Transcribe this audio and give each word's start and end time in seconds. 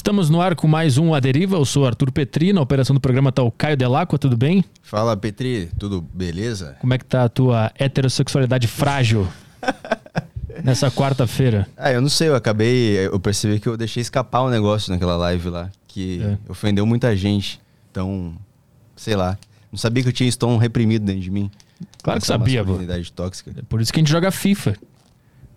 Estamos 0.00 0.30
no 0.30 0.40
ar 0.40 0.56
com 0.56 0.66
mais 0.66 0.96
um 0.96 1.12
A 1.12 1.20
Deriva. 1.20 1.56
Eu 1.56 1.64
sou 1.66 1.86
Arthur 1.86 2.10
Petri. 2.10 2.54
Na 2.54 2.62
operação 2.62 2.94
do 2.94 3.00
programa 3.00 3.28
está 3.28 3.42
o 3.42 3.52
Caio 3.52 3.76
Delacqua. 3.76 4.18
Tudo 4.18 4.34
bem? 4.34 4.64
Fala, 4.80 5.14
Petri. 5.14 5.68
Tudo 5.78 6.00
beleza? 6.00 6.74
Como 6.80 6.94
é 6.94 6.96
que 6.96 7.04
tá 7.04 7.24
a 7.24 7.28
tua 7.28 7.70
heterossexualidade 7.78 8.66
frágil 8.66 9.28
nessa 10.64 10.90
quarta-feira? 10.90 11.68
Ah, 11.76 11.92
eu 11.92 12.00
não 12.00 12.08
sei. 12.08 12.28
Eu 12.28 12.34
acabei... 12.34 12.96
Eu 13.08 13.20
percebi 13.20 13.60
que 13.60 13.68
eu 13.68 13.76
deixei 13.76 14.00
escapar 14.00 14.42
um 14.42 14.48
negócio 14.48 14.90
naquela 14.90 15.18
live 15.18 15.50
lá. 15.50 15.70
Que 15.86 16.22
é. 16.22 16.38
ofendeu 16.48 16.86
muita 16.86 17.14
gente. 17.14 17.60
Então, 17.90 18.34
sei 18.96 19.14
lá. 19.14 19.36
Não 19.70 19.78
sabia 19.78 20.02
que 20.02 20.08
eu 20.08 20.14
tinha 20.14 20.30
isso 20.30 20.38
tão 20.38 20.56
reprimido 20.56 21.04
dentro 21.04 21.20
de 21.20 21.30
mim. 21.30 21.50
Claro 22.02 22.20
que 22.20 22.26
sabia, 22.26 22.64
pô. 22.64 22.78
tóxica. 23.14 23.52
É 23.54 23.62
por 23.68 23.82
isso 23.82 23.92
que 23.92 24.00
a 24.00 24.00
gente 24.00 24.10
joga 24.10 24.30
FIFA. 24.30 24.76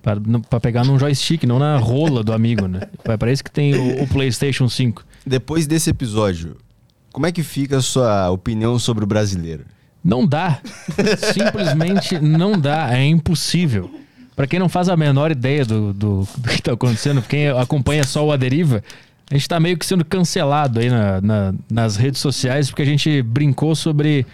Para 0.03 0.59
pegar 0.59 0.83
num 0.83 0.99
joystick, 0.99 1.45
não 1.45 1.57
na 1.57 1.77
rola 1.77 2.23
do 2.23 2.33
amigo, 2.33 2.67
né? 2.67 2.81
Isso 3.31 3.43
que 3.43 3.49
tem 3.49 3.73
o, 3.73 4.03
o, 4.03 4.07
PlayStation 4.07 4.67
5. 4.67 5.03
Depois 5.25 5.65
desse 5.65 5.89
episódio, 5.89 6.57
como 7.13 7.25
é 7.25 7.31
que 7.31 7.41
fica 7.41 7.77
a 7.77 7.81
sua 7.81 8.29
opinião 8.29 8.77
sobre 8.77 9.05
o 9.05 9.07
brasileiro? 9.07 9.63
Não 10.03 10.27
dá. 10.27 10.59
Simplesmente 11.33 12.19
não 12.19 12.59
dá. 12.59 12.93
É 12.93 13.05
impossível. 13.05 13.89
Para 14.35 14.45
quem 14.45 14.59
não 14.59 14.67
faz 14.67 14.89
a 14.89 14.97
menor 14.97 15.31
ideia 15.31 15.63
do, 15.63 15.93
do, 15.93 16.27
do 16.37 16.49
que 16.49 16.55
está 16.55 16.73
acontecendo, 16.73 17.21
quem 17.21 17.47
acompanha 17.47 18.03
só 18.03 18.25
o 18.25 18.31
A 18.31 18.35
Deriva, 18.35 18.83
a 19.31 19.33
gente 19.35 19.43
está 19.43 19.57
meio 19.59 19.77
que 19.77 19.85
sendo 19.85 20.03
cancelado 20.03 20.79
aí 20.79 20.89
na, 20.89 21.21
na, 21.21 21.53
nas 21.71 21.95
redes 21.95 22.19
sociais 22.19 22.69
porque 22.69 22.81
a 22.81 22.85
gente 22.85 23.21
brincou 23.21 23.73
sobre 23.73 24.25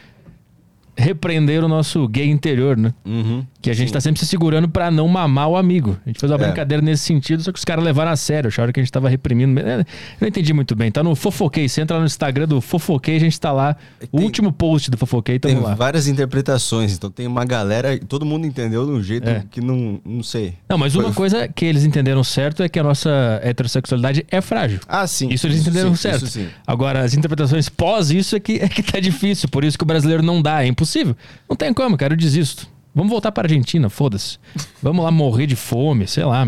repreender 1.00 1.64
o 1.64 1.68
nosso 1.68 2.08
gay 2.08 2.30
interior, 2.30 2.76
né? 2.76 2.94
Uhum, 3.06 3.46
que 3.62 3.70
a 3.70 3.74
gente 3.74 3.90
sim. 3.90 3.94
tá 3.94 4.00
sempre 4.00 4.20
se 4.20 4.26
segurando 4.26 4.70
para 4.70 4.90
não 4.90 5.08
mamar 5.08 5.50
o 5.50 5.58
amigo. 5.58 5.98
A 6.06 6.10
gente 6.10 6.20
fez 6.20 6.32
uma 6.32 6.38
é. 6.38 6.46
brincadeira 6.46 6.82
nesse 6.82 7.04
sentido, 7.04 7.44
só 7.44 7.52
que 7.52 7.60
os 7.60 7.66
caras 7.66 7.84
levaram 7.84 8.12
a 8.12 8.16
sério, 8.16 8.48
acharam 8.48 8.72
que 8.72 8.80
a 8.80 8.84
gente 8.84 8.92
tava 8.92 9.10
reprimindo. 9.10 9.60
Eu 9.60 9.86
não 10.22 10.28
entendi 10.28 10.54
muito 10.54 10.76
bem. 10.76 10.92
Tá 10.92 11.04
no 11.04 11.14
Fofoquei, 11.14 11.68
você 11.68 11.82
entra 11.82 12.00
no 12.00 12.06
Instagram 12.06 12.48
do 12.48 12.62
Fofoquei, 12.62 13.18
a 13.18 13.20
gente 13.20 13.40
tá 13.40 13.52
lá. 13.52 13.76
Tem, 14.00 14.10
o 14.12 14.22
último 14.22 14.54
post 14.54 14.90
do 14.90 14.98
Fofoquei, 14.98 15.40
tamo 15.40 15.54
tem 15.54 15.64
lá. 15.64 15.76
várias 15.76 16.08
interpretações, 16.08 16.94
então 16.94 17.12
tem 17.12 17.28
uma 17.28 17.44
galera, 17.44 17.98
todo 18.00 18.26
mundo 18.26 18.48
entendeu 18.48 18.86
de 18.86 18.92
um 18.92 19.04
jeito 19.04 19.28
é. 19.28 19.44
que 19.52 19.60
não, 19.60 20.00
não 20.06 20.24
sei. 20.24 20.54
Não, 20.70 20.78
mas 20.78 20.94
Foi... 20.94 21.04
uma 21.04 21.14
coisa 21.14 21.48
que 21.48 21.66
eles 21.66 21.84
entenderam 21.84 22.24
certo 22.24 22.64
é 22.64 22.70
que 22.70 22.80
a 22.80 22.84
nossa 22.84 23.42
heterossexualidade 23.44 24.26
é 24.32 24.40
frágil. 24.40 24.80
Ah, 24.88 25.06
sim. 25.06 25.30
Isso 25.30 25.48
eles 25.48 25.60
entenderam 25.60 25.94
sim, 25.96 26.02
certo. 26.02 26.50
Agora, 26.66 27.02
as 27.02 27.14
interpretações 27.14 27.68
pós 27.68 28.10
isso 28.10 28.36
é 28.36 28.40
que, 28.40 28.54
é 28.54 28.70
que 28.70 28.82
tá 28.82 29.00
difícil, 29.00 29.50
por 29.50 29.66
isso 29.66 29.78
que 29.78 29.84
o 29.84 29.88
brasileiro 29.88 30.24
não 30.24 30.42
dá, 30.42 30.64
é 30.64 30.68
impossível. 30.68 31.16
Não 31.50 31.58
tem 31.58 31.74
como, 31.74 31.98
cara, 31.98 32.14
eu 32.14 32.18
desisto. 32.18 32.68
Vamos 32.94 33.12
voltar 33.12 33.32
pra 33.32 33.44
Argentina, 33.44 33.90
foda-se. 33.90 34.40
Vamos 34.82 35.04
lá 35.04 35.12
morrer 35.12 35.46
de 35.46 35.56
fome, 35.56 36.08
sei 36.08 36.26
lá. 36.26 36.48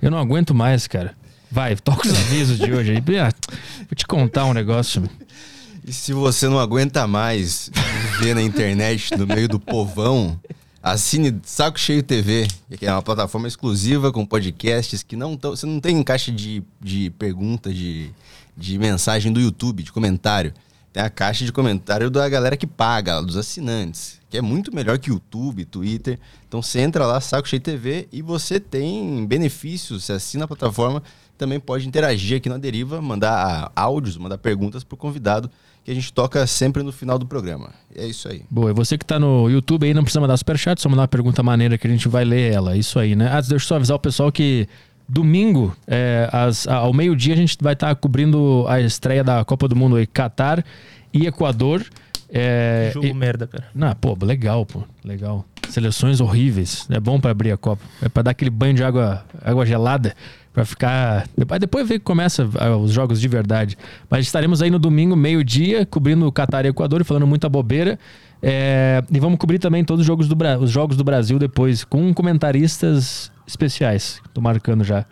Eu 0.00 0.10
não 0.10 0.18
aguento 0.18 0.54
mais, 0.54 0.86
cara. 0.86 1.14
Vai, 1.50 1.76
toca 1.76 2.08
os 2.08 2.14
avisos 2.14 2.58
de 2.58 2.72
hoje 2.72 2.92
aí. 2.92 3.02
Ah, 3.20 3.30
vou 3.78 3.94
te 3.94 4.06
contar 4.06 4.46
um 4.46 4.54
negócio. 4.54 5.08
E 5.86 5.92
se 5.92 6.12
você 6.12 6.48
não 6.48 6.58
aguenta 6.58 7.06
mais 7.06 7.70
viver 8.18 8.34
na 8.34 8.42
internet, 8.42 9.14
no 9.16 9.26
meio 9.26 9.48
do 9.48 9.60
povão, 9.60 10.40
assine 10.82 11.38
Saco 11.44 11.78
Cheio 11.78 12.02
TV, 12.02 12.48
que 12.78 12.86
é 12.86 12.92
uma 12.92 13.02
plataforma 13.02 13.46
exclusiva 13.46 14.10
com 14.10 14.24
podcasts 14.24 15.02
que 15.02 15.14
não 15.14 15.36
tão, 15.36 15.50
você 15.50 15.66
não 15.66 15.78
tem 15.78 16.02
caixa 16.02 16.32
de, 16.32 16.62
de 16.80 17.10
pergunta, 17.10 17.72
de, 17.72 18.10
de 18.56 18.78
mensagem 18.78 19.30
do 19.30 19.40
YouTube, 19.40 19.82
de 19.82 19.92
comentário. 19.92 20.54
Tem 20.90 21.02
a 21.02 21.10
caixa 21.10 21.44
de 21.44 21.52
comentário 21.52 22.10
da 22.10 22.26
galera 22.28 22.56
que 22.56 22.66
paga, 22.66 23.20
dos 23.20 23.36
assinantes 23.36 24.21
que 24.32 24.38
é 24.38 24.40
muito 24.40 24.74
melhor 24.74 24.98
que 24.98 25.10
YouTube, 25.10 25.62
Twitter. 25.66 26.18
Então 26.48 26.62
você 26.62 26.80
entra 26.80 27.04
lá, 27.04 27.20
Saco 27.20 27.46
Cheio 27.46 27.60
TV, 27.60 28.08
e 28.10 28.22
você 28.22 28.58
tem 28.58 29.26
benefícios, 29.26 30.04
você 30.04 30.14
assina 30.14 30.46
a 30.46 30.48
plataforma, 30.48 31.02
também 31.36 31.60
pode 31.60 31.86
interagir 31.86 32.38
aqui 32.38 32.48
na 32.48 32.56
Deriva, 32.56 33.02
mandar 33.02 33.70
áudios, 33.76 34.16
mandar 34.16 34.38
perguntas 34.38 34.82
para 34.84 34.94
o 34.94 34.96
convidado, 34.96 35.50
que 35.84 35.90
a 35.90 35.94
gente 35.94 36.10
toca 36.14 36.46
sempre 36.46 36.82
no 36.82 36.90
final 36.90 37.18
do 37.18 37.26
programa. 37.26 37.74
É 37.94 38.06
isso 38.06 38.26
aí. 38.26 38.42
Boa, 38.50 38.70
e 38.70 38.72
você 38.72 38.96
que 38.96 39.04
está 39.04 39.18
no 39.18 39.50
YouTube 39.50 39.84
aí 39.84 39.92
não 39.92 40.02
precisa 40.02 40.22
mandar 40.22 40.38
superchat, 40.38 40.80
só 40.80 40.88
mandar 40.88 41.02
uma 41.02 41.08
pergunta 41.08 41.42
maneira 41.42 41.76
que 41.76 41.86
a 41.86 41.90
gente 41.90 42.08
vai 42.08 42.24
ler 42.24 42.54
ela. 42.54 42.74
Isso 42.74 42.98
aí, 42.98 43.14
né? 43.14 43.28
Ah, 43.30 43.38
deixa 43.38 43.52
eu 43.52 43.60
só 43.60 43.76
avisar 43.76 43.98
o 43.98 44.00
pessoal 44.00 44.32
que 44.32 44.66
domingo, 45.06 45.76
é, 45.86 46.26
ao 46.70 46.94
meio-dia, 46.94 47.34
a 47.34 47.36
gente 47.36 47.58
vai 47.60 47.74
estar 47.74 47.88
tá 47.88 47.94
cobrindo 47.94 48.64
a 48.66 48.80
estreia 48.80 49.22
da 49.22 49.44
Copa 49.44 49.68
do 49.68 49.76
Mundo 49.76 49.96
aí, 49.96 50.06
Qatar 50.06 50.64
e 51.12 51.26
Equador. 51.26 51.84
É, 52.32 52.90
Jogo 52.94 53.06
e... 53.06 53.12
merda, 53.12 53.46
cara. 53.46 53.66
Não, 53.74 53.94
pô, 53.94 54.16
legal, 54.24 54.64
pô. 54.64 54.82
Legal. 55.04 55.44
Seleções 55.68 56.20
horríveis. 56.20 56.86
É 56.90 56.98
bom 56.98 57.20
para 57.20 57.30
abrir 57.30 57.52
a 57.52 57.56
Copa. 57.58 57.82
É 58.00 58.08
para 58.08 58.24
dar 58.24 58.30
aquele 58.30 58.50
banho 58.50 58.74
de 58.74 58.82
água, 58.82 59.24
água 59.44 59.66
gelada. 59.66 60.14
para 60.52 60.64
ficar. 60.64 61.28
Depois, 61.36 61.60
depois 61.60 61.88
ver 61.88 61.98
que 61.98 62.04
começa 62.04 62.48
ah, 62.58 62.76
os 62.76 62.90
jogos 62.90 63.20
de 63.20 63.28
verdade. 63.28 63.76
Mas 64.08 64.26
estaremos 64.26 64.62
aí 64.62 64.70
no 64.70 64.78
domingo, 64.78 65.14
meio-dia, 65.14 65.84
cobrindo 65.84 66.26
o 66.26 66.32
Catar 66.32 66.64
e 66.64 66.68
Equador, 66.68 67.04
falando 67.04 67.26
muita 67.26 67.48
bobeira. 67.48 67.98
É... 68.42 69.02
E 69.10 69.20
vamos 69.20 69.38
cobrir 69.38 69.58
também 69.58 69.84
todos 69.84 70.00
os 70.00 70.06
jogos, 70.06 70.26
do 70.26 70.34
Bra... 70.34 70.58
os 70.58 70.70
jogos 70.70 70.96
do 70.96 71.04
Brasil 71.04 71.38
depois, 71.38 71.84
com 71.84 72.12
comentaristas 72.14 73.30
especiais. 73.46 74.20
Tô 74.32 74.40
marcando 74.40 74.82
já 74.82 75.04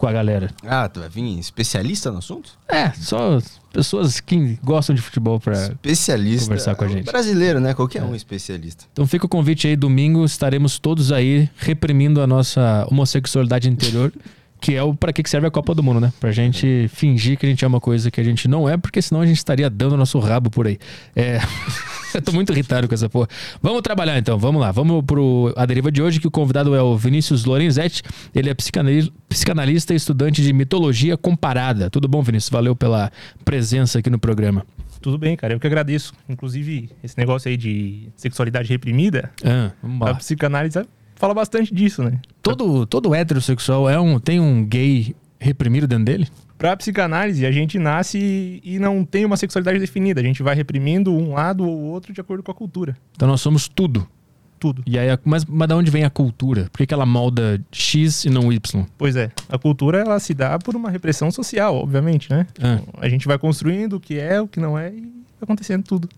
com 0.00 0.06
a 0.06 0.12
galera. 0.12 0.50
Ah, 0.66 0.88
tu 0.88 0.98
vai 0.98 1.10
vir 1.10 1.38
especialista 1.38 2.10
no 2.10 2.18
assunto? 2.18 2.58
É, 2.66 2.90
só 2.92 3.38
pessoas 3.70 4.18
que 4.18 4.58
gostam 4.64 4.96
de 4.96 5.02
futebol 5.02 5.38
para 5.38 5.52
especialista 5.52 6.46
conversar 6.46 6.74
com 6.74 6.84
a 6.84 6.88
gente. 6.88 7.04
Brasileiro, 7.04 7.60
né? 7.60 7.74
Qualquer 7.74 8.00
é. 8.00 8.04
um 8.04 8.14
especialista. 8.14 8.86
Então 8.92 9.06
fica 9.06 9.26
o 9.26 9.28
convite 9.28 9.68
aí, 9.68 9.76
domingo 9.76 10.24
estaremos 10.24 10.78
todos 10.78 11.12
aí 11.12 11.50
reprimindo 11.58 12.22
a 12.22 12.26
nossa 12.26 12.86
homossexualidade 12.90 13.68
interior. 13.68 14.10
que 14.60 14.74
é 14.74 14.82
o 14.82 14.94
para 14.94 15.12
que 15.12 15.28
serve 15.28 15.46
a 15.46 15.50
Copa 15.50 15.74
do 15.74 15.82
Mundo, 15.82 16.00
né? 16.00 16.12
Pra 16.20 16.30
gente 16.30 16.88
fingir 16.88 17.38
que 17.38 17.46
a 17.46 17.48
gente 17.48 17.64
é 17.64 17.68
uma 17.68 17.80
coisa 17.80 18.10
que 18.10 18.20
a 18.20 18.24
gente 18.24 18.46
não 18.46 18.68
é, 18.68 18.76
porque 18.76 19.00
senão 19.00 19.22
a 19.22 19.26
gente 19.26 19.38
estaria 19.38 19.70
dando 19.70 19.96
nosso 19.96 20.18
rabo 20.18 20.50
por 20.50 20.66
aí. 20.66 20.78
É. 21.16 21.38
Eu 22.12 22.20
tô 22.20 22.32
muito 22.32 22.52
irritado 22.52 22.88
com 22.88 22.94
essa 22.94 23.08
porra. 23.08 23.28
Vamos 23.62 23.82
trabalhar 23.82 24.18
então, 24.18 24.36
vamos 24.36 24.60
lá. 24.60 24.72
Vamos 24.72 25.04
pro 25.04 25.52
a 25.56 25.64
deriva 25.64 25.92
de 25.92 26.02
hoje, 26.02 26.18
que 26.18 26.26
o 26.26 26.30
convidado 26.30 26.74
é 26.74 26.82
o 26.82 26.96
Vinícius 26.96 27.44
Lorenzetti. 27.44 28.02
Ele 28.34 28.50
é 28.50 28.54
psicanalista 28.54 29.92
e 29.92 29.96
estudante 29.96 30.42
de 30.42 30.52
mitologia 30.52 31.16
comparada. 31.16 31.88
Tudo 31.88 32.08
bom, 32.08 32.20
Vinícius? 32.20 32.50
Valeu 32.50 32.74
pela 32.74 33.12
presença 33.44 34.00
aqui 34.00 34.10
no 34.10 34.18
programa. 34.18 34.66
Tudo 35.00 35.16
bem, 35.16 35.36
cara. 35.36 35.54
Eu 35.54 35.60
que 35.60 35.66
agradeço. 35.66 36.12
Inclusive, 36.28 36.90
esse 37.02 37.16
negócio 37.16 37.48
aí 37.48 37.56
de 37.56 38.08
sexualidade 38.16 38.68
reprimida. 38.68 39.30
Ah. 39.44 39.70
A 40.10 40.14
psicanálise 40.14 40.84
fala 41.14 41.32
bastante 41.32 41.72
disso, 41.72 42.02
né? 42.02 42.18
Todo, 42.56 42.86
todo 42.86 43.14
heterossexual 43.14 43.88
é 43.88 43.98
um, 43.98 44.18
tem 44.18 44.40
um 44.40 44.64
gay 44.64 45.14
reprimido 45.38 45.86
dentro 45.86 46.04
dele? 46.04 46.28
Pra 46.58 46.76
psicanálise, 46.76 47.46
a 47.46 47.50
gente 47.50 47.78
nasce 47.78 48.60
e 48.62 48.78
não 48.78 49.02
tem 49.02 49.24
uma 49.24 49.36
sexualidade 49.36 49.78
definida. 49.78 50.20
A 50.20 50.24
gente 50.24 50.42
vai 50.42 50.54
reprimindo 50.54 51.10
um 51.10 51.32
lado 51.32 51.66
ou 51.66 51.78
outro 51.84 52.12
de 52.12 52.20
acordo 52.20 52.42
com 52.42 52.52
a 52.52 52.54
cultura. 52.54 52.96
Então 53.16 53.26
nós 53.26 53.40
somos 53.40 53.66
tudo. 53.66 54.06
Tudo. 54.58 54.82
E 54.86 54.98
aí, 54.98 55.08
mas, 55.24 55.42
mas 55.46 55.66
de 55.66 55.74
onde 55.74 55.90
vem 55.90 56.04
a 56.04 56.10
cultura? 56.10 56.68
Por 56.70 56.76
que, 56.76 56.86
que 56.86 56.92
ela 56.92 57.06
molda 57.06 57.58
X 57.72 58.26
e 58.26 58.30
não 58.30 58.52
Y? 58.52 58.84
Pois 58.98 59.16
é. 59.16 59.30
A 59.48 59.58
cultura, 59.58 60.00
ela 60.00 60.20
se 60.20 60.34
dá 60.34 60.58
por 60.58 60.76
uma 60.76 60.90
repressão 60.90 61.30
social, 61.30 61.76
obviamente, 61.76 62.28
né? 62.28 62.46
Ah. 62.62 62.78
a 62.98 63.08
gente 63.08 63.26
vai 63.26 63.38
construindo 63.38 63.94
o 63.94 64.00
que 64.00 64.18
é, 64.18 64.38
o 64.38 64.46
que 64.46 64.60
não 64.60 64.78
é 64.78 64.90
e 64.90 65.00
vai 65.00 65.44
acontecendo 65.44 65.82
tudo. 65.82 66.10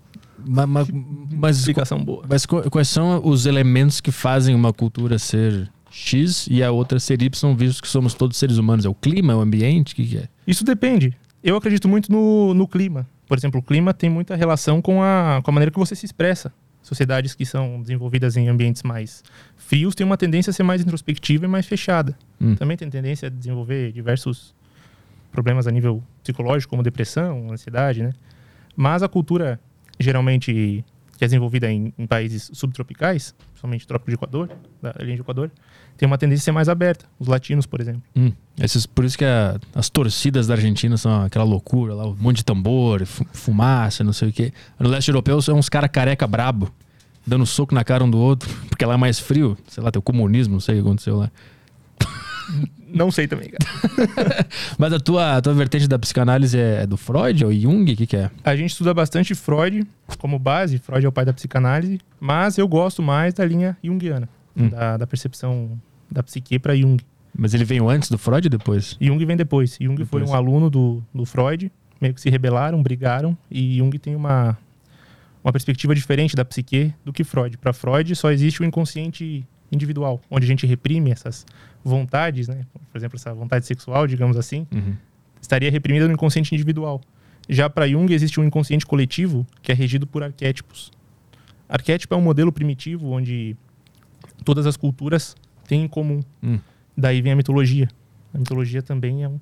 Mas, 0.45 0.69
mas, 0.69 0.89
mas, 1.31 1.59
Explicação 1.59 2.03
boa. 2.03 2.25
Mas 2.29 2.45
quais 2.45 2.89
são 2.89 3.25
os 3.25 3.47
elementos 3.47 4.01
que 4.01 4.11
fazem 4.11 4.57
uma 4.57 4.73
cultura 4.73 5.21
ser 5.21 5.71
X 5.93 6.49
e 6.51 6.63
a 6.63 6.73
outra 6.73 6.99
ser 6.99 7.23
Y, 7.23 7.55
visto 7.55 7.83
que 7.83 7.89
somos 7.89 8.15
todos 8.15 8.37
seres 8.37 8.57
humanos? 8.57 8.85
É 8.85 8.89
o 8.89 8.95
clima, 8.95 9.33
é 9.33 9.37
o 9.37 9.41
ambiente? 9.41 9.93
O 9.93 9.97
que, 9.97 10.07
que 10.07 10.19
é? 10.19 10.29
Isso 10.47 10.65
depende. 10.65 11.17
Eu 11.45 11.57
acredito 11.57 11.89
muito 11.89 12.11
no, 12.11 12.55
no 12.55 12.67
clima. 12.67 13.07
Por 13.29 13.37
exemplo, 13.37 13.61
o 13.61 13.63
clima 13.63 13.93
tem 13.93 14.09
muita 14.09 14.35
relação 14.35 14.81
com 14.81 15.03
a, 15.03 15.41
com 15.43 15.51
a 15.51 15.55
maneira 15.55 15.71
que 15.71 15.79
você 15.79 15.95
se 15.95 16.07
expressa. 16.07 16.53
Sociedades 16.83 17.35
que 17.35 17.47
são 17.47 17.81
desenvolvidas 17.81 18.37
em 18.37 18.49
ambientes 18.49 18.83
mais 18.83 19.23
frios 19.57 19.95
têm 19.95 20.05
uma 20.05 20.17
tendência 20.17 20.51
a 20.51 20.53
ser 20.53 20.63
mais 20.63 20.81
introspectiva 20.81 21.45
e 21.45 21.49
mais 21.49 21.67
fechada. 21.67 22.17
Hum. 22.41 22.57
Também 22.57 22.77
tem 22.77 22.91
tendência 22.91 23.29
a 23.29 23.31
desenvolver 23.31 23.93
diversos 23.93 24.55
problemas 25.31 25.67
a 25.67 25.71
nível 25.71 26.03
psicológico, 26.23 26.71
como 26.71 26.83
depressão, 26.83 27.53
ansiedade, 27.53 28.03
né? 28.03 28.13
Mas 28.75 29.03
a 29.03 29.09
cultura 29.09 29.61
geralmente 29.99 30.85
que 31.17 31.25
é 31.25 31.29
desenvolvida 31.29 31.71
em, 31.71 31.95
em 31.97 32.07
países 32.07 32.51
subtropicais, 32.53 33.35
principalmente 33.51 33.87
trópico 33.87 34.11
de 34.11 34.15
Equador, 34.17 34.51
da 34.81 34.93
linha 35.01 35.15
de 35.15 35.23
Equador, 35.23 35.51
tem 35.97 36.07
uma 36.07 36.19
tendência 36.19 36.43
a 36.43 36.45
ser 36.47 36.53
mais 36.53 36.69
aberta. 36.69 37.05
Os 37.19 37.29
latinos, 37.29 37.67
por 37.67 37.81
exemplo. 37.81 38.03
Hum, 38.17 38.33
esses, 38.61 38.87
por 38.87 39.05
isso 39.05 39.17
que 39.17 39.25
a, 39.25 39.59
as 39.75 39.89
torcidas 39.89 40.47
da 40.47 40.55
Argentina 40.55 40.97
são 40.97 41.23
aquela 41.23 41.45
loucura 41.45 41.95
lá, 41.95 42.07
um 42.07 42.17
monte 42.19 42.39
de 42.39 42.45
tambor, 42.45 43.05
fumaça, 43.07 44.03
não 44.05 44.13
sei 44.13 44.29
o 44.29 44.33
quê. 44.33 44.53
No 44.79 44.89
leste 44.89 45.09
europeu 45.09 45.41
são 45.41 45.59
uns 45.59 45.69
caras 45.69 45.91
careca 45.93 46.27
brabo, 46.27 46.73
dando 47.27 47.47
soco 47.47 47.75
na 47.75 47.85
cara 47.85 48.05
um 48.05 48.11
do 48.11 48.19
outro, 48.19 48.49
porque 48.69 48.85
lá 48.85 48.95
é 48.95 48.97
mais 48.97 49.19
frio. 49.19 49.57
Sei 49.69 49.83
lá, 49.83 49.91
tem 49.91 49.99
o 49.99 50.03
comunismo, 50.03 50.55
não 50.55 50.61
sei 50.61 50.77
o 50.77 50.83
que 50.83 50.89
aconteceu 50.89 51.17
lá. 51.17 51.31
Não 52.95 53.11
sei 53.11 53.27
também, 53.27 53.49
cara. 53.49 54.47
Mas 54.77 54.93
a 54.93 55.01
tua, 55.01 55.39
a 55.39 55.41
tua 55.41 55.55
vertente 55.55 55.89
da 55.89 55.99
psicanálise 55.99 56.59
é 56.59 56.87
do 56.87 56.99
Freud 56.99 57.43
ou 57.43 57.51
Jung? 57.51 57.91
O 57.91 57.97
que, 57.97 58.07
que 58.07 58.17
é? 58.17 58.31
A 58.45 58.55
gente 58.55 58.73
estuda 58.73 58.93
bastante 58.93 59.35
Freud 59.35 59.87
como 60.19 60.39
base. 60.39 60.77
Freud 60.77 61.07
é 61.07 61.09
o 61.09 61.13
pai 61.13 61.25
da 61.25 61.33
psicanálise. 61.33 62.01
Mas 62.21 62.59
eu 62.59 62.69
gosto 62.69 63.03
mais 63.03 63.33
da 63.33 63.47
linha 63.47 63.79
junguiana. 63.83 64.29
Hum. 64.57 64.69
Da, 64.69 64.97
da, 64.99 65.07
percepção 65.07 65.81
da 66.11 66.23
psique 66.23 66.59
para 66.59 66.77
Jung. 66.77 67.03
Mas 67.37 67.55
ele 67.55 67.65
veio 67.65 67.89
antes 67.89 68.11
do 68.11 68.19
Freud 68.19 68.47
ou 68.47 68.51
depois? 68.51 68.97
Jung 69.01 69.25
vem 69.25 69.37
depois. 69.37 69.79
Jung 69.81 69.97
Depois. 69.97 70.09
foi 70.09 70.23
um 70.31 70.35
aluno 70.35 70.69
do, 70.69 71.03
do 71.15 71.25
Freud, 71.25 71.73
meio 72.01 72.13
que 72.13 72.21
se 72.21 72.29
rebelaram, 72.29 72.83
brigaram, 72.83 73.37
e 73.51 73.79
Jung 73.79 73.99
tem 73.99 74.15
uma, 74.15 74.59
uma 75.43 75.53
perspectiva 75.53 75.95
diferente 75.95 76.37
da 76.37 76.45
psique 76.45 76.93
do 77.05 77.13
que 77.13 77.25
Freud. 77.25 77.57
Para 77.57 77.73
Freud, 77.73 78.15
só 78.15 78.31
existe 78.31 78.61
o 78.61 78.65
inconsciente 78.65 79.47
individual, 79.71 80.21
onde 80.31 80.45
a 80.45 80.49
gente 80.49 80.67
reprime 80.67 81.11
essas 81.11 81.47
vontades, 81.83 82.49
né? 82.49 82.67
Por 82.91 82.99
exemplo, 82.99 83.17
essa 83.17 83.33
vontade 83.33 83.65
sexual, 83.67 84.07
digamos 84.07 84.37
assim, 84.37 84.67
Uhum. 84.71 84.95
estaria 85.41 85.71
reprimida 85.71 86.07
no 86.07 86.13
inconsciente 86.13 86.55
individual. 86.55 87.01
Já 87.49 87.71
para 87.71 87.89
Jung 87.89 88.13
existe 88.13 88.39
um 88.39 88.45
inconsciente 88.45 88.85
coletivo 88.85 89.47
que 89.63 89.73
é 89.73 89.75
regido 89.75 90.07
por 90.07 90.23
arquétipos. 90.23 90.93
Arquétipo 91.69 92.13
é 92.15 92.17
um 92.19 92.21
modelo 92.21 92.53
primitivo 92.53 93.09
onde 93.11 93.57
todas 94.43 94.67
as 94.67 94.77
culturas 94.77 95.35
têm 95.67 95.83
em 95.85 95.89
comum. 95.89 96.21
Hum. 96.43 96.59
Daí 96.97 97.21
vem 97.23 97.33
a 97.33 97.37
mitologia. 97.37 97.89
A 98.35 98.39
mitologia 98.39 98.83
também 98.83 99.23
é 99.23 99.29
um- 99.29 99.41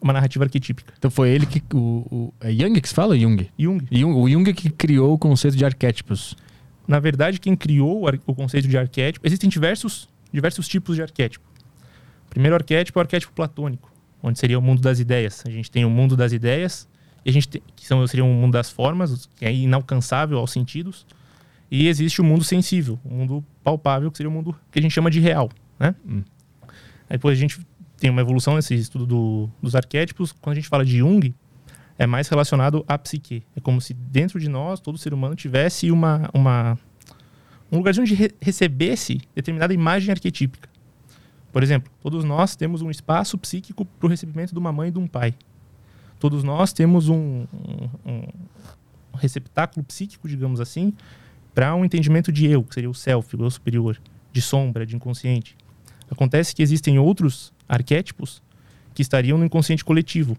uma 0.00 0.12
narrativa 0.12 0.44
arquetípica. 0.44 0.92
Então 0.98 1.10
foi 1.10 1.30
ele 1.30 1.46
que. 1.46 1.62
O, 1.74 1.78
o- 2.10 2.34
é 2.40 2.52
Jung 2.52 2.80
que 2.80 2.88
se 2.88 2.94
fala 2.94 3.18
Jung? 3.18 3.48
Jung, 3.58 3.86
Jung? 3.90 4.14
O 4.20 4.28
Jung 4.28 4.52
que 4.52 4.70
criou 4.70 5.14
o 5.14 5.18
conceito 5.18 5.56
de 5.56 5.64
arquétipos. 5.64 6.36
na 6.86 7.00
verdade, 7.00 7.40
quem 7.40 7.56
criou 7.56 8.04
o 8.04 8.10
o 8.30 8.34
conceito 8.34 8.68
de 8.68 8.78
arquétipo, 8.78 9.26
existem 9.26 9.50
diversos, 9.50 10.08
diversos 10.32 10.68
tipos 10.68 10.94
de 10.94 11.02
arquétipo. 11.02 11.44
O 12.26 12.30
primeiro 12.30 12.54
arquétipo 12.54 12.98
é 12.98 13.00
o 13.00 13.02
arquétipo 13.02 13.32
platônico, 13.32 13.90
onde 14.22 14.38
seria 14.38 14.56
o 14.56 14.62
mundo 14.62 14.80
das 14.80 15.00
ideias. 15.00 15.42
A 15.46 15.50
gente 15.50 15.68
tem 15.68 15.84
o 15.84 15.90
mundo 15.90 16.16
das 16.16 16.32
ideias, 16.32 16.86
e 17.24 17.30
a 17.30 17.32
gente 17.32 17.48
tem, 17.48 17.62
que 17.74 17.84
são, 17.84 18.06
seria 18.06 18.24
um 18.24 18.32
mundo 18.32 18.52
das 18.52 18.70
formas, 18.70 19.28
que 19.34 19.44
é 19.44 19.52
inalcançável 19.52 20.38
aos 20.38 20.52
sentidos. 20.52 21.04
E 21.70 21.88
existe 21.88 22.20
o 22.20 22.24
mundo 22.24 22.44
sensível, 22.44 22.98
o 23.04 23.12
mundo 23.12 23.44
palpável, 23.64 24.10
que 24.10 24.16
seria 24.16 24.30
o 24.30 24.32
mundo 24.32 24.54
que 24.70 24.78
a 24.78 24.82
gente 24.82 24.92
chama 24.92 25.10
de 25.10 25.18
real. 25.20 25.50
Né? 25.78 25.94
Hum. 26.06 26.22
Aí 27.08 27.16
depois 27.16 27.36
a 27.36 27.40
gente 27.40 27.60
tem 27.98 28.10
uma 28.10 28.20
evolução 28.20 28.54
nesse 28.54 28.74
estudo 28.74 29.06
do- 29.06 29.50
dos 29.60 29.74
arquétipos. 29.74 30.32
Quando 30.32 30.52
a 30.52 30.54
gente 30.56 30.68
fala 30.68 30.84
de 30.84 30.98
Jung, 30.98 31.34
é 31.98 32.06
mais 32.06 32.28
relacionado 32.28 32.84
à 32.86 32.96
psique. 32.98 33.42
É 33.56 33.60
como 33.60 33.80
se 33.80 33.94
dentro 33.94 34.38
de 34.38 34.48
nós, 34.48 34.80
todo 34.80 34.96
ser 34.98 35.12
humano, 35.14 35.34
tivesse 35.34 35.90
uma, 35.90 36.28
uma, 36.32 36.78
um 37.72 37.78
lugarzinho 37.78 38.02
onde 38.04 38.14
re 38.14 38.30
recebesse 38.40 39.20
determinada 39.34 39.72
imagem 39.74 40.10
arquetípica. 40.12 40.68
Por 41.52 41.62
exemplo, 41.62 41.90
todos 42.02 42.22
nós 42.22 42.54
temos 42.54 42.82
um 42.82 42.90
espaço 42.90 43.36
psíquico 43.38 43.84
para 43.84 44.06
o 44.06 44.10
recebimento 44.10 44.52
de 44.52 44.58
uma 44.58 44.70
mãe 44.72 44.88
e 44.90 44.92
de 44.92 44.98
um 44.98 45.06
pai. 45.06 45.34
Todos 46.20 46.44
nós 46.44 46.72
temos 46.72 47.08
um, 47.08 47.46
um- 48.04 48.20
um 49.14 49.16
receptáculo 49.16 49.82
psíquico, 49.84 50.28
digamos 50.28 50.60
assim, 50.60 50.92
para 51.56 51.74
um 51.74 51.86
entendimento 51.86 52.30
de 52.30 52.44
eu, 52.44 52.62
que 52.62 52.74
seria 52.74 52.90
o 52.90 52.92
self, 52.92 53.34
o 53.34 53.42
eu 53.42 53.50
superior, 53.50 53.96
de 54.30 54.42
sombra, 54.42 54.84
de 54.84 54.94
inconsciente. 54.94 55.56
Acontece 56.10 56.54
que 56.54 56.62
existem 56.62 56.98
outros 56.98 57.50
arquétipos 57.66 58.42
que 58.92 59.00
estariam 59.00 59.38
no 59.38 59.44
inconsciente 59.46 59.82
coletivo. 59.82 60.36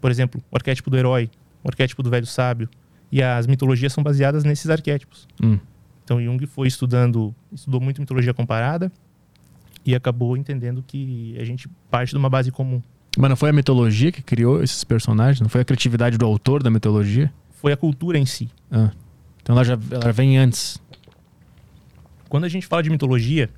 Por 0.00 0.10
exemplo, 0.10 0.42
o 0.50 0.56
arquétipo 0.56 0.88
do 0.88 0.96
herói, 0.96 1.30
o 1.62 1.68
arquétipo 1.68 2.02
do 2.02 2.08
velho 2.08 2.24
sábio. 2.24 2.66
E 3.12 3.22
as 3.22 3.46
mitologias 3.46 3.92
são 3.92 4.02
baseadas 4.02 4.42
nesses 4.42 4.70
arquétipos. 4.70 5.28
Hum. 5.42 5.58
Então 6.02 6.18
Jung 6.18 6.46
foi 6.46 6.66
estudando, 6.66 7.34
estudou 7.52 7.78
muito 7.78 8.00
mitologia 8.00 8.32
comparada 8.32 8.90
e 9.84 9.94
acabou 9.94 10.34
entendendo 10.34 10.82
que 10.82 11.36
a 11.38 11.44
gente 11.44 11.68
parte 11.90 12.12
de 12.12 12.16
uma 12.16 12.30
base 12.30 12.50
comum. 12.50 12.80
Mas 13.18 13.28
não 13.28 13.36
foi 13.36 13.50
a 13.50 13.52
mitologia 13.52 14.10
que 14.10 14.22
criou 14.22 14.62
esses 14.62 14.82
personagens? 14.82 15.42
Não 15.42 15.50
foi 15.50 15.60
a 15.60 15.64
criatividade 15.64 16.16
do 16.16 16.24
autor 16.24 16.62
da 16.62 16.70
mitologia? 16.70 17.30
Foi 17.50 17.70
a 17.70 17.76
cultura 17.76 18.18
em 18.18 18.24
si. 18.24 18.48
Ah. 18.70 18.92
Então 19.42 19.54
ela 19.56 19.64
já 19.64 19.78
ela 19.90 20.12
vem 20.12 20.38
antes. 20.38 20.80
Quando 22.28 22.44
a 22.44 22.48
gente 22.48 22.66
fala 22.66 22.82
de 22.82 22.90
mitologia, 22.90 23.50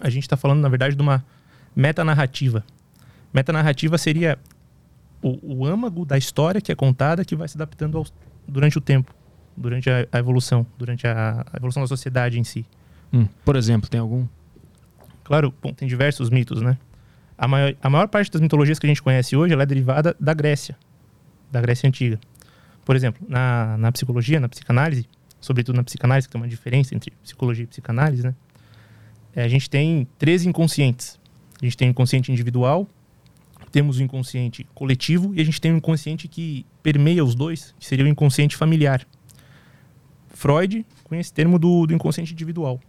a 0.00 0.08
gente 0.08 0.22
está 0.24 0.36
falando, 0.36 0.60
na 0.60 0.68
verdade, 0.68 0.94
de 0.94 1.02
uma 1.02 1.24
metanarrativa. 1.74 2.64
Metanarrativa 3.32 3.98
seria 3.98 4.38
o, 5.22 5.60
o 5.62 5.66
âmago 5.66 6.04
da 6.04 6.16
história 6.16 6.60
que 6.60 6.70
é 6.70 6.74
contada 6.74 7.24
que 7.24 7.34
vai 7.34 7.48
se 7.48 7.56
adaptando 7.56 7.98
aos- 7.98 8.12
durante 8.46 8.78
o 8.78 8.80
tempo, 8.80 9.12
durante 9.56 9.90
a, 9.90 10.06
a 10.12 10.18
evolução, 10.18 10.66
durante 10.78 11.06
a, 11.06 11.44
a 11.52 11.56
evolução 11.56 11.82
da 11.82 11.86
sociedade 11.88 12.38
em 12.38 12.44
si. 12.44 12.64
Hum. 13.12 13.26
Por 13.44 13.56
exemplo, 13.56 13.88
tem 13.90 14.00
algum? 14.00 14.26
Claro, 15.24 15.52
bom, 15.62 15.72
tem 15.72 15.88
diversos 15.88 16.30
mitos, 16.30 16.62
né? 16.62 16.78
A 17.36 17.48
maior, 17.48 17.74
a 17.82 17.90
maior 17.90 18.08
parte 18.08 18.30
das 18.30 18.40
mitologias 18.40 18.78
que 18.78 18.86
a 18.86 18.88
gente 18.88 19.02
conhece 19.02 19.36
hoje 19.36 19.52
é 19.54 19.66
derivada 19.66 20.16
da 20.18 20.32
Grécia, 20.32 20.76
da 21.50 21.60
Grécia 21.60 21.88
Antiga. 21.88 22.18
Por 22.86 22.96
exemplo, 22.96 23.26
na, 23.28 23.76
na 23.76 23.92
psicologia, 23.92 24.40
na 24.40 24.48
psicanálise, 24.48 25.06
sobretudo 25.38 25.76
na 25.76 25.84
psicanálise, 25.84 26.26
que 26.26 26.32
tem 26.32 26.40
uma 26.40 26.48
diferença 26.48 26.94
entre 26.94 27.10
psicologia 27.22 27.64
e 27.64 27.66
psicanálise, 27.66 28.22
né? 28.22 28.34
É, 29.34 29.42
a 29.42 29.48
gente 29.48 29.68
tem 29.68 30.08
três 30.16 30.46
inconscientes. 30.46 31.20
A 31.60 31.64
gente 31.66 31.76
tem 31.76 31.88
o 31.88 31.90
inconsciente 31.90 32.32
individual, 32.32 32.88
temos 33.70 33.98
o 33.98 34.02
inconsciente 34.02 34.66
coletivo 34.74 35.34
e 35.34 35.42
a 35.42 35.44
gente 35.44 35.60
tem 35.60 35.72
o 35.72 35.76
inconsciente 35.76 36.26
que 36.26 36.64
permeia 36.82 37.22
os 37.22 37.34
dois, 37.34 37.74
que 37.78 37.84
seria 37.84 38.06
o 38.06 38.08
inconsciente 38.08 38.56
familiar. 38.56 39.06
Freud 40.30 40.86
conhece 41.04 41.26
esse 41.26 41.34
termo 41.34 41.58
do, 41.58 41.86
do 41.86 41.92
inconsciente 41.92 42.32
individual 42.32 42.80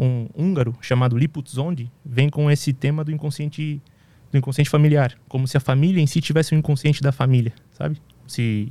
um 0.00 0.28
húngaro 0.34 0.74
chamado 0.80 1.16
Liput 1.16 1.50
Zondi 1.50 1.90
vem 2.02 2.30
com 2.30 2.50
esse 2.50 2.72
tema 2.72 3.04
do 3.04 3.12
inconsciente 3.12 3.82
do 4.32 4.38
inconsciente 4.38 4.70
familiar, 4.70 5.18
como 5.28 5.46
se 5.46 5.56
a 5.56 5.60
família 5.60 6.00
em 6.00 6.06
si 6.06 6.20
tivesse 6.20 6.54
um 6.54 6.58
inconsciente 6.58 7.02
da 7.02 7.10
família, 7.10 7.52
sabe? 7.72 8.00
Se 8.30 8.68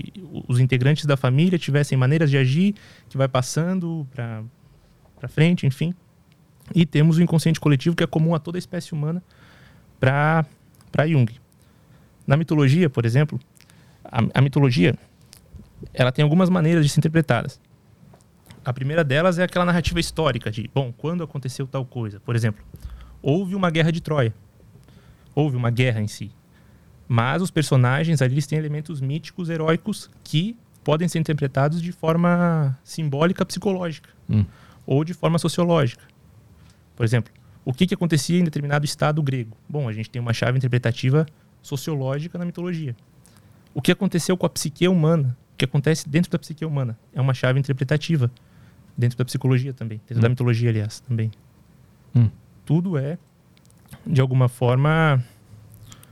os 0.47 0.57
integrantes 0.57 1.05
da 1.05 1.17
família 1.17 1.59
tivessem 1.59 1.97
maneiras 1.97 2.29
de 2.29 2.37
agir 2.37 2.75
que 3.09 3.17
vai 3.17 3.27
passando 3.27 4.07
para 4.13 5.27
frente, 5.27 5.67
enfim. 5.67 5.93
E 6.73 6.85
temos 6.85 7.17
o 7.17 7.21
inconsciente 7.21 7.59
coletivo 7.59 7.93
que 7.93 8.03
é 8.03 8.07
comum 8.07 8.33
a 8.33 8.39
toda 8.39 8.57
a 8.57 8.59
espécie 8.59 8.93
humana 8.93 9.21
para 9.99 10.45
para 10.89 11.05
Jung. 11.05 11.29
Na 12.25 12.37
mitologia, 12.37 12.89
por 12.89 13.05
exemplo, 13.05 13.37
a, 14.05 14.19
a 14.33 14.41
mitologia 14.41 14.95
ela 15.93 16.11
tem 16.11 16.23
algumas 16.23 16.49
maneiras 16.49 16.85
de 16.85 16.89
ser 16.89 17.01
interpretadas. 17.01 17.59
A 18.63 18.71
primeira 18.71 19.03
delas 19.03 19.39
é 19.39 19.43
aquela 19.43 19.65
narrativa 19.65 19.99
histórica 19.99 20.49
de, 20.49 20.69
bom, 20.73 20.93
quando 20.95 21.21
aconteceu 21.21 21.67
tal 21.67 21.85
coisa. 21.85 22.21
Por 22.21 22.33
exemplo, 22.33 22.63
houve 23.21 23.55
uma 23.55 23.69
guerra 23.69 23.91
de 23.91 23.99
Troia. 23.99 24.33
Houve 25.35 25.57
uma 25.57 25.69
guerra 25.69 26.01
em 26.01 26.07
si. 26.07 26.31
Mas 27.11 27.41
os 27.41 27.49
personagens 27.49 28.21
ali 28.21 28.35
eles 28.35 28.45
têm 28.45 28.59
elementos 28.59 29.01
míticos, 29.01 29.49
heróicos, 29.49 30.11
que 30.23 30.55
podem 30.83 31.07
ser 31.07 31.17
interpretados 31.17 31.81
de 31.81 31.91
forma 31.91 32.77
simbólica, 32.83 33.43
psicológica. 33.43 34.09
Hum. 34.29 34.45
Ou 34.85 35.03
de 35.03 35.15
forma 35.15 35.39
sociológica. 35.39 36.03
Por 36.95 37.03
exemplo, 37.03 37.33
o 37.65 37.73
que, 37.73 37.87
que 37.87 37.95
acontecia 37.95 38.39
em 38.39 38.43
determinado 38.43 38.85
estado 38.85 39.23
grego? 39.23 39.57
Bom, 39.67 39.89
a 39.89 39.93
gente 39.93 40.07
tem 40.09 40.21
uma 40.21 40.33
chave 40.33 40.57
interpretativa 40.57 41.25
sociológica 41.63 42.37
na 42.37 42.45
mitologia. 42.45 42.95
O 43.73 43.81
que 43.81 43.91
aconteceu 43.91 44.37
com 44.37 44.45
a 44.45 44.49
psique 44.49 44.87
humana? 44.87 45.35
O 45.53 45.57
que 45.57 45.65
acontece 45.65 46.07
dentro 46.07 46.29
da 46.31 46.37
psique 46.37 46.63
humana? 46.63 46.97
É 47.13 47.19
uma 47.19 47.33
chave 47.33 47.59
interpretativa 47.59 48.29
dentro 48.95 49.17
da 49.17 49.25
psicologia 49.25 49.73
também, 49.73 49.99
dentro 50.07 50.17
Hum. 50.19 50.21
da 50.21 50.29
mitologia, 50.29 50.69
aliás, 50.69 50.99
também. 51.01 51.31
Hum. 52.15 52.29
Tudo 52.65 52.97
é 52.97 53.17
de 54.05 54.21
alguma 54.21 54.47
forma 54.47 55.23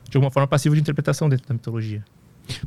de 0.09 0.17
alguma 0.17 0.31
forma 0.31 0.47
passivo 0.47 0.75
de 0.75 0.81
interpretação 0.81 1.29
dentro 1.29 1.47
da 1.47 1.53
mitologia. 1.53 2.03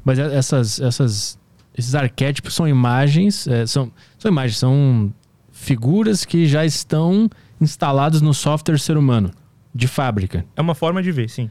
Mas 0.05 0.19
e- 0.19 0.23
essas, 0.23 0.81
essas, 0.81 1.39
esses 1.77 1.95
arquétipos 1.95 2.55
são 2.55 2.67
imagens, 2.69 3.47
é, 3.47 3.67
são, 3.67 3.91
são 4.19 4.31
imagens, 4.31 4.59
são 4.59 5.13
figuras 5.51 6.25
que 6.25 6.47
já 6.47 6.65
estão 6.65 7.29
instaladas 7.61 8.21
no 8.23 8.33
software 8.33 8.79
ser 8.79 8.97
humano, 8.97 9.31
de 9.75 9.87
fábrica. 9.87 10.45
É 10.57 10.61
uma 10.61 10.75
forma 10.75 11.03
de 11.03 11.13
ver, 11.13 11.29
sim. 11.29 11.51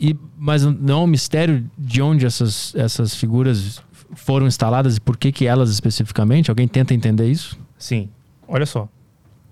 E, 0.00 0.16
mas 0.36 0.64
não 0.64 1.00
é 1.00 1.04
um 1.04 1.06
mistério 1.06 1.70
de 1.78 2.02
onde 2.02 2.26
essas, 2.26 2.74
essas 2.74 3.14
figuras 3.14 3.82
foram 4.14 4.46
instaladas 4.46 4.96
e 4.96 5.00
por 5.00 5.16
que, 5.16 5.30
que 5.30 5.46
elas 5.46 5.70
especificamente? 5.70 6.50
Alguém 6.50 6.66
tenta 6.66 6.94
entender 6.94 7.28
isso? 7.30 7.58
Sim. 7.78 8.08
Olha 8.48 8.66
só. 8.66 8.88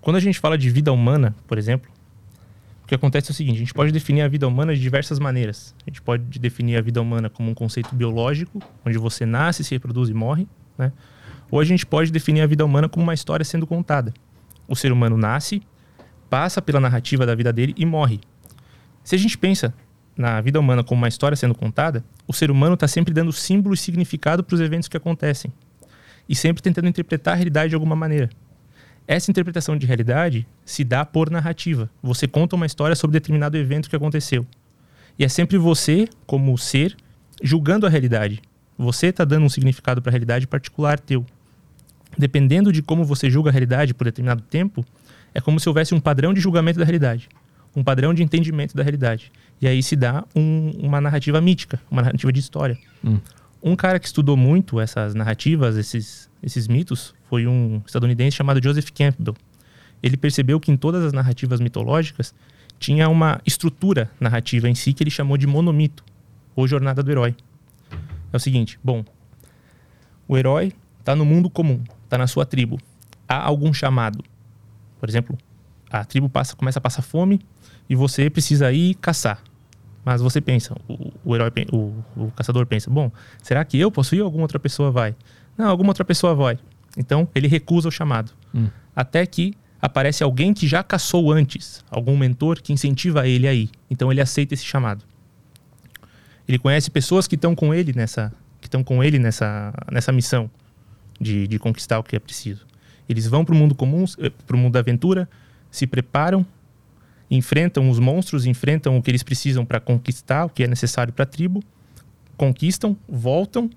Quando 0.00 0.16
a 0.16 0.20
gente 0.20 0.40
fala 0.40 0.58
de 0.58 0.68
vida 0.68 0.92
humana, 0.92 1.34
por 1.46 1.58
exemplo, 1.58 1.90
que 2.92 2.96
acontece 2.96 3.30
é 3.30 3.32
o 3.32 3.34
seguinte: 3.34 3.56
a 3.56 3.60
gente 3.60 3.72
pode 3.72 3.90
definir 3.90 4.20
a 4.20 4.28
vida 4.28 4.46
humana 4.46 4.74
de 4.74 4.80
diversas 4.80 5.18
maneiras. 5.18 5.74
A 5.86 5.90
gente 5.90 6.02
pode 6.02 6.38
definir 6.38 6.76
a 6.76 6.82
vida 6.82 7.00
humana 7.00 7.30
como 7.30 7.50
um 7.50 7.54
conceito 7.54 7.94
biológico, 7.94 8.60
onde 8.84 8.98
você 8.98 9.24
nasce, 9.24 9.64
se 9.64 9.74
reproduz 9.74 10.10
e 10.10 10.14
morre, 10.14 10.46
né? 10.76 10.92
Ou 11.50 11.58
a 11.58 11.64
gente 11.64 11.86
pode 11.86 12.10
definir 12.12 12.42
a 12.42 12.46
vida 12.46 12.64
humana 12.64 12.88
como 12.88 13.02
uma 13.02 13.14
história 13.14 13.44
sendo 13.44 13.66
contada. 13.66 14.12
O 14.68 14.76
ser 14.76 14.92
humano 14.92 15.16
nasce, 15.16 15.62
passa 16.28 16.60
pela 16.60 16.80
narrativa 16.80 17.24
da 17.24 17.34
vida 17.34 17.52
dele 17.52 17.74
e 17.78 17.86
morre. 17.86 18.20
Se 19.02 19.14
a 19.14 19.18
gente 19.18 19.36
pensa 19.38 19.72
na 20.16 20.40
vida 20.40 20.60
humana 20.60 20.84
como 20.84 21.00
uma 21.00 21.08
história 21.08 21.36
sendo 21.36 21.54
contada, 21.54 22.04
o 22.26 22.32
ser 22.32 22.50
humano 22.50 22.74
está 22.74 22.86
sempre 22.86 23.14
dando 23.14 23.32
símbolo 23.32 23.74
e 23.74 23.78
significado 23.78 24.44
para 24.44 24.54
os 24.54 24.60
eventos 24.60 24.88
que 24.88 24.96
acontecem 24.96 25.50
e 26.28 26.34
sempre 26.34 26.62
tentando 26.62 26.88
interpretar 26.88 27.34
a 27.34 27.36
realidade 27.36 27.70
de 27.70 27.74
alguma 27.74 27.96
maneira. 27.96 28.28
Essa 29.06 29.30
interpretação 29.30 29.76
de 29.76 29.86
realidade 29.86 30.46
se 30.64 30.84
dá 30.84 31.04
por 31.04 31.30
narrativa. 31.30 31.90
Você 32.02 32.28
conta 32.28 32.56
uma 32.56 32.66
história 32.66 32.94
sobre 32.94 33.12
determinado 33.12 33.56
evento 33.56 33.90
que 33.90 33.96
aconteceu. 33.96 34.46
E 35.18 35.24
é 35.24 35.28
sempre 35.28 35.58
você, 35.58 36.08
como 36.26 36.56
ser, 36.56 36.96
julgando 37.42 37.86
a 37.86 37.90
realidade. 37.90 38.40
Você 38.78 39.08
está 39.08 39.24
dando 39.24 39.44
um 39.44 39.48
significado 39.48 40.00
para 40.00 40.10
a 40.10 40.12
realidade 40.12 40.46
particular 40.46 40.98
teu. 40.98 41.26
Dependendo 42.16 42.72
de 42.72 42.82
como 42.82 43.04
você 43.04 43.30
julga 43.30 43.50
a 43.50 43.52
realidade 43.52 43.92
por 43.92 44.04
determinado 44.04 44.42
tempo, 44.42 44.84
é 45.34 45.40
como 45.40 45.58
se 45.58 45.68
houvesse 45.68 45.94
um 45.94 46.00
padrão 46.00 46.32
de 46.32 46.40
julgamento 46.40 46.78
da 46.78 46.84
realidade. 46.84 47.28
um 47.74 47.82
padrão 47.82 48.12
de 48.12 48.22
entendimento 48.22 48.76
da 48.76 48.82
realidade. 48.82 49.32
E 49.60 49.66
aí 49.66 49.82
se 49.82 49.96
dá 49.96 50.24
um, 50.34 50.70
uma 50.78 51.00
narrativa 51.00 51.40
mítica, 51.40 51.80
uma 51.90 52.02
narrativa 52.02 52.32
de 52.32 52.40
história. 52.40 52.78
Hum. 53.04 53.18
Um 53.62 53.76
cara 53.76 53.98
que 53.98 54.06
estudou 54.06 54.36
muito 54.36 54.80
essas 54.80 55.14
narrativas, 55.14 55.76
esses, 55.76 56.28
esses 56.42 56.66
mitos, 56.68 57.14
foi 57.28 57.46
um 57.46 57.82
estadunidense 57.86 58.36
chamado 58.36 58.62
Joseph 58.62 58.90
Campbell. 58.90 59.34
Ele 60.02 60.16
percebeu 60.16 60.58
que 60.58 60.72
em 60.72 60.76
todas 60.76 61.04
as 61.04 61.12
narrativas 61.12 61.60
mitológicas 61.60 62.34
tinha 62.78 63.08
uma 63.08 63.40
estrutura 63.46 64.10
narrativa 64.18 64.68
em 64.68 64.74
si 64.74 64.92
que 64.92 65.02
ele 65.02 65.10
chamou 65.10 65.36
de 65.36 65.46
monomito, 65.46 66.04
ou 66.56 66.66
jornada 66.66 67.02
do 67.02 67.10
herói. 67.10 67.36
É 68.32 68.36
o 68.36 68.40
seguinte, 68.40 68.78
bom, 68.82 69.04
o 70.26 70.36
herói 70.36 70.72
está 70.98 71.14
no 71.14 71.24
mundo 71.24 71.48
comum, 71.48 71.82
está 72.04 72.18
na 72.18 72.26
sua 72.26 72.44
tribo. 72.44 72.78
Há 73.28 73.36
algum 73.46 73.72
chamado. 73.72 74.24
Por 74.98 75.08
exemplo, 75.08 75.38
a 75.90 76.04
tribo 76.04 76.28
passa, 76.28 76.56
começa 76.56 76.78
a 76.78 76.82
passar 76.82 77.02
fome 77.02 77.40
e 77.88 77.94
você 77.94 78.30
precisa 78.30 78.72
ir 78.72 78.94
caçar. 78.94 79.42
Mas 80.04 80.20
você 80.20 80.40
pensa, 80.40 80.74
o, 80.88 81.12
o 81.24 81.34
herói, 81.34 81.52
o, 81.72 81.92
o, 82.16 82.30
caçador 82.32 82.66
pensa, 82.66 82.90
bom, 82.90 83.12
será 83.42 83.64
que 83.64 83.78
eu 83.78 83.90
posso 83.90 84.14
ir 84.16 84.20
ou 84.20 84.26
alguma 84.26 84.44
outra 84.44 84.58
pessoa 84.58 84.90
vai? 84.90 85.14
Não, 85.56 85.68
alguma 85.68 85.90
outra 85.90 86.04
pessoa 86.04 86.34
vai. 86.34 86.58
Então 86.96 87.28
ele 87.34 87.48
recusa 87.48 87.88
o 87.88 87.92
chamado. 87.92 88.32
Hum. 88.54 88.68
Até 88.94 89.24
que 89.26 89.54
aparece 89.80 90.22
alguém 90.22 90.54
que 90.54 90.66
já 90.68 90.82
caçou 90.82 91.32
antes, 91.32 91.84
algum 91.90 92.16
mentor 92.16 92.60
que 92.60 92.72
incentiva 92.72 93.26
ele 93.26 93.48
aí. 93.48 93.70
Então 93.90 94.10
ele 94.12 94.20
aceita 94.20 94.54
esse 94.54 94.64
chamado. 94.64 95.04
Ele 96.46 96.58
conhece 96.58 96.90
pessoas 96.90 97.26
que 97.26 97.34
estão 97.34 97.54
com 97.54 97.72
ele 97.72 97.92
nessa, 97.94 98.32
que 98.60 98.66
estão 98.66 98.84
com 98.84 99.02
ele 99.02 99.18
nessa, 99.18 99.72
nessa 99.90 100.12
missão 100.12 100.50
de, 101.20 101.46
de 101.46 101.58
conquistar 101.58 101.98
o 101.98 102.02
que 102.02 102.16
é 102.16 102.18
preciso. 102.18 102.66
Eles 103.08 103.26
vão 103.26 103.44
para 103.44 103.54
o 103.54 103.58
mundo 103.58 103.74
comum, 103.74 104.04
eh, 104.18 104.30
para 104.46 104.56
o 104.56 104.58
mundo 104.58 104.72
da 104.72 104.80
aventura, 104.80 105.28
se 105.70 105.86
preparam, 105.86 106.44
enfrentam 107.30 107.88
os 107.88 107.98
monstros, 107.98 108.46
enfrentam 108.46 108.96
o 108.96 109.02
que 109.02 109.10
eles 109.10 109.22
precisam 109.22 109.64
para 109.64 109.80
conquistar, 109.80 110.44
o 110.44 110.48
que 110.48 110.62
é 110.62 110.66
necessário 110.66 111.12
para 111.12 111.22
a 111.22 111.26
tribo, 111.26 111.62
conquistam, 112.36 112.96
voltam 113.08 113.70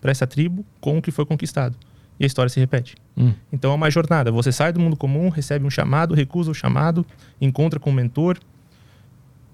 para 0.00 0.10
essa 0.10 0.26
tribo 0.26 0.64
com 0.80 0.98
o 0.98 1.02
que 1.02 1.10
foi 1.10 1.26
conquistado. 1.26 1.76
E 2.18 2.24
a 2.24 2.26
história 2.26 2.50
se 2.50 2.60
repete. 2.60 2.96
Hum. 3.16 3.32
Então 3.52 3.72
é 3.72 3.74
uma 3.74 3.90
jornada. 3.90 4.30
Você 4.30 4.52
sai 4.52 4.72
do 4.72 4.80
mundo 4.80 4.96
comum, 4.96 5.28
recebe 5.28 5.64
um 5.64 5.70
chamado, 5.70 6.14
recusa 6.14 6.50
o 6.50 6.54
chamado, 6.54 7.04
encontra 7.40 7.80
com 7.80 7.90
um 7.90 7.94
mentor, 7.94 8.38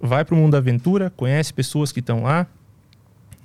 vai 0.00 0.24
para 0.24 0.34
o 0.34 0.38
mundo 0.38 0.52
da 0.52 0.58
aventura, 0.58 1.10
conhece 1.10 1.52
pessoas 1.52 1.92
que 1.92 2.00
estão 2.00 2.24
lá, 2.24 2.46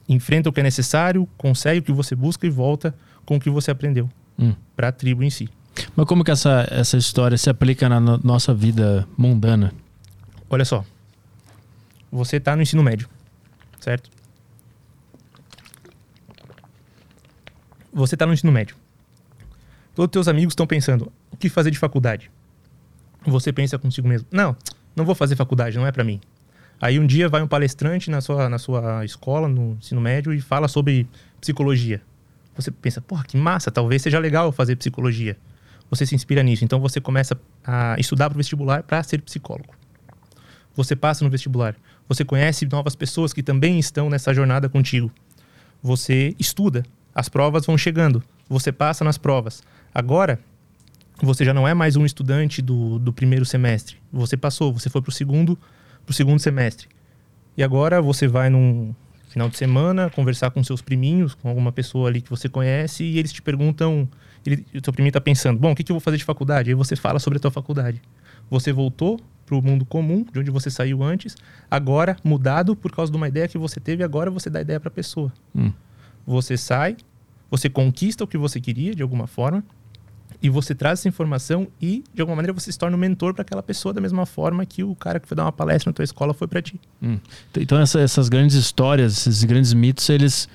enfrenta 0.10 0.50
o 0.50 0.54
que 0.54 0.60
é 0.60 0.64
necessário, 0.64 1.28
consegue 1.38 1.80
o 1.80 1.84
que 1.84 1.92
você 1.92 2.16
busca 2.16 2.48
e 2.48 2.50
volta 2.50 2.96
com 3.26 3.36
o 3.36 3.40
que 3.40 3.50
você 3.50 3.72
aprendeu 3.72 4.10
hum. 4.38 4.54
para 4.76 4.88
a 4.88 4.92
tribo 4.92 5.24
em 5.24 5.30
si. 5.30 5.50
Mas 5.96 6.06
como 6.06 6.24
que 6.24 6.32
essa, 6.32 6.68
essa 6.70 6.98
história 6.98 7.38
se 7.38 7.50
aplica 7.50 7.88
na 7.88 8.00
no 8.00 8.20
nossa 8.24 8.54
vida 8.54 9.08
mundana? 9.18 9.74
Olha 10.50 10.66
só. 10.66 10.84
Você 12.12 12.38
está 12.38 12.56
no 12.56 12.62
ensino 12.62 12.84
médio, 12.84 13.08
certo? 13.80 14.10
Você 17.94 18.16
está 18.16 18.26
no 18.26 18.34
ensino 18.34 18.52
médio. 18.52 18.76
Todos 19.94 20.08
os 20.08 20.12
teus 20.12 20.28
amigos 20.28 20.54
estão 20.54 20.66
pensando, 20.66 21.12
o 21.30 21.38
que 21.38 21.50
fazer 21.50 21.72
de 21.72 21.78
faculdade? 21.78 22.32
Você 23.26 23.52
pensa 23.52 23.78
consigo 23.78 24.08
mesmo, 24.08 24.28
não, 24.32 24.56
não 24.96 25.06
vou 25.06 25.14
fazer 25.14 25.36
faculdade, 25.36 25.78
não 25.78 25.86
é 25.86 25.92
para 25.92 26.04
mim. 26.04 26.20
Aí 26.80 26.98
um 26.98 27.06
dia 27.06 27.30
vai 27.30 27.44
um 27.44 27.48
palestrante 27.48 28.10
na 28.10 28.22
sua, 28.22 28.50
na 28.50 28.58
sua 28.58 29.06
escola, 29.06 29.48
no 29.48 29.78
ensino 29.80 30.02
médio, 30.02 30.34
e 30.34 30.42
fala 30.42 30.68
sobre 30.68 31.08
psicologia. 31.40 32.02
Você 32.56 32.72
pensa, 32.72 33.00
porra, 33.00 33.24
que 33.24 33.38
massa, 33.38 33.70
talvez 33.70 34.02
seja 34.02 34.18
legal 34.18 34.52
fazer 34.52 34.76
psicologia. 34.76 35.38
Você 35.92 36.06
se 36.06 36.16
inspira 36.16 36.42
nisso. 36.42 36.64
Então 36.64 36.80
você 36.80 37.00
começa 37.00 37.40
a 37.64 37.96
estudar 38.00 38.30
para 38.30 38.36
o 38.36 38.38
vestibular 38.38 38.82
para 38.82 39.04
ser 39.04 39.22
psicólogo. 39.22 39.76
Você 40.76 40.96
passa 40.96 41.24
no 41.24 41.30
vestibular. 41.30 41.76
Você 42.08 42.26
conhece 42.26 42.66
novas 42.66 42.96
pessoas 42.96 43.34
que 43.34 43.44
também 43.44 43.78
estão 43.78 44.10
nessa 44.10 44.34
jornada 44.34 44.68
contigo. 44.70 45.12
Você 45.84 46.34
estuda. 46.40 46.84
As 47.14 47.30
provas 47.30 47.66
vão 47.66 47.78
chegando. 47.78 48.24
Você 48.50 48.72
passa 48.72 49.04
nas 49.04 49.18
provas. 49.18 49.64
Agora, 49.94 50.40
você 51.22 51.46
já 51.46 51.54
não 51.54 51.68
é 51.68 51.74
mais 51.74 51.96
um 51.96 52.06
estudante 52.06 52.62
do, 52.62 52.98
do 52.98 53.14
primeiro 53.14 53.46
semestre. 53.46 53.98
Você 54.12 54.36
passou, 54.36 54.74
você 54.74 54.90
foi 54.90 55.02
para 55.02 55.10
o 55.10 55.14
segundo, 55.14 55.58
pro 56.06 56.14
segundo 56.14 56.40
semestre. 56.40 56.88
E 57.56 57.64
agora 57.64 58.02
você 58.02 58.28
vai 58.28 58.50
num 58.50 58.94
final 59.30 59.50
de 59.50 59.58
semana 59.58 60.10
conversar 60.10 60.52
com 60.52 60.64
seus 60.64 60.82
priminhos, 60.82 61.34
com 61.34 61.48
alguma 61.48 61.72
pessoa 61.72 62.10
ali 62.10 62.22
que 62.22 62.30
você 62.30 62.50
conhece, 62.50 63.04
e 63.04 63.20
eles 63.20 63.32
te 63.32 63.42
perguntam. 63.42 64.08
Ele, 64.46 64.66
o 64.74 64.84
seu 64.84 64.92
priminho 64.92 65.10
está 65.10 65.22
pensando: 65.22 65.60
bom, 65.60 65.72
o 65.72 65.76
que, 65.76 65.84
que 65.84 65.92
eu 65.92 65.96
vou 65.96 66.02
fazer 66.02 66.18
de 66.18 66.24
faculdade? 66.24 66.70
Aí 66.70 66.76
você 66.76 66.96
fala 66.96 67.20
sobre 67.20 67.38
a 67.38 67.40
tua 67.40 67.52
faculdade. 67.52 68.02
Você 68.50 68.74
voltou 68.74 69.20
para 69.46 69.56
o 69.56 69.62
mundo 69.62 69.86
comum, 69.86 70.26
de 70.32 70.40
onde 70.40 70.50
você 70.50 70.70
saiu 70.70 71.04
antes, 71.04 71.36
agora 71.70 72.16
mudado 72.24 72.76
por 72.76 72.92
causa 72.92 73.12
de 73.12 73.18
uma 73.18 73.28
ideia 73.28 73.48
que 73.48 73.58
você 73.58 73.80
teve, 73.80 74.04
agora 74.04 74.32
você 74.32 74.50
dá 74.50 74.62
ideia 74.62 74.80
para 74.80 74.88
a 74.88 74.92
pessoa. 74.92 75.32
Hum. 75.56 75.72
Você 76.26 76.58
sai, 76.58 76.98
você 77.50 77.70
conquista 77.70 78.24
o 78.24 78.28
que 78.28 78.38
você 78.38 78.60
queria 78.60 78.94
de 78.94 79.02
alguma 79.02 79.28
forma, 79.28 79.64
e 80.42 80.50
você 80.50 80.74
traz 80.74 81.00
essa 81.00 81.08
informação 81.08 81.68
e, 81.80 82.04
de 82.14 82.22
alguma 82.22 82.36
maneira, 82.36 82.52
você 82.52 82.72
se 82.72 82.78
torna 82.78 82.98
um 82.98 83.00
mentor 83.00 83.34
para 83.34 83.44
aquela 83.44 83.62
pessoa 83.62 83.94
da 83.94 84.02
mesma 84.02 84.26
forma 84.26 84.66
que 84.66 84.84
o 84.84 84.96
cara 84.96 85.20
que 85.20 85.28
foi 85.28 85.38
dar 85.38 85.44
uma 85.44 85.52
palestra 85.52 85.90
na 85.90 85.94
tua 85.94 86.04
escola 86.04 86.34
foi 86.34 86.48
para 86.48 86.62
ti. 86.62 86.80
Hum. 87.02 87.20
Então 87.56 87.80
essa, 87.80 88.00
essas 88.00 88.28
grandes 88.28 88.56
histórias, 88.56 89.28
esses 89.28 89.44
grandes 89.44 89.72
mitos, 89.74 90.10
eles 90.10 90.50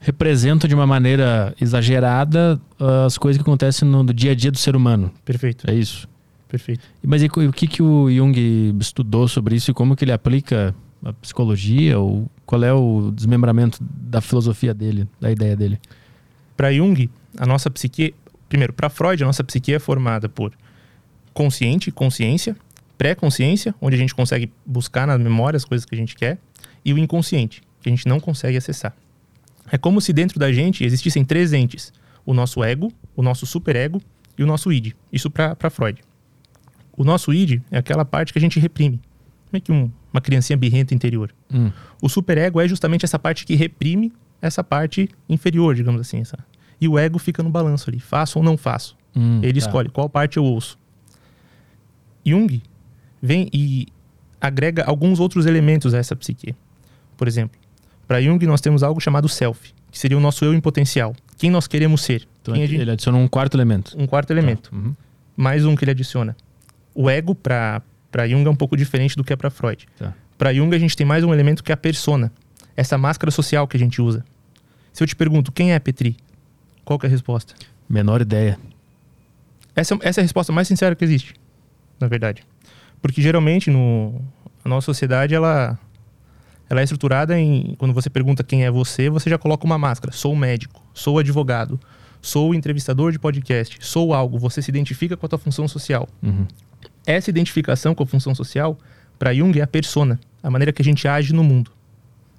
representam 0.00 0.66
de 0.66 0.74
uma 0.74 0.86
maneira 0.86 1.54
exagerada 1.60 2.60
uh, 2.80 3.06
as 3.06 3.16
coisas 3.16 3.40
que 3.40 3.42
acontecem 3.42 3.86
no, 3.86 4.02
no, 4.02 4.12
dia 4.12 4.32
a 4.32 4.34
dia 4.34 4.50
do 4.50 4.58
ser 4.58 4.74
humano. 4.74 5.12
Perfeito. 5.24 5.70
É 5.70 5.74
isso. 5.74 6.08
Perfeito. 6.48 6.80
Mas 7.04 7.22
e, 7.22 7.26
o 7.26 7.52
que, 7.52 7.68
que 7.68 7.82
o 7.82 8.10
Jung 8.10 8.76
estudou 8.80 9.28
sobre 9.28 9.54
isso 9.54 9.70
e 9.70 9.74
como 9.74 9.94
que 9.94 10.04
ele 10.04 10.12
aplica 10.12 10.74
a 11.04 11.12
psicologia 11.12 11.98
ou 11.98 12.30
qual 12.44 12.62
é 12.62 12.72
o 12.72 13.10
desmembramento 13.10 13.78
da 13.82 14.20
filosofia 14.20 14.74
dele, 14.74 15.08
da 15.20 15.30
ideia 15.30 15.56
dele? 15.56 15.80
Para 16.56 16.72
Jung, 16.72 17.08
a 17.38 17.46
nossa 17.46 17.70
psique 17.70 18.14
primeiro, 18.50 18.72
para 18.72 18.90
Freud, 18.90 19.22
a 19.22 19.26
nossa 19.26 19.44
psique 19.44 19.72
é 19.72 19.78
formada 19.78 20.28
por 20.28 20.52
consciente, 21.32 21.90
consciência, 21.92 22.56
pré-consciência, 22.98 23.74
onde 23.80 23.94
a 23.94 23.98
gente 23.98 24.14
consegue 24.14 24.52
buscar 24.66 25.06
na 25.06 25.16
memória 25.16 25.56
as 25.56 25.64
coisas 25.64 25.86
que 25.86 25.94
a 25.94 25.98
gente 25.98 26.16
quer, 26.16 26.36
e 26.84 26.92
o 26.92 26.98
inconsciente, 26.98 27.62
que 27.80 27.88
a 27.88 27.92
gente 27.92 28.06
não 28.08 28.18
consegue 28.18 28.58
acessar. 28.58 28.94
É 29.70 29.78
como 29.78 30.00
se 30.00 30.12
dentro 30.12 30.38
da 30.38 30.52
gente 30.52 30.84
existissem 30.84 31.24
três 31.24 31.52
entes: 31.52 31.92
o 32.26 32.34
nosso 32.34 32.62
ego, 32.64 32.92
o 33.16 33.22
nosso 33.22 33.46
superego 33.46 34.02
e 34.36 34.42
o 34.42 34.46
nosso 34.46 34.72
id. 34.72 34.94
Isso 35.12 35.30
para 35.30 35.70
Freud. 35.70 36.02
O 36.96 37.04
nosso 37.04 37.32
id 37.32 37.62
é 37.70 37.78
aquela 37.78 38.04
parte 38.04 38.32
que 38.32 38.38
a 38.38 38.42
gente 38.42 38.58
reprime. 38.58 39.00
Como 39.48 39.56
é 39.56 39.60
que 39.60 39.70
um, 39.70 39.90
uma 40.12 40.20
criancinha 40.20 40.56
birrenta 40.56 40.94
interior. 40.94 41.32
Hum. 41.52 41.70
O 42.02 42.08
superego 42.08 42.60
é 42.60 42.66
justamente 42.68 43.04
essa 43.04 43.18
parte 43.18 43.44
que 43.44 43.54
reprime 43.54 44.12
essa 44.42 44.64
parte 44.64 45.08
inferior, 45.28 45.74
digamos 45.74 46.00
assim, 46.00 46.22
e 46.80 46.88
o 46.88 46.98
ego 46.98 47.18
fica 47.18 47.42
no 47.42 47.50
balanço 47.50 47.90
ali, 47.90 48.00
faço 48.00 48.38
ou 48.38 48.44
não 48.44 48.56
faço. 48.56 48.96
Hum, 49.14 49.40
Ele 49.42 49.60
tá. 49.60 49.66
escolhe 49.66 49.88
qual 49.90 50.08
parte 50.08 50.38
eu 50.38 50.44
ouço. 50.44 50.78
Jung 52.24 52.62
vem 53.20 53.48
e 53.52 53.86
agrega 54.40 54.84
alguns 54.84 55.20
outros 55.20 55.46
elementos 55.46 55.92
a 55.94 55.98
essa 55.98 56.16
psique. 56.16 56.54
Por 57.16 57.28
exemplo, 57.28 57.58
para 58.06 58.20
Jung 58.22 58.44
nós 58.46 58.60
temos 58.60 58.82
algo 58.82 59.00
chamado 59.00 59.28
self, 59.28 59.72
que 59.90 59.98
seria 59.98 60.16
o 60.16 60.20
nosso 60.20 60.44
eu 60.44 60.54
em 60.54 60.60
potencial. 60.60 61.14
Quem 61.36 61.50
nós 61.50 61.66
queremos 61.66 62.02
ser. 62.02 62.26
Então 62.42 62.56
ele 62.56 62.78
gente- 62.78 62.90
adiciona 62.90 63.18
um 63.18 63.28
quarto 63.28 63.56
elemento. 63.56 63.94
Um 63.98 64.06
quarto 64.06 64.30
elemento. 64.30 64.70
Tá. 64.70 64.76
Uhum. 64.76 64.94
Mais 65.36 65.64
um 65.64 65.74
que 65.76 65.84
ele 65.84 65.90
adiciona. 65.90 66.36
O 66.94 67.08
ego 67.08 67.34
para 67.34 67.82
Jung 68.26 68.46
é 68.46 68.50
um 68.50 68.56
pouco 68.56 68.76
diferente 68.76 69.16
do 69.16 69.24
que 69.24 69.32
é 69.32 69.36
para 69.36 69.50
Freud. 69.50 69.86
Tá. 69.98 70.14
Para 70.36 70.52
Jung 70.52 70.74
a 70.74 70.78
gente 70.78 70.96
tem 70.96 71.06
mais 71.06 71.22
um 71.24 71.32
elemento 71.32 71.62
que 71.62 71.72
é 71.72 71.74
a 71.74 71.76
persona. 71.76 72.32
Essa 72.76 72.96
máscara 72.96 73.30
social 73.30 73.66
que 73.68 73.76
a 73.76 73.80
gente 73.80 74.00
usa. 74.00 74.24
Se 74.92 75.02
eu 75.02 75.06
te 75.06 75.14
pergunto 75.14 75.52
quem 75.52 75.72
é 75.72 75.78
Petri, 75.78 76.16
qual 76.84 76.98
é 77.02 77.06
a 77.06 77.10
resposta? 77.10 77.54
Menor 77.88 78.20
ideia. 78.20 78.58
Essa, 79.74 79.96
essa 80.02 80.20
é 80.20 80.22
a 80.22 80.24
resposta 80.24 80.52
mais 80.52 80.66
sincera 80.66 80.94
que 80.94 81.04
existe, 81.04 81.34
na 81.98 82.08
verdade. 82.08 82.44
Porque 83.00 83.22
geralmente 83.22 83.70
no, 83.70 84.20
a 84.64 84.68
nossa 84.68 84.86
sociedade 84.86 85.34
ela, 85.34 85.78
ela 86.68 86.80
é 86.80 86.84
estruturada 86.84 87.38
em. 87.38 87.74
Quando 87.78 87.94
você 87.94 88.10
pergunta 88.10 88.42
quem 88.42 88.64
é 88.64 88.70
você, 88.70 89.08
você 89.08 89.30
já 89.30 89.38
coloca 89.38 89.64
uma 89.64 89.78
máscara. 89.78 90.12
Sou 90.12 90.34
médico, 90.34 90.84
sou 90.92 91.18
advogado, 91.18 91.78
sou 92.20 92.54
entrevistador 92.54 93.12
de 93.12 93.18
podcast, 93.18 93.78
sou 93.80 94.12
algo. 94.12 94.38
Você 94.38 94.60
se 94.60 94.70
identifica 94.70 95.16
com 95.16 95.26
a 95.26 95.28
tua 95.28 95.38
função 95.38 95.66
social. 95.68 96.08
Uhum. 96.22 96.46
Essa 97.06 97.30
identificação 97.30 97.94
com 97.94 98.02
a 98.02 98.06
função 98.06 98.34
social, 98.34 98.78
para 99.18 99.34
Jung, 99.34 99.58
é 99.58 99.62
a 99.62 99.66
persona, 99.66 100.18
a 100.42 100.50
maneira 100.50 100.72
que 100.72 100.82
a 100.82 100.84
gente 100.84 101.06
age 101.06 101.32
no 101.32 101.42
mundo. 101.42 101.70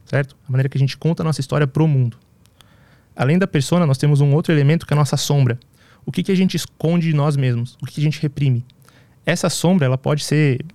Certo? 0.06 0.36
A 0.48 0.52
maneira 0.52 0.68
que 0.68 0.78
a 0.78 0.80
gente 0.80 0.98
conta 0.98 1.24
a 1.24 1.26
nossa 1.26 1.40
história 1.40 1.66
pro 1.66 1.88
mundo. 1.88 2.18
Além 3.16 3.38
da 3.38 3.48
persona, 3.48 3.86
nós 3.86 3.98
temos 3.98 4.22
um 4.22 4.34
outro 4.34 4.54
elemento 4.54 4.86
que 4.86 4.94
é 4.94 4.96
a 4.96 5.00
nossa 5.00 5.18
sombra. 5.18 5.60
O 6.06 6.12
que, 6.12 6.24
que 6.24 6.32
a 6.32 6.36
gente 6.36 6.56
esconde 6.56 7.08
de 7.08 7.14
nós 7.14 7.36
mesmos? 7.36 7.78
O 7.82 7.86
que, 7.86 7.94
que 7.94 8.02
a 8.02 8.04
gente 8.04 8.22
reprime? 8.22 8.66
Essa 9.26 9.50
sombra 9.50 9.86
ela 9.86 9.98
pode 9.98 10.24
ser 10.24 10.66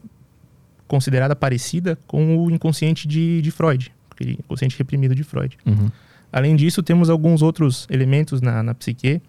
considerada 0.87 1.35
parecida 1.35 1.99
com 2.07 2.39
o 2.39 2.51
inconsciente 2.51 3.09
de, 3.09 3.43
de 3.43 3.51
Freud, 3.51 3.93
aquele 4.11 4.33
inconsciente 4.35 4.79
reprimido 4.79 5.15
de 5.15 5.25
Freud. 5.25 5.59
Uhum. 5.67 5.91
Além 6.33 6.55
disso, 6.55 6.83
temos 6.83 7.11
alguns 7.11 7.43
outros 7.43 7.87
elementos 7.91 8.41
na, 8.41 8.63
na 8.63 8.75
psique, 8.75 9.21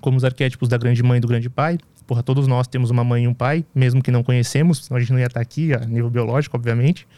como 0.00 0.16
os 0.16 0.24
arquétipos 0.24 0.68
da 0.68 0.78
grande 0.78 1.02
mãe 1.02 1.18
e 1.18 1.20
do 1.20 1.28
grande 1.28 1.50
pai, 1.50 1.78
porra, 2.12 2.22
todos 2.22 2.46
nós 2.46 2.68
temos 2.68 2.90
uma 2.90 3.02
mãe 3.02 3.24
e 3.24 3.26
um 3.26 3.32
pai, 3.32 3.64
mesmo 3.74 4.02
que 4.02 4.10
não 4.10 4.22
conhecemos, 4.22 4.84
senão 4.84 4.98
a 4.98 5.00
gente 5.00 5.12
não 5.12 5.18
ia 5.18 5.28
estar 5.28 5.40
aqui 5.40 5.72
a 5.72 5.78
nível 5.78 6.10
biológico, 6.10 6.54
obviamente. 6.54 7.08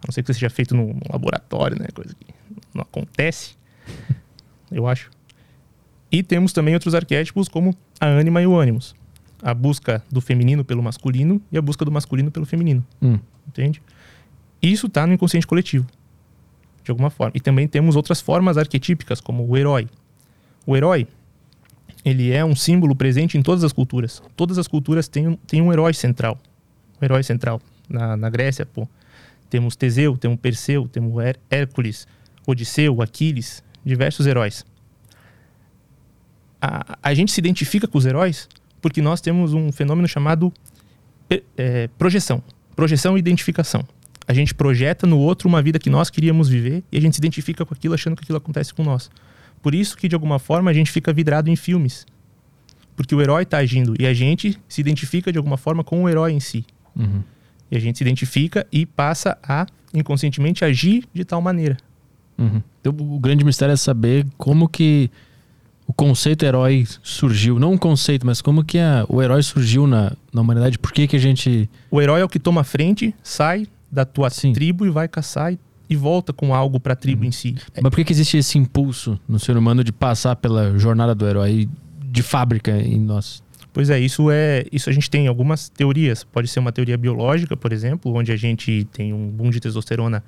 A 0.00 0.06
não 0.06 0.12
ser 0.12 0.22
que 0.22 0.30
isso 0.30 0.38
seja 0.38 0.48
feito 0.48 0.76
num 0.76 0.96
laboratório, 1.10 1.76
né? 1.76 1.88
Coisa 1.92 2.14
que 2.14 2.32
não 2.72 2.82
acontece, 2.82 3.56
eu 4.70 4.86
acho. 4.86 5.10
E 6.08 6.22
temos 6.22 6.52
também 6.52 6.72
outros 6.72 6.94
arquétipos 6.94 7.48
como 7.48 7.74
a 8.00 8.06
ânima 8.06 8.40
e 8.40 8.46
o 8.46 8.56
ânimos. 8.56 8.94
A 9.42 9.52
busca 9.52 10.04
do 10.08 10.20
feminino 10.20 10.64
pelo 10.64 10.80
masculino 10.80 11.42
e 11.50 11.58
a 11.58 11.62
busca 11.62 11.84
do 11.84 11.90
masculino 11.90 12.30
pelo 12.30 12.46
feminino. 12.46 12.86
Hum. 13.02 13.18
Entende? 13.48 13.82
Isso 14.62 14.86
está 14.86 15.04
no 15.04 15.14
inconsciente 15.14 15.48
coletivo, 15.48 15.84
de 16.84 16.92
alguma 16.92 17.10
forma. 17.10 17.32
E 17.34 17.40
também 17.40 17.66
temos 17.66 17.96
outras 17.96 18.20
formas 18.20 18.56
arquetípicas, 18.56 19.20
como 19.20 19.44
o 19.44 19.56
herói. 19.56 19.88
O 20.64 20.76
herói, 20.76 21.08
ele 22.04 22.30
é 22.30 22.44
um 22.44 22.54
símbolo 22.54 22.94
presente 22.94 23.38
em 23.38 23.42
todas 23.42 23.64
as 23.64 23.72
culturas. 23.72 24.22
Todas 24.36 24.58
as 24.58 24.68
culturas 24.68 25.08
têm, 25.08 25.38
têm 25.46 25.62
um 25.62 25.72
herói 25.72 25.94
central. 25.94 26.38
Um 27.00 27.04
herói 27.04 27.22
central. 27.22 27.60
Na, 27.88 28.16
na 28.16 28.30
Grécia, 28.30 28.66
pô, 28.66 28.88
temos 29.48 29.76
Teseu, 29.76 30.16
temos 30.16 30.38
Perseu, 30.38 30.88
temos 30.88 31.22
Her 31.22 31.38
Hércules, 31.50 32.06
Odisseu, 32.46 33.00
Aquiles, 33.00 33.62
diversos 33.84 34.26
heróis. 34.26 34.64
A, 36.60 36.98
a 37.02 37.14
gente 37.14 37.32
se 37.32 37.40
identifica 37.40 37.86
com 37.86 37.98
os 37.98 38.06
heróis 38.06 38.48
porque 38.80 39.00
nós 39.00 39.20
temos 39.20 39.54
um 39.54 39.72
fenômeno 39.72 40.06
chamado 40.06 40.52
é, 41.56 41.88
projeção. 41.98 42.42
Projeção 42.76 43.16
e 43.16 43.20
identificação. 43.20 43.86
A 44.26 44.32
gente 44.32 44.54
projeta 44.54 45.06
no 45.06 45.18
outro 45.18 45.48
uma 45.48 45.62
vida 45.62 45.78
que 45.78 45.90
nós 45.90 46.10
queríamos 46.10 46.48
viver 46.48 46.82
e 46.90 46.98
a 46.98 47.00
gente 47.00 47.14
se 47.14 47.20
identifica 47.20 47.64
com 47.64 47.74
aquilo 47.74 47.94
achando 47.94 48.16
que 48.16 48.22
aquilo 48.24 48.38
acontece 48.38 48.74
com 48.74 48.82
nós. 48.82 49.10
Por 49.64 49.74
isso 49.74 49.96
que, 49.96 50.06
de 50.08 50.14
alguma 50.14 50.38
forma, 50.38 50.70
a 50.70 50.74
gente 50.74 50.90
fica 50.92 51.10
vidrado 51.10 51.48
em 51.50 51.56
filmes. 51.56 52.04
Porque 52.94 53.14
o 53.14 53.20
herói 53.22 53.44
está 53.44 53.56
agindo 53.58 53.94
e 53.98 54.06
a 54.06 54.12
gente 54.12 54.56
se 54.68 54.80
identifica, 54.80 55.32
de 55.32 55.38
alguma 55.38 55.56
forma, 55.56 55.82
com 55.82 56.04
o 56.04 56.08
herói 56.08 56.32
em 56.32 56.38
si. 56.38 56.66
Uhum. 56.94 57.22
E 57.70 57.76
a 57.76 57.80
gente 57.80 57.96
se 57.96 58.04
identifica 58.04 58.66
e 58.70 58.84
passa 58.84 59.38
a, 59.42 59.66
inconscientemente, 59.94 60.64
agir 60.66 61.04
de 61.14 61.24
tal 61.24 61.40
maneira. 61.40 61.78
Uhum. 62.36 62.60
Então, 62.80 62.94
o 62.98 63.18
grande 63.18 63.42
mistério 63.42 63.72
é 63.72 63.76
saber 63.76 64.26
como 64.36 64.68
que 64.68 65.10
o 65.86 65.92
conceito 65.94 66.44
herói 66.44 66.86
surgiu. 67.02 67.58
Não 67.58 67.72
um 67.72 67.78
conceito, 67.78 68.26
mas 68.26 68.42
como 68.42 68.62
que 68.62 68.78
a- 68.78 69.06
o 69.08 69.22
herói 69.22 69.42
surgiu 69.42 69.86
na, 69.86 70.12
na 70.32 70.42
humanidade. 70.42 70.78
Por 70.78 70.92
que 70.92 71.08
que 71.08 71.16
a 71.16 71.18
gente... 71.18 71.68
O 71.90 72.02
herói 72.02 72.20
é 72.20 72.24
o 72.24 72.28
que 72.28 72.38
toma 72.38 72.60
a 72.60 72.64
frente, 72.64 73.14
sai 73.22 73.66
da 73.90 74.04
tua 74.04 74.28
Sim. 74.28 74.52
tribo 74.52 74.84
e 74.86 74.90
vai 74.90 75.08
caçar 75.08 75.52
e, 75.54 75.58
e 75.88 75.96
volta 75.96 76.32
com 76.32 76.54
algo 76.54 76.80
para 76.80 76.94
a 76.94 76.96
tribo 76.96 77.24
em 77.24 77.30
si. 77.30 77.56
Mas 77.74 77.90
por 77.90 77.96
que 77.96 78.04
que 78.04 78.12
existe 78.12 78.36
esse 78.38 78.56
impulso 78.58 79.18
no 79.28 79.38
ser 79.38 79.56
humano 79.56 79.84
de 79.84 79.92
passar 79.92 80.36
pela 80.36 80.78
jornada 80.78 81.14
do 81.14 81.26
herói 81.26 81.68
de 82.02 82.22
fábrica 82.22 82.70
em 82.76 82.98
nós? 82.98 83.42
Pois 83.72 83.90
é, 83.90 83.98
isso 83.98 84.30
é, 84.30 84.64
isso 84.72 84.88
a 84.88 84.92
gente 84.92 85.10
tem 85.10 85.26
algumas 85.26 85.68
teorias. 85.68 86.22
Pode 86.24 86.48
ser 86.48 86.60
uma 86.60 86.70
teoria 86.72 86.96
biológica, 86.96 87.56
por 87.56 87.72
exemplo, 87.72 88.14
onde 88.14 88.30
a 88.30 88.36
gente 88.36 88.86
tem 88.92 89.12
um 89.12 89.28
boom 89.28 89.50
de 89.50 89.58
testosterona 89.60 90.22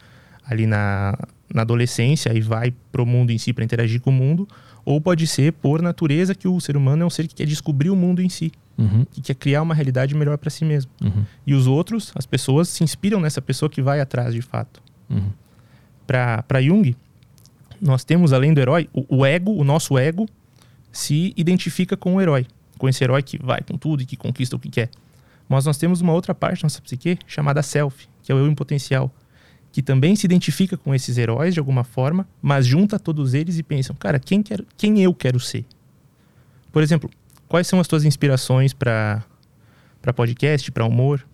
ali 0.45 0.67
na, 0.67 1.17
na 1.53 1.63
adolescência 1.63 2.33
e 2.37 2.41
vai 2.41 2.73
pro 2.93 3.07
mundo 3.07 3.31
em 3.31 3.39
si 3.39 3.53
para 3.53 3.65
interagir 3.65 4.01
com 4.01 4.11
o 4.11 4.13
mundo, 4.13 4.47
ou 4.85 5.01
pode 5.01 5.27
ser 5.27 5.53
por 5.53 5.81
natureza 5.83 6.35
que 6.35 6.47
o 6.47 6.61
ser 6.61 6.77
humano 6.77 7.03
é 7.03 7.07
um 7.07 7.11
ser 7.11 7.27
que 7.27 7.35
quer 7.35 7.47
descobrir 7.47 7.91
o 7.91 7.97
mundo 7.97 8.21
em 8.23 8.29
si, 8.29 8.53
Uhum, 8.79 9.07
que 9.11 9.23
quer 9.23 9.35
criar 9.35 9.63
uma 9.63 9.75
realidade 9.75 10.15
melhor 10.15 10.37
para 10.37 10.51
si 10.51 10.63
mesmo. 10.63 10.91
uhum, 11.03 11.25
E 11.47 11.55
os 11.55 11.67
outros, 11.67 12.13
as 12.15 12.27
pessoas 12.27 12.69
se 12.69 12.85
inspiram 12.85 13.19
nessa 13.19 13.41
pessoa 13.41 13.71
que 13.71 13.81
vai 13.81 14.01
atrás 14.01 14.35
de 14.35 14.43
fato. 14.43 14.83
uhum. 15.09 15.31
Para 16.07 16.63
Jung, 16.63 16.97
nós 17.81 18.05
temos 18.05 18.33
além 18.33 18.55
do 18.55 18.61
herói, 18.61 18.89
o, 18.93 19.19
o 19.19 19.27
ego, 19.27 19.53
o 19.53 19.65
nosso 19.65 19.99
ego 19.99 20.27
se 20.93 21.35
identifica 21.37 21.97
com 21.97 22.15
o 22.15 22.21
herói, 22.21 22.47
com 22.79 22.89
esse 22.89 23.05
herói 23.05 23.23
que 23.23 23.39
vai 23.43 23.61
com 23.61 23.77
tudo 23.77 24.03
e 24.03 24.07
que 24.07 24.17
conquista 24.17 24.57
o 24.57 24.59
que 24.59 24.69
quer. 24.69 24.91
Mas 25.49 25.65
nós 25.65 25.77
temos 25.77 26.01
uma 26.01 26.13
outra 26.13 26.35
parte 26.35 26.63
da 26.63 26.67
nossa 26.67 26.81
psique 26.81 27.19
chamada 27.27 27.63
self, 27.63 28.09
que 28.23 28.33
é 28.33 28.35
o 28.35 28.39
eu 28.39 28.49
em 28.49 28.55
potencial, 28.55 29.13
que 29.71 29.83
também 29.83 30.17
se 30.17 30.27
identifica 30.27 30.77
com 30.77 30.95
esses 30.95 31.19
heróis 31.19 31.53
de 31.53 31.61
alguma 31.61 31.85
forma, 31.85 32.27
mas 32.41 32.67
junta 32.67 32.99
todos 32.99 33.35
eles 33.35 33.59
e 33.59 33.63
pensam, 33.63 33.95
cara, 33.95 34.19
quem, 34.19 34.43
quero, 34.43 34.67
quem 34.77 35.03
eu 35.03 35.13
quero 35.13 35.39
ser? 35.39 35.67
Por 36.73 36.83
exemplo, 36.83 37.11
quais 37.47 37.67
são 37.67 37.79
as 37.79 37.87
tuas 37.87 38.05
inspirações 38.05 38.73
para 38.73 39.23
podcast, 40.15 40.73
para 40.73 40.85
humor? 40.85 41.27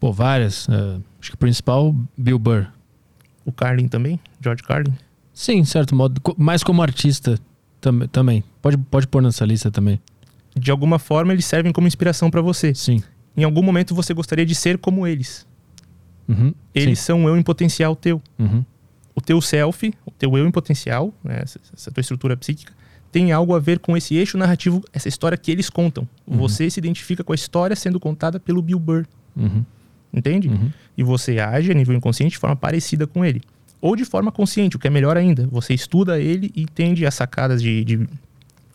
Pô, 0.00 0.12
várias. 0.12 0.68
é, 0.68 1.00
acho 1.20 1.30
que 1.30 1.34
o 1.36 1.38
principal, 1.38 1.94
Bill 2.16 2.38
Burr. 2.38 2.75
O 3.46 3.52
Carlin 3.52 3.88
também? 3.88 4.20
George 4.42 4.62
Carlin? 4.62 4.92
Sim, 5.32 5.62
de 5.62 5.68
certo 5.68 5.94
modo. 5.94 6.20
Mais 6.36 6.62
como 6.62 6.82
artista 6.82 7.38
tam 7.80 8.00
também. 8.08 8.44
Pode, 8.60 8.76
pode 8.76 9.06
pôr 9.06 9.22
nessa 9.22 9.44
lista 9.46 9.70
também. 9.70 9.98
De 10.54 10.70
alguma 10.70 10.98
forma, 10.98 11.32
eles 11.32 11.44
servem 11.46 11.72
como 11.72 11.86
inspiração 11.86 12.30
para 12.30 12.42
você. 12.42 12.74
Sim. 12.74 13.02
Em 13.36 13.44
algum 13.44 13.62
momento 13.62 13.94
você 13.94 14.12
gostaria 14.12 14.44
de 14.44 14.54
ser 14.54 14.78
como 14.78 15.06
eles. 15.06 15.46
Uhum, 16.28 16.52
Eles 16.74 16.98
sim. 16.98 17.04
são 17.04 17.20
um 17.20 17.28
eu 17.28 17.36
em 17.36 17.42
potencial 17.42 17.94
teu. 17.94 18.20
Uhum, 18.38 18.64
O 19.14 19.20
teu 19.20 19.40
self, 19.40 19.94
o 20.04 20.10
teu 20.10 20.36
eu 20.36 20.46
em 20.46 20.50
potencial, 20.50 21.14
né, 21.22 21.40
essa, 21.42 21.60
essa 21.72 21.90
tua 21.92 22.00
estrutura 22.00 22.36
psíquica, 22.36 22.72
tem 23.12 23.30
algo 23.30 23.54
a 23.54 23.60
ver 23.60 23.78
com 23.78 23.96
esse 23.96 24.16
eixo 24.16 24.36
narrativo, 24.36 24.82
essa 24.92 25.08
história 25.08 25.38
que 25.38 25.52
eles 25.52 25.70
contam. 25.70 26.08
Uhum. 26.26 26.38
Você 26.38 26.68
se 26.68 26.80
identifica 26.80 27.22
com 27.22 27.30
a 27.32 27.34
história 27.36 27.76
sendo 27.76 28.00
contada 28.00 28.40
pelo 28.40 28.60
Bill 28.60 28.78
Burr, 28.80 29.06
uhum, 29.36 29.64
entende? 30.16 30.48
uhum. 30.48 30.70
E 30.96 31.02
você 31.02 31.38
age 31.38 31.70
a 31.70 31.74
nível 31.74 31.94
inconsciente 31.94 32.32
de 32.32 32.38
forma 32.38 32.56
parecida 32.56 33.06
com 33.06 33.24
ele. 33.24 33.42
Ou 33.80 33.94
de 33.94 34.04
forma 34.04 34.32
consciente, 34.32 34.76
o 34.76 34.78
que 34.78 34.86
é 34.86 34.90
melhor 34.90 35.16
ainda. 35.16 35.46
Você 35.48 35.74
estuda 35.74 36.18
ele 36.18 36.50
e 36.56 36.62
entende 36.62 37.04
as 37.06 37.14
sacadas 37.14 37.62
de, 37.62 37.84
de, 37.84 38.08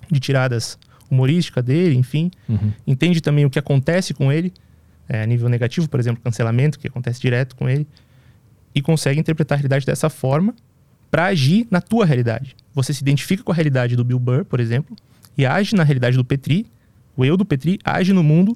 de 0.10 0.20
tiradas 0.20 0.78
humorísticas 1.10 1.64
dele, 1.64 1.96
enfim. 1.96 2.32
Uhum. 2.48 2.72
entende 2.88 3.20
também 3.20 3.46
o 3.46 3.50
que 3.50 3.60
acontece 3.60 4.14
com 4.14 4.32
ele, 4.32 4.54
é, 5.10 5.24
a 5.24 5.26
nível 5.26 5.50
negativo, 5.50 5.90
por 5.90 6.00
exemplo, 6.00 6.22
cancelamento, 6.24 6.80
que 6.80 6.88
acontece 6.88 7.20
direto 7.20 7.56
com 7.56 7.68
ele, 7.68 7.86
e 8.74 8.82
consegue 8.82 9.20
interpretar 9.20 9.58
a 9.58 9.60
realidade 9.60 9.86
dessa 9.86 10.10
forma 10.10 10.56
para 11.10 11.26
agir 11.26 11.68
na 11.70 11.82
tua 11.82 12.06
realidade. 12.06 12.56
Você 12.74 12.94
se 12.94 13.02
identifica 13.02 13.44
com 13.44 13.52
a 13.52 13.56
realidade 13.56 13.98
do 13.98 14.04
Bill 14.06 14.18
Burr, 14.18 14.46
por 14.46 14.62
exemplo, 14.62 14.96
e 15.38 15.46
age 15.46 15.76
na 15.76 15.84
realidade 15.84 16.16
do 16.16 16.24
Petri. 16.24 16.66
O 17.18 17.26
eu 17.26 17.36
do 17.36 17.44
Petri 17.44 17.80
age 17.84 18.14
no 18.14 18.24
mundo 18.24 18.56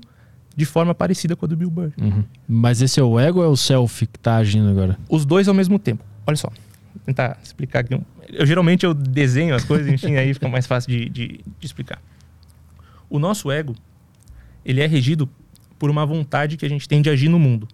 de 0.56 0.66
forma 0.66 0.96
parecida 0.96 1.36
com 1.36 1.46
a 1.46 1.48
do 1.50 1.56
Bill 1.58 1.70
Burr. 1.70 1.92
Uhum. 2.00 2.24
Mas 2.48 2.82
esse 2.82 3.00
é 3.00 3.04
o 3.04 3.20
ego 3.20 3.40
ou 3.40 3.46
é 3.46 3.48
o 3.48 3.56
self 3.58 4.06
que 4.08 4.20
tá 4.20 4.38
agindo 4.38 4.70
agora? 4.70 4.98
Os 5.10 5.26
dois 5.26 5.48
ao 5.48 5.54
mesmo 5.54 5.78
tempo. 5.78 6.04
Olha 6.26 6.38
só, 6.38 6.48
vou 6.50 7.02
tentar 7.06 7.38
explicar 7.44 7.80
aqui. 7.80 8.00
Eu 8.30 8.46
geralmente 8.46 8.86
eu 8.86 8.94
desenho 8.94 9.54
as 9.54 9.64
coisas, 9.64 9.88
enfim, 9.92 10.16
aí 10.16 10.34
fica 10.34 10.48
mais 10.48 10.66
fácil 10.66 10.90
de, 10.92 11.10
de- 11.10 11.40
de 11.60 11.66
explicar. 11.66 12.02
O 13.10 13.20
nosso 13.20 13.52
ego, 13.52 13.76
ele 14.64 14.82
é 14.82 14.88
regido 14.88 15.30
por 15.78 15.90
uma 15.90 16.06
vontade 16.06 16.58
que 16.58 16.66
a 16.66 16.70
gente 16.70 16.88
tem 16.88 17.02
de 17.02 17.10
agir 17.10 17.30
no 17.30 17.38
mundo. 17.38 17.68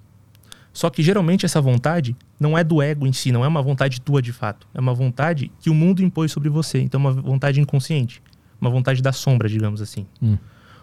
Só 0.74 0.90
que 0.90 1.04
geralmente 1.04 1.46
essa 1.46 1.60
vontade 1.62 2.16
não 2.40 2.58
é 2.58 2.64
do 2.64 2.82
ego 2.82 3.06
em 3.06 3.12
si, 3.14 3.32
não 3.32 3.44
é 3.44 3.48
uma 3.48 3.62
vontade 3.62 4.00
tua 4.02 4.22
de 4.22 4.32
fato. 4.32 4.68
É 4.74 4.80
uma 4.80 4.94
vontade 4.94 5.52
que 5.60 5.70
o 5.70 5.74
mundo 5.74 6.02
impôs 6.02 6.32
sobre 6.32 6.50
você. 6.50 6.80
Então 6.80 7.00
é 7.00 7.04
uma 7.04 7.12
vontade 7.22 7.60
inconsciente. 7.60 8.22
Uma 8.60 8.70
vontade 8.70 9.02
da 9.02 9.12
sombra, 9.12 9.50
digamos 9.50 9.82
assim. 9.82 10.06
Hum. 10.22 10.38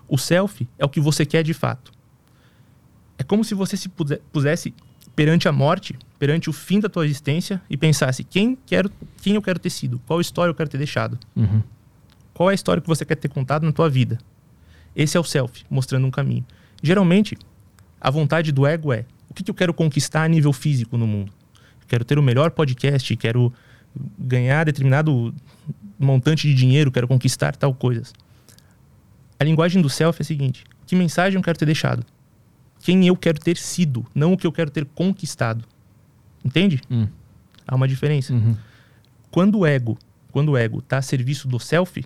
O 0.09 0.16
self 0.18 0.66
é 0.79 0.85
o 0.85 0.88
que 0.88 1.01
você 1.01 1.25
quer 1.27 1.42
de 1.42 1.53
fato. 1.55 1.92
É 3.18 3.23
como 3.23 3.44
se 3.44 3.55
você 3.55 3.77
se 3.77 3.88
pusesse 4.33 4.73
perante 5.14 5.49
a 5.49 5.53
morte, 5.53 5.99
perante 6.18 6.49
o 6.49 6.53
fim 6.53 6.79
da 6.81 6.88
tua 6.88 7.05
existência 7.05 7.61
e 7.68 7.77
pensasse 7.77 8.23
quem 8.25 8.57
quero, 8.66 8.90
quem 9.21 9.35
eu 9.35 9.42
quero 9.42 9.59
ter 9.59 9.71
sido, 9.71 10.01
qual 10.07 10.21
história 10.21 10.51
eu 10.51 10.55
quero 10.55 10.68
ter 10.71 10.79
deixado, 10.79 11.18
Uhum. 11.35 11.62
qual 12.33 12.49
é 12.49 12.53
a 12.53 12.55
história 12.55 12.81
que 12.81 12.87
você 12.88 13.05
quer 13.05 13.16
ter 13.16 13.29
contado 13.29 13.64
na 13.66 13.73
tua 13.73 13.90
vida. 13.90 14.18
Esse 14.94 15.16
é 15.16 15.21
o 15.21 15.25
self, 15.25 15.64
mostrando 15.68 16.07
um 16.07 16.11
caminho. 16.11 16.44
Geralmente, 16.83 17.37
a 18.01 18.11
vontade 18.11 18.53
do 18.53 18.64
ego 18.66 18.92
é 18.92 19.05
o 19.29 19.35
que, 19.35 19.42
que 19.42 19.51
eu 19.51 19.55
quero 19.55 19.75
conquistar 19.75 20.23
a 20.23 20.29
nível 20.29 20.53
físico 20.53 20.97
no 20.97 21.07
mundo. 21.07 21.33
Eu 21.81 21.87
quero 21.88 22.05
ter 22.05 22.18
o 22.18 22.23
melhor 22.23 22.53
podcast, 22.53 23.14
quero 23.16 23.53
ganhar 24.18 24.64
determinado 24.64 25.35
montante 25.99 26.47
de 26.47 26.55
dinheiro, 26.55 26.92
quero 26.92 27.09
conquistar 27.09 27.57
tal 27.57 27.75
coisas. 27.75 28.12
A 29.38 29.44
linguagem 29.44 29.81
do 29.81 29.88
self 29.88 30.20
é 30.20 30.22
a 30.22 30.24
seguinte: 30.24 30.64
que 30.87 30.96
mensagem 30.96 31.37
eu 31.37 31.42
quero 31.42 31.59
ter 31.59 31.66
deixado? 31.66 32.05
Quem 32.81 33.07
eu 33.07 33.16
quero 33.16 33.38
ter 33.38 33.57
sido, 33.57 34.07
não 34.14 34.33
o 34.33 34.37
que 34.37 34.46
eu 34.46 34.53
quero 34.53 34.70
ter 34.70 34.85
conquistado. 34.85 35.64
Entende? 36.44 36.81
Hum. 36.90 37.09
Há 37.66 37.74
uma 37.74 37.88
diferença. 37.88 38.33
Uhum. 38.33 38.57
Quando 39.31 39.59
o 39.59 39.66
ego, 39.66 39.98
quando 40.31 40.51
o 40.51 40.57
ego 40.57 40.79
está 40.79 40.98
a 40.98 41.03
serviço 41.03 41.46
do 41.48 41.59
self, 41.59 42.05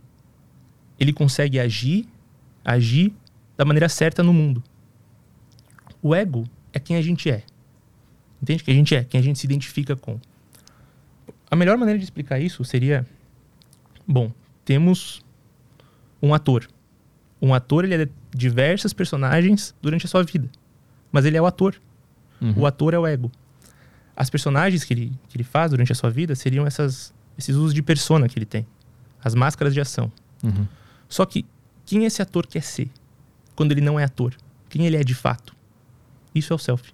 ele 0.99 1.13
consegue 1.13 1.61
agir, 1.61 2.09
agir 2.65 3.13
da 3.57 3.65
maneira 3.65 3.89
certa 3.89 4.23
no 4.23 4.33
mundo. 4.33 4.63
O 6.03 6.15
ego 6.15 6.45
é 6.73 6.81
quem 6.81 6.97
a 6.97 7.03
gente 7.03 7.31
é. 7.31 7.45
Entende? 8.43 8.65
Quem 8.65 8.75
a 8.75 8.77
gente 8.77 8.95
é, 8.95 9.05
quem 9.05 9.21
a 9.21 9.23
gente 9.23 9.39
se 9.39 9.47
identifica 9.47 9.95
com. 9.95 10.19
A 11.51 11.55
melhor 11.55 11.77
maneira 11.77 11.99
de 11.99 12.05
explicar 12.05 12.41
isso 12.41 12.65
seria, 12.65 13.07
bom, 14.07 14.33
temos 14.65 15.23
um 16.21 16.35
ator. 16.35 16.67
Um 17.43 17.53
ator 17.53 17.85
ele 17.85 17.95
é 18.05 18.09
diversas 18.35 18.93
personagens 18.93 19.75
durante 19.83 20.07
a 20.07 20.09
sua 20.09 20.23
vida, 20.23 20.49
mas 21.11 21.25
ele 21.25 21.37
é 21.37 21.43
o 21.43 21.47
ator. 21.47 21.75
Uhum. 22.41 22.55
O 22.59 22.67
ator 22.67 22.95
é 22.95 22.99
o 22.99 23.07
ego. 23.07 23.31
As 24.17 24.31
personagens 24.31 24.85
que 24.85 24.95
ele, 24.95 25.13
que 25.29 25.37
ele 25.37 25.45
faz 25.45 25.71
durante 25.73 25.91
a 25.91 25.95
sua 25.95 26.09
vida 26.11 26.35
seriam 26.37 26.67
essas, 26.67 27.13
esses 27.37 27.57
usos 27.57 27.75
de 27.75 27.83
persona 27.83 28.29
que 28.29 28.39
ele 28.39 28.47
tem. 28.47 28.65
As 29.25 29.35
máscaras 29.35 29.75
de 29.75 29.81
ação. 29.81 30.11
Uhum. 30.43 30.67
Só 31.09 31.27
que 31.27 31.45
quem 31.85 32.05
esse 32.05 32.23
ator 32.23 32.47
quer 32.47 32.63
ser? 32.63 32.89
quando 33.55 33.73
ele 33.73 33.83
não 33.83 34.01
é 34.01 34.05
ator. 34.05 34.33
Quem 34.71 34.87
ele 34.87 34.97
é 34.97 35.05
de 35.05 35.15
fato. 35.15 35.55
Isso 36.35 36.53
é 36.55 36.57
o 36.57 36.59
self. 36.59 36.91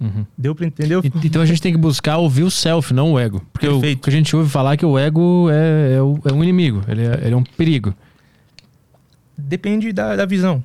Uhum. 0.00 0.26
Deu 0.36 0.54
pra 0.54 0.66
entender? 0.66 0.98
Então 1.24 1.42
a 1.42 1.46
gente 1.46 1.60
tem 1.62 1.72
que 1.72 1.78
buscar 1.78 2.16
ouvir 2.18 2.42
o 2.42 2.50
self, 2.50 2.92
não 2.94 3.12
o 3.12 3.18
ego. 3.18 3.40
Porque 3.52 3.68
o 3.68 3.80
que 3.80 4.08
a 4.08 4.12
gente 4.12 4.34
ouve 4.34 4.48
falar 4.50 4.72
é 4.72 4.76
que 4.76 4.84
o 4.86 4.98
ego 4.98 5.48
é, 5.50 5.94
é, 5.94 6.02
o- 6.02 6.18
é 6.24 6.32
um 6.32 6.42
inimigo, 6.42 6.82
ele 6.88 7.02
é, 7.06 7.20
ele 7.26 7.34
é 7.34 7.36
um 7.36 7.44
perigo. 7.44 7.94
Depende 9.40 9.92
da, 9.92 10.16
da 10.16 10.26
visão. 10.26 10.62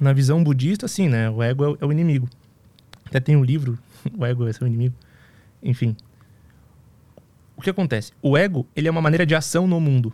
Na 0.00 0.12
visão 0.12 0.42
budista, 0.42 0.86
sim, 0.88 1.08
né? 1.08 1.28
O 1.30 1.42
ego 1.42 1.64
é, 1.64 1.68
o- 1.68 1.78
é 1.80 1.86
o 1.86 1.92
inimigo. 1.92 2.28
Até 3.06 3.20
tem 3.20 3.36
um 3.36 3.44
livro, 3.44 3.78
o 4.16 4.24
ego 4.24 4.46
é 4.46 4.52
seu 4.52 4.66
inimigo. 4.66 4.94
Enfim. 5.62 5.96
O 7.56 7.62
que 7.62 7.68
acontece? 7.70 8.12
O 8.22 8.36
ego, 8.36 8.66
ele 8.74 8.88
é 8.88 8.90
uma 8.90 9.02
maneira 9.02 9.26
de 9.26 9.34
ação 9.34 9.66
no 9.66 9.80
mundo. 9.80 10.12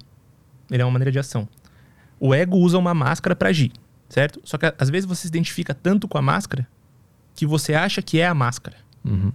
Ele 0.71 0.83
é 0.83 0.85
uma 0.85 0.91
maneira 0.91 1.13
de 1.13 1.19
ação. 1.19 1.49
O 2.19 2.35
ego 2.35 2.57
usa 2.57 2.77
uma 2.79 2.93
máscara 2.95 3.37
para 3.37 3.51
agir, 3.51 3.71
certo? 4.09 4.41
Só 4.43 4.59
que 4.59 4.73
às 4.79 4.91
vezes 4.91 5.07
você 5.07 5.23
se 5.23 5.29
identifica 5.29 5.73
tanto 5.75 6.09
com 6.09 6.19
a 6.19 6.23
máscara 6.23 6.67
que 7.35 7.47
você 7.47 7.75
acha 7.75 8.03
que 8.03 8.19
é 8.19 8.27
a 8.27 8.35
máscara. 8.35 8.79
Uhum. 9.05 9.31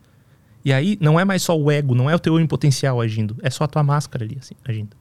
E 0.65 0.73
aí 0.73 0.97
não 0.99 1.19
é 1.19 1.23
mais 1.23 1.41
só 1.43 1.57
o 1.57 1.71
ego, 1.71 1.95
não 1.95 2.09
é 2.09 2.15
o 2.15 2.19
teu 2.19 2.33
eu 2.35 2.39
em 2.41 2.47
potencial 2.47 2.99
agindo, 2.99 3.37
é 3.41 3.49
só 3.49 3.63
a 3.63 3.67
tua 3.67 3.83
máscara 3.83 4.25
ali 4.25 4.37
assim, 4.39 4.55
agindo. 4.67 4.95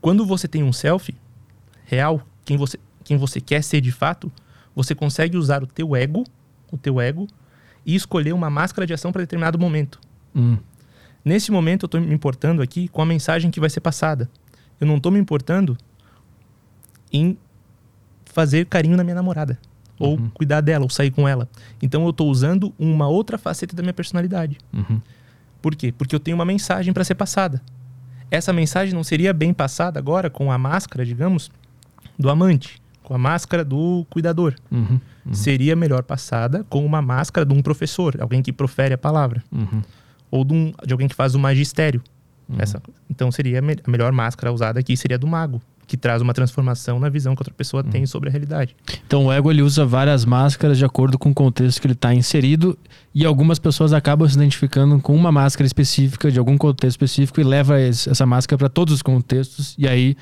Quando 0.00 0.24
você 0.24 0.48
tem 0.48 0.62
um 0.62 0.72
selfie 0.72 1.14
real, 1.84 2.22
quem 2.44 2.56
você, 2.56 2.78
quem 3.04 3.16
você 3.16 3.40
quer 3.40 3.62
ser 3.62 3.80
de 3.80 3.92
fato, 3.92 4.30
você 4.74 4.94
consegue 4.94 5.36
usar 5.36 5.62
o 5.62 5.66
teu 5.66 5.94
ego, 5.94 6.24
o 6.70 6.76
teu 6.76 7.00
ego 7.00 7.26
e 7.84 7.94
escolher 7.94 8.32
uma 8.32 8.48
máscara 8.48 8.86
de 8.86 8.94
ação 8.94 9.12
para 9.12 9.22
determinado 9.22 9.58
momento. 9.58 10.00
Hum. 10.34 10.56
Nesse 11.24 11.52
momento 11.52 11.84
eu 11.84 11.86
estou 11.86 12.00
me 12.00 12.12
importando 12.12 12.62
aqui 12.62 12.88
com 12.88 13.02
a 13.02 13.06
mensagem 13.06 13.50
que 13.50 13.60
vai 13.60 13.70
ser 13.70 13.80
passada. 13.80 14.28
Eu 14.80 14.86
não 14.86 14.96
estou 14.96 15.12
me 15.12 15.18
importando 15.18 15.76
em 17.12 17.36
fazer 18.24 18.66
carinho 18.66 18.96
na 18.96 19.04
minha 19.04 19.14
namorada 19.14 19.58
ou 19.98 20.18
cuidar 20.34 20.60
dela 20.60 20.84
ou 20.84 20.90
sair 20.90 21.12
com 21.12 21.28
ela. 21.28 21.48
Então 21.80 22.02
eu 22.04 22.10
estou 22.10 22.28
usando 22.28 22.74
uma 22.78 23.06
outra 23.06 23.38
faceta 23.38 23.76
da 23.76 23.82
minha 23.82 23.92
personalidade. 23.92 24.58
Uhum. 24.72 25.00
Por 25.60 25.76
quê? 25.76 25.92
Porque 25.92 26.14
eu 26.14 26.18
tenho 26.18 26.36
uma 26.36 26.44
mensagem 26.44 26.92
para 26.92 27.04
ser 27.04 27.14
passada. 27.14 27.62
Essa 28.28 28.52
mensagem 28.52 28.94
não 28.94 29.04
seria 29.04 29.32
bem 29.32 29.54
passada 29.54 30.00
agora 30.00 30.28
com 30.28 30.50
a 30.50 30.58
máscara, 30.58 31.04
digamos, 31.04 31.52
do 32.22 32.30
amante, 32.30 32.80
com 33.02 33.14
a 33.14 33.18
máscara 33.18 33.64
do 33.64 34.06
cuidador. 34.08 34.54
Uhum. 34.70 34.98
Seria 35.32 35.76
melhor 35.76 36.02
passada 36.02 36.64
com 36.68 36.84
uma 36.84 37.02
máscara 37.02 37.44
de 37.46 37.52
um 37.52 37.60
professor, 37.62 38.16
alguém 38.20 38.42
que 38.42 38.52
profere 38.52 38.94
a 38.94 38.98
palavra, 38.98 39.42
Uhum. 39.52 39.82
ou 40.30 40.44
de, 40.44 40.54
um- 40.54 40.72
de 40.86 40.92
alguém 40.92 41.08
que 41.08 41.14
faz 41.14 41.34
o 41.34 41.38
magistério. 41.38 42.02
Essa, 42.58 42.82
então 43.08 43.30
seria 43.32 43.60
a, 43.60 43.62
me- 43.62 43.76
a 43.86 43.90
melhor 43.90 44.12
máscara 44.12 44.52
usada 44.52 44.78
aqui 44.78 44.94
seria 44.96 45.16
do 45.16 45.26
mago, 45.26 45.60
que 45.86 45.96
traz 45.96 46.20
uma 46.20 46.34
transformação 46.34 46.98
na 47.00 47.08
visão 47.08 47.34
que 47.34 47.40
outra 47.40 47.54
pessoa 47.54 47.82
tem 47.82 48.04
sobre 48.04 48.28
a 48.28 48.32
realidade. 48.32 48.74
Então 49.06 49.26
o 49.26 49.32
ego 49.32 49.50
ele 49.50 49.62
usa 49.62 49.86
várias 49.86 50.24
máscaras 50.24 50.76
de 50.76 50.84
acordo 50.84 51.18
com 51.18 51.30
o 51.30 51.34
contexto 51.34 51.80
que 51.80 51.86
ele 51.86 51.94
está 51.94 52.12
inserido 52.14 52.76
e 53.14 53.24
algumas 53.24 53.58
pessoas 53.58 53.92
acabam 53.92 54.28
se 54.28 54.34
identificando 54.36 54.98
com 55.00 55.14
uma 55.14 55.32
máscara 55.32 55.66
específica 55.66 56.30
de 56.30 56.38
algum 56.38 56.58
contexto 56.58 56.90
específico 57.02 57.40
e 57.40 57.44
leva 57.44 57.80
essa 57.80 58.26
máscara 58.26 58.58
para 58.58 58.68
todos 58.68 58.92
os 58.94 59.02
contextos 59.02 59.74
e 59.78 59.88
aí 59.88 60.14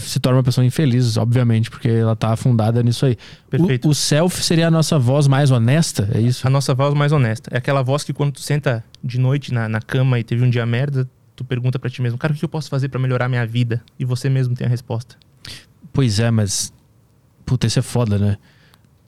se 0.00 0.18
torna 0.18 0.38
uma 0.38 0.42
pessoa 0.44 0.64
infeliz, 0.64 1.16
obviamente, 1.16 1.70
porque 1.70 1.88
ela 1.88 2.12
está 2.14 2.32
afundada 2.32 2.82
nisso 2.82 3.06
aí. 3.06 3.16
Perfeito. 3.48 3.86
O, 3.86 3.90
o 3.90 3.94
self 3.94 4.42
seria 4.42 4.66
a 4.68 4.70
nossa 4.70 4.98
voz 4.98 5.26
mais 5.28 5.50
honesta, 5.50 6.08
é 6.12 6.20
isso? 6.20 6.46
A 6.46 6.50
nossa 6.50 6.74
voz 6.74 6.92
mais 6.94 7.12
honesta. 7.12 7.50
É 7.54 7.58
aquela 7.58 7.82
voz 7.82 8.02
que 8.02 8.12
quando 8.12 8.32
tu 8.32 8.40
senta 8.40 8.82
de 9.02 9.18
noite 9.20 9.52
na, 9.54 9.68
na 9.68 9.80
cama 9.80 10.18
e 10.18 10.24
teve 10.24 10.44
um 10.44 10.50
dia 10.50 10.66
merda, 10.66 11.08
tu 11.36 11.44
pergunta 11.44 11.78
pra 11.78 11.88
ti 11.88 12.02
mesmo, 12.02 12.18
cara, 12.18 12.32
o 12.32 12.36
que 12.36 12.44
eu 12.44 12.48
posso 12.48 12.68
fazer 12.68 12.88
pra 12.88 12.98
melhorar 13.00 13.28
minha 13.28 13.46
vida? 13.46 13.82
E 13.98 14.04
você 14.04 14.28
mesmo 14.28 14.54
tem 14.56 14.66
a 14.66 14.70
resposta. 14.70 15.16
Pois 15.92 16.18
é, 16.18 16.30
mas 16.30 16.72
puta, 17.44 17.66
isso 17.66 17.78
é 17.78 17.82
foda, 17.82 18.18
né? 18.18 18.36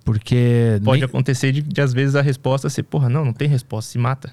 Porque 0.04 0.80
Pode 0.84 1.00
nem- 1.00 1.04
acontecer 1.06 1.52
de, 1.52 1.60
de, 1.60 1.80
às 1.80 1.92
vezes 1.92 2.14
a 2.16 2.22
resposta 2.22 2.70
ser, 2.70 2.82
porra, 2.84 3.08
não, 3.08 3.24
não 3.24 3.32
tem 3.32 3.48
resposta, 3.48 3.90
se 3.92 3.98
mata. 3.98 4.32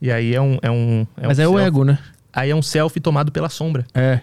E 0.00 0.10
aí 0.10 0.34
é 0.34 0.40
um. 0.40 0.58
É 0.62 0.70
um 0.70 1.06
é 1.16 1.26
mas 1.26 1.38
um 1.38 1.42
é 1.42 1.46
o 1.48 1.50
self- 1.52 1.66
ego, 1.66 1.84
né? 1.84 1.98
Aí 2.32 2.50
é 2.50 2.54
um 2.56 2.62
selfie 2.62 3.00
tomado 3.00 3.32
pela 3.32 3.48
sombra. 3.48 3.86
É. 3.94 4.20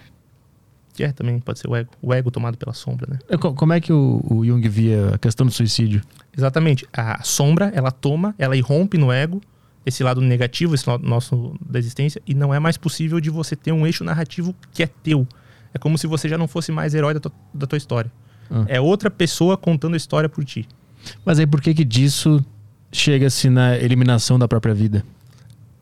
Que 0.94 1.02
é 1.04 1.12
também, 1.12 1.40
pode 1.40 1.58
ser 1.58 1.68
o 1.68 1.74
ego. 1.74 1.90
O 2.00 2.14
ego 2.14 2.30
tomado 2.30 2.56
pela 2.56 2.72
sombra, 2.72 3.06
né? 3.10 3.18
É, 3.28 3.36
co- 3.36 3.52
Como 3.52 3.72
é 3.72 3.80
que 3.80 3.92
o, 3.92 4.24
o 4.30 4.44
Jung 4.46 4.66
via 4.68 5.14
a 5.14 5.18
questão 5.18 5.44
do 5.44 5.52
suicídio? 5.52 6.00
Exatamente. 6.36 6.86
A 6.92 7.22
sombra, 7.24 7.70
ela 7.74 7.90
toma, 7.90 8.32
ela 8.38 8.56
irrompe 8.56 8.96
no 8.96 9.10
ego, 9.12 9.40
esse 9.84 10.02
lado 10.04 10.20
negativo, 10.20 10.74
esse 10.74 10.88
lado 10.88 11.04
nosso 11.06 11.54
da 11.68 11.78
existência, 11.78 12.22
e 12.26 12.32
não 12.32 12.54
é 12.54 12.58
mais 12.60 12.76
possível 12.76 13.20
de 13.20 13.28
você 13.28 13.56
ter 13.56 13.72
um 13.72 13.84
eixo 13.86 14.04
narrativo 14.04 14.54
que 14.72 14.82
é 14.84 14.86
teu. 14.86 15.26
É 15.74 15.78
como 15.78 15.98
se 15.98 16.06
você 16.06 16.28
já 16.28 16.38
não 16.38 16.46
fosse 16.46 16.70
mais 16.70 16.94
herói 16.94 17.12
da 17.14 17.20
tua, 17.20 17.32
da 17.52 17.66
tua 17.66 17.76
história. 17.76 18.10
Ah. 18.48 18.64
É 18.68 18.80
outra 18.80 19.10
pessoa 19.10 19.56
contando 19.56 19.94
a 19.94 19.96
história 19.96 20.28
por 20.28 20.44
ti. 20.44 20.68
Mas 21.24 21.40
aí 21.40 21.46
por 21.46 21.60
que 21.60 21.74
que 21.74 21.84
disso 21.84 22.42
chega-se 22.92 23.50
na 23.50 23.76
eliminação 23.76 24.38
da 24.38 24.46
própria 24.46 24.72
vida? 24.72 25.04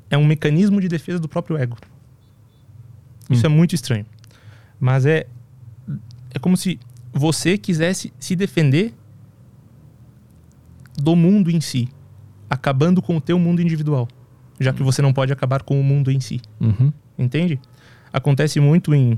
É 0.08 0.16
um 0.16 0.24
mecanismo 0.24 0.80
de 0.80 0.88
defesa 0.88 1.18
do 1.18 1.28
próprio 1.28 1.58
ego. 1.58 1.76
Isso 3.30 3.44
é 3.46 3.48
muito 3.48 3.74
estranho. 3.74 4.04
Mas 4.82 5.06
é 5.06 5.28
é 6.34 6.38
como 6.40 6.56
se 6.56 6.80
você 7.12 7.56
quisesse 7.56 8.12
se 8.18 8.34
defender 8.34 8.92
do 10.96 11.14
mundo 11.14 11.50
em 11.50 11.60
si, 11.60 11.88
acabando 12.50 13.00
com 13.00 13.16
o 13.16 13.20
teu 13.20 13.38
mundo 13.38 13.62
individual, 13.62 14.08
já 14.58 14.72
que 14.72 14.82
você 14.82 15.00
não 15.00 15.12
pode 15.12 15.32
acabar 15.32 15.62
com 15.62 15.80
o 15.80 15.84
mundo 15.84 16.10
em 16.10 16.18
si. 16.18 16.40
Uhum. 16.60 16.92
Entende? 17.16 17.60
Acontece 18.12 18.58
muito 18.58 18.92
em 18.92 19.16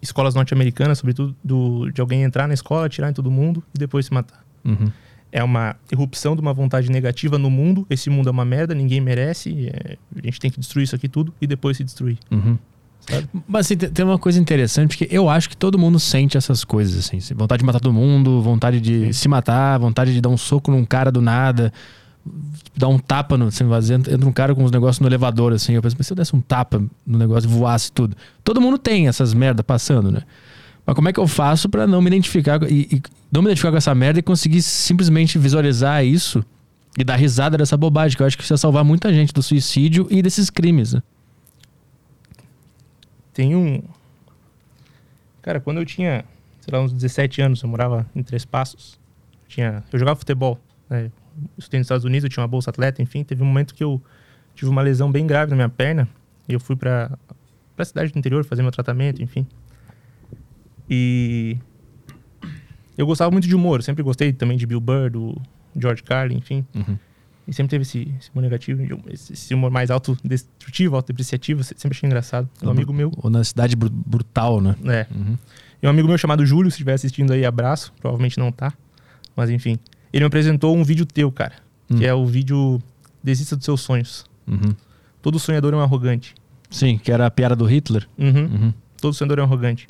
escolas 0.00 0.34
norte-americanas, 0.34 0.98
sobretudo 0.98 1.36
do, 1.44 1.90
de 1.90 2.00
alguém 2.00 2.22
entrar 2.22 2.48
na 2.48 2.54
escola, 2.54 2.86
atirar 2.86 3.10
em 3.10 3.14
todo 3.14 3.30
mundo 3.30 3.62
e 3.74 3.78
depois 3.78 4.06
se 4.06 4.14
matar. 4.14 4.42
Uhum. 4.64 4.90
É 5.30 5.44
uma 5.44 5.76
irrupção 5.92 6.34
de 6.34 6.40
uma 6.40 6.54
vontade 6.54 6.90
negativa 6.90 7.38
no 7.38 7.50
mundo. 7.50 7.86
Esse 7.90 8.08
mundo 8.08 8.28
é 8.28 8.32
uma 8.32 8.44
merda, 8.46 8.74
ninguém 8.74 9.00
merece. 9.00 9.68
é, 9.68 9.98
a 10.16 10.24
gente 10.24 10.40
tem 10.40 10.50
que 10.50 10.58
destruir 10.58 10.84
isso 10.84 10.96
aqui 10.96 11.08
tudo 11.08 11.34
e 11.38 11.46
depois 11.46 11.76
se 11.76 11.84
destruir. 11.84 12.18
Uhum. 12.30 12.56
Sabe? 13.10 13.28
Mas 13.48 13.66
assim, 13.66 13.76
tem 13.76 14.04
uma 14.04 14.18
coisa 14.18 14.38
interessante, 14.38 14.96
porque 14.96 15.14
eu 15.14 15.28
acho 15.28 15.48
que 15.48 15.56
todo 15.56 15.78
mundo 15.78 15.98
sente 15.98 16.36
essas 16.36 16.64
coisas, 16.64 16.98
assim. 16.98 17.18
Vontade 17.34 17.60
de 17.60 17.66
matar 17.66 17.80
todo 17.80 17.92
mundo, 17.92 18.40
vontade 18.40 18.80
de 18.80 19.12
se 19.12 19.28
matar, 19.28 19.78
vontade 19.78 20.12
de 20.12 20.20
dar 20.20 20.28
um 20.28 20.36
soco 20.36 20.70
num 20.70 20.84
cara 20.84 21.10
do 21.10 21.20
nada, 21.20 21.72
dar 22.76 22.88
um 22.88 22.98
tapa 22.98 23.36
no. 23.36 23.46
Assim, 23.46 23.64
entra 23.94 24.26
um 24.26 24.32
cara 24.32 24.54
com 24.54 24.62
uns 24.62 24.70
negócios 24.70 25.00
no 25.00 25.08
elevador, 25.08 25.52
assim. 25.52 25.74
Eu 25.74 25.82
penso, 25.82 25.96
mas 25.98 26.06
se 26.06 26.12
eu 26.12 26.16
desse 26.16 26.36
um 26.36 26.40
tapa 26.40 26.82
no 27.06 27.18
negócio 27.18 27.48
e 27.48 27.52
voasse 27.52 27.90
tudo. 27.90 28.16
Todo 28.44 28.60
mundo 28.60 28.78
tem 28.78 29.08
essas 29.08 29.34
merda 29.34 29.64
passando, 29.64 30.10
né? 30.10 30.22
Mas 30.86 30.94
como 30.94 31.08
é 31.08 31.12
que 31.12 31.20
eu 31.20 31.26
faço 31.26 31.68
pra 31.68 31.86
não 31.86 32.00
me 32.00 32.08
identificar 32.08 32.60
e, 32.68 32.88
e 32.90 33.02
não 33.30 33.42
me 33.42 33.48
identificar 33.48 33.70
com 33.70 33.76
essa 33.76 33.94
merda 33.94 34.18
e 34.18 34.22
conseguir 34.22 34.62
simplesmente 34.62 35.38
visualizar 35.38 36.04
isso 36.04 36.44
e 36.96 37.04
dar 37.04 37.16
risada 37.16 37.58
dessa 37.58 37.76
bobagem? 37.76 38.16
Que 38.16 38.22
eu 38.22 38.26
acho 38.26 38.36
que 38.36 38.44
isso 38.44 38.52
ia 38.52 38.56
salvar 38.56 38.84
muita 38.84 39.12
gente 39.12 39.32
do 39.32 39.42
suicídio 39.42 40.06
e 40.10 40.22
desses 40.22 40.50
crimes, 40.50 40.94
né? 40.94 41.02
Tem 43.40 43.56
um. 43.56 43.82
Cara, 45.40 45.60
quando 45.60 45.78
eu 45.78 45.86
tinha, 45.86 46.26
sei 46.60 46.74
lá, 46.74 46.84
uns 46.84 46.92
17 46.92 47.40
anos, 47.40 47.62
eu 47.62 47.70
morava 47.70 48.04
em 48.14 48.22
Três 48.22 48.44
Passos. 48.44 49.00
Tinha... 49.48 49.82
Eu 49.90 49.98
jogava 49.98 50.18
futebol. 50.18 50.60
Né? 50.90 51.06
Eu 51.06 51.12
estudei 51.56 51.80
nos 51.80 51.86
Estados 51.86 52.04
Unidos, 52.04 52.24
eu 52.24 52.28
tinha 52.28 52.42
uma 52.42 52.48
bolsa 52.48 52.68
atleta, 52.68 53.00
enfim. 53.00 53.24
Teve 53.24 53.42
um 53.42 53.46
momento 53.46 53.74
que 53.74 53.82
eu 53.82 53.98
tive 54.54 54.70
uma 54.70 54.82
lesão 54.82 55.10
bem 55.10 55.26
grave 55.26 55.48
na 55.48 55.56
minha 55.56 55.70
perna. 55.70 56.06
E 56.46 56.52
eu 56.52 56.60
fui 56.60 56.76
pra, 56.76 57.16
pra 57.74 57.82
cidade 57.82 58.12
do 58.12 58.18
interior 58.18 58.44
fazer 58.44 58.60
meu 58.60 58.70
tratamento, 58.70 59.22
enfim. 59.22 59.46
E. 60.86 61.56
Eu 62.98 63.06
gostava 63.06 63.30
muito 63.30 63.48
de 63.48 63.54
humor, 63.54 63.78
eu 63.78 63.82
sempre 63.84 64.02
gostei 64.02 64.34
também 64.34 64.58
de 64.58 64.66
Bill 64.66 64.82
Burr, 64.82 65.08
do 65.08 65.40
George 65.74 66.02
Carlin, 66.02 66.36
enfim. 66.36 66.66
Uhum. 66.74 66.98
E 67.48 67.52
sempre 67.52 67.70
teve 67.70 67.82
esse, 67.82 68.14
esse 68.20 68.30
humor 68.30 68.42
negativo, 68.42 68.82
esse 69.10 69.54
humor 69.54 69.70
mais 69.70 69.90
autodestrutivo, 69.90 70.94
autodepreciativo, 70.96 71.64
sempre 71.64 71.90
achei 71.90 72.06
engraçado. 72.06 72.48
Um 72.62 72.70
amigo 72.70 72.92
meu, 72.92 73.10
Honestidade 73.22 73.74
bru- 73.74 73.90
brutal, 73.90 74.60
né? 74.60 74.76
é, 74.84 75.06
Uhum. 75.12 75.36
e 75.82 75.86
um 75.86 75.90
amigo 75.90 76.06
meu 76.06 76.16
chamado 76.18 76.44
Júlio, 76.46 76.70
se 76.70 76.74
estiver 76.76 76.92
assistindo 76.94 77.32
aí, 77.32 77.44
abraço. 77.44 77.92
Provavelmente 78.00 78.38
não 78.38 78.52
tá. 78.52 78.72
Mas 79.34 79.50
enfim. 79.50 79.78
Ele 80.12 80.24
me 80.24 80.26
apresentou 80.26 80.76
um 80.76 80.84
vídeo 80.84 81.04
teu, 81.06 81.30
cara. 81.32 81.54
Que 81.88 81.94
Hum. 81.94 82.02
é 82.02 82.14
o 82.14 82.24
vídeo 82.26 82.80
Desista 83.22 83.56
dos 83.56 83.64
seus 83.64 83.80
sonhos. 83.80 84.24
Uhum. 84.46 84.74
Todo 85.20 85.38
sonhador 85.38 85.72
é 85.74 85.76
um 85.76 85.80
arrogante. 85.80 86.34
Sim, 86.70 86.98
que 86.98 87.10
era 87.12 87.26
a 87.26 87.30
piada 87.30 87.54
do 87.56 87.64
Hitler. 87.64 88.08
Uhum. 88.16 88.44
Uhum. 88.44 88.74
Todo 89.00 89.12
sonhador 89.14 89.38
é 89.38 89.42
um 89.42 89.44
arrogante. 89.44 89.86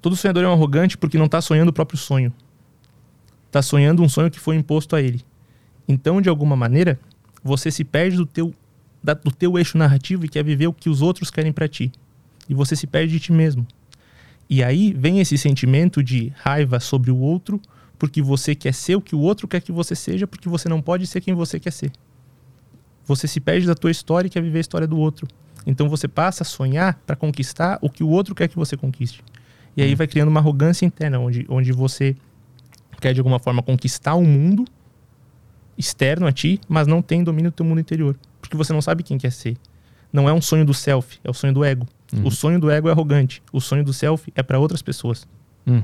Todo 0.00 0.16
sonhador 0.16 0.44
é 0.44 0.48
um 0.48 0.52
arrogante 0.52 0.96
porque 0.96 1.18
não 1.18 1.28
tá 1.28 1.40
sonhando 1.40 1.68
o 1.68 1.72
próprio 1.72 1.98
sonho. 1.98 2.32
Tá 3.50 3.62
sonhando 3.62 4.02
um 4.02 4.08
sonho 4.08 4.30
que 4.30 4.38
foi 4.38 4.56
imposto 4.56 4.94
a 4.96 5.02
ele. 5.02 5.24
Então, 5.88 6.20
de 6.20 6.28
alguma 6.28 6.56
maneira, 6.56 6.98
você 7.42 7.70
se 7.70 7.84
perde 7.84 8.16
do 8.16 8.26
teu, 8.26 8.52
da- 9.02 9.14
do 9.14 9.30
teu 9.30 9.56
eixo 9.58 9.78
narrativo 9.78 10.24
e 10.24 10.28
quer 10.28 10.42
viver 10.44 10.66
o 10.66 10.72
que 10.72 10.88
os 10.90 11.02
outros 11.02 11.30
querem 11.30 11.52
pra 11.52 11.68
ti. 11.68 11.92
E 12.48 12.54
você 12.54 12.74
se 12.76 12.86
perde 12.86 13.12
de 13.12 13.20
ti 13.20 13.32
mesmo. 13.32 13.66
E 14.48 14.62
aí 14.62 14.92
vem 14.92 15.20
esse 15.20 15.36
sentimento 15.36 16.02
de 16.02 16.32
raiva 16.36 16.78
sobre 16.80 17.10
o 17.10 17.16
outro, 17.18 17.60
porque 17.98 18.20
você 18.22 18.54
quer 18.54 18.74
ser 18.74 18.94
o 18.96 19.00
que 19.00 19.14
o 19.16 19.20
outro 19.20 19.48
quer 19.48 19.60
que 19.60 19.72
você 19.72 19.94
seja, 19.94 20.26
porque 20.26 20.48
você 20.48 20.68
não 20.68 20.80
pode 20.82 21.06
ser 21.06 21.20
quem 21.20 21.34
você 21.34 21.58
quer 21.58 21.72
ser. 21.72 21.90
Você 23.04 23.26
se 23.28 23.40
perde 23.40 23.66
da 23.66 23.74
tua 23.74 23.90
história 23.90 24.26
e 24.26 24.30
quer 24.30 24.42
viver 24.42 24.58
a 24.58 24.60
história 24.60 24.86
do 24.86 24.98
outro. 24.98 25.26
Então 25.66 25.88
você 25.88 26.06
passa 26.06 26.42
a 26.42 26.46
sonhar 26.46 26.94
para 27.06 27.16
conquistar 27.16 27.78
o 27.80 27.88
que 27.90 28.04
o 28.04 28.08
outro 28.08 28.34
quer 28.34 28.48
que 28.48 28.56
você 28.56 28.76
conquiste. 28.76 29.22
E 29.76 29.82
aí 29.82 29.94
vai 29.94 30.06
criando 30.06 30.28
uma 30.28 30.40
arrogância 30.40 30.86
interna, 30.86 31.18
onde, 31.18 31.44
onde 31.48 31.72
você 31.72 32.16
quer 33.00 33.12
de 33.12 33.20
alguma 33.20 33.38
forma 33.38 33.62
conquistar 33.62 34.14
o 34.14 34.24
mundo 34.24 34.64
externo 35.76 36.26
a 36.26 36.32
ti, 36.32 36.60
mas 36.68 36.86
não 36.86 37.02
tem 37.02 37.22
domínio 37.22 37.50
do 37.50 37.54
teu 37.54 37.66
mundo 37.66 37.80
interior. 37.80 38.16
Porque 38.40 38.56
você 38.56 38.72
não 38.72 38.82
sabe 38.82 39.02
quem 39.02 39.18
quer 39.18 39.30
ser. 39.30 39.56
Não 40.12 40.28
é 40.28 40.32
um 40.32 40.40
sonho 40.40 40.64
do 40.64 40.72
self, 40.72 41.18
é 41.22 41.30
o 41.30 41.34
sonho 41.34 41.52
do 41.52 41.64
ego. 41.64 41.86
Uhum. 42.12 42.26
O 42.26 42.30
sonho 42.30 42.60
do 42.60 42.70
ego 42.70 42.88
é 42.88 42.92
arrogante. 42.92 43.42
O 43.52 43.60
sonho 43.60 43.84
do 43.84 43.92
self 43.92 44.32
é 44.34 44.42
para 44.42 44.58
outras 44.58 44.80
pessoas. 44.80 45.26
Hum. 45.66 45.82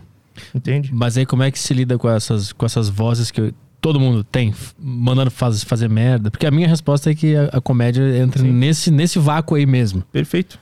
Entende? 0.55 0.91
Mas 0.95 1.17
aí 1.19 1.27
como 1.27 1.43
é 1.43 1.51
que 1.51 1.59
se 1.59 1.75
lida 1.75 1.99
com 1.99 2.09
essas, 2.09 2.53
com 2.53 2.65
essas 2.65 2.89
vozes 2.89 3.31
que 3.31 3.53
todo 3.81 3.99
mundo 3.99 4.25
tem, 4.25 4.55
mandando 4.79 5.31
faz, 5.31 5.63
fazer 5.65 5.89
merda? 5.89 6.31
Porque 6.31 6.47
a 6.47 6.51
minha 6.51 6.69
resposta 6.69 7.11
é 7.11 7.15
que 7.15 7.37
a, 7.37 7.45
a 7.47 7.61
comédia 7.61 8.17
entra 8.17 8.43
nesse, 8.43 8.91
nesse 8.91 9.19
vácuo 9.19 9.57
aí 9.57 9.67
mesmo. 9.67 10.03
Perfeito. 10.13 10.59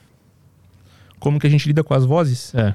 Como 1.18 1.38
que 1.38 1.46
a 1.46 1.50
gente 1.50 1.66
lida 1.66 1.84
com 1.84 1.94
as 1.94 2.04
vozes? 2.04 2.54
É. 2.54 2.74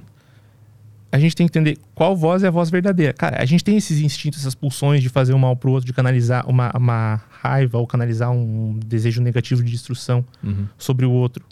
A 1.16 1.18
gente 1.18 1.34
tem 1.34 1.48
que 1.48 1.58
entender 1.58 1.78
qual 1.94 2.14
voz 2.14 2.44
é 2.44 2.48
a 2.50 2.52
voz 2.52 2.70
verdadeira. 2.70 3.14
Cara, 3.14 3.42
a 3.42 3.46
gente 3.46 3.64
tem 3.64 3.78
esses 3.78 4.02
instintos, 4.02 4.42
essas 4.42 4.54
pulsões 4.54 5.02
de 5.02 5.08
fazer 5.08 5.34
um 5.34 5.38
mal 5.38 5.56
pro 5.56 5.72
outro, 5.72 5.88
de 5.88 5.94
canalizar 5.94 6.46
uma, 6.46 6.74
uma 6.76 7.22
raiva 7.42 7.78
ou 7.78 7.88
canalizar 7.88 8.30
um 8.34 8.78
desejo 8.86 9.22
negativo 9.22 9.64
de 9.64 9.72
destruição 9.72 10.26
uhum. 10.44 10.68
sobre 10.78 11.06
o 11.06 11.12
outro. 11.12 11.46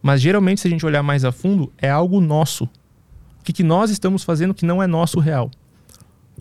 Mas 0.00 0.22
geralmente, 0.22 0.62
se 0.62 0.68
a 0.68 0.70
gente 0.70 0.86
olhar 0.86 1.02
mais 1.02 1.22
a 1.22 1.30
fundo, 1.30 1.70
é 1.76 1.90
algo 1.90 2.18
nosso. 2.18 2.64
O 2.64 3.44
que, 3.44 3.52
que 3.52 3.62
nós 3.62 3.90
estamos 3.90 4.24
fazendo 4.24 4.54
que 4.54 4.64
não 4.64 4.82
é 4.82 4.86
nosso 4.86 5.20
real? 5.20 5.50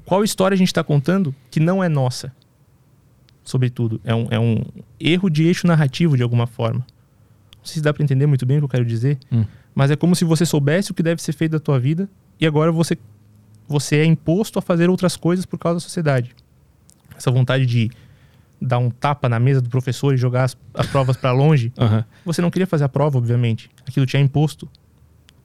Qual 0.05 0.23
história 0.23 0.55
a 0.55 0.57
gente 0.57 0.69
está 0.69 0.81
contando 0.81 1.35
que 1.51 1.59
não 1.59 1.83
é 1.83 1.89
nossa? 1.89 2.33
Sobretudo, 3.43 3.99
é 4.05 4.15
um, 4.15 4.27
é 4.31 4.39
um 4.39 4.63
erro 4.97 5.29
de 5.29 5.43
eixo 5.43 5.67
narrativo 5.67 6.15
de 6.15 6.23
alguma 6.23 6.47
forma. 6.47 6.79
Não 6.79 7.65
sei 7.65 7.73
se 7.73 7.81
dá 7.81 7.93
para 7.93 8.05
entender 8.05 8.25
muito 8.25 8.45
bem 8.45 8.55
o 8.55 8.61
que 8.61 8.65
eu 8.65 8.69
quero 8.69 8.85
dizer, 8.85 9.19
hum. 9.29 9.43
mas 9.75 9.91
é 9.91 9.97
como 9.97 10.15
se 10.15 10.23
você 10.23 10.45
soubesse 10.45 10.91
o 10.91 10.93
que 10.93 11.03
deve 11.03 11.21
ser 11.21 11.33
feito 11.33 11.51
da 11.51 11.59
tua 11.59 11.77
vida 11.77 12.09
e 12.39 12.45
agora 12.45 12.71
você, 12.71 12.97
você 13.67 13.97
é 13.97 14.05
imposto 14.05 14.59
a 14.59 14.61
fazer 14.61 14.89
outras 14.89 15.15
coisas 15.15 15.45
por 15.45 15.57
causa 15.57 15.77
da 15.77 15.79
sociedade. 15.81 16.35
Essa 17.15 17.29
vontade 17.29 17.65
de 17.65 17.91
dar 18.61 18.77
um 18.77 18.89
tapa 18.89 19.29
na 19.29 19.39
mesa 19.39 19.61
do 19.61 19.69
professor 19.69 20.13
e 20.13 20.17
jogar 20.17 20.43
as, 20.43 20.57
as 20.73 20.87
provas 20.87 21.17
para 21.17 21.31
longe. 21.31 21.71
Uhum. 21.79 22.03
Você 22.25 22.41
não 22.41 22.51
queria 22.51 22.67
fazer 22.67 22.83
a 22.83 22.89
prova, 22.89 23.17
obviamente. 23.17 23.69
Aquilo 23.87 24.05
tinha 24.05 24.21
imposto. 24.21 24.67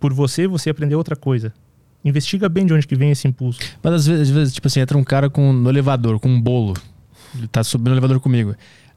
Por 0.00 0.12
você, 0.12 0.46
você 0.46 0.70
aprendeu 0.70 0.98
outra 0.98 1.16
coisa. 1.16 1.52
Investiga 2.04 2.48
bem 2.48 2.66
de 2.66 2.74
onde 2.74 2.86
que 2.86 2.94
vem 2.94 3.10
esse 3.10 3.26
impulso. 3.26 3.60
Mas 3.82 3.94
às 3.94 4.06
vezes, 4.06 4.28
às 4.28 4.34
vezes 4.34 4.54
tipo 4.54 4.66
assim, 4.66 4.80
entra 4.80 4.98
um 4.98 5.04
cara 5.04 5.30
com, 5.30 5.52
no 5.52 5.70
elevador, 5.70 6.20
com 6.20 6.28
um 6.28 6.40
bolo. 6.40 6.74
Ele 7.34 7.48
tá 7.48 7.64
subindo 7.64 7.88
no 7.88 7.94
elevador 7.94 8.20
comigo. 8.20 8.54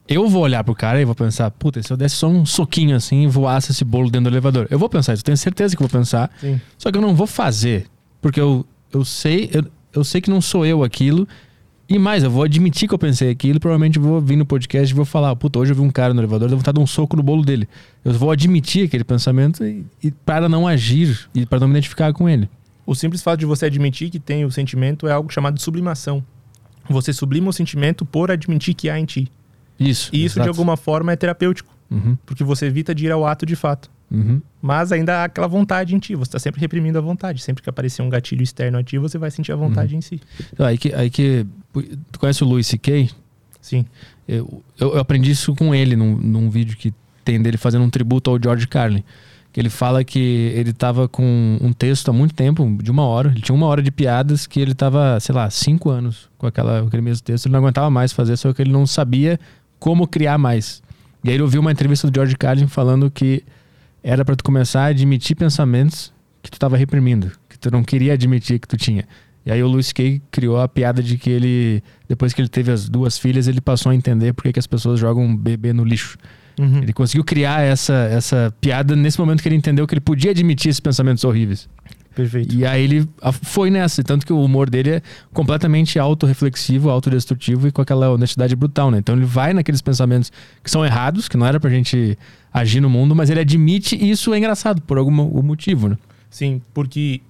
Eu 0.08 0.28
vou 0.30 0.41
olhar 0.43 0.63
pro 0.63 0.74
cara 0.74 1.02
e 1.02 1.06
vou 1.06 1.13
pensar, 1.15 1.52
puta, 1.52 1.84
se 1.84 1.91
eu 1.91 1.98
desse 1.98 2.15
só 2.15 2.28
um 2.28 2.46
soquinho 2.46 2.96
assim 2.96 3.24
e 3.24 3.28
voasse 3.28 3.72
esse 3.72 3.84
bolo 3.84 4.10
dentro 4.10 4.30
do 4.30 4.34
elevador. 4.34 4.67
Eu 4.70 4.80
vou 4.80 4.88
pensar 4.88 5.13
isso, 5.13 5.24
tenho 5.24 5.38
certeza 5.38 5.76
que 5.76 5.82
vou 5.82 5.89
pensar. 5.89 6.32
Sim. 6.39 6.62
Só 6.78 6.91
que 6.91 6.98
eu 6.98 7.02
não 7.02 7.13
vou 7.13 7.28
fazer. 7.28 7.88
Porque 8.22 8.39
eu, 8.39 8.65
eu 8.93 9.04
sei, 9.04 9.50
eu, 9.54 9.65
eu 9.93 10.04
sei 10.04 10.22
que 10.22 10.30
não 10.30 10.39
sou 10.39 10.65
eu 10.65 10.84
aquilo. 10.84 11.28
E 11.89 11.98
mais, 11.98 12.24
eu 12.24 12.30
vou 12.30 12.43
admitir 12.43 12.88
que 12.88 12.93
eu 12.93 13.00
pensei 13.00 13.30
aquilo, 13.30 13.60
provavelmente 13.60 13.98
vou 13.98 14.20
vir 14.20 14.36
no 14.36 14.46
podcast 14.46 14.91
e 14.91 14.96
vou 14.96 15.06
falar, 15.06 15.34
puta, 15.38 15.58
hoje 15.58 15.72
eu 15.72 15.76
vi 15.76 15.82
um 15.82 15.89
cara 15.89 16.13
no 16.13 16.20
elevador, 16.20 16.50
deu 16.50 16.58
vontade 16.58 16.74
de 16.74 16.80
dar 16.80 16.84
um 16.84 16.88
soco 16.88 17.15
no 17.15 17.24
bolo 17.24 17.43
dele. 17.43 17.67
Eu 18.04 18.12
vou 18.13 18.30
admitir 18.30 18.86
aquele 18.86 19.06
pensamento 19.06 19.63
e, 19.63 19.86
e 20.04 20.12
para 20.12 20.50
não 20.50 20.67
agir 20.67 21.30
e 21.34 21.46
para 21.46 21.60
não 21.60 21.67
me 21.67 21.74
identificar 21.74 22.12
com 22.12 22.28
ele. 22.28 22.50
O 22.86 22.93
simples 22.93 23.22
fato 23.22 23.39
de 23.39 23.46
você 23.46 23.65
admitir 23.65 24.10
que 24.10 24.20
tem 24.20 24.43
o 24.43 24.52
sentimento 24.52 25.08
é 25.08 25.12
algo 25.12 25.32
chamado 25.32 25.56
de 25.56 25.62
sublimação. 25.62 26.24
Você 26.89 27.12
sublima 27.13 27.50
o 27.50 27.54
sentimento 27.54 28.06
por 28.06 28.32
admitir 28.32 28.74
que 28.74 28.89
há 28.89 29.00
em 29.00 29.06
ti. 29.06 29.32
Isso. 29.79 30.09
E 30.13 30.23
isso, 30.25 30.35
exato. 30.37 30.43
de 30.43 30.49
alguma 30.49 30.75
forma, 30.77 31.11
é 31.11 31.15
terapêutico. 31.15 31.75
Uhum, 31.89 32.17
Porque 32.25 32.43
você 32.43 32.65
evita 32.65 32.93
de 32.93 33.05
ir 33.05 33.11
ao 33.11 33.25
ato 33.25 33.45
de 33.45 33.55
fato. 33.55 33.89
uhum. 34.11 34.41
Mas 34.61 34.91
ainda 34.91 35.19
há 35.19 35.23
aquela 35.25 35.47
vontade 35.47 35.95
em 35.95 35.99
ti. 35.99 36.15
Você 36.15 36.29
está 36.29 36.39
sempre 36.39 36.59
reprimindo 36.59 36.97
a 36.97 37.01
vontade. 37.01 37.41
Sempre 37.41 37.63
que 37.63 37.69
aparecer 37.69 38.01
um 38.01 38.09
gatilho 38.09 38.43
externo 38.43 38.77
a 38.77 38.83
ti, 38.83 38.97
você 38.97 39.17
vai 39.17 39.31
sentir 39.31 39.53
a 39.53 39.55
vontade 39.55 39.95
em 39.95 40.01
si. 40.01 40.19
Então, 40.51 40.65
aí 40.65 40.77
que, 40.77 40.93
aí 40.93 41.09
que. 41.09 41.45
Tu 42.11 42.19
conhece 42.19 42.43
o 42.43 42.47
Louis 42.47 42.67
C.K.? 42.67 43.09
Sim. 43.61 43.85
Eu, 44.27 44.61
eu, 44.77 44.93
eu 44.95 44.99
aprendi 44.99 45.31
isso 45.31 45.55
com 45.55 45.73
ele 45.73 45.95
num, 45.95 46.17
num 46.17 46.49
vídeo 46.49 46.75
que 46.75 46.93
tem 47.23 47.41
dele 47.41 47.55
fazendo 47.57 47.83
um 47.85 47.89
tributo 47.89 48.29
ao 48.29 48.37
George 48.41 48.67
Carlin. 48.67 49.03
Que 49.53 49.61
ele 49.61 49.69
fala 49.69 50.03
que 50.03 50.19
ele 50.53 50.73
tava 50.73 51.07
com 51.07 51.57
um 51.61 51.71
texto 51.71 52.09
há 52.09 52.13
muito 52.13 52.33
tempo, 52.33 52.77
de 52.83 52.91
uma 52.91 53.03
hora. 53.03 53.29
Ele 53.29 53.41
tinha 53.41 53.55
uma 53.55 53.67
hora 53.67 53.81
de 53.81 53.91
piadas 53.91 54.45
que 54.45 54.59
ele 54.59 54.73
tava, 54.73 55.17
sei 55.21 55.33
lá, 55.33 55.49
cinco 55.49 55.89
anos 55.89 56.29
com 56.37 56.45
aquela, 56.47 56.81
aquele 56.81 57.01
mesmo 57.01 57.23
texto. 57.23 57.45
Ele 57.45 57.53
não 57.53 57.59
aguentava 57.59 57.89
mais 57.89 58.11
fazer, 58.11 58.35
só 58.35 58.51
que 58.51 58.61
ele 58.61 58.71
não 58.71 58.85
sabia 58.85 59.39
como 59.79 60.07
criar 60.07 60.37
mais. 60.37 60.81
E 61.23 61.29
aí 61.29 61.35
ele 61.35 61.43
ouviu 61.43 61.61
uma 61.61 61.71
entrevista 61.71 62.09
do 62.09 62.15
George 62.15 62.35
Carlin 62.35 62.67
falando 62.67 63.09
que 63.11 63.43
era 64.03 64.23
para 64.23 64.35
tu 64.35 64.43
começar 64.43 64.83
a 64.83 64.85
admitir 64.87 65.35
pensamentos 65.35 66.13
que 66.41 66.49
tu 66.49 66.59
tava 66.59 66.77
reprimindo, 66.77 67.31
que 67.49 67.57
tu 67.59 67.69
não 67.69 67.83
queria 67.83 68.13
admitir 68.13 68.59
que 68.59 68.67
tu 68.67 68.77
tinha. 68.77 69.05
E 69.45 69.51
aí 69.51 69.63
o 69.63 69.67
Louis 69.67 69.93
Kay 69.93 70.21
criou 70.29 70.59
a 70.59 70.67
piada 70.67 71.01
de 71.01 71.17
que 71.17 71.29
ele, 71.29 71.83
depois 72.07 72.33
que 72.33 72.41
ele 72.41 72.49
teve 72.49 72.71
as 72.71 72.89
duas 72.89 73.17
filhas, 73.17 73.47
ele 73.47 73.61
passou 73.61 73.91
a 73.91 73.95
entender 73.95 74.33
por 74.33 74.51
que 74.51 74.59
as 74.59 74.67
pessoas 74.67 74.99
jogam 74.99 75.23
um 75.23 75.35
bebê 75.35 75.71
no 75.71 75.83
lixo. 75.83 76.17
Uhum. 76.59 76.79
Ele 76.79 76.91
conseguiu 76.91 77.23
criar 77.23 77.61
essa, 77.61 77.93
essa 77.93 78.53
piada 78.59 78.95
nesse 78.95 79.19
momento 79.19 79.41
que 79.41 79.47
ele 79.47 79.55
entendeu 79.55 79.87
que 79.87 79.93
ele 79.93 80.01
podia 80.01 80.31
admitir 80.31 80.69
esses 80.69 80.79
pensamentos 80.79 81.23
horríveis. 81.23 81.69
Perfeito. 82.17 82.56
E 82.56 82.65
aí 82.65 82.84
ele 82.84 83.08
foi 83.43 83.69
nessa, 83.69 84.03
tanto 84.03 84.25
que 84.25 84.34
o 84.34 84.41
humor 84.41 84.69
dele 84.69 84.89
é 84.89 85.01
completamente 85.32 85.99
autorreflexivo, 85.99 86.89
autodestrutivo 86.89 87.67
e 87.67 87.71
com 87.71 87.80
aquela 87.82 88.10
honestidade 88.12 88.56
brutal, 88.56 88.89
né? 88.89 88.97
Então 88.97 89.15
ele 89.15 89.23
vai 89.25 89.53
naqueles 89.53 89.82
pensamentos 89.82 90.32
que 90.63 90.71
são 90.71 90.84
errados, 90.84 91.27
que 91.30 91.38
não 91.38 91.45
era 91.45 91.60
pra 91.60 91.69
gente 91.69 92.17
agir 92.51 92.82
no 92.82 92.89
mundo, 92.89 93.15
mas 93.15 93.30
ele 93.30 93.39
admite 93.39 93.95
e 93.95 94.10
isso 94.10 94.34
é 94.34 94.38
engraçado 94.39 94.82
por 94.82 94.97
algum 94.97 95.21
algum 95.21 95.43
motivo, 95.43 95.88
né? 95.89 95.97
Sim, 96.27 96.60
porque 96.73 97.21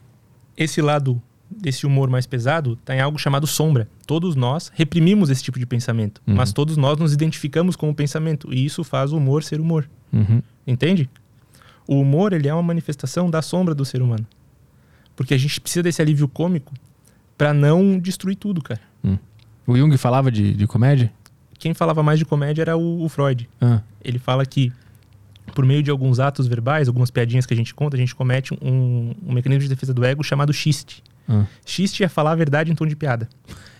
esse 0.55 0.81
lado 0.81 1.21
desse 1.49 1.85
humor 1.85 2.09
mais 2.09 2.25
pesado 2.25 2.73
está 2.79 2.95
em 2.95 3.01
algo 3.01 3.17
chamado 3.17 3.45
sombra. 3.45 3.89
Todos 4.05 4.35
nós 4.35 4.71
reprimimos 4.73 5.29
esse 5.29 5.43
tipo 5.43 5.59
de 5.59 5.65
pensamento, 5.65 6.21
Uhum. 6.25 6.35
mas 6.35 6.53
todos 6.53 6.77
nós 6.77 6.97
nos 6.97 7.11
identificamos 7.13 7.75
com 7.75 7.89
o 7.89 7.93
pensamento 7.93 8.53
e 8.53 8.65
isso 8.65 8.83
faz 8.85 9.11
o 9.11 9.17
humor 9.17 9.43
ser 9.43 9.59
humor. 9.59 9.89
Uhum. 10.13 10.41
Entende? 10.65 11.09
O 11.85 11.99
humor 12.01 12.33
ele 12.33 12.47
é 12.47 12.53
uma 12.53 12.63
manifestação 12.63 13.29
da 13.29 13.41
sombra 13.41 13.73
do 13.75 13.83
ser 13.85 14.01
humano. 14.01 14.25
Porque 15.17 15.33
a 15.33 15.37
gente 15.37 15.59
precisa 15.59 15.83
desse 15.83 16.01
alívio 16.01 16.27
cômico 16.29 16.73
para 17.37 17.53
não 17.53 17.99
destruir 17.99 18.35
tudo, 18.37 18.61
cara. 18.61 18.79
O 19.65 19.75
Jung 19.77 19.97
falava 19.97 20.31
de, 20.31 20.53
de 20.53 20.65
comédia? 20.65 21.11
Quem 21.59 21.73
falava 21.73 22.01
mais 22.01 22.17
de 22.17 22.23
comédia 22.23 22.61
era 22.61 22.77
o, 22.77 23.03
o 23.03 23.09
Freud. 23.09 23.49
Ah, 23.59 23.81
Ele 24.01 24.17
fala 24.17 24.45
que 24.45 24.71
por 25.53 25.65
meio 25.65 25.83
de 25.83 25.91
alguns 25.91 26.21
atos 26.21 26.47
verbais, 26.47 26.87
algumas 26.87 27.11
piadinhas 27.11 27.45
que 27.45 27.53
a 27.53 27.57
gente 27.57 27.73
conta, 27.75 27.97
a 27.97 27.99
gente 27.99 28.15
comete 28.15 28.53
um, 28.61 29.13
um 29.25 29.33
mecanismo 29.33 29.63
de 29.63 29.67
defesa 29.69 29.93
do 29.93 30.05
ego 30.05 30.23
chamado 30.23 30.53
xiste. 30.53 31.03
ah. 31.27 31.45
Xiste 31.65 32.01
é 32.01 32.07
falar 32.07 32.31
a 32.31 32.35
verdade 32.35 32.71
em 32.71 32.75
tom 32.75 32.85
de 32.85 32.95
piada. 32.95 33.27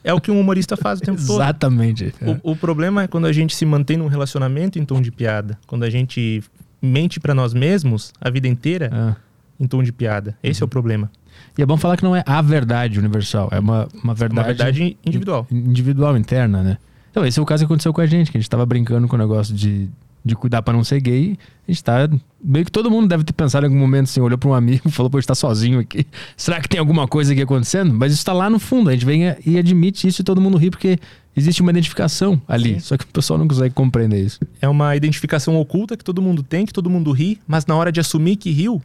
É 0.04 0.14
o 0.14 0.20
que 0.20 0.30
um 0.30 0.38
humorista 0.40 0.76
faz 0.76 1.00
o 1.00 1.04
tempo 1.04 1.20
todo. 1.26 1.36
Exatamente. 1.42 2.14
O, 2.44 2.52
o 2.52 2.56
problema 2.56 3.04
é 3.04 3.08
quando 3.08 3.26
a 3.28 3.32
gente 3.32 3.56
se 3.56 3.66
mantém 3.66 3.96
num 3.96 4.08
relacionamento 4.08 4.78
em 4.78 4.84
tom 4.84 5.02
de 5.02 5.12
piada. 5.12 5.58
Quando 5.68 5.84
a 5.84 5.90
gente 5.90 6.44
mente 6.82 7.18
pra 7.20 7.34
nós 7.34 7.54
mesmos 7.54 8.12
a 8.20 8.30
vida 8.30 8.48
inteira 8.50 8.90
Ah. 8.92 9.16
em 9.58 9.68
tom 9.68 9.82
de 9.84 9.94
piada. 9.94 10.38
Esse 10.44 10.62
é 10.62 10.66
o 10.66 10.68
problema. 10.68 11.10
E 11.58 11.62
é 11.62 11.66
bom 11.66 11.76
falar 11.78 11.98
que 11.98 12.04
não 12.04 12.16
é 12.16 12.24
a 12.26 12.42
verdade 12.42 13.00
universal, 13.00 13.50
é 13.52 13.60
uma, 13.60 13.88
uma 14.04 14.14
verdade, 14.14 14.40
Uma 14.40 14.44
verdade 14.44 14.98
individual. 15.06 15.48
individual, 15.52 16.18
interna, 16.18 16.62
né? 16.62 16.78
Então, 17.10 17.26
esse 17.26 17.40
é 17.40 17.42
o 17.42 17.46
caso 17.46 17.62
que 17.62 17.66
aconteceu 17.66 17.92
com 17.92 18.02
a 18.02 18.06
gente, 18.06 18.32
que 18.32 18.38
a 18.38 18.42
gente 18.42 18.50
tava 18.50 18.64
brincando 18.66 19.08
com 19.08 19.16
o 19.16 19.20
negócio 19.20 19.56
de, 19.56 19.90
de 20.24 20.36
cuidar 20.36 20.62
pra 20.62 20.72
não 20.72 20.84
ser 20.84 21.02
gay. 21.02 21.36
A 21.68 21.72
gente 21.72 21.84
tá. 21.84 22.08
Meio 22.44 22.64
que 22.64 22.72
todo 22.72 22.92
mundo 22.92 23.08
deve 23.08 23.24
ter 23.24 23.34
pensado 23.34 23.66
em 23.66 23.70
algum 23.70 23.80
momento 23.80 24.04
assim, 24.04 24.22
olhou 24.22 24.38
pra 24.38 24.48
um 24.50 24.54
amigo 24.54 24.84
e 24.88 24.92
falou, 24.94 25.10
pô, 25.10 25.18
a 25.18 25.20
gente 25.20 25.28
tá 25.28 25.34
sozinho 25.34 25.80
aqui. 25.80 26.06
Será 26.36 26.62
que 26.62 26.70
tem 26.70 26.80
alguma 26.80 27.08
coisa 27.08 27.34
aqui 27.34 27.42
acontecendo? 27.42 27.92
Mas 27.92 28.14
isso 28.14 28.24
tá 28.24 28.34
lá 28.34 28.52
no 28.52 28.60
fundo, 28.60 28.92
a 28.92 28.94
gente 28.94 29.06
vem 29.06 29.36
e 29.44 29.58
admite 29.58 30.08
isso 30.08 30.22
e 30.22 30.24
todo 30.24 30.40
mundo 30.40 30.60
ri, 30.60 30.70
porque 30.70 31.00
existe 31.36 31.64
uma 31.64 31.72
identificação 31.72 32.40
ali. 32.48 32.76
Sim. 32.76 32.80
Só 32.82 32.98
que 32.98 33.04
o 33.04 33.08
pessoal 33.08 33.40
não 33.40 33.48
consegue 33.48 33.74
compreender 33.74 34.22
isso. 34.24 34.40
É 34.62 34.70
uma 34.70 34.96
identificação 34.96 35.56
oculta 35.60 35.98
que 35.98 36.04
todo 36.04 36.22
mundo 36.22 36.44
tem, 36.44 36.68
que 36.68 36.74
todo 36.74 36.88
mundo 36.88 37.12
ri, 37.12 37.40
mas 37.48 37.66
na 37.66 37.76
hora 37.76 37.92
de 37.92 38.00
assumir 38.00 38.36
que 38.36 38.52
riu, 38.52 38.80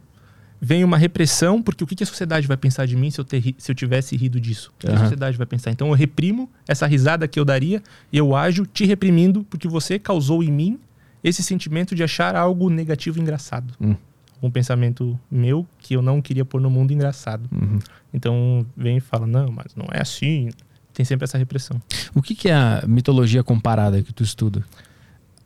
vem 0.65 0.81
uma 0.81 0.97
repressão, 0.97 1.61
porque 1.61 1.83
o 1.83 1.87
que 1.87 1.93
que 1.93 2.03
a 2.05 2.07
sociedade 2.07 2.47
vai 2.47 2.55
pensar 2.55 2.87
de 2.87 2.95
mim 2.95 3.11
se 3.11 3.19
eu, 3.19 3.25
ter, 3.25 3.53
se 3.57 3.69
eu 3.69 3.75
tivesse 3.75 4.15
rido 4.15 4.39
disso? 4.39 4.71
O 4.73 4.79
que 4.79 4.87
que 4.87 4.93
a 4.93 4.97
sociedade 4.97 5.37
vai 5.37 5.45
pensar? 5.45 5.71
Então 5.71 5.89
eu 5.89 5.93
reprimo 5.93 6.49
essa 6.65 6.87
risada 6.87 7.27
que 7.27 7.37
eu 7.37 7.43
daria 7.43 7.83
e 8.13 8.17
eu 8.17 8.33
ajo 8.33 8.65
te 8.65 8.85
reprimindo 8.85 9.43
porque 9.49 9.67
você 9.67 9.99
causou 9.99 10.41
em 10.41 10.49
mim 10.49 10.79
esse 11.21 11.43
sentimento 11.43 11.93
de 11.93 12.01
achar 12.01 12.33
algo 12.33 12.69
negativo 12.69 13.19
engraçado. 13.19 13.73
Hum. 13.81 13.93
Um 14.41 14.49
pensamento 14.49 15.19
meu 15.29 15.67
que 15.79 15.97
eu 15.97 16.01
não 16.01 16.21
queria 16.21 16.45
pôr 16.45 16.61
no 16.61 16.69
mundo 16.69 16.93
engraçado. 16.93 17.49
Uhum. 17.51 17.79
Então 18.13 18.65
vem 18.75 18.97
e 18.97 19.01
fala, 19.01 19.27
não, 19.27 19.47
mas 19.51 19.75
não 19.75 19.87
é 19.91 20.01
assim. 20.01 20.49
Tem 20.93 21.05
sempre 21.05 21.25
essa 21.25 21.37
repressão. 21.37 21.81
O 22.15 22.21
que, 22.21 22.35
que 22.35 22.47
é 22.47 22.53
a 22.53 22.83
mitologia 22.87 23.43
comparada 23.43 24.01
que 24.01 24.13
tu 24.13 24.23
estuda? 24.23 24.63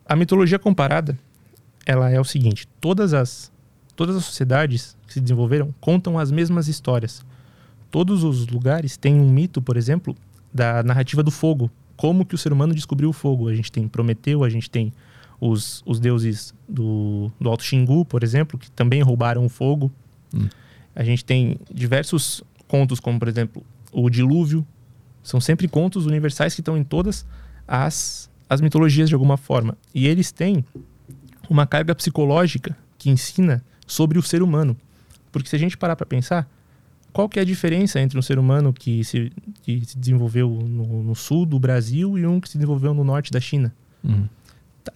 A 0.06 0.14
mitologia 0.14 0.58
comparada, 0.60 1.18
ela 1.86 2.10
é 2.10 2.20
o 2.20 2.24
seguinte: 2.24 2.68
todas 2.80 3.14
as 3.14 3.52
todas 3.94 4.16
as 4.16 4.24
sociedades 4.24 4.96
que 5.08 5.14
se 5.14 5.20
desenvolveram 5.20 5.74
contam 5.80 6.18
as 6.18 6.30
mesmas 6.30 6.68
histórias. 6.68 7.24
Todos 7.90 8.22
os 8.22 8.46
lugares 8.46 8.96
têm 8.96 9.14
um 9.14 9.28
mito, 9.28 9.60
por 9.60 9.76
exemplo, 9.76 10.14
da 10.52 10.82
narrativa 10.82 11.22
do 11.22 11.30
fogo. 11.30 11.70
Como 11.96 12.24
que 12.24 12.34
o 12.34 12.38
ser 12.38 12.52
humano 12.52 12.74
descobriu 12.74 13.08
o 13.08 13.12
fogo? 13.12 13.48
A 13.48 13.54
gente 13.54 13.72
tem 13.72 13.88
Prometeu, 13.88 14.44
a 14.44 14.48
gente 14.48 14.70
tem 14.70 14.92
os, 15.40 15.82
os 15.86 15.98
deuses 15.98 16.54
do, 16.68 17.32
do 17.40 17.48
Alto 17.48 17.64
Xingu, 17.64 18.04
por 18.04 18.22
exemplo, 18.22 18.58
que 18.58 18.70
também 18.70 19.02
roubaram 19.02 19.44
o 19.44 19.48
fogo. 19.48 19.90
Hum. 20.32 20.48
A 20.94 21.02
gente 21.02 21.24
tem 21.24 21.58
diversos 21.72 22.42
contos, 22.66 23.00
como 23.00 23.18
por 23.18 23.26
exemplo 23.26 23.64
o 23.90 24.10
Dilúvio. 24.10 24.66
São 25.22 25.40
sempre 25.40 25.66
contos 25.66 26.06
universais 26.06 26.54
que 26.54 26.60
estão 26.60 26.76
em 26.76 26.84
todas 26.84 27.26
as, 27.66 28.30
as 28.48 28.60
mitologias 28.60 29.08
de 29.08 29.14
alguma 29.14 29.36
forma. 29.36 29.76
E 29.94 30.06
eles 30.06 30.30
têm 30.30 30.64
uma 31.48 31.66
carga 31.66 31.94
psicológica 31.94 32.76
que 32.98 33.10
ensina 33.10 33.64
sobre 33.86 34.18
o 34.18 34.22
ser 34.22 34.42
humano. 34.42 34.76
Porque 35.30 35.48
se 35.48 35.56
a 35.56 35.58
gente 35.58 35.76
parar 35.76 35.96
para 35.96 36.06
pensar, 36.06 36.48
qual 37.12 37.28
que 37.28 37.38
é 37.38 37.42
a 37.42 37.44
diferença 37.44 38.00
entre 38.00 38.18
um 38.18 38.22
ser 38.22 38.38
humano 38.38 38.72
que 38.72 39.02
se, 39.04 39.32
que 39.62 39.84
se 39.84 39.98
desenvolveu 39.98 40.50
no, 40.50 41.02
no, 41.02 41.14
sul 41.14 41.46
do 41.46 41.58
Brasil 41.58 42.18
e 42.18 42.26
um 42.26 42.40
que 42.40 42.48
se 42.48 42.58
desenvolveu 42.58 42.94
no 42.94 43.04
norte 43.04 43.30
da 43.30 43.40
China? 43.40 43.74
Uhum. 44.04 44.28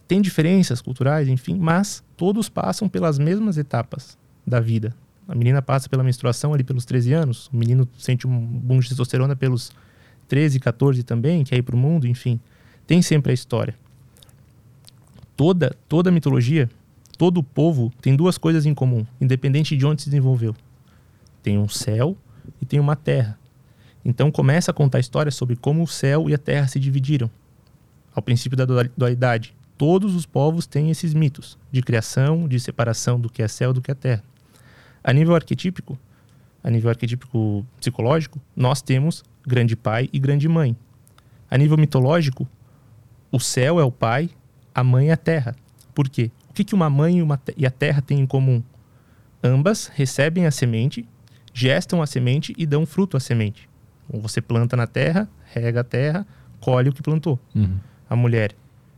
Tem 0.07 0.21
diferenças 0.21 0.81
culturais, 0.81 1.27
enfim, 1.27 1.57
mas 1.59 2.03
todos 2.17 2.49
passam 2.49 2.89
pelas 2.89 3.19
mesmas 3.19 3.57
etapas 3.57 4.17
da 4.45 4.59
vida. 4.59 4.95
A 5.27 5.35
menina 5.35 5.61
passa 5.61 5.87
pela 5.87 6.03
menstruação 6.03 6.53
ali 6.53 6.63
pelos 6.63 6.85
13 6.85 7.13
anos, 7.13 7.47
o 7.47 7.57
menino 7.57 7.87
sente 7.97 8.27
um 8.27 8.39
boom 8.39 8.79
de 8.79 8.89
testosterona 8.89 9.35
pelos 9.35 9.71
13, 10.27 10.59
14 10.59 11.03
também, 11.03 11.43
quer 11.43 11.57
ir 11.57 11.61
para 11.61 11.75
o 11.75 11.77
mundo, 11.77 12.07
enfim. 12.07 12.39
Tem 12.85 13.01
sempre 13.01 13.31
a 13.31 13.33
história. 13.33 13.75
Toda, 15.35 15.75
toda 15.87 16.11
mitologia, 16.11 16.69
todo 17.17 17.43
povo 17.43 17.91
tem 18.01 18.15
duas 18.15 18.37
coisas 18.37 18.65
em 18.65 18.73
comum, 18.73 19.05
independente 19.19 19.77
de 19.77 19.85
onde 19.85 20.01
se 20.01 20.09
desenvolveu. 20.09 20.55
Tem 21.41 21.57
um 21.57 21.67
céu 21.67 22.17
e 22.61 22.65
tem 22.65 22.79
uma 22.79 22.95
terra. 22.95 23.37
Então 24.03 24.31
começa 24.31 24.71
a 24.71 24.73
contar 24.73 24.97
a 24.97 25.01
história 25.01 25.31
sobre 25.31 25.55
como 25.55 25.83
o 25.83 25.87
céu 25.87 26.29
e 26.29 26.33
a 26.33 26.37
terra 26.37 26.67
se 26.67 26.79
dividiram. 26.79 27.29
Ao 28.13 28.21
princípio 28.21 28.57
da 28.57 28.65
dualidade, 28.65 29.55
todos 29.77 30.15
os 30.15 30.25
povos 30.25 30.67
têm 30.67 30.89
esses 30.89 31.13
mitos 31.13 31.57
de 31.71 31.81
criação, 31.81 32.47
de 32.47 32.59
separação 32.59 33.19
do 33.19 33.29
que 33.29 33.41
é 33.41 33.47
céu 33.47 33.73
do 33.73 33.81
que 33.81 33.91
é 33.91 33.95
terra. 33.95 34.23
A 35.03 35.11
nível 35.11 35.35
arquetípico, 35.35 35.97
a 36.63 36.69
nível 36.69 36.89
arquetípico 36.89 37.65
psicológico, 37.79 38.39
nós 38.55 38.81
temos 38.81 39.23
grande 39.45 39.75
pai 39.75 40.09
e 40.13 40.19
grande 40.19 40.47
mãe. 40.47 40.75
A 41.49 41.57
nível 41.57 41.77
mitológico, 41.77 42.47
o 43.31 43.39
céu 43.39 43.79
é 43.79 43.83
o 43.83 43.91
pai, 43.91 44.29
a 44.73 44.83
mãe 44.83 45.09
é 45.09 45.13
a 45.13 45.17
terra. 45.17 45.55
Por 45.93 46.09
quê? 46.09 46.31
O 46.53 46.55
que, 46.55 46.63
que 46.63 46.75
uma 46.75 46.89
mãe 46.89 47.17
e, 47.17 47.21
uma 47.21 47.41
e 47.57 47.65
a 47.65 47.71
terra 47.71 48.01
têm 48.01 48.19
em 48.19 48.25
comum? 48.27 48.63
Ambas 49.43 49.91
recebem 49.93 50.45
a 50.45 50.51
semente, 50.51 51.05
gestam 51.53 52.01
a 52.01 52.07
semente 52.07 52.53
e 52.57 52.65
dão 52.65 52.85
fruto 52.85 53.17
à 53.17 53.19
semente. 53.19 53.67
Então, 54.07 54.21
você 54.21 54.39
planta 54.39 54.77
na 54.77 54.87
terra, 54.87 55.27
rega 55.51 55.81
a 55.81 55.83
terra, 55.83 56.27
colhe 56.59 56.89
o 56.89 56.93
que 56.93 57.01
plantou. 57.01 57.39
Uhum. 57.53 57.77
A 58.09 58.15
mulher 58.15 58.55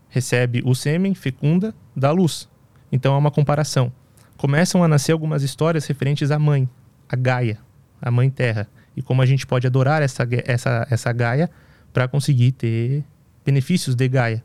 recebe 0.09 0.61
o 0.63 0.75
sêmen, 0.75 1.15
fecunda, 1.15 1.73
dá 1.95 2.11
luz. 2.11 2.47
Então 2.91 3.15
é 3.15 3.17
uma 3.17 3.31
comparação 3.31 3.91
começam 4.37 4.83
a 4.83 4.87
nascer 4.87 5.11
algumas 5.11 5.43
histórias 5.43 5.85
referentes 5.85 6.31
à 6.31 6.39
mãe, 6.39 6.69
a 7.09 7.15
Gaia, 7.15 7.57
a 8.01 8.11
mãe 8.11 8.29
terra, 8.29 8.67
e 8.95 9.01
como 9.01 9.21
a 9.21 9.25
gente 9.25 9.45
pode 9.45 9.65
adorar 9.65 10.01
essa, 10.01 10.27
essa, 10.45 10.87
essa 10.89 11.11
Gaia 11.11 11.49
para 11.93 12.07
conseguir 12.07 12.51
ter 12.51 13.03
benefícios 13.45 13.95
de 13.95 14.07
Gaia. 14.07 14.43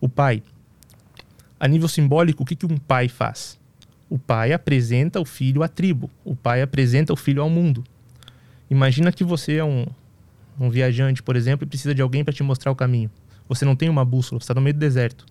O 0.00 0.08
pai. 0.08 0.42
A 1.64 1.66
nível 1.66 1.88
simbólico, 1.88 2.42
o 2.42 2.46
que, 2.46 2.54
que 2.54 2.66
um 2.66 2.76
pai 2.76 3.08
faz? 3.08 3.58
O 4.10 4.18
pai 4.18 4.52
apresenta 4.52 5.18
o 5.18 5.24
filho 5.24 5.62
à 5.62 5.66
tribo, 5.66 6.10
o 6.22 6.36
pai 6.36 6.60
apresenta 6.60 7.10
o 7.10 7.16
filho 7.16 7.40
ao 7.40 7.48
mundo. 7.48 7.82
Imagina 8.68 9.10
que 9.10 9.24
você 9.24 9.54
é 9.54 9.64
um, 9.64 9.86
um 10.60 10.68
viajante, 10.68 11.22
por 11.22 11.36
exemplo, 11.36 11.64
e 11.64 11.66
precisa 11.66 11.94
de 11.94 12.02
alguém 12.02 12.22
para 12.22 12.34
te 12.34 12.42
mostrar 12.42 12.70
o 12.70 12.76
caminho. 12.76 13.10
Você 13.48 13.64
não 13.64 13.74
tem 13.74 13.88
uma 13.88 14.04
bússola, 14.04 14.38
você 14.38 14.44
está 14.44 14.52
no 14.52 14.60
meio 14.60 14.74
do 14.74 14.78
deserto. 14.78 15.24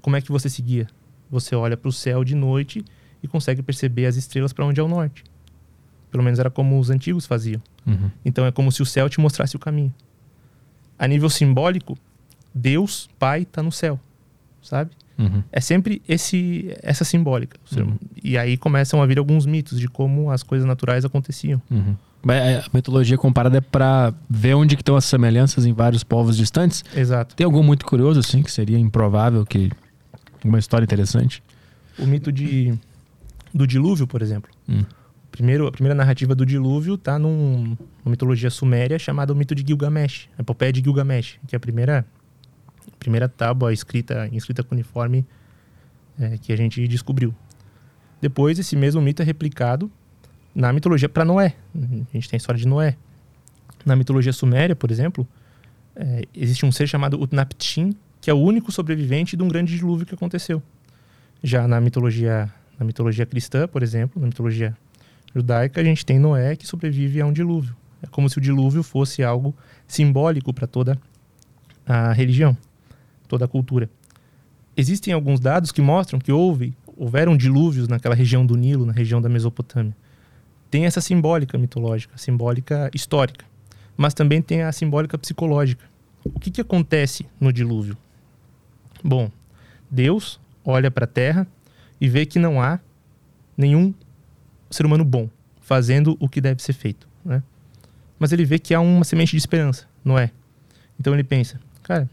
Como 0.00 0.14
é 0.14 0.20
que 0.20 0.30
você 0.30 0.48
seguia? 0.48 0.86
Você 1.28 1.56
olha 1.56 1.76
para 1.76 1.88
o 1.88 1.92
céu 1.92 2.22
de 2.22 2.36
noite 2.36 2.84
e 3.20 3.26
consegue 3.26 3.60
perceber 3.60 4.06
as 4.06 4.14
estrelas 4.14 4.52
para 4.52 4.64
onde 4.64 4.78
é 4.78 4.82
o 4.84 4.86
norte. 4.86 5.24
Pelo 6.08 6.22
menos 6.22 6.38
era 6.38 6.50
como 6.50 6.78
os 6.78 6.88
antigos 6.88 7.26
faziam. 7.26 7.60
Uhum. 7.84 8.12
Então 8.24 8.46
é 8.46 8.52
como 8.52 8.70
se 8.70 8.80
o 8.80 8.86
céu 8.86 9.08
te 9.08 9.20
mostrasse 9.20 9.56
o 9.56 9.58
caminho. 9.58 9.92
A 10.96 11.08
nível 11.08 11.28
simbólico, 11.28 11.98
Deus, 12.54 13.10
Pai, 13.18 13.42
está 13.42 13.60
no 13.60 13.72
céu, 13.72 13.98
sabe? 14.62 14.92
Uhum. 15.18 15.42
É 15.50 15.60
sempre 15.60 16.00
esse, 16.08 16.74
essa 16.82 17.04
simbólica. 17.04 17.58
Uhum. 17.76 17.98
E 18.22 18.38
aí 18.38 18.56
começam 18.56 19.02
a 19.02 19.06
vir 19.06 19.18
alguns 19.18 19.46
mitos 19.46 19.80
de 19.80 19.88
como 19.88 20.30
as 20.30 20.42
coisas 20.42 20.66
naturais 20.66 21.04
aconteciam. 21.04 21.60
Uhum. 21.70 21.96
É, 22.28 22.56
a 22.56 22.64
mitologia 22.72 23.16
comparada 23.16 23.58
é 23.58 23.60
para 23.60 24.12
ver 24.28 24.54
onde 24.54 24.76
que 24.76 24.82
estão 24.82 24.96
as 24.96 25.04
semelhanças 25.04 25.64
em 25.64 25.72
vários 25.72 26.02
povos 26.04 26.36
distantes. 26.36 26.84
Exato. 26.94 27.34
Tem 27.34 27.44
algum 27.44 27.62
muito 27.62 27.84
curioso 27.84 28.20
assim 28.20 28.42
que 28.42 28.50
seria 28.50 28.78
improvável 28.78 29.44
que 29.44 29.70
uma 30.44 30.58
história 30.58 30.84
interessante? 30.84 31.42
O 31.98 32.06
mito 32.06 32.30
de 32.30 32.78
do 33.52 33.66
dilúvio, 33.66 34.06
por 34.06 34.22
exemplo. 34.22 34.50
Hum. 34.68 34.84
Primeiro, 35.30 35.66
a 35.66 35.72
primeira 35.72 35.94
narrativa 35.94 36.34
do 36.34 36.44
dilúvio 36.44 36.94
está 36.94 37.18
num, 37.18 37.76
numa 38.04 38.10
mitologia 38.10 38.50
suméria 38.50 38.98
chamada 38.98 39.32
o 39.32 39.36
mito 39.36 39.54
de 39.54 39.64
Gilgamesh, 39.66 40.28
a 40.38 40.42
epopeia 40.42 40.72
de 40.72 40.80
Gilgamesh, 40.80 41.38
que 41.46 41.54
é 41.54 41.56
a 41.56 41.60
primeira, 41.60 42.04
primeira 42.98 43.28
tábua 43.28 43.72
escrita, 43.72 44.28
escrita 44.32 44.62
cuneiforme 44.62 45.26
é, 46.18 46.38
que 46.38 46.52
a 46.52 46.56
gente 46.56 46.86
descobriu. 46.88 47.34
Depois, 48.20 48.58
esse 48.58 48.74
mesmo 48.76 49.00
mito 49.00 49.22
é 49.22 49.24
replicado 49.24 49.90
na 50.54 50.72
mitologia 50.72 51.08
para 51.08 51.24
Noé. 51.24 51.54
A 51.74 52.12
gente 52.12 52.28
tem 52.28 52.36
a 52.36 52.38
história 52.38 52.58
de 52.58 52.66
Noé. 52.66 52.96
Na 53.86 53.94
mitologia 53.94 54.32
suméria, 54.32 54.74
por 54.74 54.90
exemplo, 54.90 55.26
é, 55.94 56.24
existe 56.34 56.66
um 56.66 56.72
ser 56.72 56.86
chamado 56.88 57.20
Utnapishtim, 57.20 57.94
que 58.20 58.30
é 58.30 58.34
o 58.34 58.38
único 58.38 58.72
sobrevivente 58.72 59.36
de 59.36 59.42
um 59.42 59.48
grande 59.48 59.76
dilúvio 59.76 60.04
que 60.04 60.14
aconteceu. 60.14 60.62
Já 61.42 61.68
na 61.68 61.80
mitologia 61.80 62.52
na 62.78 62.86
mitologia 62.86 63.26
cristã, 63.26 63.66
por 63.66 63.82
exemplo, 63.82 64.20
na 64.20 64.28
mitologia 64.28 64.76
judaica, 65.34 65.80
a 65.80 65.84
gente 65.84 66.06
tem 66.06 66.18
Noé 66.18 66.54
que 66.54 66.66
sobrevive 66.66 67.20
a 67.20 67.26
um 67.26 67.32
dilúvio. 67.32 67.74
É 68.00 68.06
como 68.06 68.30
se 68.30 68.38
o 68.38 68.40
dilúvio 68.40 68.82
fosse 68.82 69.24
algo 69.24 69.54
simbólico 69.86 70.54
para 70.54 70.66
toda 70.66 70.96
a 71.84 72.12
religião, 72.12 72.56
toda 73.28 73.44
a 73.44 73.48
cultura. 73.48 73.88
Existem 74.76 75.12
alguns 75.12 75.38
dados 75.38 75.70
que 75.70 75.82
mostram 75.82 76.18
que 76.18 76.32
houve, 76.32 76.76
houveram 76.96 77.36
dilúvios 77.36 77.88
naquela 77.88 78.14
região 78.14 78.44
do 78.44 78.56
Nilo, 78.56 78.86
na 78.86 78.92
região 78.92 79.20
da 79.20 79.28
Mesopotâmia. 79.28 79.96
Tem 80.70 80.86
essa 80.86 81.00
simbólica 81.00 81.56
mitológica, 81.56 82.16
simbólica 82.16 82.90
histórica, 82.94 83.44
mas 83.96 84.14
também 84.14 84.42
tem 84.42 84.62
a 84.62 84.72
simbólica 84.72 85.16
psicológica. 85.18 85.84
O 86.24 86.38
que, 86.38 86.50
que 86.50 86.60
acontece 86.60 87.26
no 87.40 87.52
dilúvio? 87.52 87.96
Bom, 89.02 89.30
Deus 89.90 90.40
olha 90.64 90.90
para 90.90 91.04
a 91.04 91.08
terra 91.08 91.46
e 92.00 92.08
vê 92.08 92.26
que 92.26 92.38
não 92.38 92.60
há 92.60 92.78
nenhum 93.56 93.94
ser 94.70 94.86
humano 94.86 95.04
bom 95.04 95.28
fazendo 95.60 96.16
o 96.20 96.28
que 96.28 96.40
deve 96.40 96.62
ser 96.62 96.72
feito, 96.72 97.08
né? 97.24 97.42
Mas 98.18 98.32
ele 98.32 98.44
vê 98.44 98.58
que 98.58 98.74
há 98.74 98.80
uma 98.80 99.04
semente 99.04 99.32
de 99.32 99.36
esperança, 99.36 99.86
não 100.04 100.18
é? 100.18 100.30
Então 100.98 101.14
ele 101.14 101.24
pensa, 101.24 101.60
cara, 101.82 102.08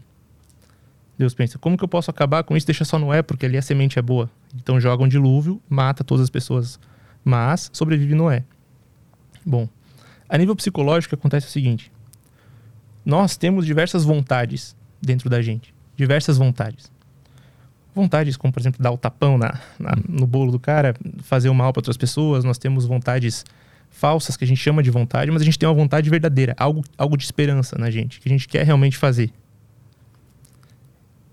Deus 1.18 1.34
pensa, 1.34 1.58
como 1.58 1.76
que 1.76 1.84
eu 1.84 1.88
posso 1.88 2.10
acabar 2.10 2.42
com 2.44 2.56
isso? 2.56 2.66
Deixa 2.66 2.84
só 2.84 2.98
Noé, 2.98 3.22
porque 3.22 3.46
ali 3.46 3.56
a 3.56 3.62
semente 3.62 3.98
é 3.98 4.02
boa. 4.02 4.30
Então 4.54 4.80
joga 4.80 5.02
um 5.02 5.08
dilúvio, 5.08 5.60
mata 5.68 6.04
todas 6.04 6.24
as 6.24 6.30
pessoas, 6.30 6.78
mas 7.24 7.70
sobrevive 7.72 8.14
Noé. 8.14 8.44
Bom, 9.44 9.68
a 10.28 10.36
nível 10.36 10.54
psicológico 10.54 11.14
acontece 11.14 11.46
o 11.46 11.50
seguinte: 11.50 11.90
nós 13.04 13.36
temos 13.36 13.64
diversas 13.64 14.04
vontades 14.04 14.76
dentro 15.00 15.30
da 15.30 15.40
gente, 15.40 15.74
diversas 15.96 16.36
vontades 16.36 16.90
vontades, 17.96 18.36
como 18.36 18.52
por 18.52 18.60
exemplo 18.60 18.82
dar 18.82 18.90
o 18.90 18.98
tapão 18.98 19.38
na, 19.38 19.58
na 19.78 19.94
no 20.06 20.26
bolo 20.26 20.52
do 20.52 20.60
cara, 20.60 20.94
fazer 21.22 21.48
o 21.48 21.54
mal 21.54 21.72
para 21.72 21.80
outras 21.80 21.96
pessoas. 21.96 22.44
Nós 22.44 22.58
temos 22.58 22.84
vontades 22.84 23.42
falsas 23.88 24.36
que 24.36 24.44
a 24.44 24.46
gente 24.46 24.58
chama 24.58 24.82
de 24.82 24.90
vontade, 24.90 25.30
mas 25.30 25.40
a 25.40 25.44
gente 25.44 25.58
tem 25.58 25.66
uma 25.66 25.74
vontade 25.74 26.10
verdadeira, 26.10 26.54
algo, 26.58 26.84
algo 26.98 27.16
de 27.16 27.24
esperança 27.24 27.76
na 27.78 27.90
gente, 27.90 28.20
que 28.20 28.28
a 28.28 28.30
gente 28.30 28.46
quer 28.46 28.66
realmente 28.66 28.98
fazer. 28.98 29.32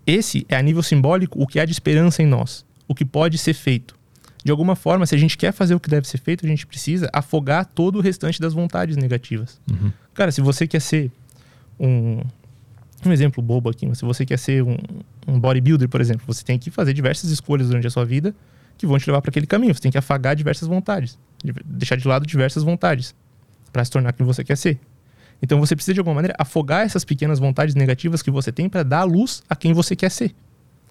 Esse 0.05 0.45
é 0.49 0.55
a 0.55 0.61
nível 0.61 0.83
simbólico 0.83 1.41
o 1.41 1.47
que 1.47 1.59
há 1.59 1.65
de 1.65 1.71
esperança 1.71 2.21
em 2.21 2.25
nós, 2.25 2.65
o 2.87 2.93
que 2.93 3.05
pode 3.05 3.37
ser 3.37 3.53
feito. 3.53 3.95
De 4.43 4.51
alguma 4.51 4.75
forma, 4.75 5.05
se 5.05 5.15
a 5.15 5.17
gente 5.17 5.37
quer 5.37 5.53
fazer 5.53 5.73
o 5.73 5.79
que 5.79 5.89
deve 5.89 6.07
ser 6.07 6.17
feito, 6.17 6.45
a 6.45 6.49
gente 6.49 6.67
precisa 6.67 7.09
afogar 7.13 7.65
todo 7.65 7.97
o 7.97 8.01
restante 8.01 8.41
das 8.41 8.53
vontades 8.53 8.97
negativas. 8.97 9.61
Uhum. 9.71 9.91
Cara, 10.13 10.31
se 10.31 10.41
você 10.41 10.67
quer 10.67 10.81
ser 10.81 11.09
um, 11.79 12.21
um 13.05 13.11
exemplo 13.11 13.41
bobo 13.41 13.69
aqui, 13.69 13.87
mas 13.87 13.99
se 13.99 14.05
você 14.05 14.25
quer 14.25 14.37
ser 14.37 14.61
um, 14.61 14.77
um 15.25 15.39
bodybuilder, 15.39 15.87
por 15.87 16.01
exemplo, 16.01 16.25
você 16.27 16.43
tem 16.43 16.59
que 16.59 16.69
fazer 16.69 16.93
diversas 16.93 17.29
escolhas 17.29 17.67
durante 17.67 17.87
a 17.87 17.89
sua 17.89 18.03
vida 18.03 18.35
que 18.77 18.85
vão 18.85 18.97
te 18.97 19.07
levar 19.07 19.21
para 19.21 19.29
aquele 19.29 19.47
caminho. 19.47 19.73
Você 19.73 19.81
tem 19.81 19.91
que 19.91 19.97
afagar 19.97 20.35
diversas 20.35 20.67
vontades, 20.67 21.17
deixar 21.63 21.95
de 21.95 22.05
lado 22.05 22.25
diversas 22.25 22.63
vontades 22.63 23.15
para 23.71 23.85
se 23.85 23.91
tornar 23.91 24.11
quem 24.11 24.25
você 24.25 24.43
quer 24.43 24.57
ser. 24.57 24.77
Então 25.41 25.59
você 25.59 25.75
precisa 25.75 25.93
de 25.93 25.99
alguma 25.99 26.15
maneira 26.15 26.35
afogar 26.37 26.85
essas 26.85 27.03
pequenas 27.03 27.39
vontades 27.39 27.75
negativas 27.75 28.21
que 28.21 28.31
você 28.31 28.51
tem 28.51 28.69
para 28.69 28.83
dar 28.83 29.03
luz 29.03 29.43
a 29.49 29.55
quem 29.55 29.73
você 29.73 29.95
quer 29.95 30.09
ser. 30.09 30.33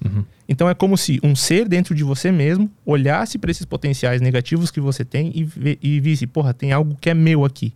Uhum. 0.04 0.24
Então 0.48 0.68
é 0.68 0.74
como 0.74 0.96
se 0.96 1.20
um 1.22 1.34
ser 1.34 1.68
dentro 1.68 1.94
de 1.94 2.02
você 2.02 2.32
mesmo 2.32 2.70
olhasse 2.84 3.38
para 3.38 3.50
esses 3.50 3.64
potenciais 3.64 4.20
negativos 4.20 4.70
que 4.70 4.80
você 4.80 5.04
tem 5.04 5.32
e, 5.34 5.78
e 5.80 6.00
visse, 6.00 6.26
porra, 6.26 6.52
tem 6.52 6.72
algo 6.72 6.96
que 7.00 7.08
é 7.08 7.14
meu 7.14 7.44
aqui. 7.44 7.72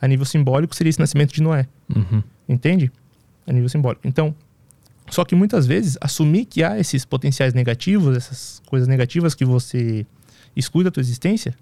A 0.00 0.06
nível 0.06 0.26
simbólico 0.26 0.74
seria 0.74 0.90
esse 0.90 1.00
nascimento 1.00 1.32
de 1.32 1.42
Noé. 1.42 1.66
Uhum. 1.94 2.22
Entende? 2.48 2.92
A 3.46 3.52
nível 3.52 3.68
simbólico. 3.68 4.06
Então, 4.06 4.34
só 5.10 5.24
que 5.24 5.34
muitas 5.34 5.66
vezes 5.66 5.96
assumir 6.00 6.44
que 6.44 6.62
há 6.62 6.78
esses 6.78 7.04
potenciais 7.04 7.54
negativos, 7.54 8.16
essas 8.16 8.62
coisas 8.66 8.88
negativas 8.88 9.34
que 9.34 9.44
você 9.44 10.06
exclui 10.56 10.84
da 10.84 10.90
tua 10.90 11.00
existência, 11.00 11.54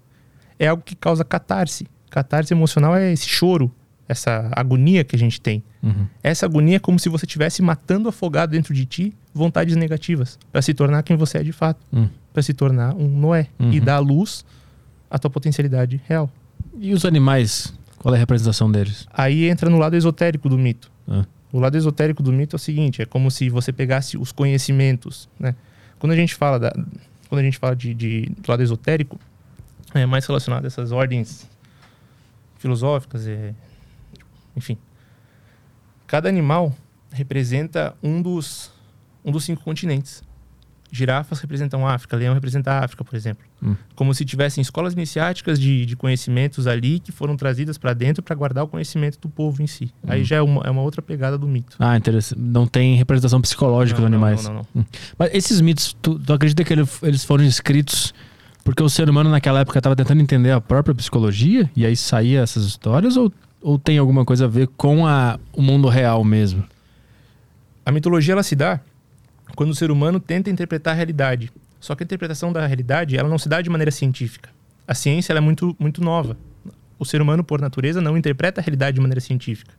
é 0.59 0.67
algo 0.67 0.83
que 0.83 0.95
causa 0.95 1.23
catarse. 1.23 1.87
Catarse 2.09 2.53
emocional 2.53 2.95
é 2.95 3.11
esse 3.11 3.27
choro, 3.27 3.73
essa 4.07 4.49
agonia 4.53 5.03
que 5.03 5.15
a 5.15 5.19
gente 5.19 5.39
tem. 5.39 5.63
Uhum. 5.81 6.05
Essa 6.21 6.45
agonia 6.45 6.75
é 6.75 6.79
como 6.79 6.99
se 6.99 7.09
você 7.09 7.25
estivesse 7.25 7.61
matando 7.61 8.09
afogado 8.09 8.51
dentro 8.51 8.73
de 8.73 8.85
ti 8.85 9.13
vontades 9.33 9.75
negativas 9.75 10.37
para 10.51 10.61
se 10.61 10.73
tornar 10.73 11.03
quem 11.03 11.15
você 11.17 11.37
é 11.39 11.43
de 11.43 11.51
fato, 11.51 11.79
Hum. 11.91 12.07
para 12.33 12.43
se 12.43 12.53
tornar 12.53 12.93
um 12.95 13.07
Noé 13.07 13.47
e 13.59 13.79
Uhum. 13.79 13.85
dar 13.85 13.95
à 13.95 13.99
luz 13.99 14.45
a 15.09 15.17
tua 15.17 15.29
potencialidade 15.31 16.01
real. 16.07 16.29
E 16.79 16.93
os 16.93 17.05
animais? 17.05 17.73
Qual 17.99 18.13
é 18.13 18.17
a 18.17 18.19
representação 18.19 18.69
deles? 18.71 19.07
Aí 19.13 19.47
entra 19.49 19.69
no 19.69 19.77
lado 19.77 19.95
esotérico 19.95 20.49
do 20.49 20.57
mito. 20.57 20.91
Ah. 21.07 21.25
O 21.51 21.59
lado 21.59 21.77
esotérico 21.77 22.21
do 22.23 22.33
mito 22.33 22.55
é 22.55 22.57
o 22.57 22.59
seguinte: 22.59 23.01
é 23.01 23.05
como 23.05 23.29
se 23.31 23.49
você 23.49 23.71
pegasse 23.71 24.17
os 24.17 24.31
conhecimentos, 24.31 25.29
né? 25.39 25.55
Quando 25.99 26.11
a 26.11 26.15
gente 26.15 26.35
fala 26.35 26.59
da, 26.59 26.73
quando 27.29 27.39
a 27.39 27.43
gente 27.43 27.57
fala 27.57 27.75
de, 27.75 27.93
de 27.93 28.25
do 28.37 28.49
lado 28.49 28.61
esotérico, 28.61 29.17
é 29.93 30.05
mais 30.05 30.25
relacionado 30.25 30.65
a 30.65 30.67
essas 30.67 30.91
ordens 30.91 31.47
filosóficas, 32.57 33.27
é, 33.27 33.53
enfim. 34.55 34.77
Cada 36.07 36.29
animal 36.29 36.75
representa 37.11 37.95
um 38.01 38.21
dos 38.21 38.71
um 39.25 39.31
dos 39.31 39.45
cinco 39.45 39.63
continentes. 39.63 40.21
Girafas 40.91 41.39
representam 41.39 41.87
a 41.87 41.93
África, 41.95 42.15
leão 42.15 42.35
representa 42.35 42.77
África, 42.79 43.03
por 43.03 43.15
exemplo. 43.15 43.43
Hum. 43.63 43.75
Como 43.95 44.13
se 44.13 44.23
tivessem 44.23 44.61
escolas 44.61 44.93
iniciáticas 44.93 45.59
de, 45.59 45.87
de 45.87 45.95
conhecimentos 45.95 46.67
ali 46.67 46.99
que 46.99 47.11
foram 47.11 47.35
trazidas 47.35 47.79
para 47.79 47.93
dentro 47.93 48.21
para 48.21 48.35
guardar 48.35 48.63
o 48.65 48.67
conhecimento 48.67 49.17
do 49.19 49.27
povo 49.27 49.63
em 49.63 49.65
si. 49.65 49.91
Aí 50.05 50.21
Hum. 50.21 50.25
já 50.25 50.35
é 50.35 50.41
uma, 50.41 50.61
é 50.63 50.69
uma 50.69 50.81
outra 50.83 51.01
pegada 51.01 51.35
do 51.35 51.47
mito. 51.47 51.77
Ah, 51.79 51.97
interessante. 51.97 52.37
Não 52.39 52.67
tem 52.67 52.95
representação 52.95 53.41
psicológica 53.41 53.99
Não, 53.99 54.07
dos 54.07 54.19
não, 54.19 54.27
animais. 54.27 54.45
não, 54.47 54.53
não, 54.55 54.67
não. 54.75 54.85
Mas 55.17 55.33
esses 55.33 55.61
mitos, 55.61 55.93
tu, 55.99 56.19
tu 56.19 56.31
acredita 56.33 56.63
que 56.63 56.73
ele- 56.73 56.87
eles 57.01 57.23
foram 57.23 57.43
escritos 57.43 58.13
porque 58.63 58.83
o 58.83 58.89
ser 58.89 59.09
humano 59.09 59.31
naquela 59.31 59.61
época 59.61 59.79
estava 59.79 59.95
tentando 59.95 60.21
entender 60.21 60.51
a 60.51 60.61
própria 60.61 60.93
psicologia 60.93 61.71
e 61.75 61.85
aí 61.87 61.95
saía 61.95 62.41
essas 62.41 62.65
histórias 62.65 63.17
ou, 63.17 63.33
ou 63.63 63.79
tem 63.79 63.97
alguma 63.97 64.25
coisa 64.25 64.45
a 64.45 64.47
ver 64.47 64.67
com 64.67 65.07
a, 65.07 65.39
o 65.53 65.61
mundo 65.61 65.87
real 65.87 66.23
mesmo? 66.23 66.63
A 67.85 67.91
mitologia 67.91 68.33
ela 68.33 68.43
se 68.43 68.55
dá 68.55 68.79
quando 69.55 69.71
o 69.71 69.75
ser 69.75 69.89
humano 69.91 70.19
tenta 70.19 70.49
interpretar 70.49 70.93
a 70.93 70.95
realidade. 70.95 71.51
Só 71.79 71.95
que 71.95 72.03
a 72.03 72.05
interpretação 72.05 72.51
da 72.53 72.65
realidade 72.65 73.17
ela 73.17 73.27
não 73.29 73.37
se 73.37 73.49
dá 73.49 73.61
de 73.61 73.69
maneira 73.69 73.91
científica. 73.91 74.49
A 74.87 74.93
ciência 74.93 75.33
é 75.33 75.39
muito, 75.39 75.75
muito 75.79 76.01
nova. 76.03 76.37
O 76.99 77.05
ser 77.05 77.21
humano, 77.21 77.43
por 77.43 77.59
natureza, 77.59 77.99
não 77.99 78.17
interpreta 78.17 78.61
a 78.61 78.63
realidade 78.63 78.95
de 78.95 79.01
maneira 79.01 79.19
científica. 79.19 79.73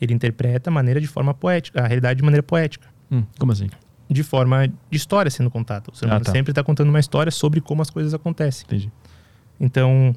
Ele 0.00 0.12
interpreta 0.14 0.70
a 0.70 0.72
maneira 0.72 1.00
de 1.00 1.06
forma 1.06 1.32
poética, 1.34 1.80
a 1.82 1.86
realidade 1.86 2.18
de 2.18 2.24
maneira 2.24 2.42
poética, 2.42 2.86
Hum, 3.10 3.24
como 3.38 3.52
assim? 3.52 3.68
de 4.08 4.22
forma 4.22 4.68
de 4.68 4.74
história 4.96 5.30
sendo 5.30 5.50
contada. 5.50 5.90
O 5.92 5.96
ser 5.96 6.04
Ah, 6.04 6.08
humano 6.08 6.24
tá. 6.24 6.32
sempre 6.32 6.52
está 6.52 6.62
contando 6.62 6.88
uma 6.90 7.00
história 7.00 7.30
sobre 7.32 7.60
como 7.60 7.82
as 7.82 7.90
coisas 7.90 8.12
acontecem. 8.14 8.64
Entendi. 8.66 8.92
Então, 9.58 10.14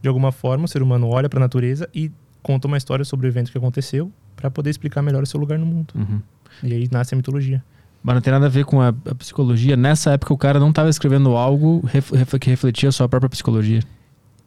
de 0.00 0.08
alguma 0.08 0.30
forma, 0.32 0.64
o 0.64 0.68
ser 0.68 0.82
humano 0.82 1.08
olha 1.08 1.28
para 1.28 1.38
a 1.38 1.40
natureza 1.40 1.88
e 1.94 2.10
conta 2.42 2.66
uma 2.66 2.76
história 2.76 3.04
sobre 3.04 3.26
o 3.26 3.28
evento 3.28 3.50
que 3.52 3.58
aconteceu 3.58 4.10
para 4.36 4.50
poder 4.50 4.70
explicar 4.70 5.02
melhor 5.02 5.22
o 5.22 5.26
seu 5.26 5.38
lugar 5.38 5.58
no 5.58 5.66
mundo. 5.66 5.94
Uhum. 5.94 6.20
E 6.62 6.72
aí 6.72 6.88
nasce 6.90 7.14
a 7.14 7.16
mitologia. 7.16 7.62
Mas 8.02 8.14
não 8.16 8.20
tem 8.22 8.32
nada 8.32 8.46
a 8.46 8.48
ver 8.48 8.64
com 8.64 8.80
a, 8.80 8.88
a 8.88 9.14
psicologia. 9.14 9.76
Nessa 9.76 10.10
época 10.12 10.34
o 10.34 10.38
cara 10.38 10.58
não 10.58 10.70
estava 10.70 10.90
escrevendo 10.90 11.36
algo 11.36 11.80
ref- 11.86 12.10
ref- 12.12 12.38
que 12.40 12.50
refletia 12.50 12.88
a 12.88 12.92
sua 12.92 13.08
própria 13.08 13.30
psicologia. 13.30 13.80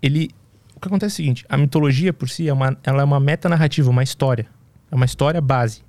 ele 0.01 0.29
o 0.75 0.79
que 0.79 0.87
acontece 0.89 1.13
é 1.13 1.15
o 1.15 1.15
seguinte 1.15 1.45
a 1.47 1.57
mitologia 1.57 2.11
por 2.11 2.27
si 2.29 2.49
é 2.49 2.53
uma, 2.53 2.77
ela 2.83 3.01
é 3.01 3.05
uma 3.05 3.17
metanarrativa 3.19 3.89
uma 3.89 4.03
história 4.03 4.45
é 4.91 4.95
uma 4.95 5.05
história 5.05 5.39
base 5.39 5.81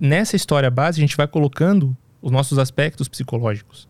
nessa 0.00 0.34
história 0.36 0.70
base 0.70 0.98
a 0.98 1.02
gente 1.02 1.14
vai 1.16 1.28
colocando 1.28 1.94
os 2.22 2.32
nossos 2.32 2.58
aspectos 2.58 3.08
psicológicos 3.08 3.86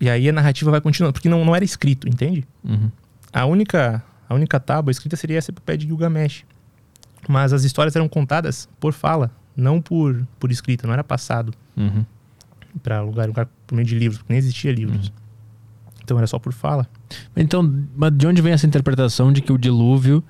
e 0.00 0.10
aí 0.10 0.28
a 0.28 0.32
narrativa 0.32 0.70
vai 0.72 0.80
continuando 0.80 1.12
porque 1.12 1.28
não, 1.28 1.44
não 1.44 1.54
era 1.54 1.64
escrito 1.64 2.08
entende 2.08 2.44
Uhum. 2.64 2.90
a 3.32 3.46
única 3.46 4.02
a 4.30 4.34
única 4.34 4.58
tábua 4.58 4.90
escrita 4.90 5.14
seria 5.16 5.36
essa 5.36 5.50
epopeia 5.50 5.76
de 5.76 5.86
Gilgamesh 5.86 6.44
mas 7.28 7.52
as 7.52 7.64
histórias 7.64 7.94
eram 7.94 8.08
contadas 8.08 8.66
por 8.80 8.94
fala 8.94 9.30
não 9.54 9.82
por 9.82 10.26
por 10.38 10.50
escrita 10.50 10.86
não 10.86 10.94
era 10.94 11.04
passado 11.04 11.52
Uhum. 11.76 12.04
para 12.82 13.02
lugar 13.02 13.26
lugar 13.26 13.46
por 13.66 13.74
meio 13.74 13.86
de 13.86 13.98
livros 13.98 14.18
porque 14.18 14.32
nem 14.32 14.38
existia 14.38 14.72
livros 14.72 15.12
então 16.02 16.16
era 16.16 16.26
só 16.26 16.38
por 16.38 16.52
fala 16.52 16.88
Então, 17.36 17.84
mas 17.94 18.12
de 18.16 18.26
onde 18.26 18.40
vem 18.40 18.52
essa 18.52 18.66
interpretação 18.66 19.32
de 19.32 19.40
que 19.42 19.52
o 19.52 19.58
dilúvio 19.58 20.22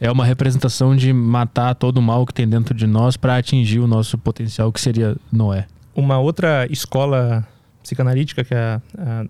é 0.00 0.10
uma 0.10 0.24
representação 0.24 0.96
de 0.96 1.12
matar 1.12 1.74
todo 1.76 1.98
o 1.98 2.02
mal 2.02 2.26
que 2.26 2.34
tem 2.34 2.48
dentro 2.48 2.74
de 2.74 2.86
nós 2.88 3.16
para 3.16 3.36
atingir 3.36 3.78
o 3.78 3.86
nosso 3.86 4.18
potencial, 4.18 4.72
que 4.72 4.80
seria 4.80 5.16
Noé? 5.30 5.66
Uma 5.94 6.18
outra 6.18 6.66
escola 6.68 7.46
psicanalítica, 7.84 8.42
que 8.42 8.52
é 8.52 8.58
a, 8.58 8.80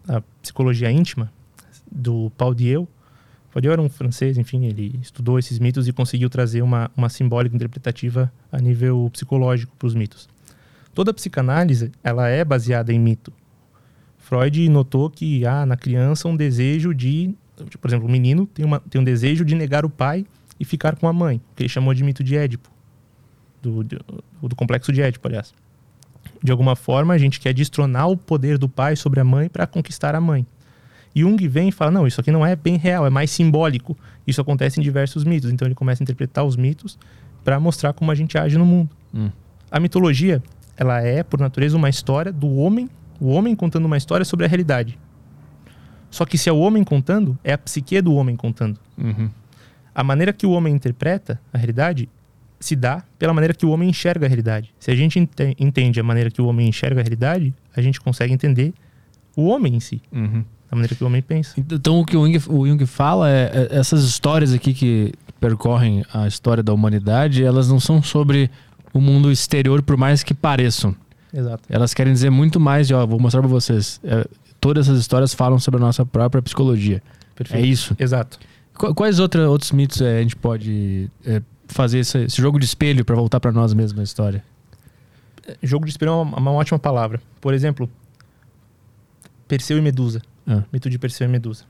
a- 0.09 0.17
a 0.17 0.23
psicologia 0.41 0.91
íntima, 0.91 1.31
do 1.91 2.33
Paul 2.39 2.55
Dieu. 2.55 2.89
Dieu 3.61 3.73
era 3.73 3.83
um 3.83 3.89
francês, 3.89 4.39
enfim, 4.39 4.65
ele 4.65 4.99
estudou 5.03 5.39
esses 5.39 5.59
mitos 5.59 5.87
e 5.87 5.93
conseguiu 5.93 6.31
trazer 6.31 6.63
uma, 6.63 6.91
uma 6.97 7.09
simbólica 7.09 7.55
interpretativa 7.55 8.33
a 8.51 8.59
nível 8.59 9.11
psicológico 9.13 9.77
para 9.77 9.87
os 9.87 9.95
mitos. 9.95 10.29
Toda 10.95 11.13
psicanálise, 11.13 11.93
ela 12.03 12.29
é 12.29 12.45
baseada 12.45 12.93
em 12.93 12.99
mito. 12.99 13.33
Freud 14.19 14.69
notou 14.69 15.11
que 15.11 15.45
há 15.45 15.67
na 15.67 15.77
criança 15.77 16.29
um 16.29 16.37
desejo 16.37 16.95
de, 16.95 17.35
por 17.81 17.89
exemplo, 17.89 18.07
o 18.07 18.11
menino 18.11 18.47
tem, 18.47 18.65
uma, 18.65 18.81
tem 18.81 19.01
um 19.01 19.05
desejo 19.05 19.45
de 19.45 19.55
negar 19.55 19.85
o 19.85 19.91
pai 19.91 20.25
e 20.59 20.65
ficar 20.65 20.97
com 20.97 21.07
a 21.07 21.13
mãe, 21.13 21.41
que 21.55 21.63
ele 21.63 21.69
chamou 21.69 21.93
de 21.93 22.03
mito 22.03 22.25
de 22.25 22.37
Édipo, 22.37 22.71
do, 23.61 23.85
do, 23.85 24.25
do 24.43 24.57
complexo 24.57 24.93
de 24.93 25.03
Édipo, 25.03 25.29
aliás 25.29 25.53
de 26.43 26.51
alguma 26.51 26.75
forma, 26.75 27.15
a 27.15 27.19
gente 27.19 27.41
quer 27.41 27.55
destronar 27.55 28.09
o 28.09 28.17
poder 28.17 28.59
do 28.59 28.69
pai 28.69 28.97
sobre 28.97 29.21
a 29.21 29.25
mãe 29.25 29.49
para 29.49 29.67
conquistar 29.67 30.15
a 30.15 30.21
mãe. 30.21 30.47
Jung 31.15 31.37
vem 31.49 31.69
e 31.69 31.73
fala: 31.73 31.91
não, 31.91 32.07
isso 32.07 32.21
aqui 32.21 32.31
não 32.31 32.45
é 32.45 32.55
bem 32.57 32.77
real, 32.77 33.07
é 33.07 33.11
mais 33.11 33.31
simbólico. 33.31 33.97
Isso 34.27 34.41
acontece 34.41 34.81
em 34.81 34.83
diversos 34.83 35.25
mitos. 35.25 35.51
Então 35.51 35.67
ele 35.67 35.75
começa 35.75 36.03
a 36.03 36.05
interpretar 36.05 36.45
os 36.45 36.57
mitos 36.57 36.99
para 37.45 37.59
mostrar 37.61 37.93
como 37.93 38.11
a 38.11 38.15
gente 38.15 38.39
age 38.39 38.57
no 38.57 38.65
mundo. 38.65 38.91
Hum. 39.15 39.31
A 39.71 39.81
mitologia, 39.81 40.43
ela 40.77 41.01
é, 41.03 41.23
por 41.23 41.41
natureza, 41.41 41.77
uma 41.77 41.89
história 41.89 42.33
do 42.33 42.49
homem, 42.57 42.89
o 43.21 43.29
homem 43.29 43.55
contando 43.55 43.85
uma 43.87 43.97
história 43.97 44.25
sobre 44.25 44.47
a 44.47 44.49
realidade. 44.49 44.99
Só 46.11 46.25
que 46.25 46.37
se 46.37 46.49
é 46.49 46.53
o 46.53 46.59
homem 46.59 46.85
contando, 46.85 47.39
é 47.43 47.53
a 47.53 47.59
psique 47.59 48.01
do 48.03 48.15
homem 48.15 48.37
contando. 48.37 48.79
Uhum. 48.99 49.31
A 49.95 50.05
maneira 50.05 50.33
que 50.33 50.47
o 50.47 50.51
homem 50.51 50.75
interpreta 50.75 51.41
a 51.53 51.59
realidade 51.59 52.09
se 52.61 52.77
dá 52.77 53.03
pela 53.19 53.33
maneira 53.35 53.55
que 53.55 53.67
o 53.67 53.71
homem 53.71 53.89
enxerga 53.89 54.27
a 54.27 54.29
realidade. 54.29 54.73
Se 54.79 54.91
a 54.91 54.95
gente 54.95 55.19
ente- 55.19 55.57
entende 55.59 55.99
a 55.99 56.03
maneira 56.03 56.31
que 56.31 56.41
o 56.41 56.47
homem 56.47 56.69
enxerga 56.69 57.01
a 57.01 57.03
realidade, 57.03 57.53
a 57.75 57.81
gente 57.83 58.01
consegue 58.01 58.33
entender 58.33 58.73
o 59.37 59.47
homem 59.49 59.75
em 59.75 59.81
si, 59.81 60.01
Uhum. 60.13 60.45
A 60.73 60.75
maneira 60.75 60.95
que 60.97 61.05
o 61.05 61.07
homem 61.07 61.23
pensa. 61.23 61.55
Então 61.59 62.01
o 62.01 62.05
que 62.05 62.17
o 62.17 62.25
Jung, 62.27 62.39
o 62.49 62.67
Jung 62.67 62.85
fala 62.87 63.31
é, 63.31 63.69
é 63.71 63.79
essas 63.79 64.03
histórias 64.05 64.53
aqui 64.53 64.73
que 64.75 65.13
percorrem 65.39 66.05
a 66.13 66.27
história 66.27 66.63
da 66.63 66.73
humanidade, 66.73 67.45
elas 67.45 67.69
não 67.69 67.79
são 67.79 68.03
sobre 68.03 68.51
o 68.93 69.01
mundo 69.01 69.31
exterior, 69.31 69.83
por 69.83 69.97
mais 69.97 70.23
que 70.23 70.33
pareçam. 70.35 70.95
Exato. 71.33 71.63
Elas 71.69 71.93
querem 71.95 72.13
dizer 72.13 72.31
muito 72.31 72.59
mais 72.59 72.87
de, 72.89 72.95
ó, 72.95 73.07
vou 73.07 73.19
mostrar 73.21 73.41
pra 73.41 73.49
vocês. 73.49 74.01
é, 74.05 74.27
todas 74.61 74.87
essas 74.89 74.99
histórias 75.01 75.33
falam 75.35 75.59
sobre 75.59 75.79
a 75.79 75.85
nossa 75.85 76.05
própria 76.07 76.41
psicologia. 76.43 77.03
Perfeito. 77.35 77.65
É 77.65 77.67
isso. 77.67 77.97
Exato. 77.99 78.39
Qu- 78.75 78.95
Quais 78.95 79.19
outra, 79.19 79.49
outros 79.51 79.73
mitos 79.73 80.01
é, 80.01 80.19
a 80.19 80.23
gente 80.23 80.37
pode 80.37 81.09
é, 81.27 81.43
fazer 81.67 81.99
esse, 82.01 82.19
esse 82.25 82.41
jogo 82.41 82.59
de 82.59 82.65
espelho 82.65 83.05
pra 83.05 83.17
voltar 83.17 83.41
pra 83.41 83.51
nós 83.53 83.75
mesmos 83.75 84.01
a 84.01 84.05
história? 84.05 84.45
Jogo 85.63 85.85
de 85.87 85.91
espelho 85.91 86.11
é 86.11 86.15
uma, 86.15 86.39
uma 86.39 86.53
ótima 86.53 86.79
palavra. 86.79 87.21
Por 87.41 87.53
exemplo, 87.53 87.91
Perseu 89.49 89.77
e 89.77 89.81
Medusa. 89.83 90.23
Ah. 90.47 90.63
Mito 90.73 90.91
de 90.91 90.99
Perseu 90.99 91.27
e 91.27 91.31
Medusa. 91.31 91.65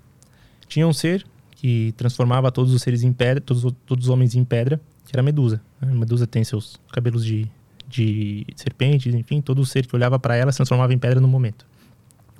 Tinha 0.66 0.86
um 0.86 0.92
ser 0.92 1.24
que 1.50 1.92
transformava 1.96 2.50
todos 2.50 2.72
os 2.72 2.82
seres 2.82 3.02
em 3.02 3.12
pedra, 3.12 3.40
todos, 3.40 3.72
todos 3.86 4.06
os 4.06 4.10
homens 4.10 4.34
em 4.34 4.44
pedra, 4.44 4.80
que 5.06 5.14
era 5.14 5.22
Medusa. 5.22 5.60
A 5.80 5.86
Medusa 5.86 6.26
tem 6.26 6.42
seus 6.42 6.80
cabelos 6.92 7.24
de, 7.24 7.46
de 7.88 8.46
serpente, 8.56 9.08
enfim, 9.10 9.40
todo 9.40 9.64
ser 9.64 9.86
que 9.86 9.94
olhava 9.94 10.18
para 10.18 10.34
ela 10.34 10.50
se 10.50 10.56
transformava 10.56 10.92
em 10.92 10.98
pedra 10.98 11.20
no 11.20 11.28
momento. 11.28 11.66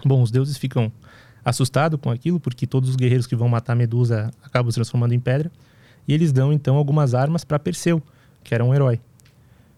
Bom, 0.04 0.22
os 0.22 0.30
deuses 0.30 0.56
ficam 0.56 0.90
assustados 1.44 2.00
com 2.00 2.10
aquilo, 2.10 2.40
porque 2.40 2.66
todos 2.66 2.90
os 2.90 2.96
guerreiros 2.96 3.26
que 3.26 3.36
vão 3.36 3.48
matar 3.48 3.74
Medusa 3.74 4.30
acabam 4.42 4.70
se 4.70 4.76
transformando 4.76 5.12
em 5.12 5.20
pedra, 5.20 5.50
e 6.06 6.12
eles 6.12 6.32
dão 6.32 6.52
então 6.52 6.76
algumas 6.76 7.14
armas 7.14 7.44
para 7.44 7.58
Perseu, 7.58 8.02
que 8.42 8.54
era 8.54 8.64
um 8.64 8.74
herói. 8.74 9.00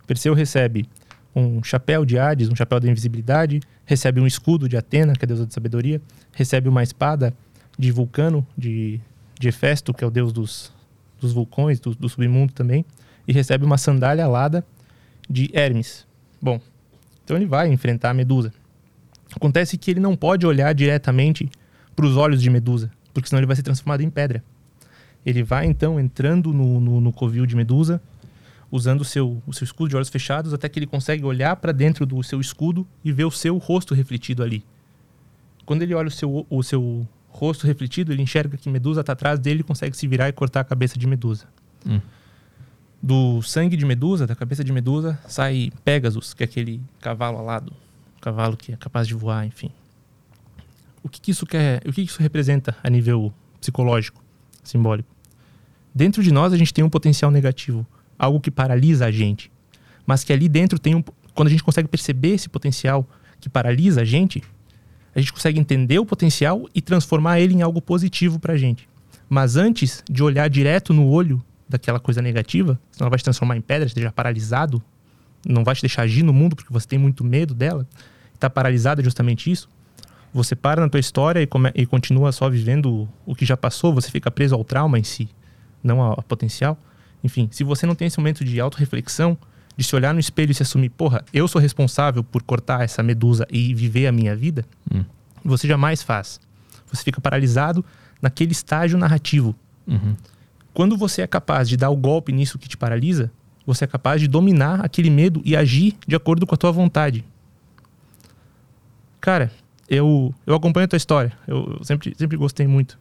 Perseu 0.07 0.35
recebe 0.35 0.89
um 1.35 1.63
chapéu 1.63 2.05
de 2.05 2.19
Hades, 2.19 2.49
um 2.49 2.55
chapéu 2.55 2.79
da 2.79 2.89
invisibilidade, 2.89 3.61
recebe 3.85 4.21
um 4.21 4.27
escudo 4.27 4.69
de 4.69 4.77
Atena, 4.77 5.15
que 5.15 5.25
é 5.25 5.27
a 5.27 5.29
deusa 5.29 5.47
da 5.47 5.53
sabedoria, 5.53 6.01
recebe 6.33 6.69
uma 6.69 6.83
espada 6.83 7.35
de 7.79 7.91
Vulcano, 7.91 8.47
de, 8.57 9.01
de 9.39 9.49
Hefesto, 9.49 9.93
que 9.93 10.05
é 10.05 10.07
o 10.07 10.11
deus 10.11 10.33
dos, 10.33 10.73
dos 11.21 11.33
vulcões, 11.33 11.81
do, 11.81 11.95
do 11.95 12.09
submundo 12.09 12.53
também, 12.53 12.85
e 13.27 13.33
recebe 13.33 13.65
uma 13.65 13.79
sandália 13.79 14.25
alada 14.25 14.65
de 15.29 15.51
Hermes. 15.53 16.07
Bom, 16.41 16.61
então 17.25 17.37
ele 17.37 17.47
vai 17.47 17.69
enfrentar 17.73 18.11
a 18.11 18.15
Medusa. 18.15 18.53
Acontece 19.35 19.77
que 19.77 19.91
ele 19.91 20.01
não 20.01 20.15
pode 20.15 20.47
olhar 20.47 20.73
diretamente 20.75 21.49
para 21.97 22.07
os 22.07 22.17
olhos 22.17 22.41
de 22.41 22.51
Medusa, 22.51 22.91
porque 23.13 23.29
senão 23.29 23.41
ele 23.41 23.47
vai 23.47 23.57
ser 23.57 23.63
transformado 23.63 24.03
em 24.03 24.11
pedra. 24.11 24.45
Ele 25.25 25.43
vai 25.43 25.67
então 25.67 25.99
entrando 25.99 26.53
no, 26.53 26.79
no, 26.79 27.01
no 27.01 27.13
covil 27.13 27.47
de 27.47 27.57
Medusa, 27.57 28.01
usando 28.75 29.03
o 29.03 29.05
seu, 29.05 29.41
o 29.47 29.53
seu 29.53 29.65
escudo 29.65 29.91
de 29.91 29.97
olhos 29.97 30.09
fechados, 30.09 30.53
até 30.53 30.69
que 30.69 30.81
ele 30.81 30.87
consegue 30.87 31.25
olhar 31.25 31.55
para 31.55 31.71
dentro 31.71 32.05
do 32.05 32.21
seu 32.25 32.41
escudo 32.41 32.85
e 33.05 33.13
ver 33.13 33.25
o 33.25 33.31
seu 33.31 33.57
rosto 33.57 33.95
refletido 33.95 34.43
ali. 34.43 34.65
Quando 35.65 35.83
ele 35.83 35.95
olha 35.95 36.09
o 36.09 36.11
seu, 36.11 36.45
o 36.51 36.61
seu 36.61 37.07
rosto 37.29 37.69
refletido, 37.69 38.13
ele 38.13 38.21
enxerga 38.21 38.57
que 38.57 38.69
Medusa 38.69 39.03
está 39.03 39.13
atrás 39.13 39.39
dele 39.39 39.61
e 39.61 39.63
consegue 39.63 39.97
se 39.97 40.09
virar 40.09 40.29
e 40.29 40.33
cortar 40.33 40.59
a 40.59 40.65
cabeça 40.65 40.99
de 40.99 41.07
Medusa. 41.07 41.47
Hum. 41.87 42.01
Do 43.01 43.41
sangue 43.43 43.77
de 43.77 43.87
Medusa, 43.87 44.27
da 44.27 44.35
cabeça 44.35 44.65
de 44.65 44.73
Medusa, 44.73 45.17
sai 45.29 45.71
Pegasus, 45.85 46.35
que 46.35 46.43
é 46.43 46.47
aquele 46.47 46.81
cavalo 47.01 47.39
alado, 47.39 47.73
cavalo 48.21 48.57
que 48.57 48.73
é 48.73 48.77
capaz 48.77 49.07
de 49.07 49.15
voar, 49.15 49.47
enfim. 49.47 49.71
O 51.01 51.09
que, 51.09 51.21
que 51.21 51.31
isso 51.31 51.47
quer, 51.47 51.81
o 51.87 51.93
que, 51.93 52.05
que 52.05 52.11
isso 52.11 52.21
representa 52.21 52.75
a 52.83 52.91
nível 52.91 53.33
psicológico, 53.61 54.21
simbólico? 54.65 55.15
Dentro 55.95 56.25
de 56.25 56.33
nós 56.33 56.53
a 56.53 56.57
gente 56.57 56.75
tem 56.75 56.83
um 56.83 56.91
potencial 56.91 57.31
negativo, 57.31 57.87
algo 58.19 58.41
que 58.41 58.51
paralisa 58.51 59.07
a 59.07 59.11
gente, 59.11 59.51
mas 60.07 60.25
que 60.25 60.33
ali 60.33 60.49
dentro 60.49 60.79
tem 60.79 60.95
um, 60.95 61.03
quando 61.35 61.49
a 61.49 61.51
gente 61.51 61.65
consegue 61.65 61.89
perceber 61.89 62.35
esse 62.35 62.49
potencial 62.49 63.09
que 63.41 63.49
paralisa 63.49 64.03
a 64.03 64.05
gente, 64.05 64.43
a 65.15 65.21
gente 65.21 65.33
consegue 65.33 65.59
entender 65.59 65.99
o 65.99 66.07
potencial 66.07 66.69
e 66.75 66.81
transformar 66.81 67.41
ele 67.41 67.55
em 67.55 67.63
algo 67.63 67.81
positivo 67.81 68.39
pra 68.39 68.57
gente. 68.57 68.89
Mas 69.29 69.57
antes 69.57 70.03
de 70.11 70.23
olhar 70.23 70.49
direto 70.49 70.93
no 70.93 71.09
olho 71.09 71.43
daquela 71.69 72.01
coisa 72.01 72.21
negativa, 72.21 72.79
senão 72.91 73.07
ela 73.07 73.11
vai 73.11 73.19
te 73.19 73.25
transformar 73.25 73.57
em 73.57 73.61
pedra, 73.61 73.87
esteja 73.87 74.13
paralisado, 74.13 74.83
não 75.47 75.65
vai 75.65 75.75
te 75.75 75.83
deixar 75.83 76.03
agir 76.03 76.23
no 76.23 76.33
mundo 76.33 76.57
porque 76.57 76.73
você 76.73 76.87
tem 76.87 76.99
muito 76.99 77.25
medo 77.25 77.55
dela, 77.55 77.87
está 78.35 78.51
paralisado 78.51 79.01
é 79.01 79.05
justamente 79.05 79.51
isso. 79.51 79.69
Você 80.33 80.57
para 80.57 80.81
na 80.81 80.89
tua 80.89 80.99
história 80.99 81.41
e, 81.41 81.47
come, 81.47 81.71
e 81.75 81.87
continua 81.87 82.33
só 82.33 82.51
vivendo 82.51 83.09
o 83.25 83.35
que 83.35 83.45
já 83.45 83.57
passou, 83.57 83.95
você 83.95 84.11
fica 84.11 84.31
preso 84.31 84.55
ao 84.55 84.65
trauma 84.65 84.99
em 84.99 85.05
si, 85.05 85.29
não 85.83 86.01
ao, 86.01 86.13
ao 86.13 86.23
potencial. 86.23 86.77
Enfim, 87.25 87.49
se 87.51 87.65
você 87.65 87.87
não 87.87 87.95
tem 87.95 88.07
esse 88.07 88.19
momento 88.19 88.45
de 88.45 88.61
autorreflexão, 88.61 89.37
de 89.77 89.83
se 89.83 89.97
olhar 89.97 90.13
no 90.15 90.21
espelho 90.21 90.53
e 90.53 90.55
se 90.55 90.63
assumir, 90.63 90.91
porra, 90.91 91.25
eu 91.33 91.49
sou 91.49 91.61
responsável 91.61 92.23
por 92.23 92.43
cortar 92.43 92.85
essa 92.85 93.03
medusa 93.03 93.47
e 93.51 93.75
viver 93.75 94.07
a 94.07 94.13
minha 94.13 94.37
vida, 94.37 94.65
Hum. 94.95 95.03
você 95.45 95.67
jamais 95.67 96.03
faz. 96.03 96.39
Você 96.93 97.03
fica 97.03 97.21
paralisado 97.21 97.85
naquele 98.23 98.53
estágio 98.53 98.97
narrativo. 98.99 99.57
Uhum. 99.87 100.15
Quando 100.73 100.97
você 100.97 101.23
é 101.23 101.27
capaz 101.27 101.69
de 101.69 101.77
dar 101.77 101.91
o 101.91 101.97
golpe 101.97 102.31
nisso 102.31 102.59
que 102.59 102.69
te 102.69 102.77
paralisa, 102.77 103.33
você 103.67 103.85
é 103.85 103.87
capaz 103.87 104.21
de 104.21 104.29
dominar 104.29 104.85
aquele 104.85 105.09
medo 105.11 105.41
e 105.45 105.57
agir 105.57 105.97
de 106.07 106.15
acordo 106.15 106.47
com 106.47 106.55
a 106.55 106.59
tua 106.59 106.71
vontade. 106.71 107.25
Cara, 109.21 109.51
eu, 109.89 110.35
eu 110.47 110.55
acompanho 110.55 110.85
a 110.85 110.89
tua 110.89 110.97
história. 110.97 111.33
Eu, 111.47 111.77
eu 111.79 111.85
sempre, 111.85 112.15
sempre 112.17 112.37
gostei 112.37 112.67
muito. 112.67 112.99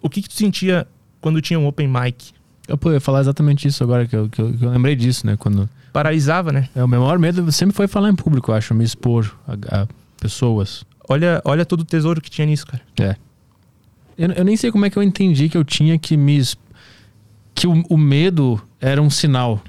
O 0.00 0.08
que, 0.08 0.22
que 0.22 0.28
tu 0.28 0.34
sentia 0.34 0.86
quando 1.20 1.40
tinha 1.40 1.58
um 1.58 1.66
open 1.66 1.86
mic? 1.88 2.32
Eu 2.68 2.76
pô, 2.76 2.90
eu 2.90 2.94
ia 2.94 3.00
falar 3.00 3.20
exatamente 3.20 3.68
isso 3.68 3.82
agora, 3.82 4.06
que 4.06 4.16
eu, 4.16 4.28
que 4.28 4.40
eu, 4.40 4.52
que 4.52 4.64
eu 4.64 4.70
lembrei 4.70 4.96
disso, 4.96 5.26
né? 5.26 5.36
Quando. 5.36 5.68
Paralisava, 5.92 6.52
né? 6.52 6.68
É, 6.74 6.82
o 6.82 6.88
meu 6.88 7.00
maior 7.00 7.18
medo 7.18 7.50
sempre 7.52 7.74
foi 7.74 7.86
falar 7.86 8.10
em 8.10 8.14
público, 8.14 8.50
eu 8.50 8.54
acho, 8.54 8.74
me 8.74 8.84
expor 8.84 9.34
a, 9.46 9.82
a 9.82 9.86
pessoas. 10.20 10.84
Olha, 11.08 11.40
olha 11.44 11.64
todo 11.64 11.80
o 11.80 11.84
tesouro 11.84 12.20
que 12.20 12.30
tinha 12.30 12.46
nisso, 12.46 12.66
cara. 12.66 12.82
É. 13.00 13.16
Eu, 14.18 14.30
eu 14.32 14.44
nem 14.44 14.56
sei 14.56 14.72
como 14.72 14.84
é 14.84 14.90
que 14.90 14.96
eu 14.96 15.02
entendi 15.02 15.48
que 15.48 15.56
eu 15.56 15.64
tinha 15.64 15.98
que 15.98 16.16
me. 16.16 16.42
que 17.54 17.66
o, 17.66 17.84
o 17.88 17.96
medo 17.96 18.60
era 18.80 19.00
um 19.00 19.10
sinal. 19.10 19.60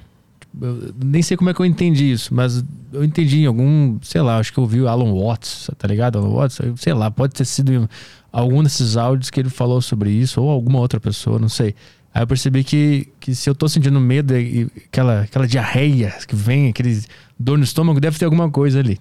Eu 0.60 0.94
nem 1.04 1.22
sei 1.22 1.38
como 1.38 1.50
é 1.50 1.54
que 1.54 1.60
eu 1.60 1.66
entendi 1.66 2.12
isso, 2.12 2.34
mas 2.34 2.64
eu 2.92 3.04
entendi 3.04 3.42
em 3.42 3.46
algum, 3.46 4.00
sei 4.02 4.22
lá, 4.22 4.38
acho 4.40 4.52
que 4.52 4.58
eu 4.58 4.64
ouvi 4.64 4.82
o 4.82 4.88
Alan 4.88 5.14
Watts, 5.14 5.70
tá 5.78 5.88
ligado? 5.88 6.18
Alan 6.18 6.34
Watts, 6.34 6.60
sei 6.78 6.94
lá, 6.94 7.12
pode 7.12 7.36
ter 7.36 7.46
sido 7.46 7.72
em 7.72 7.88
algum 8.32 8.64
desses 8.64 8.98
áudios 8.98 9.30
que 9.30 9.40
ele 9.40 9.50
falou 9.50 9.82
sobre 9.82 10.10
isso, 10.10 10.42
ou 10.42 10.50
alguma 10.50 10.80
outra 10.80 11.00
pessoa, 11.00 11.38
não 11.38 11.50
sei. 11.50 11.76
Aí 12.14 12.24
eu 12.24 12.28
percebi 12.28 12.64
que, 12.64 13.08
que 13.20 13.36
se 13.36 13.50
eu 13.50 13.54
tô 13.54 13.70
sentindo 13.70 14.00
medo 14.00 14.36
e 14.36 14.68
aquela, 14.86 15.22
aquela 15.22 15.48
diarreia 15.48 16.14
que 16.28 16.36
vem, 16.36 16.70
aquele 16.70 17.04
dor 17.40 17.58
no 17.58 17.64
estômago, 17.64 18.00
deve 18.00 18.18
ter 18.18 18.26
alguma 18.26 18.50
coisa 18.50 18.80
ali. 18.80 19.00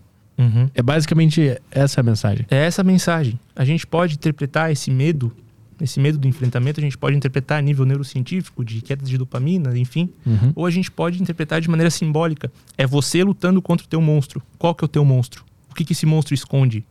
É 0.75 0.83
basicamente 0.83 1.59
essa 1.71 2.01
a 2.01 2.05
mensagem. 2.05 2.47
É 2.51 2.57
essa 2.57 2.83
a 2.83 2.85
mensagem. 2.85 3.39
A 3.55 3.65
gente 3.65 3.87
pode 3.87 4.15
interpretar 4.15 4.71
esse 4.71 4.91
medo, 4.91 5.33
esse 5.81 5.99
medo 5.99 6.19
do 6.19 6.29
enfrentamento, 6.29 6.79
a 6.79 6.83
gente 6.83 6.97
pode 6.99 7.17
interpretar 7.17 7.59
a 7.59 7.63
nível 7.63 7.87
neurocientífico, 7.87 8.65
de 8.65 8.83
quedas 8.83 9.09
de 9.09 9.17
dopamina, 9.17 9.77
enfim. 9.79 10.11
Uhum. 10.27 10.53
Ou 10.55 10.67
a 10.67 10.71
gente 10.71 10.91
pode 10.91 11.21
interpretar 11.23 11.61
de 11.61 11.71
maneira 11.71 11.91
simbólica. 11.91 12.53
É 12.77 12.87
você 12.87 13.23
lutando 13.25 13.63
contra 13.63 13.87
o 13.87 13.89
teu 13.89 14.01
monstro. 14.01 14.43
Qual 14.59 14.75
que 14.75 14.85
é 14.85 14.87
o 14.87 14.89
teu 14.89 15.05
monstro? 15.05 15.45
O 15.71 15.75
que, 15.75 15.85
que 15.85 15.93
esse 15.93 16.05
monstro 16.05 16.35
esconde? 16.35 16.85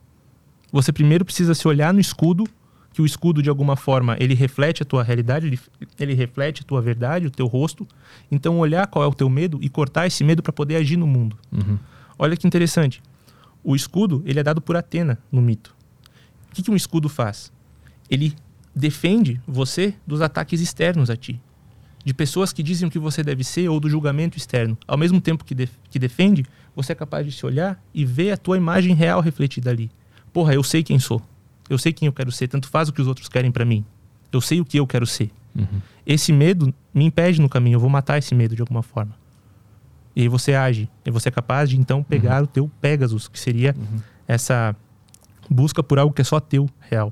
Você 0.71 0.91
primeiro 0.91 1.23
precisa 1.23 1.53
se 1.53 1.67
olhar 1.67 1.93
no 1.93 1.99
escudo, 1.99 2.45
que 2.95 3.01
o 3.01 3.05
escudo, 3.05 3.43
de 3.43 3.49
alguma 3.49 3.75
forma, 3.75 4.15
ele 4.21 4.33
reflete 4.33 4.81
a 4.81 4.85
tua 4.85 5.03
realidade, 5.03 5.47
ele, 5.47 5.59
ele 5.99 6.13
reflete 6.13 6.61
a 6.61 6.65
tua 6.65 6.81
verdade, 6.81 7.27
o 7.27 7.29
teu 7.29 7.45
rosto. 7.45 7.85
Então, 8.31 8.57
olhar 8.57 8.87
qual 8.87 9.03
é 9.03 9.07
o 9.07 9.13
teu 9.13 9.29
medo 9.29 9.59
e 9.61 9.67
cortar 9.67 10.07
esse 10.07 10.23
medo 10.23 10.41
para 10.41 10.53
poder 10.53 10.77
agir 10.77 10.95
no 10.95 11.05
mundo. 11.05 11.37
Uhum. 11.51 11.77
Olha 12.17 12.37
que 12.37 12.47
interessante. 12.47 13.03
O 13.61 13.75
escudo, 13.75 14.23
ele 14.25 14.39
é 14.39 14.43
dado 14.43 14.61
por 14.61 14.77
Atena 14.77 15.19
no 15.29 15.41
mito. 15.41 15.75
O 16.49 16.55
que, 16.55 16.63
que 16.63 16.71
um 16.71 16.75
escudo 16.75 17.09
faz? 17.09 17.51
Ele 18.09 18.33
defende 18.73 19.41
você 19.45 19.93
dos 20.07 20.21
ataques 20.21 20.61
externos 20.61 21.09
a 21.09 21.17
ti. 21.17 21.37
De 22.05 22.13
pessoas 22.13 22.53
que 22.53 22.63
dizem 22.63 22.87
o 22.87 22.91
que 22.91 22.97
você 22.97 23.21
deve 23.21 23.43
ser 23.43 23.67
ou 23.67 23.77
do 23.77 23.89
julgamento 23.89 24.37
externo. 24.37 24.77
Ao 24.87 24.97
mesmo 24.97 25.19
tempo 25.19 25.43
que, 25.43 25.53
def- 25.53 25.75
que 25.89 25.99
defende, 25.99 26.45
você 26.73 26.93
é 26.93 26.95
capaz 26.95 27.25
de 27.25 27.33
se 27.33 27.45
olhar 27.45 27.77
e 27.93 28.05
ver 28.05 28.31
a 28.31 28.37
tua 28.37 28.55
imagem 28.55 28.95
real 28.95 29.19
refletida 29.19 29.69
ali. 29.69 29.91
Porra, 30.31 30.53
eu 30.53 30.63
sei 30.63 30.81
quem 30.81 30.97
sou. 30.97 31.21
Eu 31.69 31.77
sei 31.77 31.93
quem 31.93 32.05
eu 32.07 32.13
quero 32.13 32.31
ser. 32.31 32.47
Tanto 32.47 32.67
faz 32.67 32.89
o 32.89 32.93
que 32.93 33.01
os 33.01 33.07
outros 33.07 33.27
querem 33.27 33.51
pra 33.51 33.65
mim. 33.65 33.83
Eu 34.31 34.41
sei 34.41 34.59
o 34.61 34.65
que 34.65 34.77
eu 34.77 34.85
quero 34.85 35.05
ser. 35.05 35.31
Uhum. 35.55 35.81
Esse 36.05 36.31
medo 36.31 36.73
me 36.93 37.05
impede 37.05 37.41
no 37.41 37.49
caminho. 37.49 37.75
Eu 37.75 37.79
vou 37.79 37.89
matar 37.89 38.17
esse 38.17 38.35
medo 38.35 38.55
de 38.55 38.61
alguma 38.61 38.83
forma. 38.83 39.13
E 40.15 40.21
aí 40.21 40.27
você 40.27 40.53
age. 40.53 40.89
E 41.05 41.11
você 41.11 41.29
é 41.29 41.31
capaz 41.31 41.69
de 41.69 41.77
então 41.77 42.03
pegar 42.03 42.43
o 42.43 42.47
teu 42.47 42.69
Pegasus, 42.79 43.27
que 43.27 43.39
seria 43.39 43.75
essa 44.27 44.75
busca 45.49 45.83
por 45.83 45.99
algo 45.99 46.13
que 46.13 46.21
é 46.21 46.25
só 46.25 46.39
teu, 46.39 46.69
real. 46.89 47.11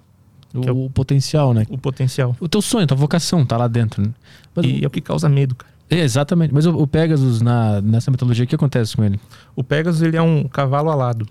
O, 0.54 0.68
é 0.68 0.72
o 0.72 0.90
potencial, 0.90 1.54
né? 1.54 1.66
O 1.70 1.78
potencial. 1.78 2.36
O 2.40 2.48
teu 2.48 2.62
sonho, 2.62 2.86
tua 2.86 2.96
vocação 2.96 3.46
tá 3.46 3.58
lá 3.58 3.68
dentro. 3.68 4.02
Né? 4.02 4.14
Mas 4.56 4.66
E 4.66 4.84
é 4.84 4.88
o 4.88 4.90
que 4.90 5.02
causa 5.02 5.28
medo, 5.28 5.56
cara. 5.56 5.74
É, 5.90 6.00
exatamente. 6.00 6.54
Mas 6.54 6.66
o, 6.66 6.76
o 6.76 6.88
Pegasus, 6.88 7.42
na, 7.42 7.82
nessa 7.82 8.10
mitologia, 8.10 8.46
o 8.46 8.48
que 8.48 8.56
acontece 8.56 8.96
com 8.96 9.04
ele? 9.04 9.20
O 9.56 9.64
Pegasus 9.64 10.02
ele 10.02 10.16
é 10.16 10.22
um 10.22 10.48
cavalo 10.48 10.90
alado. 10.90 11.28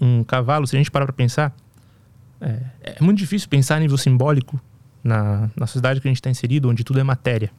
Um 0.00 0.24
cavalo, 0.24 0.66
se 0.66 0.76
a 0.76 0.78
gente 0.78 0.90
parar 0.90 1.04
para 1.04 1.12
pensar, 1.12 1.54
é, 2.40 2.60
é 2.82 3.02
muito 3.02 3.18
difícil 3.18 3.48
pensar 3.48 3.76
a 3.76 3.80
nível 3.80 3.98
simbólico 3.98 4.60
na, 5.02 5.50
na 5.56 5.66
sociedade 5.66 6.00
que 6.00 6.08
a 6.08 6.10
gente 6.10 6.18
está 6.18 6.30
inserido, 6.30 6.68
onde 6.68 6.84
tudo 6.84 6.98
é 6.98 7.02
matéria. 7.02 7.50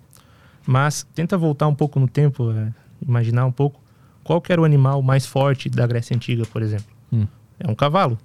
Mas 0.65 1.07
tenta 1.15 1.37
voltar 1.37 1.67
um 1.67 1.75
pouco 1.75 1.99
no 1.99 2.07
tempo, 2.07 2.51
é, 2.51 2.73
imaginar 3.01 3.45
um 3.45 3.51
pouco 3.51 3.81
qual 4.23 4.41
era 4.49 4.61
o 4.61 4.65
animal 4.65 5.01
mais 5.01 5.25
forte 5.25 5.69
da 5.69 5.85
Grécia 5.85 6.15
Antiga, 6.15 6.45
por 6.45 6.61
exemplo. 6.61 6.85
Hum. 7.11 7.27
É 7.59 7.69
um 7.69 7.75
cavalo. 7.75 8.17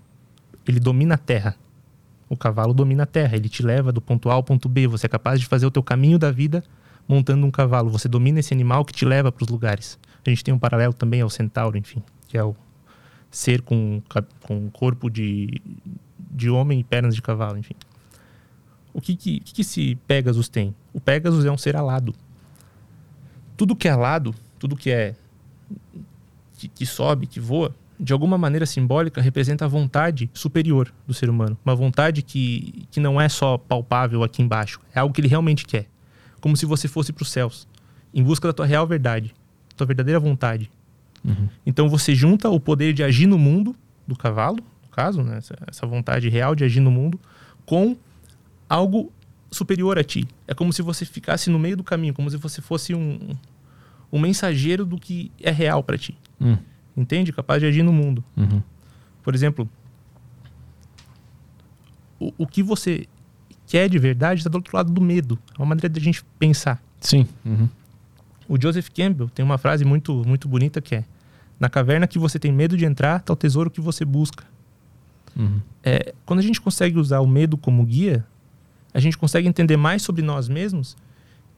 Ele 0.66 0.80
domina 0.80 1.14
a 1.14 1.18
terra. 1.18 1.56
O 2.28 2.36
cavalo 2.36 2.74
domina 2.74 3.04
a 3.04 3.06
terra. 3.06 3.36
Ele 3.36 3.48
te 3.48 3.62
leva 3.62 3.92
do 3.92 4.00
ponto 4.00 4.30
A 4.30 4.34
ao 4.34 4.42
ponto 4.42 4.68
B. 4.68 4.86
Você 4.86 5.06
é 5.06 5.08
capaz 5.08 5.40
de 5.40 5.46
fazer 5.46 5.66
o 5.66 5.70
teu 5.70 5.82
caminho 5.82 6.18
da 6.18 6.30
vida 6.30 6.62
montando 7.08 7.46
um 7.46 7.50
cavalo. 7.50 7.90
Você 7.90 8.08
domina 8.08 8.40
esse 8.40 8.52
animal 8.52 8.84
que 8.84 8.92
te 8.92 9.04
leva 9.04 9.30
para 9.30 9.44
os 9.44 9.48
lugares. 9.48 9.98
A 10.24 10.28
gente 10.28 10.42
tem 10.42 10.52
um 10.52 10.58
paralelo 10.58 10.92
também 10.92 11.20
ao 11.20 11.30
centauro, 11.30 11.78
enfim, 11.78 12.02
que 12.26 12.36
é 12.36 12.42
o 12.42 12.54
ser 13.30 13.62
com, 13.62 14.02
com 14.42 14.68
corpo 14.70 15.08
de, 15.08 15.62
de 16.30 16.50
homem 16.50 16.80
e 16.80 16.84
pernas 16.84 17.14
de 17.14 17.22
cavalo, 17.22 17.58
enfim. 17.58 17.74
O 18.92 19.00
que 19.00 19.14
que, 19.14 19.40
que 19.40 19.54
que 19.54 19.60
esse 19.60 19.96
Pegasus 20.06 20.48
tem? 20.48 20.74
O 20.92 21.00
Pegasus 21.00 21.44
é 21.44 21.50
um 21.50 21.58
ser 21.58 21.76
alado. 21.76 22.14
Tudo 23.56 23.76
que 23.76 23.88
é 23.88 23.90
alado, 23.90 24.34
tudo 24.58 24.76
que 24.76 24.90
é 24.90 25.14
que, 26.56 26.68
que 26.68 26.86
sobe, 26.86 27.26
que 27.26 27.38
voa, 27.38 27.74
de 27.98 28.12
alguma 28.12 28.36
maneira 28.36 28.66
simbólica 28.66 29.20
representa 29.20 29.64
a 29.64 29.68
vontade 29.68 30.30
superior 30.32 30.92
do 31.06 31.14
ser 31.14 31.28
humano. 31.28 31.56
Uma 31.64 31.74
vontade 31.74 32.22
que, 32.22 32.86
que 32.90 33.00
não 33.00 33.20
é 33.20 33.28
só 33.28 33.58
palpável 33.58 34.22
aqui 34.22 34.42
embaixo, 34.42 34.80
é 34.94 35.00
algo 35.00 35.14
que 35.14 35.20
ele 35.20 35.28
realmente 35.28 35.64
quer. 35.64 35.86
Como 36.40 36.56
se 36.56 36.66
você 36.66 36.88
fosse 36.88 37.12
para 37.12 37.22
os 37.22 37.30
céus, 37.30 37.66
em 38.12 38.22
busca 38.22 38.48
da 38.48 38.52
tua 38.52 38.66
real 38.66 38.86
verdade, 38.86 39.34
tua 39.76 39.86
verdadeira 39.86 40.20
vontade. 40.20 40.70
Uhum. 41.24 41.48
Então 41.64 41.88
você 41.88 42.14
junta 42.14 42.48
o 42.48 42.60
poder 42.60 42.92
de 42.92 43.02
agir 43.02 43.26
no 43.26 43.38
mundo, 43.38 43.74
do 44.06 44.16
cavalo, 44.16 44.62
caso, 44.96 45.22
né, 45.22 45.36
essa, 45.36 45.54
essa 45.66 45.86
vontade 45.86 46.30
real 46.30 46.54
de 46.54 46.64
agir 46.64 46.80
no 46.80 46.90
mundo, 46.90 47.20
com 47.66 47.94
algo 48.66 49.12
superior 49.50 49.98
a 49.98 50.02
ti. 50.02 50.26
É 50.48 50.54
como 50.54 50.72
se 50.72 50.80
você 50.80 51.04
ficasse 51.04 51.50
no 51.50 51.58
meio 51.58 51.76
do 51.76 51.84
caminho, 51.84 52.14
como 52.14 52.30
se 52.30 52.38
você 52.38 52.62
fosse 52.62 52.94
um, 52.94 53.36
um 54.10 54.18
mensageiro 54.18 54.86
do 54.86 54.96
que 54.98 55.30
é 55.38 55.50
real 55.50 55.82
para 55.82 55.98
ti. 55.98 56.16
Hum. 56.40 56.56
Entende? 56.96 57.30
Capaz 57.30 57.60
de 57.60 57.66
agir 57.66 57.82
no 57.82 57.92
mundo. 57.92 58.24
Uhum. 58.34 58.62
Por 59.22 59.34
exemplo, 59.34 59.68
o, 62.18 62.32
o 62.38 62.46
que 62.46 62.62
você 62.62 63.06
quer 63.66 63.90
de 63.90 63.98
verdade 63.98 64.40
está 64.40 64.48
do 64.48 64.56
outro 64.56 64.74
lado 64.74 64.90
do 64.90 65.00
medo. 65.00 65.38
É 65.54 65.60
uma 65.60 65.66
maneira 65.66 65.90
de 65.90 66.00
a 66.00 66.02
gente 66.02 66.24
pensar. 66.38 66.82
Sim. 67.00 67.26
Uhum. 67.44 67.68
O 68.48 68.60
Joseph 68.60 68.88
Campbell 68.88 69.28
tem 69.28 69.44
uma 69.44 69.58
frase 69.58 69.84
muito, 69.84 70.22
muito 70.26 70.48
bonita 70.48 70.80
que 70.80 70.94
é: 70.94 71.04
Na 71.60 71.68
caverna 71.68 72.06
que 72.06 72.18
você 72.18 72.38
tem 72.38 72.50
medo 72.50 72.76
de 72.78 72.86
entrar, 72.86 73.18
está 73.20 73.34
o 73.34 73.36
tesouro 73.36 73.70
que 73.70 73.80
você 73.80 74.04
busca. 74.04 74.44
Uhum. 75.36 75.60
É, 75.82 76.14
quando 76.24 76.40
a 76.40 76.42
gente 76.42 76.60
consegue 76.60 76.98
usar 76.98 77.20
o 77.20 77.26
medo 77.26 77.56
como 77.56 77.84
guia, 77.84 78.26
a 78.94 79.00
gente 79.00 79.18
consegue 79.18 79.46
entender 79.46 79.76
mais 79.76 80.02
sobre 80.02 80.22
nós 80.22 80.48
mesmos, 80.48 80.96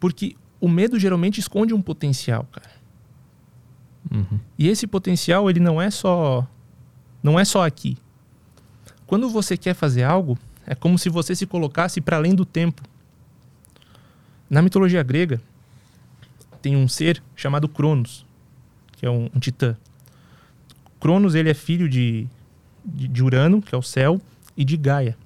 porque 0.01 0.35
o 0.61 0.69
medo 0.69 0.99
geralmente 0.99 1.39
esconde 1.39 1.73
um 1.73 1.81
potencial, 1.81 2.47
cara. 2.51 2.71
Uhum. 4.11 4.41
E 4.59 4.69
esse 4.69 4.87
potencial, 4.87 5.49
ele 5.49 5.61
não 5.61 5.81
é 5.81 5.91
só 5.91 6.47
não 7.23 7.39
é 7.39 7.45
só 7.45 7.65
aqui. 7.65 7.97
Quando 9.07 9.29
você 9.29 9.57
quer 9.57 9.75
fazer 9.75 10.03
algo, 10.03 10.39
É 10.71 10.75
como 10.75 10.99
se 10.99 11.09
você 11.09 11.35
se 11.35 11.47
colocasse 11.47 11.99
para 11.99 12.19
além 12.19 12.35
do 12.35 12.45
tempo. 12.45 12.83
Na 14.51 14.61
mitologia 14.61 15.03
grega, 15.03 15.41
tem 16.61 16.77
um 16.77 16.87
ser 16.87 17.23
chamado 17.35 17.67
Cronos, 17.67 18.27
que 18.93 19.07
é 19.07 19.11
um, 19.11 19.31
um 19.35 19.41
titã. 19.41 19.75
Cronos 21.01 21.35
ele 21.35 21.49
é 21.49 21.55
filho 21.55 21.89
de, 21.89 22.29
de, 22.85 23.23
Urano, 23.23 23.61
que 23.61 23.75
é 23.75 23.79
o 23.79 23.83
céu, 23.83 24.21
e 24.57 24.65
de 24.65 24.77
Gaia, 24.77 25.17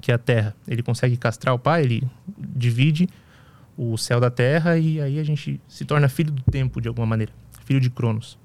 que 0.00 0.10
é 0.10 0.14
a 0.14 0.18
terra. 0.18 0.54
Ele 0.66 0.82
consegue 0.82 1.16
castrar 1.16 1.54
o 1.54 1.58
pai, 1.58 1.82
ele 1.84 2.10
divide 2.36 3.08
o 3.76 3.96
céu 3.96 4.20
da 4.20 4.30
terra 4.30 4.76
e 4.76 5.00
aí 5.00 5.18
a 5.18 5.24
gente 5.24 5.60
se 5.66 5.84
torna 5.84 6.08
filho 6.08 6.30
do 6.30 6.42
tempo 6.42 6.80
de 6.80 6.88
alguma 6.88 7.06
maneira, 7.06 7.32
filho 7.64 7.80
de 7.80 7.90
Cronos. 7.90 8.38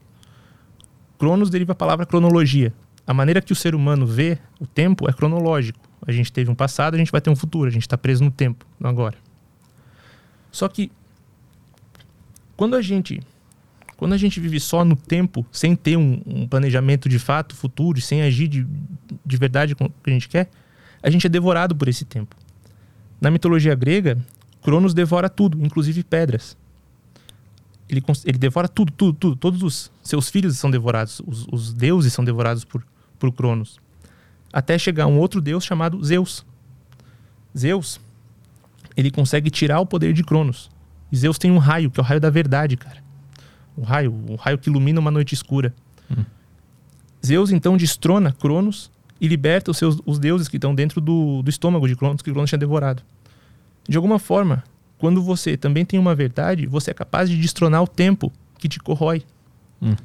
Cronos 1.18 1.50
deriva 1.50 1.72
a 1.72 1.76
palavra 1.76 2.06
cronologia. 2.06 2.74
A 3.06 3.14
maneira 3.14 3.42
que 3.42 3.54
o 3.54 3.56
ser 3.56 3.74
humano 3.74 4.06
vê 4.06 4.38
o 4.60 4.68
tempo 4.68 5.10
é 5.10 5.14
cronológico. 5.14 5.80
A 6.06 6.12
gente 6.12 6.32
teve 6.32 6.52
um 6.52 6.56
passado, 6.56 6.96
a 6.96 6.98
gente 6.98 7.12
vai 7.12 7.22
ter 7.22 7.30
um 7.30 7.36
futuro, 7.36 7.68
a 7.68 7.72
gente 7.72 7.84
está 7.84 7.98
preso 7.98 8.24
no 8.24 8.32
tempo, 8.32 8.66
no 8.80 8.88
agora. 8.88 9.18
Só 10.52 10.68
que 10.68 10.92
quando 12.56 12.76
a 12.76 12.82
gente 12.82 13.22
quando 13.98 14.14
a 14.14 14.18
gente 14.18 14.40
vive 14.40 14.60
só 14.60 14.86
no 14.86 14.96
tempo, 14.96 15.46
sem 15.52 15.76
ter 15.76 15.98
um, 15.98 16.22
um 16.26 16.48
planejamento 16.48 17.10
de 17.10 17.18
fato 17.18 17.56
futuro, 17.56 18.00
sem 18.00 18.22
agir 18.22 18.48
de, 18.48 18.66
de 19.26 19.38
verdade 19.38 19.76
com 19.76 19.86
o 19.86 19.90
que 19.90 20.12
a 20.12 20.14
gente 20.14 20.30
quer, 20.30 20.50
a 21.02 21.10
gente 21.10 21.26
é 21.26 21.30
devorado 21.30 21.76
por 21.76 21.88
esse 21.88 22.06
tempo. 22.06 22.36
Na 23.20 23.32
mitologia 23.32 23.74
grega, 23.74 24.18
Cronos 24.62 24.94
devora 24.94 25.28
tudo, 25.28 25.66
inclusive 25.66 26.04
pedras. 26.04 26.56
Ele, 27.90 28.04
ele 28.26 28.38
devora 28.38 28.68
tudo, 28.68 28.92
tudo, 28.92 29.14
tudo. 29.18 29.36
Todos 29.36 29.64
os 29.64 29.92
seus 30.04 30.30
filhos 30.30 30.58
são 30.58 30.70
devorados. 30.70 31.22
Os, 31.26 31.48
os 31.52 31.74
deuses 31.74 32.14
são 32.14 32.24
devorados 32.24 32.64
por, 32.64 32.86
por 33.18 33.32
Cronos. 33.32 33.80
Até 34.54 34.78
chegar 34.78 35.08
um 35.08 35.18
outro 35.18 35.42
deus 35.42 35.66
chamado 35.66 36.04
Zeus. 36.04 36.46
Zeus, 37.58 38.00
ele 38.96 39.10
consegue 39.10 39.50
tirar 39.50 39.80
o 39.80 39.86
poder 39.86 40.14
de 40.14 40.24
Cronos. 40.24 40.70
E 41.12 41.18
Zeus 41.18 41.40
tem 41.40 41.50
um 41.50 41.58
raio, 41.58 41.90
que 41.90 42.00
é 42.00 42.04
o 42.04 42.06
raio 42.06 42.20
da 42.20 42.30
verdade, 42.30 42.78
cara. 42.78 43.07
O 43.78 43.84
raio, 43.84 44.12
o 44.28 44.36
raio 44.36 44.58
que 44.58 44.70
ilumina 44.70 45.00
uma 45.00 45.12
noite 45.12 45.34
escura. 45.34 45.74
Hum. 46.12 46.24
Zeus 47.26 47.52
então 47.52 47.78
destrona 47.78 48.32
Cronos 48.32 48.92
e 49.22 49.28
liberta 49.28 49.72
os, 49.72 49.78
seus, 49.78 50.02
os 50.06 50.20
deuses 50.20 50.48
que 50.48 50.58
estão 50.58 50.74
dentro 50.74 51.00
do, 51.00 51.42
do 51.42 51.50
estômago 51.50 51.88
de 51.88 51.96
Cronos, 51.96 52.22
que 52.22 52.32
Cronos 52.32 52.50
tinha 52.50 52.60
devorado. 52.60 53.04
De 53.88 53.96
alguma 53.96 54.20
forma, 54.20 54.64
quando 54.98 55.22
você 55.22 55.56
também 55.56 55.86
tem 55.86 56.00
uma 56.00 56.16
verdade, 56.16 56.66
você 56.66 56.92
é 56.92 56.94
capaz 56.94 57.30
de 57.30 57.38
destronar 57.38 57.84
o 57.84 57.88
tempo 57.88 58.32
que 58.58 58.68
te 58.68 58.80
corrói. 58.80 59.24
Hum. 59.82 59.96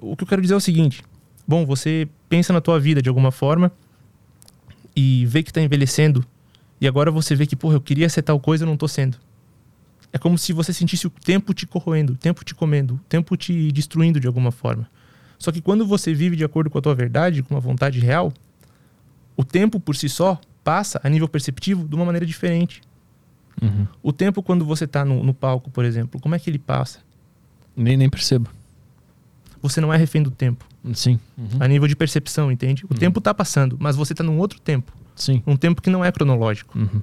O 0.00 0.16
que 0.16 0.24
eu 0.24 0.28
quero 0.28 0.42
dizer 0.42 0.54
é 0.54 0.56
o 0.56 0.60
seguinte: 0.60 1.02
bom, 1.46 1.66
você 1.66 2.08
pensa 2.28 2.52
na 2.52 2.60
tua 2.60 2.80
vida 2.80 3.02
de 3.02 3.08
alguma 3.08 3.30
forma 3.30 3.70
e 4.96 5.26
vê 5.26 5.42
que 5.42 5.50
está 5.50 5.60
envelhecendo 5.60 6.24
e 6.80 6.86
agora 6.86 7.10
você 7.10 7.34
vê 7.34 7.46
que, 7.46 7.56
porra, 7.56 7.74
eu 7.74 7.80
queria 7.80 8.08
ser 8.08 8.22
tal 8.22 8.38
coisa 8.38 8.64
e 8.64 8.66
não 8.66 8.74
estou 8.74 8.88
sendo. 8.88 9.16
É 10.12 10.18
como 10.18 10.38
se 10.38 10.52
você 10.52 10.72
sentisse 10.72 11.06
o 11.06 11.10
tempo 11.10 11.52
te 11.52 11.66
corroendo, 11.66 12.14
o 12.14 12.16
tempo 12.16 12.44
te 12.44 12.54
comendo, 12.54 12.94
o 12.94 13.00
tempo 13.08 13.36
te 13.36 13.70
destruindo 13.72 14.18
de 14.18 14.26
alguma 14.26 14.50
forma. 14.50 14.88
Só 15.38 15.52
que 15.52 15.60
quando 15.60 15.86
você 15.86 16.12
vive 16.12 16.34
de 16.34 16.44
acordo 16.44 16.70
com 16.70 16.78
a 16.78 16.80
tua 16.80 16.94
verdade, 16.94 17.42
com 17.42 17.54
uma 17.54 17.60
vontade 17.60 18.00
real, 18.00 18.32
o 19.36 19.44
tempo 19.44 19.78
por 19.78 19.94
si 19.94 20.08
só 20.08 20.40
passa 20.64 21.00
a 21.02 21.08
nível 21.08 21.28
perceptivo 21.28 21.86
de 21.86 21.94
uma 21.94 22.04
maneira 22.04 22.26
diferente. 22.26 22.82
Uhum. 23.62 23.86
O 24.02 24.12
tempo 24.12 24.42
quando 24.42 24.64
você 24.64 24.84
está 24.84 25.04
no, 25.04 25.22
no, 25.22 25.34
palco, 25.34 25.70
por 25.70 25.84
exemplo, 25.84 26.20
como 26.20 26.34
é 26.34 26.38
que 26.38 26.50
ele 26.50 26.58
passa? 26.58 27.00
Nem, 27.76 27.96
nem 27.96 28.08
percebo. 28.08 28.50
Você 29.60 29.80
não 29.80 29.92
é 29.92 29.96
refém 29.96 30.22
do 30.22 30.30
tempo. 30.30 30.64
Sim. 30.94 31.18
Uhum. 31.36 31.58
A 31.60 31.68
nível 31.68 31.88
de 31.88 31.96
percepção, 31.96 32.50
entende? 32.50 32.84
O 32.84 32.88
uhum. 32.92 32.98
tempo 32.98 33.18
está 33.18 33.34
passando, 33.34 33.76
mas 33.78 33.96
você 33.96 34.12
está 34.12 34.24
num 34.24 34.38
outro 34.38 34.60
tempo. 34.60 34.92
Sim. 35.14 35.42
Um 35.46 35.56
tempo 35.56 35.82
que 35.82 35.90
não 35.90 36.04
é 36.04 36.12
cronológico. 36.12 36.78
Uhum. 36.78 37.02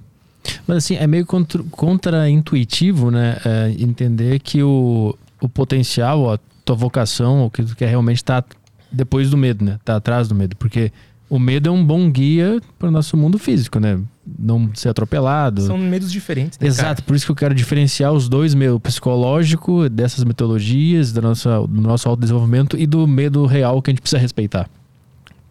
Mas 0.68 0.78
assim, 0.78 0.96
é 0.96 1.08
meio 1.08 1.26
contra-intuitivo, 1.26 3.12
né? 3.12 3.38
É, 3.46 3.76
entender 3.80 4.40
que 4.40 4.64
o, 4.64 5.16
o 5.42 5.50
potencial, 5.50 6.34
a 6.34 6.40
tua 6.64 6.76
vocação, 6.76 7.46
o 7.46 7.50
que 7.50 7.64
tu 7.64 7.76
quer 7.76 7.90
realmente 7.90 8.24
tá 8.24 8.44
depois 8.92 9.30
do 9.30 9.38
medo, 9.38 9.64
né? 9.64 9.80
Tá 9.84 9.98
atrás 9.98 10.28
do 10.28 10.36
medo. 10.36 10.56
Porque 10.56 10.92
o 11.30 11.40
medo 11.40 11.70
é 11.70 11.72
um 11.72 11.84
bom 11.84 12.10
guia 12.10 12.62
para 12.78 12.88
o 12.88 12.92
nosso 12.92 13.18
mundo 13.18 13.38
físico, 13.38 13.80
né? 13.80 14.00
Não 14.40 14.70
ser 14.74 14.90
atropelado. 14.90 15.62
São 15.62 15.78
medos 15.78 16.12
diferentes, 16.12 16.58
né, 16.60 16.68
Exato, 16.68 17.02
cara? 17.02 17.02
por 17.04 17.16
isso 17.16 17.26
que 17.26 17.32
eu 17.32 17.36
quero 17.36 17.54
diferenciar 17.54 18.12
os 18.12 18.30
dois, 18.30 18.54
medo 18.54 18.80
psicológico, 18.80 19.90
dessas 19.90 20.24
metodologias, 20.24 21.12
do 21.12 21.22
nosso, 21.22 21.68
do 21.68 21.82
nosso 21.82 22.08
autodesenvolvimento 22.10 22.78
e 22.78 22.88
do 22.88 23.08
medo 23.08 23.46
real 23.46 23.82
que 23.82 23.90
a 23.90 23.94
gente 23.94 24.02
precisa 24.02 24.20
respeitar. 24.20 24.70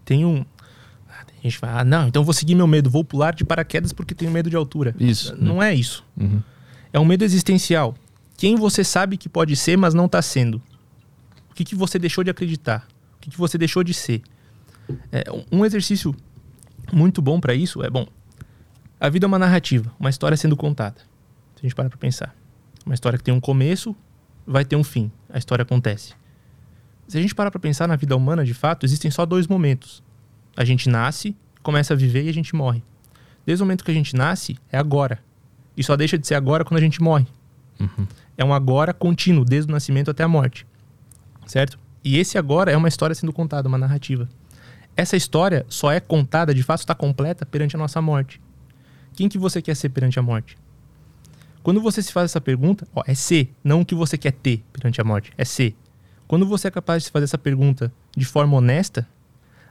Tem 0.04 0.24
um, 0.24 0.44
a 1.46 1.50
gente 1.50 1.58
fala, 1.58 1.80
ah, 1.80 1.84
não, 1.84 2.08
então 2.08 2.24
vou 2.24 2.32
seguir 2.32 2.54
meu 2.54 2.66
medo, 2.66 2.88
vou 2.88 3.04
pular 3.04 3.34
de 3.34 3.44
paraquedas 3.44 3.92
porque 3.92 4.14
tenho 4.14 4.30
medo 4.30 4.48
de 4.48 4.56
altura. 4.56 4.94
Isso. 4.98 5.36
Não 5.36 5.62
é 5.62 5.74
isso. 5.74 6.04
Uhum. 6.16 6.42
É 6.92 6.98
um 6.98 7.04
medo 7.04 7.22
existencial. 7.22 7.94
Quem 8.36 8.56
você 8.56 8.82
sabe 8.82 9.16
que 9.16 9.28
pode 9.28 9.54
ser, 9.54 9.76
mas 9.76 9.92
não 9.92 10.06
está 10.06 10.22
sendo. 10.22 10.56
O 11.50 11.54
que, 11.54 11.64
que 11.64 11.74
você 11.74 11.98
deixou 11.98 12.24
de 12.24 12.30
acreditar? 12.30 12.88
O 13.16 13.20
que, 13.20 13.30
que 13.30 13.38
você 13.38 13.58
deixou 13.58 13.84
de 13.84 13.92
ser? 13.92 14.22
É, 15.12 15.24
um 15.52 15.64
exercício 15.64 16.14
muito 16.92 17.20
bom 17.20 17.38
para 17.40 17.54
isso 17.54 17.82
é, 17.82 17.88
bom, 17.88 18.06
a 19.00 19.08
vida 19.08 19.26
é 19.26 19.28
uma 19.28 19.38
narrativa, 19.38 19.92
uma 19.98 20.10
história 20.10 20.36
sendo 20.36 20.56
contada. 20.56 21.00
Se 21.56 21.60
a 21.60 21.62
gente 21.62 21.74
parar 21.74 21.90
para 21.90 21.98
pensar. 21.98 22.34
Uma 22.86 22.94
história 22.94 23.18
que 23.18 23.24
tem 23.24 23.32
um 23.32 23.40
começo, 23.40 23.94
vai 24.46 24.64
ter 24.64 24.76
um 24.76 24.84
fim. 24.84 25.10
A 25.28 25.38
história 25.38 25.62
acontece. 25.62 26.14
Se 27.06 27.18
a 27.18 27.20
gente 27.20 27.34
parar 27.34 27.50
para 27.50 27.60
pensar 27.60 27.86
na 27.86 27.96
vida 27.96 28.16
humana, 28.16 28.44
de 28.44 28.54
fato, 28.54 28.86
existem 28.86 29.10
só 29.10 29.26
dois 29.26 29.46
momentos. 29.46 30.02
A 30.56 30.64
gente 30.64 30.88
nasce, 30.88 31.36
começa 31.62 31.94
a 31.94 31.96
viver 31.96 32.24
e 32.24 32.28
a 32.28 32.34
gente 32.34 32.54
morre. 32.54 32.82
Desde 33.44 33.62
o 33.62 33.66
momento 33.66 33.84
que 33.84 33.90
a 33.90 33.94
gente 33.94 34.14
nasce, 34.14 34.56
é 34.70 34.78
agora. 34.78 35.18
E 35.76 35.82
só 35.82 35.96
deixa 35.96 36.16
de 36.16 36.26
ser 36.26 36.34
agora 36.34 36.64
quando 36.64 36.78
a 36.78 36.82
gente 36.82 37.02
morre. 37.02 37.26
Uhum. 37.80 38.06
É 38.36 38.44
um 38.44 38.54
agora 38.54 38.92
contínuo, 38.92 39.44
desde 39.44 39.70
o 39.70 39.72
nascimento 39.72 40.10
até 40.10 40.22
a 40.22 40.28
morte. 40.28 40.66
Certo? 41.46 41.78
E 42.02 42.18
esse 42.18 42.38
agora 42.38 42.70
é 42.70 42.76
uma 42.76 42.88
história 42.88 43.14
sendo 43.14 43.32
contada, 43.32 43.68
uma 43.68 43.78
narrativa. 43.78 44.28
Essa 44.96 45.16
história 45.16 45.66
só 45.68 45.90
é 45.90 46.00
contada, 46.00 46.54
de 46.54 46.62
fato 46.62 46.80
está 46.80 46.94
completa 46.94 47.44
perante 47.44 47.74
a 47.74 47.78
nossa 47.78 48.00
morte. 48.00 48.40
Quem 49.14 49.28
que 49.28 49.38
você 49.38 49.60
quer 49.60 49.74
ser 49.74 49.88
perante 49.88 50.18
a 50.18 50.22
morte? 50.22 50.56
Quando 51.62 51.80
você 51.80 52.02
se 52.02 52.12
faz 52.12 52.30
essa 52.30 52.40
pergunta, 52.40 52.86
ó, 52.94 53.02
é 53.06 53.14
ser, 53.14 53.52
não 53.62 53.80
o 53.80 53.86
que 53.86 53.94
você 53.94 54.18
quer 54.18 54.32
ter 54.32 54.62
perante 54.72 55.00
a 55.00 55.04
morte, 55.04 55.32
é 55.36 55.44
ser. 55.44 55.74
Quando 56.28 56.46
você 56.46 56.68
é 56.68 56.70
capaz 56.70 57.02
de 57.02 57.06
se 57.06 57.12
fazer 57.12 57.24
essa 57.24 57.38
pergunta 57.38 57.92
de 58.16 58.24
forma 58.24 58.56
honesta, 58.56 59.08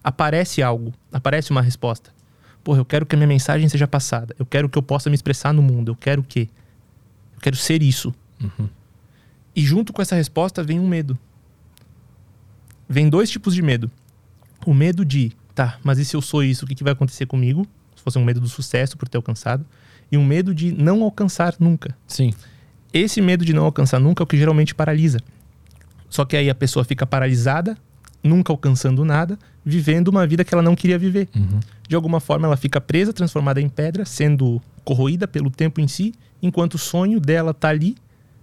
aparece 0.03 0.61
algo, 0.61 0.93
aparece 1.11 1.51
uma 1.51 1.61
resposta. 1.61 2.11
Porra, 2.63 2.79
eu 2.79 2.85
quero 2.85 3.05
que 3.05 3.15
a 3.15 3.17
minha 3.17 3.27
mensagem 3.27 3.67
seja 3.69 3.87
passada. 3.87 4.35
Eu 4.37 4.45
quero 4.45 4.69
que 4.69 4.77
eu 4.77 4.83
possa 4.83 5.09
me 5.09 5.15
expressar 5.15 5.53
no 5.53 5.61
mundo. 5.61 5.91
Eu 5.91 5.95
quero 5.95 6.21
o 6.21 6.23
quê? 6.23 6.49
Eu 7.35 7.41
quero 7.41 7.55
ser 7.55 7.81
isso. 7.81 8.13
Uhum. 8.41 8.69
E 9.55 9.61
junto 9.61 9.91
com 9.91 10.01
essa 10.01 10.15
resposta 10.15 10.63
vem 10.63 10.79
um 10.79 10.87
medo. 10.87 11.17
Vem 12.87 13.09
dois 13.09 13.29
tipos 13.29 13.53
de 13.53 13.61
medo. 13.61 13.91
O 14.65 14.73
medo 14.73 15.03
de, 15.03 15.33
tá, 15.53 15.77
mas 15.83 15.97
e 15.99 16.05
se 16.05 16.15
eu 16.15 16.21
sou 16.21 16.43
isso, 16.43 16.63
o 16.63 16.67
que, 16.67 16.75
que 16.75 16.83
vai 16.83 16.93
acontecer 16.93 17.25
comigo? 17.25 17.67
Se 17.95 18.01
fosse 18.01 18.17
um 18.17 18.23
medo 18.23 18.39
do 18.39 18.47
sucesso 18.47 18.97
por 18.97 19.09
ter 19.09 19.17
alcançado. 19.17 19.65
E 20.11 20.17
um 20.17 20.25
medo 20.25 20.55
de 20.55 20.71
não 20.71 21.03
alcançar 21.03 21.55
nunca. 21.59 21.95
Sim. 22.07 22.33
Esse 22.93 23.21
medo 23.21 23.43
de 23.43 23.53
não 23.53 23.65
alcançar 23.65 23.99
nunca 23.99 24.23
é 24.23 24.25
o 24.25 24.27
que 24.27 24.37
geralmente 24.37 24.73
paralisa. 24.73 25.19
Só 26.09 26.23
que 26.23 26.37
aí 26.37 26.49
a 26.49 26.55
pessoa 26.55 26.85
fica 26.85 27.05
paralisada 27.05 27.77
nunca 28.23 28.53
alcançando 28.53 29.03
nada, 29.03 29.37
vivendo 29.65 30.09
uma 30.09 30.25
vida 30.27 30.43
que 30.43 30.53
ela 30.53 30.63
não 30.63 30.75
queria 30.75 30.97
viver. 30.97 31.29
Uhum. 31.35 31.59
De 31.87 31.95
alguma 31.95 32.19
forma, 32.19 32.47
ela 32.47 32.57
fica 32.57 32.81
presa, 32.81 33.13
transformada 33.13 33.61
em 33.61 33.69
pedra, 33.69 34.05
sendo 34.05 34.61
corroída 34.83 35.27
pelo 35.27 35.49
tempo 35.49 35.79
em 35.79 35.87
si, 35.87 36.13
enquanto 36.41 36.75
o 36.75 36.77
sonho 36.77 37.19
dela 37.19 37.53
tá 37.53 37.69
ali 37.69 37.95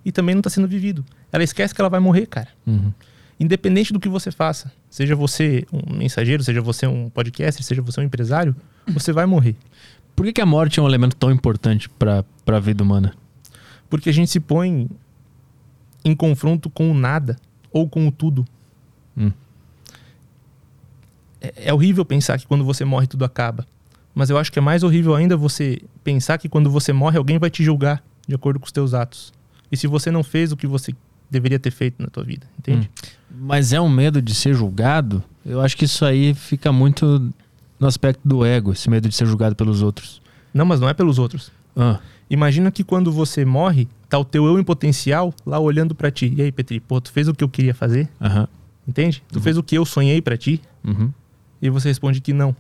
e 0.05 0.11
também 0.11 0.35
não 0.35 0.41
está 0.41 0.51
sendo 0.51 0.67
vivido. 0.67 1.05
Ela 1.33 1.45
esquece 1.45 1.75
que 1.75 1.81
ela 1.81 1.91
vai 1.91 2.01
morrer, 2.01 2.27
cara. 2.27 2.49
Uhum. 2.67 2.93
Independente 3.39 3.93
do 3.93 4.01
que 4.01 4.09
você 4.09 4.31
faça, 4.31 4.71
seja 4.91 5.17
você 5.17 5.67
um 5.73 5.97
mensageiro, 5.97 6.43
seja 6.43 6.61
você 6.61 6.87
um 6.87 7.09
podcaster, 7.09 7.65
seja 7.65 7.81
você 7.81 8.01
um 8.01 8.05
empresário, 8.05 8.55
você 8.89 9.13
vai 9.13 9.25
morrer. 9.25 9.57
Por 10.15 10.27
que, 10.27 10.35
que 10.35 10.41
a 10.41 10.47
morte 10.47 10.79
é 10.79 10.83
um 10.83 10.87
elemento 10.87 11.17
tão 11.17 11.31
importante 11.31 11.89
para 11.89 12.25
a 12.47 12.61
vida 12.61 12.83
humana? 12.85 13.15
Porque 13.89 14.11
a 14.11 14.13
gente 14.13 14.31
se 14.31 14.41
põe 14.41 14.89
em 16.05 16.15
confronto 16.15 16.69
com 16.69 16.91
o 16.91 16.95
nada 16.95 17.37
ou 17.73 17.89
com 17.89 18.07
o 18.07 18.13
tudo. 18.13 18.45
Hum. 19.17 19.33
É, 21.41 21.53
é 21.67 21.75
horrível 21.75 22.05
pensar 22.05 22.39
que 22.39 22.47
quando 22.47 22.65
você 22.65 22.85
morre 22.85 23.07
tudo 23.07 23.25
acaba. 23.25 23.67
Mas 24.15 24.31
eu 24.31 24.39
acho 24.39 24.51
que 24.51 24.59
é 24.59 24.63
mais 24.63 24.83
horrível 24.83 25.15
ainda 25.15 25.37
você 25.37 25.81
pensar 26.03 26.39
que 26.39 26.49
quando 26.49 26.71
você 26.71 26.93
morre 26.93 27.17
alguém 27.17 27.39
vai 27.39 27.51
te 27.51 27.63
julgar 27.63 28.03
de 28.27 28.35
acordo 28.35 28.59
com 28.59 28.67
os 28.67 28.73
teus 28.73 28.95
atos. 28.95 29.33
E 29.71 29.77
se 29.77 29.87
você 29.87 30.11
não 30.11 30.23
fez 30.23 30.53
o 30.53 30.57
que 30.57 30.67
você 30.67 30.95
deveria 31.31 31.59
ter 31.59 31.71
feito 31.71 32.03
na 32.03 32.09
tua 32.09 32.25
vida, 32.25 32.47
entende? 32.59 32.91
Hum. 32.91 33.09
Mas 33.43 33.73
é 33.73 33.81
um 33.81 33.89
medo 33.89 34.21
de 34.21 34.35
ser 34.35 34.53
julgado? 34.53 35.23
Eu 35.47 35.61
acho 35.61 35.77
que 35.77 35.85
isso 35.85 36.05
aí 36.05 36.35
fica 36.35 36.73
muito 36.73 37.33
no 37.79 37.87
aspecto 37.87 38.21
do 38.25 38.45
ego, 38.45 38.73
esse 38.73 38.91
medo 38.91 39.09
de 39.09 39.15
ser 39.15 39.27
julgado 39.27 39.55
pelos 39.55 39.81
outros. 39.81 40.21
Não, 40.53 40.67
mas 40.67 40.81
não 40.81 40.89
é 40.89 40.95
pelos 40.95 41.19
outros. 41.19 41.53
Ah. 41.77 42.01
Imagina 42.29 42.71
que 42.71 42.85
quando 42.85 43.11
você 43.11 43.45
morre, 43.45 43.89
tá 44.09 44.19
o 44.19 44.25
teu 44.25 44.45
eu 44.47 44.59
em 44.59 44.65
potencial 44.65 45.33
lá 45.47 45.59
olhando 45.59 45.95
para 45.95 46.11
ti. 46.11 46.33
E 46.37 46.43
aí, 46.43 46.53
Petri, 46.53 46.81
pô, 46.81 47.01
tu 47.01 47.11
fez 47.11 47.29
o 47.29 47.35
que 47.35 47.43
eu 47.43 47.49
queria 47.49 47.75
fazer? 47.75 48.09
Uhum. 48.21 48.47
Entende? 48.87 49.23
Tu 49.31 49.37
uhum. 49.37 49.43
fez 49.43 49.57
o 49.57 49.63
que 49.63 49.77
eu 49.77 49.85
sonhei 49.85 50.21
para 50.21 50.37
ti? 50.37 50.61
Uhum. 50.85 51.13
E 51.61 51.69
você 51.71 51.89
responde 51.89 52.21
que 52.21 52.33
não. 52.33 52.55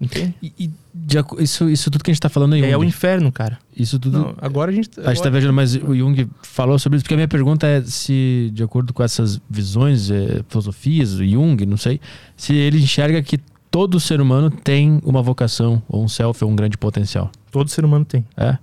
Entende? 0.00 0.32
E, 0.40 0.52
e 0.58 0.70
de 0.94 1.16
isso, 1.40 1.68
isso 1.68 1.90
tudo 1.90 2.04
que 2.04 2.10
a 2.10 2.14
gente 2.14 2.20
tá 2.20 2.28
falando 2.28 2.52
aí, 2.52 2.62
É 2.62 2.76
o 2.78 2.84
inferno, 2.84 3.32
cara. 3.32 3.58
isso 3.76 3.98
tudo. 3.98 4.16
Não, 4.18 4.34
agora 4.40 4.70
a 4.70 4.74
gente. 4.74 4.90
A 4.90 4.94
gente 4.94 5.04
tá 5.04 5.10
agora- 5.12 5.30
viajando, 5.32 5.52
mas 5.54 5.74
o 5.74 5.94
Jung 5.94 6.28
falou 6.42 6.78
sobre 6.78 6.96
isso, 6.96 7.04
porque 7.04 7.14
a 7.14 7.16
minha 7.16 7.26
pergunta 7.28 7.66
é 7.66 7.82
se, 7.82 8.50
de 8.54 8.62
acordo 8.62 8.92
com 8.94 9.02
essas 9.02 9.40
visões, 9.50 10.08
eh, 10.08 10.42
filosofias, 10.48 11.14
o 11.14 11.26
Jung, 11.26 11.66
não 11.66 11.76
sei, 11.76 12.00
se 12.36 12.54
ele 12.54 12.78
enxerga 12.78 13.20
que 13.22 13.38
todo 13.70 13.98
ser 13.98 14.20
humano 14.20 14.50
tem 14.50 15.00
uma 15.02 15.20
vocação, 15.20 15.82
ou 15.88 16.04
um 16.04 16.08
self, 16.08 16.44
ou 16.44 16.50
um 16.50 16.54
grande 16.54 16.78
potencial. 16.78 17.30
Todo 17.50 17.68
ser 17.68 17.84
humano 17.84 18.04
tem. 18.04 18.24
É? 18.36 18.56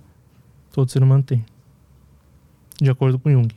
Todo 0.72 0.90
ser 0.90 1.02
humano 1.02 1.22
tem. 1.22 1.44
De 2.80 2.88
acordo 2.88 3.18
com 3.18 3.30
Jung. 3.30 3.48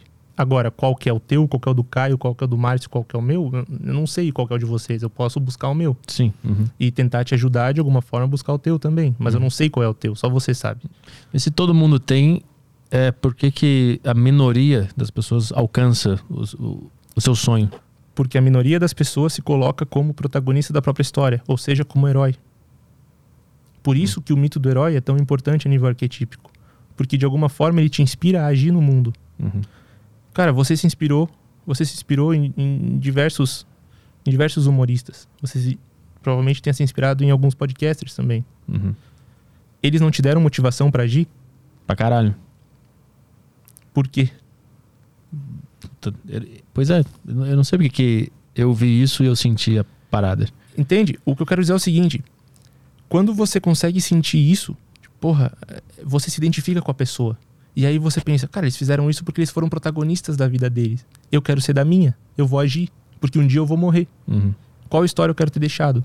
Agora, 0.41 0.71
qual 0.71 0.95
que 0.95 1.09
é 1.09 1.13
o 1.13 1.19
teu, 1.19 1.45
qual 1.49 1.59
que 1.59 1.67
é 1.67 1.71
o 1.71 1.73
do 1.75 1.83
Caio, 1.83 2.17
qual 2.17 2.33
que 2.33 2.41
é 2.41 2.45
o 2.45 2.47
do 2.47 2.57
Márcio, 2.57 2.89
qual 2.89 3.03
que 3.03 3.13
é 3.13 3.19
o 3.19 3.21
meu, 3.21 3.51
eu 3.53 3.93
não 3.93 4.07
sei 4.07 4.31
qual 4.31 4.47
que 4.47 4.53
é 4.53 4.55
o 4.55 4.59
de 4.59 4.63
vocês. 4.63 5.03
Eu 5.03 5.09
posso 5.09 5.37
buscar 5.37 5.67
o 5.67 5.75
meu. 5.75 5.97
Sim. 6.07 6.31
uhum. 6.45 6.65
E 6.79 6.89
tentar 6.91 7.25
te 7.25 7.33
ajudar 7.33 7.73
de 7.73 7.81
alguma 7.81 8.01
forma 8.01 8.23
a 8.23 8.27
buscar 8.29 8.53
o 8.53 8.57
teu 8.57 8.79
também. 8.79 9.13
Mas 9.19 9.33
Uhum. 9.33 9.39
eu 9.39 9.43
não 9.43 9.49
sei 9.49 9.69
qual 9.69 9.83
é 9.83 9.87
o 9.89 9.93
teu, 9.93 10.15
só 10.15 10.29
você 10.29 10.53
sabe. 10.53 10.83
E 11.33 11.39
se 11.41 11.51
todo 11.51 11.73
mundo 11.73 11.99
tem, 11.99 12.41
é, 12.89 13.11
por 13.11 13.35
que, 13.35 13.51
que 13.51 13.99
a 14.05 14.13
minoria 14.13 14.87
das 14.95 15.11
pessoas 15.11 15.51
alcança 15.51 16.17
os- 16.29 16.53
o, 16.53 16.89
o 17.13 17.19
seu 17.19 17.35
sonho? 17.35 17.69
Porque 18.15 18.37
a 18.37 18.41
minoria 18.41 18.79
das 18.79 18.93
pessoas 18.93 19.33
se 19.33 19.41
coloca 19.41 19.85
como 19.85 20.13
protagonista 20.13 20.71
da 20.71 20.81
própria 20.81 21.01
história, 21.03 21.41
ou 21.47 21.57
seja, 21.57 21.83
como 21.83 22.07
herói. 22.07 22.33
Por 23.83 23.97
isso 23.97 24.21
que 24.21 24.31
o 24.33 24.37
mito 24.37 24.57
do 24.59 24.69
herói 24.69 24.95
é 24.95 25.01
tão 25.01 25.17
importante 25.17 25.67
a 25.67 25.69
nível 25.69 25.87
arquetípico. 25.89 26.49
Porque 26.95 27.17
de 27.17 27.25
alguma 27.25 27.49
forma 27.49 27.79
ele 27.81 27.89
te 27.89 28.01
inspira 28.01 28.43
a 28.43 28.47
agir 28.47 28.71
no 28.71 28.81
mundo. 28.81 29.13
Uhum. 29.37 29.61
Cara, 30.39 30.53
você 30.53 30.77
se 30.77 30.87
inspirou, 30.87 31.29
você 31.65 31.83
se 31.83 31.93
inspirou 31.95 32.33
em, 32.33 32.53
em 32.55 32.97
diversos 32.97 33.67
em 34.25 34.31
diversos 34.31 34.67
humoristas. 34.67 35.27
Você 35.41 35.59
se- 35.59 35.79
provavelmente 36.23 36.61
tenha 36.61 36.73
se 36.73 36.81
inspirado 36.81 37.25
em 37.25 37.29
alguns 37.29 37.53
podcasters 37.53 38.15
também. 38.15 38.45
Uhum. 38.65 38.95
Eles 39.83 39.99
não 39.99 40.09
te 40.09 40.21
deram 40.21 40.39
motivação 40.39 40.89
pra 40.89 41.03
agir? 41.03 41.27
Pra 41.85 41.93
caralho. 41.93 42.33
Por 43.93 44.07
quê? 44.07 44.29
Pois 46.73 46.89
é, 46.89 47.03
eu 47.27 47.55
não- 47.57 47.63
sei 47.65 47.77
porque 47.77 47.89
que 47.89 48.31
eu 48.55 48.73
vi 48.73 49.01
isso 49.01 49.21
e 49.21 49.25
eu 49.27 49.35
senti 49.35 49.77
a 49.77 49.85
parada. 50.09 50.47
Entende? 50.77 51.19
O 51.25 51.35
que 51.35 51.41
eu 51.41 51.45
quero 51.45 51.59
dizer 51.59 51.73
é 51.73 51.75
o 51.75 51.79
seguinte: 51.79 52.23
quando 53.09 53.33
você 53.33 53.59
consegue 53.59 53.99
sentir 53.99 54.37
isso, 54.39 54.73
tipo, 55.01 55.13
porra, 55.19 55.51
você 56.01 56.29
se 56.31 56.37
identifica 56.39 56.81
com 56.81 56.91
a 56.91 56.93
pessoa. 56.93 57.37
E 57.79 57.85
aí 57.85 57.97
você 57.97 58.19
pensa, 58.19 58.45
cara, 58.45 58.65
eles 58.65 58.75
fizeram 58.75 59.09
isso 59.09 59.23
porque 59.23 59.39
eles 59.39 59.49
foram 59.51 59.69
protagonistas 59.69 60.35
da 60.35 60.47
vida 60.49 60.69
deles. 60.69 61.05
Eu 61.31 61.41
quero 61.41 61.61
ser 61.61 61.71
da 61.71 61.85
minha, 61.85 62.13
eu 62.37 62.45
vou 62.45 62.59
agir, 62.59 62.89
porque 63.21 63.39
um 63.39 63.47
dia 63.47 63.59
eu 63.59 63.65
vou 63.65 63.77
morrer. 63.77 64.05
Uhum. 64.27 64.53
Qual 64.89 65.05
história 65.05 65.31
eu 65.31 65.35
quero 65.35 65.49
ter 65.49 65.61
deixado? 65.61 66.03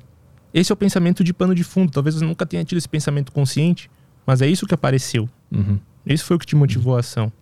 Esse 0.53 0.70
é 0.70 0.75
o 0.75 0.77
pensamento 0.77 1.25
de 1.25 1.35
pano 1.35 1.53
de 1.53 1.64
fundo. 1.64 1.91
Talvez 1.91 2.14
você 2.14 2.25
nunca 2.25 2.47
tenha 2.47 2.64
tido 2.64 2.79
esse 2.79 2.89
pensamento 2.89 3.33
consciente, 3.33 3.91
mas 4.25 4.41
é 4.41 4.47
isso 4.47 4.66
que 4.68 4.75
apareceu. 4.75 5.29
Uhum. 5.51 5.81
Esse 6.07 6.22
foi 6.22 6.37
o 6.37 6.39
que 6.39 6.47
te 6.47 6.55
motivou 6.55 6.95
a 6.97 7.01
ação. 7.01 7.33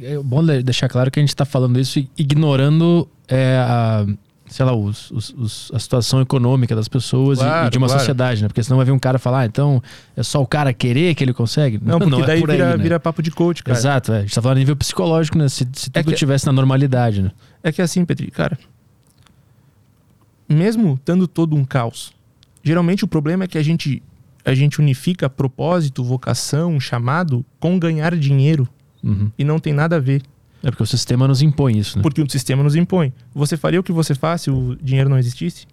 É 0.00 0.16
bom 0.18 0.42
de- 0.42 0.62
deixar 0.62 0.88
claro 0.88 1.10
que 1.10 1.20
a 1.20 1.22
gente 1.22 1.36
tá 1.36 1.44
falando 1.44 1.78
isso 1.78 2.02
ignorando 2.16 3.06
é, 3.28 3.58
a, 3.58 4.06
sei 4.50 4.66
lá, 4.66 4.74
os, 4.74 5.10
os- 5.12 5.34
os- 5.38 5.70
a 5.72 5.78
situação 5.78 6.20
econômica 6.20 6.74
das 6.74 6.88
pessoas 6.88 7.38
e- 7.38 7.42
e, 7.42 7.44
Claro, 7.44 7.70
de 7.70 7.78
uma 7.78 7.86
claro. 7.86 8.00
sociedade, 8.00 8.42
né? 8.42 8.48
Porque 8.48 8.62
senão 8.62 8.76
vai 8.76 8.84
vir 8.84 8.92
um 8.92 8.98
cara 8.98 9.18
falar, 9.18 9.40
ah, 9.40 9.46
então 9.46 9.82
é 10.16 10.22
só 10.22 10.42
o 10.42 10.46
cara 10.46 10.72
querer 10.74 11.14
que 11.14 11.22
ele 11.24 11.32
consegue? 11.32 11.80
Não, 11.82 11.98
porque 11.98 12.20
é 12.22 12.26
daí 12.26 12.40
por 12.40 12.50
aí, 12.50 12.56
vira, 12.56 12.76
né? 12.76 12.82
vira 12.82 12.98
papo 13.00 13.22
de 13.22 13.30
coach, 13.30 13.62
cara. 13.62 13.78
Exato, 13.78 14.12
é. 14.12 14.18
a 14.18 14.20
gente 14.22 14.34
tá 14.34 14.42
falando 14.42 14.56
a 14.56 14.60
nível 14.60 14.76
psicológico, 14.76 15.38
né? 15.38 15.48
Se, 15.48 15.66
se 15.72 15.88
É 15.94 16.02
tudo 16.02 16.12
que- 16.12 16.18
tivesse 16.18 16.44
na 16.46 16.52
normalidade, 16.52 17.22
né? 17.22 17.30
É 17.62 17.70
que 17.72 17.80
assim, 17.80 18.04
Petri, 18.04 18.30
cara. 18.30 18.58
Mesmo 20.48 20.94
estando 20.94 21.28
todo 21.28 21.54
um 21.54 21.64
caos, 21.64 22.12
geralmente 22.62 23.04
o 23.04 23.08
problema 23.08 23.44
é 23.44 23.46
que 23.46 23.56
a 23.56 23.62
gente, 23.62 24.02
a 24.44 24.52
gente 24.54 24.80
unifica 24.80 25.30
propósito, 25.30 26.02
vocação, 26.02 26.80
chamado 26.80 27.44
com 27.60 27.78
ganhar 27.78 28.16
dinheiro. 28.16 28.68
Uhum. 29.02 29.30
E 29.38 29.44
não 29.44 29.58
tem 29.58 29.72
nada 29.72 29.96
a 29.96 30.00
ver. 30.00 30.22
É 30.62 30.70
porque 30.70 30.82
o 30.82 30.86
sistema 30.86 31.26
nos 31.26 31.42
impõe 31.42 31.78
isso, 31.78 31.96
né? 31.98 32.02
Porque 32.02 32.20
o 32.20 32.30
sistema 32.30 32.62
nos 32.62 32.76
impõe. 32.76 33.12
Você 33.34 33.56
faria 33.56 33.80
o 33.80 33.82
que 33.82 33.92
você 33.92 34.14
faz 34.14 34.42
se 34.42 34.50
o 34.50 34.76
dinheiro 34.82 35.08
não 35.08 35.18
existisse? 35.18 35.66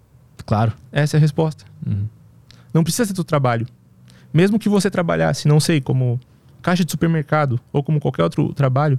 Claro. 0.46 0.72
Essa 0.90 1.16
é 1.16 1.18
a 1.18 1.20
resposta. 1.20 1.64
Uhum. 1.86 2.06
Não 2.72 2.82
precisa 2.82 3.06
ser 3.06 3.14
teu 3.14 3.24
trabalho. 3.24 3.66
Mesmo 4.32 4.58
que 4.58 4.68
você 4.68 4.90
trabalhasse, 4.90 5.48
não 5.48 5.60
sei, 5.60 5.80
como 5.80 6.18
caixa 6.62 6.84
de 6.84 6.90
supermercado 6.90 7.60
ou 7.72 7.82
como 7.82 8.00
qualquer 8.00 8.22
outro 8.22 8.52
trabalho, 8.52 8.98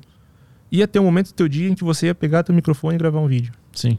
ia 0.71 0.87
ter 0.87 0.99
um 0.99 1.05
momento 1.05 1.27
do 1.27 1.33
teu 1.33 1.47
dia 1.47 1.69
em 1.69 1.75
que 1.75 1.83
você 1.83 2.07
ia 2.07 2.15
pegar 2.15 2.43
teu 2.43 2.53
microfone 2.53 2.95
e 2.95 2.97
gravar 2.97 3.19
um 3.19 3.27
vídeo. 3.27 3.53
Sim. 3.73 3.97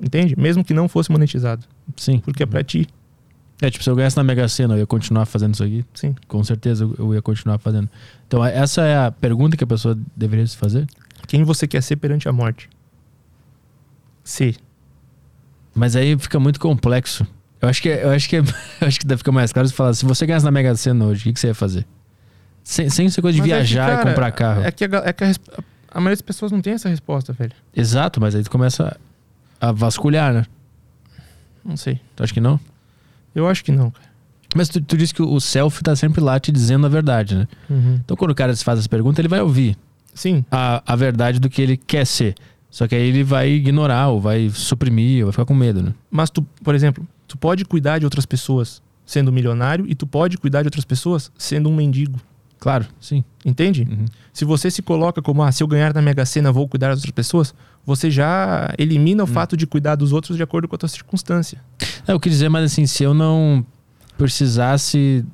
Entende? 0.00 0.34
Mesmo 0.38 0.64
que 0.64 0.72
não 0.72 0.88
fosse 0.88 1.10
monetizado. 1.10 1.66
Sim. 1.96 2.18
Porque 2.20 2.42
é 2.42 2.46
pra 2.46 2.64
ti. 2.64 2.86
É, 3.60 3.70
tipo, 3.70 3.84
se 3.84 3.90
eu 3.90 3.94
ganhasse 3.94 4.16
na 4.16 4.24
Mega 4.24 4.48
Sena, 4.48 4.74
eu 4.74 4.78
ia 4.78 4.86
continuar 4.86 5.26
fazendo 5.26 5.52
isso 5.52 5.62
aqui. 5.62 5.84
Sim. 5.92 6.14
Com 6.26 6.42
certeza 6.42 6.84
eu, 6.84 6.94
eu 6.98 7.14
ia 7.14 7.20
continuar 7.20 7.58
fazendo. 7.58 7.90
Então, 8.26 8.42
essa 8.42 8.82
é 8.82 9.06
a 9.06 9.10
pergunta 9.10 9.56
que 9.56 9.64
a 9.64 9.66
pessoa 9.66 9.98
deveria 10.16 10.46
se 10.46 10.56
fazer. 10.56 10.86
Quem 11.30 11.44
você 11.44 11.64
quer 11.64 11.80
ser 11.80 11.94
perante 11.94 12.28
a 12.28 12.32
morte? 12.32 12.68
Ser. 14.24 14.56
Mas 15.72 15.94
aí 15.94 16.18
fica 16.18 16.40
muito 16.40 16.58
complexo. 16.58 17.24
Eu 17.62 17.68
acho 17.68 17.80
que, 17.80 17.88
eu 17.88 18.10
acho 18.10 18.28
que, 18.28 18.34
eu 18.42 18.44
acho 18.80 18.98
que 18.98 19.06
deve 19.06 19.18
ficar 19.18 19.30
mais 19.30 19.52
claro 19.52 19.68
se 19.68 19.72
falar, 19.72 19.94
se 19.94 20.04
você 20.04 20.26
ganhasse 20.26 20.44
na 20.44 20.50
Mega 20.50 20.74
Sena 20.74 21.04
hoje, 21.04 21.20
o 21.20 21.22
que, 21.22 21.34
que 21.34 21.38
você 21.38 21.46
ia 21.46 21.54
fazer? 21.54 21.86
Sem, 22.64 22.90
sem 22.90 23.08
ser 23.08 23.22
coisa 23.22 23.36
de 23.36 23.42
Mas 23.42 23.48
é 23.48 23.52
que, 23.52 23.58
viajar 23.58 23.90
cara, 23.90 24.02
e 24.02 24.12
comprar 24.12 24.32
carro. 24.32 24.62
É 24.62 24.72
que, 24.72 24.84
a, 24.84 24.88
é 25.04 25.12
que 25.12 25.22
a, 25.22 25.32
a 25.92 26.00
maioria 26.00 26.16
das 26.16 26.20
pessoas 26.22 26.50
não 26.50 26.60
tem 26.60 26.72
essa 26.72 26.88
resposta, 26.88 27.32
velho. 27.32 27.52
Exato, 27.76 28.20
mas 28.20 28.34
aí 28.34 28.42
tu 28.42 28.50
começa 28.50 28.98
a 29.60 29.70
vasculhar, 29.70 30.34
né? 30.34 30.44
Não 31.64 31.76
sei. 31.76 32.00
Tu 32.16 32.24
acha 32.24 32.34
que 32.34 32.40
não? 32.40 32.58
Eu 33.36 33.46
acho 33.46 33.62
que 33.62 33.70
não, 33.70 33.92
cara. 33.92 34.10
Mas 34.56 34.68
tu, 34.68 34.80
tu 34.80 34.96
disse 34.96 35.14
que 35.14 35.22
o 35.22 35.38
self 35.38 35.80
tá 35.80 35.94
sempre 35.94 36.20
lá 36.20 36.40
te 36.40 36.50
dizendo 36.50 36.86
a 36.86 36.88
verdade, 36.88 37.36
né? 37.36 37.46
Então 38.04 38.16
quando 38.16 38.32
o 38.32 38.34
cara 38.34 38.52
se 38.52 38.64
faz 38.64 38.80
essa 38.80 38.88
pergunta, 38.88 39.20
ele 39.20 39.28
vai 39.28 39.40
ouvir 39.40 39.78
Sim. 40.14 40.44
a, 40.50 40.82
a 40.86 40.96
verdade 40.96 41.38
do 41.38 41.48
que 41.48 41.62
ele 41.62 41.76
quer 41.76 42.06
ser. 42.06 42.34
Só 42.70 42.86
que 42.86 42.94
aí 42.94 43.02
ele 43.02 43.24
vai 43.24 43.50
ignorar, 43.50 44.08
ou 44.08 44.20
vai 44.20 44.48
suprimir, 44.50 45.20
ou 45.20 45.26
vai 45.26 45.32
ficar 45.32 45.44
com 45.44 45.54
medo, 45.54 45.82
né? 45.82 45.92
Mas 46.10 46.30
tu, 46.30 46.42
por 46.62 46.74
exemplo, 46.74 47.06
tu 47.26 47.36
pode 47.36 47.64
cuidar 47.64 47.98
de 47.98 48.04
outras 48.04 48.24
pessoas 48.24 48.80
sendo 49.04 49.32
milionário 49.32 49.86
e 49.88 49.94
tu 49.94 50.06
pode 50.06 50.38
cuidar 50.38 50.62
de 50.62 50.68
outras 50.68 50.84
pessoas 50.84 51.32
sendo 51.36 51.68
um 51.68 51.74
mendigo. 51.74 52.20
Claro, 52.60 52.86
sim. 53.00 53.24
Entende? 53.44 53.88
Uhum. 53.90 54.04
Se 54.32 54.44
você 54.44 54.70
se 54.70 54.82
coloca 54.82 55.20
como, 55.20 55.42
ah, 55.42 55.50
se 55.50 55.62
eu 55.62 55.66
ganhar 55.66 55.92
na 55.94 56.02
Mega 56.02 56.24
Sena, 56.26 56.52
vou 56.52 56.68
cuidar 56.68 56.88
das 56.88 56.98
outras 56.98 57.10
pessoas, 57.10 57.54
você 57.84 58.10
já 58.10 58.72
elimina 58.78 59.24
o 59.24 59.26
fato 59.26 59.56
de 59.56 59.66
cuidar 59.66 59.96
dos 59.96 60.12
outros 60.12 60.36
de 60.36 60.42
acordo 60.42 60.68
com 60.68 60.76
a 60.76 60.78
tua 60.78 60.88
circunstância. 60.88 61.60
É, 62.06 62.12
eu 62.12 62.20
quis 62.20 62.32
dizer, 62.32 62.50
mas 62.50 62.70
assim, 62.70 62.86
se 62.86 63.02
eu 63.02 63.14
não 63.14 63.64
precisasse 64.18 65.24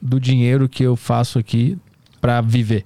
do 0.00 0.20
dinheiro 0.20 0.68
que 0.68 0.84
eu 0.84 0.94
faço 0.94 1.38
aqui 1.38 1.76
pra 2.20 2.40
viver, 2.40 2.84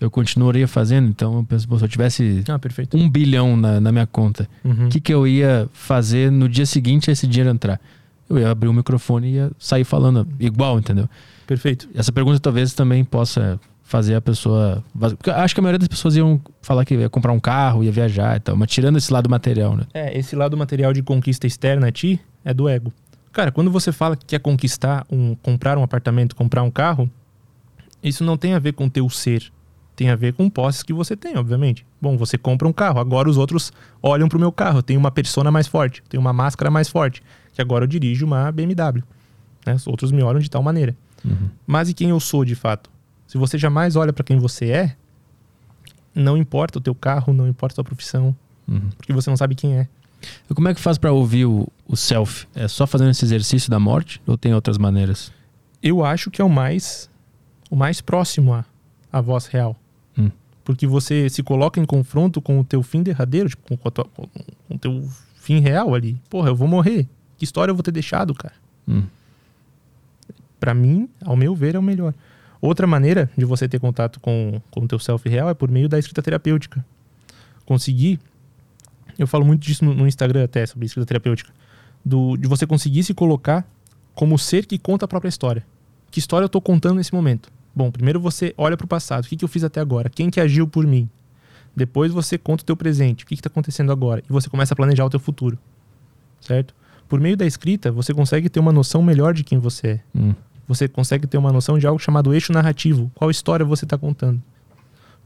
eu 0.00 0.10
continuaria 0.10 0.66
fazendo. 0.68 1.08
Então, 1.08 1.36
eu 1.38 1.44
penso, 1.44 1.66
se 1.78 1.84
eu 1.84 1.88
tivesse 1.88 2.44
Ah, 2.48 2.58
perfeito. 2.58 2.96
um 2.96 3.08
bilhão 3.08 3.56
na, 3.56 3.80
na 3.80 3.90
minha 3.92 4.06
conta, 4.06 4.48
Uhum. 4.64 4.86
o 4.86 4.88
que, 4.88 5.00
que 5.00 5.12
eu 5.12 5.26
ia 5.26 5.68
fazer 5.72 6.30
no 6.30 6.48
dia 6.48 6.66
seguinte 6.66 7.08
a 7.10 7.12
esse 7.12 7.26
dinheiro 7.26 7.50
entrar? 7.50 7.80
Eu 8.28 8.38
ia 8.38 8.50
abrir 8.50 8.68
o 8.68 8.72
microfone 8.72 9.28
e 9.28 9.34
ia 9.34 9.50
sair 9.58 9.84
falando 9.84 10.26
igual, 10.40 10.78
entendeu? 10.78 11.08
Perfeito. 11.46 11.88
Essa 11.94 12.10
pergunta 12.12 12.40
talvez 12.40 12.74
também 12.74 13.04
possa 13.04 13.58
fazer 13.84 14.16
a 14.16 14.20
pessoa. 14.20 14.82
Porque 14.98 15.30
acho 15.30 15.54
que 15.54 15.60
a 15.60 15.62
maioria 15.62 15.78
das 15.78 15.86
pessoas 15.86 16.16
iam 16.16 16.40
falar 16.60 16.84
que 16.84 16.94
ia 16.94 17.08
comprar 17.08 17.32
um 17.32 17.38
carro, 17.38 17.84
ia 17.84 17.92
viajar 17.92 18.36
e 18.36 18.40
tal, 18.40 18.56
mas 18.56 18.68
tirando 18.68 18.96
esse 18.98 19.12
lado 19.12 19.30
material, 19.30 19.76
né? 19.76 19.84
É, 19.94 20.18
esse 20.18 20.34
lado 20.34 20.56
material 20.56 20.92
de 20.92 21.02
conquista 21.02 21.46
externa 21.46 21.86
a 21.86 21.92
ti 21.92 22.20
é 22.44 22.52
do 22.52 22.68
ego. 22.68 22.92
Cara, 23.32 23.52
quando 23.52 23.70
você 23.70 23.92
fala 23.92 24.16
que 24.16 24.24
quer 24.26 24.40
conquistar 24.40 25.06
um, 25.08 25.36
comprar 25.36 25.78
um 25.78 25.84
apartamento, 25.84 26.34
comprar 26.34 26.64
um 26.64 26.70
carro, 26.70 27.08
isso 28.02 28.24
não 28.24 28.36
tem 28.36 28.54
a 28.54 28.58
ver 28.58 28.72
com 28.72 28.88
teu 28.88 29.08
ser. 29.08 29.52
Tem 29.96 30.10
a 30.10 30.14
ver 30.16 30.34
com 30.34 30.48
posses 30.50 30.82
que 30.82 30.92
você 30.92 31.16
tem, 31.16 31.36
obviamente. 31.38 31.84
Bom, 32.00 32.16
você 32.18 32.36
compra 32.36 32.68
um 32.68 32.72
carro, 32.72 33.00
agora 33.00 33.28
os 33.30 33.38
outros 33.38 33.72
olham 34.02 34.28
pro 34.28 34.38
meu 34.38 34.52
carro. 34.52 34.82
Tenho 34.82 35.00
uma 35.00 35.10
persona 35.10 35.50
mais 35.50 35.66
forte, 35.66 36.02
tenho 36.08 36.20
uma 36.20 36.32
máscara 36.34 36.70
mais 36.70 36.88
forte, 36.88 37.22
que 37.54 37.62
agora 37.62 37.84
eu 37.84 37.88
dirijo 37.88 38.26
uma 38.26 38.52
BMW. 38.52 39.02
né? 39.64 39.74
Os 39.74 39.86
outros 39.86 40.12
me 40.12 40.22
olham 40.22 40.38
de 40.38 40.50
tal 40.50 40.62
maneira. 40.62 40.94
Uhum. 41.24 41.48
Mas 41.66 41.88
e 41.88 41.94
quem 41.94 42.10
eu 42.10 42.20
sou 42.20 42.44
de 42.44 42.54
fato? 42.54 42.90
Se 43.26 43.38
você 43.38 43.56
jamais 43.56 43.96
olha 43.96 44.12
para 44.12 44.22
quem 44.22 44.38
você 44.38 44.66
é, 44.70 44.96
não 46.14 46.36
importa 46.36 46.78
o 46.78 46.80
teu 46.80 46.94
carro, 46.94 47.32
não 47.32 47.48
importa 47.48 47.74
a 47.74 47.76
tua 47.76 47.84
profissão, 47.84 48.36
Uhum. 48.68 48.90
porque 48.96 49.12
você 49.12 49.30
não 49.30 49.36
sabe 49.36 49.54
quem 49.54 49.78
é. 49.78 49.88
E 50.50 50.54
como 50.54 50.66
é 50.68 50.74
que 50.74 50.80
faz 50.80 50.98
pra 50.98 51.12
ouvir 51.12 51.46
o, 51.46 51.68
o 51.86 51.96
self? 51.96 52.46
É 52.54 52.66
só 52.68 52.86
fazendo 52.86 53.10
esse 53.10 53.24
exercício 53.24 53.70
da 53.70 53.78
morte 53.78 54.20
ou 54.26 54.36
tem 54.36 54.52
outras 54.54 54.76
maneiras? 54.78 55.32
eu 55.82 56.04
acho 56.04 56.30
que 56.32 56.42
é 56.42 56.44
o 56.44 56.48
mais 56.50 57.08
o 57.70 57.76
mais 57.76 58.00
próximo 58.00 58.52
à, 58.54 58.64
à 59.12 59.20
voz 59.20 59.46
real. 59.46 59.76
Porque 60.66 60.84
você 60.84 61.30
se 61.30 61.44
coloca 61.44 61.78
em 61.78 61.84
confronto 61.84 62.42
com 62.42 62.58
o 62.58 62.64
teu 62.64 62.82
fim 62.82 63.00
derradeiro, 63.00 63.48
tipo, 63.48 63.78
com, 63.78 63.88
tua- 63.88 64.04
com 64.04 64.26
o 64.68 64.76
teu 64.76 65.08
fim 65.36 65.60
real 65.60 65.94
ali. 65.94 66.20
Porra, 66.28 66.48
eu 66.48 66.56
vou 66.56 66.66
morrer. 66.66 67.06
Que 67.38 67.44
história 67.44 67.70
eu 67.70 67.74
vou 67.76 67.84
ter 67.84 67.92
deixado, 67.92 68.34
cara? 68.34 68.52
Hum. 68.88 69.04
Pra 70.58 70.74
mim, 70.74 71.08
ao 71.24 71.36
meu 71.36 71.54
ver, 71.54 71.76
é 71.76 71.78
o 71.78 71.82
melhor. 71.82 72.12
Outra 72.60 72.84
maneira 72.84 73.30
de 73.38 73.44
você 73.44 73.68
ter 73.68 73.78
contato 73.78 74.18
com, 74.18 74.60
com 74.72 74.80
o 74.80 74.88
teu 74.88 74.98
self 74.98 75.28
real 75.28 75.48
é 75.48 75.54
por 75.54 75.70
meio 75.70 75.88
da 75.88 76.00
escrita 76.00 76.20
terapêutica. 76.20 76.84
Conseguir, 77.64 78.18
eu 79.16 79.28
falo 79.28 79.44
muito 79.44 79.60
disso 79.60 79.84
no, 79.84 80.04
Instagram 80.08 80.42
até, 80.44 80.66
sobre 80.66 80.86
escrita 80.86 81.06
terapêutica, 81.06 81.52
do, 82.04 82.36
de 82.36 82.48
você 82.48 82.66
conseguir 82.66 83.04
se 83.04 83.14
colocar 83.14 83.64
como 84.16 84.36
ser 84.36 84.66
que 84.66 84.78
conta 84.80 85.04
a 85.04 85.08
própria 85.08 85.28
história. 85.28 85.64
Que 86.10 86.18
história 86.18 86.44
eu 86.44 86.48
estou 86.48 86.60
contando 86.60 86.96
nesse 86.96 87.14
momento? 87.14 87.52
Bom, 87.76 87.90
primeiro 87.90 88.18
você 88.18 88.54
olha 88.56 88.74
para 88.74 88.86
o 88.86 88.88
passado. 88.88 89.26
O 89.26 89.28
que, 89.28 89.36
que 89.36 89.44
eu 89.44 89.48
fiz 89.48 89.62
até 89.62 89.80
agora? 89.80 90.08
Quem 90.08 90.30
que 90.30 90.40
agiu 90.40 90.66
por 90.66 90.86
mim? 90.86 91.10
Depois 91.76 92.10
você 92.10 92.38
conta 92.38 92.62
o 92.62 92.64
teu 92.64 92.74
presente. 92.74 93.24
O 93.24 93.26
que 93.26 93.34
está 93.34 93.48
acontecendo 93.48 93.92
agora? 93.92 94.22
E 94.26 94.32
você 94.32 94.48
começa 94.48 94.72
a 94.72 94.76
planejar 94.76 95.04
o 95.04 95.10
teu 95.10 95.20
futuro. 95.20 95.58
Certo? 96.40 96.74
Por 97.06 97.20
meio 97.20 97.36
da 97.36 97.44
escrita, 97.44 97.92
você 97.92 98.14
consegue 98.14 98.48
ter 98.48 98.60
uma 98.60 98.72
noção 98.72 99.02
melhor 99.02 99.34
de 99.34 99.44
quem 99.44 99.58
você 99.58 99.88
é. 99.88 100.00
Hum. 100.14 100.34
Você 100.66 100.88
consegue 100.88 101.26
ter 101.26 101.36
uma 101.36 101.52
noção 101.52 101.78
de 101.78 101.86
algo 101.86 102.00
chamado 102.00 102.32
eixo 102.32 102.50
narrativo. 102.50 103.12
Qual 103.14 103.30
história 103.30 103.64
você 103.64 103.84
está 103.84 103.98
contando? 103.98 104.42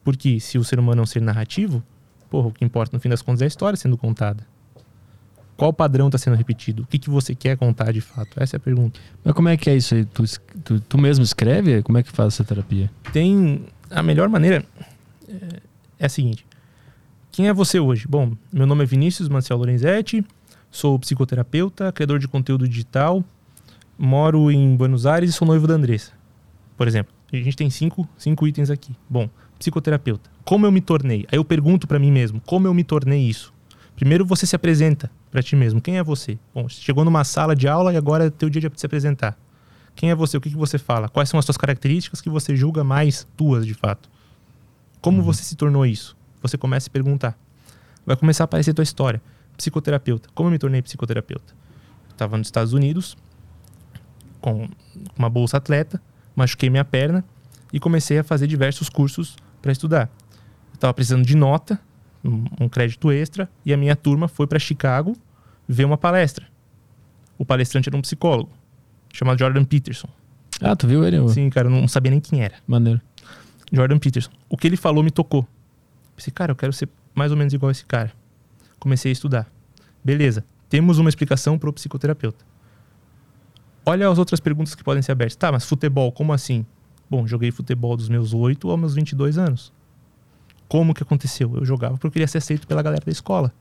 Porque 0.03 0.40
se 0.40 0.59
o 0.59 0.64
ser 0.64 0.80
humano 0.80 1.01
é 1.01 1.05
um 1.05 1.07
ser 1.07 1.22
narrativo, 1.22 1.84
porra, 2.28 2.48
o 2.48 2.53
que 2.53 2.64
importa 2.64 2.96
no 2.96 3.01
fim 3.01 3.09
das 3.09 3.22
contas 3.22 3.42
é 3.42 3.44
a 3.44 3.48
história 3.48 3.76
sendo 3.76 3.96
contada. 3.96 4.44
Qual 5.61 5.74
padrão 5.74 6.06
está 6.06 6.16
sendo 6.16 6.36
repetido? 6.36 6.84
O 6.84 6.86
que, 6.86 6.98
que 6.98 7.11
você 7.11 7.34
quer 7.34 7.54
contar 7.54 7.92
de 7.92 8.00
fato? 8.00 8.30
Essa 8.42 8.56
é 8.56 8.58
a 8.58 8.61
pergunta. 8.61 8.98
Mas 9.22 9.34
como 9.34 9.46
é 9.46 9.58
que 9.58 9.68
é 9.68 9.76
isso 9.76 9.94
aí? 9.94 10.06
Tu, 10.06 10.24
tu, 10.64 10.80
tu 10.80 10.96
mesmo 10.96 11.22
escreve? 11.22 11.82
Como 11.82 11.98
é 11.98 12.02
que 12.02 12.11
faz 12.11 12.32
essa 12.32 12.42
terapia? 12.42 12.90
Tem. 13.12 13.66
A 13.90 14.02
melhor 14.02 14.26
maneira 14.30 14.64
é, 15.28 15.61
é 15.98 16.06
a 16.06 16.08
seguinte: 16.08 16.46
quem 17.30 17.46
é 17.46 17.52
você 17.52 17.78
hoje? 17.78 18.08
Bom, 18.08 18.32
meu 18.50 18.66
nome 18.66 18.84
é 18.84 18.86
Vinícius 18.86 19.28
Manciel 19.28 19.58
Lorenzetti, 19.58 20.24
sou 20.70 20.98
psicoterapeuta, 20.98 21.92
criador 21.92 22.18
de 22.18 22.26
conteúdo 22.26 22.66
digital, 22.66 23.22
moro 23.98 24.50
em 24.50 24.74
Buenos 24.74 25.04
Aires 25.04 25.28
e 25.28 25.32
sou 25.34 25.46
noivo 25.46 25.66
da 25.66 25.74
Andressa. 25.74 26.12
Por 26.74 26.88
exemplo, 26.88 27.12
a 27.30 27.36
gente 27.36 27.54
tem 27.54 27.68
cinco, 27.68 28.08
cinco 28.16 28.48
itens 28.48 28.70
aqui. 28.70 28.96
Bom, 29.11 29.28
psicoterapeuta. 29.58 30.30
Como 30.42 30.64
eu 30.64 30.72
me 30.72 30.80
tornei? 30.80 31.26
Aí 31.30 31.36
eu 31.36 31.44
pergunto 31.44 31.86
pra 31.86 31.98
mim 31.98 32.11
mesmo: 32.11 32.40
como 32.46 32.66
eu 32.66 32.72
me 32.72 32.82
tornei 32.82 33.28
isso? 33.28 33.52
Primeiro 33.94 34.24
você 34.24 34.46
se 34.46 34.56
apresenta 34.56 35.11
pra 35.31 35.43
ti 35.43 35.55
mesmo. 35.55 35.81
Quem 35.81 35.99
é 35.99 36.03
você? 36.03 36.39
Bom, 36.55 36.68
chegou 36.68 37.05
numa 37.05 37.24
sala 37.24 37.55
de 37.55 37.68
aula 37.68 37.93
e 37.93 37.97
agora 37.97 38.26
é 38.26 38.31
teu 38.31 38.49
dia 38.51 38.61
de 38.61 38.81
se 38.81 38.87
apresentar. 38.87 39.39
Quem 39.95 40.11
é 40.11 40.14
você? 40.14 40.37
O 40.37 40.41
que, 40.41 40.51
que 40.51 40.57
você 40.57 40.78
fala? 40.78 41.09
Quais 41.09 41.28
são 41.28 41.39
as 41.39 41.45
suas 41.45 41.57
características 41.57 42.20
que 42.20 42.31
você 42.31 42.57
julga 42.57 42.83
mais 42.83 43.26
tuas 43.37 43.66
de 43.66 43.74
fato? 43.74 44.09
Como 45.01 45.22
você 45.22 45.43
se 45.43 45.57
tornou 45.57 45.85
isso? 45.87 46.16
Você 46.43 46.57
começa 46.57 46.85
a 46.85 46.87
se 46.87 46.91
perguntar. 46.91 47.39
Vai 48.05 48.16
começar 48.16 48.45
a 48.45 48.47
aparecer 48.47 48.74
tua 48.74 48.83
história. 48.83 49.20
Psicoterapeuta. 49.57 50.28
Como 50.35 50.49
eu 50.49 50.53
me 50.53 50.59
tornei 50.59 50.81
psicoterapeuta? 50.83 51.55
Estava 52.11 52.37
nos 52.37 52.47
Estados 52.47 52.72
Unidos 52.72 53.16
com 54.41 54.68
uma 55.16 55.28
bolsa 55.28 55.59
atleta, 55.59 56.01
machuquei 56.35 56.70
minha 56.70 56.85
perna 56.85 57.24
e 57.72 57.78
comecei 57.78 58.18
a 58.18 58.24
fazer 58.24 58.47
diversos 58.47 58.89
cursos 58.89 59.37
para 59.61 59.70
estudar. 59.70 60.11
Estava 60.72 60.95
precisando 60.95 61.26
de 61.26 61.37
nota, 61.37 61.78
um 62.25 62.68
crédito 62.68 63.11
extra, 63.11 63.49
e 63.64 63.73
a 63.73 63.77
minha 63.77 63.97
turma 63.97 64.29
foi 64.29 64.47
para 64.47 64.59
Chicago 64.59 65.16
ver 65.68 65.85
uma 65.85 65.97
palestra. 65.97 66.47
O 67.39 67.45
palestrante 67.45 67.89
era 67.89 67.97
um 67.97 68.03
psicólogo 68.03 68.51
chamado 69.12 69.39
Jordan 69.39 69.64
Peterson. 69.64 70.09
Ah, 70.61 70.77
tu 70.77 70.87
viu 70.87 71.05
ele? 71.05 71.18
ô? 71.18 71.29
Sim, 71.29 71.49
cara, 71.49 71.68
eu 71.68 71.71
não 71.71 71.89
sabia 71.89 72.11
nem 72.11 72.21
quem 72.21 72.43
era. 72.43 72.55
Maneiro. 72.66 73.01
Jordan 73.73 73.99
Peterson. 73.99 74.31
O 74.49 74.57
que 74.57 74.66
ele 74.66 74.77
falou 74.77 75.03
me 75.03 75.11
tocou. 75.11 75.47
Pensei, 76.14 76.33
cara, 76.33 76.53
eu 76.53 76.57
quero 76.57 76.73
ser 76.73 76.89
mais 77.14 77.31
ou 77.31 77.39
menos 77.39 77.55
igual 77.55 77.71
esse 77.71 77.85
cara. 77.85 78.12
Comecei 78.79 79.11
a 79.11 79.12
estudar. 79.12 79.51
Beleza, 80.05 80.45
temos 80.68 80.99
uma 80.99 81.09
explicação 81.09 81.59
para 81.59 81.71
o 81.71 81.73
psicoterapeuta. 81.73 82.45
Olha 83.87 84.09
as 84.09 84.18
outras 84.18 84.41
perguntas 84.41 84.75
que 84.75 84.85
podem 84.85 85.03
ser 85.03 85.12
abertas. 85.12 85.37
Tá, 85.37 85.51
mas 85.51 85.64
futebol, 85.64 86.12
como 86.12 86.33
assim? 86.33 86.66
Bom, 87.09 87.27
joguei 87.27 87.51
futebol 87.51 87.97
dos 87.97 88.09
meus 88.09 88.35
8 88.35 88.71
aos 88.71 88.79
meus 88.79 88.95
22 88.95 89.39
anos. 89.39 89.73
Como 90.71 90.95
que 90.95 91.03
aconteceu? 91.03 91.53
Eu 91.57 91.64
jogava 91.64 91.95
porque 91.95 92.07
eu 92.07 92.11
queria 92.12 92.29
ser 92.29 92.39
aceito 92.39 92.64
pela 92.64 92.81
galera 92.81 93.05
da 93.05 93.11
escola. 93.11 93.53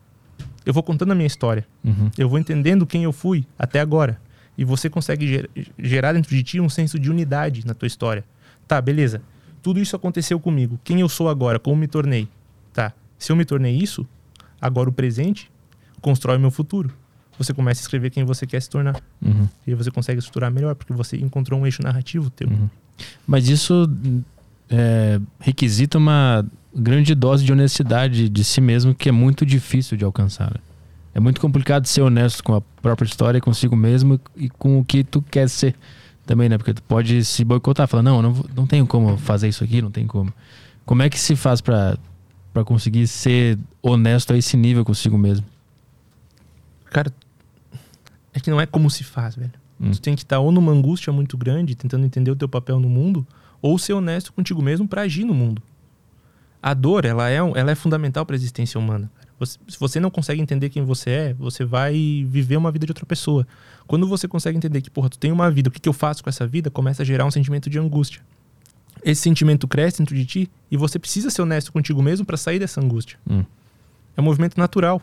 Eu 0.64 0.72
vou 0.72 0.84
contando 0.84 1.12
a 1.12 1.16
minha 1.16 1.26
história. 1.26 1.66
Uhum. 1.84 2.12
Eu 2.16 2.30
vou 2.30 2.38
entendendo 2.38 2.86
quem 2.86 3.04
eu 3.04 3.12
fui 3.12 3.44
até 3.58 3.80
agora. 3.80 4.22
E 4.56 4.64
você 4.64 4.92
consegue 4.92 5.26
ger- 5.28 5.50
gerar 5.80 6.14
dentro 6.14 6.30
de 6.36 6.44
ti 6.44 6.60
um 6.60 6.70
senso 6.70 7.00
de 7.00 7.10
unidade 7.10 7.66
na 7.66 7.74
tua 7.74 7.88
história. 7.88 8.24
Tá, 8.68 8.80
beleza. 8.80 9.24
Tudo 9.64 9.80
isso 9.80 9.96
aconteceu 9.96 10.40
comigo. 10.40 10.80
Quem 10.84 11.00
eu 11.00 11.10
sou 11.10 11.30
agora? 11.30 11.58
Como 11.58 11.76
me 11.78 11.88
tornei? 11.88 12.28
Tá. 12.74 12.94
Se 13.18 13.32
eu 13.32 13.36
me 13.36 13.44
tornei 13.44 13.76
isso, 13.76 14.06
agora 14.62 14.88
o 14.88 14.94
presente 14.94 15.50
constrói 16.02 16.38
o 16.38 16.40
meu 16.40 16.52
futuro. 16.52 16.92
Você 17.40 17.54
começa 17.56 17.82
a 17.82 17.84
escrever 17.84 18.12
quem 18.12 18.24
você 18.24 18.46
quer 18.46 18.62
se 18.62 18.70
tornar. 18.70 19.02
Uhum. 19.20 19.50
E 19.66 19.72
aí 19.72 19.76
você 19.76 19.90
consegue 19.90 20.20
estruturar 20.20 20.52
melhor, 20.52 20.76
porque 20.76 20.94
você 20.94 21.18
encontrou 21.18 21.60
um 21.60 21.66
eixo 21.66 21.82
narrativo 21.82 22.30
teu. 22.30 22.48
Uhum. 22.50 22.70
Mas 23.26 23.48
isso 23.48 23.90
é, 24.70 25.20
requisita 25.40 25.98
uma 25.98 26.46
grande 26.76 27.16
dose 27.16 27.44
de 27.44 27.52
honestidade 27.52 28.30
de 28.30 28.44
si 28.44 28.62
mesmo 28.62 28.94
que 28.94 29.10
é 29.10 29.12
muito 29.12 29.46
difícil 29.46 29.98
de 29.98 30.06
alcançar. 30.06 30.52
né? 30.52 30.60
É 31.14 31.20
muito 31.20 31.42
complicado 31.42 31.86
ser 31.86 32.02
honesto 32.02 32.44
com 32.44 32.56
a 32.56 32.62
própria 32.82 33.08
história, 33.08 33.42
consigo 33.42 33.76
mesmo 33.76 34.20
e 34.36 34.50
com 34.50 34.80
o 34.80 34.86
que 34.86 35.04
tu 35.04 35.22
quer 35.22 35.50
ser 35.50 35.76
também, 36.26 36.48
né? 36.48 36.58
Porque 36.58 36.74
tu 36.74 36.84
pode 36.84 37.26
se 37.26 37.44
boicotar, 37.44 37.88
falar, 37.88 38.04
não, 38.04 38.22
não, 38.22 38.46
não 38.56 38.68
tenho 38.68 38.86
como 38.86 39.18
fazer 39.18 39.48
isso 39.48 39.64
aqui, 39.64 39.82
não 39.82 39.90
tem 39.90 40.06
como. 40.06 40.32
Como 40.86 41.02
é 41.02 41.10
que 41.10 41.20
se 41.20 41.36
faz 41.36 41.60
pra 41.62 41.98
conseguir 42.66 43.08
ser 43.08 43.58
honesto 43.82 44.34
a 44.34 44.38
esse 44.38 44.56
nível 44.56 44.86
consigo 44.86 45.18
mesmo? 45.18 45.46
Cara, 46.86 47.12
é 48.34 48.40
que 48.40 48.50
não 48.50 48.62
é 48.62 48.66
como 48.66 48.90
se 48.90 49.04
faz, 49.04 49.36
velho. 49.36 49.52
Hum. 49.82 49.92
Tu 49.92 50.02
tem 50.02 50.16
que 50.16 50.24
estar 50.24 50.40
ou 50.40 50.52
numa 50.52 50.72
angústia 50.72 51.12
muito 51.12 51.38
grande, 51.38 51.76
tentando 51.76 52.06
entender 52.06 52.32
o 52.32 52.36
teu 52.36 52.50
papel 52.50 52.80
no 52.80 52.90
mundo, 52.90 53.26
ou 53.62 53.78
ser 53.78 53.94
honesto 53.94 54.32
contigo 54.32 54.62
mesmo 54.62 54.88
para 54.88 55.02
agir 55.02 55.24
no 55.24 55.34
mundo. 55.34 55.62
A 56.62 56.74
dor, 56.74 57.06
ela 57.06 57.30
é, 57.30 57.36
ela 57.38 57.72
é 57.72 57.76
fundamental 57.76 58.26
para 58.26 58.36
a 58.36 58.38
existência 58.38 58.80
humana. 58.80 59.10
Você- 59.40 59.58
se 59.68 59.80
você 59.80 60.00
não 60.00 60.12
consegue 60.12 60.42
entender 60.42 60.70
quem 60.70 60.84
você 60.84 61.10
é, 61.10 61.34
você 61.34 61.64
vai 61.64 61.94
viver 62.28 62.58
uma 62.58 62.72
vida 62.72 62.86
de 62.86 62.92
outra 62.92 63.06
pessoa. 63.06 63.48
Quando 63.88 64.06
você 64.08 64.28
consegue 64.28 64.58
entender 64.58 64.82
que, 64.82 64.90
porra, 64.90 65.10
tu 65.10 65.18
tem 65.18 65.32
uma 65.32 65.50
vida, 65.50 65.70
o 65.70 65.72
que, 65.72 65.80
que 65.80 65.88
eu 65.88 65.94
faço 65.94 66.22
com 66.24 66.30
essa 66.30 66.46
vida, 66.46 66.70
começa 66.70 67.02
a 67.04 67.06
gerar 67.06 67.26
um 67.26 67.32
sentimento 67.32 67.70
de 67.70 67.80
angústia. 67.80 68.22
Esse 69.02 69.22
sentimento 69.22 69.66
cresce 69.68 70.00
dentro 70.00 70.14
de 70.14 70.26
ti 70.26 70.52
e 70.70 70.76
você 70.76 71.00
precisa 71.00 71.30
ser 71.30 71.42
honesto 71.42 71.72
contigo 71.72 72.04
mesmo 72.04 72.26
para 72.26 72.36
sair 72.36 72.60
dessa 72.60 72.82
angústia. 72.82 73.18
Hum. 73.30 73.46
É 74.18 74.20
um 74.20 74.24
movimento 74.26 74.58
natural. 74.58 75.02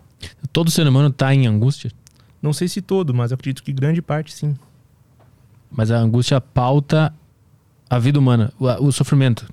Todo 0.52 0.70
ser 0.70 0.86
humano 0.86 1.10
tá 1.10 1.34
em 1.34 1.46
angústia, 1.46 1.90
Não 2.42 2.52
sei 2.52 2.68
se 2.68 2.82
todo, 2.82 3.14
mas 3.14 3.32
acredito 3.32 3.62
que 3.62 3.72
grande 3.72 4.02
parte 4.02 4.34
sim. 4.34 4.54
mas 5.70 5.90
a 5.90 5.96
angústia 5.96 6.38
pauta 6.40 7.12
a 7.88 7.98
vida 7.98 8.18
humana, 8.18 8.52
o, 8.58 8.66
o 8.88 8.92
sofrimento 8.92 9.48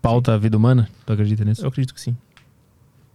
pauta 0.00 0.34
a 0.34 0.38
vida 0.38 0.56
humana. 0.56 0.88
Tu 1.04 1.12
acredita 1.12 1.44
nisso? 1.44 1.62
Eu 1.62 1.68
acredito 1.68 1.94
que 1.94 2.00
sim. 2.00 2.16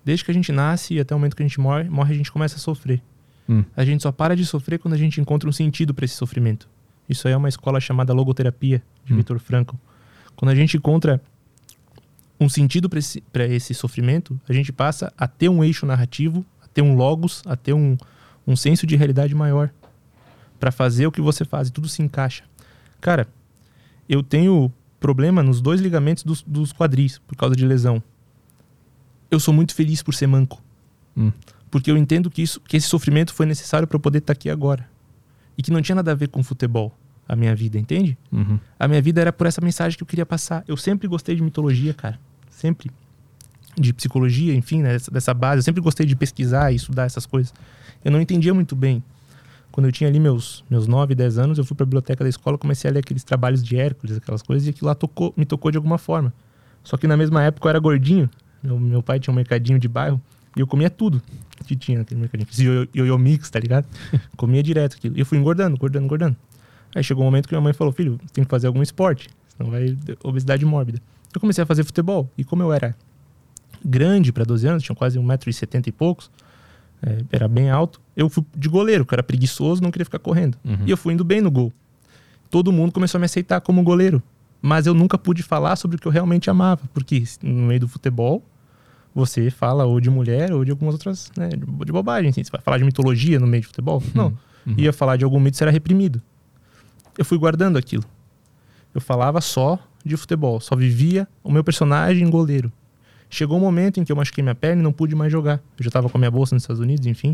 Desde 0.03 0.23
que 0.23 0.31
a 0.31 0.33
gente 0.33 0.51
nasce 0.51 0.93
e 0.95 0.99
até 0.99 1.15
o 1.15 1.17
momento 1.17 1.35
que 1.35 1.43
a 1.43 1.47
gente 1.47 1.59
morre, 1.59 1.89
morre 1.89 2.13
a 2.13 2.17
gente 2.17 2.31
começa 2.31 2.55
a 2.55 2.59
sofrer. 2.59 3.01
Hum. 3.49 3.63
A 3.75 3.83
gente 3.83 4.03
só 4.03 4.11
para 4.11 4.35
de 4.35 4.45
sofrer 4.45 4.79
quando 4.79 4.93
a 4.93 4.97
gente 4.97 5.19
encontra 5.19 5.49
um 5.49 5.51
sentido 5.51 5.93
para 5.93 6.05
esse 6.05 6.15
sofrimento. 6.15 6.67
Isso 7.09 7.27
aí 7.27 7.33
é 7.33 7.37
uma 7.37 7.49
escola 7.49 7.79
chamada 7.79 8.13
logoterapia 8.13 8.81
de 9.03 9.13
Hum. 9.13 9.17
Viktor 9.17 9.39
Frankl. 9.39 9.75
Quando 10.35 10.51
a 10.51 10.55
gente 10.55 10.77
encontra 10.77 11.21
um 12.39 12.49
sentido 12.49 12.89
para 12.89 12.99
esse, 12.99 13.21
pra 13.21 13.45
esse 13.45 13.73
sofrimento, 13.73 14.39
a 14.47 14.53
gente 14.53 14.71
passa 14.71 15.11
a 15.17 15.27
ter 15.27 15.49
um 15.49 15.63
eixo 15.63 15.85
narrativo, 15.85 16.45
a 16.61 16.67
ter 16.67 16.81
um 16.81 16.95
logos, 16.95 17.41
a 17.45 17.55
ter 17.55 17.73
um, 17.73 17.97
um 18.45 18.55
senso 18.55 18.85
de 18.85 18.95
realidade 18.95 19.33
maior 19.33 19.69
para 20.59 20.71
fazer 20.71 21.07
o 21.07 21.11
que 21.11 21.21
você 21.21 21.45
faz 21.45 21.69
e 21.69 21.71
tudo 21.71 21.87
se 21.87 22.01
encaixa. 22.01 22.43
Cara, 22.99 23.27
eu 24.09 24.21
tenho 24.21 24.71
problema 25.05 25.43
nos 25.43 25.61
dois 25.61 25.79
ligamentos 25.79 26.23
dos, 26.23 26.41
dos 26.41 26.73
quadris 26.73 27.19
por 27.19 27.35
causa 27.35 27.55
de 27.55 27.63
lesão. 27.63 28.01
Eu 29.29 29.39
sou 29.39 29.53
muito 29.53 29.75
feliz 29.75 30.01
por 30.01 30.15
ser 30.15 30.25
manco. 30.25 30.59
Hum. 31.15 31.31
Porque 31.69 31.91
eu 31.91 31.95
entendo 31.95 32.27
que, 32.27 32.41
isso, 32.41 32.59
que 32.61 32.75
esse 32.75 32.87
sofrimento 32.87 33.31
foi 33.31 33.45
necessário 33.45 33.87
para 33.87 33.97
eu 33.97 33.99
poder 33.99 34.17
estar 34.17 34.33
aqui 34.33 34.49
agora. 34.49 34.89
E 35.55 35.61
que 35.61 35.69
não 35.69 35.79
tinha 35.79 35.95
nada 35.95 36.11
a 36.11 36.15
ver 36.15 36.29
com 36.29 36.41
futebol, 36.41 36.91
a 37.29 37.35
minha 37.35 37.55
vida, 37.55 37.77
entende? 37.77 38.17
Uhum. 38.31 38.59
A 38.79 38.87
minha 38.87 38.99
vida 38.99 39.21
era 39.21 39.31
por 39.31 39.45
essa 39.45 39.61
mensagem 39.61 39.95
que 39.95 40.01
eu 40.01 40.07
queria 40.07 40.25
passar. 40.25 40.63
Eu 40.67 40.75
sempre 40.75 41.07
gostei 41.07 41.35
de 41.35 41.43
mitologia, 41.43 41.93
cara. 41.93 42.19
Sempre. 42.49 42.89
De 43.77 43.93
psicologia, 43.93 44.55
enfim, 44.55 44.81
né, 44.81 44.93
dessa, 44.93 45.11
dessa 45.11 45.33
base. 45.35 45.59
Eu 45.59 45.63
sempre 45.63 45.81
gostei 45.81 46.07
de 46.07 46.15
pesquisar 46.15 46.71
e 46.71 46.77
estudar 46.77 47.03
essas 47.03 47.27
coisas. 47.27 47.53
Eu 48.03 48.11
não 48.11 48.19
entendia 48.19 48.55
muito 48.55 48.75
bem. 48.75 49.03
Quando 49.75 49.87
eu 49.87 49.91
tinha 49.91 50.09
ali 50.09 50.21
meus, 50.21 50.63
meus 50.69 50.87
9, 50.87 51.13
10 51.13 51.37
anos, 51.37 51.57
eu 51.57 51.65
fui 51.65 51.75
para 51.75 51.83
a 51.83 51.85
biblioteca 51.85 52.23
da 52.23 52.29
escola, 52.29 52.57
comecei 52.57 52.89
a 52.89 52.93
ler 52.93 52.99
aqueles 52.99 53.25
trabalhos 53.25 53.61
de 53.61 53.75
Hércules, 53.75 54.15
aquelas 54.15 54.41
coisas, 54.41 54.65
e 54.65 54.69
aquilo 54.69 54.87
lá 54.87 54.95
tocou, 54.95 55.33
me 55.35 55.43
tocou 55.45 55.69
de 55.69 55.75
alguma 55.75 55.97
forma. 55.97 56.33
Só 56.81 56.95
que 56.95 57.05
na 57.05 57.17
mesma 57.17 57.43
época 57.43 57.67
eu 57.67 57.69
era 57.71 57.79
gordinho. 57.79 58.29
Meu, 58.63 58.79
meu 58.79 59.03
pai 59.03 59.19
tinha 59.19 59.33
um 59.33 59.35
mercadinho 59.35 59.77
de 59.77 59.89
bairro 59.89 60.21
e 60.55 60.61
eu 60.61 60.65
comia 60.65 60.89
tudo 60.89 61.21
que 61.67 61.75
tinha 61.75 61.97
naquele 61.97 62.21
mercadinho. 62.21 62.47
Yo- 62.57 62.87
yo-yo 62.93 63.19
mix, 63.19 63.49
tá 63.49 63.59
ligado? 63.59 63.85
comia 64.37 64.63
direto 64.63 64.95
aquilo. 64.95 65.17
E 65.17 65.19
eu 65.19 65.25
fui 65.25 65.37
engordando, 65.37 65.75
engordando, 65.75 66.05
engordando. 66.05 66.37
Aí 66.95 67.03
chegou 67.03 67.23
um 67.23 67.27
momento 67.27 67.49
que 67.49 67.53
minha 67.53 67.61
mãe 67.61 67.73
falou: 67.73 67.91
Filho, 67.91 68.17
tem 68.31 68.45
que 68.45 68.49
fazer 68.49 68.67
algum 68.67 68.81
esporte, 68.81 69.27
senão 69.57 69.69
vai 69.69 69.97
obesidade 70.23 70.63
mórbida. 70.63 71.01
Eu 71.33 71.41
comecei 71.41 71.61
a 71.61 71.67
fazer 71.67 71.83
futebol. 71.83 72.31
E 72.37 72.45
como 72.45 72.63
eu 72.63 72.71
era 72.71 72.95
grande 73.83 74.31
para 74.31 74.45
12 74.45 74.65
anos, 74.69 74.83
tinha 74.83 74.95
quase 74.95 75.19
1,70m 75.19 75.87
e 75.87 75.91
poucos, 75.91 76.31
é, 77.05 77.19
era 77.31 77.47
bem 77.47 77.69
alto, 77.69 78.01
eu 78.15 78.27
fui 78.27 78.43
de 78.55 78.67
goleiro, 78.67 79.05
que 79.05 79.13
eu 79.13 79.15
era 79.15 79.23
preguiçoso, 79.23 79.81
não 79.81 79.91
queria 79.91 80.05
ficar 80.05 80.19
correndo. 80.19 80.57
Uhum. 80.65 80.79
E 80.85 80.91
eu 80.91 80.97
fui 80.97 81.13
indo 81.13 81.23
bem 81.23 81.39
no 81.39 81.51
gol. 81.51 81.71
Todo 82.49 82.71
mundo 82.71 82.91
começou 82.91 83.17
a 83.17 83.19
me 83.19 83.25
aceitar 83.25 83.61
como 83.61 83.83
goleiro. 83.83 84.21
Mas 84.61 84.87
eu 84.87 84.95
nunca 84.95 85.17
pude 85.17 85.43
falar 85.43 85.75
sobre 85.75 85.97
o 85.97 85.99
que 85.99 86.07
eu 86.07 86.11
realmente 86.11 86.49
amava. 86.49 86.81
Porque 86.93 87.23
no 87.43 87.67
meio 87.67 87.81
do 87.81 87.87
futebol, 87.87 88.43
você 89.13 89.51
fala 89.51 89.85
ou 89.85 89.99
de 89.99 90.09
mulher 90.09 90.51
ou 90.51 90.65
de 90.65 90.71
algumas 90.71 90.95
outras, 90.95 91.31
né, 91.37 91.49
de 91.49 91.91
bobagem. 91.91 92.31
Assim. 92.31 92.43
Você 92.43 92.51
vai 92.51 92.61
falar 92.61 92.79
de 92.79 92.83
mitologia 92.83 93.39
no 93.39 93.45
meio 93.45 93.61
de 93.61 93.67
futebol? 93.67 94.01
Não. 94.15 94.35
Uhum. 94.65 94.75
Ia 94.77 94.91
falar 94.91 95.17
de 95.17 95.23
algum 95.23 95.39
mito, 95.39 95.61
era 95.63 95.69
reprimido. 95.69 96.19
eu 97.17 97.23
fui 97.23 97.37
guardando 97.37 97.77
aquilo. 97.77 98.03
Eu 98.93 99.01
falava 99.01 99.39
só 99.41 99.77
de 100.03 100.17
futebol, 100.17 100.59
só 100.59 100.75
vivia 100.75 101.27
o 101.43 101.51
meu 101.51 101.63
personagem 101.63 102.27
goleiro. 102.29 102.71
Chegou 103.29 103.57
um 103.57 103.59
momento 103.59 103.99
em 103.99 104.03
que 104.03 104.11
eu 104.11 104.15
machuquei 104.15 104.43
minha 104.43 104.55
perna 104.55 104.81
e 104.81 104.83
não 104.83 104.93
pude 104.93 105.15
mais 105.15 105.31
jogar. 105.31 105.61
Eu 105.77 105.83
já 105.83 105.89
estava 105.89 106.09
com 106.09 106.17
a 106.17 106.19
minha 106.19 106.31
bolsa 106.31 106.55
nos 106.55 106.63
Estados 106.63 106.79
Unidos, 106.79 107.05
enfim. 107.05 107.33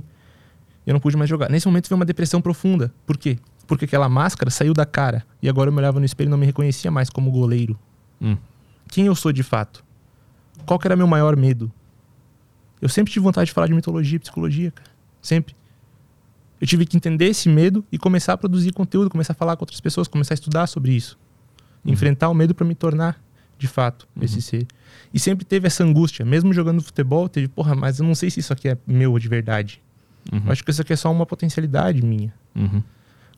Eu 0.86 0.94
não 0.94 1.00
pude 1.00 1.16
mais 1.16 1.30
jogar. 1.30 1.50
Nesse 1.50 1.68
momento 1.68 1.88
veio 1.88 2.00
uma 2.00 2.06
depressão 2.06 2.42
profunda. 2.42 2.94
Por 3.06 3.18
quê? 3.18 3.38
Porque 3.68 3.86
aquela 3.86 4.10
máscara 4.10 4.50
saiu 4.50 4.74
da 4.74 4.86
cara. 4.86 5.26
E 5.42 5.48
agora 5.48 5.70
eu 5.70 5.74
me 5.74 5.80
olhava 5.80 6.00
no 6.00 6.06
espelho 6.06 6.30
e 6.30 6.32
não 6.32 6.38
me 6.38 6.46
reconhecia 6.46 6.90
mais 6.90 7.10
como 7.10 7.30
goleiro. 7.32 7.78
Hum. 8.22 8.38
Quem 8.90 9.06
eu 9.06 9.16
sou 9.16 9.32
de 9.32 9.44
fato? 9.44 9.84
Qual 10.66 10.80
que 10.80 10.88
era 10.88 10.96
meu 10.96 11.08
maior 11.08 11.36
medo? 11.36 11.72
Eu 12.82 12.90
sempre 12.90 13.14
tive 13.14 13.24
vontade 13.24 13.48
de 13.48 13.54
falar 13.54 13.68
de 13.68 13.74
mitologia 13.74 14.16
e 14.16 14.20
psicologia, 14.20 14.72
cara. 14.72 14.90
Sempre. 15.22 15.56
Eu 16.60 16.68
tive 16.68 16.86
que 16.86 16.98
entender 16.98 17.26
esse 17.26 17.48
medo 17.48 17.86
e 17.92 17.98
começar 17.98 18.34
a 18.34 18.38
produzir 18.38 18.72
conteúdo, 18.72 19.10
começar 19.10 19.34
a 19.34 19.36
falar 19.36 19.56
com 19.56 19.64
outras 19.64 19.80
pessoas, 19.80 20.08
começar 20.08 20.34
a 20.34 20.36
estudar 20.36 20.68
sobre 20.68 20.92
isso. 20.94 21.18
Uhum. 21.84 21.94
Enfrentar 21.94 22.30
o 22.30 22.34
medo 22.34 22.54
para 22.54 22.66
me 22.66 22.76
tornar, 22.76 23.20
de 23.62 23.68
fato, 23.68 24.08
esse 24.20 24.42
ser. 24.42 24.66
E 25.14 25.20
sempre 25.20 25.46
teve 25.46 25.68
essa 25.68 25.84
angústia, 25.84 26.26
mesmo 26.26 26.52
jogando 26.52 26.82
futebol, 26.82 27.30
teve, 27.30 27.48
porra, 27.48 27.76
mas 27.76 28.00
eu 28.00 28.06
não 28.06 28.16
sei 28.16 28.32
se 28.32 28.40
isso 28.40 28.52
aqui 28.52 28.70
é 28.70 28.78
meu 28.88 29.20
de 29.20 29.28
verdade. 29.28 29.80
Uhum. 30.32 30.42
Eu 30.48 30.52
acho 30.52 30.64
que 30.64 30.72
isso 30.72 30.82
aqui 30.82 30.92
é 30.92 30.96
só 30.96 31.12
uma 31.12 31.28
potencialidade 31.28 32.02
minha. 32.02 32.34
Uhum. 32.56 32.82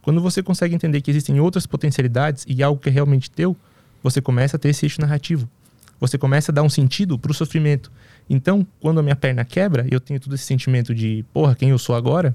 Quando 0.02 0.22
você 0.22 0.42
consegue 0.42 0.74
entender 0.74 1.02
que 1.02 1.12
existem 1.12 1.42
outras 1.42 1.66
potencialidades 1.66 2.46
e 2.48 2.64
algo 2.64 2.80
que 2.80 2.88
é 2.88 2.92
realmente 2.92 3.30
teu, 3.30 3.54
você 4.02 4.22
começa 4.22 4.56
a 4.56 4.60
ter 4.60 4.70
esse 4.70 4.86
eixo 4.86 5.02
narrativo. 5.02 5.50
Você 6.00 6.18
começa 6.18 6.54
a 6.54 6.54
dar 6.54 6.64
um 6.64 6.70
sentido 6.70 7.20
pro 7.20 7.34
sofrimento. 7.34 7.92
Então, 8.30 8.66
quando 8.80 9.02
a 9.02 9.04
minha 9.04 9.16
perna 9.18 9.44
quebra, 9.44 9.86
eu 9.92 10.00
tenho 10.00 10.22
todo 10.22 10.36
esse 10.36 10.46
sentimento 10.46 10.96
de, 10.96 11.26
porra, 11.34 11.54
quem 11.54 11.72
eu 11.72 11.78
sou 11.78 11.96
agora. 11.96 12.34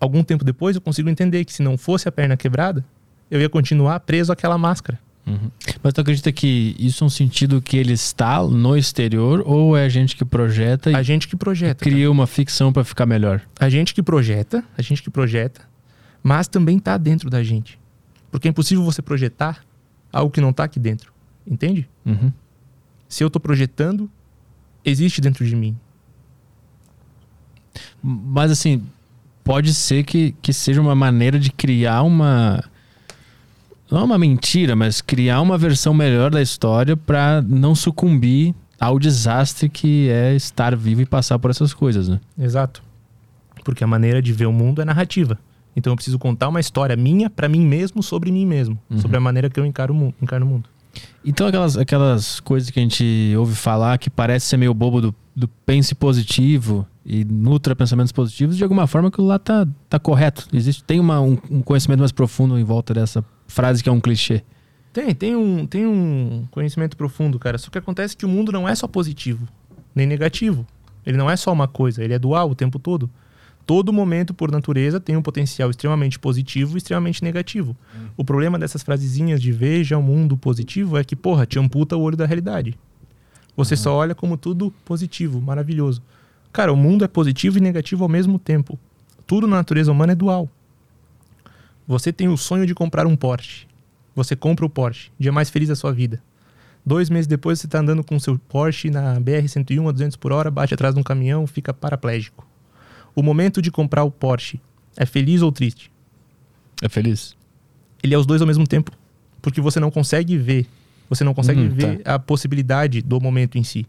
Algum 0.00 0.24
tempo 0.24 0.44
depois, 0.44 0.74
eu 0.74 0.82
consigo 0.82 1.08
entender 1.08 1.44
que 1.44 1.52
se 1.52 1.62
não 1.62 1.78
fosse 1.78 2.08
a 2.08 2.12
perna 2.12 2.36
quebrada, 2.36 2.84
eu 3.30 3.40
ia 3.40 3.48
continuar 3.48 4.00
preso 4.00 4.32
àquela 4.32 4.58
máscara. 4.58 4.98
Uhum. 5.26 5.50
Mas 5.82 5.92
tu 5.92 6.00
acredita 6.00 6.30
que 6.30 6.76
isso 6.78 7.02
é 7.02 7.06
um 7.06 7.10
sentido 7.10 7.60
que 7.60 7.76
ele 7.76 7.92
está 7.92 8.42
no 8.44 8.76
exterior 8.76 9.42
ou 9.44 9.76
é 9.76 9.84
a 9.84 9.88
gente 9.88 10.14
que 10.14 10.24
projeta 10.24 10.90
e 10.90 10.94
A 10.94 11.02
gente 11.02 11.26
que 11.26 11.36
projeta. 11.36 11.74
cara. 11.84 11.90
cria 11.90 12.08
uma 12.10 12.26
ficção 12.28 12.72
para 12.72 12.84
ficar 12.84 13.06
melhor? 13.06 13.42
A 13.58 13.68
gente 13.68 13.92
que 13.92 14.02
projeta, 14.02 14.62
a 14.78 14.82
gente 14.82 15.02
que 15.02 15.10
projeta, 15.10 15.62
mas 16.22 16.46
também 16.46 16.78
tá 16.78 16.96
dentro 16.96 17.28
da 17.28 17.42
gente. 17.42 17.76
Porque 18.30 18.46
é 18.46 18.50
impossível 18.50 18.84
você 18.84 19.02
projetar 19.02 19.64
algo 20.12 20.30
que 20.30 20.40
não 20.40 20.52
tá 20.52 20.62
aqui 20.64 20.78
dentro. 20.78 21.12
Entende? 21.46 21.88
Uhum. 22.04 22.32
Se 23.08 23.22
eu 23.24 23.30
tô 23.30 23.40
projetando, 23.40 24.08
existe 24.84 25.20
dentro 25.20 25.44
de 25.44 25.56
mim. 25.56 25.76
Mas 28.02 28.50
assim, 28.50 28.82
pode 29.44 29.74
ser 29.74 30.04
que, 30.04 30.34
que 30.40 30.52
seja 30.52 30.80
uma 30.80 30.94
maneira 30.94 31.38
de 31.38 31.50
criar 31.50 32.02
uma. 32.02 32.62
Não 33.90 34.00
é 34.00 34.04
uma 34.04 34.18
mentira, 34.18 34.74
mas 34.74 35.00
criar 35.00 35.40
uma 35.40 35.56
versão 35.56 35.94
melhor 35.94 36.30
da 36.30 36.42
história 36.42 36.96
para 36.96 37.40
não 37.42 37.74
sucumbir 37.74 38.54
ao 38.80 38.98
desastre 38.98 39.68
que 39.68 40.08
é 40.10 40.34
estar 40.34 40.74
vivo 40.76 41.00
e 41.02 41.06
passar 41.06 41.38
por 41.38 41.50
essas 41.50 41.72
coisas, 41.72 42.08
né? 42.08 42.20
Exato. 42.38 42.82
Porque 43.64 43.82
a 43.84 43.86
maneira 43.86 44.20
de 44.20 44.32
ver 44.32 44.46
o 44.46 44.52
mundo 44.52 44.82
é 44.82 44.84
narrativa. 44.84 45.38
Então 45.74 45.92
eu 45.92 45.96
preciso 45.96 46.18
contar 46.18 46.48
uma 46.48 46.60
história 46.60 46.96
minha 46.96 47.28
pra 47.30 47.48
mim 47.48 47.60
mesmo 47.66 48.02
sobre 48.02 48.30
mim 48.32 48.46
mesmo, 48.46 48.78
Uhum. 48.90 48.98
sobre 49.00 49.16
a 49.16 49.20
maneira 49.20 49.48
que 49.50 49.58
eu 49.60 49.64
encaro 49.66 49.92
o 49.92 49.96
mundo. 49.96 50.14
Encaro 50.20 50.44
o 50.44 50.48
mundo. 50.48 50.68
Então 51.26 51.48
aquelas, 51.48 51.76
aquelas 51.76 52.38
coisas 52.38 52.70
que 52.70 52.78
a 52.78 52.82
gente 52.82 53.34
ouve 53.36 53.56
falar 53.56 53.98
que 53.98 54.08
parece 54.08 54.46
ser 54.46 54.56
meio 54.56 54.72
bobo 54.72 55.00
do, 55.00 55.14
do 55.34 55.48
pense 55.66 55.92
positivo 55.92 56.86
e 57.04 57.24
nutra 57.24 57.74
pensamentos 57.74 58.12
positivos, 58.12 58.56
de 58.56 58.62
alguma 58.62 58.86
forma 58.86 59.08
aquilo 59.08 59.26
lá 59.26 59.36
tá, 59.36 59.66
tá 59.88 59.98
correto. 59.98 60.46
Existe, 60.52 60.84
tem 60.84 61.00
uma, 61.00 61.20
um, 61.20 61.36
um 61.50 61.62
conhecimento 61.62 61.98
mais 61.98 62.12
profundo 62.12 62.56
em 62.56 62.62
volta 62.62 62.94
dessa 62.94 63.24
frase 63.48 63.82
que 63.82 63.88
é 63.88 63.92
um 63.92 64.00
clichê. 64.00 64.44
Tem, 64.92 65.12
tem 65.14 65.34
um, 65.34 65.66
tem 65.66 65.84
um 65.84 66.46
conhecimento 66.50 66.96
profundo, 66.96 67.40
cara. 67.40 67.58
Só 67.58 67.70
que 67.70 67.78
acontece 67.78 68.16
que 68.16 68.24
o 68.24 68.28
mundo 68.28 68.52
não 68.52 68.68
é 68.68 68.74
só 68.74 68.86
positivo, 68.86 69.48
nem 69.94 70.06
negativo. 70.06 70.64
Ele 71.04 71.16
não 71.16 71.28
é 71.28 71.36
só 71.36 71.52
uma 71.52 71.66
coisa, 71.66 72.04
ele 72.04 72.14
é 72.14 72.18
dual 72.20 72.50
o 72.50 72.54
tempo 72.54 72.78
todo. 72.78 73.10
Todo 73.66 73.92
momento, 73.92 74.32
por 74.32 74.52
natureza, 74.52 75.00
tem 75.00 75.16
um 75.16 75.22
potencial 75.22 75.68
extremamente 75.68 76.20
positivo 76.20 76.76
e 76.76 76.78
extremamente 76.78 77.24
negativo. 77.24 77.76
O 78.16 78.24
problema 78.24 78.56
dessas 78.56 78.84
frasezinhas 78.84 79.42
de 79.42 79.50
veja 79.50 79.98
o 79.98 80.02
mundo 80.02 80.36
positivo 80.36 80.96
é 80.96 81.02
que, 81.02 81.16
porra, 81.16 81.44
te 81.44 81.58
amputa 81.58 81.96
o 81.96 82.00
olho 82.00 82.16
da 82.16 82.26
realidade. 82.26 82.78
Você 83.56 83.74
só 83.74 83.92
olha 83.92 84.14
como 84.14 84.36
tudo 84.36 84.72
positivo, 84.84 85.40
maravilhoso. 85.40 86.00
Cara, 86.52 86.72
o 86.72 86.76
mundo 86.76 87.04
é 87.04 87.08
positivo 87.08 87.58
e 87.58 87.60
negativo 87.60 88.04
ao 88.04 88.08
mesmo 88.08 88.38
tempo. 88.38 88.78
Tudo 89.26 89.48
na 89.48 89.56
natureza 89.56 89.90
humana 89.90 90.12
é 90.12 90.16
dual. 90.16 90.48
Você 91.88 92.12
tem 92.12 92.28
o 92.28 92.36
sonho 92.36 92.66
de 92.66 92.74
comprar 92.74 93.04
um 93.04 93.16
Porsche. 93.16 93.66
Você 94.14 94.36
compra 94.36 94.64
o 94.64 94.70
Porsche, 94.70 95.10
dia 95.18 95.32
mais 95.32 95.50
feliz 95.50 95.68
da 95.68 95.74
sua 95.74 95.92
vida. 95.92 96.22
Dois 96.84 97.10
meses 97.10 97.26
depois 97.26 97.58
você 97.58 97.66
está 97.66 97.80
andando 97.80 98.04
com 98.04 98.18
seu 98.20 98.38
Porsche 98.38 98.90
na 98.90 99.20
BR-101 99.20 99.88
a 99.88 99.92
200 99.92 100.16
por 100.16 100.30
hora, 100.30 100.52
bate 100.52 100.72
atrás 100.72 100.94
de 100.94 101.00
um 101.00 101.02
caminhão, 101.02 101.46
fica 101.48 101.74
paraplégico. 101.74 102.46
O 103.16 103.22
momento 103.22 103.60
de 103.62 103.70
comprar 103.72 104.04
o 104.04 104.10
Porsche 104.10 104.60
é 104.96 105.04
feliz 105.06 105.42
ou 105.42 105.50
triste? 105.50 105.90
É 106.82 106.88
feliz? 106.88 107.34
Ele 108.02 108.14
é 108.14 108.18
os 108.18 108.26
dois 108.26 108.40
ao 108.42 108.46
mesmo 108.46 108.66
tempo. 108.66 108.92
Porque 109.42 109.60
você 109.60 109.80
não 109.80 109.90
consegue 109.90 110.36
ver. 110.36 110.66
Você 111.08 111.24
não 111.24 111.32
consegue 111.34 111.60
Hum, 111.60 111.68
ver 111.70 112.02
a 112.04 112.18
possibilidade 112.18 113.00
do 113.00 113.18
momento 113.20 113.56
em 113.56 113.64
si. 113.64 113.86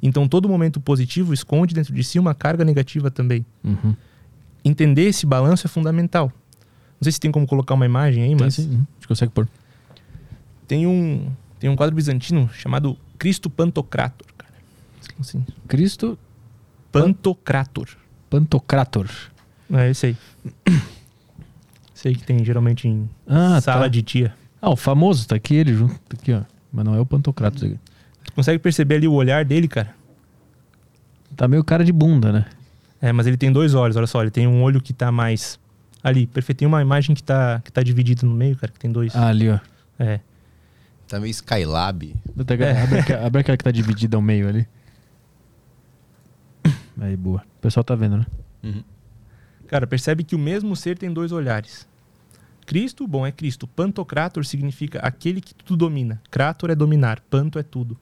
Então 0.00 0.28
todo 0.28 0.48
momento 0.48 0.80
positivo 0.80 1.34
esconde 1.34 1.74
dentro 1.74 1.92
de 1.92 2.04
si 2.04 2.18
uma 2.18 2.34
carga 2.34 2.64
negativa 2.64 3.10
também. 3.10 3.44
Uhum. 3.64 3.96
Entender 4.64 5.02
esse 5.08 5.26
balanço 5.26 5.66
é 5.66 5.68
fundamental. 5.68 6.32
Não 7.00 7.04
sei 7.04 7.10
se 7.12 7.18
tem 7.20 7.32
como 7.32 7.46
colocar 7.46 7.74
uma 7.74 7.86
imagem 7.86 8.22
aí, 8.22 8.28
Tem 8.30 8.36
mas 8.38 8.54
sim, 8.54 8.68
uhum. 8.68 8.74
a 8.74 8.94
gente 8.94 9.08
consegue 9.08 9.32
pôr. 9.32 9.48
tem 10.68 10.86
um 10.86 11.30
tem 11.58 11.68
um 11.68 11.74
quadro 11.74 11.96
bizantino 11.96 12.48
chamado 12.52 12.96
Cristo 13.18 13.50
Pantocrator, 13.50 14.26
cara. 14.36 14.54
Assim, 15.18 15.44
Cristo 15.66 16.16
Pantocrator. 16.92 17.88
Pantocrator. 18.30 19.08
É 19.72 19.90
esse 19.90 20.06
aí. 20.06 20.16
Sei 21.94 22.14
que 22.14 22.22
tem 22.22 22.44
geralmente 22.44 22.86
em 22.86 23.08
Ah, 23.26 23.60
sala 23.60 23.82
tá. 23.82 23.88
de 23.88 24.02
tia. 24.02 24.34
Ah, 24.62 24.70
o 24.70 24.76
famoso, 24.76 25.26
tá 25.26 25.36
aqui 25.36 25.54
ele 25.54 25.74
junto, 25.74 25.94
tá 26.08 26.16
aqui, 26.20 26.32
ó. 26.32 26.42
Mas 26.72 26.84
não 26.84 26.94
é 26.94 27.00
o 27.00 27.06
Pantocrator. 27.06 27.68
aqui. 27.68 27.78
Tu 28.24 28.32
consegue 28.32 28.58
perceber 28.58 28.96
ali 28.96 29.08
o 29.08 29.12
olhar 29.12 29.44
dele, 29.44 29.66
cara? 29.68 29.94
Tá 31.36 31.46
meio 31.48 31.62
cara 31.64 31.84
de 31.84 31.92
bunda, 31.92 32.32
né? 32.32 32.46
É, 33.00 33.12
mas 33.12 33.26
ele 33.26 33.36
tem 33.36 33.50
dois 33.52 33.74
olhos, 33.74 33.96
olha 33.96 34.06
só. 34.06 34.22
Ele 34.22 34.30
tem 34.30 34.46
um 34.46 34.62
olho 34.62 34.80
que 34.80 34.92
tá 34.92 35.10
mais 35.12 35.58
ali, 36.02 36.26
perfeito. 36.26 36.58
Tem 36.58 36.68
uma 36.68 36.82
imagem 36.82 37.14
que 37.14 37.22
tá, 37.22 37.60
que 37.64 37.70
tá 37.72 37.82
dividida 37.82 38.26
no 38.26 38.34
meio, 38.34 38.56
cara, 38.56 38.72
que 38.72 38.78
tem 38.78 38.90
dois. 38.90 39.14
Ah, 39.14 39.28
ali, 39.28 39.48
ó. 39.48 39.58
É. 39.98 40.20
Tá 41.08 41.18
meio 41.18 41.30
Skylab. 41.30 42.14
Abre, 42.38 42.98
aquela- 43.00 43.26
abre 43.26 43.40
aquela 43.40 43.56
que 43.56 43.64
tá 43.64 43.70
dividida 43.70 44.16
ao 44.16 44.22
meio 44.22 44.48
ali. 44.48 44.66
Aí, 47.00 47.16
boa. 47.16 47.42
O 47.58 47.60
pessoal 47.60 47.84
tá 47.84 47.94
vendo, 47.94 48.18
né? 48.18 48.26
Cara, 49.66 49.86
percebe 49.86 50.24
que 50.24 50.34
o 50.34 50.38
mesmo 50.38 50.74
ser 50.74 50.98
tem 50.98 51.12
dois 51.12 51.30
olhares. 51.30 51.86
Cristo, 52.66 53.06
bom, 53.06 53.26
é 53.26 53.32
Cristo. 53.32 53.66
Pantocrator 53.66 54.44
significa 54.44 54.98
aquele 55.00 55.40
que 55.40 55.54
tudo 55.54 55.76
domina. 55.76 56.20
Krator 56.30 56.70
é 56.70 56.74
dominar, 56.74 57.20
panto 57.30 57.58
é 57.58 57.62
tudo. 57.62 57.96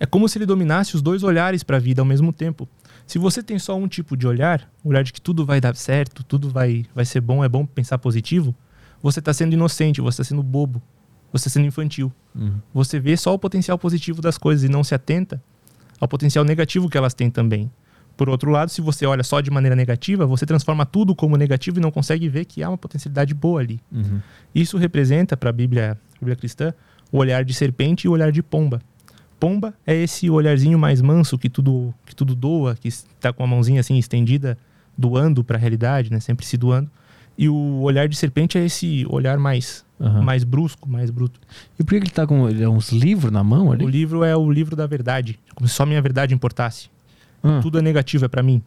É 0.00 0.06
como 0.06 0.28
se 0.28 0.38
ele 0.38 0.46
dominasse 0.46 0.94
os 0.94 1.02
dois 1.02 1.22
olhares 1.22 1.62
para 1.62 1.76
a 1.76 1.80
vida 1.80 2.00
ao 2.00 2.06
mesmo 2.06 2.32
tempo. 2.32 2.68
Se 3.06 3.18
você 3.18 3.42
tem 3.42 3.58
só 3.58 3.76
um 3.76 3.88
tipo 3.88 4.16
de 4.16 4.26
olhar, 4.26 4.70
o 4.84 4.90
olhar 4.90 5.02
de 5.02 5.12
que 5.12 5.20
tudo 5.20 5.44
vai 5.44 5.60
dar 5.60 5.74
certo, 5.74 6.22
tudo 6.22 6.50
vai, 6.50 6.84
vai 6.94 7.04
ser 7.04 7.20
bom, 7.20 7.42
é 7.42 7.48
bom 7.48 7.66
pensar 7.66 7.98
positivo, 7.98 8.54
você 9.02 9.18
está 9.18 9.32
sendo 9.32 9.54
inocente, 9.54 10.00
você 10.00 10.22
está 10.22 10.28
sendo 10.28 10.42
bobo, 10.42 10.80
você 11.32 11.48
está 11.48 11.58
sendo 11.58 11.66
infantil. 11.66 12.12
Uhum. 12.34 12.60
Você 12.72 13.00
vê 13.00 13.16
só 13.16 13.34
o 13.34 13.38
potencial 13.38 13.78
positivo 13.78 14.22
das 14.22 14.38
coisas 14.38 14.62
e 14.62 14.68
não 14.68 14.84
se 14.84 14.94
atenta 14.94 15.42
ao 16.00 16.08
potencial 16.08 16.44
negativo 16.44 16.88
que 16.88 16.96
elas 16.96 17.14
têm 17.14 17.30
também. 17.30 17.70
Por 18.16 18.28
outro 18.28 18.50
lado, 18.50 18.68
se 18.70 18.80
você 18.80 19.06
olha 19.06 19.22
só 19.22 19.40
de 19.40 19.50
maneira 19.50 19.76
negativa, 19.76 20.26
você 20.26 20.44
transforma 20.44 20.84
tudo 20.84 21.14
como 21.14 21.36
negativo 21.36 21.78
e 21.78 21.80
não 21.80 21.90
consegue 21.90 22.28
ver 22.28 22.46
que 22.46 22.62
há 22.62 22.68
uma 22.68 22.76
potencialidade 22.76 23.32
boa 23.32 23.60
ali. 23.60 23.80
Uhum. 23.92 24.20
Isso 24.52 24.76
representa 24.76 25.36
para 25.36 25.50
a 25.50 25.52
Bíblia, 25.52 25.96
Bíblia 26.18 26.34
cristã 26.34 26.74
o 27.12 27.18
olhar 27.18 27.44
de 27.44 27.54
serpente 27.54 28.06
e 28.06 28.08
o 28.08 28.12
olhar 28.12 28.32
de 28.32 28.42
pomba. 28.42 28.82
Pomba 29.38 29.72
é 29.86 29.94
esse 29.94 30.28
olharzinho 30.28 30.78
mais 30.78 31.00
manso 31.00 31.38
que 31.38 31.48
tudo 31.48 31.94
que 32.04 32.14
tudo 32.14 32.34
doa, 32.34 32.74
que 32.74 32.88
está 32.88 33.32
com 33.32 33.44
a 33.44 33.46
mãozinha 33.46 33.80
assim 33.80 33.96
estendida, 33.96 34.58
doando 34.96 35.44
para 35.44 35.56
a 35.56 35.60
realidade, 35.60 36.10
né, 36.10 36.18
sempre 36.18 36.44
se 36.44 36.56
doando. 36.56 36.90
E 37.36 37.48
o 37.48 37.80
olhar 37.82 38.08
de 38.08 38.16
serpente 38.16 38.58
é 38.58 38.64
esse 38.64 39.06
olhar 39.08 39.38
mais 39.38 39.84
Aham. 40.00 40.22
mais 40.22 40.44
brusco, 40.44 40.88
mais 40.88 41.10
bruto. 41.10 41.40
E 41.78 41.82
por 41.82 41.90
que 41.90 41.96
ele 41.96 42.10
tá 42.10 42.26
com 42.26 42.48
ele 42.48 42.62
é 42.62 42.68
uns 42.68 42.90
livros 42.92 43.32
na 43.32 43.42
mão 43.42 43.72
ali? 43.72 43.84
O 43.84 43.88
livro 43.88 44.22
é 44.24 44.36
o 44.36 44.50
livro 44.50 44.76
da 44.76 44.86
verdade, 44.86 45.38
como 45.54 45.66
se 45.68 45.74
só 45.74 45.84
minha 45.84 46.00
verdade 46.00 46.32
importasse. 46.34 46.88
Ah, 47.42 47.60
Tudo 47.62 47.78
é 47.78 47.82
negativo, 47.82 48.24
é 48.24 48.28
para 48.28 48.42
mim. 48.42 48.62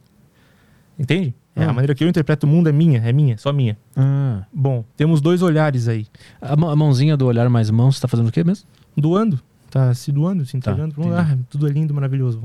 Entende? 1.00 1.34
É, 1.56 1.64
Ah. 1.64 1.70
a 1.70 1.74
maneira 1.74 1.96
que 1.96 2.04
eu 2.04 2.08
interpreto 2.10 2.46
o 2.46 2.50
mundo 2.50 2.70
é 2.70 2.72
minha, 2.72 3.00
é 3.00 3.12
minha, 3.12 3.38
só 3.38 3.52
minha. 3.52 3.78
ah. 3.96 4.44
Bom, 4.54 4.84
temos 4.96 5.20
dois 5.22 5.42
olhares 5.42 5.88
aí. 5.88 6.06
A, 6.42 6.54
a 6.54 6.76
mãozinha 6.76 7.16
do 7.18 7.26
olhar 7.26 7.50
mais 7.50 7.70
mão, 7.70 7.92
você 7.92 8.02
tá 8.02 8.08
fazendo 8.08 8.28
o 8.30 8.32
quê 8.32 8.44
mesmo? 8.44 8.66
Doando, 8.96 9.40
tá 9.70 9.94
se 9.94 10.12
doando, 10.12 10.46
se 10.46 10.56
entregando. 10.58 10.94
pro 10.94 11.04
mundo. 11.04 11.14
entendi. 11.18 11.34
ah, 11.34 11.46
tudo 11.50 11.68
é 11.68 11.72
lindo, 11.72 11.94
maravilhoso. 11.94 12.42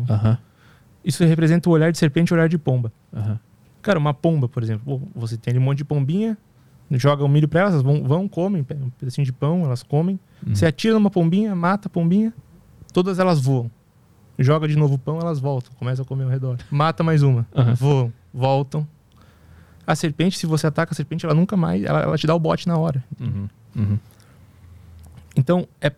Isso 1.04 1.24
representa 1.24 1.68
o 1.68 1.72
olhar 1.72 1.92
de 1.92 1.98
serpente 1.98 2.30
e 2.30 2.34
o 2.34 2.36
olhar 2.36 2.48
de 2.48 2.58
pomba. 2.58 2.92
Cara, 3.82 3.98
uma 3.98 4.12
pomba, 4.14 4.48
por 4.48 4.62
exemplo. 4.62 5.00
Você 5.14 5.36
tem 5.36 5.52
ali 5.52 5.58
um 5.60 5.62
monte 5.62 5.78
de 5.78 5.84
pombinha, 5.84 6.36
joga 6.92 7.24
o 7.24 7.28
milho 7.28 7.48
para 7.48 7.60
elas, 7.60 7.72
elas 7.74 7.84
vão, 7.84 8.04
vão, 8.04 8.28
comem, 8.28 8.62
um 8.62 8.90
pedacinho 8.90 9.24
de 9.24 9.32
pão, 9.32 9.64
elas 9.64 9.82
comem. 9.82 10.18
Você 10.46 10.66
atira 10.66 10.94
numa 10.94 11.10
pombinha, 11.10 11.54
mata 11.54 11.88
a 11.88 11.90
pombinha, 11.90 12.32
todas 12.92 13.18
elas 13.18 13.40
voam. 13.40 13.70
Joga 14.38 14.68
de 14.68 14.76
novo 14.76 14.94
o 14.94 14.98
pão, 14.98 15.18
elas 15.18 15.40
voltam, 15.40 15.72
começam 15.78 16.04
a 16.04 16.06
comer 16.06 16.24
ao 16.24 16.30
redor. 16.30 16.58
Mata 16.70 17.02
mais 17.02 17.22
uma, 17.22 17.46
Aham. 17.54 17.74
voam, 17.74 18.12
voltam. 18.32 18.86
A 19.86 19.94
serpente, 19.94 20.38
se 20.38 20.46
você 20.46 20.66
ataca 20.66 20.92
a 20.92 20.94
serpente, 20.96 21.24
ela 21.24 21.34
nunca 21.34 21.56
mais, 21.56 21.82
ela, 21.84 22.00
ela 22.00 22.18
te 22.18 22.26
dá 22.26 22.34
o 22.34 22.38
bote 22.38 22.68
na 22.68 22.76
hora. 22.76 23.02
Uhum. 23.20 23.48
Uhum. 23.74 23.98
Então, 25.36 25.66
é, 25.80 25.90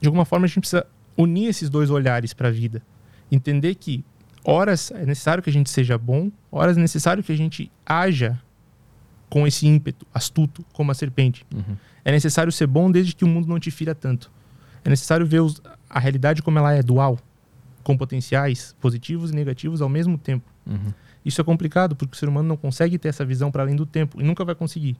de 0.00 0.06
alguma 0.06 0.24
forma, 0.24 0.44
a 0.44 0.48
gente 0.48 0.60
precisa 0.60 0.86
unir 1.16 1.48
esses 1.48 1.68
dois 1.68 1.90
olhares 1.90 2.32
para 2.32 2.48
a 2.48 2.50
vida. 2.50 2.82
Entender 3.30 3.74
que, 3.74 4.04
horas 4.44 4.90
é 4.90 5.04
necessário 5.04 5.42
que 5.42 5.50
a 5.50 5.52
gente 5.52 5.70
seja 5.70 5.98
bom, 5.98 6.30
horas 6.50 6.76
é 6.76 6.80
necessário 6.80 7.22
que 7.22 7.32
a 7.32 7.36
gente 7.36 7.70
haja 7.84 8.40
com 9.34 9.48
esse 9.48 9.66
ímpeto 9.66 10.06
astuto, 10.14 10.64
como 10.72 10.92
a 10.92 10.94
serpente. 10.94 11.44
Uhum. 11.52 11.74
É 12.04 12.12
necessário 12.12 12.52
ser 12.52 12.68
bom 12.68 12.88
desde 12.88 13.16
que 13.16 13.24
o 13.24 13.26
mundo 13.26 13.48
não 13.48 13.58
te 13.58 13.68
fira 13.68 13.92
tanto. 13.92 14.30
É 14.84 14.88
necessário 14.88 15.26
ver 15.26 15.40
os- 15.40 15.60
a 15.90 15.98
realidade 15.98 16.40
como 16.40 16.56
ela 16.56 16.72
é 16.72 16.80
dual, 16.84 17.18
com 17.82 17.96
potenciais 17.98 18.76
positivos 18.80 19.32
e 19.32 19.34
negativos 19.34 19.82
ao 19.82 19.88
mesmo 19.88 20.16
tempo. 20.16 20.48
Uhum. 20.64 20.92
Isso 21.24 21.40
é 21.40 21.44
complicado 21.44 21.96
porque 21.96 22.14
o 22.14 22.16
ser 22.16 22.28
humano 22.28 22.48
não 22.48 22.56
consegue 22.56 22.96
ter 22.96 23.08
essa 23.08 23.24
visão 23.24 23.50
para 23.50 23.64
além 23.64 23.74
do 23.74 23.84
tempo 23.84 24.20
e 24.20 24.24
nunca 24.24 24.44
vai 24.44 24.54
conseguir. 24.54 24.96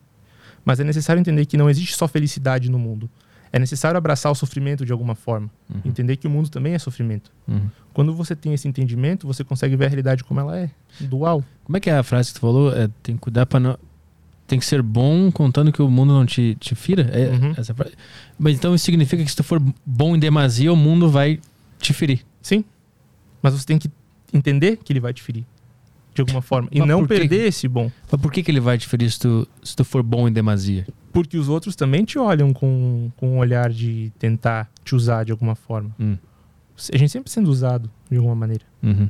Mas 0.65 0.81
é 0.81 0.85
necessário 0.85 1.21
entender 1.21 1.47
que 1.47 1.57
não 1.57 1.71
existe 1.71 1.95
só 1.95 2.09
felicidade 2.09 2.69
no 2.69 2.79
mundo. 2.79 3.09
É 3.53 3.59
necessário 3.61 3.97
abraçar 3.97 4.33
o 4.33 4.35
sofrimento 4.35 4.85
de 4.85 4.91
alguma 4.91 5.15
forma. 5.15 5.49
Uhum. 5.73 5.81
Entender 5.85 6.17
que 6.17 6.27
o 6.27 6.31
mundo 6.31 6.49
também 6.49 6.75
é 6.75 6.79
sofrimento. 6.81 7.31
Uhum. 7.47 7.71
Quando 7.93 8.13
você 8.13 8.35
tem 8.35 8.53
esse 8.53 8.67
entendimento, 8.67 9.29
você 9.29 9.45
consegue 9.45 9.77
ver 9.77 9.85
a 9.85 9.89
realidade 9.89 10.25
como 10.25 10.41
ela 10.41 10.59
é, 10.59 10.69
dual. 10.99 11.45
Como 11.63 11.77
é 11.77 11.79
que 11.81 11.89
é 11.89 11.97
a 11.97 12.03
frase 12.03 12.31
que 12.31 12.35
tu 12.35 12.41
falou? 12.41 12.75
É, 12.77 12.89
tem 13.01 13.15
que 13.15 13.21
cuidar 13.21 13.47
para 13.47 13.61
não. 13.61 13.79
Tem 14.47 14.59
que 14.59 14.65
ser 14.67 14.83
bom 14.83 15.31
contando 15.33 15.73
que 15.73 15.81
o 15.81 15.89
mundo 15.91 16.13
não 16.13 16.27
te, 16.27 16.55
te 16.61 16.75
fira? 16.75 17.03
É, 17.13 17.31
Uhum. 17.31 17.55
essa. 17.57 17.75
Mas 18.39 18.55
então 18.57 18.75
isso 18.75 18.85
significa 18.85 19.23
que 19.25 19.31
se 19.31 19.37
tu 19.37 19.43
for 19.43 19.61
bom 19.87 20.15
em 20.15 20.19
demasia, 20.19 20.73
o 20.73 20.77
mundo 20.77 21.09
vai 21.09 21.41
te 21.79 21.93
ferir. 21.95 22.25
Sim. 22.43 22.63
Mas 23.43 23.55
você 23.55 23.65
tem 23.67 23.79
que 23.79 23.91
entender 24.33 24.77
que 24.85 24.93
ele 24.93 25.01
vai 25.01 25.13
te 25.15 25.23
ferir. 25.23 25.45
De 26.15 26.21
alguma 26.21 26.41
forma. 26.43 26.69
E 26.71 26.79
Mas 26.79 26.87
não 26.89 27.03
que- 27.03 27.09
perder 27.09 27.49
esse 27.49 27.67
bom. 27.67 27.91
Mas 28.13 28.21
por 28.21 28.31
que, 28.31 28.43
que 28.43 28.51
ele 28.51 28.61
vai 28.61 28.79
te 28.79 28.87
ferir 28.87 29.11
se 29.11 29.19
tu, 29.19 29.49
se 29.65 29.75
tu 29.75 29.85
for 29.85 30.01
bom 30.03 30.29
em 30.29 30.33
demasia? 30.33 30.87
Porque 31.13 31.37
os 31.37 31.49
outros 31.49 31.75
também 31.75 32.05
te 32.05 32.19
olham 32.19 32.53
com, 32.53 33.11
com 33.17 33.31
um 33.35 33.39
olhar 33.39 33.71
de 33.71 34.13
tentar 34.19 34.71
te 34.85 34.95
usar 34.95 35.25
de 35.25 35.33
alguma 35.33 35.55
forma. 35.57 35.91
Hum. 35.99 36.17
A 36.93 36.97
gente 36.97 37.11
sempre 37.11 37.33
sendo 37.33 37.49
usado 37.51 37.91
de 38.11 38.17
alguma 38.17 38.35
maneira. 38.37 38.65
Uhum. 38.83 39.09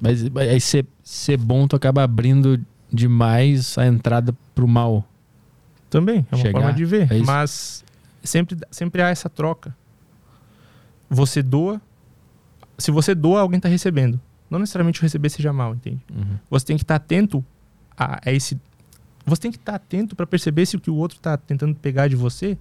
Mas 0.00 0.28
mas 0.30 0.48
aí 0.48 0.60
ser, 0.60 0.84
ser 1.04 1.36
bom, 1.36 1.68
tu 1.68 1.76
acaba 1.76 2.02
abrindo 2.02 2.58
demais 2.92 3.76
a 3.78 3.86
entrada 3.86 4.36
pro 4.54 4.68
mal. 4.68 5.04
Também, 5.88 6.26
é 6.30 6.34
uma 6.34 6.42
Chegar, 6.42 6.60
forma 6.60 6.72
de 6.74 6.84
ver. 6.84 7.12
é? 7.12 7.18
Mas 7.18 7.84
sempre, 8.22 8.56
sempre 8.70 9.02
há 9.02 9.08
essa 9.08 9.28
troca. 9.28 9.74
Você 11.08 11.42
doa. 11.42 11.80
Se 12.78 12.90
você 12.90 13.14
doa, 13.14 13.40
alguém 13.40 13.58
está 13.58 13.68
recebendo. 13.68 14.20
Não 14.48 14.58
necessariamente 14.58 15.00
o 15.00 15.02
receber 15.02 15.28
seja 15.28 15.52
mal, 15.52 15.74
entende? 15.74 16.00
Uhum. 16.14 16.36
Você 16.50 16.66
tem 16.66 16.76
que 16.76 16.84
estar 16.84 16.96
atento 16.96 17.44
a, 17.96 18.20
a 18.24 18.32
esse. 18.32 18.58
Você 19.24 19.42
tem 19.42 19.50
que 19.50 19.58
estar 19.58 19.74
atento 19.74 20.16
para 20.16 20.26
perceber 20.26 20.66
se 20.66 20.76
o 20.76 20.80
que 20.80 20.90
o 20.90 20.94
outro 20.94 21.18
está 21.18 21.36
tentando 21.36 21.74
pegar 21.74 22.08
de 22.08 22.16
você 22.16 22.58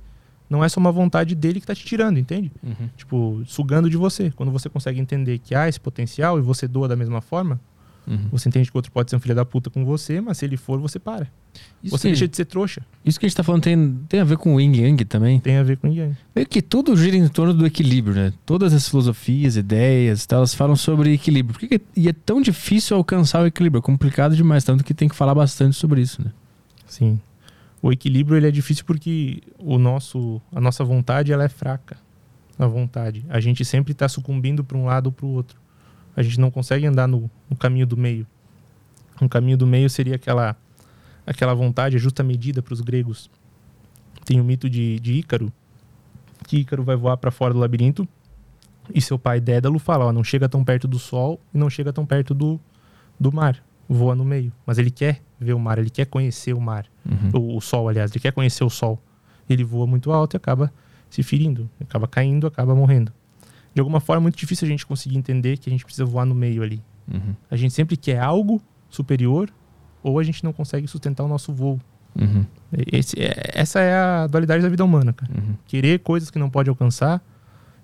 não 0.50 0.64
é 0.64 0.68
só 0.68 0.82
uma 0.82 0.92
vontade 0.92 1.34
dele 1.34 1.62
que 1.62 1.64
está 1.64 1.74
te 1.74 1.86
tirando, 1.86 2.20
entende? 2.20 2.52
Uhum. 2.62 2.90
Tipo, 2.98 3.42
sugando 3.46 3.90
de 3.90 3.96
você. 3.96 4.32
Quando 4.32 4.52
você 4.52 4.68
consegue 4.70 5.00
entender 5.00 5.40
que 5.40 5.56
há 5.56 5.70
esse 5.70 5.80
potencial 5.80 6.38
e 6.38 6.42
você 6.42 6.68
doa 6.68 6.90
da 6.90 6.96
mesma 6.96 7.22
forma, 7.22 7.58
Uhum. 8.08 8.28
você 8.32 8.50
entende 8.50 8.70
que 8.72 8.76
o 8.76 8.80
outro 8.80 8.92
pode 8.92 9.10
ser 9.10 9.16
um 9.16 9.20
filho 9.20 9.36
da 9.36 9.46
puta 9.46 9.70
com 9.70 9.86
você, 9.86 10.20
mas 10.20 10.38
se 10.40 10.46
ele 10.46 10.58
for, 10.58 10.80
você 10.80 10.98
para. 11.00 11.28
Isso, 11.84 11.96
você 11.96 12.08
que, 12.08 12.14
deixa 12.14 12.28
de 12.28 12.36
ser 12.36 12.46
trouxa. 12.46 12.82
isso 13.06 13.20
que 13.20 13.26
a 13.26 13.30
gente 13.30 13.36
tá 13.36 13.44
falando 13.44 13.62
tem, 13.62 14.00
tem 14.10 14.20
a 14.20 14.24
ver 14.24 14.38
com 14.38 14.56
o 14.56 14.60
Yin 14.62 14.76
Yang 14.76 15.06
também. 15.06 15.40
Tem 15.40 15.58
a 15.58 15.64
ver 15.64 15.78
com 15.78 15.88
ninguém. 15.88 16.18
Meio 16.36 16.48
que 16.48 16.62
tudo 16.62 16.96
gira 16.98 17.16
em 17.16 17.28
torno 17.28 17.54
do 17.54 17.66
equilíbrio, 17.66 18.16
né? 18.16 18.34
Todas 18.46 18.74
as 18.74 18.88
filosofias, 18.90 19.56
ideias, 19.56 20.26
tal, 20.26 20.40
elas 20.40 20.54
falam 20.56 20.76
sobre 20.76 21.14
equilíbrio. 21.14 21.54
Por 21.54 21.60
que 21.68 21.78
que- 21.80 21.86
e 21.96 22.10
é 22.10 22.14
tão 22.14 22.42
difícil 22.42 22.98
alcançar 22.98 23.44
o 23.44 23.46
equilíbrio? 23.48 23.80
É 23.80 23.82
complicado 23.84 24.36
demais, 24.36 24.64
tanto 24.64 24.84
que 24.84 24.94
tem 24.94 25.08
que 25.08 25.16
falar 25.16 25.36
bastante 25.36 25.76
sobre 25.76 26.02
isso, 26.02 26.24
né? 26.24 26.32
Sim. 26.88 27.20
O 27.82 27.92
equilíbrio 27.92 28.38
ele 28.38 28.48
é 28.48 28.52
difícil 28.52 28.84
porque 28.86 29.42
o 29.60 29.78
nosso, 29.78 30.42
a 30.52 30.60
nossa 30.62 30.84
vontade 30.84 31.32
ela 31.32 31.44
é 31.44 31.50
fraca. 31.50 31.98
A 32.58 32.66
vontade. 32.68 33.26
A 33.30 33.40
gente 33.40 33.64
sempre 33.66 33.92
está 33.92 34.08
sucumbindo 34.08 34.64
para 34.64 34.78
um 34.78 34.86
lado 34.86 35.08
ou 35.08 35.12
para 35.12 35.26
o 35.26 35.30
outro. 35.30 35.61
A 36.16 36.22
gente 36.22 36.40
não 36.40 36.52
consegue 36.52 36.86
andar 36.86 37.08
no, 37.08 37.30
no 37.50 37.56
caminho 37.56 37.86
do 37.86 37.98
meio. 37.98 38.28
Um 39.22 39.28
caminho 39.28 39.58
do 39.58 39.68
meio 39.68 39.90
seria 39.90 40.16
aquela, 40.16 40.56
aquela 41.26 41.54
vontade, 41.54 41.96
a 41.96 42.00
justa 42.00 42.24
medida 42.24 42.62
para 42.62 42.74
os 42.74 42.82
gregos. 42.82 43.30
Tem 44.26 44.40
o 44.40 44.44
mito 44.44 44.70
de, 44.70 45.00
de 45.00 45.14
Ícaro, 45.14 45.52
que 46.48 46.58
Ícaro 46.58 46.84
vai 46.84 46.96
voar 46.96 47.18
para 47.18 47.32
fora 47.32 47.54
do 47.54 47.60
labirinto 47.60 48.08
e 48.94 49.02
seu 49.02 49.18
pai 49.18 49.40
Dédalo 49.40 49.80
fala: 49.80 50.06
ó, 50.06 50.12
não 50.12 50.24
chega 50.24 50.50
tão 50.50 50.64
perto 50.64 50.88
do 50.88 51.00
sol 51.00 51.40
e 51.54 51.58
não 51.58 51.70
chega 51.70 51.94
tão 51.94 52.06
perto 52.06 52.34
do, 52.34 52.60
do 53.20 53.32
mar. 53.32 53.64
Voa 53.88 54.16
no 54.16 54.24
meio. 54.24 54.52
Mas 54.66 54.78
ele 54.78 54.90
quer 54.90 55.22
ver 55.40 55.54
o 55.54 55.60
mar, 55.60 55.78
ele 55.78 55.90
quer 55.90 56.06
conhecer 56.06 56.54
o 56.54 56.62
mar. 56.62 56.86
O, 57.34 57.58
o 57.58 57.62
sol, 57.62 57.90
aliás, 57.90 58.12
ele 58.12 58.20
quer 58.20 58.32
conhecer 58.32 58.64
o 58.64 58.70
sol. 58.70 59.02
Ele 59.50 59.64
voa 59.64 59.86
muito 59.86 60.12
alto 60.12 60.36
e 60.36 60.38
acaba 60.38 60.72
se 61.10 61.22
ferindo, 61.24 61.70
acaba 61.80 62.08
caindo, 62.08 62.48
acaba 62.48 62.74
morrendo. 62.74 63.12
De 63.74 63.80
alguma 63.80 64.00
forma, 64.00 64.22
é 64.22 64.24
muito 64.24 64.38
difícil 64.38 64.66
a 64.68 64.70
gente 64.72 64.86
conseguir 64.86 65.18
entender 65.18 65.58
que 65.58 65.70
a 65.70 65.72
gente 65.72 65.84
precisa 65.86 66.06
voar 66.06 66.26
no 66.26 66.36
meio 66.36 66.62
ali. 66.62 66.82
Uhum. 67.12 67.36
A 67.50 67.56
gente 67.56 67.74
sempre 67.74 67.96
quer 67.96 68.20
algo 68.20 68.62
superior 68.90 69.50
ou 70.04 70.20
a 70.20 70.24
gente 70.24 70.44
não 70.44 70.52
consegue 70.52 70.88
sustentar 70.88 71.24
o 71.24 71.28
nosso 71.28 71.54
voo. 71.54 71.80
Uhum. 72.20 72.46
Esse- 72.92 73.18
é- 73.22 73.52
essa 73.54 73.80
é 73.80 73.96
a 73.96 74.28
dualidade 74.28 74.62
da 74.62 74.68
vida 74.70 74.84
humana, 74.84 75.14
cara. 75.14 75.32
Uhum. 75.34 75.56
Querer 75.66 76.00
coisas 76.00 76.30
que 76.30 76.38
não 76.38 76.50
pode 76.50 76.70
alcançar 76.70 77.24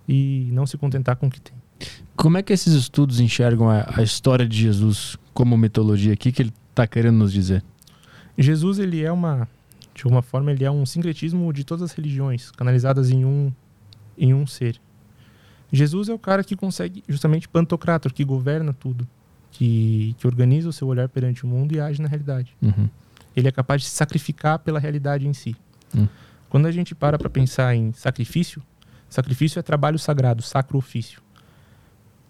e 0.08 0.50
não 0.52 0.66
se 0.66 0.78
contentar 0.78 1.16
com 1.16 1.28
o 1.28 1.30
que 1.30 1.40
tem. 1.40 1.54
Como 2.16 2.38
é 2.38 2.42
que 2.44 2.52
esses 2.52 2.74
estudos 2.74 3.20
enxergam 3.20 3.70
a, 3.70 3.86
a 3.98 4.02
história 4.04 4.48
de 4.48 4.58
Jesus 4.58 5.16
como 5.34 5.58
mitologia? 5.58 6.14
O 6.14 6.18
que, 6.18 6.32
que 6.32 6.42
ele 6.42 6.54
tá 6.74 6.86
querendo 6.88 7.16
nos 7.18 7.32
dizer? 7.32 7.64
Jesus, 8.38 8.80
ele 8.80 9.04
é 9.04 9.12
uma, 9.12 9.48
de 9.96 10.04
alguma 10.04 10.22
forma, 10.22 10.52
ele 10.52 10.64
é 10.66 10.72
um 10.72 10.86
sincretismo 10.86 11.52
de 11.54 11.64
todas 11.64 11.84
as 11.84 11.92
religiões, 11.94 12.52
canalizadas 12.52 13.10
em 13.12 13.24
um, 13.26 13.52
em 14.18 14.34
um 14.34 14.46
ser. 14.48 14.80
Jesus 15.72 16.10
é 16.10 16.14
o 16.14 16.20
cara 16.20 16.44
que 16.44 16.56
consegue, 16.56 17.04
justamente, 17.08 17.48
pantocrator, 17.48 18.14
que 18.14 18.24
governa 18.24 18.74
tudo, 18.74 19.08
que, 19.52 20.16
que 20.18 20.28
organiza 20.28 20.70
o 20.70 20.74
seu 20.74 20.88
olhar 20.88 21.10
perante 21.10 21.44
o 21.44 21.48
mundo 21.48 21.76
e 21.76 21.80
age 21.80 22.02
na 22.02 22.08
realidade. 22.08 22.56
Uhum. 22.62 22.90
Ele 23.36 23.48
é 23.48 23.52
capaz 23.52 23.82
de 23.82 23.88
se 23.88 23.96
sacrificar 23.96 24.60
pela 24.60 24.80
realidade 24.80 25.28
em 25.28 25.34
si. 25.34 25.56
Hum. 25.96 26.08
Quando 26.50 26.66
a 26.66 26.72
gente 26.72 26.96
para 26.96 27.18
para 27.18 27.30
pensar 27.30 27.76
em 27.76 27.92
sacrifício, 27.94 28.62
sacrifício 29.10 29.60
é 29.60 29.62
trabalho 29.62 30.00
sagrado, 30.00 30.42
sacro 30.42 30.78
ofício. 30.78 31.22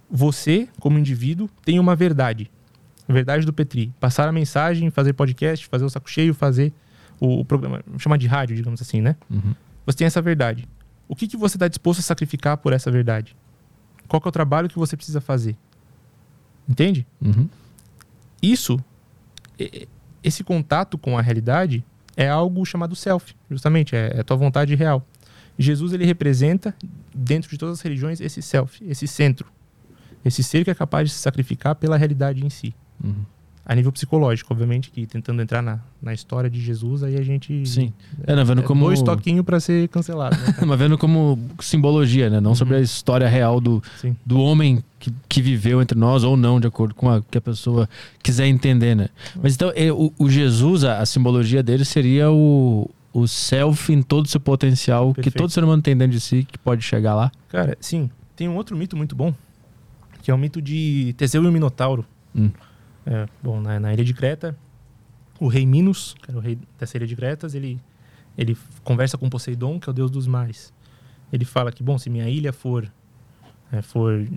Você, 0.09 0.68
como 0.80 0.97
indivíduo, 0.97 1.49
tem 1.64 1.80
uma 1.80 1.95
verdade. 1.95 2.49
A 3.07 3.14
verdade 3.14 3.45
do 3.45 3.53
Petri. 3.53 3.93
Passar 3.99 4.27
a 4.27 4.31
mensagem, 4.31 4.89
fazer 4.89 5.14
podcast, 5.14 5.68
fazer 5.68 5.85
o 5.85 5.89
saco 5.89 6.09
cheio, 6.09 6.34
fazer 6.34 6.73
o, 7.19 7.39
o 7.41 7.45
programa, 7.45 7.81
chamar 7.97 8.18
de 8.18 8.27
rádio, 8.27 8.55
digamos 8.55 8.81
assim, 8.81 9.01
né? 9.01 9.15
Uhum. 9.30 9.53
Você 9.85 9.99
tem 9.99 10.07
essa 10.07 10.22
verdade. 10.22 10.68
O 11.07 11.15
que, 11.15 11.27
que 11.27 11.38
você 11.38 11.55
está 11.55 11.67
disposto 11.67 11.99
a 11.99 12.03
sacrificar 12.03 12.57
por 12.57 12.73
essa 12.73 12.91
verdade? 12.91 13.35
Qual 14.07 14.21
é 14.23 14.27
o 14.27 14.31
trabalho 14.31 14.69
que 14.69 14.77
você 14.77 14.95
precisa 14.95 15.21
fazer? 15.21 15.55
Entende? 16.67 17.07
Uhum. 17.21 17.47
isso, 18.41 18.77
esse 20.21 20.43
contato 20.43 20.97
com 20.97 21.17
a 21.17 21.21
realidade 21.21 21.84
é 22.15 22.27
algo 22.27 22.65
chamado 22.65 22.95
self, 22.95 23.35
justamente, 23.49 23.95
é, 23.95 24.11
é 24.15 24.19
a 24.19 24.23
tua 24.23 24.35
vontade 24.35 24.75
real. 24.75 25.05
Jesus 25.57 25.93
ele 25.93 26.05
representa, 26.05 26.75
dentro 27.13 27.49
de 27.49 27.57
todas 27.57 27.79
as 27.79 27.81
religiões, 27.81 28.19
esse 28.19 28.41
self, 28.41 28.84
esse 28.85 29.07
centro, 29.07 29.47
esse 30.25 30.43
ser 30.43 30.63
que 30.63 30.69
é 30.69 30.75
capaz 30.75 31.09
de 31.09 31.15
se 31.15 31.21
sacrificar 31.21 31.75
pela 31.75 31.97
realidade 31.97 32.45
em 32.45 32.49
si. 32.49 32.75
Uhum. 33.03 33.23
A 33.69 33.76
nível 33.76 33.91
psicológico, 33.91 34.53
obviamente, 34.53 34.89
que 34.89 35.06
tentando 35.06 35.41
entrar 35.41 35.61
na, 35.61 35.80
na 36.02 36.14
história 36.14 36.49
de 36.49 36.57
Jesus, 36.61 37.03
aí 37.03 37.18
a 37.18 37.22
gente. 37.22 37.68
Sim. 37.68 37.91
É, 38.26 38.34
né, 38.34 38.41
vendo 38.41 38.61
é 38.61 38.64
como... 38.64 38.85
Dois 38.85 39.02
toquinhos 39.02 39.44
para 39.45 39.60
ser 39.60 39.89
cancelado. 39.89 40.38
Né? 40.38 40.56
Mas 40.65 40.80
vendo 40.80 40.98
como 40.98 41.38
simbologia, 41.60 42.30
né? 42.30 42.39
Não 42.39 42.56
sobre 42.56 42.76
Uhum. 42.76 42.80
a 42.80 42.84
história 42.84 43.27
real 43.27 43.60
do, 43.60 43.84
Sim. 43.99 44.15
do 44.26 44.39
homem 44.39 44.81
que, 44.98 45.11
que 45.27 45.41
viveu 45.41 45.81
entre 45.81 45.99
nós 45.99 46.23
ou 46.23 46.38
não, 46.38 46.61
de 46.61 46.68
acordo 46.68 46.95
com 46.95 47.10
a 47.10 47.22
que 47.22 47.38
a 47.38 47.41
pessoa 47.41 47.89
quiser 48.23 48.48
entender, 48.48 48.95
né? 48.95 49.10
Mas 49.44 49.56
então, 49.56 49.69
é, 49.76 49.91
o, 49.91 50.14
o 50.18 50.30
Jesus, 50.30 50.85
a, 50.85 50.99
a 50.99 51.06
simbologia 51.06 51.61
dele 51.61 51.84
seria 51.84 52.31
o, 52.31 52.89
o 53.11 53.27
self 53.27 53.91
em 53.91 54.02
todo 54.02 54.27
o 54.27 54.30
seu 54.30 54.39
potencial, 54.39 55.10
que 55.10 55.15
Perfeito. 55.15 55.38
todo 55.39 55.49
ser 55.49 55.65
humano 55.65 55.81
tem 55.81 55.95
dentro 55.98 56.14
de 56.14 56.22
si, 56.22 56.48
que 56.49 56.57
pode 56.57 56.84
chegar 56.85 57.15
lá. 57.15 57.30
Cara, 57.49 57.77
sim. 57.81 58.10
Tem 58.34 58.48
um 58.48 58.56
outro 58.56 58.77
mito 58.77 58.95
muito 58.95 59.14
bom, 59.14 59.34
que 60.23 60.31
é 60.31 60.34
o 60.34 60.38
mito 60.38 60.61
de 60.61 61.14
Teseu 61.18 61.44
e 61.44 61.48
o 61.48 61.52
Minotauro. 61.52 62.06
Hum. 62.34 62.49
É, 63.09 63.25
bom, 63.41 63.61
na, 63.61 63.79
na 63.79 63.93
ilha 63.93 64.03
de 64.03 64.13
Creta, 64.13 64.55
o 65.39 65.47
rei 65.47 65.65
Minos, 65.65 66.13
que 66.21 66.29
era 66.29 66.38
o 66.38 66.41
rei 66.41 66.59
dessa 66.77 66.97
ilha 66.97 67.07
de 67.07 67.15
Cretas, 67.15 67.55
ele, 67.55 67.79
ele 68.38 68.57
conversa 68.84 69.17
com 69.17 69.29
Poseidon, 69.29 69.79
que 69.79 69.89
é 69.89 69.91
o 69.91 69.93
deus 69.93 70.11
dos 70.11 70.27
mares. 70.27 70.73
Ele 71.31 71.45
fala 71.45 71.71
que, 71.71 71.81
bom, 71.81 71.97
se 71.97 72.09
minha 72.09 72.29
ilha 72.29 72.51
for, 72.51 72.91
é, 73.71 73.81
for 73.81 74.27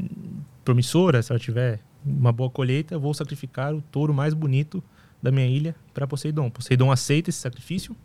promissora, 0.65 1.21
se 1.21 1.33
ela 1.33 1.39
tiver 1.39 1.81
uma 2.05 2.33
boa 2.33 2.49
colheita, 2.49 2.95
eu 2.95 3.01
vou 3.01 3.13
sacrificar 3.13 3.75
o 3.75 3.83
touro 3.83 4.15
mais 4.15 4.35
bonito 4.35 4.83
da 5.21 5.33
minha 5.33 5.47
ilha 5.47 5.75
para 5.93 6.07
Poseidon. 6.07 6.49
Poseidon 6.49 6.93
aceita 6.93 7.29
esse 7.29 7.41
sacrifício 7.41 7.97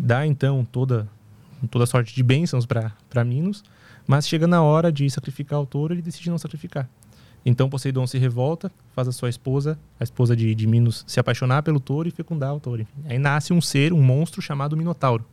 dá 0.00 0.26
então 0.26 0.64
toda 0.64 1.06
toda 1.70 1.84
sorte 1.84 2.14
de 2.14 2.22
bênçãos 2.22 2.64
para 2.64 3.24
Minos, 3.24 3.62
mas 4.06 4.26
chega 4.26 4.46
na 4.46 4.62
hora 4.62 4.90
de 4.90 5.08
sacrificar 5.10 5.60
o 5.60 5.66
touro, 5.66 5.92
ele 5.92 6.00
decide 6.00 6.30
não 6.30 6.38
sacrificar. 6.38 6.88
Então 7.44 7.70
Poseidon 7.70 8.06
se 8.06 8.18
revolta, 8.18 8.70
faz 8.94 9.08
a 9.08 9.12
sua 9.12 9.30
esposa, 9.30 9.78
a 9.98 10.04
esposa 10.04 10.36
de, 10.36 10.54
de 10.54 10.66
Minos, 10.66 11.04
se 11.06 11.18
apaixonar 11.18 11.62
pelo 11.62 11.80
touro 11.80 12.08
e 12.08 12.10
fecundar 12.10 12.54
o 12.54 12.60
touro. 12.60 12.86
Aí 13.06 13.18
nasce 13.18 13.52
um 13.52 13.60
ser, 13.60 13.92
um 13.92 14.02
monstro 14.02 14.42
chamado 14.42 14.76
Minotauro. 14.76 15.24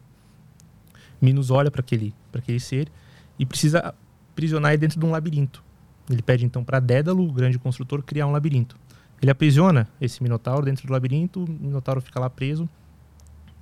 Minos 1.21 1.51
olha 1.51 1.69
para 1.69 1.81
aquele, 1.81 2.13
aquele 2.34 2.59
ser 2.59 2.89
e 3.38 3.45
precisa 3.45 3.93
aprisionar 4.31 4.71
ele 4.71 4.79
dentro 4.79 4.99
de 4.99 5.05
um 5.05 5.11
labirinto. 5.11 5.63
Ele 6.09 6.21
pede 6.21 6.45
então 6.45 6.63
para 6.63 6.79
Dédalo, 6.79 7.27
o 7.27 7.31
grande 7.31 7.59
construtor, 7.59 8.01
criar 8.01 8.27
um 8.27 8.31
labirinto. 8.31 8.77
Ele 9.21 9.31
aprisiona 9.31 9.88
esse 9.99 10.21
Minotauro 10.21 10.65
dentro 10.65 10.88
do 10.88 10.93
labirinto, 10.93 11.43
o 11.43 11.49
Minotauro 11.49 11.99
fica 11.99 12.19
lá 12.19 12.29
preso 12.29 12.69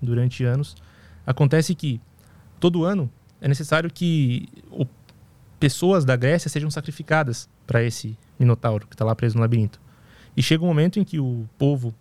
durante 0.02 0.44
anos. 0.44 0.76
Acontece 1.26 1.74
que 1.74 2.00
todo 2.60 2.84
ano 2.84 3.10
é 3.42 3.48
necessário 3.48 3.90
que 3.92 4.48
o, 4.70 4.86
pessoas 5.60 6.06
da 6.06 6.16
Grécia 6.16 6.50
sejam 6.50 6.70
sacrificadas 6.70 7.50
para 7.66 7.82
esse 7.82 8.18
Minotauro 8.40 8.88
que 8.88 8.96
está 8.96 9.06
lá 9.06 9.16
preso 9.16 9.36
no 9.36 9.42
labirinto. 9.42 9.80
E 10.36 10.44
chega 10.44 10.64
um 10.64 10.68
momento 10.68 11.00
em 11.00 11.04
que 11.04 11.20
o 11.20 11.48
povo 11.58 11.94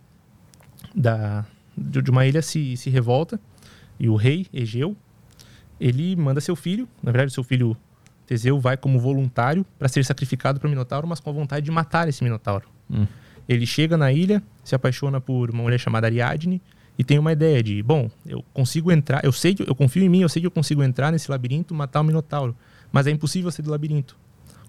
da, 0.95 1.45
de 1.77 2.11
uma 2.11 2.27
ilha 2.27 2.43
se, 2.43 2.77
se 2.77 2.91
revolta 2.91 3.41
e 3.99 4.09
o 4.09 4.17
rei 4.17 4.47
Egeu 4.53 4.97
ele 5.81 6.15
manda 6.17 6.41
seu 6.41 6.57
filho, 6.57 6.89
na 7.03 7.11
verdade 7.13 7.33
seu 7.33 7.45
filho 7.45 7.77
Teseu 8.27 8.59
vai 8.59 8.77
como 8.77 8.99
voluntário 8.99 9.67
para 9.79 9.89
ser 9.89 10.05
sacrificado 10.05 10.59
para 10.59 10.67
o 10.67 10.71
Minotauro, 10.71 11.07
mas 11.07 11.21
com 11.21 11.31
a 11.31 11.33
vontade 11.33 11.65
de 11.65 11.71
matar 11.71 12.09
esse 12.09 12.25
Minotauro. 12.25 12.67
Hum. 12.91 13.07
Ele 13.49 13.67
chega 13.67 13.97
na 13.97 14.11
ilha, 14.11 14.43
se 14.63 14.75
apaixona 14.75 15.21
por 15.21 15.51
uma 15.51 15.63
mulher 15.63 15.79
chamada 15.79 16.07
Ariadne 16.07 16.63
e 16.99 17.05
tem 17.05 17.19
uma 17.19 17.33
ideia 17.33 17.63
de, 17.63 17.83
bom, 17.83 18.11
eu 18.25 18.43
consigo 18.55 18.91
entrar, 18.91 19.23
eu 19.25 19.33
sei 19.33 19.55
que 19.55 19.69
eu 19.69 19.75
confio 19.75 20.03
em 20.03 20.09
mim, 20.09 20.23
eu 20.23 20.29
sei 20.29 20.41
que 20.41 20.47
eu 20.47 20.51
consigo 20.51 20.83
entrar 20.83 21.13
nesse 21.13 21.31
labirinto, 21.31 21.75
matar 21.75 22.01
o 22.01 22.05
Minotauro, 22.05 22.57
mas 22.91 23.07
é 23.07 23.11
impossível 23.11 23.51
sair 23.51 23.65
do 23.65 23.71
labirinto. 23.71 24.17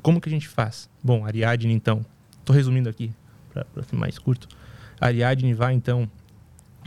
Como 0.05 0.21
que 0.21 0.29
a 0.29 0.31
gente 0.31 0.47
faz? 0.47 0.87
Bom, 1.03 1.25
Ariadne 1.25 1.73
então, 1.73 2.05
estou 2.37 2.55
resumindo 2.55 2.87
aqui 2.87 3.11
para 3.51 3.81
ser 3.81 3.95
mais 3.95 4.19
curto. 4.19 4.47
Ariadne 5.01 5.51
vai 5.55 5.73
então 5.73 6.07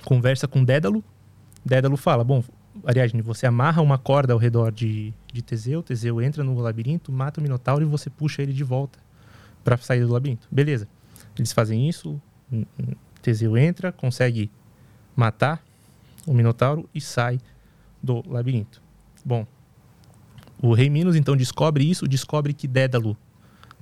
conversa 0.04 0.46
com 0.46 0.62
Dédalo. 0.62 1.02
Dédalo 1.64 1.96
fala, 1.96 2.22
bom, 2.22 2.44
Ariadne, 2.86 3.20
você 3.20 3.44
amarra 3.44 3.82
uma 3.82 3.98
corda 3.98 4.34
ao 4.34 4.38
redor 4.38 4.70
de, 4.70 5.12
de 5.32 5.42
Teseu, 5.42 5.82
Teseu 5.82 6.22
entra 6.22 6.44
no 6.44 6.56
labirinto, 6.60 7.10
mata 7.10 7.40
o 7.40 7.42
Minotauro 7.42 7.82
e 7.82 7.86
você 7.86 8.08
puxa 8.08 8.40
ele 8.40 8.52
de 8.52 8.62
volta 8.62 9.00
para 9.64 9.76
sair 9.78 10.06
do 10.06 10.12
labirinto. 10.12 10.46
Beleza. 10.48 10.86
Eles 11.36 11.50
fazem 11.50 11.88
isso, 11.88 12.22
Teseu 13.20 13.56
entra, 13.56 13.90
consegue 13.90 14.48
matar 15.16 15.60
o 16.24 16.32
Minotauro 16.32 16.88
e 16.94 17.00
sai 17.00 17.40
do 18.00 18.22
labirinto. 18.30 18.80
Bom, 19.24 19.44
o 20.60 20.74
rei 20.74 20.90
Minos 20.90 21.16
então 21.16 21.36
descobre 21.36 21.88
isso, 21.88 22.06
descobre 22.06 22.52
que 22.52 22.66
Dédalo 22.66 23.16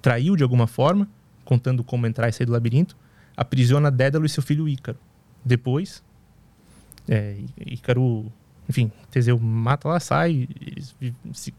traiu 0.02 0.36
de 0.36 0.42
alguma 0.42 0.66
forma, 0.66 1.08
contando 1.44 1.82
como 1.82 2.06
entrar 2.06 2.28
e 2.28 2.32
sair 2.32 2.46
do 2.46 2.52
labirinto, 2.52 2.96
aprisiona 3.36 3.90
Dédalo 3.90 4.26
e 4.26 4.28
seu 4.28 4.42
filho 4.42 4.68
Ícaro. 4.68 4.98
Depois, 5.44 6.02
é, 7.08 7.36
Ícaro 7.66 8.30
enfim, 8.68 8.90
Teseu 9.10 9.38
mata 9.38 9.88
lá, 9.88 10.00
sai, 10.00 10.48
eles 10.60 10.94
se, 11.32 11.54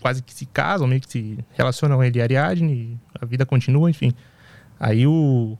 quase 0.00 0.22
que 0.22 0.32
se 0.32 0.46
casam, 0.46 0.86
meio 0.86 1.00
que 1.00 1.10
se 1.10 1.38
relacionam 1.52 2.02
ele 2.02 2.18
e 2.18 2.22
Ariadne, 2.22 3.00
a 3.18 3.24
vida 3.24 3.46
continua, 3.46 3.88
enfim. 3.88 4.12
Aí 4.78 5.06
o 5.06 5.56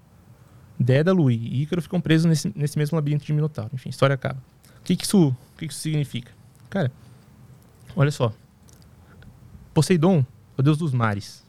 Dédalo 0.78 1.30
e 1.30 1.62
Ícaro 1.62 1.80
ficam 1.80 2.00
presos 2.00 2.26
nesse, 2.26 2.52
nesse 2.54 2.78
mesmo 2.78 2.96
labirinto 2.96 3.24
de 3.24 3.32
Minotauro. 3.32 3.70
Enfim, 3.74 3.88
a 3.88 3.90
história 3.90 4.14
acaba. 4.14 4.42
O 4.80 4.82
que, 4.84 4.96
que, 4.96 5.04
isso, 5.04 5.28
o 5.28 5.58
que, 5.58 5.66
que 5.66 5.72
isso 5.72 5.82
significa? 5.82 6.32
Cara, 6.68 6.92
olha 7.96 8.10
só. 8.10 8.32
Poseidon 9.72 10.24
é 10.56 10.60
o 10.60 10.62
deus 10.62 10.78
dos 10.78 10.92
mares. 10.92 11.46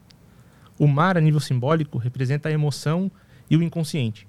O 0.77 0.87
mar, 0.87 1.17
a 1.17 1.21
nível 1.21 1.39
simbólico, 1.39 1.97
representa 1.97 2.49
a 2.49 2.51
emoção 2.51 3.11
e 3.49 3.57
o 3.57 3.63
inconsciente. 3.63 4.27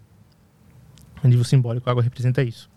A 1.22 1.28
nível 1.28 1.44
simbólico, 1.44 1.88
a 1.88 1.92
água 1.92 2.02
representa 2.02 2.42
isso 2.42 2.72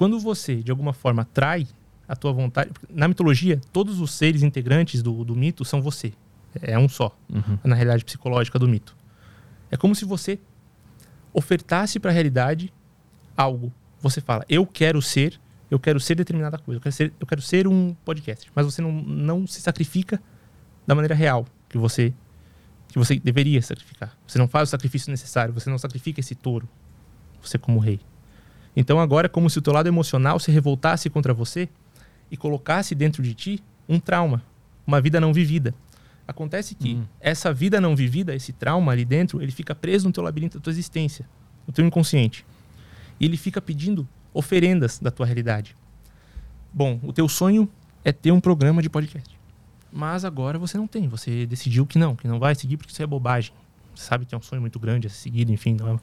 quando 0.00 0.18
você, 0.18 0.62
de 0.62 0.70
alguma 0.70 0.94
forma, 0.94 1.26
trai 1.26 1.68
a 2.08 2.16
tua 2.16 2.32
vontade. 2.32 2.70
Na 2.88 3.06
mitologia, 3.06 3.60
todos 3.70 4.00
os 4.00 4.12
seres 4.12 4.42
integrantes 4.42 5.02
do, 5.02 5.26
do 5.26 5.36
mito 5.36 5.62
são 5.62 5.82
você. 5.82 6.14
É 6.62 6.78
um 6.78 6.88
só, 6.88 7.14
uhum. 7.28 7.58
na 7.62 7.74
realidade 7.74 8.02
psicológica 8.02 8.58
do 8.58 8.66
mito. 8.66 8.96
É 9.70 9.76
como 9.76 9.94
se 9.94 10.06
você 10.06 10.38
ofertasse 11.34 12.00
para 12.00 12.10
a 12.10 12.14
realidade 12.14 12.72
algo. 13.36 13.70
Você 14.00 14.22
fala, 14.22 14.42
eu 14.48 14.66
quero 14.66 15.02
ser, 15.02 15.38
eu 15.70 15.78
quero 15.78 16.00
ser 16.00 16.14
determinada 16.14 16.56
coisa, 16.56 16.78
eu 16.78 16.82
quero 16.82 16.94
ser, 16.94 17.12
eu 17.20 17.26
quero 17.26 17.42
ser 17.42 17.68
um 17.68 17.94
podcast. 18.02 18.50
Mas 18.54 18.64
você 18.64 18.80
não, 18.80 18.90
não 18.90 19.46
se 19.46 19.60
sacrifica 19.60 20.18
da 20.90 20.94
maneira 20.96 21.14
real 21.14 21.46
que 21.68 21.78
você 21.78 22.12
que 22.88 22.98
você 22.98 23.16
deveria 23.20 23.62
sacrificar. 23.62 24.18
Você 24.26 24.36
não 24.36 24.48
faz 24.48 24.68
o 24.68 24.70
sacrifício 24.72 25.08
necessário, 25.08 25.54
você 25.54 25.70
não 25.70 25.78
sacrifica 25.78 26.18
esse 26.18 26.34
touro, 26.34 26.68
você 27.40 27.56
como 27.56 27.78
rei. 27.78 28.00
Então 28.74 28.98
agora 28.98 29.26
é 29.26 29.28
como 29.28 29.48
se 29.48 29.56
o 29.60 29.62
teu 29.62 29.72
lado 29.72 29.86
emocional 29.86 30.40
se 30.40 30.50
revoltasse 30.50 31.08
contra 31.08 31.32
você 31.32 31.68
e 32.28 32.36
colocasse 32.36 32.92
dentro 32.96 33.22
de 33.22 33.34
ti 33.34 33.62
um 33.88 34.00
trauma, 34.00 34.42
uma 34.84 35.00
vida 35.00 35.20
não 35.20 35.32
vivida. 35.32 35.72
Acontece 36.26 36.74
que 36.74 36.94
uhum. 36.94 37.06
essa 37.20 37.52
vida 37.52 37.80
não 37.80 37.94
vivida, 37.94 38.34
esse 38.34 38.52
trauma 38.52 38.90
ali 38.90 39.04
dentro, 39.04 39.40
ele 39.40 39.52
fica 39.52 39.76
preso 39.76 40.08
no 40.08 40.12
teu 40.12 40.24
labirinto 40.24 40.58
da 40.58 40.64
tua 40.64 40.72
existência, 40.72 41.24
no 41.68 41.72
teu 41.72 41.86
inconsciente. 41.86 42.44
E 43.20 43.26
ele 43.26 43.36
fica 43.36 43.62
pedindo 43.62 44.08
oferendas 44.34 44.98
da 44.98 45.12
tua 45.12 45.24
realidade. 45.24 45.76
Bom, 46.74 46.98
o 47.04 47.12
teu 47.12 47.28
sonho 47.28 47.68
é 48.04 48.10
ter 48.10 48.32
um 48.32 48.40
programa 48.40 48.82
de 48.82 48.90
podcast. 48.90 49.39
Mas 49.92 50.24
agora 50.24 50.58
você 50.58 50.78
não 50.78 50.86
tem, 50.86 51.08
você 51.08 51.46
decidiu 51.46 51.84
que 51.84 51.98
não, 51.98 52.14
que 52.14 52.28
não 52.28 52.38
vai 52.38 52.54
seguir 52.54 52.76
porque 52.76 52.92
isso 52.92 53.02
é 53.02 53.06
bobagem. 53.06 53.52
Você 53.94 54.04
sabe 54.04 54.24
que 54.24 54.34
é 54.34 54.38
um 54.38 54.42
sonho 54.42 54.60
muito 54.60 54.78
grande 54.78 55.06
a 55.06 55.10
ser 55.10 55.16
seguido, 55.16 55.52
enfim. 55.52 55.76
É... 55.80 55.98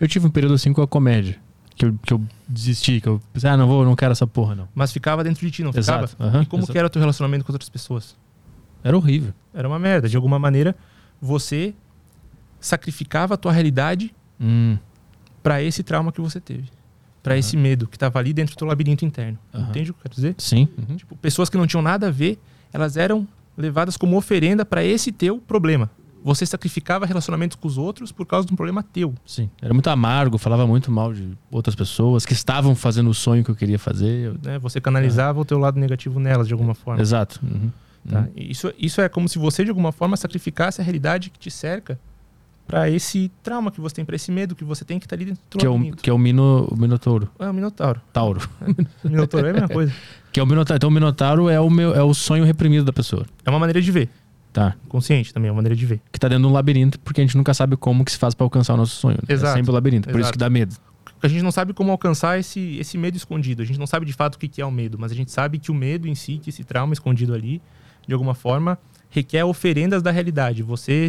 Eu 0.00 0.08
tive 0.08 0.26
um 0.26 0.30
período 0.30 0.54
assim 0.54 0.72
com 0.72 0.82
a 0.82 0.86
comédia 0.86 1.38
que 1.80 1.86
eu, 1.86 1.98
que 2.02 2.12
eu 2.12 2.22
desisti, 2.46 3.00
que 3.00 3.08
eu 3.08 3.22
pensei, 3.32 3.48
ah, 3.48 3.56
não 3.56 3.66
vou, 3.66 3.86
não 3.86 3.96
quero 3.96 4.12
essa 4.12 4.26
porra, 4.26 4.54
não. 4.54 4.68
Mas 4.74 4.92
ficava 4.92 5.24
dentro 5.24 5.46
de 5.46 5.50
ti, 5.50 5.62
não 5.62 5.70
exato. 5.74 6.08
ficava? 6.08 6.36
Uhum, 6.36 6.42
e 6.42 6.46
como 6.46 6.60
exato. 6.60 6.72
que 6.72 6.78
era 6.78 6.86
o 6.86 6.90
teu 6.90 7.00
relacionamento 7.00 7.42
com 7.42 7.52
outras 7.52 7.70
pessoas? 7.70 8.14
Era 8.84 8.94
horrível. 8.94 9.32
Era 9.54 9.66
uma 9.66 9.78
merda. 9.78 10.06
De 10.06 10.14
alguma 10.14 10.38
maneira, 10.38 10.76
você 11.20 11.74
sacrificava 12.60 13.32
a 13.32 13.36
tua 13.38 13.50
realidade 13.50 14.14
hum. 14.38 14.76
para 15.42 15.62
esse 15.62 15.82
trauma 15.82 16.12
que 16.12 16.20
você 16.20 16.38
teve. 16.38 16.68
para 17.22 17.32
uhum. 17.32 17.38
esse 17.38 17.56
medo 17.56 17.86
que 17.86 17.98
tava 17.98 18.18
ali 18.18 18.34
dentro 18.34 18.54
do 18.54 18.58
teu 18.58 18.66
labirinto 18.66 19.06
interno. 19.06 19.38
Uhum. 19.54 19.62
Entende 19.62 19.90
o 19.90 19.94
que 19.94 20.00
eu 20.00 20.02
quero 20.02 20.14
dizer? 20.14 20.34
Sim. 20.36 20.68
Uhum. 20.76 20.96
Tipo, 20.96 21.16
pessoas 21.16 21.48
que 21.48 21.56
não 21.56 21.66
tinham 21.66 21.82
nada 21.82 22.08
a 22.08 22.10
ver, 22.10 22.38
elas 22.72 22.96
eram 22.96 23.26
levadas 23.56 23.96
como 23.96 24.16
oferenda 24.16 24.64
para 24.64 24.84
esse 24.84 25.12
teu 25.12 25.38
problema 25.38 25.90
você 26.22 26.44
sacrificava 26.44 27.06
relacionamentos 27.06 27.56
com 27.56 27.66
os 27.66 27.78
outros 27.78 28.12
por 28.12 28.26
causa 28.26 28.46
de 28.46 28.52
um 28.52 28.56
problema 28.56 28.82
teu. 28.82 29.14
Sim. 29.24 29.50
Era 29.60 29.72
muito 29.72 29.88
amargo, 29.88 30.38
falava 30.38 30.66
muito 30.66 30.90
mal 30.90 31.12
de 31.12 31.32
outras 31.50 31.74
pessoas 31.74 32.26
que 32.26 32.32
estavam 32.32 32.74
fazendo 32.74 33.10
o 33.10 33.14
sonho 33.14 33.42
que 33.42 33.50
eu 33.50 33.56
queria 33.56 33.78
fazer. 33.78 34.34
É, 34.46 34.58
você 34.58 34.80
canalizava 34.80 35.38
é. 35.38 35.42
o 35.42 35.44
teu 35.44 35.58
lado 35.58 35.78
negativo 35.78 36.20
nelas 36.20 36.46
de 36.46 36.52
alguma 36.52 36.74
forma. 36.74 37.00
Exato. 37.00 37.40
Uhum. 37.42 37.70
Tá? 38.08 38.20
Uhum. 38.20 38.32
Isso, 38.36 38.72
isso 38.78 39.00
é 39.00 39.08
como 39.08 39.28
se 39.28 39.38
você, 39.38 39.64
de 39.64 39.70
alguma 39.70 39.92
forma, 39.92 40.16
sacrificasse 40.16 40.80
a 40.80 40.84
realidade 40.84 41.30
que 41.30 41.38
te 41.38 41.50
cerca 41.50 41.98
para 42.70 42.88
esse 42.88 43.32
trauma 43.42 43.72
que 43.72 43.80
você 43.80 43.96
tem, 43.96 44.04
para 44.04 44.14
esse 44.14 44.30
medo 44.30 44.54
que 44.54 44.62
você 44.62 44.84
tem 44.84 45.00
que 45.00 45.08
tá 45.08 45.16
ali 45.16 45.24
dentro 45.24 45.42
do 45.50 45.58
que 45.58 45.66
é 45.66 45.68
o, 45.68 45.92
que 45.96 46.08
é 46.08 46.12
o, 46.12 46.18
mino, 46.18 46.68
o 46.70 46.76
Minotouro. 46.76 47.28
É 47.36 47.50
o 47.50 47.52
Minotauro. 47.52 48.00
Tauro. 48.12 48.48
É, 49.04 49.08
minotauro 49.08 49.46
é 49.48 49.50
a 49.50 49.52
mesma 49.52 49.68
coisa. 49.68 49.92
que 50.32 50.38
é 50.38 50.42
o 50.42 50.46
Minotauro. 50.46 50.76
Então 50.76 50.88
o 50.88 50.92
Minotauro 50.92 51.48
é 51.48 51.58
o, 51.58 51.68
meu, 51.68 51.92
é 51.96 52.02
o 52.02 52.14
sonho 52.14 52.44
reprimido 52.44 52.84
da 52.84 52.92
pessoa. 52.92 53.26
É 53.44 53.50
uma 53.50 53.58
maneira 53.58 53.82
de 53.82 53.90
ver. 53.90 54.08
Tá. 54.52 54.76
Consciente 54.88 55.34
também, 55.34 55.48
é 55.48 55.50
uma 55.50 55.56
maneira 55.56 55.74
de 55.74 55.84
ver. 55.84 56.00
Que 56.12 56.20
tá 56.20 56.28
dentro 56.28 56.44
de 56.44 56.48
um 56.48 56.52
labirinto, 56.52 57.00
porque 57.00 57.20
a 57.20 57.24
gente 57.24 57.36
nunca 57.36 57.52
sabe 57.52 57.76
como 57.76 58.04
que 58.04 58.12
se 58.12 58.18
faz 58.18 58.34
para 58.34 58.44
alcançar 58.44 58.74
o 58.74 58.76
nosso 58.76 58.94
sonho. 58.94 59.16
Né? 59.16 59.24
É 59.28 59.32
Exato. 59.32 59.52
É 59.52 59.56
sempre 59.56 59.70
o 59.72 59.74
labirinto, 59.74 60.08
por 60.08 60.14
Exato. 60.14 60.22
isso 60.22 60.32
que 60.32 60.38
dá 60.38 60.48
medo. 60.48 60.76
A 61.20 61.26
gente 61.26 61.42
não 61.42 61.50
sabe 61.50 61.72
como 61.72 61.90
alcançar 61.90 62.38
esse, 62.38 62.78
esse 62.78 62.96
medo 62.96 63.16
escondido. 63.16 63.62
A 63.62 63.64
gente 63.64 63.80
não 63.80 63.86
sabe 63.86 64.06
de 64.06 64.12
fato 64.12 64.36
o 64.36 64.38
que 64.38 64.60
é 64.60 64.64
o 64.64 64.70
medo, 64.70 64.96
mas 64.96 65.10
a 65.10 65.14
gente 65.16 65.32
sabe 65.32 65.58
que 65.58 65.72
o 65.72 65.74
medo 65.74 66.06
em 66.06 66.14
si, 66.14 66.38
que 66.38 66.50
esse 66.50 66.62
trauma 66.62 66.92
escondido 66.92 67.34
ali, 67.34 67.60
de 68.06 68.14
alguma 68.14 68.34
forma, 68.34 68.78
requer 69.10 69.44
oferendas 69.44 70.02
da 70.02 70.12
realidade. 70.12 70.62
Você, 70.62 71.08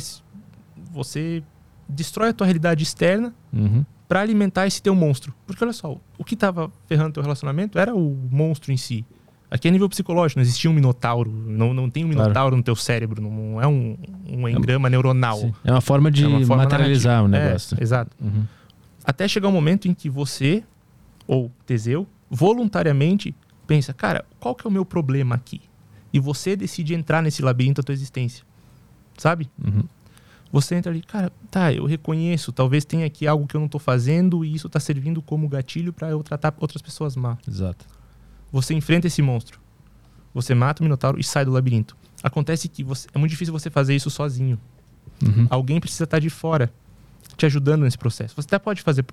você 0.91 1.43
destrói 1.91 2.29
a 2.29 2.33
tua 2.33 2.45
realidade 2.47 2.83
externa 2.83 3.33
uhum. 3.53 3.85
para 4.07 4.21
alimentar 4.21 4.67
esse 4.67 4.81
teu 4.81 4.95
monstro. 4.95 5.33
Porque 5.45 5.63
olha 5.63 5.73
só, 5.73 5.97
o 6.17 6.23
que 6.23 6.33
estava 6.33 6.71
ferrando 6.87 7.13
teu 7.13 7.23
relacionamento 7.23 7.77
era 7.77 7.95
o 7.95 8.17
monstro 8.29 8.71
em 8.71 8.77
si. 8.77 9.05
Aqui 9.49 9.67
é 9.67 9.71
nível 9.71 9.89
psicológico, 9.89 10.39
não 10.39 10.43
existia 10.43 10.71
um 10.71 10.73
minotauro. 10.73 11.29
Não, 11.29 11.73
não 11.73 11.89
tem 11.89 12.05
um 12.05 12.07
minotauro 12.07 12.33
claro. 12.33 12.57
no 12.57 12.63
teu 12.63 12.75
cérebro, 12.75 13.21
não 13.21 13.61
é 13.61 13.67
um, 13.67 13.97
um 14.25 14.47
engrama 14.47 14.87
é, 14.87 14.91
neuronal. 14.91 15.37
Sim. 15.39 15.53
É 15.65 15.71
uma 15.71 15.81
forma 15.81 16.09
de 16.09 16.23
é 16.23 16.27
uma 16.27 16.45
forma 16.45 16.63
materializar 16.63 17.21
o 17.21 17.27
negócio. 17.27 17.77
É, 17.77 17.83
exato. 17.83 18.15
Uhum. 18.21 18.45
Até 19.03 19.27
chegar 19.27 19.49
um 19.49 19.51
momento 19.51 19.89
em 19.89 19.93
que 19.93 20.09
você, 20.09 20.63
ou 21.27 21.51
Teseu, 21.65 22.07
voluntariamente 22.29 23.35
pensa, 23.67 23.93
cara, 23.93 24.23
qual 24.39 24.55
que 24.55 24.65
é 24.65 24.69
o 24.69 24.71
meu 24.71 24.85
problema 24.85 25.35
aqui? 25.35 25.61
E 26.13 26.19
você 26.19 26.55
decide 26.55 26.93
entrar 26.93 27.21
nesse 27.21 27.41
labirinto 27.41 27.81
da 27.81 27.85
tua 27.85 27.93
existência. 27.93 28.45
Sabe? 29.17 29.49
Uhum. 29.61 29.83
Você 30.51 30.75
entra 30.75 30.91
ali, 30.91 31.01
cara, 31.01 31.31
tá, 31.49 31.71
eu 31.71 31.85
reconheço, 31.85 32.51
talvez 32.51 32.83
tenha 32.83 33.05
aqui 33.05 33.25
algo 33.25 33.47
que 33.47 33.55
eu 33.55 33.59
não 33.59 33.67
estou 33.67 33.79
fazendo 33.79 34.43
e 34.43 34.53
isso 34.53 34.67
está 34.67 34.79
servindo 34.79 35.21
como 35.21 35.47
gatilho 35.47 35.93
para 35.93 36.09
eu 36.09 36.21
tratar 36.21 36.53
outras 36.59 36.81
pessoas 36.81 37.15
mal. 37.15 37.37
Exato 37.47 37.85
Você 38.51 38.73
enfrenta 38.73 39.07
esse 39.07 39.21
monstro. 39.21 39.59
Você 40.33 40.53
mata 40.53 40.81
o 40.81 40.83
Minotauro 40.83 41.19
e 41.19 41.23
sai 41.23 41.45
do 41.45 41.51
labirinto. 41.51 41.95
Acontece 42.21 42.67
que 42.67 42.83
você, 42.83 43.07
é 43.13 43.17
muito 43.17 43.31
difícil 43.31 43.53
você 43.53 43.69
fazer 43.69 43.95
isso 43.95 44.09
sozinho. 44.09 44.59
Uhum. 45.23 45.47
Alguém 45.49 45.79
precisa 45.79 46.03
estar 46.03 46.19
de 46.19 46.29
fora 46.29 46.71
te 47.37 47.45
ajudando 47.45 47.83
nesse 47.83 47.97
processo. 47.97 48.35
Você 48.35 48.47
até 48.47 48.59
pode 48.59 48.81
fazer 48.81 49.05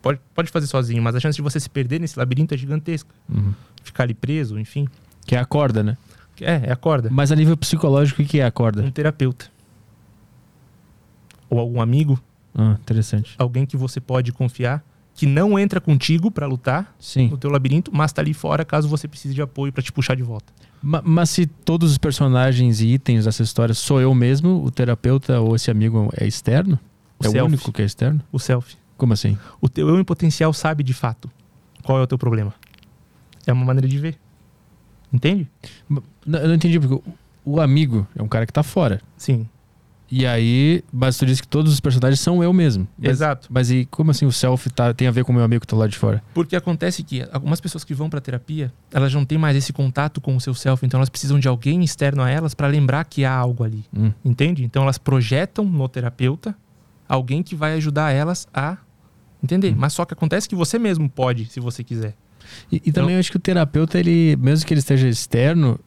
pode, 0.00 0.20
pode 0.34 0.50
fazer 0.50 0.66
sozinho, 0.66 1.02
mas 1.02 1.14
a 1.14 1.20
chance 1.20 1.36
de 1.36 1.42
você 1.42 1.58
se 1.58 1.68
perder 1.68 2.00
nesse 2.00 2.18
labirinto 2.18 2.54
é 2.54 2.56
gigantesca. 2.56 3.10
Uhum. 3.28 3.52
Ficar 3.82 4.04
ali 4.04 4.14
preso, 4.14 4.58
enfim. 4.58 4.88
Que 5.26 5.34
é 5.34 5.38
a 5.38 5.44
corda, 5.44 5.82
né? 5.82 5.96
É, 6.40 6.68
é 6.68 6.72
a 6.72 6.76
corda. 6.76 7.08
Mas 7.10 7.32
a 7.32 7.36
nível 7.36 7.56
psicológico, 7.56 8.22
o 8.22 8.24
que 8.24 8.40
é 8.40 8.44
a 8.44 8.50
corda? 8.50 8.82
Um 8.82 8.90
terapeuta. 8.90 9.50
Ou 11.50 11.58
algum 11.58 11.80
amigo, 11.80 12.18
Ah, 12.54 12.76
interessante. 12.80 13.34
alguém 13.38 13.64
que 13.66 13.76
você 13.76 14.00
pode 14.00 14.32
confiar, 14.32 14.84
que 15.14 15.26
não 15.26 15.58
entra 15.58 15.80
contigo 15.80 16.30
pra 16.30 16.46
lutar 16.46 16.94
Sim. 16.98 17.28
no 17.28 17.36
teu 17.36 17.50
labirinto, 17.50 17.90
mas 17.92 18.12
tá 18.12 18.22
ali 18.22 18.32
fora 18.34 18.64
caso 18.64 18.88
você 18.88 19.08
precise 19.08 19.34
de 19.34 19.42
apoio 19.42 19.72
pra 19.72 19.82
te 19.82 19.90
puxar 19.92 20.14
de 20.14 20.22
volta. 20.22 20.52
Ma- 20.80 21.02
Mas 21.04 21.30
se 21.30 21.46
todos 21.46 21.90
os 21.90 21.98
personagens 21.98 22.80
e 22.80 22.88
itens 22.88 23.24
dessa 23.24 23.42
história 23.42 23.74
sou 23.74 24.00
eu 24.00 24.14
mesmo, 24.14 24.62
o 24.64 24.70
terapeuta 24.70 25.40
ou 25.40 25.56
esse 25.56 25.70
amigo 25.70 26.08
é 26.16 26.24
externo? 26.26 26.78
O 27.18 27.26
é 27.26 27.28
o 27.28 27.32
self. 27.32 27.46
único 27.48 27.72
que 27.72 27.82
é 27.82 27.84
externo? 27.84 28.20
O 28.30 28.38
self. 28.38 28.76
Como 28.96 29.12
assim? 29.12 29.36
O 29.60 29.68
teu 29.68 29.88
eu 29.88 29.98
em 29.98 30.04
potencial 30.04 30.52
sabe 30.52 30.84
de 30.84 30.94
fato 30.94 31.28
qual 31.82 31.98
é 31.98 32.02
o 32.02 32.06
teu 32.06 32.18
problema. 32.18 32.54
É 33.44 33.52
uma 33.52 33.64
maneira 33.64 33.88
de 33.88 33.98
ver. 33.98 34.18
Entende? 35.12 35.48
Não, 35.88 36.02
Eu 36.40 36.48
não 36.48 36.54
entendi, 36.54 36.78
porque 36.78 36.94
o- 36.94 37.02
o 37.44 37.60
amigo 37.60 38.06
é 38.14 38.22
um 38.22 38.28
cara 38.28 38.46
que 38.46 38.52
tá 38.52 38.62
fora. 38.62 39.00
Sim. 39.16 39.48
E 40.10 40.26
aí, 40.26 40.82
mas 40.92 41.18
tu 41.18 41.26
disse 41.26 41.42
que 41.42 41.48
todos 41.48 41.72
os 41.72 41.80
personagens 41.80 42.20
são 42.20 42.42
eu 42.42 42.52
mesmo. 42.52 42.88
Mas, 42.98 43.10
Exato. 43.10 43.48
Mas 43.50 43.70
e 43.70 43.84
como 43.90 44.10
assim 44.10 44.24
o 44.24 44.32
self 44.32 44.70
tá, 44.70 44.94
tem 44.94 45.06
a 45.06 45.10
ver 45.10 45.24
com 45.24 45.32
o 45.32 45.34
meu 45.34 45.44
amigo 45.44 45.60
que 45.60 45.66
tá 45.66 45.76
lá 45.76 45.86
de 45.86 45.96
fora? 45.96 46.22
Porque 46.32 46.56
acontece 46.56 47.02
que 47.02 47.26
algumas 47.30 47.60
pessoas 47.60 47.84
que 47.84 47.92
vão 47.92 48.08
pra 48.08 48.20
terapia, 48.20 48.72
elas 48.92 49.12
não 49.12 49.24
têm 49.24 49.36
mais 49.36 49.56
esse 49.56 49.72
contato 49.72 50.20
com 50.20 50.34
o 50.34 50.40
seu 50.40 50.54
self, 50.54 50.84
então 50.84 50.98
elas 50.98 51.10
precisam 51.10 51.38
de 51.38 51.46
alguém 51.46 51.84
externo 51.84 52.22
a 52.22 52.30
elas 52.30 52.54
pra 52.54 52.66
lembrar 52.66 53.04
que 53.04 53.24
há 53.24 53.32
algo 53.32 53.62
ali. 53.64 53.84
Hum. 53.94 54.12
Entende? 54.24 54.64
Então 54.64 54.82
elas 54.82 54.96
projetam 54.96 55.64
no 55.64 55.88
terapeuta 55.88 56.56
alguém 57.08 57.42
que 57.42 57.54
vai 57.54 57.74
ajudar 57.74 58.10
elas 58.10 58.46
a 58.52 58.78
entender. 59.42 59.74
Mas 59.76 59.92
só 59.92 60.04
que 60.04 60.14
acontece 60.14 60.48
que 60.48 60.54
você 60.54 60.78
mesmo 60.78 61.08
pode, 61.08 61.46
se 61.46 61.60
você 61.60 61.84
quiser. 61.84 62.14
E, 62.72 62.82
e 62.86 62.92
também 62.92 63.14
eu 63.14 63.20
acho 63.20 63.30
que 63.30 63.36
o 63.36 63.40
terapeuta, 63.40 63.98
ele, 63.98 64.36
mesmo 64.36 64.66
que 64.66 64.72
ele 64.72 64.80
esteja 64.80 65.08
externo, 65.08 65.78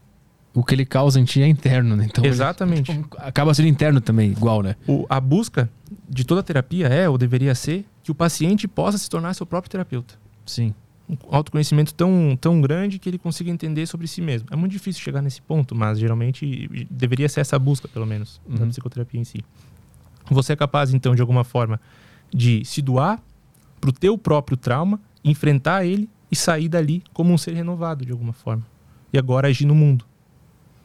o 0.53 0.63
que 0.63 0.75
ele 0.75 0.85
causa 0.85 1.19
em 1.19 1.23
ti 1.23 1.41
é 1.41 1.47
interno, 1.47 1.95
né? 1.95 2.05
Então, 2.09 2.23
ele- 2.23 2.33
Exatamente. 2.33 2.91
tipo, 2.93 3.15
acaba 3.19 3.53
sendo 3.53 3.67
interno 3.69 4.01
também, 4.01 4.31
igual, 4.31 4.61
né? 4.61 4.75
O- 4.87 5.05
a 5.09 5.19
busca 5.19 5.69
de 6.09 6.23
toda 6.25 6.43
terapia 6.43 6.87
é, 6.87 7.07
ou 7.07 7.17
deveria 7.17 7.55
ser, 7.55 7.85
que 8.03 8.11
o 8.11 8.15
paciente 8.15 8.67
possa 8.67 8.97
se 8.97 9.09
tornar 9.09 9.33
seu 9.33 9.45
próprio 9.45 9.69
terapeuta. 9.71 10.15
Sim. 10.45 10.73
Um 11.09 11.17
autoconhecimento 11.35 11.93
tão, 11.93 12.37
tão 12.39 12.61
grande 12.61 12.97
que 12.97 13.09
ele 13.09 13.17
consiga 13.17 13.49
entender 13.51 13.85
sobre 13.85 14.07
si 14.07 14.21
mesmo. 14.21 14.47
É 14.51 14.55
muito 14.55 14.71
difícil 14.71 15.01
chegar 15.01 15.21
nesse 15.21 15.41
ponto, 15.41 15.75
mas 15.75 15.99
geralmente 15.99 16.69
deveria 16.89 17.27
ser 17.29 17.41
essa 17.41 17.59
busca, 17.59 17.87
pelo 17.87 18.05
menos, 18.05 18.39
da 18.47 18.63
Uhum. 18.63 18.69
psicoterapia 18.69 19.19
em 19.19 19.23
si. 19.25 19.43
Você 20.29 20.53
é 20.53 20.55
capaz, 20.55 20.93
então, 20.93 21.13
de 21.13 21.21
alguma 21.21 21.43
forma, 21.43 21.79
de 22.33 22.63
se 22.65 22.81
doar 22.81 23.21
pro 23.81 23.91
teu 23.91 24.17
próprio 24.17 24.55
trauma, 24.55 24.99
enfrentar 25.23 25.85
ele 25.85 26.09
e 26.31 26.35
sair 26.35 26.69
dali 26.69 27.03
como 27.13 27.33
um 27.33 27.37
ser 27.37 27.53
renovado, 27.53 28.05
de 28.05 28.11
alguma 28.11 28.31
forma. 28.33 28.63
E 29.11 29.17
agora 29.17 29.49
agir 29.49 29.65
no 29.65 29.75
mundo, 29.75 30.05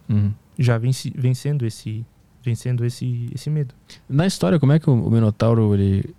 Uhum. 0.08 0.32
já 0.58 0.78
venci- 0.78 1.12
vencendo 1.16 1.64
esse 1.66 2.04
vencendo 2.42 2.84
esse, 2.84 3.28
esse 3.34 3.50
medo. 3.50 3.74
Na 4.08 4.24
história, 4.24 4.60
como 4.60 4.70
é 4.72 4.78
que 4.78 4.88
o, 4.88 4.92
o 4.92 5.10
Minotauro 5.10 5.74
ele, 5.74 6.14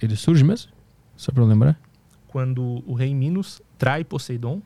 ele 0.00 0.14
surge 0.14 0.44
mesmo? 0.44 0.70
Só 1.16 1.32
pra 1.32 1.42
eu 1.42 1.46
lembrar? 1.48 1.80
Quando 2.28 2.82
o 2.86 2.92
rei 2.92 3.14
Minos 3.14 3.62
trai 3.78 4.04
Poseidon, 4.04 4.60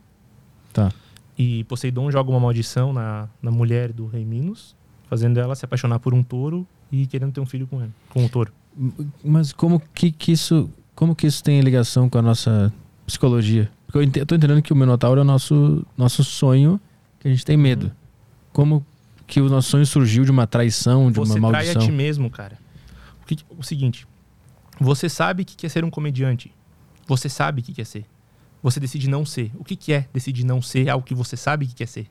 Tá. 0.73 0.91
e 1.39 1.63
Poseidon 1.65 2.11
joga 2.11 2.31
uma 2.31 2.41
maldição 2.41 2.93
na, 2.93 3.29
na 3.41 3.51
mulher 3.53 3.93
do 3.93 4.07
rei 4.09 4.25
Minos, 4.25 4.75
fazendo 5.09 5.39
ela 5.39 5.55
se 5.55 5.65
apaixonar 5.65 6.01
por 6.01 6.13
um 6.13 6.21
touro 6.23 6.67
e 6.91 7.07
querendo 7.07 7.31
ter 7.33 7.41
um 7.41 7.47
filho 7.47 7.69
com 7.69 7.81
ele, 7.81 7.93
com 8.11 8.25
o 8.25 8.29
touro. 8.29 8.53
Mas 9.25 9.53
como 9.53 9.81
que, 9.95 10.11
que 10.11 10.33
isso 10.33 10.69
como 10.97 11.15
que 11.15 11.29
isso 11.29 11.45
tem 11.45 11.61
ligação 11.61 12.09
com 12.09 12.19
a 12.19 12.23
nossa 12.23 12.73
psicologia? 13.07 13.71
Porque 13.87 13.99
eu, 13.99 14.03
ente- 14.03 14.19
eu 14.19 14.27
tô 14.27 14.35
entendendo 14.35 14.61
que 14.63 14.73
o 14.73 14.77
Minotauro 14.77 15.21
é 15.21 15.23
o 15.23 15.25
nosso, 15.25 15.87
nosso 15.97 16.25
sonho 16.25 16.81
que 17.21 17.29
a 17.29 17.31
gente 17.31 17.45
tem 17.45 17.57
medo. 17.57 17.87
Uhum. 17.87 17.93
Como 18.55 18.87
que 19.27 19.41
o 19.43 19.49
nosso 19.51 19.69
sonho 19.71 19.85
surgiu 19.85 20.25
de 20.25 20.31
uma 20.31 20.47
traição, 20.47 21.11
de 21.11 21.19
Você 21.19 21.39
uma 21.39 21.51
trai 21.51 21.63
a 21.63 21.75
maldição? 21.75 21.83
ti 21.87 21.93
mesmo, 21.93 22.31
cara. 22.31 22.57
O, 23.23 23.27
que- 23.27 23.45
o 23.59 23.63
seguinte, 23.63 24.07
você 24.81 25.09
sabe 25.09 25.45
que 25.45 25.55
quer 25.57 25.69
ser 25.69 25.85
um 25.85 25.91
comediante. 25.91 26.51
Você 27.07 27.29
sabe 27.29 27.61
que 27.61 27.73
quer 27.75 27.85
ser. 27.85 28.07
Você 28.63 28.81
decide 28.81 29.11
não 29.11 29.27
ser. 29.27 29.51
O 29.57 29.65
que, 29.65 29.77
que 29.77 29.93
é 29.93 30.09
decidir 30.13 30.45
não 30.45 30.63
ser 30.63 30.89
algo 30.89 31.05
que 31.05 31.15
você 31.15 31.37
sabe 31.37 31.67
que 31.67 31.75
quer 31.75 31.89
ser? 31.89 32.07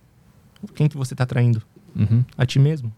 Quem 0.75 0.87
que 0.87 0.97
você 0.97 1.15
tá 1.15 1.25
traindo? 1.25 1.63
Uhum. 1.95 2.23
A 2.37 2.45
ti 2.45 2.59
mesmo. 2.59 2.93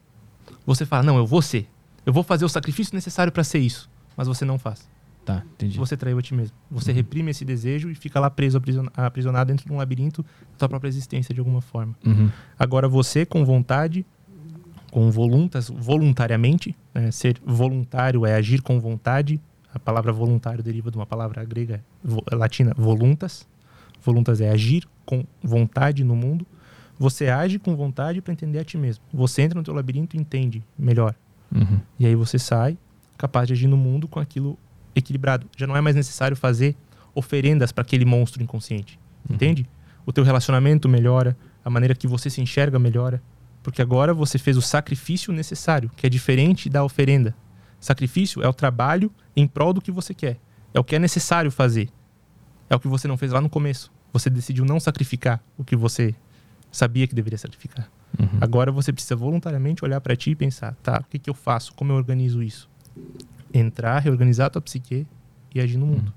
Você 0.65 0.85
fala, 0.85 1.03
não, 1.03 1.17
eu 1.17 1.25
vou 1.27 1.41
ser. 1.41 1.69
Eu 2.05 2.11
vou 2.11 2.23
fazer 2.23 2.43
o 2.45 2.49
sacrifício 2.49 2.93
necessário 2.95 3.31
para 3.31 3.43
ser 3.43 3.59
isso. 3.59 3.89
Mas 4.17 4.27
você 4.27 4.43
não 4.43 4.57
faz. 4.59 4.87
Tá, 5.25 5.43
entendi. 5.55 5.77
Você 5.79 5.97
traiu 5.97 6.19
a 6.19 6.21
ti 6.21 6.35
mesmo. 6.35 6.55
Você 6.69 6.91
Uhum. 6.91 6.97
reprime 6.97 7.31
esse 7.31 7.43
desejo 7.43 7.89
e 7.89 7.95
fica 7.95 8.19
lá 8.19 8.29
preso, 8.29 8.57
aprisiona- 8.57 8.91
aprisionado 8.95 9.47
dentro 9.51 9.65
de 9.65 9.73
um 9.73 9.77
labirinto 9.77 10.21
da 10.51 10.57
tua 10.59 10.69
própria 10.69 10.87
existência, 10.87 11.33
de 11.33 11.39
alguma 11.41 11.61
forma. 11.61 11.95
Uhum. 12.05 12.29
Agora 12.59 12.87
você, 12.87 13.25
com 13.25 13.43
vontade, 13.43 14.05
com 14.91 15.09
voluntas, 15.09 15.67
voluntariamente, 15.69 16.75
né? 16.93 17.09
ser 17.11 17.37
voluntário 17.43 18.25
é 18.25 18.35
agir 18.35 18.61
com 18.61 18.79
vontade. 18.79 19.41
A 19.73 19.79
palavra 19.79 20.13
voluntário 20.13 20.63
deriva 20.63 20.89
de 20.91 20.97
uma 20.97 21.05
palavra 21.07 21.43
grega 21.43 21.83
vo- 22.03 22.23
latina, 22.31 22.71
voluntas. 22.77 23.47
Voluntas 24.03 24.39
é 24.39 24.49
agir 24.51 24.87
com 25.05 25.25
vontade 25.43 26.03
no 26.03 26.15
mundo. 26.15 26.45
Você 26.99 27.27
age 27.29 27.57
com 27.59 27.75
vontade 27.75 28.21
para 28.21 28.31
entender 28.31 28.59
a 28.59 28.63
ti 28.63 28.77
mesmo. 28.77 29.03
Você 29.11 29.41
entra 29.41 29.57
no 29.59 29.63
teu 29.65 29.73
labirinto 29.73 30.15
e 30.15 30.19
entende 30.19 30.63
melhor. 30.77 31.13
Uhum. 31.53 31.79
E 31.99 32.05
aí 32.05 32.15
você 32.15 32.37
sai 32.39 32.77
capaz 33.17 33.47
de 33.47 33.53
agir 33.53 33.67
no 33.67 33.75
mundo 33.75 34.07
com 34.07 34.19
aquilo 34.19 34.57
equilibrado. 34.95 35.47
Já 35.57 35.67
não 35.67 35.75
é 35.75 35.81
mais 35.81 35.95
necessário 35.95 36.37
fazer 36.37 36.75
oferendas 37.13 37.71
para 37.71 37.81
aquele 37.81 38.05
monstro 38.05 38.41
inconsciente. 38.41 38.99
Uhum. 39.27 39.35
Entende? 39.35 39.67
O 40.05 40.13
teu 40.13 40.23
relacionamento 40.23 40.87
melhora, 40.87 41.35
a 41.63 41.69
maneira 41.69 41.95
que 41.95 42.07
você 42.07 42.29
se 42.29 42.41
enxerga 42.41 42.79
melhora, 42.79 43.21
porque 43.63 43.81
agora 43.81 44.13
você 44.13 44.37
fez 44.37 44.55
o 44.57 44.61
sacrifício 44.61 45.33
necessário, 45.33 45.89
que 45.95 46.05
é 46.05 46.09
diferente 46.09 46.69
da 46.69 46.83
oferenda. 46.83 47.35
Sacrifício 47.79 48.43
é 48.43 48.47
o 48.47 48.53
trabalho 48.53 49.11
em 49.35 49.47
prol 49.47 49.73
do 49.73 49.81
que 49.81 49.91
você 49.91 50.13
quer. 50.13 50.37
É 50.73 50.79
o 50.79 50.83
que 50.83 50.95
é 50.95 50.99
necessário 50.99 51.49
fazer. 51.49 51.89
É 52.69 52.75
o 52.75 52.79
que 52.79 52.87
você 52.87 53.07
não 53.07 53.17
fez 53.17 53.31
lá 53.31 53.41
no 53.41 53.49
começo. 53.49 53.91
Você 54.13 54.29
decidiu 54.29 54.65
não 54.65 54.79
sacrificar 54.79 55.43
o 55.57 55.63
que 55.63 55.75
você 55.75 56.13
sabia 56.71 57.07
que 57.07 57.15
deveria 57.15 57.37
sacrificar. 57.37 57.89
Uhum. 58.19 58.37
Agora 58.41 58.71
você 58.71 58.93
precisa 58.93 59.15
voluntariamente 59.15 59.83
olhar 59.83 59.99
para 60.01 60.15
ti 60.15 60.31
e 60.31 60.35
pensar, 60.35 60.75
tá, 60.83 60.99
o 60.99 61.09
que, 61.09 61.19
que 61.19 61.29
eu 61.29 61.33
faço? 61.33 61.73
Como 61.73 61.91
eu 61.91 61.95
organizo 61.95 62.41
isso? 62.43 62.69
Entrar, 63.57 63.99
reorganizar 63.99 64.47
a 64.47 64.49
tua 64.49 64.61
psique 64.61 65.07
e 65.53 65.59
agir 65.59 65.77
no 65.77 65.85
mundo. 65.85 66.13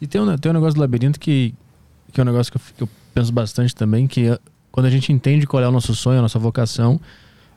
E 0.00 0.06
tem 0.06 0.20
um, 0.20 0.36
tem 0.36 0.50
um 0.50 0.54
negócio 0.54 0.74
do 0.74 0.80
labirinto 0.80 1.20
que, 1.20 1.54
que 2.12 2.20
é 2.20 2.22
um 2.22 2.26
negócio 2.26 2.50
que 2.50 2.56
eu, 2.56 2.62
que 2.76 2.82
eu 2.82 2.88
penso 3.12 3.32
bastante 3.32 3.74
também, 3.74 4.06
que 4.06 4.28
é, 4.28 4.38
quando 4.72 4.86
a 4.86 4.90
gente 4.90 5.12
entende 5.12 5.46
qual 5.46 5.62
é 5.62 5.68
o 5.68 5.72
nosso 5.72 5.94
sonho, 5.94 6.18
a 6.18 6.22
nossa 6.22 6.38
vocação, 6.38 7.00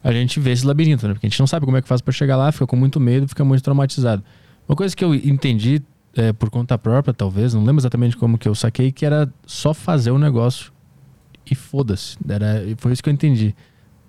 a 0.04 0.12
gente 0.12 0.40
vê 0.40 0.52
esse 0.52 0.66
labirinto, 0.66 1.08
né? 1.08 1.14
Porque 1.14 1.26
a 1.26 1.30
gente 1.30 1.40
não 1.40 1.48
sabe 1.48 1.66
como 1.66 1.78
é 1.78 1.82
que 1.82 1.88
faz 1.88 2.02
para 2.02 2.12
chegar 2.12 2.36
lá, 2.36 2.52
fica 2.52 2.68
com 2.68 2.76
muito 2.76 3.00
medo, 3.00 3.28
fica 3.28 3.46
muito 3.46 3.64
traumatizado. 3.64 4.24
Uma 4.68 4.76
coisa 4.76 4.96
que 4.96 5.04
eu 5.04 5.16
entendi 5.16 5.82
é, 6.16 6.34
por 6.34 6.50
conta 6.50 6.78
própria, 6.78 7.14
talvez, 7.14 7.54
não 7.54 7.64
lembro 7.64 7.80
exatamente 7.80 8.18
como 8.18 8.38
que 8.38 8.48
eu 8.48 8.54
saquei, 8.54 8.92
que 8.92 9.06
era 9.06 9.32
só 9.46 9.74
fazer 9.74 10.12
o 10.12 10.20
negócio 10.20 10.72
e 11.50 11.56
foda-se. 11.56 12.18
Foi 12.78 12.92
isso 12.92 13.02
que 13.02 13.10
eu 13.10 13.14
entendi. 13.14 13.56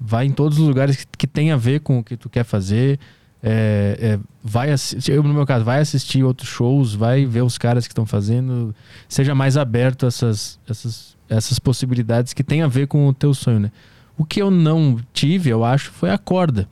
Vai 0.01 0.27
em 0.27 0.33
todos 0.33 0.59
os 0.59 0.67
lugares 0.67 0.97
que, 0.97 1.07
que 1.19 1.27
tem 1.27 1.51
a 1.51 1.57
ver 1.57 1.81
com 1.81 1.99
o 1.99 2.05
que 2.05 2.17
tu 2.17 2.29
quer 2.29 2.45
fazer. 2.45 2.99
É, 3.47 3.99
é, 4.01 4.21
vai 4.43 4.71
assistir, 4.73 5.13
eu, 5.13 5.23
no 5.23 5.35
meu 5.35 5.45
caso, 5.45 5.67
vai 5.67 5.79
assistir 5.79 6.25
outros 6.25 6.49
shows, 6.49 6.95
vai 6.95 7.27
ver 7.27 7.43
os 7.43 7.59
caras 7.59 7.87
que 7.87 7.93
estão 7.93 8.07
fazendo, 8.07 8.75
seja 9.07 9.35
mais 9.35 9.59
aberto 9.59 10.07
a 10.07 10.09
essas, 10.09 10.59
essas, 10.67 11.15
essas 11.29 11.59
possibilidades 11.59 12.33
que 12.33 12.43
tem 12.43 12.63
a 12.63 12.67
ver 12.67 12.87
com 12.87 13.07
o 13.07 13.13
teu 13.13 13.35
sonho, 13.35 13.61
né? 13.61 13.73
O 14.17 14.25
que 14.25 14.41
eu 14.41 14.51
não 14.51 14.99
tive, 15.13 15.51
eu 15.51 15.63
acho, 15.63 15.91
foi 15.91 16.11
a 16.11 16.17
corda 16.17 16.67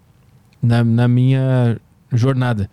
na, 0.63 0.83
na 0.83 1.07
minha 1.07 1.79
jornada. 2.11 2.71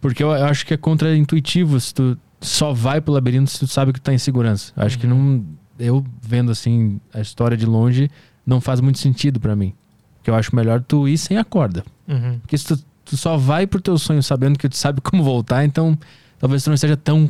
Porque 0.00 0.22
eu, 0.22 0.30
eu 0.30 0.46
acho 0.46 0.64
que 0.64 0.72
é 0.72 0.76
contra-intuitivo 0.78 1.78
se 1.78 1.92
tu 1.92 2.16
só 2.40 2.72
vai 2.72 3.00
pro 3.00 3.12
labirinto 3.12 3.50
se 3.50 3.58
tu 3.58 3.66
sabe 3.66 3.92
que 3.92 4.00
tu 4.00 4.04
tá 4.04 4.14
em 4.14 4.18
segurança. 4.18 4.72
Eu 4.76 4.86
Acho 4.86 4.98
que 4.98 5.06
não. 5.06 5.44
Eu 5.78 6.04
vendo 6.22 6.50
assim 6.50 7.00
a 7.12 7.20
história 7.20 7.56
de 7.56 7.66
longe, 7.66 8.10
não 8.46 8.60
faz 8.60 8.80
muito 8.80 8.98
sentido 8.98 9.38
pra 9.38 9.54
mim. 9.54 9.74
Que 10.22 10.30
eu 10.30 10.34
acho 10.34 10.54
melhor 10.54 10.82
tu 10.82 11.06
ir 11.06 11.18
sem 11.18 11.36
a 11.36 11.44
corda. 11.44 11.84
Uhum. 12.06 12.38
Porque 12.40 12.56
se 12.56 12.66
tu, 12.66 12.84
tu 13.08 13.16
só 13.16 13.36
vai 13.36 13.66
pro 13.66 13.80
teu 13.80 13.96
sonho 13.98 14.22
sabendo 14.22 14.58
que 14.58 14.68
tu 14.68 14.76
sabe 14.76 15.00
como 15.00 15.22
voltar, 15.22 15.64
então 15.64 15.96
talvez 16.38 16.62
tu 16.64 16.68
não 16.68 16.74
esteja 16.74 16.96
tão 16.96 17.28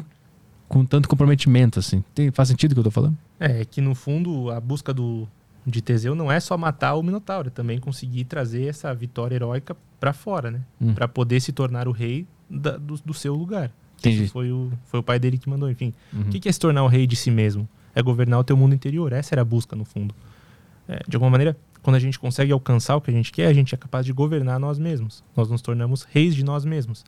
com 0.68 0.84
tanto 0.84 1.08
comprometimento 1.08 1.78
assim. 1.78 2.04
Tem, 2.14 2.30
faz 2.30 2.48
sentido 2.48 2.72
o 2.72 2.74
que 2.74 2.80
eu 2.80 2.84
tô 2.84 2.90
falando? 2.90 3.16
É 3.40 3.64
que 3.64 3.80
no 3.80 3.94
fundo 3.94 4.50
a 4.50 4.60
busca 4.60 4.92
do, 4.92 5.26
de 5.66 5.80
Teseu 5.80 6.14
não 6.14 6.30
é 6.30 6.38
só 6.40 6.58
matar 6.58 6.94
o 6.94 7.02
Minotauro, 7.02 7.48
é 7.48 7.50
também 7.50 7.78
conseguir 7.78 8.24
trazer 8.24 8.66
essa 8.66 8.92
vitória 8.94 9.34
heróica 9.36 9.76
para 9.98 10.12
fora, 10.12 10.50
né? 10.50 10.60
Hum. 10.80 10.92
Para 10.94 11.08
poder 11.08 11.40
se 11.40 11.52
tornar 11.52 11.88
o 11.88 11.92
rei 11.92 12.26
da- 12.50 12.76
do, 12.76 12.96
do 13.04 13.14
seu 13.14 13.34
lugar. 13.34 13.70
Entendi. 13.98 14.24
Isso 14.24 14.32
foi 14.32 14.52
o, 14.52 14.70
foi 14.86 15.00
o 15.00 15.02
pai 15.02 15.18
dele 15.18 15.38
que 15.38 15.48
mandou, 15.48 15.68
enfim. 15.70 15.92
Uhum. 16.12 16.22
O 16.22 16.24
que 16.28 16.48
é 16.48 16.52
se 16.52 16.60
tornar 16.60 16.84
o 16.84 16.86
rei 16.86 17.06
de 17.06 17.16
si 17.16 17.30
mesmo? 17.30 17.68
É 17.94 18.02
governar 18.02 18.38
o 18.38 18.44
teu 18.44 18.56
mundo 18.56 18.74
interior. 18.74 19.12
Essa 19.12 19.34
era 19.34 19.42
a 19.42 19.44
busca, 19.44 19.74
no 19.74 19.84
fundo. 19.84 20.14
É, 20.86 21.00
de 21.08 21.16
alguma 21.16 21.30
maneira, 21.30 21.56
quando 21.88 21.94
a 21.94 22.00
gente 22.00 22.18
consegue 22.18 22.52
alcançar 22.52 22.96
o 22.96 23.00
que 23.00 23.10
a 23.10 23.14
gente 23.14 23.32
quer, 23.32 23.46
a 23.46 23.52
gente 23.54 23.74
é 23.74 23.78
capaz 23.78 24.04
de 24.04 24.12
governar 24.12 24.60
nós 24.60 24.78
mesmos. 24.78 25.24
Nós 25.34 25.48
nos 25.48 25.62
tornamos 25.62 26.02
reis 26.02 26.34
de 26.34 26.44
nós 26.44 26.62
mesmos. 26.62 27.02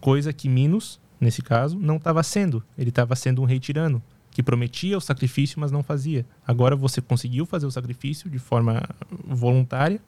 Coisa 0.00 0.32
que 0.32 0.48
Minos, 0.48 0.98
nesse 1.20 1.42
caso, 1.42 1.78
não 1.78 1.96
estava 1.96 2.22
sendo. 2.22 2.64
Ele 2.78 2.88
estava 2.88 3.14
sendo 3.14 3.42
um 3.42 3.44
rei 3.44 3.60
tirano, 3.60 4.02
que 4.30 4.42
prometia 4.42 4.96
o 4.96 5.02
sacrifício, 5.02 5.60
mas 5.60 5.70
não 5.70 5.82
fazia. 5.82 6.24
Agora 6.46 6.74
você 6.74 7.02
conseguiu 7.02 7.44
fazer 7.44 7.66
o 7.66 7.70
sacrifício 7.70 8.30
de 8.30 8.38
forma 8.38 8.82
voluntária 9.22 10.00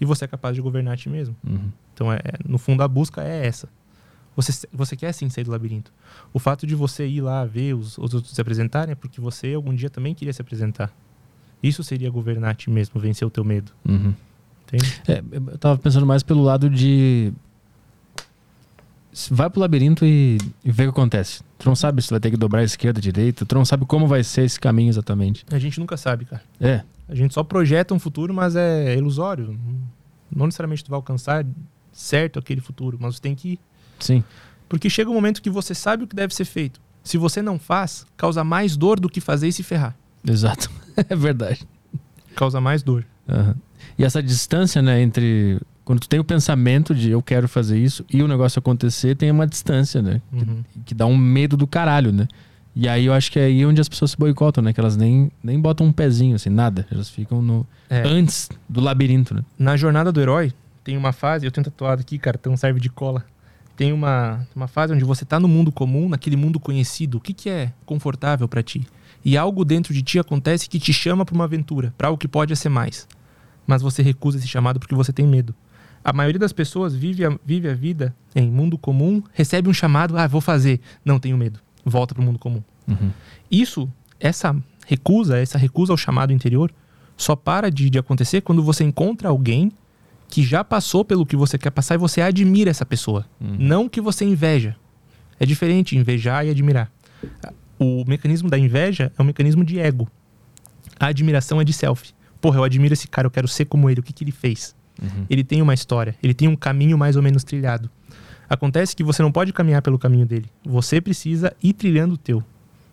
e 0.00 0.06
você 0.06 0.24
é 0.24 0.28
capaz 0.28 0.56
de 0.56 0.62
governar 0.62 0.94
a 0.94 0.96
ti 0.96 1.10
mesmo. 1.10 1.36
Uhum. 1.46 1.70
Então, 1.92 2.10
é, 2.10 2.18
no 2.48 2.56
fundo, 2.56 2.82
a 2.82 2.88
busca 2.88 3.22
é 3.22 3.46
essa. 3.46 3.68
Você, 4.34 4.66
você 4.72 4.96
quer 4.96 5.12
sim 5.12 5.28
sair 5.28 5.44
do 5.44 5.50
labirinto. 5.50 5.92
O 6.32 6.38
fato 6.38 6.66
de 6.66 6.74
você 6.74 7.06
ir 7.06 7.20
lá 7.20 7.44
ver 7.44 7.74
os, 7.74 7.98
os 7.98 8.14
outros 8.14 8.34
se 8.34 8.40
apresentarem 8.40 8.92
é 8.92 8.94
porque 8.94 9.20
você 9.20 9.52
algum 9.52 9.74
dia 9.74 9.90
também 9.90 10.14
queria 10.14 10.32
se 10.32 10.40
apresentar. 10.40 10.90
Isso 11.66 11.82
seria 11.82 12.10
governar 12.10 12.50
a 12.50 12.54
ti 12.54 12.70
mesmo, 12.70 13.00
vencer 13.00 13.26
o 13.26 13.30
teu 13.30 13.44
medo. 13.44 13.72
Uhum. 13.88 14.14
É, 15.08 15.22
eu 15.32 15.58
tava 15.58 15.78
pensando 15.78 16.04
mais 16.06 16.22
pelo 16.22 16.42
lado 16.42 16.68
de. 16.68 17.32
Vai 19.30 19.48
pro 19.48 19.60
labirinto 19.60 20.04
e, 20.04 20.36
e 20.62 20.70
vê 20.70 20.82
o 20.84 20.92
que 20.92 20.98
acontece. 20.98 21.42
Tu 21.58 21.66
não 21.66 21.74
sabe 21.74 22.02
se 22.02 22.10
vai 22.10 22.20
ter 22.20 22.30
que 22.30 22.36
dobrar 22.36 22.60
a 22.60 22.64
esquerda, 22.64 22.98
a 22.98 23.02
direita, 23.02 23.46
tu 23.46 23.54
não 23.54 23.64
sabe 23.64 23.86
como 23.86 24.06
vai 24.06 24.22
ser 24.22 24.42
esse 24.42 24.60
caminho 24.60 24.90
exatamente. 24.90 25.44
A 25.50 25.58
gente 25.58 25.80
nunca 25.80 25.96
sabe, 25.96 26.26
cara. 26.26 26.42
É, 26.60 26.82
A 27.08 27.14
gente 27.14 27.32
só 27.32 27.42
projeta 27.42 27.94
um 27.94 27.98
futuro, 27.98 28.34
mas 28.34 28.54
é 28.56 28.94
ilusório. 28.94 29.58
Não 30.30 30.44
necessariamente 30.46 30.84
tu 30.84 30.90
vai 30.90 30.98
alcançar 30.98 31.46
certo 31.92 32.38
aquele 32.38 32.60
futuro, 32.60 32.98
mas 33.00 33.14
tu 33.14 33.22
tem 33.22 33.34
que 33.34 33.52
ir. 33.52 33.58
sim. 34.00 34.22
Porque 34.68 34.90
chega 34.90 35.08
um 35.08 35.14
momento 35.14 35.40
que 35.40 35.48
você 35.48 35.72
sabe 35.76 36.02
o 36.02 36.06
que 36.08 36.16
deve 36.16 36.34
ser 36.34 36.44
feito. 36.44 36.80
Se 37.04 37.16
você 37.16 37.40
não 37.40 37.56
faz, 37.56 38.04
causa 38.16 38.42
mais 38.42 38.76
dor 38.76 38.98
do 38.98 39.08
que 39.08 39.20
fazer 39.20 39.46
e 39.46 39.52
se 39.52 39.62
ferrar. 39.62 39.96
Exato. 40.26 40.68
é 41.08 41.14
verdade. 41.16 41.66
Causa 42.34 42.60
mais 42.60 42.82
dor. 42.82 43.04
Aham. 43.28 43.54
E 43.98 44.04
essa 44.04 44.22
distância, 44.22 44.80
né, 44.82 45.00
entre 45.00 45.58
quando 45.84 46.00
tu 46.00 46.08
tem 46.08 46.18
o 46.18 46.24
pensamento 46.24 46.94
de 46.94 47.10
eu 47.10 47.22
quero 47.22 47.48
fazer 47.48 47.78
isso 47.78 48.04
e 48.12 48.22
o 48.22 48.28
negócio 48.28 48.58
acontecer, 48.58 49.14
tem 49.16 49.30
uma 49.30 49.46
distância, 49.46 50.02
né? 50.02 50.20
Uhum. 50.32 50.62
Que 50.84 50.94
dá 50.94 51.06
um 51.06 51.16
medo 51.16 51.56
do 51.56 51.66
caralho, 51.66 52.12
né? 52.12 52.26
E 52.74 52.88
aí 52.88 53.06
eu 53.06 53.12
acho 53.14 53.30
que 53.32 53.38
é 53.38 53.44
aí 53.44 53.64
onde 53.64 53.80
as 53.80 53.88
pessoas 53.88 54.10
se 54.10 54.16
boicotam, 54.18 54.62
né? 54.62 54.72
Que 54.72 54.80
elas 54.80 54.96
nem, 54.96 55.30
nem 55.42 55.58
botam 55.58 55.86
um 55.86 55.92
pezinho, 55.92 56.34
assim, 56.36 56.50
nada. 56.50 56.86
Elas 56.90 57.08
ficam 57.08 57.40
no 57.40 57.66
É. 57.88 58.02
antes 58.06 58.50
do 58.68 58.80
labirinto, 58.80 59.34
né? 59.34 59.42
Na 59.58 59.76
jornada 59.76 60.12
do 60.12 60.20
herói, 60.20 60.52
tem 60.84 60.96
uma 60.96 61.12
fase, 61.12 61.46
eu 61.46 61.50
tenho 61.50 61.64
tatuado 61.64 62.00
aqui, 62.02 62.18
cartão 62.18 62.56
serve 62.56 62.80
de 62.80 62.90
cola. 62.90 63.24
Tem 63.76 63.92
uma, 63.92 64.46
uma 64.56 64.66
fase 64.66 64.94
onde 64.94 65.04
você 65.04 65.24
tá 65.24 65.38
no 65.38 65.46
mundo 65.46 65.70
comum, 65.70 66.08
naquele 66.08 66.36
mundo 66.36 66.58
conhecido. 66.58 67.18
O 67.18 67.20
que, 67.20 67.34
que 67.34 67.50
é 67.50 67.72
confortável 67.84 68.48
pra 68.48 68.62
ti? 68.62 68.86
E 69.24 69.36
algo 69.36 69.64
dentro 69.64 69.92
de 69.92 70.02
ti 70.02 70.18
acontece 70.18 70.68
que 70.68 70.78
te 70.78 70.92
chama 70.92 71.24
pra 71.24 71.34
uma 71.34 71.44
aventura, 71.44 71.92
pra 71.98 72.08
algo 72.08 72.18
que 72.18 72.26
pode 72.26 72.56
ser 72.56 72.70
mais. 72.70 73.06
Mas 73.66 73.82
você 73.82 74.02
recusa 74.02 74.38
esse 74.38 74.48
chamado 74.48 74.80
porque 74.80 74.94
você 74.94 75.12
tem 75.12 75.26
medo. 75.26 75.54
A 76.02 76.12
maioria 76.12 76.38
das 76.38 76.52
pessoas 76.52 76.94
vive 76.94 77.24
a, 77.24 77.38
vive 77.44 77.68
a 77.68 77.74
vida 77.74 78.14
em 78.34 78.50
mundo 78.50 78.78
comum, 78.78 79.22
recebe 79.32 79.68
um 79.68 79.74
chamado, 79.74 80.16
ah, 80.16 80.26
vou 80.26 80.40
fazer. 80.40 80.80
Não, 81.04 81.18
tenho 81.18 81.36
medo. 81.36 81.60
Volta 81.84 82.14
pro 82.14 82.22
mundo 82.22 82.38
comum. 82.38 82.62
Uhum. 82.88 83.10
Isso, 83.50 83.90
essa 84.18 84.56
recusa, 84.86 85.36
essa 85.36 85.58
recusa 85.58 85.92
ao 85.92 85.96
chamado 85.96 86.32
interior, 86.32 86.72
só 87.16 87.34
para 87.34 87.70
de, 87.70 87.90
de 87.90 87.98
acontecer 87.98 88.40
quando 88.40 88.62
você 88.62 88.84
encontra 88.84 89.28
alguém 89.28 89.72
que 90.28 90.42
já 90.42 90.64
passou 90.64 91.04
pelo 91.04 91.24
que 91.24 91.36
você 91.36 91.56
quer 91.56 91.70
passar 91.70 91.94
e 91.94 91.98
você 91.98 92.20
admira 92.20 92.70
essa 92.70 92.84
pessoa. 92.84 93.26
Uhum. 93.40 93.56
Não 93.58 93.88
que 93.88 94.00
você 94.00 94.24
inveja. 94.24 94.76
É 95.38 95.46
diferente 95.46 95.96
invejar 95.96 96.46
e 96.46 96.50
admirar. 96.50 96.90
O 97.78 98.04
mecanismo 98.06 98.48
da 98.48 98.58
inveja 98.58 99.12
é 99.16 99.22
um 99.22 99.24
mecanismo 99.24 99.64
de 99.64 99.78
ego. 99.78 100.08
A 100.98 101.06
admiração 101.06 101.60
é 101.60 101.64
de 101.64 101.72
self. 101.72 102.12
Porra, 102.40 102.58
eu 102.58 102.64
admiro 102.64 102.94
esse 102.94 103.06
cara, 103.06 103.26
eu 103.26 103.30
quero 103.30 103.46
ser 103.46 103.66
como 103.66 103.88
ele. 103.90 104.00
O 104.00 104.02
que, 104.02 104.12
que 104.12 104.24
ele 104.24 104.32
fez? 104.32 104.74
Uhum. 105.00 105.26
Ele 105.28 105.44
tem 105.44 105.60
uma 105.60 105.74
história, 105.74 106.14
ele 106.22 106.32
tem 106.32 106.48
um 106.48 106.56
caminho 106.56 106.96
mais 106.96 107.16
ou 107.16 107.22
menos 107.22 107.44
trilhado. 107.44 107.90
Acontece 108.48 108.94
que 108.94 109.02
você 109.02 109.22
não 109.22 109.32
pode 109.32 109.52
caminhar 109.52 109.82
pelo 109.82 109.98
caminho 109.98 110.24
dele. 110.24 110.46
Você 110.64 111.00
precisa 111.00 111.54
ir 111.62 111.72
trilhando 111.72 112.14
o 112.14 112.16
teu, 112.16 112.42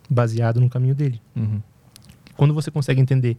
baseado 0.09 0.59
no 0.59 0.69
caminho 0.69 0.95
dele. 0.95 1.21
Uhum. 1.35 1.61
Quando 2.35 2.53
você 2.53 2.71
consegue 2.71 2.99
entender 2.99 3.37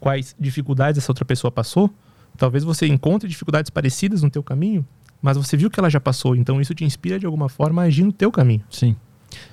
quais 0.00 0.34
dificuldades 0.40 0.98
essa 0.98 1.12
outra 1.12 1.24
pessoa 1.24 1.50
passou, 1.50 1.92
talvez 2.36 2.64
você 2.64 2.86
encontre 2.86 3.28
dificuldades 3.28 3.70
parecidas 3.70 4.22
no 4.22 4.30
teu 4.30 4.42
caminho, 4.42 4.86
mas 5.20 5.36
você 5.36 5.56
viu 5.56 5.70
que 5.70 5.78
ela 5.78 5.90
já 5.90 6.00
passou, 6.00 6.34
então 6.34 6.60
isso 6.60 6.74
te 6.74 6.84
inspira 6.84 7.18
de 7.18 7.26
alguma 7.26 7.48
forma 7.48 7.82
a 7.82 7.84
agir 7.86 8.04
no 8.04 8.12
teu 8.12 8.30
caminho. 8.30 8.62
Sim. 8.68 8.96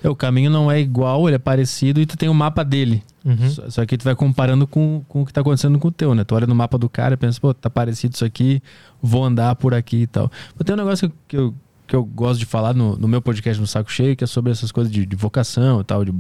É, 0.04 0.10
o 0.10 0.16
caminho 0.16 0.50
não 0.50 0.70
é 0.70 0.80
igual, 0.80 1.28
ele 1.28 1.36
é 1.36 1.40
parecido 1.40 2.02
e 2.02 2.06
tu 2.06 2.18
tem 2.18 2.28
o 2.28 2.34
mapa 2.34 2.64
dele. 2.64 3.04
Só, 3.50 3.70
só 3.70 3.86
que 3.86 3.98
tu 3.98 4.04
vai 4.04 4.16
comparando 4.16 4.66
com, 4.66 5.04
com 5.08 5.22
o 5.22 5.26
que 5.26 5.34
tá 5.34 5.42
acontecendo 5.42 5.78
com 5.78 5.90
o 5.90 5.92
teu, 5.92 6.16
né? 6.16 6.24
Tu 6.24 6.34
olha 6.36 6.48
no 6.48 6.56
mapa 6.56 6.78
do 6.78 6.90
cara 6.90 7.14
e 7.14 7.18
pensa, 7.18 7.40
pô, 7.40 7.54
tá 7.54 7.70
parecido 7.70 8.16
isso 8.16 8.26
aqui, 8.26 8.62
vou 9.02 9.24
andar 9.24 9.56
por 9.56 9.74
aqui 9.74 10.04
e 10.04 10.08
tal. 10.08 10.32
Mas 10.56 10.66
tem 10.66 10.74
um 10.74 10.78
negócio 10.78 11.12
que 11.28 11.38
eu, 11.38 11.54
que 11.86 11.96
eu 11.96 12.04
gosto 12.04 12.40
de 12.40 12.46
falar 12.46 12.74
no, 12.74 12.96
no 12.96 13.08
meu 13.08 13.22
podcast 13.22 13.60
no 13.60 13.68
Saco 13.68 13.92
Cheio, 13.92 14.16
que 14.16 14.24
é 14.24 14.28
sobre 14.28 14.52
essas 14.52 14.72
coisas 14.72 14.92
de, 14.92 15.06
de 15.06 15.16
vocação 15.16 15.82
e 15.82 15.84
tal, 15.84 16.04
de, 16.06 16.14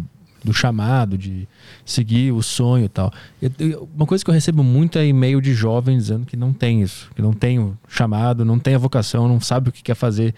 do 0.43 0.53
chamado, 0.53 1.17
de 1.17 1.47
seguir 1.85 2.31
o 2.31 2.41
sonho 2.41 2.85
e 2.85 2.89
tal. 2.89 3.11
Eu- 3.41 3.51
eu- 3.59 3.89
uma 3.95 4.05
coisa 4.05 4.23
que 4.23 4.29
eu 4.29 4.33
recebo 4.33 4.63
muito 4.63 4.97
é 4.97 5.05
e-mail 5.05 5.41
de 5.41 5.53
jovens 5.53 6.03
dizendo 6.03 6.25
que 6.25 6.37
não 6.37 6.53
tem 6.53 6.81
isso, 6.81 7.09
que 7.15 7.21
não 7.21 7.33
tem 7.33 7.59
o 7.59 7.77
chamado, 7.87 8.45
não 8.45 8.57
tem 8.59 8.75
a 8.75 8.77
vocação, 8.77 9.27
não 9.27 9.39
sabe 9.41 9.69
o 9.69 9.71
que 9.71 9.83
quer 9.83 9.95
fazer 9.95 10.33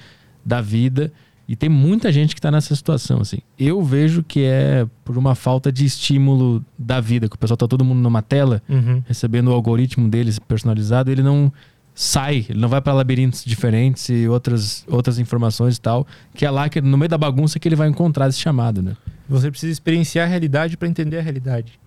da 0.46 0.60
vida. 0.62 1.12
E 1.48 1.56
tem 1.56 1.68
muita 1.70 2.12
gente 2.14 2.34
que 2.34 2.40
está 2.40 2.50
nessa 2.50 2.74
situação, 2.76 3.20
assim. 3.20 3.40
Eu 3.60 3.84
vejo 3.84 4.24
que 4.24 4.42
é 4.44 4.88
por 5.04 5.18
uma 5.18 5.36
falta 5.36 5.70
de 5.72 5.86
estímulo 5.86 6.64
da 6.80 7.02
vida, 7.02 7.28
que 7.28 7.36
o 7.36 7.40
pessoal 7.40 7.58
tá 7.58 7.68
todo 7.68 7.84
mundo 7.84 8.00
numa 8.00 8.22
tela, 8.22 8.62
Uhum. 8.70 9.04
recebendo 9.06 9.50
o 9.50 9.52
algoritmo 9.54 10.08
deles 10.08 10.40
personalizado, 10.40 11.12
ele 11.12 11.22
não 11.22 11.52
sai, 11.94 12.46
ele 12.50 12.58
não 12.60 12.70
vai 12.70 12.80
para 12.80 12.94
labirintos 12.94 13.44
diferentes 13.44 14.08
e 14.08 14.28
outras, 14.30 14.86
outras 14.88 15.20
informações 15.20 15.76
e 15.76 15.82
tal, 15.82 16.08
que 16.34 16.46
é 16.46 16.50
lá 16.50 16.70
que 16.70 16.80
no 16.80 16.98
meio 16.98 17.10
da 17.10 17.18
bagunça 17.18 17.60
que 17.60 17.68
ele 17.68 17.76
vai 17.76 17.90
encontrar 17.90 18.30
esse 18.30 18.40
chamado, 18.40 18.82
né? 18.82 18.96
Você 19.32 19.50
precisa 19.50 19.72
experienciar 19.72 20.28
a 20.28 20.30
realidade 20.30 20.76
para 20.76 20.90
entender 20.90 21.18
a 21.18 21.22
realidade. 21.22 21.80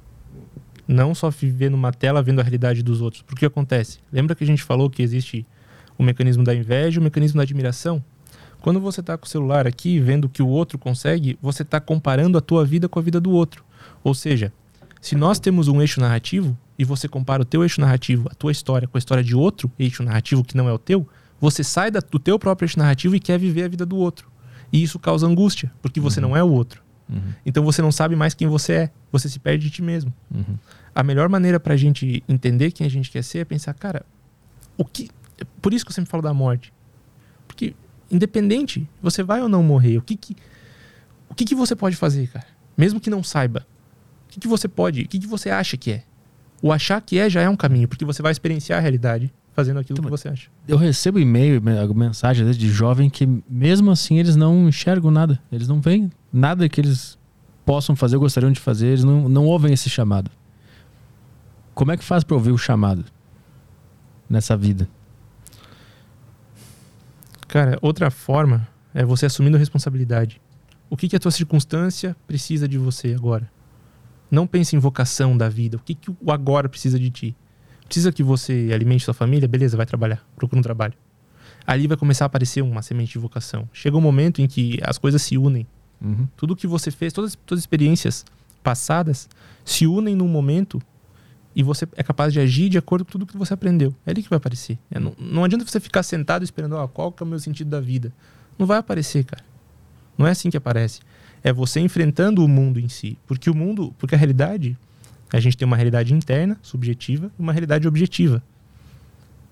Não 0.89 1.15
só 1.15 1.29
viver 1.29 1.71
numa 1.71 1.93
tela 1.93 2.23
vendo 2.23 2.41
a 2.41 2.43
realidade 2.43 2.83
dos 2.83 3.03
outros. 3.03 3.21
Porque 3.21 3.45
acontece? 3.45 3.99
Lembra 4.11 4.35
que 4.35 4.43
a 4.43 4.47
gente 4.47 4.63
falou 4.63 4.89
que 4.89 5.03
existe 5.03 5.47
o 5.99 6.03
mecanismo 6.03 6.43
da 6.43 6.55
inveja 6.55 6.97
e 6.97 7.01
o 7.01 7.03
mecanismo 7.03 7.37
da 7.37 7.43
admiração? 7.43 8.03
Quando 8.63 8.81
você 8.81 9.01
está 9.01 9.19
com 9.19 9.27
o 9.27 9.29
celular 9.29 9.67
aqui 9.67 10.01
vendo 10.01 10.25
o 10.25 10.29
que 10.31 10.43
o 10.43 10.49
outro 10.49 10.79
consegue, 10.79 11.39
você 11.43 11.61
está 11.61 11.79
comparando 11.79 12.39
a 12.39 12.41
tua 12.41 12.65
vida 12.65 12.89
com 12.89 12.99
a 12.99 13.03
vida 13.03 13.21
do 13.21 13.31
outro. 13.31 13.63
Ou 14.03 14.15
seja, 14.15 14.51
se 15.03 15.15
nós 15.15 15.39
temos 15.39 15.69
um 15.69 15.83
eixo 15.83 16.01
narrativo 16.01 16.57
e 16.79 16.85
você 16.85 17.07
compara 17.07 17.43
o 17.43 17.45
teu 17.45 17.63
eixo 17.63 17.79
narrativo, 17.79 18.27
a 18.31 18.35
tua 18.35 18.53
história, 18.53 18.89
com 18.89 18.97
a 18.97 18.99
história 18.99 19.23
de 19.23 19.37
outro 19.37 19.71
eixo 19.79 20.03
narrativo 20.03 20.43
que 20.43 20.57
não 20.57 20.67
é 20.67 20.73
o 20.73 20.79
teu, 20.79 21.07
você 21.39 21.63
sai 21.63 21.91
do 21.91 22.19
teu 22.19 22.39
próprio 22.39 22.65
eixo 22.65 22.79
narrativo 22.79 23.15
e 23.15 23.21
quer 23.21 23.39
viver 23.39 23.65
a 23.65 23.69
vida 23.69 23.85
do 23.85 23.99
outro. 23.99 24.31
E 24.73 24.83
isso 24.83 24.99
causa 24.99 25.27
angústia, 25.27 25.71
porque 25.83 26.01
você 26.01 26.23
não 26.23 26.35
é 26.35 26.43
o 26.43 26.51
outro. 26.51 26.84
Uhum, 27.09 27.21
Então 27.45 27.63
você 27.65 27.83
não 27.83 27.93
sabe 27.93 28.17
mais 28.17 28.33
quem 28.35 28.49
você 28.49 28.73
é. 28.73 28.91
Você 29.13 29.29
se 29.29 29.39
perde 29.39 29.65
de 29.65 29.71
ti 29.71 29.83
mesmo. 29.83 30.13
uhum, 30.35 30.57
A 30.95 31.03
melhor 31.03 31.29
maneira 31.29 31.61
pra 31.61 31.77
gente 31.77 32.23
entender 32.29 32.71
quem 32.73 32.87
a 32.87 32.91
gente 32.91 33.11
quer 33.11 33.23
ser 33.23 33.39
é 33.41 33.45
pensar, 33.45 33.75
cara, 33.75 34.05
o 34.77 34.85
que. 34.85 35.11
Por 35.61 35.75
isso 35.75 35.85
que 35.85 35.91
eu 35.91 35.95
sempre 35.95 36.11
falo 36.11 36.23
da 36.23 36.33
morte. 36.33 36.73
Porque, 37.47 37.75
independente, 38.11 38.89
você 39.03 39.23
vai 39.23 39.43
ou 39.43 39.49
não 39.49 39.63
morrer, 39.63 39.99
o 39.99 40.03
que 40.03 40.17
que. 40.17 40.37
O 41.29 41.35
que, 41.35 41.45
que 41.45 41.55
você 41.55 41.75
pode 41.75 41.97
fazer, 41.97 42.29
cara? 42.29 42.47
Mesmo 42.77 43.01
que 43.01 43.11
não 43.11 43.23
saiba. 43.23 43.67
O 44.27 44.31
que, 44.31 44.41
que 44.41 44.49
você 44.49 44.69
pode. 44.69 45.03
O 45.03 45.09
que, 45.09 45.19
que 45.19 45.27
você 45.27 45.51
acha 45.51 45.77
que 45.77 45.91
é? 45.93 46.03
O 46.63 46.73
achar 46.73 47.01
que 47.01 47.19
é 47.19 47.29
já 47.29 47.41
é 47.43 47.49
um 47.49 47.57
caminho, 47.57 47.87
porque 47.89 48.05
você 48.05 48.23
vai 48.23 48.33
experienciar 48.33 48.79
a 48.79 48.83
realidade 48.83 49.33
fazendo 49.53 49.79
aquilo 49.81 49.99
Então, 49.99 50.05
que 50.05 50.11
você 50.11 50.29
acha. 50.29 50.49
Eu 50.67 50.77
recebo 50.77 51.19
e-mail, 51.19 51.61
me- 51.61 51.95
mensagem 51.95 52.49
de 52.51 52.69
jovem 52.71 53.11
que 53.11 53.29
mesmo 53.49 53.91
assim 53.91 54.19
eles 54.19 54.35
não 54.37 54.69
enxergam 54.69 55.11
nada, 55.11 55.41
eles 55.53 55.69
não 55.69 55.81
veem 55.81 56.11
nada 56.35 56.69
que 56.69 56.81
eles 56.81 57.17
possam 57.65 57.95
fazer, 57.95 58.19
gostariam 58.19 58.51
de 58.51 58.59
fazer, 58.59 58.89
eles 58.89 59.05
não, 59.05 59.29
não 59.29 59.47
ouvem 59.47 59.73
esse 59.73 59.89
chamado. 59.89 60.29
Como 61.73 61.93
é 61.93 61.97
que 61.97 62.05
faz 62.05 62.25
para 62.25 62.35
ouvir 62.35 62.51
o 62.51 62.59
chamado 62.59 63.05
nessa 64.29 64.57
vida? 64.57 64.89
Cara, 67.47 67.79
outra 67.81 68.11
forma 68.11 68.67
é 68.93 69.05
você 69.05 69.27
assumindo 69.27 69.57
a 69.57 69.61
responsabilidade. 69.61 70.41
O 70.91 70.97
que, 70.97 71.09
que 71.09 71.17
a 71.17 71.21
tua 71.21 71.31
circunstância 71.31 72.17
precisa 72.27 72.67
de 72.67 72.79
você 72.79 73.15
agora? 73.15 73.49
Não 74.29 74.47
pense 74.47 74.75
em 74.75 74.79
vocação 74.79 75.37
da 75.37 75.49
vida. 75.49 75.77
O 75.77 75.81
que, 75.81 75.95
que 75.95 76.11
o 76.11 76.33
agora 76.33 76.69
precisa 76.69 76.99
de 76.99 77.11
ti? 77.11 77.37
Precisa 77.87 78.11
que 78.11 78.23
você 78.23 78.71
alimente 78.73 79.05
sua 79.05 79.15
família? 79.15 79.47
Beleza, 79.47 79.77
vai 79.77 79.87
trabalhar. 79.87 80.25
Procura 80.35 80.59
um 80.59 80.63
trabalho. 80.63 80.95
Ali 81.65 81.87
vai 81.87 81.97
começar 81.97 82.25
a 82.25 82.27
aparecer 82.27 82.63
uma 82.63 82.83
semente 82.83 83.13
de 83.13 83.19
vocação. 83.19 83.69
Chega 83.73 83.97
um 83.97 84.01
momento 84.01 84.43
em 84.43 84.49
que 84.49 84.81
as 84.83 84.99
coisas 84.99 85.23
se 85.23 85.39
unem. 85.39 85.67
Uhum. 86.05 86.29
Tudo 86.37 86.55
que 86.55 86.67
você 86.67 86.91
fez, 86.91 87.13
todas, 87.13 87.35
todas 87.35 87.61
as 87.61 87.63
experiências 87.63 88.25
passadas 88.63 89.29
se 89.65 89.87
unem 89.87 90.15
num 90.15 90.29
momento 90.29 90.81
e 91.57 91.63
você 91.63 91.87
é 91.97 92.03
capaz 92.03 92.33
de 92.33 92.41
agir 92.41 92.69
de 92.69 92.77
acordo 92.77 93.05
com 93.05 93.13
tudo 93.13 93.27
que 93.27 93.37
você 93.37 93.55
aprendeu. 93.55 93.95
É 94.05 94.11
ali 94.11 94.23
que 94.23 94.29
vai 94.29 94.37
aparecer. 94.37 94.79
É, 94.91 94.99
não, 94.99 95.15
não 95.19 95.45
adianta 95.45 95.65
você 95.65 95.81
ficar 95.81 96.03
sentado 96.03 96.43
esperando 96.43 96.75
ó, 96.75 96.87
qual 96.87 97.13
que 97.13 97.23
é 97.23 97.27
o 97.27 97.29
meu 97.29 97.39
sentido 97.39 97.71
da 97.71 97.81
vida. 97.81 98.13
Não 98.59 98.67
vai 98.67 98.79
aparecer, 98.79 99.25
cara. 99.25 99.45
Não 100.19 100.27
é 100.27 100.31
assim 100.31 100.51
que 100.51 100.57
aparece. 100.57 101.01
É 101.43 101.53
você 101.53 101.81
enfrentando 101.81 102.45
o 102.45 102.49
mundo 102.49 102.81
em 102.81 102.89
si. 102.89 103.17
Porque 103.27 103.49
o 103.49 103.55
mundo, 103.55 103.95
porque 103.99 104.15
a 104.15 104.19
realidade, 104.19 104.77
a 105.33 105.39
gente 105.39 105.57
tem 105.57 105.67
uma 105.67 105.77
realidade 105.77 106.13
interna, 106.13 106.59
subjetiva, 106.63 107.31
e 107.39 107.43
uma 107.43 107.53
realidade 107.53 107.87
objetiva. 107.87 108.43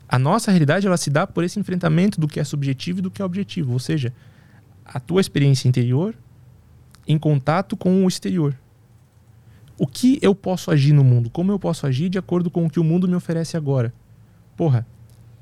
A 0.09 0.19
nossa 0.19 0.51
realidade 0.51 0.87
ela 0.87 0.97
se 0.97 1.09
dá 1.09 1.27
por 1.27 1.45
esse 1.45 1.59
enfrentamento 1.59 2.20
do 2.20 2.29
que 2.29 2.39
é 2.39 2.45
subjetivo 2.45 2.99
e 2.99 3.03
do 3.03 3.11
que 3.11 3.23
é 3.23 3.24
objetivo, 3.24 3.73
ou 3.73 3.79
seja, 3.79 4.12
a 4.85 5.01
tua 5.01 5.20
experiência 5.20 5.69
interior 5.69 6.15
em 7.07 7.19
contato 7.19 7.77
com 7.77 8.05
o 8.05 8.09
exterior. 8.09 8.57
O 9.79 9.87
que 9.87 10.19
eu 10.23 10.35
posso 10.35 10.70
agir 10.70 10.93
no 10.93 11.03
mundo? 11.03 11.31
Como 11.31 11.51
eu 11.51 11.59
posso 11.59 11.87
agir 11.87 12.09
de 12.09 12.19
acordo 12.19 12.51
com 12.51 12.66
o 12.66 12.70
que 12.70 12.79
o 12.79 12.85
mundo 12.85 13.09
me 13.09 13.15
oferece 13.15 13.57
agora? 13.57 13.93
Porra, 14.57 14.87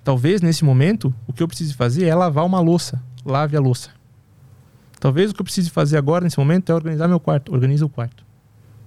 talvez 0.03 0.41
nesse 0.41 0.65
momento 0.65 1.15
o 1.27 1.33
que 1.33 1.43
eu 1.43 1.49
precise 1.49 1.75
fazer 1.75 2.07
é 2.07 2.15
lavar 2.15 2.47
uma 2.47 2.61
louça. 2.61 3.03
Lave 3.25 3.57
a 3.57 3.61
louça. 3.61 3.91
Talvez 4.99 5.31
o 5.31 5.35
que 5.35 5.41
eu 5.41 5.45
precise 5.45 5.71
fazer 5.71 5.97
agora 5.97 6.25
nesse 6.25 6.39
momento 6.39 6.71
é 6.71 6.75
organizar 6.75 7.09
meu 7.09 7.21
quarto. 7.21 7.53
Organiza 7.53 7.85
o 7.85 7.89
quarto. 7.89 8.25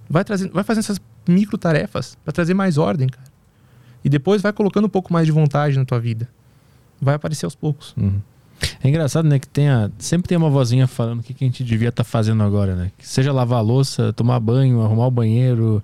Vai, 0.08 0.24
trazendo, 0.24 0.52
vai 0.52 0.64
fazendo 0.64 0.84
essas 0.84 1.00
micro 1.26 1.56
tarefas 1.56 2.16
para 2.24 2.32
trazer 2.32 2.54
mais 2.54 2.78
ordem, 2.78 3.08
cara. 3.08 3.32
E 4.04 4.08
depois 4.08 4.42
vai 4.42 4.52
colocando 4.52 4.84
um 4.86 4.90
pouco 4.90 5.12
mais 5.12 5.26
de 5.26 5.32
vontade 5.32 5.78
na 5.78 5.84
tua 5.84 5.98
vida. 5.98 6.28
Vai 7.00 7.14
aparecer 7.14 7.46
aos 7.46 7.54
poucos. 7.54 7.94
Uhum. 7.96 8.20
É 8.82 8.88
engraçado, 8.88 9.26
né? 9.28 9.38
Que 9.38 9.48
tenha, 9.48 9.90
sempre 9.98 10.28
tem 10.28 10.36
uma 10.36 10.50
vozinha 10.50 10.86
falando 10.86 11.20
o 11.20 11.22
que, 11.22 11.34
que 11.34 11.44
a 11.44 11.46
gente 11.46 11.64
devia 11.64 11.88
estar 11.88 12.04
tá 12.04 12.08
fazendo 12.08 12.42
agora, 12.42 12.74
né? 12.74 12.90
Que 12.98 13.06
seja 13.06 13.32
lavar 13.32 13.62
louça, 13.62 14.12
tomar 14.12 14.38
banho, 14.40 14.82
arrumar 14.82 15.06
o 15.06 15.10
banheiro. 15.10 15.82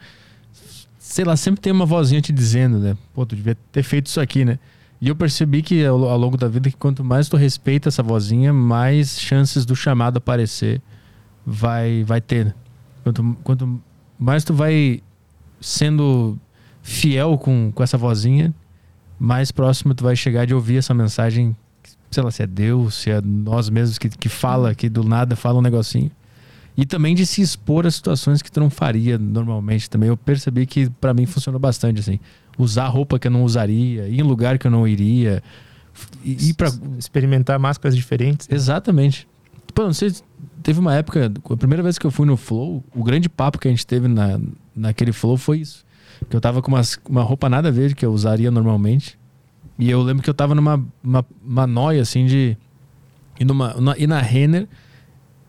Sei 0.99 1.25
lá, 1.25 1.37
sempre 1.37 1.61
tem 1.61 1.73
uma 1.73 1.87
vozinha 1.87 2.21
te 2.21 2.33
dizendo, 2.33 2.79
né? 2.79 2.97
Pô, 3.15 3.25
tu 3.25 3.35
devia 3.35 3.57
ter 3.73 3.83
feito 3.83 4.07
isso 4.07 4.21
aqui, 4.21 4.45
né? 4.45 4.59
E 5.01 5.09
eu 5.09 5.17
percebi 5.17 5.63
que 5.63 5.85
ao, 5.85 6.05
ao 6.05 6.19
longo 6.19 6.37
da 6.37 6.47
vida 6.47 6.71
que 6.71 6.77
quanto 6.77 7.03
mais 7.03 7.29
tu 7.29 7.37
respeita 7.37 7.89
essa 7.89 8.03
vozinha, 8.03 8.53
mais 8.53 9.19
chances 9.19 9.65
do 9.65 9.75
chamado 9.75 10.19
aparecer 10.19 10.83
vai, 11.45 12.05
vai 12.05 12.21
ter. 12.21 12.47
Né? 12.47 12.55
Quanto, 13.03 13.37
quanto 13.43 13.83
mais 14.19 14.45
tu 14.45 14.53
vai 14.53 15.03
sendo 15.61 16.39
fiel 16.83 17.39
com, 17.39 17.73
com 17.75 17.83
essa 17.83 17.97
vozinha, 17.97 18.55
mais 19.19 19.51
próximo 19.51 19.95
tu 19.95 20.05
vai 20.05 20.15
chegar 20.15 20.47
de 20.47 20.55
ouvir 20.55 20.77
essa 20.77 20.93
mensagem 20.93 21.57
sei 22.11 22.23
lá, 22.23 22.31
se 22.31 22.43
é 22.43 22.47
Deus, 22.47 22.95
se 22.95 23.11
é 23.11 23.21
nós 23.21 23.71
mesmos 23.71 23.99
que, 23.99 24.09
que 24.09 24.29
fala, 24.29 24.75
que 24.75 24.89
do 24.89 25.05
nada 25.05 25.37
fala 25.37 25.59
um 25.59 25.63
negocinho. 25.63 26.11
E 26.77 26.87
também 26.87 27.15
de 27.15 27.27
se 27.27 27.43
expor 27.43 27.87
a 27.87 27.91
situações 27.91 28.41
que 28.41 28.51
tu 28.51 28.59
não 28.59 28.71
faria 28.71 29.19
normalmente 29.19 29.91
também. 29.91 30.09
Eu 30.09 30.17
percebi 30.17 30.67
que 30.67 30.89
para 30.89 31.13
mim 31.13 31.27
funcionou 31.27 31.61
bastante, 31.61 32.01
assim. 32.01 32.19
Usar 32.59 32.87
roupa 32.89 33.19
que 33.19 33.27
eu 33.27 33.31
não 33.31 33.45
usaria, 33.45 34.09
ir 34.09 34.21
em 34.21 34.23
lugar 34.23 34.59
que 34.59 34.67
eu 34.67 34.71
não 34.71 34.89
iria. 34.89 35.43
Ir 36.25 36.55
pra... 36.55 36.71
Experimentar 36.99 37.59
máscaras 37.59 37.95
diferentes. 37.95 38.49
Né? 38.49 38.57
Exatamente. 38.57 39.29
Pô, 39.75 39.85
não 39.85 39.93
sei, 39.93 40.13
teve 40.63 40.81
uma 40.81 40.95
época, 40.95 41.31
a 41.51 41.57
primeira 41.57 41.83
vez 41.83 41.99
que 41.99 42.07
eu 42.07 42.11
fui 42.11 42.27
no 42.27 42.37
Flow, 42.37 42.83
o 42.95 43.05
grande 43.05 43.29
papo 43.29 43.59
que 43.59 43.69
a 43.69 43.71
gente 43.71 43.87
teve 43.87 44.09
na, 44.09 44.41
naquele 44.75 45.13
Flow 45.13 45.37
foi 45.37 45.59
isso. 45.59 45.85
Que 46.29 46.37
eu 46.37 46.41
tava 46.41 46.63
com 46.63 46.69
umas, 46.69 46.99
uma 47.09 47.23
roupa 47.23 47.49
nada 47.49 47.69
a 47.69 47.71
ver 47.71 47.95
que 47.95 48.07
eu 48.07 48.13
usaria 48.13 48.51
normalmente. 48.51 49.19
E 49.81 49.91
eu 49.91 50.03
lembro 50.03 50.23
que 50.23 50.29
eu 50.29 50.35
tava 50.35 50.55
numa 50.55 50.85
uma, 51.03 51.27
uma 51.43 51.67
noia, 51.67 52.03
assim, 52.03 52.27
de 52.27 52.57
ir, 53.39 53.45
numa, 53.47 53.73
na, 53.75 53.97
ir 53.97 54.07
na 54.07 54.21
Renner 54.21 54.69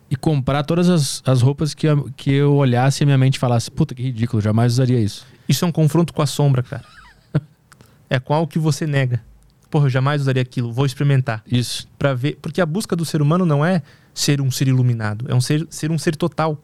e 0.09 0.15
comprar 0.15 0.63
todas 0.63 0.89
as, 0.89 1.21
as 1.25 1.41
roupas 1.41 1.73
que, 1.73 1.85
eu, 1.85 2.09
que 2.15 2.31
eu 2.31 2.55
olhasse 2.55 3.01
e 3.01 3.03
a 3.03 3.05
minha 3.05 3.17
mente 3.17 3.37
falasse, 3.37 3.69
puta 3.69 3.93
que 3.93 4.01
ridículo, 4.01 4.41
jamais 4.41 4.73
usaria 4.73 4.99
isso. 4.99 5.25
Isso 5.47 5.65
é 5.65 5.67
um 5.67 5.71
confronto 5.71 6.13
com 6.13 6.21
a 6.21 6.25
sombra, 6.25 6.63
cara. 6.63 6.85
é 8.09 8.19
qual 8.19 8.47
que 8.47 8.57
você 8.57 8.87
nega. 8.87 9.21
Porra, 9.69 9.85
eu 9.85 9.89
jamais 9.89 10.21
usaria 10.21 10.41
aquilo, 10.41 10.71
vou 10.71 10.85
experimentar. 10.85 11.43
Isso. 11.45 11.87
para 11.99 12.13
ver. 12.13 12.37
Porque 12.41 12.61
a 12.61 12.65
busca 12.65 12.95
do 12.95 13.05
ser 13.05 13.21
humano 13.21 13.45
não 13.45 13.65
é 13.65 13.81
ser 14.13 14.41
um 14.41 14.49
ser 14.49 14.67
iluminado, 14.67 15.25
é 15.29 15.35
um 15.35 15.41
ser, 15.41 15.67
ser 15.69 15.91
um 15.91 15.97
ser 15.97 16.15
total 16.15 16.57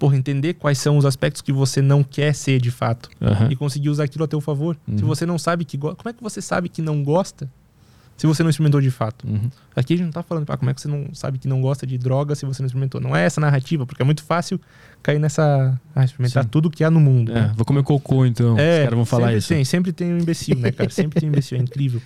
porra, 0.00 0.16
entender 0.16 0.54
quais 0.54 0.78
são 0.78 0.96
os 0.96 1.04
aspectos 1.04 1.42
que 1.42 1.52
você 1.52 1.82
não 1.82 2.02
quer 2.02 2.34
ser 2.34 2.58
de 2.58 2.70
fato 2.70 3.10
uhum. 3.20 3.50
e 3.50 3.54
conseguir 3.54 3.90
usar 3.90 4.04
aquilo 4.04 4.24
a 4.24 4.26
teu 4.26 4.40
favor. 4.40 4.74
Uhum. 4.88 4.96
Se 4.96 5.04
você 5.04 5.26
não 5.26 5.38
sabe 5.38 5.62
que 5.66 5.76
gosta, 5.76 5.94
como 5.96 6.08
é 6.08 6.12
que 6.14 6.22
você 6.22 6.40
sabe 6.40 6.70
que 6.70 6.80
não 6.80 7.04
gosta 7.04 7.48
se 8.16 8.26
você 8.26 8.42
não 8.42 8.48
experimentou 8.48 8.80
de 8.80 8.90
fato? 8.90 9.28
Uhum. 9.28 9.50
Aqui 9.76 9.92
a 9.92 9.96
gente 9.98 10.06
não 10.06 10.12
tá 10.12 10.22
falando, 10.22 10.48
ah, 10.48 10.56
como 10.56 10.70
é 10.70 10.74
que 10.74 10.80
você 10.80 10.88
não 10.88 11.14
sabe 11.14 11.38
que 11.38 11.46
não 11.46 11.60
gosta 11.60 11.86
de 11.86 11.98
droga 11.98 12.34
se 12.34 12.46
você 12.46 12.62
não 12.62 12.66
experimentou? 12.66 12.98
Não 12.98 13.14
é 13.14 13.26
essa 13.26 13.42
narrativa, 13.42 13.84
porque 13.84 14.00
é 14.00 14.04
muito 14.04 14.22
fácil 14.22 14.58
cair 15.02 15.18
nessa. 15.18 15.78
Ah, 15.94 16.04
experimentar 16.04 16.44
Sim. 16.44 16.48
tudo 16.48 16.70
que 16.70 16.82
há 16.82 16.90
no 16.90 16.98
mundo. 16.98 17.32
É, 17.32 17.34
né? 17.34 17.52
Vou 17.54 17.66
comer 17.66 17.82
cocô 17.82 18.24
então. 18.24 18.58
É, 18.58 18.78
Os 18.78 18.84
caras 18.84 18.94
vão 18.94 19.04
falar 19.04 19.26
sempre 19.26 19.38
isso. 19.38 19.48
Tem, 19.48 19.64
sempre 19.66 19.92
tem 19.92 20.14
um 20.14 20.18
imbecil, 20.18 20.56
né, 20.56 20.72
cara? 20.72 20.88
Sempre 20.88 21.20
tem 21.20 21.28
um 21.28 21.32
imbecil, 21.32 21.58
é 21.58 21.60
incrível. 21.60 22.00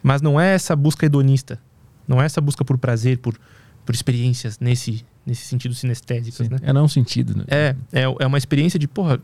Mas 0.00 0.22
não 0.22 0.40
é 0.40 0.54
essa 0.54 0.76
busca 0.76 1.06
hedonista. 1.06 1.58
Não 2.06 2.22
é 2.22 2.24
essa 2.24 2.40
busca 2.40 2.64
por 2.64 2.78
prazer, 2.78 3.18
por, 3.18 3.36
por 3.84 3.94
experiências 3.94 4.60
nesse, 4.60 5.04
nesse 5.26 5.46
sentido 5.46 5.74
sinestésicas, 5.74 6.48
né? 6.48 6.58
É 6.62 6.72
não 6.72 6.88
sentido, 6.88 7.36
né? 7.36 7.44
É, 7.48 7.76
é, 7.92 8.02
é 8.02 8.26
uma 8.26 8.38
experiência 8.38 8.78
de, 8.78 8.88
porra, 8.88 9.20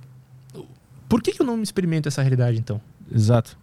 por 1.08 1.22
que, 1.22 1.32
que 1.32 1.42
eu 1.42 1.46
não 1.46 1.56
me 1.56 1.62
experimento 1.62 2.08
essa 2.08 2.22
realidade 2.22 2.58
então? 2.58 2.80
Exato. 3.12 3.56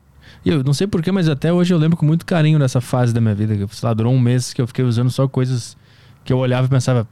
E 0.44 0.50
eu 0.50 0.64
não 0.64 0.74
sei 0.74 0.88
porquê, 0.88 1.12
mas 1.12 1.30
até 1.30 1.54
hoje 1.54 1.74
eu 1.74 1.78
lembro 1.78 1.96
com 1.98 2.06
muito 2.06 2.26
carinho 2.26 2.58
dessa 2.58 2.82
fase 2.82 3.14
da 3.14 3.22
minha 3.22 3.36
vida. 3.36 3.56
Que, 3.56 3.76
sei 3.76 3.88
lá, 3.88 3.94
durou 3.94 4.14
um 4.14 4.20
mês 4.20 4.54
que 4.54 4.62
eu 4.62 4.68
fiquei 4.68 4.84
usando 4.84 5.12
só 5.12 5.28
coisas 5.28 5.78
que 6.24 6.34
eu 6.34 6.40
olhava 6.40 6.66
e 6.66 6.70
pensava, 6.70 7.08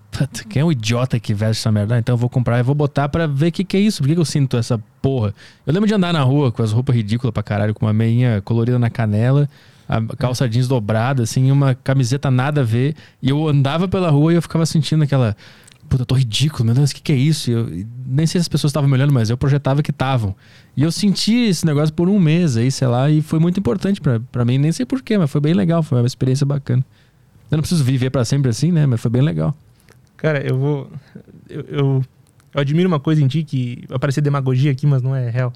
quem 0.49 0.61
é 0.61 0.65
o 0.65 0.71
idiota 0.71 1.19
que 1.19 1.33
veste 1.33 1.61
essa 1.61 1.71
merda? 1.71 1.95
Ah, 1.95 1.99
então 1.99 2.13
eu 2.13 2.17
vou 2.17 2.29
comprar 2.29 2.59
e 2.59 2.63
vou 2.63 2.73
botar 2.73 3.07
pra 3.07 3.27
ver 3.27 3.49
o 3.49 3.51
que, 3.51 3.63
que 3.63 3.77
é 3.77 3.79
isso. 3.79 4.01
Por 4.01 4.07
que, 4.07 4.15
que 4.15 4.19
eu 4.19 4.25
sinto 4.25 4.57
essa 4.57 4.81
porra? 5.01 5.35
Eu 5.65 5.73
lembro 5.73 5.87
de 5.87 5.93
andar 5.93 6.11
na 6.11 6.23
rua 6.23 6.51
com 6.51 6.63
as 6.63 6.71
roupas 6.71 6.95
ridículas 6.95 7.31
pra 7.31 7.43
caralho, 7.43 7.75
com 7.75 7.85
uma 7.85 7.93
meinha 7.93 8.41
colorida 8.41 8.79
na 8.79 8.89
canela 8.89 9.47
a 9.87 10.01
calça 10.15 10.47
jeans 10.47 10.67
dobrada, 10.67 11.23
assim, 11.23 11.51
uma 11.51 11.75
camiseta 11.75 12.31
nada 12.31 12.61
a 12.61 12.63
ver. 12.63 12.95
E 13.21 13.29
eu 13.29 13.47
andava 13.47 13.87
pela 13.87 14.09
rua 14.09 14.33
e 14.33 14.35
eu 14.35 14.41
ficava 14.41 14.65
sentindo 14.65 15.03
aquela. 15.03 15.35
Puta, 15.89 16.03
eu 16.03 16.05
tô 16.05 16.15
ridículo, 16.15 16.65
meu 16.65 16.73
Deus, 16.73 16.91
o 16.91 16.95
que, 16.95 17.01
que 17.01 17.11
é 17.11 17.15
isso? 17.15 17.51
Eu, 17.51 17.67
nem 18.07 18.25
sei 18.25 18.39
se 18.39 18.45
as 18.45 18.47
pessoas 18.47 18.71
estavam 18.71 18.89
me 18.89 18.95
olhando, 18.95 19.13
mas 19.13 19.29
eu 19.29 19.37
projetava 19.37 19.83
que 19.83 19.91
estavam. 19.91 20.35
E 20.75 20.81
eu 20.81 20.91
senti 20.91 21.35
esse 21.35 21.65
negócio 21.65 21.93
por 21.93 22.07
um 22.09 22.19
mês 22.19 22.57
aí, 22.57 22.71
sei 22.71 22.87
lá, 22.87 23.09
e 23.09 23.21
foi 23.21 23.37
muito 23.37 23.59
importante 23.59 24.01
para 24.01 24.45
mim. 24.45 24.57
Nem 24.57 24.71
sei 24.71 24.85
porquê, 24.85 25.17
mas 25.17 25.29
foi 25.29 25.41
bem 25.41 25.53
legal, 25.53 25.83
foi 25.83 25.99
uma 25.99 26.07
experiência 26.07 26.45
bacana. 26.45 26.83
Eu 27.51 27.57
não 27.57 27.61
preciso 27.61 27.83
viver 27.83 28.09
para 28.09 28.25
sempre 28.25 28.49
assim, 28.49 28.71
né? 28.71 28.85
Mas 28.85 29.01
foi 29.01 29.11
bem 29.11 29.21
legal. 29.21 29.55
Cara, 30.17 30.41
eu 30.41 30.57
vou. 30.57 30.91
Eu, 31.49 31.61
eu, 31.61 32.05
eu 32.53 32.61
admiro 32.61 32.87
uma 32.87 32.99
coisa 32.99 33.21
em 33.21 33.27
ti 33.27 33.43
que 33.43 33.83
vai 33.87 33.99
parecer 33.99 34.21
demagogia 34.21 34.71
aqui, 34.71 34.87
mas 34.87 35.01
não 35.01 35.15
é 35.15 35.29
real. 35.29 35.51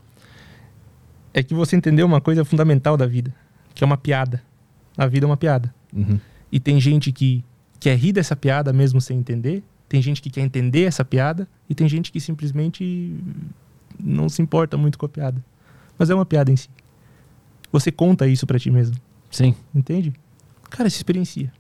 É 1.34 1.42
que 1.42 1.56
você 1.56 1.76
entendeu 1.76 2.06
uma 2.06 2.20
coisa 2.20 2.44
fundamental 2.44 2.98
da 2.98 3.08
vida 3.08 3.34
que 3.78 3.84
é 3.84 3.86
uma 3.86 3.96
piada. 3.96 4.42
A 4.98 5.06
vida 5.06 5.26
é 5.26 5.28
uma 5.28 5.38
piada. 5.38 5.72
Uhum. 5.94 6.20
E 6.52 6.60
tem 6.60 6.80
gente 6.80 7.12
que 7.12 7.46
quer 7.80 7.96
rir 7.96 8.12
dessa 8.12 8.36
piada 8.36 8.74
mesmo 8.74 9.00
sem 9.00 9.20
entender, 9.20 9.64
tem 9.88 10.02
gente 10.02 10.20
que 10.20 10.32
quer 10.32 10.42
entender 10.42 10.86
essa 10.86 11.06
piada 11.06 11.48
e 11.70 11.76
tem 11.76 11.88
gente 11.88 12.12
que 12.12 12.20
simplesmente 12.20 13.16
não 14.00 14.30
se 14.30 14.42
importa 14.42 14.78
muito 14.78 14.98
com 14.98 15.06
a 15.06 15.10
piada. 15.10 15.46
Mas 15.96 16.10
é 16.10 16.16
uma 16.16 16.26
piada 16.26 16.52
em 16.52 16.56
si. 16.56 16.70
Você 17.72 17.92
conta 17.92 18.28
isso 18.28 18.48
para 18.48 18.58
ti 18.58 18.72
mesmo. 18.72 18.98
Sim. 19.30 19.54
Entende? 19.76 20.12
Cara, 20.72 20.90
se 20.90 20.96
experiencia. 20.96 21.54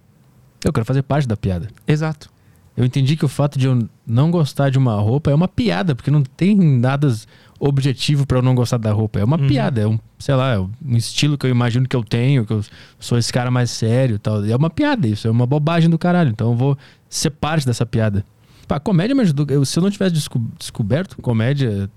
Eu 0.65 0.73
quero 0.73 0.85
fazer 0.85 1.03
parte 1.03 1.27
da 1.27 1.37
piada. 1.37 1.67
Exato. 1.87 2.31
Eu 2.75 2.83
entendi 2.83 3.15
que 3.15 3.25
o 3.25 3.29
fato 3.29 3.59
de 3.59 3.67
eu 3.67 3.87
não 4.07 4.31
gostar 4.31 4.71
de 4.71 4.77
uma 4.79 4.95
roupa 4.95 5.29
é 5.29 5.35
uma 5.35 5.47
piada, 5.47 5.95
porque 5.95 6.09
não 6.09 6.23
tem 6.23 6.55
nada 6.55 7.13
objetivo 7.59 8.25
para 8.25 8.37
eu 8.37 8.41
não 8.41 8.55
gostar 8.55 8.77
da 8.77 8.91
roupa. 8.91 9.19
É 9.19 9.23
uma 9.23 9.39
uhum. 9.39 9.47
piada, 9.47 9.81
é 9.81 9.87
um, 9.87 9.99
sei 10.19 10.35
lá, 10.35 10.53
é 10.53 10.59
um 10.59 10.95
estilo 10.95 11.37
que 11.37 11.45
eu 11.45 11.49
imagino 11.49 11.87
que 11.87 11.95
eu 11.95 12.03
tenho, 12.03 12.45
que 12.45 12.53
eu 12.53 12.63
sou 12.99 13.17
esse 13.17 13.31
cara 13.31 13.49
mais 13.49 13.71
sério 13.71 14.19
tal. 14.19 14.43
É 14.45 14.55
uma 14.55 14.69
piada, 14.69 15.07
isso 15.07 15.27
é 15.27 15.31
uma 15.31 15.45
bobagem 15.45 15.89
do 15.89 15.97
caralho. 15.97 16.29
Então 16.29 16.51
eu 16.51 16.55
vou 16.55 16.77
ser 17.09 17.31
parte 17.31 17.65
dessa 17.65 17.85
piada. 17.85 18.23
A 18.69 18.79
comédia 18.79 19.15
me 19.15 19.21
ajudou. 19.21 19.45
Eu, 19.49 19.63
se 19.63 19.79
eu 19.79 19.83
não 19.83 19.89
tivesse 19.89 20.13
desco 20.13 20.41
descoberto 20.59 21.21
comédia 21.21 21.89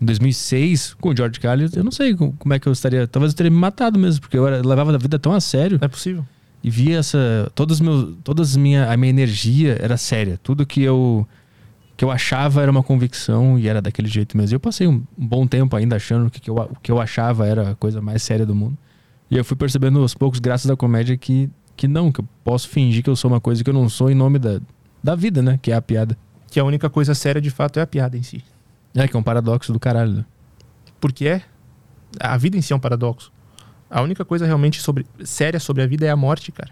em 0.00 0.04
2006 0.04 0.94
com 1.00 1.08
o 1.08 1.16
George 1.16 1.40
Carlin, 1.40 1.68
eu 1.74 1.82
não 1.82 1.90
sei 1.90 2.14
como 2.14 2.54
é 2.54 2.58
que 2.58 2.68
eu 2.68 2.72
estaria. 2.72 3.06
Talvez 3.06 3.32
eu 3.32 3.36
teria 3.36 3.50
me 3.50 3.56
matado 3.56 3.98
mesmo, 3.98 4.20
porque 4.20 4.36
eu 4.36 4.46
era, 4.46 4.66
levava 4.66 4.94
a 4.94 4.98
vida 4.98 5.18
tão 5.18 5.32
a 5.32 5.40
sério. 5.40 5.78
Não 5.80 5.86
é 5.86 5.88
possível. 5.88 6.24
E 6.62 6.70
via 6.70 6.98
essa. 6.98 7.50
Todos 7.54 7.80
meus, 7.80 8.14
todas 8.22 8.56
minha, 8.56 8.90
a 8.90 8.96
minha 8.96 9.10
energia 9.10 9.78
era 9.80 9.96
séria. 9.96 10.38
Tudo 10.42 10.66
que 10.66 10.82
eu 10.82 11.26
que 11.98 12.04
eu 12.04 12.12
achava 12.12 12.62
era 12.62 12.70
uma 12.70 12.82
convicção 12.82 13.58
e 13.58 13.66
era 13.66 13.82
daquele 13.82 14.06
jeito 14.06 14.36
mesmo. 14.36 14.54
Eu 14.54 14.60
passei 14.60 14.86
um, 14.86 15.02
bom 15.16 15.48
tempo 15.48 15.74
ainda 15.74 15.96
achando 15.96 16.30
que, 16.30 16.40
que 16.40 16.48
eu, 16.48 16.54
o 16.54 16.76
que 16.80 16.92
eu 16.92 17.00
achava 17.00 17.44
era 17.44 17.72
a 17.72 17.74
coisa 17.74 18.00
mais 18.00 18.22
séria 18.22 18.46
do 18.46 18.54
mundo. 18.54 18.78
E 19.28 19.36
eu 19.36 19.44
fui 19.44 19.56
percebendo 19.56 20.00
aos 20.00 20.14
poucos, 20.14 20.38
graças 20.38 20.70
à 20.70 20.76
comédia, 20.76 21.16
que, 21.16 21.50
que 21.76 21.88
não, 21.88 22.12
que 22.12 22.20
eu 22.20 22.24
posso 22.44 22.68
fingir 22.68 23.02
que 23.02 23.10
eu 23.10 23.16
sou 23.16 23.28
uma 23.28 23.40
coisa 23.40 23.64
que 23.64 23.68
eu 23.68 23.74
não 23.74 23.88
sou 23.88 24.08
em 24.08 24.14
nome 24.14 24.38
da, 24.38 24.60
da 25.02 25.16
vida, 25.16 25.42
né? 25.42 25.58
Que 25.60 25.72
é 25.72 25.74
a 25.74 25.82
piada. 25.82 26.16
Que 26.48 26.60
a 26.60 26.64
única 26.64 26.88
coisa 26.88 27.16
séria 27.16 27.40
de 27.40 27.50
fato 27.50 27.80
é 27.80 27.82
a 27.82 27.86
piada 27.86 28.16
em 28.16 28.22
si. 28.22 28.44
É, 28.94 29.08
que 29.08 29.16
é 29.16 29.18
um 29.18 29.22
paradoxo 29.22 29.72
do 29.72 29.80
caralho. 29.80 30.18
Né? 30.18 30.24
Porque 31.00 31.26
é. 31.26 31.42
A 32.20 32.36
vida 32.36 32.56
em 32.56 32.62
si 32.62 32.72
é 32.72 32.76
um 32.76 32.80
paradoxo. 32.80 33.32
A 33.90 34.00
única 34.02 34.24
coisa 34.24 34.46
realmente 34.46 34.80
sobre, 34.80 35.04
séria 35.24 35.58
sobre 35.58 35.82
a 35.82 35.86
vida 35.88 36.06
é 36.06 36.10
a 36.10 36.16
morte, 36.16 36.52
cara. 36.52 36.70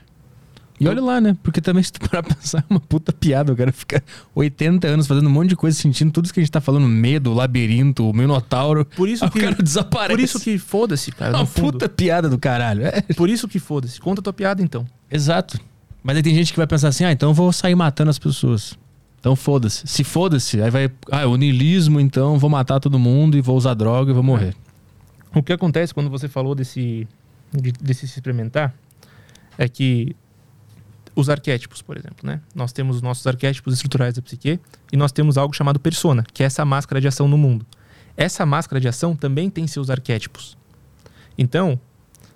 E 0.79 0.87
olha 0.87 1.03
lá, 1.03 1.21
né? 1.21 1.37
Porque 1.43 1.61
também 1.61 1.83
se 1.83 1.93
tu 1.93 2.01
parar 2.01 2.23
pra 2.23 2.35
pensar, 2.35 2.59
é 2.59 2.65
uma 2.69 2.81
puta 2.81 3.13
piada. 3.13 3.53
O 3.53 3.57
cara 3.57 3.73
fica 3.73 4.03
80 4.35 4.87
anos 4.87 5.07
fazendo 5.07 5.27
um 5.27 5.33
monte 5.33 5.49
de 5.51 5.57
coisa, 5.57 5.77
sentindo 5.77 6.11
tudo 6.13 6.27
isso 6.27 6.35
que 6.35 6.41
a 6.41 6.43
gente 6.43 6.53
tá 6.53 6.61
falando, 6.61 6.87
medo, 6.87 7.33
labirinto, 7.33 8.09
o 8.09 8.13
minotauro. 8.13 8.85
Por 8.85 9.09
isso 9.09 9.29
que, 9.31 9.39
o 9.39 9.43
cara 9.43 9.57
desaparece. 9.63 10.17
Por 10.17 10.21
isso 10.21 10.41
que 10.41 10.59
foda-se, 10.59 11.11
cara. 11.13 11.37
Uma 11.37 11.47
puta 11.47 11.89
piada 11.89 12.29
do 12.29 12.39
caralho. 12.39 12.87
É. 12.87 13.01
Por 13.17 13.31
isso 13.31 13.49
que 13.49 13.59
foda-se. 13.59 14.01
Conta 14.01 14.21
tua 14.21 14.33
piada, 14.33 14.63
então. 14.63 14.87
Exato. 15.11 15.59
Mas 16.03 16.17
aí 16.17 16.23
tem 16.23 16.35
gente 16.35 16.53
que 16.53 16.59
vai 16.59 16.67
pensar 16.67 16.89
assim, 16.89 17.05
ah, 17.05 17.13
então 17.13 17.31
eu 17.31 17.35
vou 17.35 17.53
sair 17.53 17.75
matando 17.75 18.11
as 18.11 18.19
pessoas. 18.19 18.79
Então 19.19 19.35
foda-se. 19.35 19.87
Se 19.87 20.05
foda-se, 20.05 20.63
aí 20.63 20.71
vai. 20.71 20.91
Ah, 21.11 21.23
é 21.23 21.27
o 21.27 21.37
niilismo, 21.37 21.99
então 21.99 22.39
vou 22.39 22.51
matar 22.51 22.79
todo 22.79 22.99
mundo 22.99 23.37
e 23.37 23.41
vou 23.41 23.57
usar 23.57 23.75
droga 23.75 24.11
e 24.11 24.15
vou 24.15 24.23
morrer. 24.23 24.55
O 25.35 25.43
que 25.43 25.53
acontece 25.53 25.93
quando 25.93 26.09
você 26.09 26.29
falou 26.29 26.55
desse, 26.55 27.09
de, 27.53 27.73
desse 27.73 28.07
se 28.07 28.19
experimentar 28.19 28.73
é 29.59 29.69
que 29.69 30.15
os 31.17 31.31
arquétipos, 31.31 31.81
por 31.81 31.97
exemplo, 31.97 32.19
né? 32.25 32.43
Nós 32.55 32.73
temos 32.73 32.97
os 32.97 33.03
nossos 33.03 33.27
arquétipos 33.27 33.73
estruturais 33.73 34.15
da 34.15 34.21
psique 34.21 34.61
e 34.93 34.97
nós 34.97 35.11
temos 35.11 35.39
algo 35.39 35.57
chamado 35.57 35.81
persona, 35.81 36.23
que 36.33 36.43
é 36.43 36.47
essa 36.47 36.63
máscara 36.65 37.01
de 37.01 37.09
ação 37.09 37.27
no 37.27 37.39
mundo. 37.39 37.67
Essa 38.15 38.45
máscara 38.45 38.79
de 38.79 38.87
ação 38.87 39.17
também 39.17 39.49
tem 39.49 39.67
seus 39.67 39.89
arquétipos. 39.89 40.59
Então, 41.39 41.81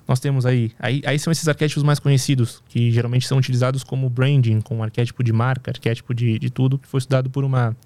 nós 0.09 0.19
temos 0.19 0.47
aí, 0.47 0.73
aí, 0.79 1.03
aí 1.05 1.19
são 1.19 1.31
esses 1.31 1.47
arquétipos 1.47 1.83
mais 1.83 1.99
conhecidos, 1.99 2.63
que 2.69 2.91
geralmente 2.91 3.29
são 3.29 3.37
utilizados 3.37 3.85
como 3.85 4.09
branding, 4.09 4.63
como 4.63 4.83
arquétipo 4.83 5.23
de 5.23 5.33
marca, 5.33 5.71
arquétipo 5.71 6.15
de, 6.15 6.39
de 6.39 6.51
tudo, 6.51 6.79
que 6.79 6.89
foi 6.89 6.99
estudado 6.99 7.29
por 7.29 7.45
uma 7.45 7.77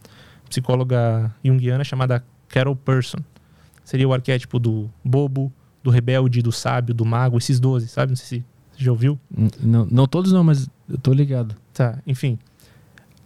psicóloga 0.49 1.35
junguiana 1.45 1.83
chamada 1.83 2.25
Carol 2.49 2.77
Person. 2.77 3.19
Seria 3.85 4.09
o 4.09 4.15
arquétipo 4.15 4.61
do 4.61 4.89
bobo, 5.05 5.53
do 5.83 5.91
rebelde, 5.91 6.41
do 6.41 6.53
sábio, 6.53 6.95
do 6.95 7.05
mago, 7.05 7.37
esses 7.37 7.59
12, 7.59 7.89
sabe? 7.89 8.13
Não 8.13 8.17
sei 8.17 8.39
se 8.39 8.45
já 8.77 8.91
ouviu. 8.91 9.19
Não, 9.61 9.87
não 9.91 10.07
todos 10.07 10.33
não, 10.33 10.43
mas 10.43 10.69
eu 10.89 10.99
tô 10.99 11.13
ligado. 11.13 11.55
Tá, 11.73 11.99
enfim 12.07 12.39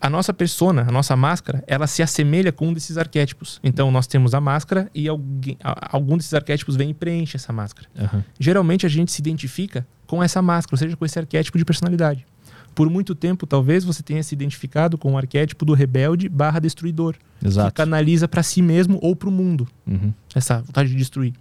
a 0.01 0.09
nossa 0.09 0.33
persona, 0.33 0.87
a 0.89 0.93
nossa 0.93 1.17
máscara, 1.17 1.63
ela 1.67 1.87
se 1.87 2.03
assemelha 2.03 2.53
com 2.53 2.69
um 2.69 2.73
desses 2.73 2.97
arquétipos. 2.97 3.61
Então, 3.63 3.91
nós 3.91 4.07
temos 4.07 4.33
a 4.33 4.41
máscara 4.41 4.89
e 4.95 5.09
alguém, 5.09 5.57
algum 5.63 6.17
desses 6.17 6.35
arquétipos 6.35 6.77
vem 6.77 6.91
e 6.91 6.95
preenche 6.95 7.37
essa 7.37 7.53
máscara. 7.53 7.89
Uhum. 7.99 8.23
Geralmente, 8.39 8.87
a 8.87 8.89
gente 8.89 9.11
se 9.11 9.21
identifica 9.21 9.87
com 10.07 10.23
essa 10.23 10.41
máscara, 10.41 10.75
ou 10.75 10.79
seja, 10.79 10.97
com 10.97 11.05
esse 11.05 11.19
arquétipo 11.19 11.59
de 11.59 11.65
personalidade. 11.65 12.27
Por 12.75 12.89
muito 12.89 13.15
tempo, 13.15 13.45
talvez 13.45 13.83
você 13.83 14.03
tenha 14.03 14.23
se 14.23 14.35
identificado 14.35 14.97
com 14.97 15.15
o 15.15 15.19
arquétipo 15.19 15.65
do 15.65 15.75
rebelde 15.75 16.29
barra 16.29 16.61
destruidor. 16.61 17.17
Exato. 17.45 17.69
Que 17.69 17.75
canaliza 17.75 18.29
para 18.29 18.43
si 18.43 18.63
mesmo 18.63 19.01
ou 19.03 19.17
para 19.17 19.29
o 19.29 19.33
mundo 19.33 19.67
uhum. 19.85 20.13
essa 20.35 20.61
vontade 20.61 20.91
de 20.91 20.95
destruir. 20.95 21.35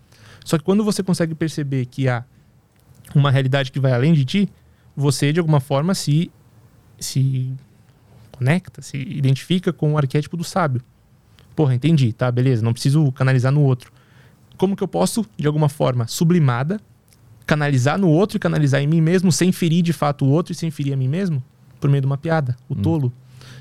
Só 0.43 0.57
que 0.57 0.63
quando 0.63 0.83
você 0.83 1.03
consegue 1.03 1.35
perceber 1.35 1.85
que 1.85 2.09
há 2.09 2.23
uma 3.13 3.29
realidade 3.29 3.71
que 3.71 3.79
vai 3.79 3.91
além 3.91 4.13
de 4.13 4.25
ti, 4.25 4.49
você, 4.97 5.31
de 5.31 5.39
alguma 5.39 5.59
forma, 5.59 5.93
se, 5.93 6.31
se 6.99 7.53
conecta, 8.31 8.81
se 8.81 8.97
identifica 8.97 9.71
com 9.71 9.93
o 9.93 9.97
arquétipo 9.97 10.35
do 10.35 10.43
sábio. 10.43 10.81
Porra, 11.55 11.75
entendi, 11.75 12.11
tá, 12.11 12.31
beleza, 12.31 12.63
não 12.63 12.73
preciso 12.73 13.11
canalizar 13.11 13.51
no 13.51 13.61
outro. 13.61 13.91
Como 14.57 14.75
que 14.75 14.83
eu 14.83 14.87
posso, 14.87 15.23
de 15.37 15.45
alguma 15.45 15.69
forma 15.69 16.07
sublimada, 16.07 16.81
canalizar 17.45 17.99
no 17.99 18.09
outro 18.09 18.37
e 18.37 18.39
canalizar 18.39 18.81
em 18.81 18.87
mim 18.87 18.99
mesmo 19.01 19.31
sem 19.31 19.51
ferir 19.51 19.83
de 19.83 19.93
fato 19.93 20.25
o 20.25 20.29
outro 20.29 20.51
e 20.51 20.55
sem 20.55 20.71
ferir 20.71 20.93
a 20.93 20.97
mim 20.97 21.07
mesmo? 21.07 21.43
Por 21.79 21.89
meio 21.89 22.01
de 22.01 22.07
uma 22.07 22.17
piada, 22.17 22.57
o 22.67 22.73
hum. 22.73 22.81
tolo. 22.81 23.13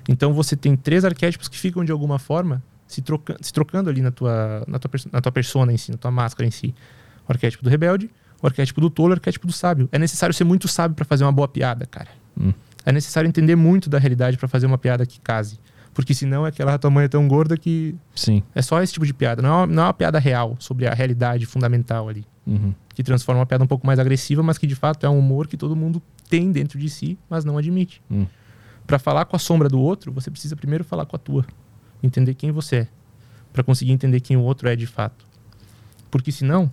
Então 0.09 0.33
você 0.33 0.57
tem 0.57 0.75
três 0.75 1.05
arquétipos 1.05 1.49
que 1.49 1.59
ficam 1.59 1.85
de 1.85 1.93
alguma 1.93 2.19
forma 2.19 2.63
se, 2.87 3.03
troca 3.03 3.37
se 3.41 3.53
trocando 3.53 3.91
ali 3.91 4.01
na 4.01 4.11
tua, 4.11 4.65
na, 4.67 4.79
tua 4.79 4.91
na 5.13 5.21
tua 5.21 5.33
persona 5.33 5.73
em 5.73 5.77
si, 5.77 5.91
na 5.91 5.99
tua 5.99 6.11
máscara 6.11 6.47
em 6.47 6.51
si. 6.51 6.75
O 7.29 7.33
arquétipo 7.33 7.63
do 7.63 7.69
rebelde, 7.69 8.11
o 8.43 8.47
arquétipo 8.47 8.81
do 8.81 8.91
tolo 8.91 9.11
o 9.11 9.13
arquétipo 9.15 9.47
do 9.47 9.53
sábio. 9.53 9.89
É 9.93 9.99
necessário 9.99 10.35
ser 10.35 10.45
muito 10.45 10.69
sábio 10.69 10.95
para 10.95 11.05
fazer 11.05 11.25
uma 11.25 11.33
boa 11.33 11.49
piada, 11.49 11.87
cara. 11.87 12.09
Hum 12.39 12.53
é 12.87 12.93
necessário 12.93 13.27
entender 13.27 13.57
muito 13.57 13.91
da 13.91 13.99
realidade 13.99 14.39
para 14.39 14.47
fazer 14.47 14.65
uma 14.65 14.79
piada 14.79 15.05
que 15.05 15.21
case. 15.21 15.59
Porque 15.93 16.15
senão 16.15 16.47
é 16.47 16.51
aquela 16.51 16.79
tua 16.79 16.91
mãe 16.91 17.07
é 17.07 17.09
tão 17.09 17.27
gorda 17.27 17.57
que. 17.57 17.97
Sim. 18.15 18.43
É 18.55 18.63
só 18.63 18.81
esse 18.81 18.93
tipo 18.93 19.05
de 19.05 19.13
piada. 19.13 19.43
Não 19.43 19.49
é 19.49 19.53
uma, 19.53 19.67
não 19.67 19.83
é 19.83 19.87
uma 19.87 19.95
piada 19.95 20.19
real 20.21 20.55
sobre 20.61 20.87
a 20.87 20.95
realidade 20.95 21.45
fundamental 21.47 22.09
ali. 22.09 22.25
Uhum. 22.47 22.73
Que 22.95 23.03
transforma 23.03 23.41
uma 23.41 23.47
piada 23.47 23.65
um 23.65 23.67
pouco 23.67 23.85
mais 23.85 23.99
agressiva, 23.99 24.43
mas 24.43 24.57
que 24.57 24.67
de 24.67 24.77
fato 24.77 25.05
é 25.05 25.09
um 25.09 25.19
humor 25.19 25.49
que 25.49 25.57
todo 25.57 25.75
mundo 25.75 26.01
tem 26.31 26.53
dentro 26.53 26.79
de 26.79 26.89
si, 26.89 27.19
mas 27.29 27.45
não 27.45 27.59
admite. 27.59 28.01
Uhum. 28.09 28.27
Para 28.87 29.01
falar 29.01 29.25
com 29.25 29.35
a 29.35 29.39
sombra 29.39 29.69
do 29.69 29.81
outro, 29.81 30.13
você 30.13 30.31
precisa 30.31 30.55
primeiro 30.55 30.85
falar 30.85 31.07
com 31.07 31.17
a 31.17 31.19
tua. 31.19 31.45
Entender 32.03 32.35
quem 32.35 32.53
você 32.53 32.77
é. 32.77 32.89
para 33.53 33.65
conseguir 33.65 33.91
entender 33.91 34.21
quem 34.21 34.37
o 34.37 34.43
outro 34.43 34.69
é 34.69 34.77
de 34.77 34.87
fato. 34.87 35.25
Porque 36.11 36.31
senão, 36.31 36.71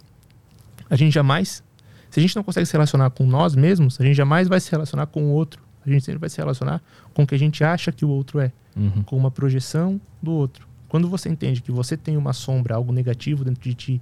a 0.94 0.96
gente 0.96 1.12
jamais. 1.12 1.64
Se 2.12 2.20
a 2.20 2.22
gente 2.22 2.36
não 2.36 2.44
consegue 2.44 2.68
se 2.68 2.74
relacionar 2.74 3.10
com 3.10 3.26
nós 3.26 3.56
mesmos, 3.56 4.00
a 4.00 4.04
gente 4.04 4.16
jamais 4.16 4.48
vai 4.48 4.60
se 4.60 4.70
relacionar 4.70 5.08
com 5.08 5.24
o 5.24 5.30
outro. 5.30 5.64
A 5.84 5.90
gente 5.90 6.06
sempre 6.06 6.20
vai 6.20 6.30
se 6.30 6.38
relacionar 6.38 6.82
com 7.16 7.24
o 7.24 7.28
que 7.28 7.34
a 7.34 7.40
gente 7.40 7.64
acha 7.64 7.92
que 7.92 8.06
o 8.06 8.10
outro 8.10 8.40
é, 8.40 8.52
uhum. 8.78 9.02
com 9.04 9.18
uma 9.18 9.32
projeção 9.32 10.00
do 10.22 10.32
outro. 10.32 10.68
Quando 10.88 11.10
você 11.10 11.30
entende 11.30 11.64
que 11.64 11.72
você 11.72 11.98
tem 11.98 12.16
uma 12.16 12.32
sombra, 12.32 12.76
algo 12.76 12.94
negativo 12.94 13.44
dentro 13.44 13.64
de 13.64 13.74
ti, 13.74 14.02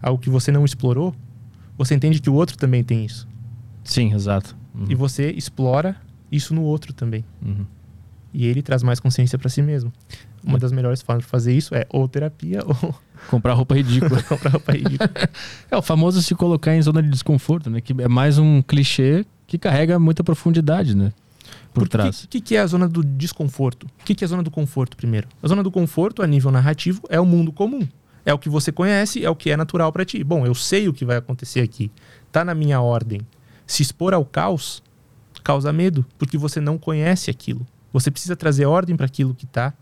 algo 0.00 0.20
que 0.20 0.30
você 0.30 0.50
não 0.50 0.64
explorou, 0.64 1.14
você 1.76 1.94
entende 1.94 2.22
que 2.22 2.30
o 2.30 2.34
outro 2.34 2.56
também 2.56 2.82
tem 2.82 3.04
isso. 3.04 3.28
Sim, 3.84 4.14
exato. 4.14 4.56
Uhum. 4.74 4.86
E 4.88 4.94
você 4.94 5.30
explora 5.30 5.96
isso 6.32 6.54
no 6.54 6.62
outro 6.62 6.94
também. 6.94 7.22
Uhum. 7.44 7.66
E 8.32 8.46
ele 8.46 8.62
traz 8.62 8.82
mais 8.82 9.00
consciência 9.00 9.38
para 9.38 9.48
si 9.48 9.60
mesmo. 9.60 9.92
Uma 10.42 10.58
das 10.58 10.72
melhores 10.72 11.02
formas 11.02 11.24
de 11.24 11.30
fazer 11.30 11.52
isso 11.52 11.74
é 11.74 11.84
ou 11.90 12.08
terapia 12.08 12.60
ou. 12.66 12.94
Comprar 13.28 13.52
roupa 13.54 13.74
ridícula. 13.74 14.22
Comprar 14.24 14.50
roupa 14.50 14.72
ridícula. 14.72 15.10
é 15.70 15.76
o 15.76 15.82
famoso 15.82 16.22
se 16.22 16.34
colocar 16.34 16.74
em 16.74 16.80
zona 16.80 17.02
de 17.02 17.10
desconforto, 17.10 17.68
né? 17.68 17.80
Que 17.80 17.94
é 18.00 18.08
mais 18.08 18.38
um 18.38 18.62
clichê 18.62 19.26
que 19.46 19.58
carrega 19.58 19.98
muita 19.98 20.24
profundidade, 20.24 20.96
né? 20.96 21.12
Por, 21.72 21.82
Por 21.82 21.88
trás. 21.88 22.24
O 22.24 22.28
que, 22.28 22.40
que, 22.40 22.56
é 22.56 22.60
a 22.60 22.66
zona 22.66 22.88
do 22.88 23.04
desconforto? 23.04 23.86
O 24.00 24.04
que, 24.04 24.14
que 24.14 24.24
é 24.24 24.26
a 24.26 24.28
zona 24.28 24.42
do 24.42 24.50
conforto, 24.50 24.96
primeiro? 24.96 25.28
A 25.42 25.48
zona 25.48 25.62
do 25.62 25.70
conforto, 25.70 26.22
a 26.22 26.26
nível 26.26 26.50
narrativo, 26.50 27.02
é 27.08 27.20
o 27.20 27.26
mundo 27.26 27.52
comum. 27.52 27.86
É 28.24 28.34
o 28.34 28.38
que 28.38 28.48
você 28.48 28.70
conhece, 28.70 29.24
é 29.24 29.30
o 29.30 29.36
que 29.36 29.50
é 29.50 29.56
natural 29.56 29.92
para 29.92 30.04
ti. 30.04 30.22
Bom, 30.22 30.46
eu 30.46 30.54
sei 30.54 30.88
o 30.88 30.92
que 30.92 31.04
vai 31.04 31.16
acontecer 31.16 31.60
aqui. 31.60 31.90
Tá 32.30 32.44
na 32.44 32.54
minha 32.54 32.80
ordem. 32.80 33.20
Se 33.66 33.82
expor 33.82 34.14
ao 34.14 34.24
caos 34.24 34.82
causa 35.42 35.72
medo, 35.72 36.04
porque 36.18 36.36
você 36.36 36.60
não 36.60 36.76
conhece 36.76 37.30
aquilo. 37.30 37.66
Você 37.92 38.10
precisa 38.10 38.36
trazer 38.36 38.66
ordem 38.66 38.96
para 38.96 39.06
aquilo 39.06 39.34
que 39.34 39.46
tá. 39.46 39.72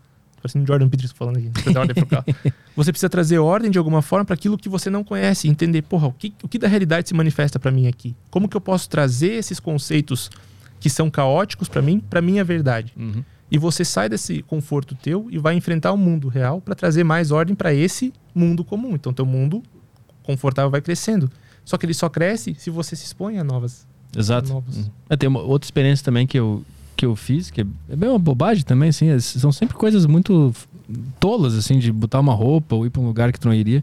Parecendo 0.41 0.65
Jordan 0.65 0.87
Peterson 0.87 1.13
falando 1.15 1.37
aqui. 1.37 1.51
Você 2.75 2.93
precisa 2.93 3.09
trazer 3.09 3.39
ordem 3.39 3.69
de 3.69 3.77
alguma 3.77 4.01
forma 4.01 4.23
para 4.23 4.35
aquilo 4.35 4.57
que 4.57 4.69
você 4.69 4.89
não 4.89 5.03
conhece. 5.03 5.49
Entender, 5.49 5.81
porra, 5.81 6.07
o 6.07 6.13
que, 6.13 6.33
o 6.41 6.47
que 6.47 6.57
da 6.57 6.65
realidade 6.65 7.09
se 7.09 7.13
manifesta 7.13 7.59
para 7.59 7.71
mim 7.71 7.87
aqui? 7.87 8.15
Como 8.29 8.47
que 8.47 8.55
eu 8.55 8.61
posso 8.61 8.87
trazer 8.87 9.33
esses 9.33 9.59
conceitos 9.59 10.31
que 10.79 10.89
são 10.89 11.09
caóticos 11.09 11.67
para 11.67 11.81
mim, 11.81 11.99
para 11.99 12.21
minha 12.21 12.41
verdade? 12.41 12.93
Uhum. 12.95 13.21
E 13.51 13.57
você 13.57 13.83
sai 13.83 14.07
desse 14.07 14.41
conforto 14.43 14.95
teu 14.95 15.27
e 15.29 15.37
vai 15.37 15.55
enfrentar 15.55 15.91
o 15.91 15.97
mundo 15.97 16.29
real 16.29 16.61
para 16.61 16.73
trazer 16.73 17.03
mais 17.03 17.31
ordem 17.31 17.53
para 17.53 17.73
esse 17.73 18.13
mundo 18.33 18.63
comum. 18.63 18.93
Então, 18.93 19.11
teu 19.11 19.25
mundo 19.25 19.61
confortável 20.23 20.69
vai 20.71 20.81
crescendo. 20.81 21.29
Só 21.65 21.77
que 21.77 21.85
ele 21.85 21.93
só 21.93 22.07
cresce 22.07 22.55
se 22.57 22.69
você 22.69 22.95
se 22.95 23.05
expõe 23.05 23.39
a 23.39 23.43
novas. 23.43 23.87
Exato. 24.15 24.53
Uhum. 24.53 24.85
É, 25.09 25.17
tem 25.17 25.27
uma 25.27 25.41
outra 25.41 25.65
experiência 25.65 26.05
também 26.05 26.25
que 26.25 26.39
eu, 26.39 26.63
que 26.99 27.05
eu 27.05 27.15
fiz, 27.15 27.49
que 27.49 27.61
é 27.61 27.95
bem 27.95 28.09
uma 28.09 28.19
bobagem 28.19 28.63
também, 28.65 28.89
assim. 28.89 29.17
São 29.19 29.53
sempre 29.53 29.77
coisas 29.77 30.05
muito 30.05 30.53
tolas, 31.19 31.55
assim, 31.55 31.79
de 31.79 31.91
botar 31.93 32.19
uma 32.19 32.33
roupa 32.33 32.75
ou 32.75 32.85
ir 32.85 32.89
para 32.89 33.01
um 33.01 33.05
lugar 33.05 33.31
que 33.31 33.39
tu 33.39 33.47
não 33.47 33.53
iria 33.53 33.81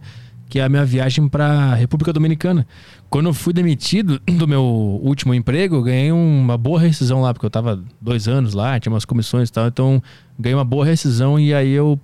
que 0.48 0.60
é 0.60 0.64
a 0.64 0.68
minha 0.68 0.84
viagem 0.84 1.28
para 1.28 1.74
República 1.74 2.12
Dominicana. 2.12 2.66
Quando 3.10 3.28
eu 3.28 3.34
fui 3.34 3.52
demitido 3.52 4.20
do 4.20 4.46
meu 4.46 4.62
último 4.62 5.34
emprego, 5.34 5.76
eu 5.76 5.82
ganhei 5.82 6.12
uma 6.12 6.56
boa 6.56 6.78
rescisão 6.78 7.20
lá, 7.20 7.32
porque 7.32 7.44
eu 7.44 7.48
estava 7.48 7.82
dois 8.00 8.28
anos 8.28 8.54
lá, 8.54 8.78
tinha 8.78 8.92
umas 8.92 9.04
comissões 9.04 9.48
e 9.48 9.52
tal, 9.52 9.66
então 9.66 10.02
ganhei 10.38 10.54
uma 10.54 10.64
boa 10.64 10.84
rescisão 10.84 11.38
e 11.38 11.52
aí 11.52 11.72
eu, 11.72 11.98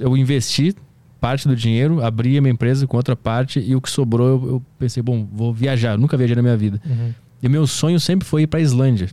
eu 0.00 0.16
investi 0.16 0.76
parte 1.18 1.48
do 1.48 1.56
dinheiro, 1.56 2.04
abri 2.04 2.36
a 2.36 2.42
minha 2.42 2.52
empresa 2.52 2.86
com 2.86 2.96
outra 2.96 3.16
parte 3.16 3.58
e 3.58 3.74
o 3.74 3.80
que 3.80 3.90
sobrou 3.90 4.28
eu, 4.28 4.48
eu 4.48 4.62
pensei, 4.78 5.02
bom, 5.02 5.26
vou 5.32 5.52
viajar, 5.52 5.92
eu 5.92 5.98
nunca 5.98 6.14
viajei 6.16 6.36
na 6.36 6.42
minha 6.42 6.56
vida. 6.56 6.80
Uhum. 6.84 7.14
E 7.42 7.48
meu 7.48 7.66
sonho 7.66 7.98
sempre 7.98 8.28
foi 8.28 8.42
ir 8.42 8.46
para 8.46 8.60
Islândia. 8.60 9.08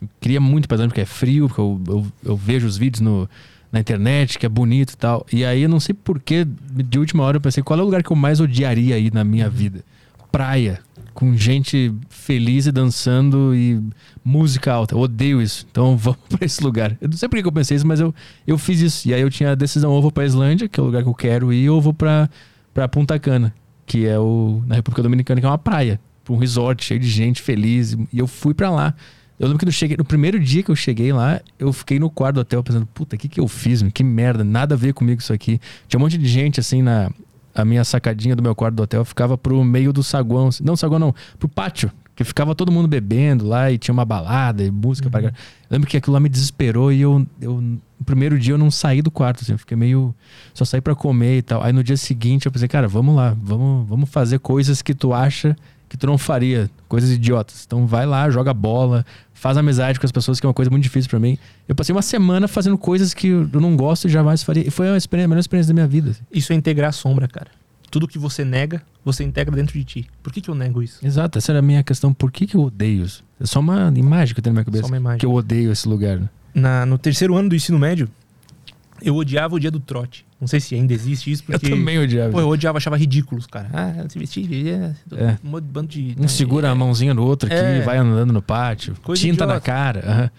Eu 0.00 0.08
queria 0.20 0.40
muito 0.40 0.68
para 0.68 0.78
porque 0.86 1.00
é 1.00 1.06
frio, 1.06 1.48
porque 1.48 1.60
eu, 1.60 1.80
eu, 1.88 2.06
eu 2.24 2.36
vejo 2.36 2.66
os 2.66 2.76
vídeos 2.76 3.00
no 3.00 3.28
na 3.70 3.80
internet, 3.80 4.38
que 4.38 4.46
é 4.46 4.48
bonito 4.48 4.92
e 4.92 4.96
tal. 4.96 5.26
E 5.32 5.44
aí 5.44 5.62
eu 5.62 5.68
não 5.68 5.80
sei 5.80 5.94
porquê, 5.94 6.46
de 6.46 6.98
última 6.98 7.22
hora 7.22 7.36
eu 7.36 7.40
pensei, 7.40 7.62
qual 7.62 7.78
é 7.78 7.82
o 7.82 7.84
lugar 7.84 8.02
que 8.02 8.10
eu 8.10 8.16
mais 8.16 8.40
odiaria 8.40 8.94
aí 8.94 9.10
na 9.12 9.22
minha 9.22 9.46
uhum. 9.46 9.52
vida? 9.52 9.84
Praia, 10.32 10.80
com 11.14 11.36
gente 11.36 11.92
feliz 12.08 12.66
e 12.66 12.72
dançando 12.72 13.54
e 13.54 13.82
música 14.24 14.72
alta. 14.72 14.94
Eu 14.94 15.00
odeio 15.00 15.40
isso. 15.42 15.66
Então 15.70 15.96
vamos 15.98 16.20
para 16.28 16.44
esse 16.44 16.62
lugar. 16.62 16.96
Eu 17.00 17.08
não 17.08 17.16
sei 17.16 17.28
por 17.28 17.40
que 17.40 17.46
eu 17.46 17.52
pensei 17.52 17.76
isso, 17.76 17.86
mas 17.86 18.00
eu, 18.00 18.14
eu 18.46 18.58
fiz 18.58 18.80
isso. 18.80 19.08
E 19.08 19.14
aí 19.14 19.20
eu 19.20 19.30
tinha 19.30 19.52
a 19.52 19.54
decisão, 19.54 19.90
ou 19.90 20.02
vou 20.02 20.12
pra 20.12 20.24
Islândia, 20.24 20.68
que 20.68 20.78
é 20.78 20.82
o 20.82 20.86
lugar 20.86 21.02
que 21.02 21.08
eu 21.08 21.14
quero 21.14 21.52
ir, 21.52 21.68
ou 21.68 21.80
vou 21.80 21.94
pra, 21.94 22.28
pra 22.72 22.88
Punta 22.88 23.18
Cana, 23.18 23.54
que 23.86 24.06
é 24.06 24.18
o, 24.18 24.62
na 24.66 24.74
República 24.76 25.02
Dominicana, 25.02 25.40
que 25.40 25.46
é 25.46 25.50
uma 25.50 25.58
praia. 25.58 26.00
Pra 26.24 26.34
um 26.34 26.38
resort 26.38 26.84
cheio 26.84 27.00
de 27.00 27.08
gente 27.08 27.42
feliz. 27.42 27.96
E 28.12 28.18
eu 28.18 28.26
fui 28.26 28.54
para 28.54 28.70
lá. 28.70 28.94
Eu 29.38 29.46
lembro 29.46 29.58
que 29.58 29.66
no, 29.66 29.72
cheguei, 29.72 29.96
no 29.96 30.04
primeiro 30.04 30.38
dia 30.40 30.62
que 30.62 30.70
eu 30.70 30.76
cheguei 30.76 31.12
lá, 31.12 31.40
eu 31.58 31.72
fiquei 31.72 31.98
no 31.98 32.10
quarto 32.10 32.34
do 32.36 32.40
hotel 32.40 32.62
pensando, 32.62 32.86
puta, 32.86 33.14
o 33.14 33.18
que, 33.18 33.28
que 33.28 33.38
eu 33.38 33.46
fiz? 33.46 33.82
Que 33.94 34.02
merda, 34.02 34.42
nada 34.42 34.74
a 34.74 34.78
ver 34.78 34.92
comigo 34.92 35.20
isso 35.20 35.32
aqui. 35.32 35.60
Tinha 35.86 35.98
um 35.98 36.02
monte 36.02 36.18
de 36.18 36.26
gente 36.26 36.58
assim 36.58 36.82
na. 36.82 37.10
A 37.54 37.64
minha 37.64 37.82
sacadinha 37.82 38.36
do 38.36 38.42
meu 38.42 38.54
quarto 38.54 38.76
do 38.76 38.82
hotel 38.84 39.04
ficava 39.04 39.36
pro 39.36 39.64
meio 39.64 39.92
do 39.92 40.02
saguão. 40.02 40.48
Não, 40.62 40.76
saguão 40.76 40.98
não, 40.98 41.14
pro 41.38 41.48
pátio. 41.48 41.90
Que 42.14 42.22
ficava 42.24 42.54
todo 42.54 42.70
mundo 42.70 42.88
bebendo 42.88 43.46
lá 43.46 43.70
e 43.70 43.78
tinha 43.78 43.92
uma 43.92 44.04
balada 44.04 44.64
e 44.64 44.70
música 44.70 45.06
uhum. 45.06 45.10
pra... 45.10 45.22
Eu 45.22 45.32
lembro 45.70 45.88
que 45.88 45.96
aquilo 45.96 46.14
lá 46.14 46.20
me 46.20 46.28
desesperou 46.28 46.92
e 46.92 47.00
eu, 47.00 47.24
eu. 47.40 47.60
No 47.60 48.04
primeiro 48.04 48.38
dia 48.38 48.54
eu 48.54 48.58
não 48.58 48.70
saí 48.70 49.02
do 49.02 49.10
quarto, 49.10 49.42
assim, 49.42 49.52
eu 49.52 49.58
fiquei 49.58 49.76
meio. 49.76 50.14
Só 50.54 50.64
saí 50.64 50.80
para 50.80 50.94
comer 50.94 51.38
e 51.38 51.42
tal. 51.42 51.62
Aí 51.62 51.72
no 51.72 51.82
dia 51.82 51.96
seguinte 51.96 52.46
eu 52.46 52.52
pensei, 52.52 52.68
cara, 52.68 52.86
vamos 52.86 53.14
lá, 53.14 53.36
vamos, 53.40 53.88
vamos 53.88 54.10
fazer 54.10 54.38
coisas 54.40 54.82
que 54.82 54.94
tu 54.94 55.12
acha 55.12 55.56
que 55.88 55.96
tu 55.96 56.06
não 56.06 56.18
faria, 56.18 56.70
coisas 56.88 57.10
idiotas. 57.10 57.64
Então 57.66 57.86
vai 57.86 58.04
lá, 58.06 58.28
joga 58.30 58.52
bola, 58.52 59.04
faz 59.32 59.56
amizade 59.56 59.98
com 59.98 60.06
as 60.06 60.12
pessoas, 60.12 60.38
que 60.38 60.46
é 60.46 60.48
uma 60.48 60.54
coisa 60.54 60.70
muito 60.70 60.82
difícil 60.82 61.08
para 61.08 61.18
mim. 61.18 61.38
Eu 61.66 61.74
passei 61.74 61.94
uma 61.94 62.02
semana 62.02 62.46
fazendo 62.48 62.76
coisas 62.76 63.14
que 63.14 63.28
eu 63.28 63.48
não 63.60 63.76
gosto 63.76 64.06
e 64.06 64.10
jamais 64.10 64.42
faria. 64.42 64.66
E 64.66 64.70
foi 64.70 64.88
a, 64.88 64.96
experiência, 64.96 65.26
a 65.26 65.28
melhor 65.28 65.40
experiência 65.40 65.68
da 65.68 65.74
minha 65.74 65.86
vida. 65.86 66.10
assim. 66.10 66.22
Isso 66.32 66.52
é 66.52 66.56
integrar 66.56 66.90
a 66.90 66.92
sombra, 66.92 67.26
cara. 67.26 67.48
Tudo 67.90 68.06
que 68.06 68.18
você 68.18 68.44
nega, 68.44 68.82
você 69.02 69.24
integra 69.24 69.54
dentro 69.56 69.78
de 69.78 69.82
ti. 69.84 70.06
Por 70.22 70.30
que, 70.30 70.42
que 70.42 70.50
eu 70.50 70.54
nego 70.54 70.82
isso? 70.82 71.04
Exato, 71.04 71.38
essa 71.38 71.52
era 71.52 71.60
a 71.60 71.62
minha 71.62 71.82
questão. 71.82 72.12
Por 72.12 72.30
que, 72.30 72.46
que 72.46 72.54
eu 72.54 72.62
odeio 72.64 73.04
isso? 73.04 73.24
É 73.40 73.46
só 73.46 73.60
uma 73.60 73.90
imagem 73.96 74.34
que 74.34 74.40
eu 74.40 74.42
tenho 74.44 74.52
na 74.52 74.58
minha 74.58 74.64
cabeça. 74.66 74.82
Só 74.82 74.88
uma 74.88 74.96
imagem. 74.98 75.18
Que 75.18 75.24
eu 75.24 75.32
odeio 75.32 75.72
esse 75.72 75.88
lugar. 75.88 76.18
né? 76.18 76.28
Na, 76.52 76.84
no 76.84 76.98
terceiro 76.98 77.34
ano 77.34 77.48
do 77.48 77.54
ensino 77.54 77.78
médio, 77.78 78.06
eu 79.02 79.14
odiava 79.16 79.54
o 79.54 79.58
dia 79.60 79.70
do 79.70 79.80
trote. 79.80 80.26
Não 80.40 80.46
sei 80.46 80.60
se 80.60 80.74
ainda 80.74 80.92
existe 80.94 81.30
isso, 81.30 81.42
Eu 81.48 81.52
porque. 81.58 81.70
também 81.70 81.98
odiava. 81.98 82.30
Pô, 82.32 82.40
eu 82.40 82.48
odiava, 82.48 82.78
achava 82.78 82.96
ridículos, 82.96 83.46
cara. 83.46 83.68
Ah, 83.72 84.08
se 84.08 84.18
vestir, 84.18 84.48
é, 84.68 84.94
É. 85.16 85.38
um 85.44 85.50
monte 85.50 85.64
de 85.64 85.70
bando 85.70 85.88
de. 85.88 86.16
Um 86.18 86.28
segura 86.28 86.70
a 86.70 86.74
mãozinha 86.74 87.12
no 87.14 87.24
outro 87.24 87.46
aqui, 87.52 87.56
É. 87.58 87.80
vai 87.82 87.98
andando 87.98 88.32
no 88.32 88.42
pátio. 88.42 88.94
Coisa 89.02 89.20
tinta 89.20 89.44
na 89.46 89.54
idiota. 89.54 89.66
cara. 89.66 90.00
aham. 90.06 90.30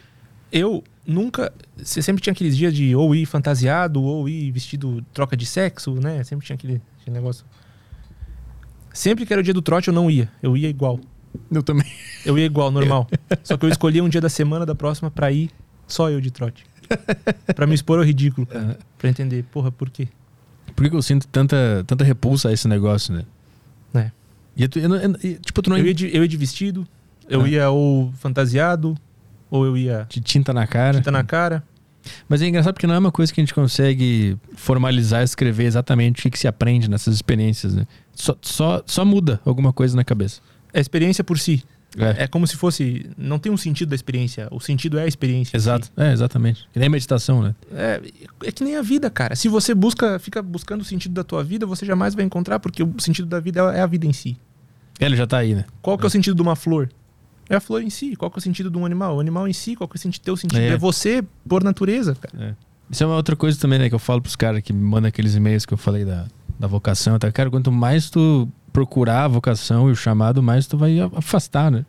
Eu 0.52 0.84
nunca. 1.06 1.52
Você 1.77 2.02
sempre 2.02 2.22
tinha 2.23 2.31
aqueles 2.31 2.56
dias 2.57 2.73
de 2.73 2.95
ou 2.95 3.14
ir 3.14 3.26
fantasiado, 3.26 4.02
ou 4.02 4.27
ir 4.27 4.49
vestido 4.52 5.03
troca 5.14 5.38
de 5.38 5.45
sexo, 5.45 5.94
né? 5.95 6.23
Sempre 6.23 6.45
tinha 6.45 6.56
aquele, 6.56 6.81
aquele 7.02 7.15
negócio. 7.15 7.45
Sempre 8.94 9.26
que 9.26 9.31
era 9.34 9.40
o 9.41 9.44
dia 9.44 9.53
do 9.53 9.61
trote, 9.61 9.88
eu 9.90 9.94
não 9.94 10.10
ia. 10.10 10.30
Eu 10.41 10.57
ia 10.57 10.68
igual. 10.69 10.99
Eu 11.52 11.61
também. 11.61 11.86
Eu 12.26 12.38
ia 12.38 12.45
igual, 12.45 12.72
normal. 12.72 13.07
Só 13.44 13.56
que 13.57 13.65
eu 13.65 13.69
escolhia 13.69 14.03
um 14.03 14.10
dia 14.10 14.19
da 14.22 14.30
semana 14.30 14.65
da 14.65 14.73
próxima 14.73 15.11
pra 15.11 15.31
ir 15.31 15.52
só 15.88 16.10
eu 16.10 16.19
de 16.19 16.31
trote. 16.31 16.65
Pra 17.56 17.68
me 17.68 17.76
expor 17.76 17.99
ao 17.99 18.06
ridículo, 18.06 18.45
cara. 18.48 18.78
Pra 18.98 19.10
entender, 19.10 19.44
porra, 19.52 19.72
por 19.72 19.90
quê? 19.90 20.07
Por 20.76 20.90
que 20.90 20.95
eu 20.95 21.02
sinto 21.02 21.28
tanta, 21.28 21.84
tanta 21.86 22.03
repulsa 22.03 22.49
a 22.49 22.53
esse 22.53 22.68
negócio, 22.68 23.14
né? 23.14 23.24
É. 23.94 24.11
E 24.56 24.68
tu, 24.68 24.80
eu 24.80 24.94
eu- 24.95 25.16
e, 25.24 25.34
tipo, 25.36 25.61
tu 25.61 25.70
não 25.70 25.78
Eu 25.78 25.86
ia 25.88 25.94
de, 25.94 26.16
eu 26.16 26.22
ia 26.22 26.28
de 26.28 26.38
vestido, 26.38 26.88
eu 27.30 27.41
Ah. 27.41 27.48
ia 27.49 27.70
ou 27.70 28.11
fantasiado, 28.14 28.95
ou 29.49 29.66
eu 29.66 29.78
ia 29.78 30.06
de 30.10 30.20
tinta 30.22 30.53
na 30.53 30.66
cara. 30.68 30.98
tinta 30.98 31.11
na 31.11 31.24
cara. 31.24 31.64
Mas 32.30 32.41
é 32.41 32.48
engraçado 32.48 32.74
porque 32.74 32.88
não 32.88 32.95
é 32.95 32.99
uma 32.99 33.11
coisa 33.11 33.32
que 33.34 33.41
a 33.41 33.44
gente 33.44 33.53
consegue 33.53 34.38
formalizar, 34.56 35.22
escrever 35.22 35.66
exatamente 35.66 36.20
o 36.20 36.24
que, 36.24 36.30
que 36.32 36.40
se 36.40 36.48
aprende 36.48 36.90
nessas 36.90 37.14
experiências, 37.16 37.74
né? 37.76 37.86
Só, 38.14 38.36
só, 38.41 38.82
só 38.86 39.03
muda 39.03 39.40
alguma 39.45 39.74
coisa 39.74 39.95
na 39.95 40.03
cabeça. 40.03 40.40
É 40.74 40.78
a 40.80 40.82
experiência 40.82 41.24
por 41.24 41.38
si. 41.38 41.64
É, 41.98 42.24
É 42.24 42.28
como 42.28 42.45
se 42.45 42.56
fosse. 42.56 43.10
Não 43.18 43.40
tem 43.40 43.52
um 43.52 43.57
sentido 43.57 43.90
da 43.90 43.95
experiência. 43.95 44.48
O 44.52 44.60
sentido 44.60 44.99
é 44.99 45.03
a 45.03 45.07
experiência. 45.07 45.56
exato. 45.57 45.90
É, 45.98 46.11
exatamente. 46.11 46.68
Que 46.72 46.80
nem 46.80 46.90
meditação, 46.90 47.41
né? 47.41 47.56
É, 47.74 48.02
é 48.44 48.52
que 48.52 48.64
nem 48.64 48.76
a 48.76 48.82
vida, 48.82 49.10
cara. 49.10 49.36
Se 49.36 49.48
você 49.48 49.74
busca, 49.74 50.20
fica 50.20 50.41
buscando 50.41 50.82
o 50.82 50.86
sentido 50.86 51.14
da 51.14 51.24
tua 51.24 51.44
vida, 51.44 51.66
você 51.66 51.86
jamais 51.86 52.14
vai 52.14 52.24
encontrar, 52.26 52.60
porque 52.60 52.84
o 52.84 52.94
sentido 52.99 53.28
da 53.28 53.40
vida 53.40 53.61
é 53.74 53.82
a 53.82 53.88
vida 53.88 54.06
em 54.06 54.14
si. 54.14 54.38
Ele 54.99 55.16
já 55.16 55.26
tá 55.26 55.38
aí, 55.38 55.56
né? 55.56 55.66
Qual 55.82 55.98
que 55.98 56.03
é 56.06 56.07
o 56.07 56.10
sentido 56.10 56.36
de 56.36 56.41
uma 56.41 56.56
flor? 56.56 56.90
É 57.49 57.56
a 57.56 57.60
flor 57.60 57.82
em 57.82 57.90
si. 57.90 58.16
Qual 58.16 58.30
que 58.30 58.38
é 58.38 58.40
o 58.40 58.41
sentido 58.41 58.70
de 58.70 58.78
um 58.78 58.86
animal? 58.86 59.18
O 59.18 59.20
animal 59.20 59.48
em 59.48 59.53
si, 59.53 59.76
qual 59.76 59.88
que 59.88 59.95
é 59.95 59.98
o 59.98 60.02
sentido, 60.02 60.22
teu 60.24 60.38
sentido? 60.38 60.60
É. 60.60 60.68
É, 60.70 60.78
você 60.78 61.24
por 61.48 61.64
natureza, 61.64 62.14
cara. 62.16 62.56
Isso 62.91 63.03
é 63.03 63.07
uma 63.07 63.16
outra 63.16 63.36
coisa 63.36 63.60
também, 63.60 63.80
né? 63.80 63.90
Que 63.90 63.95
eu 63.95 63.99
falo 63.99 64.22
pros 64.22 64.36
caras 64.36 64.61
que 64.61 64.74
me 64.74 64.82
mandam 64.84 65.07
aqueles 65.07 65.36
e-mails 65.36 65.66
que 65.66 65.74
eu 65.74 65.78
falei 65.78 66.03
da, 66.06 66.28
da 66.60 66.68
vocação. 66.68 67.18
Tá? 67.18 67.32
Cara, 67.32 67.49
quanto 67.49 67.72
mais 67.72 68.10
tu 68.10 68.48
procurar 68.80 69.26
a 69.26 69.27
vocação 69.27 69.89
e 69.89 69.91
o 69.91 69.95
chamado, 69.95 70.41
mais 70.41 70.65
tu 70.65 70.77
vai 70.77 70.97
afastar, 71.14 71.69
né? 71.69 71.85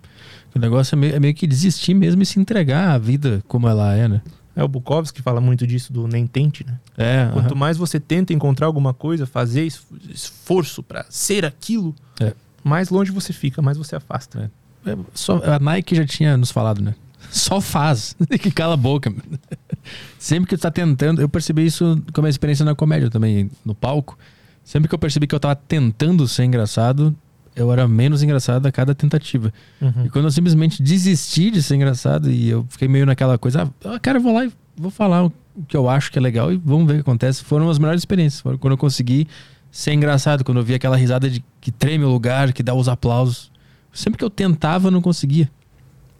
O 0.53 0.59
negócio 0.59 0.97
é 0.97 0.99
meio, 0.99 1.15
é 1.15 1.21
meio 1.21 1.33
que 1.35 1.47
desistir 1.47 1.95
mesmo 1.95 2.21
e 2.23 2.27
se 2.27 2.41
entregar 2.41 2.89
à 2.91 2.99
vida 2.99 3.41
como 3.47 3.69
ela 3.69 3.95
é, 3.95 4.09
né? 4.09 4.21
É 4.57 4.65
o 4.65 4.67
Bukowski 4.69 5.19
que 5.19 5.23
fala 5.23 5.41
muito 5.41 5.65
disso, 5.65 5.93
do 5.93 6.09
nem 6.09 6.27
tente, 6.27 6.67
né? 6.67 6.75
É, 6.99 7.31
Quanto 7.33 7.53
aham. 7.53 7.55
mais 7.61 7.77
você 7.77 8.01
tenta 8.01 8.33
encontrar 8.33 8.67
alguma 8.67 8.93
coisa, 8.93 9.25
fazer 9.25 9.65
es- 9.65 9.81
esforço 10.13 10.83
pra 10.83 11.07
ser 11.09 11.45
aquilo, 11.45 11.95
É. 12.21 12.33
mais 12.65 12.91
longe 12.91 13.13
você 13.13 13.33
fica, 13.33 13.63
mais 13.63 13.79
você 13.79 13.95
afasta. 13.95 14.51
É, 14.85 14.97
só, 15.15 15.41
a 15.45 15.61
Nike 15.61 15.95
já 15.95 16.05
tinha 16.05 16.37
nos 16.37 16.51
falado, 16.51 16.83
né? 16.83 16.97
Só 17.31 17.61
faz. 17.61 18.17
que 18.41 18.51
cala 18.51 18.75
a 18.75 18.77
boca. 18.77 19.15
Sempre 20.19 20.51
que 20.51 20.57
tu 20.57 20.61
tá 20.63 20.71
tentando. 20.73 21.21
Eu 21.21 21.29
percebi 21.29 21.65
isso 21.65 22.03
com 22.13 22.21
a 22.21 22.23
minha 22.23 22.31
experiência 22.31 22.65
na 22.65 22.75
comédia 22.75 23.09
também, 23.09 23.49
no 23.65 23.75
palco. 23.77 24.19
Sempre 24.65 24.89
que 24.89 24.95
eu 24.95 24.99
percebi 24.99 25.27
que 25.27 25.35
eu 25.35 25.41
tava 25.41 25.57
tentando 25.57 26.27
ser 26.29 26.45
engraçado, 26.45 27.15
eu 27.57 27.73
era 27.73 27.89
menos 27.89 28.23
engraçado 28.23 28.67
a 28.67 28.73
cada 28.73 28.95
tentativa. 28.95 29.53
Uhum. 29.81 30.07
E 30.07 30.11
quando 30.11 30.27
eu 30.27 30.31
simplesmente 30.31 30.83
desisti 30.83 31.51
de 31.51 31.63
ser 31.63 31.75
engraçado 31.77 32.31
e 32.31 32.49
eu 32.49 32.65
fiquei 32.69 32.87
meio 32.89 33.05
naquela 33.07 33.37
coisa, 33.39 33.71
ah, 33.85 33.99
cara, 33.99 34.19
eu 34.19 34.23
vou 34.23 34.33
lá 34.35 34.45
e 34.45 34.53
vou 34.77 34.91
falar 34.91 35.25
o 35.27 35.33
que 35.67 35.77
eu 35.77 35.89
acho 35.89 36.13
que 36.13 36.19
é 36.19 36.23
legal 36.23 36.53
e 36.53 36.57
vamos 36.57 36.87
ver 36.87 36.93
o 36.93 36.97
que 36.97 37.01
acontece. 37.01 37.43
Foram 37.43 37.69
as 37.69 37.79
melhores 37.79 38.01
experiências. 38.01 38.41
Foram 38.41 38.57
quando 38.59 38.73
eu 38.73 38.79
consegui 38.79 39.27
ser 39.71 39.93
engraçado, 39.93 40.45
quando 40.45 40.59
eu 40.59 40.65
vi 40.65 40.75
aquela 40.75 40.97
risada 40.97 41.29
de 41.29 41.45
que 41.61 41.71
treme 41.73 42.05
o 42.05 42.09
lugar, 42.09 42.53
que 42.53 42.63
dá 42.63 42.75
os 42.75 42.89
aplausos. 42.89 43.51
Sempre 43.93 44.19
que 44.19 44.25
eu 44.25 44.31
tentava, 44.31 44.87
eu 44.89 44.91
não 44.93 45.03
conseguia. 45.03 45.51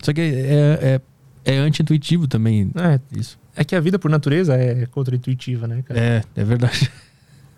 Só 0.03 0.13
que 0.13 0.21
é, 0.21 1.01
é, 1.45 1.53
é 1.53 1.59
anti-intuitivo 1.59 2.27
também 2.27 2.71
É, 2.75 2.99
isso. 3.17 3.39
é 3.55 3.65
que 3.65 3.77
a 3.77 3.81
vida 3.81 3.99
por 3.99 4.11
natureza 4.11 4.55
é 4.57 4.87
contra-intuitiva, 4.87 5.67
né, 5.69 5.83
cara? 5.83 6.01
É, 6.01 6.23
é 6.35 6.45
verdade. 6.45 6.91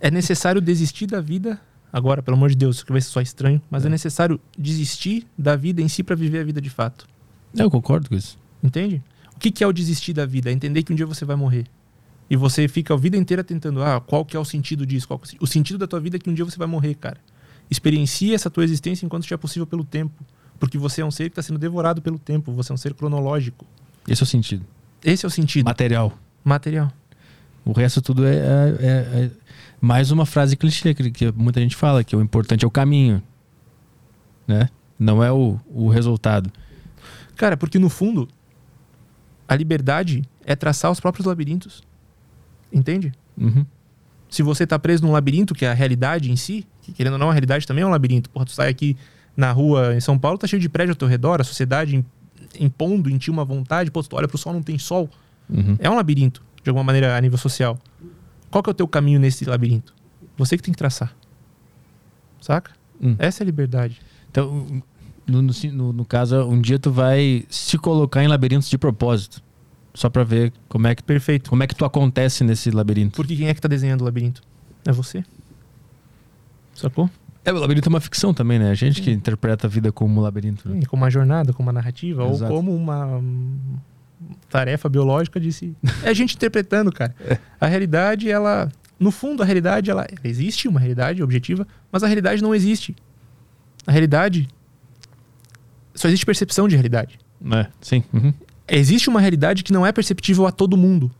É 0.02 0.10
necessário 0.10 0.60
desistir 0.60 1.06
da 1.06 1.20
vida. 1.20 1.58
Agora, 1.92 2.22
pelo 2.22 2.36
amor 2.36 2.48
de 2.50 2.56
Deus, 2.56 2.82
que 2.82 2.90
vai 2.90 3.00
ser 3.00 3.10
só 3.10 3.20
estranho, 3.20 3.62
mas 3.70 3.84
é, 3.84 3.86
É. 3.86 3.90
necessário 3.90 4.40
desistir 4.58 5.26
da 5.38 5.54
vida 5.54 5.80
em 5.80 5.86
si 5.88 6.02
pra 6.02 6.16
viver 6.16 6.40
a 6.40 6.44
vida 6.44 6.60
de 6.60 6.68
fato. 6.70 7.06
Eu 7.54 7.70
concordo 7.70 8.08
com 8.08 8.16
isso. 8.16 8.36
Entende? 8.62 9.00
O 9.36 9.38
que, 9.38 9.50
que 9.52 9.62
é 9.62 9.66
o 9.66 9.72
desistir 9.72 10.12
da 10.12 10.26
vida? 10.26 10.50
É 10.50 10.52
entender 10.52 10.82
que 10.82 10.92
um 10.92 10.96
dia 10.96 11.06
você 11.06 11.24
vai 11.24 11.36
morrer. 11.36 11.66
E 12.28 12.36
você 12.36 12.66
fica 12.66 12.94
a 12.94 12.96
vida 12.96 13.16
inteira 13.16 13.44
tentando, 13.44 13.82
ah, 13.82 14.00
qual 14.00 14.24
que 14.24 14.36
é 14.36 14.40
o 14.40 14.44
sentido 14.44 14.84
disso? 14.84 15.06
Qual 15.06 15.20
é 15.22 15.36
o 15.38 15.46
sentido 15.46 15.78
da 15.78 15.86
tua 15.86 16.00
vida 16.00 16.16
é 16.16 16.18
que 16.18 16.28
um 16.30 16.34
dia 16.34 16.44
você 16.44 16.56
vai 16.58 16.66
morrer, 16.66 16.94
cara. 16.94 17.18
Experiencie 17.70 18.34
essa 18.34 18.50
tua 18.50 18.64
existência 18.64 19.06
enquanto 19.06 19.22
estiver 19.22 19.36
possível 19.38 19.66
pelo 19.66 19.84
tempo. 19.84 20.24
Porque 20.58 20.78
você 20.78 21.02
é 21.02 21.04
um 21.04 21.10
ser 21.10 21.24
que 21.24 21.32
está 21.32 21.42
sendo 21.42 21.58
devorado 21.58 22.00
pelo 22.02 22.18
tempo. 22.18 22.52
Você 22.52 22.72
é 22.72 22.74
um 22.74 22.78
ser 22.78 22.94
cronológico. 22.94 23.66
Esse 24.08 24.22
é 24.22 24.24
o 24.24 24.26
sentido. 24.26 24.64
Esse 25.04 25.24
é 25.24 25.28
o 25.28 25.30
sentido 25.30 25.64
Material. 25.64 26.16
material. 26.44 26.90
O 27.64 27.72
resto 27.72 28.00
tudo 28.02 28.24
é, 28.24 28.34
é- 28.34 28.76
é- 28.80 29.24
é 29.24 29.30
mais 29.82 30.12
uma 30.12 30.24
frase 30.24 30.56
clichê 30.56 30.94
que, 30.94 31.10
que 31.10 31.32
muita 31.32 31.60
gente 31.60 31.74
fala, 31.74 32.04
que 32.04 32.14
o 32.14 32.20
importante 32.22 32.64
é 32.64 32.68
o 32.68 32.70
caminho. 32.70 33.20
Né? 34.46 34.68
Não 34.96 35.22
é 35.22 35.32
o, 35.32 35.58
o 35.68 35.88
resultado. 35.88 36.52
Cara, 37.34 37.56
porque 37.56 37.80
no 37.80 37.88
fundo, 37.88 38.28
a 39.48 39.56
liberdade 39.56 40.22
é 40.46 40.54
traçar 40.54 40.88
os 40.88 41.00
próprios 41.00 41.26
labirintos. 41.26 41.82
Entende? 42.72 43.12
Uhum. 43.36 43.66
Se 44.30 44.40
você 44.42 44.64
tá 44.64 44.78
preso 44.78 45.02
num 45.04 45.10
labirinto, 45.10 45.52
que 45.52 45.64
é 45.64 45.70
a 45.70 45.74
realidade 45.74 46.30
em 46.30 46.36
si, 46.36 46.64
que 46.80 46.92
querendo 46.92 47.14
ou 47.14 47.18
não, 47.18 47.28
a 47.30 47.32
realidade 47.32 47.66
também 47.66 47.82
é 47.82 47.86
um 47.86 47.90
labirinto. 47.90 48.30
Porra, 48.30 48.46
tu 48.46 48.52
sai 48.52 48.68
aqui 48.68 48.96
na 49.36 49.50
rua 49.50 49.96
em 49.96 50.00
São 50.00 50.16
Paulo, 50.16 50.38
tá 50.38 50.46
cheio 50.46 50.62
de 50.62 50.68
prédio 50.68 50.92
ao 50.92 50.96
teu 50.96 51.08
redor, 51.08 51.40
a 51.40 51.44
sociedade 51.44 51.96
im- 51.96 52.04
impondo 52.60 53.10
em 53.10 53.18
ti 53.18 53.30
uma 53.32 53.44
vontade, 53.44 53.90
pô, 53.90 54.00
tu 54.02 54.14
olha 54.14 54.28
pro 54.28 54.38
sol, 54.38 54.52
não 54.52 54.62
tem 54.62 54.78
sol. 54.78 55.10
Uhum. 55.50 55.76
É 55.80 55.90
um 55.90 55.96
labirinto, 55.96 56.40
de 56.62 56.70
alguma 56.70 56.84
maneira, 56.84 57.16
a 57.16 57.20
nível 57.20 57.36
social. 57.36 57.76
Qual 58.52 58.62
que 58.62 58.70
é 58.70 58.72
o 58.72 58.74
teu 58.74 58.86
caminho 58.86 59.18
nesse 59.18 59.44
labirinto? 59.46 59.92
Você 60.36 60.56
que 60.56 60.62
tem 60.62 60.72
que 60.72 60.78
traçar. 60.78 61.12
Saca? 62.40 62.70
Hum. 63.00 63.16
Essa 63.18 63.42
é 63.42 63.44
a 63.44 63.46
liberdade. 63.46 64.00
Então, 64.30 64.82
no, 65.26 65.42
no, 65.42 65.92
no- 65.92 66.04
caso, 66.04 66.36
um 66.44 66.60
dia 66.60 66.78
tu 66.78 66.90
vai 66.92 67.44
se 67.48 67.78
colocar 67.78 68.22
em 68.22 68.28
labirintos 68.28 68.68
de 68.68 68.76
propósito. 68.76 69.42
Só 69.94 70.08
pra 70.10 70.22
ver 70.22 70.52
como 70.68 70.86
é 70.86 70.94
que, 70.94 71.02
Perfeito. 71.02 71.48
como 71.50 71.62
é 71.62 71.66
que 71.66 71.74
tu 71.74 71.84
acontece 71.84 72.44
nesse 72.44 72.70
labirinto. 72.70 73.16
Porque 73.16 73.34
quem 73.36 73.48
é 73.48 73.54
que 73.54 73.60
tá 73.60 73.68
desenhando 73.68 74.02
o 74.02 74.04
labirinto? 74.04 74.42
É 74.86 74.92
você. 74.92 75.24
Sacou? 76.74 77.08
É, 77.44 77.52
o 77.52 77.56
labirinto 77.58 77.88
é 77.88 77.90
uma 77.90 78.00
ficção 78.00 78.32
também, 78.32 78.58
né? 78.58 78.70
A 78.70 78.74
gente 78.74 79.00
que 79.02 79.10
interpreta 79.10 79.66
a 79.66 79.70
vida 79.70 79.90
como 79.92 80.20
um 80.20 80.22
labirinto. 80.22 80.68
Né? 80.68 80.76
Sim, 80.80 80.86
como 80.86 81.02
uma 81.02 81.10
jornada, 81.10 81.52
como 81.52 81.66
uma 81.68 81.72
narrativa, 81.72 82.24
Exato. 82.26 82.52
ou 82.52 82.58
como 82.58 82.74
uma 82.74 83.20
tarefa 84.48 84.88
biológica 84.88 85.40
de 85.40 85.52
si. 85.52 85.74
É 86.02 86.10
a 86.10 86.14
gente 86.14 86.34
interpretando, 86.34 86.92
cara. 86.92 87.14
A 87.60 87.66
realidade, 87.66 88.30
ela. 88.30 88.70
No 88.98 89.10
fundo, 89.10 89.42
a 89.42 89.46
realidade, 89.46 89.90
ela, 89.90 90.02
ela 90.02 90.20
existe, 90.24 90.68
uma 90.68 90.78
realidade 90.78 91.22
objetiva, 91.22 91.66
mas 91.90 92.02
a 92.02 92.06
realidade 92.06 92.42
não 92.42 92.54
existe. 92.54 92.94
A 93.86 93.90
realidade. 93.90 94.48
Só 95.94 96.08
existe 96.08 96.24
percepção 96.24 96.68
de 96.68 96.76
realidade. 96.76 97.18
É, 97.52 97.66
sim. 97.80 98.02
Uhum. 98.12 98.32
Existe 98.68 99.08
uma 99.08 99.20
realidade 99.20 99.62
que 99.62 99.72
não 99.72 99.84
é 99.84 99.92
perceptível 99.92 100.46
a 100.46 100.52
todo 100.52 100.76
mundo. 100.76 101.10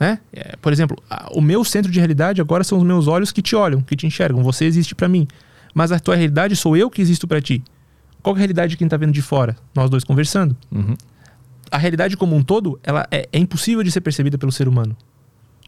Né? 0.00 0.18
É, 0.32 0.56
por 0.56 0.72
exemplo, 0.72 0.96
o 1.32 1.42
meu 1.42 1.62
centro 1.62 1.92
de 1.92 1.98
realidade 1.98 2.40
agora 2.40 2.64
são 2.64 2.78
os 2.78 2.84
meus 2.84 3.06
olhos 3.06 3.30
que 3.30 3.42
te 3.42 3.54
olham, 3.54 3.82
que 3.82 3.94
te 3.94 4.06
enxergam. 4.06 4.42
Você 4.42 4.64
existe 4.64 4.94
pra 4.94 5.06
mim. 5.08 5.28
Mas 5.74 5.92
a 5.92 6.00
tua 6.00 6.16
realidade 6.16 6.56
sou 6.56 6.76
eu 6.76 6.90
que 6.90 7.02
existo 7.02 7.28
pra 7.28 7.40
ti. 7.40 7.62
Qual 8.22 8.34
é 8.34 8.38
a 8.38 8.40
realidade 8.40 8.70
de 8.70 8.76
quem 8.76 8.88
tá 8.88 8.96
vendo 8.96 9.12
de 9.12 9.22
fora? 9.22 9.56
Nós 9.74 9.90
dois 9.90 10.02
conversando. 10.02 10.56
Uhum. 10.72 10.96
A 11.70 11.78
realidade 11.78 12.16
como 12.16 12.34
um 12.34 12.42
todo, 12.42 12.78
ela 12.82 13.06
é, 13.10 13.28
é 13.32 13.38
impossível 13.38 13.82
de 13.82 13.90
ser 13.90 14.00
percebida 14.00 14.36
pelo 14.36 14.50
ser 14.50 14.66
humano. 14.66 14.96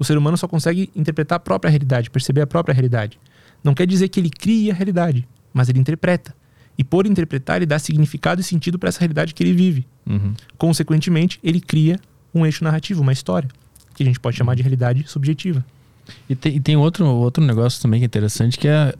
O 0.00 0.04
ser 0.04 0.18
humano 0.18 0.36
só 0.36 0.48
consegue 0.48 0.90
interpretar 0.96 1.36
a 1.36 1.40
própria 1.40 1.70
realidade, 1.70 2.10
perceber 2.10 2.40
a 2.40 2.46
própria 2.46 2.72
realidade. 2.72 3.18
Não 3.62 3.74
quer 3.74 3.86
dizer 3.86 4.08
que 4.08 4.18
ele 4.18 4.30
cria 4.30 4.72
a 4.72 4.74
realidade, 4.74 5.26
mas 5.52 5.68
ele 5.68 5.78
interpreta. 5.78 6.34
E 6.76 6.82
por 6.82 7.06
interpretar, 7.06 7.56
ele 7.56 7.66
dá 7.66 7.78
significado 7.78 8.40
e 8.40 8.44
sentido 8.44 8.78
para 8.78 8.88
essa 8.88 8.98
realidade 8.98 9.34
que 9.34 9.42
ele 9.42 9.52
vive. 9.52 9.86
Uhum. 10.06 10.34
Consequentemente, 10.58 11.38
ele 11.44 11.60
cria 11.60 12.00
um 12.34 12.44
eixo 12.46 12.64
narrativo, 12.64 13.02
uma 13.02 13.12
história, 13.12 13.48
que 13.94 14.02
a 14.02 14.06
gente 14.06 14.18
pode 14.18 14.36
chamar 14.36 14.56
de 14.56 14.62
realidade 14.62 15.04
subjetiva. 15.06 15.64
E 16.28 16.34
tem, 16.34 16.56
e 16.56 16.60
tem 16.60 16.76
outro, 16.76 17.06
outro 17.06 17.44
negócio 17.44 17.80
também 17.80 18.00
que 18.00 18.04
é 18.04 18.06
interessante, 18.06 18.58
que 18.58 18.66
é 18.66 18.94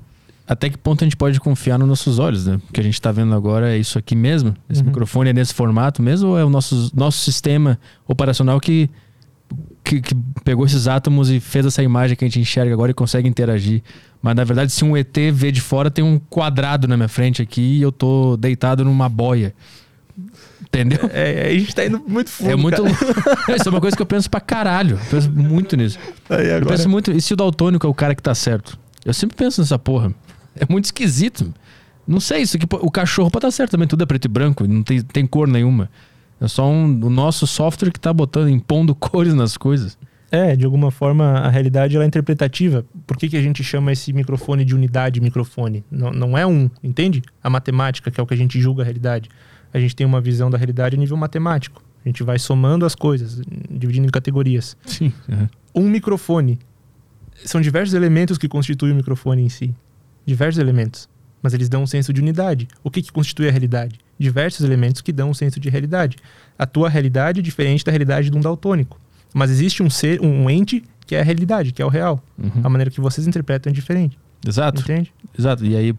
até 0.47 0.69
que 0.69 0.77
ponto 0.77 1.03
a 1.03 1.07
gente 1.07 1.17
pode 1.17 1.39
confiar 1.41 1.79
nos 1.79 1.89
nossos 1.89 2.19
olhos, 2.19 2.47
né? 2.47 2.57
O 2.69 2.73
que 2.73 2.81
a 2.81 2.83
gente 2.83 2.95
está 2.95 3.11
vendo 3.13 3.35
agora 3.35 3.73
é 3.75 3.79
isso 3.79 3.99
aqui 3.99 4.15
mesmo? 4.17 4.55
Esse 4.69 4.81
Uhum. 4.81 4.87
microfone 4.89 5.31
é 5.31 5.33
nesse 5.33 5.55
formato 5.55 6.03
mesmo? 6.03 6.31
Ou 6.31 6.39
é 6.39 6.45
o 6.45 6.51
nosso, 6.51 6.91
nosso 6.95 7.19
sistema 7.19 7.79
operacional 8.07 8.59
que, 8.61 8.91
que, 9.85 10.01
que 10.01 10.15
pegou 10.45 10.67
esses 10.67 10.87
átomos 10.89 11.31
e 11.31 11.41
fez 11.41 11.65
essa 11.65 11.83
imagem 11.83 12.17
que 12.17 12.25
a 12.25 12.29
gente 12.29 12.41
enxerga 12.41 12.73
agora 12.73 12.91
e 12.91 12.95
consegue 12.95 13.29
interagir? 13.29 13.83
Mas 14.21 14.35
na 14.37 14.45
verdade, 14.45 14.73
se 14.73 14.85
um 14.85 14.97
ET 14.97 15.17
vê 15.33 15.51
de 15.51 15.61
fora, 15.61 15.91
tem 15.91 16.05
um 16.05 16.19
quadrado 16.19 16.87
na 16.87 16.97
minha 16.97 17.09
frente 17.09 17.41
aqui 17.43 17.79
e 17.79 17.83
eu 17.83 17.91
tô 17.93 18.37
deitado 18.37 18.85
numa 18.85 19.09
boia. 19.09 19.55
Entendeu? 20.63 20.99
É, 21.13 21.49
a 21.49 21.59
gente 21.59 21.75
tá 21.75 21.85
indo 21.85 22.03
muito 22.07 22.31
fundo. 22.31 22.51
É 22.51 22.57
muito. 22.57 22.83
Isso 22.87 23.67
é 23.67 23.71
uma 23.71 23.81
coisa 23.81 23.95
que 23.97 24.03
eu 24.03 24.07
penso 24.07 24.31
pra 24.31 24.41
caralho. 24.41 24.97
Eu 24.99 25.11
penso 25.11 25.31
muito 25.31 25.77
nisso. 25.77 25.99
Aí 26.31 26.47
Eu 26.49 26.57
agora- 26.57 26.77
penso 26.77 26.89
muito. 26.89 27.11
E 27.13 27.21
se 27.21 27.33
o 27.33 27.37
daltônico 27.37 27.87
é 27.87 27.91
o 27.91 27.95
cara 27.95 28.15
que 28.15 28.23
tá 28.23 28.35
certo? 28.35 28.79
Eu 29.05 29.13
sempre 29.13 29.37
penso 29.37 29.61
nessa 29.61 29.79
porra. 29.79 30.15
É 30.57 30.65
muito 30.69 30.87
esquisito. 30.87 31.53
Não 32.07 32.21
sei, 32.21 32.43
isso 32.43 32.57
aqui. 32.57 32.67
O 32.81 32.91
cachorro 32.91 33.31
pode 33.31 33.47
estar 33.47 33.57
certo 33.57 33.73
também, 33.73 33.87
tudo 33.87 34.03
é 34.03 34.07
preto 34.07 34.25
e 34.25 34.29
branco, 34.29 34.67
não 34.67 34.83
tem, 34.83 35.01
tem 35.01 35.27
cor 35.27 35.47
nenhuma. 35.47 35.89
É 36.41 36.49
só 36.49 36.69
um, 36.69 36.87
o 37.05 37.09
nosso 37.09 37.47
software 37.47 37.93
que 37.93 38.01
tá 38.01 38.13
botando, 38.13 38.49
impondo 38.49 38.95
cores 38.97 39.35
nas 39.35 39.57
coisas. 39.57 39.97
É, 40.31 40.57
de 40.57 40.65
alguma 40.65 40.91
forma 40.91 41.25
a 41.25 41.49
realidade 41.51 41.95
ela 41.95 42.05
é 42.05 42.09
interpretativa. 42.09 42.85
Por 43.07 43.17
que, 43.17 43.29
que 43.29 43.37
a 43.37 43.43
gente 43.43 43.63
chama 43.63 43.93
esse 43.93 44.13
microfone 44.13 44.65
de 44.65 44.75
unidade 44.75 45.21
microfone? 45.21 45.85
Não, 45.91 46.11
não 46.11 46.39
é 46.39 46.47
um, 46.47 46.71
entende? 46.83 47.23
A 47.43 47.51
matemática, 47.51 48.11
que 48.11 48.19
é 48.19 48.23
o 48.23 48.27
que 48.27 48.35
a 48.35 48.37
gente 48.37 48.59
julga 48.59 48.83
a 48.83 48.85
realidade. 48.85 49.29
A 49.73 49.79
gente 49.79 49.95
tem 49.95 50.07
uma 50.07 50.21
visão 50.21 50.51
da 50.51 50.59
realidade 50.59 50.97
a 50.97 50.99
nível 50.99 51.17
matemático. 51.17 51.83
A 52.05 52.09
gente 52.09 52.23
vai 52.23 52.39
somando 52.39 52.85
as 52.85 52.95
coisas, 52.95 53.41
dividindo 53.71 54.07
em 54.07 54.11
categorias. 54.11 54.77
Sim. 54.85 55.13
Um 55.75 55.89
microfone. 55.89 56.59
São 57.45 57.61
diversos 57.61 57.95
elementos 57.95 58.39
que 58.39 58.49
constituem 58.49 58.93
o 58.93 58.97
microfone 58.97 59.43
em 59.43 59.49
si. 59.49 59.75
Diversos 60.27 60.59
elementos. 60.61 61.09
Mas 61.43 61.55
eles 61.55 61.69
dão 61.69 61.83
um 61.83 61.87
senso 61.87 62.13
de 62.13 62.21
unidade. 62.21 62.69
O 62.85 62.91
que, 62.91 63.03
que 63.03 63.11
constitui 63.11 63.49
a 63.49 63.51
realidade? 63.51 63.97
Diversos 64.19 64.65
elementos 64.65 65.01
que 65.01 65.13
dão 65.13 65.31
um 65.31 65.35
senso 65.35 65.59
de 65.59 65.69
realidade. 65.69 66.17
A 66.59 66.67
tua 66.67 66.89
realidade 66.89 67.41
é 67.41 67.43
diferente 67.43 67.85
da 67.85 67.91
realidade 67.91 68.31
de 68.31 68.37
um 68.37 68.41
daltônico. 68.41 69.01
Mas 69.35 69.51
existe 69.51 69.83
um 69.83 69.91
ser, 69.91 70.21
um 70.21 70.49
ente 70.49 70.85
que 71.07 71.17
é 71.17 71.21
a 71.21 71.25
realidade, 71.25 71.73
que 71.73 71.83
é 71.83 71.85
o 71.85 71.89
real. 71.89 72.23
Uhum. 72.39 72.51
A 72.63 72.69
maneira 72.69 72.91
que 72.91 73.01
vocês 73.01 73.27
interpretam 73.27 73.71
é 73.71 73.75
diferente. 73.75 74.17
Exato, 74.47 74.83
Entende? 74.83 75.13
exato. 75.37 75.65
E 75.67 75.75
aí, 75.77 75.95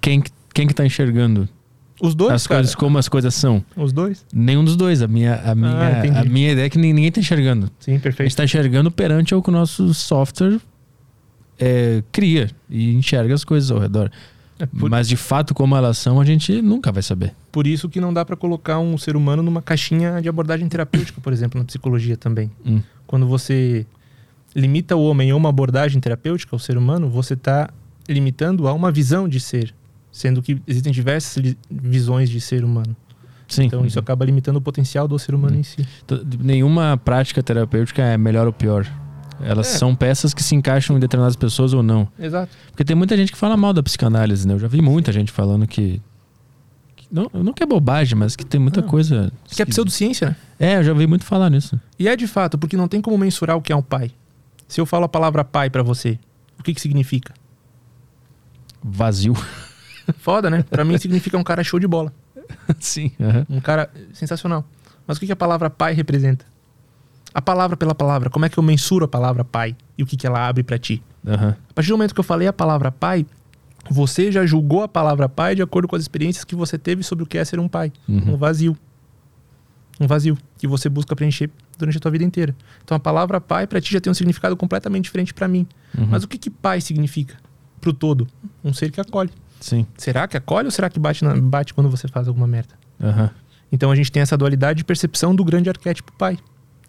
quem, 0.00 0.20
que- 0.20 0.30
quem 0.52 0.66
que 0.66 0.74
tá 0.74 0.84
enxergando 0.84 1.48
Os 2.00 2.14
dois, 2.14 2.32
as 2.34 2.46
cara. 2.46 2.60
coisas 2.60 2.74
como 2.74 2.98
as 2.98 3.08
coisas 3.08 3.34
são? 3.34 3.64
Os 3.76 3.92
dois. 3.92 4.26
Nenhum 4.34 4.64
dos 4.64 4.76
dois. 4.76 5.00
A 5.00 5.08
minha, 5.08 5.36
a 5.36 5.54
minha, 5.54 5.98
entendi. 5.98 6.18
a 6.18 6.24
minha 6.24 6.52
ideia 6.52 6.66
é 6.66 6.68
que 6.70 6.78
ninguém 6.78 7.10
tá 7.10 7.20
enxergando. 7.20 7.70
Sim, 7.80 7.96
A 7.96 8.00
perfeito. 8.00 8.28
gente 8.28 8.36
tá 8.36 8.44
enxergando 8.44 8.90
perante 8.90 9.34
o 9.34 9.40
que 9.42 9.48
o 9.48 9.52
nosso 9.52 9.94
software 9.94 10.58
é, 11.62 12.02
cria 12.10 12.50
e 12.68 12.92
enxerga 12.94 13.32
as 13.32 13.44
coisas 13.44 13.70
ao 13.70 13.78
redor. 13.78 14.10
É 14.58 14.66
por, 14.66 14.90
Mas 14.90 15.08
de 15.08 15.16
fato, 15.16 15.54
como 15.54 15.76
elas 15.76 15.96
são, 15.96 16.20
a 16.20 16.24
gente 16.24 16.60
nunca 16.60 16.90
vai 16.90 17.02
saber. 17.02 17.34
por 17.52 17.66
isso 17.66 17.88
que 17.88 18.00
não 18.00 18.12
dá 18.12 18.24
pra 18.24 18.36
colocar 18.36 18.80
um 18.80 18.98
ser 18.98 19.14
humano 19.14 19.42
numa 19.42 19.62
caixinha 19.62 20.20
de 20.20 20.28
abordagem 20.28 20.68
terapêutica, 20.68 21.20
por 21.20 21.32
exemplo, 21.32 21.60
na 21.60 21.64
psicologia 21.64 22.16
também. 22.16 22.50
Hum. 22.66 22.80
Quando 23.06 23.26
você 23.28 23.86
limita 24.54 24.96
o 24.96 25.04
homem 25.04 25.30
a 25.30 25.36
uma 25.36 25.48
abordagem 25.48 26.00
terapêutica, 26.00 26.56
o 26.56 26.58
ser 26.58 26.76
humano, 26.76 27.08
você 27.08 27.34
está 27.34 27.70
limitando 28.08 28.66
a 28.66 28.72
uma 28.72 28.90
visão 28.90 29.28
de 29.28 29.38
ser, 29.38 29.72
sendo 30.10 30.42
que 30.42 30.60
existem 30.66 30.92
diversas 30.92 31.54
visões 31.70 32.28
de 32.28 32.40
ser 32.40 32.64
humano. 32.64 32.96
Sim. 33.46 33.64
Então 33.64 33.84
isso 33.84 33.98
acaba 33.98 34.24
limitando 34.24 34.58
o 34.58 34.62
potencial 34.62 35.06
do 35.06 35.18
ser 35.18 35.34
humano 35.34 35.56
em 35.56 35.62
si. 35.62 35.86
Nenhuma 36.40 36.96
prática 36.96 37.42
terapêutica 37.42 38.02
é 38.02 38.16
melhor 38.16 38.46
ou 38.46 38.52
pior. 38.52 38.86
Elas 39.44 39.74
É. 39.74 39.78
são 39.78 39.94
peças 39.94 40.32
que 40.34 40.42
se 40.42 40.54
encaixam 40.54 40.96
em 40.96 41.00
determinadas 41.00 41.36
pessoas 41.36 41.72
ou 41.72 41.82
não. 41.82 42.08
Exato. 42.18 42.50
Porque 42.70 42.84
tem 42.84 42.94
muita 42.96 43.16
gente 43.16 43.32
que 43.32 43.38
fala 43.38 43.56
mal 43.56 43.72
da 43.72 43.82
psicanálise, 43.82 44.46
né? 44.46 44.54
Eu 44.54 44.58
já 44.58 44.68
vi 44.68 44.80
muita 44.82 45.12
gente 45.12 45.30
falando 45.32 45.66
que. 45.66 46.00
que 46.96 47.06
não, 47.10 47.30
não 47.32 47.52
que 47.52 47.62
é 47.62 47.66
bobagem, 47.66 48.16
mas 48.16 48.34
que 48.36 48.44
tem 48.44 48.60
muita 48.60 48.80
Não. 48.80 48.88
coisa. 48.88 49.32
Que 49.48 49.62
é 49.62 49.64
pseudociência, 49.66 50.30
né? 50.30 50.36
É, 50.58 50.76
eu 50.78 50.84
já 50.84 50.92
vi 50.94 51.06
muito 51.06 51.24
falar 51.24 51.50
nisso. 51.50 51.78
E 51.98 52.08
é 52.08 52.14
de 52.16 52.26
fato, 52.26 52.56
porque 52.56 52.76
não 52.76 52.88
tem 52.88 53.00
como 53.00 53.18
mensurar 53.18 53.56
o 53.56 53.62
que 53.62 53.72
é 53.72 53.76
um 53.76 53.82
pai. 53.82 54.10
Se 54.68 54.80
eu 54.80 54.86
falo 54.86 55.04
a 55.04 55.08
palavra 55.08 55.44
pai 55.44 55.68
pra 55.68 55.82
você, 55.82 56.18
o 56.58 56.62
que 56.62 56.72
que 56.72 56.80
significa? 56.80 57.34
Vazio. 58.82 59.34
Foda, 60.18 60.50
né? 60.50 60.64
Pra 60.68 60.84
mim 60.84 60.98
significa 60.98 61.36
um 61.38 61.44
cara 61.44 61.62
show 61.62 61.78
de 61.78 61.86
bola. 61.86 62.12
Sim. 62.80 63.12
aham. 63.20 63.46
Um 63.48 63.60
cara 63.60 63.90
sensacional. 64.12 64.64
Mas 65.06 65.16
o 65.16 65.20
que, 65.20 65.26
que 65.26 65.32
a 65.32 65.36
palavra 65.36 65.68
pai 65.70 65.94
representa? 65.94 66.44
A 67.34 67.40
palavra 67.42 67.76
pela 67.76 67.94
palavra. 67.94 68.28
Como 68.30 68.44
é 68.44 68.48
que 68.48 68.58
eu 68.58 68.62
mensuro 68.62 69.04
a 69.04 69.08
palavra 69.08 69.44
pai? 69.44 69.76
E 69.96 70.02
o 70.02 70.06
que, 70.06 70.16
que 70.16 70.26
ela 70.26 70.46
abre 70.46 70.62
pra 70.62 70.78
ti? 70.78 71.02
Aham. 71.26 71.56
A 71.70 71.72
partir 71.74 71.88
do 71.88 71.96
momento 71.96 72.14
que 72.14 72.20
eu 72.20 72.24
falei 72.24 72.46
a 72.48 72.52
palavra 72.52 72.90
pai, 72.92 73.24
você 73.90 74.30
já 74.30 74.44
julgou 74.46 74.82
a 74.82 74.88
palavra 74.88 75.28
pai 75.28 75.54
de 75.54 75.62
acordo 75.62 75.88
com 75.88 75.96
as 75.96 76.02
experiências 76.02 76.44
que 76.44 76.54
você 76.54 76.76
teve 76.78 77.02
sobre 77.02 77.24
o 77.24 77.26
que 77.26 77.38
é 77.38 77.44
ser 77.44 77.58
um 77.58 77.68
pai. 77.68 77.92
Uhum. 78.08 78.34
Um 78.34 78.36
vazio. 78.36 78.76
Um 80.00 80.06
vazio 80.06 80.36
que 80.58 80.66
você 80.66 80.88
busca 80.88 81.14
preencher 81.14 81.50
durante 81.78 81.96
a 81.96 82.00
tua 82.00 82.10
vida 82.10 82.24
inteira. 82.24 82.54
Então 82.84 82.96
a 82.96 83.00
palavra 83.00 83.40
pai 83.40 83.66
pra 83.66 83.80
ti 83.80 83.92
já 83.92 84.00
tem 84.00 84.10
um 84.10 84.14
significado 84.14 84.56
completamente 84.56 85.04
diferente 85.04 85.32
pra 85.34 85.46
mim. 85.48 85.66
Uhum. 85.96 86.06
Mas 86.10 86.24
o 86.24 86.28
que, 86.28 86.38
que 86.38 86.50
pai 86.50 86.80
significa 86.80 87.36
pro 87.80 87.92
todo? 87.92 88.26
Um 88.64 88.72
ser 88.72 88.90
que 88.90 89.00
acolhe. 89.00 89.30
Sim. 89.60 89.86
Será 89.96 90.26
que 90.26 90.36
acolhe 90.36 90.66
ou 90.66 90.70
será 90.70 90.88
que 90.90 90.98
bate, 90.98 91.24
na- 91.24 91.34
bate 91.36 91.72
quando 91.72 91.88
você 91.88 92.08
faz 92.08 92.26
alguma 92.28 92.46
merda? 92.46 92.74
Aham. 93.00 93.30
Então 93.70 93.90
a 93.90 93.96
gente 93.96 94.10
tem 94.12 94.22
essa 94.22 94.36
dualidade 94.36 94.78
de 94.78 94.84
percepção 94.84 95.34
do 95.34 95.44
grande 95.44 95.68
arquétipo 95.70 96.12
pai. 96.18 96.36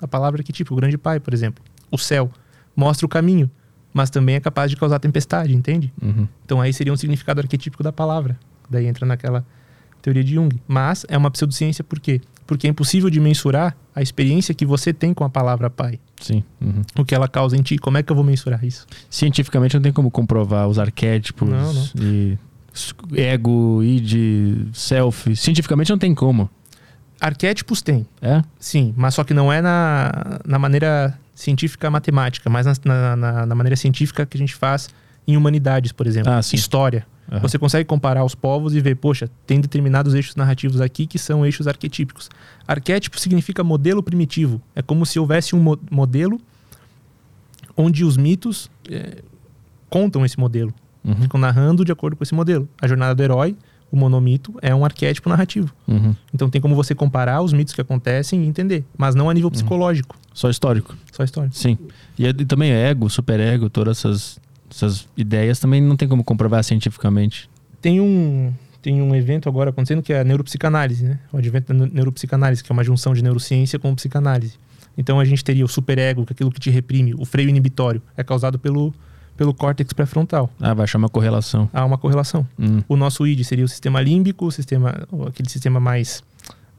A 0.04 0.08
palavra 0.08 0.42
arquétipo, 0.42 0.74
o 0.74 0.78
grande 0.78 0.98
pai, 0.98 1.20
por 1.20 1.34
exemplo. 1.34 1.64
O 1.90 1.98
céu 1.98 2.30
mostra 2.76 3.06
o 3.06 3.10
caminho, 3.10 3.50
mas 3.94 4.10
também 4.10 4.36
é 4.36 4.40
capaz 4.42 4.70
de 4.70 4.76
causar 4.76 5.00
tempestade, 5.00 5.56
entende? 5.56 5.94
Uhum. 6.02 6.28
Então 6.44 6.60
aí 6.60 6.74
seria 6.74 6.92
um 6.92 6.98
significado 6.98 7.40
arquetípico 7.40 7.82
da 7.82 7.94
palavra. 7.94 8.38
Daí 8.70 8.86
entra 8.86 9.06
naquela 9.06 9.46
teoria 10.02 10.24
de 10.24 10.34
Jung. 10.34 10.60
Mas 10.68 11.06
é 11.08 11.18
uma 11.18 11.32
pseudociência 11.32 11.84
por 11.84 12.00
quê? 12.00 12.20
Porque 12.46 12.68
é 12.68 12.70
impossível 12.70 13.10
de 13.10 13.20
mensurar 13.22 13.78
a 13.96 14.02
experiência 14.02 14.54
que 14.54 14.66
você 14.66 14.92
tem 14.92 15.14
com 15.14 15.24
a 15.24 15.30
palavra 15.30 15.70
pai. 15.70 16.00
Sim. 16.20 16.44
Uhum. 16.60 16.82
O 16.98 17.06
que 17.06 17.16
ela 17.16 17.28
causa 17.30 17.56
em 17.56 17.62
ti. 17.62 17.78
Como 17.78 17.98
é 17.98 18.04
que 18.04 18.12
eu 18.12 18.16
vou 18.16 18.26
mensurar 18.26 18.64
isso? 18.66 18.86
Cientificamente 19.10 19.76
não 19.76 19.82
tem 19.82 19.94
como 19.94 20.12
comprovar 20.12 20.68
os 20.68 20.78
arquétipos 20.78 21.48
Não, 21.48 21.74
não. 21.74 21.84
e 22.02 22.38
ego, 23.16 23.82
id, 23.82 24.68
self. 24.74 25.34
Cientificamente 25.36 25.90
não 25.92 25.98
tem 25.98 26.14
como. 26.14 26.50
Arquétipos 27.26 27.82
tem, 27.82 28.06
É? 28.22 28.42
sim, 28.60 28.94
mas 28.98 29.14
só 29.16 29.24
que 29.24 29.34
não 29.34 29.52
é 29.52 29.62
na, 29.62 30.12
na 30.46 30.60
maneira 30.60 31.18
científica 31.34 31.90
matemática, 31.90 32.50
mas 32.50 32.66
na, 32.66 33.16
na- 33.16 33.46
na- 33.46 33.56
maneira 33.56 33.78
científica 33.78 34.26
que 34.26 34.36
a 34.36 34.40
gente 34.40 34.54
faz 34.54 34.90
em 35.26 35.38
humanidades, 35.38 35.94
por 35.94 36.06
exemplo. 36.06 36.30
Ah. 36.32 36.42
História. 36.42 37.08
Aham. 37.32 37.40
Você 37.40 37.58
consegue 37.58 37.86
comparar 37.86 38.26
os 38.26 38.36
povos 38.36 38.76
e 38.76 38.82
ver, 38.82 38.96
poxa, 38.98 39.30
tem 39.48 39.62
determinados 39.62 40.14
eixos 40.14 40.36
narrativos 40.36 40.82
aqui 40.82 41.08
que 41.08 41.18
são 41.18 41.46
eixos 41.46 41.66
arquetípicos. 41.66 42.30
Arquétipo 42.68 43.18
significa 43.18 43.64
modelo 43.64 44.04
primitivo. 44.04 44.62
É 44.76 44.82
como 44.82 45.06
se 45.06 45.18
houvesse 45.18 45.56
um 45.56 45.60
mo- 45.62 45.80
modelo 45.90 46.42
onde 47.78 48.04
os 48.04 48.18
mitos 48.18 48.70
eh, 48.90 49.24
contam 49.90 50.26
esse 50.26 50.38
modelo, 50.38 50.74
Uhum. 51.06 51.16
ficam 51.16 51.40
narrando 51.40 51.84
de 51.86 51.92
acordo 51.92 52.16
com 52.18 52.24
esse 52.24 52.34
modelo. 52.36 52.68
A 52.82 52.88
jornada 52.88 53.16
do 53.16 53.24
herói, 53.24 53.56
o 53.94 53.96
monomito, 53.96 54.56
é 54.60 54.74
um 54.74 54.84
arquétipo 54.84 55.30
narrativo. 55.30 55.72
Uhum. 55.88 56.16
Então 56.34 56.50
tem 56.50 56.60
como 56.60 56.74
você 56.76 56.96
comparar 56.96 57.42
os 57.44 57.54
mitos 57.54 57.76
que 57.76 57.80
acontecem 57.80 58.44
e 58.44 58.48
entender, 58.48 58.84
mas 58.98 59.14
não 59.14 59.30
a 59.30 59.34
nível 59.34 59.52
psicológico, 59.52 60.18
Só 60.34 60.50
histórico. 60.50 60.96
só 61.12 61.22
a 61.22 61.26
história. 61.26 61.50
Sim. 61.54 61.78
E, 62.18 62.26
é- 62.26 62.30
e 62.32 62.46
também 62.46 62.72
ego, 62.72 63.08
superego, 63.08 63.70
todas 63.70 64.00
essas, 64.00 64.40
essas 64.70 65.08
ideias 65.16 65.60
também 65.60 65.80
não 65.80 65.96
tem 65.96 66.08
como 66.08 66.24
comprovar 66.24 66.64
cientificamente. 66.64 67.48
Tem 67.80 68.02
um, 68.02 68.52
tem 68.82 69.00
um 69.00 69.14
evento 69.14 69.48
agora 69.48 69.70
acontecendo 69.70 70.02
que 70.02 70.12
é 70.12 70.22
a 70.22 70.24
neuropsicanálise, 70.24 71.04
né? 71.06 71.20
O 71.32 71.38
advento 71.38 71.72
da 71.72 71.74
neu- 71.78 71.94
neuropsicanálise, 71.94 72.64
que 72.64 72.72
é 72.72 72.74
uma 72.74 72.84
junção 72.84 73.14
de 73.14 73.22
neurociência 73.24 73.78
com 73.78 73.94
psicanálise. 73.94 74.56
Então 74.98 75.20
a 75.20 75.26
gente 75.26 75.44
teria 75.44 75.64
o 75.64 75.68
superego, 75.68 76.26
que 76.26 76.32
é 76.32 76.36
aquilo 76.36 76.52
que 76.52 76.60
te 76.60 76.72
reprime, 76.72 77.14
o 77.16 77.26
freio 77.26 77.48
inibitório, 77.50 78.02
é 78.18 78.24
causado 78.24 78.58
pelo, 78.58 78.92
pelo 79.38 79.54
córtex 79.54 79.92
pré-frontal. 79.94 80.50
Ah, 80.60 80.74
vai 80.74 80.84
achar 80.84 80.98
uma 80.98 81.10
correlação. 81.10 81.70
Há 81.74 81.84
uma 81.86 81.98
correlação. 81.98 82.48
Hum. 82.60 82.82
O 82.88 82.96
nosso 82.96 83.26
id 83.26 83.44
seria 83.44 83.66
o 83.66 83.68
sistema 83.68 84.00
límbico, 84.02 84.46
o 84.46 84.52
sistema, 84.52 85.08
aquele 85.28 85.50
sistema 85.50 85.80
mais 85.80 86.24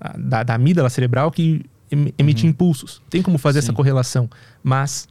ah, 0.00 0.14
da, 0.18 0.42
da 0.42 0.54
amígdala 0.54 0.88
cerebral 0.90 1.30
que 1.30 1.64
em- 1.90 2.12
emite 2.18 2.46
impulsos. 2.46 3.02
Tem 3.10 3.22
como 3.22 3.38
fazer 3.38 3.58
essa 3.58 3.68
Uhum. 3.68 3.72
Sim. 3.72 3.76
correlação, 3.76 4.30
mas 4.62 5.08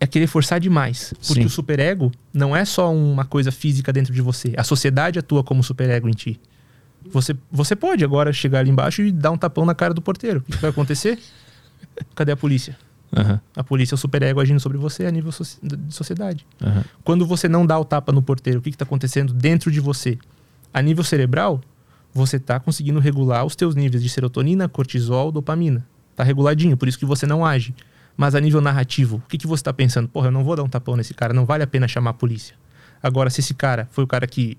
é 0.00 0.06
querer 0.06 0.26
forçar 0.26 0.58
demais. 0.60 1.12
Porque 1.26 1.42
Sim. 1.42 1.46
o 1.46 1.50
superego 1.50 2.10
não 2.32 2.54
é 2.56 2.64
só 2.64 2.92
uma 2.92 3.24
coisa 3.24 3.50
física 3.52 3.92
dentro 3.92 4.12
de 4.12 4.20
você. 4.22 4.52
A 4.56 4.64
sociedade 4.64 5.18
atua 5.18 5.42
como 5.44 5.62
superego 5.62 6.08
em 6.08 6.12
ti. 6.12 6.40
Você, 7.10 7.36
você 7.50 7.74
pode 7.74 8.04
agora 8.04 8.32
chegar 8.32 8.60
ali 8.60 8.70
embaixo 8.70 9.02
e 9.02 9.10
dar 9.10 9.32
um 9.32 9.36
tapão 9.36 9.64
na 9.66 9.74
cara 9.74 9.92
do 9.92 10.00
porteiro. 10.00 10.38
O 10.48 10.52
que 10.52 10.58
vai 10.58 10.70
acontecer? 10.70 11.18
Cadê 12.14 12.30
a 12.32 12.36
polícia? 12.36 12.76
Aham, 13.14 13.40
A 13.54 13.62
polícia 13.62 13.94
é 13.94 13.96
o 13.96 13.98
superego 13.98 14.40
agindo 14.40 14.58
sobre 14.58 14.78
você 14.78 15.04
a 15.04 15.10
nível 15.10 15.30
soci- 15.30 15.58
de 15.62 15.76
sociedade. 15.94 16.46
aham. 16.62 16.82
Quando 17.04 17.26
você 17.26 17.46
não 17.48 17.66
dá 17.66 17.78
o 17.78 17.84
tapa 17.84 18.10
no 18.12 18.22
porteiro, 18.22 18.58
o 18.60 18.62
que 18.62 18.70
está 18.70 18.84
acontecendo 18.84 19.34
dentro 19.34 19.70
de 19.70 19.80
você? 19.80 20.18
A 20.72 20.80
nível 20.80 21.04
cerebral, 21.04 21.60
você 22.14 22.36
está 22.36 22.58
conseguindo 22.58 22.98
regular 23.00 23.44
os 23.44 23.54
teus 23.54 23.74
níveis 23.74 24.02
de 24.02 24.08
serotonina, 24.08 24.68
cortisol, 24.68 25.30
dopamina. 25.30 25.86
Tá 26.16 26.24
reguladinho, 26.24 26.76
por 26.76 26.88
isso 26.88 26.98
que 26.98 27.04
você 27.04 27.26
não 27.26 27.44
age. 27.44 27.74
Mas 28.16 28.34
a 28.34 28.40
nível 28.40 28.60
narrativo, 28.60 29.16
o 29.16 29.28
que, 29.28 29.36
que 29.38 29.46
você 29.46 29.60
está 29.60 29.72
pensando? 29.72 30.08
Porra, 30.08 30.28
eu 30.28 30.32
não 30.32 30.44
vou 30.44 30.56
dar 30.56 30.62
um 30.62 30.68
tapão 30.68 30.96
nesse 30.96 31.12
cara, 31.14 31.32
não 31.34 31.44
vale 31.46 31.62
a 31.64 31.66
pena 31.66 31.86
chamar 31.88 32.10
a 32.10 32.14
polícia. 32.14 32.54
Agora, 33.02 33.28
se 33.30 33.40
esse 33.40 33.52
cara 33.54 33.88
foi 33.90 34.04
o 34.04 34.06
cara 34.06 34.26
que 34.26 34.56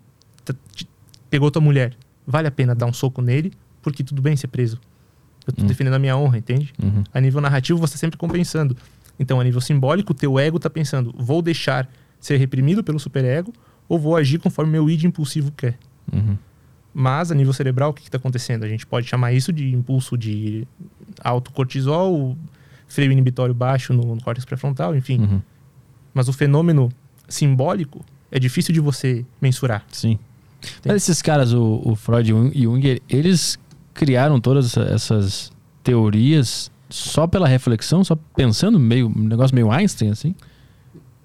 pegou 1.30 1.50
tua 1.52 1.62
mulher, 1.62 1.96
vale 2.26 2.48
a 2.48 2.52
pena 2.52 2.76
dar 2.76 2.86
um 2.86 2.94
soco 2.94 3.22
nele, 3.22 3.52
porque 3.82 4.04
tudo 4.04 4.22
bem 4.22 4.36
ser 4.36 4.48
preso. 4.48 4.80
Eu 5.46 5.54
tô 5.54 5.62
Hum. 5.64 5.68
defendendo 5.68 5.94
a 5.96 6.00
minha 6.00 6.16
honra, 6.18 6.38
entende? 6.38 6.74
Uhum. 6.82 7.04
A 7.14 7.20
nível 7.20 7.42
narrativo, 7.42 7.80
você 7.80 7.98
sempre 7.98 8.18
compensando. 8.18 8.76
Então, 9.20 9.40
a 9.40 9.44
nível 9.44 9.62
simbólico, 9.62 10.12
o 10.12 10.16
teu 10.16 10.40
ego 10.40 10.58
tá 10.60 10.70
pensando, 10.70 11.14
vou 11.18 11.42
deixar 11.42 11.90
ser 12.20 12.38
reprimido 12.38 12.84
pelo 12.84 13.00
superego 13.00 13.54
ou 13.88 14.00
vou 14.00 14.16
agir 14.16 14.40
conforme 14.40 14.72
meu 14.72 14.90
id 14.90 15.04
impulsivo 15.04 15.52
quer. 15.52 15.78
Uhum. 16.12 16.38
Mas, 16.94 17.32
a 17.32 17.36
nível 17.36 17.52
cerebral, 17.54 17.90
o 17.90 17.94
que 17.94 18.04
está 18.04 18.18
acontecendo? 18.18 18.64
A 18.64 18.68
gente 18.70 18.86
pode 18.86 19.08
chamar 19.08 19.34
isso 19.34 19.52
de 19.52 19.74
impulso 19.74 20.18
de 20.18 20.66
alto 21.24 21.52
cortisol, 21.52 22.38
freio 22.88 23.12
inibitório 23.12 23.54
baixo 23.54 23.94
no, 23.94 24.16
no 24.16 24.22
córtex 24.24 24.46
pré-frontal, 24.46 24.96
enfim. 24.96 25.20
Uhum. 25.22 25.42
Mas 26.14 26.28
o 26.30 26.34
fenômeno 26.34 26.90
simbólico 27.28 28.06
é 28.32 28.40
difícil 28.40 28.74
de 28.74 28.80
você 28.80 29.26
mensurar. 29.42 29.84
Sim. 29.92 30.20
Mas 30.86 30.96
esses 30.98 31.22
caras, 31.22 31.52
o, 31.54 31.82
o 31.84 31.96
Freud 31.96 32.30
e 32.30 32.34
o 32.34 32.52
Jung, 32.54 33.02
eles 33.10 33.58
criaram 33.94 34.40
todas 34.40 34.66
essa- 34.78 34.82
essas 34.94 35.52
teorias 35.84 36.72
só 36.90 37.26
pela 37.28 37.48
reflexão, 37.48 38.04
só 38.04 38.16
pensando 38.36 38.80
meio 38.80 39.08
um 39.08 39.24
negócio 39.28 39.54
meio 39.56 39.72
Einstein 39.72 40.10
assim? 40.10 40.36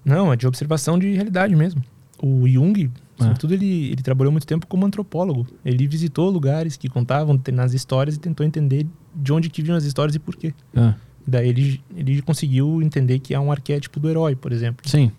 Não, 0.04 0.32
é 0.32 0.36
de 0.36 0.46
observação 0.46 0.98
de 0.98 1.12
realidade 1.12 1.54
mesmo. 1.54 1.82
O 2.22 2.48
Jung, 2.48 2.90
É. 3.18 3.22
sobretudo, 3.24 3.52
ele, 3.54 3.92
ele 3.92 4.02
trabalhou 4.02 4.32
muito 4.32 4.46
tempo 4.46 4.66
como 4.66 4.86
antropólogo. 4.86 5.46
Ele 5.64 5.86
visitou 5.86 6.30
lugares 6.30 6.76
que 6.76 6.88
contavam 6.88 7.36
determinadas 7.36 7.74
histórias 7.74 8.16
e 8.16 8.18
tentou 8.18 8.44
entender 8.46 8.86
de 9.14 9.32
onde 9.32 9.50
que 9.50 9.62
vinham 9.62 9.76
as 9.76 9.84
histórias 9.84 10.14
e 10.14 10.18
por 10.18 10.34
quê. 10.36 10.54
Ah, 10.74 10.94
Daí 11.26 11.48
ele, 11.50 11.80
ele 11.94 12.22
conseguiu 12.22 12.80
entender 12.82 13.18
que 13.18 13.34
há 13.34 13.40
um 13.40 13.52
arquétipo 13.52 14.00
do 14.00 14.08
herói, 14.08 14.34
por 14.34 14.50
exemplo. 14.52 14.88
sim. 14.88 15.12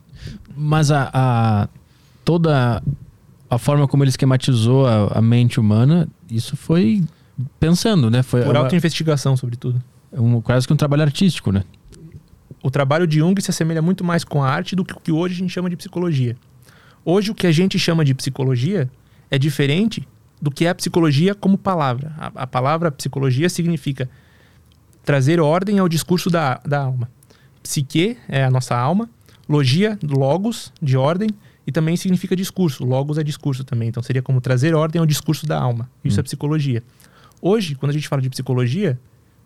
Mas 0.58 0.90
a, 0.92 1.10
a- 1.14 1.70
toda 2.26 2.82
a 3.50 3.58
forma 3.58 3.88
como 3.88 4.04
ele 4.04 4.10
esquematizou 4.10 4.86
a, 4.88 5.20
a 5.20 5.22
mente 5.22 5.60
humana, 5.60 6.08
isso 6.30 6.58
foi 6.58 7.04
pensando, 7.60 8.10
né? 8.10 8.24
Foi 8.24 8.42
Por 8.44 8.56
uma- 8.56 8.60
autoinvestigação, 8.64 9.36
sobretudo. 9.38 9.82
um, 10.12 10.42
quase 10.42 10.66
que 10.68 10.74
um 10.74 10.78
trabalho 10.78 11.04
artístico, 11.04 11.52
né? 11.52 11.64
o 12.62 12.70
trabalho 12.70 13.08
de 13.08 13.20
Jung 13.20 13.40
se 13.42 13.50
assemelha 13.52 13.82
muito 13.82 14.04
mais 14.04 14.26
com 14.26 14.44
a 14.44 14.50
arte 14.50 14.76
do 14.76 14.84
que 14.84 14.94
o 14.94 15.00
que 15.00 15.12
hoje 15.14 15.36
a 15.36 15.38
gente 15.38 15.50
chama 15.52 15.70
de 15.70 15.78
psicologia. 15.78 16.36
Hoje 17.06 17.32
o 17.32 17.36
que 17.36 17.48
a 17.48 17.52
gente 17.54 17.80
chama 17.80 18.04
de 18.04 18.14
psicologia 18.14 18.90
é 19.32 19.38
diferente 19.40 20.06
do 20.42 20.52
que 20.52 20.66
é 20.66 20.70
a 20.70 20.76
psicologia 20.76 21.34
como 21.34 21.58
palavra. 21.58 22.12
A, 22.18 22.32
a 22.44 22.48
palavra 22.48 22.92
psicologia 22.92 23.48
significa 23.50 24.10
trazer 25.06 25.40
ordem 25.40 25.80
ao 25.80 25.88
discurso 25.88 26.30
da, 26.30 26.60
da 26.66 26.82
alma. 26.82 27.10
Psique 27.64 28.18
é 28.28 28.44
a 28.44 28.52
nossa 28.52 28.76
alma, 28.76 29.10
logia, 29.48 29.98
logos, 30.04 30.74
de 30.82 30.98
ordem, 30.98 31.30
e 31.66 31.72
também 31.72 31.96
significa 31.96 32.36
discurso. 32.36 32.84
Logos 32.84 33.18
é 33.18 33.24
discurso 33.24 33.64
também. 33.64 33.88
Então 33.90 34.02
seria 34.04 34.22
como 34.22 34.42
trazer 34.42 34.76
ordem 34.76 35.00
ao 35.00 35.06
discurso 35.06 35.46
da 35.46 35.58
alma. 35.60 35.90
Isso 36.04 36.20
é 36.20 36.24
psicologia. 36.24 36.84
Hoje, 37.42 37.76
quando 37.76 37.92
a 37.92 37.94
gente 37.94 38.08
fala 38.08 38.22
de 38.22 38.30
psicologia, 38.30 39.00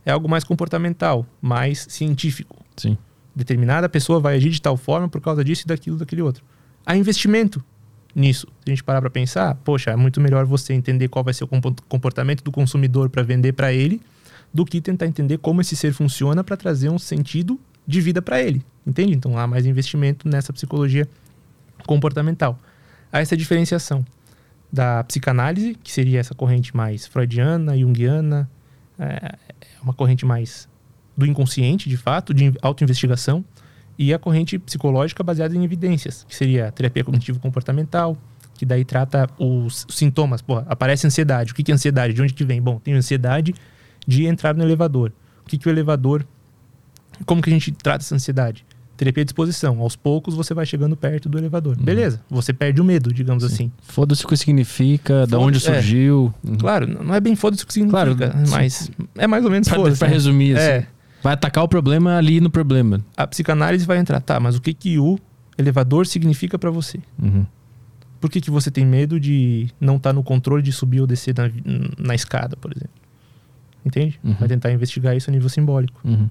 é 0.05 0.11
algo 0.11 0.27
mais 0.27 0.43
comportamental, 0.43 1.25
mais 1.41 1.85
científico 1.89 2.57
Sim. 2.75 2.97
determinada 3.35 3.87
pessoa 3.87 4.19
vai 4.19 4.35
agir 4.35 4.49
de 4.49 4.61
tal 4.61 4.75
forma 4.75 5.07
por 5.07 5.21
causa 5.21 5.43
disso 5.43 5.63
e 5.65 5.67
daquilo, 5.67 5.97
daquele 5.97 6.21
outro. 6.21 6.43
Há 6.85 6.95
investimento 6.97 7.63
nisso. 8.15 8.47
Se 8.63 8.69
a 8.69 8.69
gente 8.71 8.83
parar 8.83 9.01
para 9.01 9.09
pensar, 9.09 9.55
poxa, 9.63 9.91
é 9.91 9.95
muito 9.95 10.19
melhor 10.19 10.45
você 10.45 10.73
entender 10.73 11.07
qual 11.07 11.23
vai 11.23 11.33
ser 11.33 11.43
o 11.43 11.47
compo- 11.47 11.75
comportamento 11.87 12.43
do 12.43 12.51
consumidor 12.51 13.09
para 13.09 13.23
vender 13.23 13.53
para 13.53 13.71
ele, 13.71 14.01
do 14.53 14.65
que 14.65 14.81
tentar 14.81 15.07
entender 15.07 15.37
como 15.39 15.61
esse 15.61 15.75
ser 15.75 15.93
funciona 15.93 16.43
para 16.43 16.55
trazer 16.57 16.89
um 16.89 16.99
sentido 16.99 17.59
de 17.87 18.01
vida 18.01 18.21
para 18.21 18.41
ele. 18.41 18.63
Entende? 18.85 19.13
Então 19.13 19.37
há 19.37 19.47
mais 19.47 19.65
investimento 19.65 20.27
nessa 20.27 20.51
psicologia 20.53 21.07
comportamental. 21.87 22.59
Há 23.11 23.19
essa 23.21 23.35
diferenciação 23.37 24.05
da 24.73 25.03
psicanálise, 25.03 25.75
que 25.75 25.91
seria 25.91 26.19
essa 26.19 26.33
corrente 26.33 26.75
mais 26.75 27.05
freudiana, 27.05 27.77
junguiana, 27.77 28.49
é 28.97 29.37
uma 29.83 29.93
corrente 29.93 30.25
mais 30.25 30.67
do 31.15 31.27
inconsciente, 31.27 31.87
de 31.87 31.95
fato, 31.95 32.33
de 32.33 32.51
autoinvestigação, 32.59 33.45
e 33.99 34.11
a 34.11 34.17
corrente 34.17 34.57
psicológica 34.57 35.21
baseada 35.23 35.55
em 35.55 35.63
evidências, 35.63 36.25
que 36.27 36.35
seria 36.35 36.69
a 36.69 36.71
terapia 36.71 37.03
cognitivo-comportamental, 37.03 38.17
que 38.55 38.65
daí 38.65 38.83
trata 38.83 39.29
os 39.37 39.85
sintomas. 39.89 40.41
Porra, 40.41 40.65
aparece 40.67 41.05
ansiedade. 41.05 41.51
O 41.51 41.55
que 41.55 41.71
é 41.71 41.75
ansiedade? 41.75 42.13
De 42.13 42.21
onde 42.23 42.33
que 42.33 42.43
vem? 42.43 42.59
Bom, 42.59 42.79
tem 42.79 42.95
ansiedade 42.95 43.53
de 44.07 44.25
entrar 44.25 44.55
no 44.55 44.63
elevador. 44.63 45.13
O 45.45 45.49
que 45.49 45.57
que 45.57 45.67
o 45.67 45.69
elevador... 45.69 46.25
Como 47.27 47.43
que 47.43 47.49
a 47.51 47.53
gente 47.53 47.71
trata 47.71 48.03
essa 48.03 48.15
ansiedade? 48.15 48.65
Terapia 48.95 49.25
de 49.25 49.29
exposição. 49.29 49.79
Aos 49.79 49.95
poucos 49.95 50.35
você 50.35 50.53
vai 50.53 50.65
chegando 50.65 50.95
perto 50.95 51.27
do 51.27 51.37
elevador. 51.37 51.75
Beleza, 51.75 52.21
você 52.29 52.53
perde 52.53 52.79
o 52.79 52.85
medo, 52.85 53.11
digamos 53.13 53.43
assim. 53.43 53.71
Foda-se 53.81 54.23
o 54.23 54.27
que 54.27 54.37
significa, 54.37 55.25
da 55.25 55.39
onde 55.39 55.57
é. 55.57 55.59
surgiu. 55.61 56.33
Uhum. 56.47 56.55
Claro, 56.55 57.03
não 57.03 57.13
é 57.15 57.19
bem 57.19 57.35
foda-se 57.35 57.63
o 57.63 57.67
que 57.67 57.73
significa, 57.73 58.15
Claro, 58.15 58.45
sim. 58.45 58.51
mas 58.51 58.91
é 59.15 59.25
mais 59.27 59.43
ou 59.43 59.49
menos 59.51 59.67
foda-se. 59.67 59.97
pra 59.97 60.07
né? 60.07 60.13
resumir, 60.13 60.55
assim. 60.57 60.65
É, 60.65 60.87
Vai 61.23 61.33
atacar 61.33 61.63
o 61.63 61.67
problema 61.67 62.17
ali 62.17 62.39
no 62.41 62.49
problema. 62.49 62.99
a 63.17 63.25
psicanálise 63.25 63.85
vai 63.85 63.97
entrar, 63.97 64.19
tá, 64.19 64.39
mas 64.39 64.55
o 64.57 64.61
que 64.61 64.73
que 64.73 64.99
o 64.99 65.17
elevador 65.57 66.05
significa 66.05 66.59
pra 66.59 66.69
você? 66.69 66.99
Uhum. 67.21 67.45
Por 68.19 68.29
que, 68.29 68.39
que 68.39 68.49
você 68.51 68.69
tem 68.71 68.85
medo 68.85 69.19
de 69.19 69.67
não 69.81 69.97
estar 69.97 70.13
no 70.13 70.23
controle 70.23 70.61
de 70.63 70.71
subir 70.71 71.01
ou 71.01 71.07
descer 71.07 71.35
na, 71.37 71.49
na 71.97 72.15
escada, 72.15 72.55
por 72.55 72.71
exemplo? 72.71 72.91
Entende? 73.85 74.19
Uhum. 74.23 74.33
Vai 74.39 74.47
tentar 74.47 74.71
investigar 74.71 75.15
isso 75.15 75.29
a 75.29 75.33
nível 75.33 75.49
simbólico. 75.49 75.99
Uhum. 76.05 76.29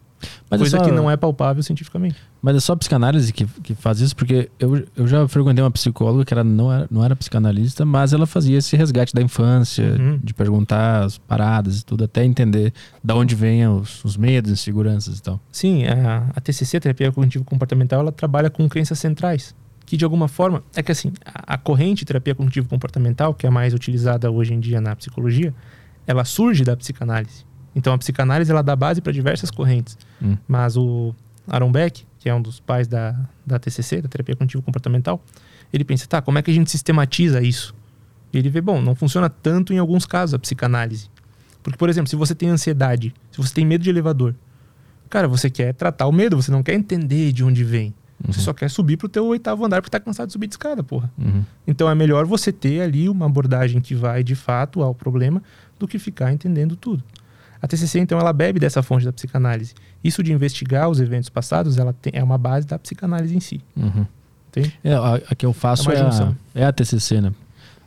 Mas, 0.49 0.61
coisa 0.61 0.77
é 0.77 0.81
só, 0.81 0.85
que 0.87 0.93
não 0.93 1.11
é 1.11 1.17
palpável 1.17 1.63
cientificamente. 1.63 2.17
mas 2.41 2.55
é 2.57 2.61
só 2.61 2.77
psicanálise 2.77 3.33
que, 3.33 3.45
que 3.45 3.75
faz 3.75 4.01
isso, 4.01 4.15
porque 4.15 4.49
eu, 4.59 4.87
eu 4.97 5.07
já 5.07 5.27
frequentei 5.27 5.63
uma 5.63 5.71
psicóloga 5.71 6.25
que 6.25 6.33
ela 6.33 6.45
não 6.45 6.73
era, 6.73 6.87
não 6.91 7.05
era 7.05 7.17
psicanalista, 7.17 7.85
mas 7.85 8.13
ela 8.13 8.25
fazia 8.27 8.57
esse 8.59 8.77
resgate 8.77 9.13
da 9.13 9.21
infância, 9.21 9.97
Uhum. 9.99 10.19
de 10.23 10.33
perguntar 10.33 11.05
as 11.05 11.19
paradas 11.19 11.81
e 11.81 11.85
tudo, 11.85 12.05
até 12.05 12.25
entender 12.25 12.73
da 13.03 13.15
onde 13.17 13.35
vêm 13.35 13.67
os, 13.67 14.03
os 14.05 14.17
medos, 14.17 14.51
inseguranças 14.51 15.19
e 15.19 15.23
tal. 15.23 15.41
Sim, 15.51 15.85
a, 15.87 16.29
a 16.35 16.41
TCC, 16.41 16.79
Terapia 16.81 17.11
Cognitivo 17.13 17.45
Comportamental, 17.45 18.01
ela 18.01 18.13
trabalha 18.13 18.49
com 18.49 18.67
crenças 18.69 18.99
centrais. 18.99 19.55
Que 19.85 19.97
de 19.97 20.05
alguma 20.05 20.29
forma, 20.29 20.63
é 20.75 20.83
que 20.83 20.93
assim, 20.93 21.13
a, 21.25 21.55
a 21.55 21.59
corrente 21.59 22.05
Terapia 22.05 22.35
Cognitivo 22.35 22.69
Comportamental, 22.69 23.35
que 23.35 23.45
é 23.45 23.49
a 23.49 23.53
mais 23.53 23.75
utilizada 23.75 24.31
hoje 24.31 24.55
em 24.55 24.61
dia 24.61 24.81
na 24.81 24.95
psicologia, 24.97 25.53
ela 26.07 26.25
surge 26.25 26.65
da 26.65 26.77
psicanálise. 26.77 27.45
Então 27.75 27.93
a 27.93 27.99
psicanálise 27.99 28.51
ela 28.51 28.63
dá 28.63 28.77
base 28.77 29.01
para 29.01 29.13
diversas 29.13 29.51
correntes. 29.51 29.97
Hum. 30.21 30.37
Mas 30.47 30.77
o 30.77 31.15
Aaron 31.47 31.73
Beck, 31.73 32.05
que 32.19 32.29
é 32.29 32.35
um 32.35 32.43
dos 32.43 32.61
pais 32.61 32.87
da, 32.87 33.19
da 33.45 33.59
TCC, 33.59 34.03
da 34.03 34.09
Terapia 34.09 34.37
Cognitivo 34.37 34.63
Comportamental, 34.63 35.23
ele 35.73 35.85
pensa, 35.85 36.07
tá, 36.07 36.21
como 36.21 36.39
é 36.39 36.43
que 36.43 36.51
a 36.51 36.55
gente 36.55 36.71
sistematiza 36.71 37.41
isso? 37.43 37.75
E 38.33 38.39
ele 38.39 38.49
vê, 38.49 38.61
bom, 38.61 38.81
não 38.81 38.95
funciona 38.95 39.29
tanto 39.29 39.73
em 39.73 39.79
alguns 39.79 40.07
casos 40.07 40.35
a 40.35 40.39
psicanálise. 40.39 41.11
Porque, 41.63 41.79
por 41.79 41.89
exemplo, 41.89 42.09
se 42.09 42.17
você 42.17 42.35
tem 42.35 42.49
ansiedade, 42.49 43.15
se 43.31 43.39
você 43.39 43.55
tem 43.55 43.65
medo 43.65 43.83
de 43.83 43.91
elevador, 43.91 44.35
cara, 45.09 45.29
você 45.29 45.49
quer 45.49 45.73
tratar 45.75 46.07
o 46.07 46.13
medo, 46.13 46.41
você 46.41 46.51
não 46.51 46.63
quer 46.63 46.75
entender 46.75 47.33
de 47.33 47.45
onde 47.45 47.65
vem. 47.65 47.95
Você 48.29 48.41
só 48.41 48.53
quer 48.53 48.71
subir 48.71 48.97
pro 48.97 49.09
teu 49.09 49.27
oitavo 49.27 49.65
andar 49.65 49.83
porque 49.83 49.91
tá 49.91 49.99
cansado 49.99 50.29
de 50.29 50.33
subir 50.33 50.47
de 50.47 50.55
escada, 50.55 50.83
porra. 50.83 51.11
Uhum. 51.19 51.45
Então 51.67 51.91
é 51.91 51.95
melhor 51.95 52.25
você 52.25 52.53
ter 52.53 52.81
ali 52.81 53.09
uma 53.09 53.27
abordagem 53.27 53.81
que 53.81 53.95
vai 53.95 54.23
de 54.23 54.35
fato 54.35 54.81
ao 54.81 54.95
problema 54.95 55.43
do 55.83 55.89
que 55.89 55.99
ficar 55.99 56.33
entendendo 56.33 56.77
tudo. 56.77 57.03
A 57.61 57.67
TCC, 57.69 58.01
então, 58.01 58.19
ela 58.19 58.33
bebe 58.33 58.59
dessa 58.59 58.83
fonte 58.83 59.05
da 59.05 59.13
psicanálise. 59.13 59.75
Isso 60.03 60.23
de 60.23 60.33
investigar 60.33 60.89
os 60.89 61.01
eventos 61.01 61.29
passados, 61.29 61.79
ela 61.79 61.93
tem, 61.93 62.13
é 62.17 62.23
uma 62.25 62.39
base 62.39 62.67
da 62.67 62.79
psicanálise 62.79 63.37
em 63.37 63.41
si. 63.41 63.61
Uhum. 63.77 64.05
Entende? 64.49 64.79
É, 64.83 64.95
a, 64.95 65.15
a 65.31 65.35
que 65.35 65.47
eu 65.47 65.53
faço 65.53 65.91
É 65.93 65.97
é, 65.97 66.01
a, 66.01 66.33
é 66.55 66.65
a 66.65 66.73
TCC, 66.73 67.21
né? 67.21 67.33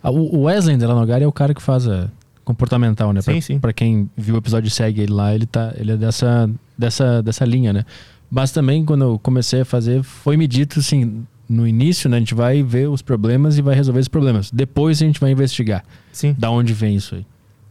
A- 0.01 0.09
o 0.11 0.43
Wesley 0.43 0.77
de 0.77 0.85
Lanogari 0.85 1.23
é 1.23 1.27
o 1.27 1.31
cara 1.31 1.53
que 1.53 1.61
faz 1.61 1.87
a 1.87 2.09
comportamental, 2.45 3.11
né? 3.11 3.21
Pra, 3.21 3.33
Sim, 3.33 3.41
sim. 3.41 3.59
pra 3.59 3.73
quem 3.73 4.09
viu 4.15 4.35
o 4.35 4.37
episódio 4.37 4.67
e 4.67 4.71
segue 4.71 5.01
ele 5.01 5.11
lá, 5.11 5.33
ele, 5.35 5.45
tá, 5.45 5.73
ele 5.77 5.91
é 5.93 5.97
dessa, 5.97 6.49
dessa, 6.77 7.21
dessa 7.23 7.43
linha, 7.43 7.73
né? 7.73 7.83
Mas 8.31 8.51
também, 8.51 8.85
quando 8.85 9.03
eu 9.03 9.19
comecei 9.19 9.61
a 9.61 9.65
fazer, 9.65 10.03
foi 10.03 10.37
me 10.37 10.47
dito 10.47 10.79
assim, 10.79 11.25
no 11.49 11.67
início, 11.67 12.09
né? 12.09 12.17
A 12.17 12.19
gente 12.19 12.33
vai 12.35 12.61
ver 12.63 12.87
os 12.89 13.01
problemas 13.01 13.57
e 13.57 13.61
vai 13.61 13.75
resolver 13.75 13.99
os 13.99 14.07
problemas. 14.07 14.49
Depois 14.51 15.01
a 15.01 15.05
gente 15.05 15.19
vai 15.19 15.31
investigar 15.31 15.83
Sim. 16.11 16.33
da 16.37 16.49
onde 16.49 16.73
vem 16.73 16.95
isso 16.95 17.15
aí. 17.15 17.25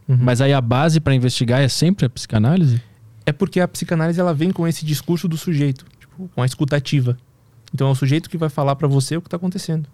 Uhum. 0.07 0.17
Mas 0.19 0.41
aí 0.41 0.53
a 0.53 0.61
base 0.61 0.99
pra 0.99 1.13
investigar 1.13 1.61
é 1.61 1.67
sempre 1.67 2.05
a 2.05 2.09
psicanálise? 2.09 2.81
É 3.25 3.31
porque 3.31 3.59
a 3.59 3.67
psicanálise 3.67 4.19
ela 4.19 4.33
vem 4.33 4.51
com 4.51 4.67
esse 4.67 4.85
discurso 4.85 5.27
do 5.27 5.37
sujeito, 5.37 5.85
tipo, 5.99 6.29
com 6.33 6.41
a 6.41 6.45
escutativa. 6.45 7.17
Então 7.73 7.87
é 7.87 7.91
o 7.91 7.95
sujeito 7.95 8.29
que 8.29 8.37
vai 8.37 8.49
falar 8.49 8.75
pra 8.75 8.87
você 8.87 9.17
o 9.17 9.21
que 9.21 9.29
tá 9.29 9.37
acontecendo. 9.37 9.89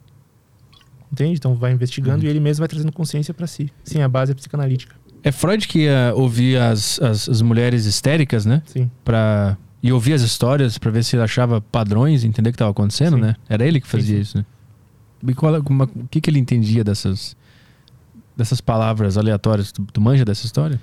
Entende? 1.12 1.34
Então 1.34 1.56
vai 1.56 1.72
investigando 1.72 2.26
e 2.26 2.28
ele 2.28 2.40
mesmo 2.40 2.62
vai 2.62 2.68
trazendo 2.68 2.92
consciência 2.92 3.34
pra 3.34 3.48
si. 3.48 3.72
Sim, 3.84 4.02
a 4.02 4.08
base 4.08 4.32
é 4.32 4.36
psicanalítica. 4.36 4.96
É 5.24 5.32
Freud 5.32 5.68
que 5.68 5.80
ia 5.84 6.14
ouvir 6.16 6.58
as, 6.58 7.00
as, 7.02 7.30
as 7.30 7.42
mulheres 7.42 7.86
histéricas, 7.86 8.46
né? 8.46 8.62
Sim. 8.66 8.90
Pra, 9.04 9.58
e 9.84 9.92
ouvir 9.92 10.14
as 10.14 10.22
histórias 10.22 10.78
pra 10.78 10.90
ver 10.90 11.04
se 11.04 11.16
ele 11.16 11.24
achava 11.24 11.62
padrões, 11.62 12.24
entender 12.24 12.50
o 12.50 12.52
que 12.52 12.56
estava 12.56 12.72
acontecendo, 12.72 13.16
Sim. 13.16 13.22
né? 13.22 13.36
Era 13.50 13.66
ele 13.66 13.80
que 13.82 13.88
fazia 13.88 14.16
sim. 14.16 14.22
isso, 14.22 14.38
né? 14.38 14.46
E 15.28 15.34
qual, 15.34 15.54
o 15.56 16.08
que, 16.10 16.20
que 16.20 16.30
ele 16.30 16.40
entendia 16.40 16.84
dessas, 16.84 17.36
dessas 18.36 18.62
palavras 18.62 19.18
aleatórias? 19.18 19.72
Tu, 19.72 19.82
tu 19.94 20.02
manja 20.02 20.24
dessa 20.26 20.46
história? 20.46 20.80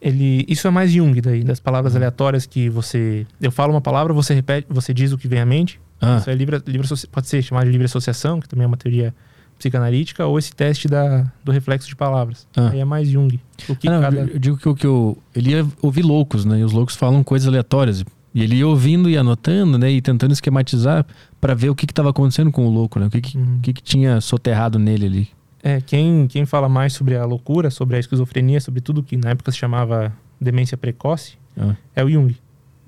Ele, 0.00 0.44
isso 0.48 0.66
é 0.68 0.70
mais 0.70 0.92
Jung 0.92 1.20
daí, 1.20 1.42
das 1.42 1.58
palavras 1.58 1.96
aleatórias 1.96 2.44
que 2.46 2.68
você, 2.68 3.26
eu 3.40 3.50
falo 3.50 3.72
uma 3.72 3.80
palavra, 3.80 4.12
você 4.12 4.34
repete, 4.34 4.66
você 4.70 4.92
diz 4.92 5.10
o 5.12 5.18
que 5.18 5.26
vem 5.26 5.40
à 5.40 5.46
mente 5.46 5.80
Ah, 6.00 6.18
Isso 6.18 6.28
é 6.28 6.34
livre, 6.34 6.60
livre 6.66 6.86
pode 7.10 7.26
ser 7.28 7.42
chamado 7.42 7.64
de 7.64 7.70
livre 7.72 7.86
associação, 7.86 8.38
que 8.38 8.48
também 8.48 8.64
é 8.64 8.66
uma 8.66 8.76
teoria 8.76 9.14
psicanalítica, 9.58 10.26
ou 10.26 10.38
esse 10.38 10.52
teste 10.54 10.86
da, 10.86 11.24
do 11.42 11.50
reflexo 11.50 11.88
de 11.88 11.96
palavras. 11.96 12.46
Ah. 12.54 12.68
Aí 12.70 12.80
é 12.80 12.84
mais 12.84 13.08
Jung. 13.08 13.40
O 13.68 13.74
que 13.74 13.88
Ah, 13.88 13.92
não, 13.92 14.00
cada... 14.02 14.16
eu, 14.18 14.38
digo 14.38 14.56
que, 14.58 14.68
o 14.68 14.74
que 14.74 14.86
eu, 14.86 15.16
ele 15.34 15.50
ia 15.52 15.66
ouvir 15.80 16.02
loucos, 16.02 16.44
né? 16.44 16.58
E 16.60 16.64
os 16.64 16.72
loucos 16.72 16.94
falam 16.94 17.24
coisas 17.24 17.48
aleatórias. 17.48 18.04
E 18.34 18.42
ele 18.42 18.56
ia 18.56 18.68
ouvindo 18.68 19.08
e 19.08 19.16
anotando, 19.16 19.78
né? 19.78 19.90
E 19.90 20.02
tentando 20.02 20.32
esquematizar 20.32 21.06
para 21.40 21.54
ver 21.54 21.70
o 21.70 21.74
que 21.74 21.86
estava 21.86 22.10
acontecendo 22.10 22.52
com 22.52 22.66
o 22.66 22.70
louco, 22.70 23.00
né? 23.00 23.06
O 23.06 23.10
que, 23.10 23.22
que, 23.22 23.38
Uhum. 23.38 23.58
que, 23.62 23.72
que 23.72 23.82
tinha 23.82 24.20
soterrado 24.20 24.78
nele 24.78 25.06
ali. 25.06 25.28
É, 25.66 25.80
quem, 25.80 26.28
quem 26.28 26.46
fala 26.46 26.68
mais 26.68 26.92
sobre 26.92 27.16
a 27.16 27.24
loucura, 27.24 27.70
sobre 27.70 27.96
a 27.96 27.98
esquizofrenia, 27.98 28.60
sobre 28.60 28.80
tudo 28.80 29.02
que 29.02 29.16
na 29.16 29.30
época 29.30 29.50
se 29.50 29.58
chamava 29.58 30.12
demência 30.40 30.76
precoce, 30.76 31.36
Ah. 31.58 31.74
é 31.92 32.04
o 32.04 32.08
Jung. 32.08 32.36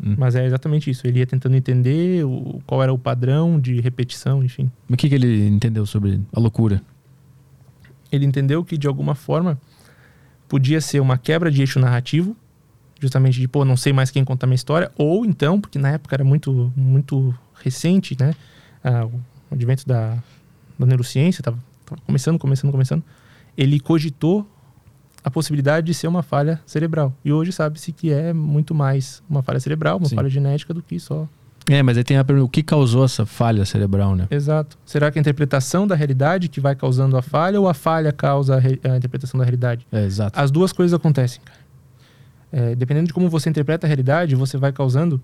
Hum. 0.01 0.15
Mas 0.17 0.37
é 0.37 0.47
exatamente 0.47 0.89
isso. 0.89 1.05
Ele 1.05 1.19
ia 1.19 1.27
tentando 1.27 1.57
entender 1.57 2.25
o, 2.25 2.63
qual 2.65 2.81
era 2.81 2.95
o 2.95 2.99
padrão 2.99 3.59
de 3.59 3.81
repetição, 3.81 4.45
enfim. 4.45 4.71
Mas 4.89 4.95
o 4.95 4.97
que, 4.97 5.09
que 5.09 5.15
ele 5.17 5.49
entendeu 5.49 5.85
sobre 5.87 6.21
a 6.33 6.39
loucura? 6.39 6.81
Ele 8.13 8.25
entendeu 8.25 8.65
que, 8.65 8.79
de 8.79 8.87
alguma 8.87 9.17
forma, 9.17 9.59
podia 10.49 10.81
ser 10.81 11.01
uma 11.01 11.19
quebra 11.19 11.51
de 11.51 11.61
eixo 11.63 11.81
narrativo, 11.81 12.37
justamente 13.01 13.41
de, 13.41 13.49
pô, 13.49 13.65
não 13.65 13.77
sei 13.77 13.93
mais 13.93 14.09
quem 14.13 14.25
contar 14.25 14.47
minha 14.47 14.55
história, 14.55 14.93
ou 14.97 15.27
então, 15.27 15.61
porque 15.61 15.81
na 15.81 15.91
época 15.91 16.15
era 16.15 16.23
muito, 16.23 16.73
muito 16.77 17.35
recente, 17.61 18.17
né? 18.21 18.37
Ah, 18.85 19.05
o 19.05 19.21
advento 19.51 19.85
da, 19.85 20.17
da 20.79 20.87
neurociência, 20.87 21.41
estava 21.41 21.59
começando, 22.07 22.39
começando, 22.39 22.71
começando. 22.71 23.03
Ele 23.57 23.79
cogitou 23.81 24.47
a 25.25 25.31
possibilidade 25.31 25.87
de 25.87 25.95
ser 25.95 26.07
uma 26.07 26.23
falha 26.23 26.61
cerebral. 26.65 27.13
E 27.25 27.33
hoje 27.33 27.53
sabe-se 27.53 27.93
que 27.93 28.13
é 28.13 28.33
muito 28.33 28.75
mais 28.75 29.23
uma 29.29 29.43
falha 29.43 29.59
cerebral, 29.61 29.99
uma 29.99 30.09
Sim. 30.09 30.15
falha 30.17 30.29
genética 30.29 30.73
do 30.73 30.81
que 30.83 30.99
só 31.01 31.29
É, 31.69 31.83
mas 31.83 31.99
aí 31.99 32.05
tem 32.05 32.17
a 32.17 32.25
pergunta, 32.25 32.47
o 32.47 32.49
que 32.49 32.63
causou 32.63 33.05
essa 33.05 33.27
falha 33.27 33.65
cerebral, 33.67 34.15
né? 34.17 34.27
Exato. 34.31 34.79
Será 34.87 35.11
que 35.11 35.19
a 35.19 35.21
interpretação 35.21 35.87
da 35.87 35.95
realidade 35.95 36.49
que 36.49 36.61
vai 36.61 36.75
causando 36.77 37.17
a 37.17 37.21
falha 37.23 37.61
ou 37.61 37.69
a 37.69 37.75
falha 37.75 38.13
causa 38.13 38.57
a, 38.57 38.59
re- 38.59 38.81
a 38.85 38.97
interpretação 38.97 39.37
da 39.39 39.45
realidade? 39.45 39.87
É, 39.93 40.05
exato. 40.05 40.39
As 40.41 40.51
duas 40.51 40.73
coisas 40.73 40.95
acontecem, 40.95 41.41
cara. 41.45 41.59
É, 42.51 42.75
dependendo 42.75 43.09
de 43.09 43.13
como 43.13 43.29
você 43.29 43.51
interpreta 43.51 43.87
a 43.87 43.89
realidade, 43.89 44.35
você 44.35 44.57
vai 44.57 44.73
causando 44.73 45.21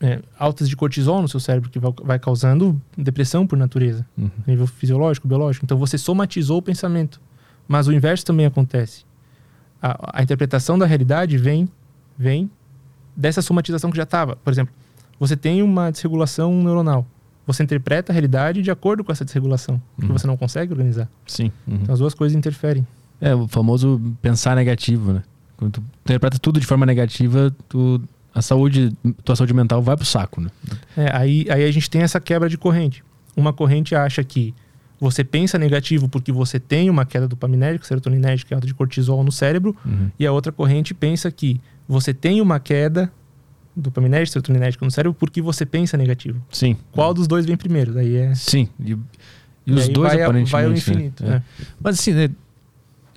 é, 0.00 0.20
altas 0.38 0.68
de 0.68 0.76
cortisol 0.76 1.22
no 1.22 1.28
seu 1.28 1.40
cérebro, 1.40 1.70
que 1.70 1.78
vai, 1.78 2.18
causando 2.18 2.80
depressão 2.96 3.46
por 3.46 3.56
natureza, 3.58 4.04
Uhum. 4.16 4.30
a 4.46 4.50
nível 4.50 4.66
fisiológico, 4.66 5.26
biológico. 5.28 5.64
Então 5.64 5.78
você 5.78 5.96
somatizou 5.98 6.58
o 6.58 6.62
pensamento. 6.62 7.20
Mas 7.68 7.86
o 7.88 7.92
inverso 7.92 8.24
também 8.24 8.46
acontece. 8.46 9.04
A, 9.82 10.20
a 10.20 10.22
interpretação 10.22 10.78
da 10.78 10.86
realidade 10.86 11.36
vem, 11.36 11.68
vem 12.16 12.50
dessa 13.16 13.42
somatização 13.42 13.90
que 13.90 13.96
já 13.96 14.04
estava. 14.04 14.36
Por 14.36 14.52
exemplo, 14.52 14.72
você 15.18 15.36
tem 15.36 15.62
uma 15.62 15.90
desregulação 15.90 16.62
neuronal. 16.62 17.06
Você 17.46 17.62
interpreta 17.62 18.10
a 18.10 18.14
realidade 18.14 18.60
de 18.62 18.70
acordo 18.70 19.02
com 19.04 19.12
essa 19.12 19.24
desregulação, 19.24 19.80
que 19.98 20.06
Uhum. 20.06 20.12
você 20.12 20.26
não 20.26 20.36
consegue 20.36 20.72
organizar. 20.72 21.08
Sim. 21.26 21.50
uhum. 21.66 21.78
Então 21.82 21.92
as 21.92 21.98
duas 22.00 22.14
coisas 22.14 22.36
interferem. 22.36 22.86
É, 23.20 23.34
o 23.34 23.46
famoso 23.48 24.00
pensar 24.20 24.54
negativo, 24.56 25.12
né? 25.12 25.22
Quando 25.56 25.72
tu 25.72 25.82
interpreta 26.04 26.38
tudo 26.38 26.60
de 26.60 26.66
forma 26.66 26.84
negativa, 26.84 27.54
tu, 27.68 28.00
a 28.36 28.42
saúde, 28.42 28.92
tua 29.24 29.34
saúde 29.34 29.54
mental 29.54 29.80
vai 29.82 29.96
pro 29.96 30.04
saco, 30.04 30.40
né? 30.40 30.50
É, 30.96 31.16
aí, 31.16 31.46
aí 31.50 31.64
a 31.64 31.70
gente 31.70 31.88
tem 31.88 32.02
essa 32.02 32.20
quebra 32.20 32.48
de 32.48 32.58
corrente. 32.58 33.02
Uma 33.36 33.52
corrente 33.52 33.94
acha 33.94 34.22
que 34.22 34.54
você 35.00 35.22
pensa 35.24 35.58
negativo 35.58 36.08
porque 36.08 36.30
você 36.32 36.58
tem 36.60 36.88
uma 36.90 37.04
queda 37.04 37.26
dopaminérgica, 37.28 37.86
serotoninérgica 37.86 38.52
e 38.52 38.54
alta 38.54 38.66
de 38.66 38.74
cortisol 38.74 39.22
no 39.24 39.32
cérebro, 39.32 39.76
Uhum. 39.84 40.10
e 40.18 40.26
a 40.26 40.32
outra 40.32 40.52
corrente 40.52 40.94
pensa 40.94 41.30
que 41.30 41.60
você 41.88 42.12
tem 42.14 42.40
uma 42.40 42.58
queda 42.60 43.10
dopaminérgica, 43.74 44.32
serotoninérgica 44.34 44.84
no 44.84 44.90
cérebro 44.90 45.16
porque 45.18 45.42
você 45.42 45.66
pensa 45.66 45.96
negativo. 45.96 46.40
Sim. 46.50 46.76
Qual 46.92 47.12
dos 47.12 47.26
dois 47.26 47.44
vem 47.44 47.56
primeiro? 47.56 47.92
Daí 47.92 48.16
é. 48.16 48.34
Sim. 48.34 48.68
E, 48.80 48.92
e 48.92 48.98
e 49.66 49.72
os 49.72 49.88
dois 49.88 50.12
vai, 50.12 50.22
aparentemente. 50.22 50.52
vai 50.52 50.64
ao 50.64 50.70
né? 50.70 50.76
infinito. 50.76 51.24
É. 51.24 51.28
né? 51.28 51.42
Mas 51.80 51.98
assim, 51.98 52.12
né, 52.12 52.30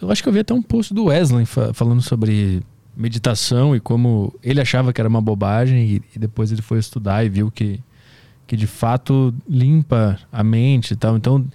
eu 0.02 0.12
acho 0.12 0.22
que 0.24 0.28
eu 0.28 0.34
vi 0.34 0.40
até 0.40 0.54
um 0.54 0.62
post 0.62 0.94
do 0.94 1.06
Wesley 1.06 1.46
fa- 1.46 1.74
falando 1.74 2.02
sobre 2.02 2.62
meditação 3.00 3.76
e 3.76 3.80
como 3.80 4.34
ele 4.44 4.60
achava 4.60 4.92
que 4.92 5.00
era 5.00 5.08
uma 5.08 5.22
bobagem 5.22 5.80
e, 5.86 6.02
e 6.16 6.20
depois 6.20 6.52
ele 6.52 6.62
foi 6.62 6.80
estudar 6.80 7.24
e 7.26 7.30
viu 7.30 7.50
que, 7.50 7.80
que 8.46 8.58
de 8.58 8.68
fato 8.68 9.34
limpa 9.48 10.20
a 10.32 10.44
mente 10.44 10.92
e 10.92 10.96
tal. 10.98 11.16
Então 11.16 11.46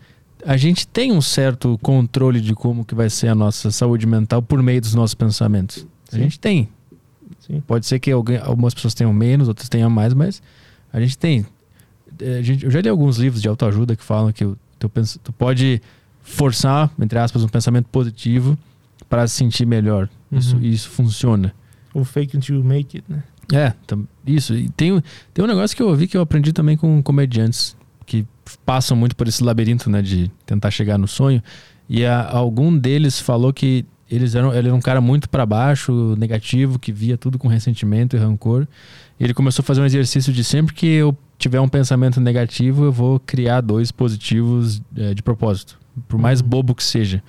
a 0.46 0.56
gente 0.56 0.86
tem 0.88 1.12
um 1.12 1.20
certo 1.20 1.78
controle 1.82 2.40
de 2.40 2.54
como 2.54 2.84
que 2.84 2.94
vai 2.94 3.10
ser 3.10 3.28
a 3.28 3.34
nossa 3.34 3.70
saúde 3.70 4.06
mental 4.06 4.40
por 4.42 4.62
meio 4.62 4.80
dos 4.80 4.94
nossos 4.94 5.14
pensamentos. 5.14 5.86
A 6.10 6.16
Sim. 6.16 6.22
gente 6.22 6.40
tem. 6.40 6.68
Sim. 7.40 7.62
Pode 7.66 7.84
ser 7.86 7.98
que 7.98 8.10
alguém, 8.10 8.38
algumas 8.38 8.72
pessoas 8.72 8.94
tenham 8.94 9.12
menos, 9.12 9.46
outras 9.48 9.68
tenham 9.68 9.90
mais, 9.90 10.14
mas 10.14 10.42
a 10.92 10.98
gente 11.00 11.18
tem. 11.18 11.44
É, 12.20 12.38
a 12.38 12.42
gente- 12.42 12.64
eu 12.64 12.70
já 12.70 12.80
li 12.80 12.88
alguns 12.88 13.18
livros 13.18 13.42
de 13.42 13.48
autoajuda 13.48 13.94
que 13.96 14.02
falam 14.04 14.32
que 14.32 14.44
o 14.44 14.56
teu, 14.78 14.88
pens- 14.88 15.18
tu 15.22 15.30
pode 15.32 15.82
forçar, 16.22 16.90
entre 16.98 17.18
aspas, 17.18 17.42
um 17.42 17.48
pensamento 17.48 17.86
positivo 17.90 18.56
para 19.10 19.26
se 19.28 19.34
sentir 19.36 19.66
melhor. 19.66 20.08
Isso, 20.34 20.56
Uhum. 20.56 20.62
isso 20.62 20.88
funciona. 20.90 21.54
O 21.92 22.04
fake 22.04 22.36
until 22.36 22.56
you 22.56 22.64
make 22.64 22.96
it, 22.96 23.04
né? 23.10 23.22
É, 23.52 23.72
isso. 24.26 24.54
E 24.54 24.68
tem, 24.70 25.02
tem 25.32 25.44
um 25.44 25.48
negócio 25.48 25.76
que 25.76 25.82
eu 25.82 25.88
ouvi 25.88 26.06
que 26.06 26.16
eu 26.16 26.20
aprendi 26.22 26.52
também 26.52 26.76
com 26.76 27.02
comediantes 27.02 27.76
que 28.06 28.26
passam 28.64 28.96
muito 28.96 29.14
por 29.16 29.28
esse 29.28 29.42
labirinto, 29.44 29.88
né, 29.90 30.02
de 30.02 30.30
tentar 30.46 30.70
chegar 30.70 30.98
no 30.98 31.06
sonho. 31.06 31.42
E 31.88 32.04
a- 32.04 32.28
algum 32.30 32.76
deles 32.76 33.20
falou 33.20 33.52
que 33.52 33.84
eles 34.10 34.34
eram, 34.34 34.52
ele 34.54 34.68
era 34.68 34.74
um 34.74 34.80
cara 34.80 35.00
muito 35.00 35.28
para 35.28 35.44
baixo, 35.46 36.14
negativo, 36.18 36.78
que 36.78 36.92
via 36.92 37.16
tudo 37.16 37.38
com 37.38 37.48
ressentimento 37.48 38.16
e 38.16 38.18
rancor. 38.18 38.66
E 39.18 39.24
ele 39.24 39.34
começou 39.34 39.62
a 39.62 39.66
fazer 39.66 39.80
um 39.80 39.84
exercício 39.86 40.32
de 40.32 40.42
sempre 40.44 40.74
que 40.74 40.86
eu 40.86 41.16
tiver 41.38 41.60
um 41.60 41.68
pensamento 41.68 42.20
negativo, 42.20 42.84
eu 42.84 42.92
vou 42.92 43.18
criar 43.20 43.60
dois 43.60 43.90
positivos 43.92 44.80
eh, 44.96 45.14
de 45.14 45.22
propósito, 45.22 45.78
por 46.08 46.18
mais 46.18 46.40
Uhum. 46.40 46.48
bobo 46.48 46.74
que 46.74 46.84
seja. 46.84 47.22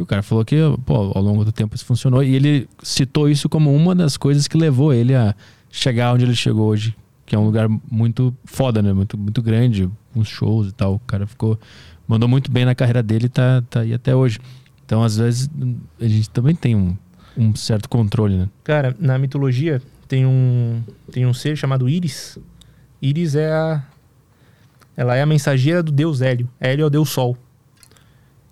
E 0.00 0.02
o 0.02 0.06
cara 0.06 0.22
falou 0.22 0.42
que, 0.46 0.56
pô, 0.86 1.12
ao 1.14 1.20
longo 1.20 1.44
do 1.44 1.52
tempo 1.52 1.76
isso 1.76 1.84
funcionou. 1.84 2.24
E 2.24 2.34
ele 2.34 2.66
citou 2.82 3.28
isso 3.28 3.50
como 3.50 3.70
uma 3.74 3.94
das 3.94 4.16
coisas 4.16 4.48
que 4.48 4.56
levou 4.56 4.94
ele 4.94 5.14
a 5.14 5.34
chegar 5.70 6.14
onde 6.14 6.24
ele 6.24 6.34
chegou 6.34 6.68
hoje, 6.68 6.96
que 7.26 7.36
é 7.36 7.38
um 7.38 7.44
lugar 7.44 7.68
muito 7.90 8.34
foda, 8.46 8.80
né? 8.80 8.94
Muito, 8.94 9.18
muito 9.18 9.42
grande, 9.42 9.90
uns 10.16 10.26
shows 10.26 10.68
e 10.68 10.72
tal. 10.72 10.94
O 10.94 10.98
cara 11.00 11.26
ficou. 11.26 11.60
Mandou 12.08 12.26
muito 12.26 12.50
bem 12.50 12.64
na 12.64 12.74
carreira 12.74 13.02
dele 13.02 13.26
e 13.26 13.28
tá, 13.28 13.62
tá 13.68 13.80
aí 13.80 13.92
até 13.92 14.16
hoje. 14.16 14.38
Então, 14.86 15.02
às 15.02 15.18
vezes, 15.18 15.50
a 16.00 16.08
gente 16.08 16.30
também 16.30 16.54
tem 16.54 16.74
um, 16.74 16.96
um 17.36 17.54
certo 17.54 17.86
controle, 17.86 18.38
né? 18.38 18.48
Cara, 18.64 18.96
na 18.98 19.18
mitologia 19.18 19.82
tem 20.08 20.24
um, 20.24 20.82
tem 21.12 21.26
um 21.26 21.34
ser 21.34 21.56
chamado 21.56 21.90
Íris. 21.90 22.38
Íris 23.02 23.34
é 23.34 23.52
a. 23.52 23.82
Ela 24.96 25.14
é 25.14 25.20
a 25.20 25.26
mensageira 25.26 25.82
do 25.82 25.92
deus 25.92 26.22
Hélio. 26.22 26.48
Hélio 26.58 26.84
é 26.84 26.86
o 26.86 26.90
deus 26.90 27.10
Sol. 27.10 27.36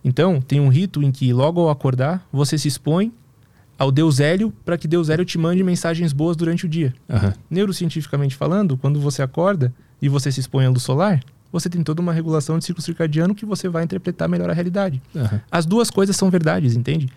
Então, 0.04 0.40
tem 0.40 0.60
um 0.60 0.68
rito 0.68 1.02
em 1.02 1.10
que, 1.10 1.32
logo 1.32 1.60
ao 1.60 1.70
acordar, 1.70 2.26
você 2.32 2.56
se 2.56 2.68
expõe 2.68 3.12
ao 3.78 3.90
deus 3.90 4.20
Hélio 4.20 4.52
para 4.64 4.76
que 4.78 4.88
deus 4.88 5.08
Hélio 5.08 5.24
te 5.24 5.38
mande 5.38 5.62
mensagens 5.62 6.12
boas 6.12 6.36
durante 6.36 6.66
o 6.66 6.68
dia. 6.68 6.94
Aham. 7.08 7.32
Neurocientificamente 7.50 8.34
falando, 8.36 8.76
quando 8.76 9.00
você 9.00 9.22
acorda 9.22 9.72
e 10.00 10.08
você 10.08 10.30
se 10.32 10.40
expõe 10.40 10.66
à 10.66 10.70
luz 10.70 10.82
solar, 10.82 11.20
você 11.52 11.68
tem 11.68 11.82
toda 11.82 12.00
uma 12.00 12.12
regulação 12.12 12.58
de 12.58 12.64
ciclo 12.64 12.82
circadiano 12.82 13.34
que 13.34 13.46
você 13.46 13.68
vai 13.68 13.84
interpretar 13.84 14.28
melhor 14.28 14.50
a 14.50 14.52
realidade. 14.52 15.00
Aham. 15.14 15.40
As 15.50 15.64
duas 15.66 15.90
coisas 15.90 16.16
são 16.16 16.30
verdades, 16.30 16.76
entende? 16.76 17.08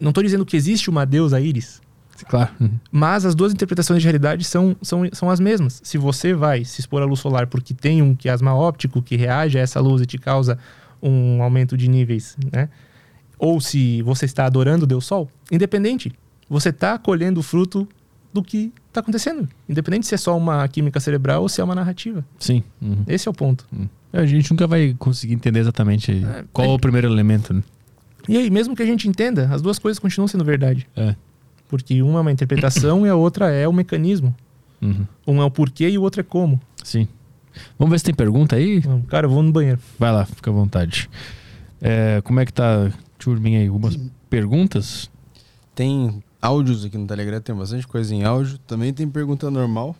Não 0.00 0.10
estou 0.10 0.22
dizendo 0.22 0.44
que 0.44 0.56
existe 0.56 0.90
uma 0.90 1.04
deusa 1.06 1.40
Íris, 1.40 1.80
Claro. 2.28 2.50
Uhum. 2.60 2.70
mas 2.92 3.24
as 3.26 3.34
duas 3.34 3.52
interpretações 3.52 4.00
de 4.00 4.06
realidade 4.06 4.44
são, 4.44 4.76
são, 4.80 5.02
são 5.12 5.28
as 5.30 5.40
mesmas. 5.40 5.80
Se 5.82 5.98
você 5.98 6.32
vai 6.32 6.64
se 6.64 6.80
expor 6.80 7.02
à 7.02 7.04
luz 7.04 7.18
solar 7.18 7.48
porque 7.48 7.74
tem 7.74 8.02
um 8.02 8.14
quiasma 8.14 8.54
óptico 8.54 9.02
que 9.02 9.16
reage 9.16 9.58
a 9.58 9.60
essa 9.60 9.80
luz 9.80 10.00
e 10.00 10.06
te 10.06 10.16
causa 10.16 10.56
um 11.04 11.42
aumento 11.42 11.76
de 11.76 11.88
níveis, 11.88 12.36
né? 12.52 12.68
Ou 13.38 13.60
se 13.60 14.00
você 14.02 14.24
está 14.24 14.46
adorando 14.46 14.84
o 14.84 14.86
Deus 14.86 15.04
Sol, 15.04 15.28
independente, 15.52 16.12
você 16.48 16.70
está 16.70 16.96
colhendo 16.98 17.40
o 17.40 17.42
fruto 17.42 17.86
do 18.32 18.42
que 18.42 18.72
está 18.88 19.00
acontecendo. 19.00 19.48
Independente 19.68 20.06
se 20.06 20.14
é 20.14 20.18
só 20.18 20.36
uma 20.36 20.66
química 20.66 20.98
cerebral 20.98 21.42
ou 21.42 21.48
se 21.48 21.60
é 21.60 21.64
uma 21.64 21.74
narrativa. 21.74 22.24
Sim. 22.38 22.62
Uhum. 22.80 23.04
Esse 23.06 23.28
é 23.28 23.30
o 23.30 23.34
ponto. 23.34 23.66
A 24.12 24.24
gente 24.24 24.50
nunca 24.50 24.66
vai 24.66 24.94
conseguir 24.98 25.34
entender 25.34 25.60
exatamente 25.60 26.10
É, 26.12 26.44
qual 26.52 26.68
é 26.68 26.72
o 26.72 26.78
primeiro 26.78 27.08
elemento, 27.08 27.52
né? 27.52 27.62
E 28.28 28.36
aí, 28.36 28.48
mesmo 28.50 28.74
que 28.74 28.82
a 28.82 28.86
gente 28.86 29.08
entenda, 29.08 29.48
as 29.52 29.60
duas 29.60 29.78
coisas 29.78 29.98
continuam 29.98 30.26
sendo 30.26 30.44
verdade. 30.44 30.88
É. 30.96 31.14
Porque 31.68 32.02
uma 32.02 32.20
é 32.20 32.22
uma 32.22 32.32
interpretação 32.32 33.06
e 33.06 33.08
a 33.08 33.14
outra 33.14 33.50
é 33.50 33.68
o 33.68 33.72
mecanismo. 33.72 34.34
Uhum. 34.80 35.06
Um 35.26 35.42
é 35.42 35.44
o 35.44 35.50
porquê 35.50 35.88
e 35.88 35.98
o 35.98 36.02
outro 36.02 36.20
é 36.20 36.24
como. 36.24 36.60
Sim. 36.82 37.08
Vamos 37.78 37.90
ver 37.92 37.98
se 37.98 38.04
tem 38.04 38.14
pergunta 38.14 38.56
aí? 38.56 38.82
Cara, 39.08 39.26
eu 39.26 39.30
vou 39.30 39.42
no 39.42 39.52
banheiro. 39.52 39.78
Vai 39.98 40.12
lá, 40.12 40.24
fica 40.24 40.50
à 40.50 40.54
vontade. 40.54 41.08
É, 41.80 42.20
como 42.22 42.40
é 42.40 42.46
que 42.46 42.52
tá, 42.52 42.90
turminha 43.18 43.60
aí? 43.60 43.66
Algumas 43.68 43.96
perguntas? 44.30 45.10
Tem 45.74 46.22
áudios 46.40 46.84
aqui 46.84 46.96
no 46.98 47.06
Telegram, 47.06 47.40
tem 47.40 47.54
bastante 47.54 47.86
coisa 47.86 48.14
em 48.14 48.24
áudio. 48.24 48.58
Também 48.58 48.92
tem 48.92 49.08
pergunta 49.08 49.50
normal. 49.50 49.94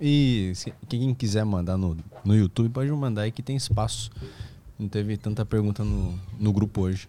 E 0.00 0.52
se- 0.54 0.72
quem 0.88 1.14
quiser 1.14 1.44
mandar 1.44 1.76
no, 1.76 1.96
no 2.24 2.34
YouTube, 2.36 2.68
pode 2.70 2.90
mandar 2.92 3.22
aí 3.22 3.30
que 3.32 3.42
tem 3.42 3.56
espaço. 3.56 4.10
Não 4.78 4.88
teve 4.88 5.16
tanta 5.16 5.44
pergunta 5.44 5.82
no, 5.84 6.14
no 6.38 6.52
grupo 6.52 6.82
hoje. 6.82 7.08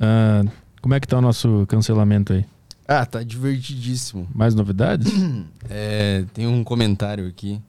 Ah, 0.00 0.42
como 0.80 0.94
é 0.94 1.00
que 1.00 1.06
tá 1.06 1.18
o 1.18 1.20
nosso 1.20 1.66
cancelamento 1.68 2.32
aí? 2.32 2.44
Ah, 2.88 3.04
tá 3.06 3.22
divertidíssimo. 3.22 4.26
Mais 4.34 4.54
novidades? 4.54 5.12
É, 5.70 6.24
tem 6.34 6.46
um 6.46 6.62
comentário 6.64 7.26
aqui. 7.26 7.60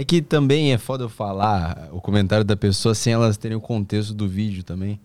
É 0.00 0.04
que 0.04 0.22
também 0.22 0.72
é 0.72 0.78
foda 0.78 1.02
eu 1.04 1.08
falar 1.08 1.88
o 1.90 2.00
comentário 2.00 2.44
da 2.44 2.56
pessoa 2.56 2.94
sem 2.94 3.12
elas 3.12 3.36
terem 3.36 3.56
o 3.56 3.60
contexto 3.60 4.14
do 4.14 4.28
vídeo 4.28 4.62
também. 4.62 5.00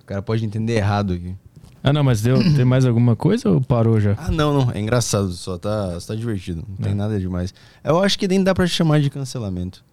O 0.00 0.04
cara 0.06 0.22
pode 0.22 0.42
entender 0.42 0.72
errado 0.76 1.12
aqui. 1.12 1.36
Ah, 1.82 1.92
não, 1.92 2.02
mas 2.02 2.22
deu, 2.22 2.38
tem 2.56 2.64
mais 2.64 2.86
alguma 2.86 3.14
coisa 3.14 3.50
ou 3.50 3.60
parou 3.60 4.00
já? 4.00 4.14
Ah, 4.18 4.30
não, 4.30 4.54
não. 4.58 4.70
É 4.72 4.80
engraçado, 4.80 5.30
só 5.32 5.58
tá, 5.58 6.00
só 6.00 6.14
tá 6.14 6.14
divertido. 6.18 6.64
Não 6.66 6.76
tem 6.76 6.92
É. 6.92 6.94
nada 6.94 7.20
demais. 7.20 7.52
Eu 7.84 8.02
acho 8.02 8.18
que 8.18 8.26
nem 8.26 8.42
dá 8.42 8.54
pra 8.54 8.66
chamar 8.66 9.00
de 9.02 9.10
cancelamento. 9.10 9.84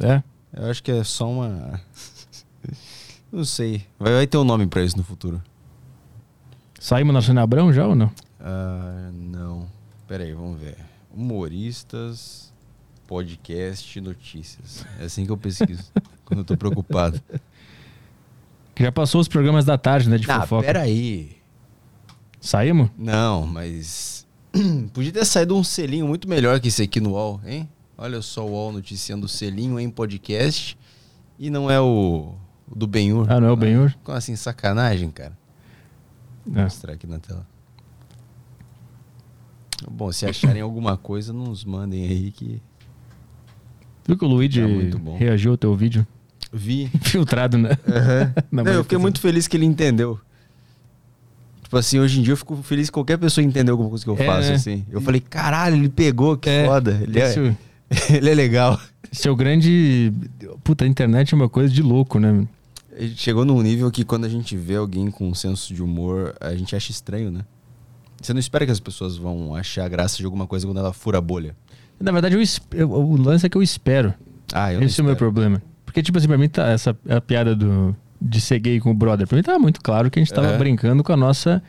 É? 0.00 0.22
Eu 0.54 0.70
acho 0.70 0.82
que 0.82 0.90
é 0.90 1.04
só 1.04 1.28
uma. 1.30 1.78
Não 3.30 3.44
sei. 3.44 3.84
Vai, 3.98 4.12
vai 4.14 4.26
ter 4.26 4.36
um 4.38 4.44
nome 4.44 4.66
pra 4.66 4.82
isso 4.82 4.96
no 4.96 5.04
futuro. 5.04 5.42
Saímos 6.80 7.14
na 7.14 7.20
Cena 7.22 7.42
Abrão 7.42 7.72
já 7.72 7.86
ou 7.86 7.94
não? 7.94 8.10
Ah, 8.40 9.10
não. 9.12 9.66
Pera 10.08 10.24
aí, 10.24 10.32
vamos 10.32 10.58
ver. 10.60 10.76
Humoristas, 11.14 12.51
podcast, 13.12 14.00
notícias. 14.00 14.86
É 14.98 15.04
assim 15.04 15.26
que 15.26 15.30
eu 15.30 15.36
pesquiso. 15.36 15.92
quando 16.24 16.38
eu 16.38 16.44
tô 16.46 16.56
preocupado. 16.56 17.20
Que 18.74 18.82
já 18.82 18.90
passou 18.90 19.20
os 19.20 19.28
programas 19.28 19.66
da 19.66 19.76
tarde, 19.76 20.08
né? 20.08 20.16
De 20.16 20.30
ah, 20.30 20.40
fofoca. 20.40 20.64
pera 20.66 20.80
aí. 20.80 21.36
Saímos? 22.40 22.88
Não, 22.96 23.46
mas. 23.46 24.26
Podia 24.94 25.12
ter 25.12 25.26
saído 25.26 25.54
um 25.54 25.62
selinho 25.62 26.06
muito 26.08 26.26
melhor 26.26 26.58
que 26.58 26.68
esse 26.68 26.82
aqui 26.82 27.00
no 27.00 27.10
UOL, 27.10 27.38
hein? 27.44 27.68
Olha 27.98 28.22
só 28.22 28.46
o 28.46 28.50
UOL 28.50 28.72
noticiando 28.72 29.26
o 29.26 29.28
selinho 29.28 29.78
em 29.78 29.90
podcast. 29.90 30.78
E 31.38 31.50
não 31.50 31.70
é 31.70 31.78
o, 31.78 32.34
o 32.70 32.74
do 32.74 32.86
Benhur. 32.86 33.30
Ah, 33.30 33.38
não 33.38 33.48
é 33.48 33.52
o 33.52 33.56
Benhur? 33.56 33.94
Como 34.02 34.16
assim, 34.16 34.34
sacanagem, 34.36 35.10
cara? 35.10 35.36
Vou 36.46 36.60
É. 36.60 36.64
mostrar 36.64 36.94
aqui 36.94 37.06
na 37.06 37.18
tela. 37.18 37.46
Bom, 39.90 40.10
se 40.12 40.24
acharem 40.24 40.62
alguma 40.62 40.96
coisa, 40.96 41.30
nos 41.32 41.62
mandem 41.62 42.04
aí 42.06 42.30
que. 42.30 42.62
Viu 44.06 44.16
que 44.16 44.24
o 44.24 44.28
Luigi 44.28 44.60
bom. 44.98 45.16
reagiu 45.16 45.52
ao 45.52 45.56
teu 45.56 45.74
vídeo? 45.76 46.06
Vi. 46.52 46.90
Filtrado, 47.02 47.56
né? 47.56 47.70
Não, 48.50 48.64
Na 48.64 48.70
eu 48.72 48.82
fiquei 48.82 48.98
muito 48.98 49.20
feliz 49.20 49.46
que 49.48 49.56
ele 49.56 49.64
entendeu. 49.66 50.18
Tipo 51.62 51.76
assim, 51.78 51.98
hoje 51.98 52.18
em 52.20 52.22
dia 52.22 52.32
eu 52.32 52.36
fico 52.36 52.56
feliz 52.62 52.88
que 52.88 52.92
qualquer 52.92 53.16
pessoa 53.18 53.42
entendeu 53.44 53.72
alguma 53.72 53.88
coisa 53.88 54.04
que 54.04 54.10
eu 54.10 54.16
É, 54.18 54.26
faço, 54.26 54.48
né? 54.50 54.54
assim. 54.56 54.84
Eu 54.90 55.00
falei, 55.00 55.20
caralho, 55.20 55.76
ele 55.76 55.88
pegou, 55.88 56.36
que 56.36 56.50
É, 56.50 56.66
foda. 56.66 56.98
Ele 57.02 57.18
é, 57.18 57.32
ele 58.14 58.30
é 58.30 58.34
legal. 58.34 58.78
é 59.24 59.30
o 59.30 59.36
grande. 59.36 60.12
Puta, 60.62 60.84
a 60.84 60.88
internet 60.88 61.32
é 61.32 61.36
uma 61.36 61.48
coisa 61.48 61.72
de 61.72 61.82
louco, 61.82 62.18
né? 62.18 62.46
Chegou 63.16 63.44
num 63.46 63.62
nível 63.62 63.90
que 63.90 64.04
quando 64.04 64.26
a 64.26 64.28
gente 64.28 64.54
vê 64.54 64.76
alguém 64.76 65.10
com 65.10 65.26
um 65.30 65.34
senso 65.34 65.72
de 65.72 65.82
humor, 65.82 66.34
a 66.38 66.54
gente 66.54 66.76
acha 66.76 66.90
estranho, 66.90 67.30
né? 67.30 67.40
Você 68.20 68.32
não 68.34 68.38
espera 68.40 68.66
que 68.66 68.70
as 68.72 68.78
pessoas 68.78 69.16
vão 69.16 69.54
achar 69.54 69.88
graça 69.88 70.18
de 70.18 70.24
alguma 70.26 70.46
coisa 70.46 70.66
quando 70.66 70.78
ela 70.78 70.92
fura 70.92 71.16
a 71.18 71.20
bolha. 71.20 71.56
Na 72.00 72.10
verdade, 72.12 72.34
eu, 72.36 72.42
eu- 72.78 72.90
o 72.90 73.16
lance 73.16 73.46
é 73.46 73.48
que 73.48 73.56
eu 73.56 73.62
espero. 73.62 74.12
Ah, 74.52 74.72
eu 74.72 74.82
Esse 74.82 75.00
é 75.00 75.02
o 75.02 75.06
meu 75.06 75.16
problema. 75.16 75.62
Porque, 75.84 76.02
tipo 76.02 76.18
assim, 76.18 76.26
pra 76.28 76.38
mim, 76.38 76.48
tá, 76.48 76.66
essa 76.68 76.96
a 77.08 77.20
piada 77.20 77.54
do, 77.54 77.94
de 78.20 78.40
ser 78.40 78.58
gay 78.58 78.80
com 78.80 78.90
o 78.90 78.94
brother, 78.94 79.26
pra 79.26 79.36
mim 79.36 79.42
tava 79.42 79.58
muito 79.58 79.80
claro 79.80 80.10
que 80.10 80.18
a 80.18 80.22
gente 80.22 80.32
tava 80.32 80.48
Aham. 80.48 80.58
brincando 80.58 81.02
com 81.04 81.12
a 81.12 81.16
nossa 81.16 81.62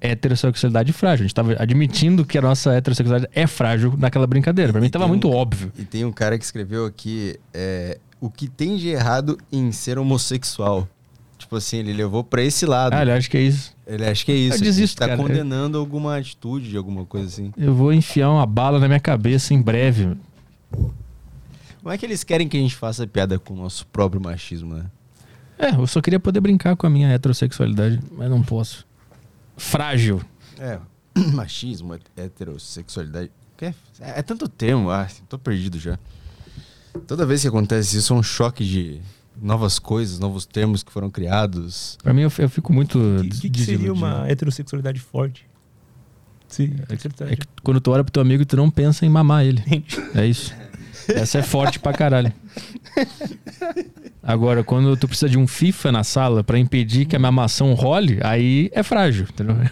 heterossexualidade 0.00 0.92
frágil. 0.92 1.24
A 1.24 1.26
gente 1.26 1.34
tava 1.34 1.54
admitindo 1.58 2.24
que 2.24 2.36
a 2.36 2.42
nossa 2.42 2.72
heterossexualidade 2.74 3.30
é 3.34 3.46
frágil 3.46 3.94
naquela 3.96 4.26
brincadeira. 4.26 4.72
Pra 4.72 4.80
mim 4.80 4.88
E 4.88 4.90
tava 4.90 5.04
um- 5.06 5.08
muito 5.08 5.28
óbvio. 5.30 5.72
E 5.78 5.84
tem 5.84 6.04
um 6.04 6.12
cara 6.12 6.36
que 6.38 6.44
escreveu 6.44 6.86
aqui 6.86 7.36
é, 7.54 7.98
o 8.20 8.28
que 8.30 8.48
tem 8.48 8.76
de 8.76 8.88
errado 8.88 9.38
em 9.50 9.70
ser 9.72 9.98
homossexual. 9.98 10.88
Tipo 11.52 11.58
assim, 11.58 11.76
ele 11.76 11.92
levou 11.92 12.24
pra 12.24 12.42
esse 12.42 12.64
lado. 12.64 12.94
Ah, 12.94 13.04
eu 13.04 13.12
acho 13.12 13.30
que 13.30 13.36
é 13.36 13.42
isso. 13.42 13.76
Ele 13.86 14.06
acha 14.06 14.24
que 14.24 14.32
é 14.32 14.34
isso. 14.34 14.56
Eu 14.56 14.62
desisto, 14.62 14.98
tá 14.98 15.06
cara. 15.06 15.18
condenando 15.20 15.76
alguma 15.76 16.16
atitude, 16.16 16.74
alguma 16.78 17.04
coisa 17.04 17.26
assim. 17.26 17.52
Eu 17.58 17.74
vou 17.74 17.92
enfiar 17.92 18.30
uma 18.30 18.46
bala 18.46 18.78
na 18.78 18.88
minha 18.88 18.98
cabeça 18.98 19.52
em 19.52 19.60
breve. 19.60 20.16
Como 20.70 21.92
é 21.92 21.98
que 21.98 22.06
eles 22.06 22.24
querem 22.24 22.48
que 22.48 22.56
a 22.56 22.60
gente 22.60 22.74
faça 22.74 23.06
piada 23.06 23.38
com 23.38 23.52
o 23.52 23.56
nosso 23.58 23.86
próprio 23.88 24.18
machismo, 24.18 24.76
né? 24.76 24.86
É, 25.58 25.74
eu 25.74 25.86
só 25.86 26.00
queria 26.00 26.18
poder 26.18 26.40
brincar 26.40 26.74
com 26.74 26.86
a 26.86 26.90
minha 26.90 27.10
heterossexualidade, 27.10 28.00
mas 28.10 28.30
não 28.30 28.42
posso. 28.42 28.86
Frágil. 29.54 30.22
É, 30.58 30.78
machismo, 31.34 31.98
heterossexualidade. 32.16 33.30
É, 33.60 33.74
é 34.00 34.22
tanto 34.22 34.48
termo, 34.48 34.88
ah, 34.88 35.06
tô 35.28 35.38
perdido 35.38 35.78
já. 35.78 35.98
Toda 37.06 37.26
vez 37.26 37.42
que 37.42 37.48
acontece 37.48 37.98
isso 37.98 38.14
é 38.14 38.16
um 38.16 38.22
choque 38.22 38.64
de 38.64 39.02
novas 39.40 39.78
coisas, 39.78 40.18
novos 40.18 40.46
termos 40.46 40.82
que 40.82 40.92
foram 40.92 41.10
criados. 41.10 41.98
Pra 42.02 42.12
mim, 42.12 42.22
eu, 42.22 42.32
eu 42.38 42.48
fico 42.48 42.72
muito. 42.72 42.98
O 42.98 43.22
que, 43.22 43.40
que, 43.42 43.50
que 43.50 43.60
seria 43.64 43.92
uma 43.92 44.28
heterossexualidade 44.28 45.00
forte? 45.00 45.46
Sim, 46.48 46.74
É 46.90 47.36
que 47.36 47.46
quando 47.62 47.80
tu 47.80 47.90
olha 47.90 48.04
pro 48.04 48.12
teu 48.12 48.20
amigo, 48.20 48.44
tu 48.44 48.56
não 48.58 48.70
pensa 48.70 49.06
em 49.06 49.08
mamar 49.08 49.44
ele. 49.44 49.62
É 50.14 50.26
isso. 50.26 50.54
Essa 51.08 51.38
é 51.38 51.42
forte 51.42 51.78
pra 51.78 51.92
caralho. 51.92 52.32
Agora, 54.22 54.62
quando 54.62 54.96
tu 54.96 55.08
precisa 55.08 55.28
de 55.28 55.38
um 55.38 55.46
FIFA 55.46 55.90
na 55.90 56.04
sala 56.04 56.44
pra 56.44 56.58
impedir 56.58 57.06
que 57.06 57.16
a 57.16 57.18
mamação 57.18 57.72
role, 57.74 58.18
aí 58.22 58.70
é 58.72 58.82
frágil, 58.82 59.26
entendeu? 59.28 59.56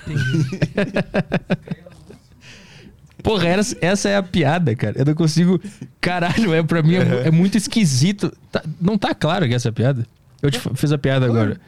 Porra, 3.22 3.46
essa, 3.48 3.76
essa 3.80 4.08
é 4.08 4.16
a 4.16 4.22
piada, 4.22 4.74
cara. 4.74 4.98
Eu 4.98 5.04
não 5.04 5.14
consigo. 5.14 5.60
Caralho, 6.00 6.52
é 6.54 6.62
pra 6.62 6.82
mim 6.82 6.94
é, 6.96 7.28
é 7.28 7.30
muito 7.30 7.56
esquisito. 7.58 8.32
Tá- 8.50 8.62
não 8.80 8.96
tá 8.98 9.14
claro 9.14 9.46
que 9.48 9.54
essa 9.54 9.68
é 9.68 9.70
a 9.70 9.72
piada. 9.72 10.06
Eu 10.42 10.50
te 10.50 10.58
fiz 10.74 10.90
a 10.92 10.98
piada 10.98 11.26
agora. 11.26 11.60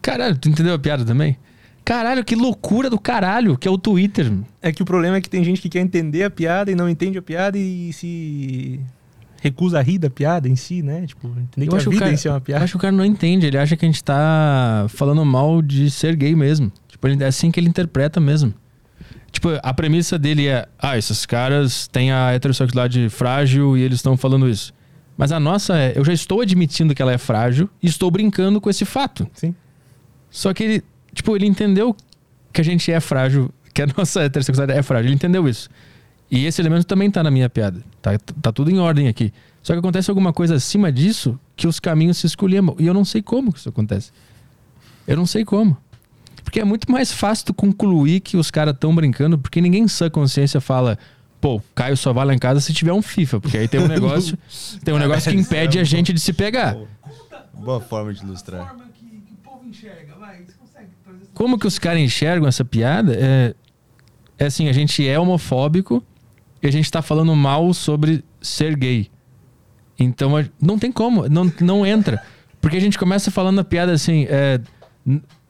Caralho, 0.00 0.36
tu 0.36 0.48
entendeu 0.48 0.74
a 0.74 0.78
piada 0.78 1.04
também? 1.04 1.36
Caralho, 1.84 2.24
que 2.24 2.36
loucura 2.36 2.88
do 2.88 2.98
caralho, 2.98 3.58
que 3.58 3.66
é 3.66 3.70
o 3.70 3.76
Twitter. 3.76 4.32
É 4.62 4.70
que 4.72 4.82
o 4.82 4.84
problema 4.84 5.16
é 5.16 5.20
que 5.20 5.28
tem 5.28 5.42
gente 5.42 5.60
que 5.60 5.68
quer 5.68 5.80
entender 5.80 6.22
a 6.22 6.30
piada 6.30 6.70
e 6.70 6.74
não 6.76 6.88
entende 6.88 7.18
a 7.18 7.22
piada 7.22 7.58
e 7.58 7.92
se 7.92 8.80
recusa 9.42 9.80
a 9.80 9.82
rir 9.82 9.98
da 9.98 10.08
piada 10.08 10.48
em 10.48 10.54
si, 10.54 10.80
né? 10.80 11.04
Tipo, 11.04 11.26
entender 11.26 11.66
que 11.68 11.74
a 11.74 11.78
que 11.78 11.88
o 11.88 11.90
vida 11.90 12.02
cara, 12.04 12.12
em 12.14 12.16
si 12.16 12.28
é 12.28 12.30
uma 12.30 12.36
eu 12.36 12.40
piada. 12.40 12.62
acho 12.64 12.72
que 12.74 12.76
o 12.76 12.80
cara 12.80 12.92
não 12.94 13.04
entende, 13.04 13.46
ele 13.46 13.58
acha 13.58 13.76
que 13.76 13.84
a 13.84 13.88
gente 13.88 14.02
tá 14.04 14.86
falando 14.88 15.24
mal 15.24 15.60
de 15.60 15.90
ser 15.90 16.14
gay 16.14 16.36
mesmo. 16.36 16.70
Tipo, 16.86 17.08
ele- 17.08 17.24
é 17.24 17.26
assim 17.26 17.50
que 17.50 17.58
ele 17.58 17.68
interpreta 17.68 18.20
mesmo. 18.20 18.54
Tipo, 19.32 19.48
a 19.62 19.74
premissa 19.74 20.18
dele 20.18 20.46
é: 20.46 20.68
ah, 20.78 20.96
esses 20.96 21.24
caras 21.24 21.88
têm 21.88 22.12
a 22.12 22.32
heterossexualidade 22.32 23.08
frágil 23.08 23.76
e 23.76 23.82
eles 23.82 23.98
estão 23.98 24.16
falando 24.16 24.48
isso. 24.48 24.72
Mas 25.16 25.32
a 25.32 25.40
nossa 25.40 25.76
é: 25.76 25.94
eu 25.96 26.04
já 26.04 26.12
estou 26.12 26.42
admitindo 26.42 26.94
que 26.94 27.00
ela 27.00 27.12
é 27.12 27.18
frágil 27.18 27.68
e 27.82 27.86
estou 27.86 28.10
brincando 28.10 28.60
com 28.60 28.68
esse 28.68 28.84
fato. 28.84 29.26
Sim. 29.32 29.54
Só 30.30 30.52
que 30.52 30.62
ele, 30.62 30.84
tipo, 31.14 31.34
ele 31.34 31.46
entendeu 31.46 31.96
que 32.52 32.60
a 32.60 32.64
gente 32.64 32.92
é 32.92 33.00
frágil, 33.00 33.50
que 33.72 33.82
a 33.82 33.86
nossa 33.96 34.22
heterossexualidade 34.22 34.78
é 34.78 34.82
frágil. 34.82 35.08
Ele 35.08 35.14
entendeu 35.14 35.48
isso. 35.48 35.70
E 36.30 36.46
esse 36.46 36.60
elemento 36.62 36.86
também 36.86 37.10
tá 37.10 37.22
na 37.22 37.30
minha 37.30 37.48
piada. 37.48 37.82
Tá, 38.00 38.18
tá 38.18 38.52
tudo 38.52 38.70
em 38.70 38.78
ordem 38.78 39.08
aqui. 39.08 39.32
Só 39.62 39.74
que 39.74 39.78
acontece 39.78 40.10
alguma 40.10 40.32
coisa 40.32 40.56
acima 40.56 40.90
disso 40.90 41.38
que 41.56 41.66
os 41.66 41.78
caminhos 41.78 42.18
se 42.18 42.26
escolhemos. 42.26 42.74
E 42.78 42.86
eu 42.86 42.94
não 42.94 43.04
sei 43.04 43.22
como 43.22 43.52
que 43.52 43.58
isso 43.58 43.68
acontece. 43.68 44.10
Eu 45.06 45.16
não 45.16 45.26
sei 45.26 45.44
como. 45.44 45.76
Porque 46.42 46.60
é 46.60 46.64
muito 46.64 46.90
mais 46.90 47.12
fácil 47.12 47.46
tu 47.46 47.54
concluir 47.54 48.20
que 48.20 48.36
os 48.36 48.50
caras 48.50 48.74
estão 48.74 48.94
brincando, 48.94 49.38
porque 49.38 49.60
ninguém 49.60 49.84
em 49.84 49.88
sã 49.88 50.10
consciência 50.10 50.60
fala, 50.60 50.98
pô, 51.40 51.60
Caio 51.74 51.96
só 51.96 52.12
vai 52.12 52.24
lá 52.24 52.34
em 52.34 52.38
casa 52.38 52.60
se 52.60 52.72
tiver 52.72 52.92
um 52.92 53.02
FIFA, 53.02 53.40
porque 53.40 53.58
aí 53.58 53.68
tem 53.68 53.80
um 53.80 53.88
negócio, 53.88 54.36
tem 54.84 54.92
um 54.92 54.98
negócio 54.98 55.30
que 55.30 55.38
impede 55.38 55.78
a 55.78 55.84
gente 55.84 56.12
de 56.12 56.20
se 56.20 56.32
pegar. 56.32 56.76
Boa 57.54 57.80
forma 57.80 58.12
de 58.12 58.22
ilustrar. 58.22 58.74
Como 61.34 61.58
que 61.58 61.66
os 61.66 61.78
caras 61.78 62.00
enxergam 62.00 62.46
essa 62.46 62.64
piada? 62.64 63.16
É, 63.18 63.54
é 64.38 64.46
assim, 64.46 64.68
a 64.68 64.72
gente 64.72 65.06
é 65.06 65.18
homofóbico 65.18 66.04
e 66.62 66.66
a 66.66 66.70
gente 66.70 66.90
tá 66.90 67.00
falando 67.02 67.34
mal 67.34 67.72
sobre 67.72 68.24
ser 68.40 68.76
gay. 68.76 69.10
Então 69.98 70.32
não 70.60 70.78
tem 70.78 70.90
como, 70.90 71.28
não, 71.28 71.50
não 71.60 71.86
entra. 71.86 72.22
Porque 72.60 72.76
a 72.76 72.80
gente 72.80 72.98
começa 72.98 73.30
falando 73.30 73.60
a 73.60 73.64
piada 73.64 73.92
assim: 73.92 74.26
é, 74.28 74.60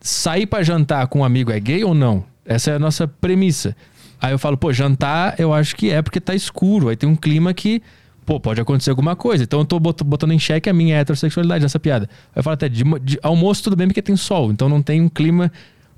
sair 0.02 0.46
pra 0.46 0.62
jantar 0.62 1.06
com 1.06 1.20
um 1.20 1.24
amigo 1.24 1.50
é 1.50 1.58
gay 1.60 1.84
ou 1.84 1.94
não? 1.94 2.24
Essa 2.44 2.72
é 2.72 2.74
a 2.74 2.78
nossa 2.78 3.06
premissa. 3.06 3.76
Aí 4.20 4.32
eu 4.32 4.38
falo, 4.38 4.56
pô, 4.56 4.72
jantar 4.72 5.34
eu 5.38 5.52
acho 5.52 5.74
que 5.76 5.90
é 5.90 6.02
porque 6.02 6.20
tá 6.20 6.34
escuro. 6.34 6.88
Aí 6.88 6.96
tem 6.96 7.08
um 7.08 7.16
clima 7.16 7.52
que, 7.54 7.80
pô, 8.26 8.38
pode 8.38 8.60
acontecer 8.60 8.90
alguma 8.90 9.16
coisa. 9.16 9.44
Então 9.44 9.60
eu 9.60 9.64
tô 9.64 9.80
bot- 9.80 10.04
botando 10.04 10.32
em 10.32 10.38
xeque 10.38 10.68
a 10.68 10.72
minha 10.72 10.96
heterossexualidade 10.96 11.62
nessa 11.62 11.80
piada. 11.80 12.08
Aí 12.26 12.40
eu 12.40 12.42
falo 12.42 12.54
até, 12.54 12.68
de, 12.68 12.84
de 13.02 13.18
almoço 13.22 13.62
tudo 13.64 13.76
bem 13.76 13.86
porque 13.88 14.02
tem 14.02 14.16
sol. 14.16 14.50
Então 14.52 14.68
não 14.68 14.82
tem 14.82 15.00
um 15.00 15.08
clima 15.08 15.50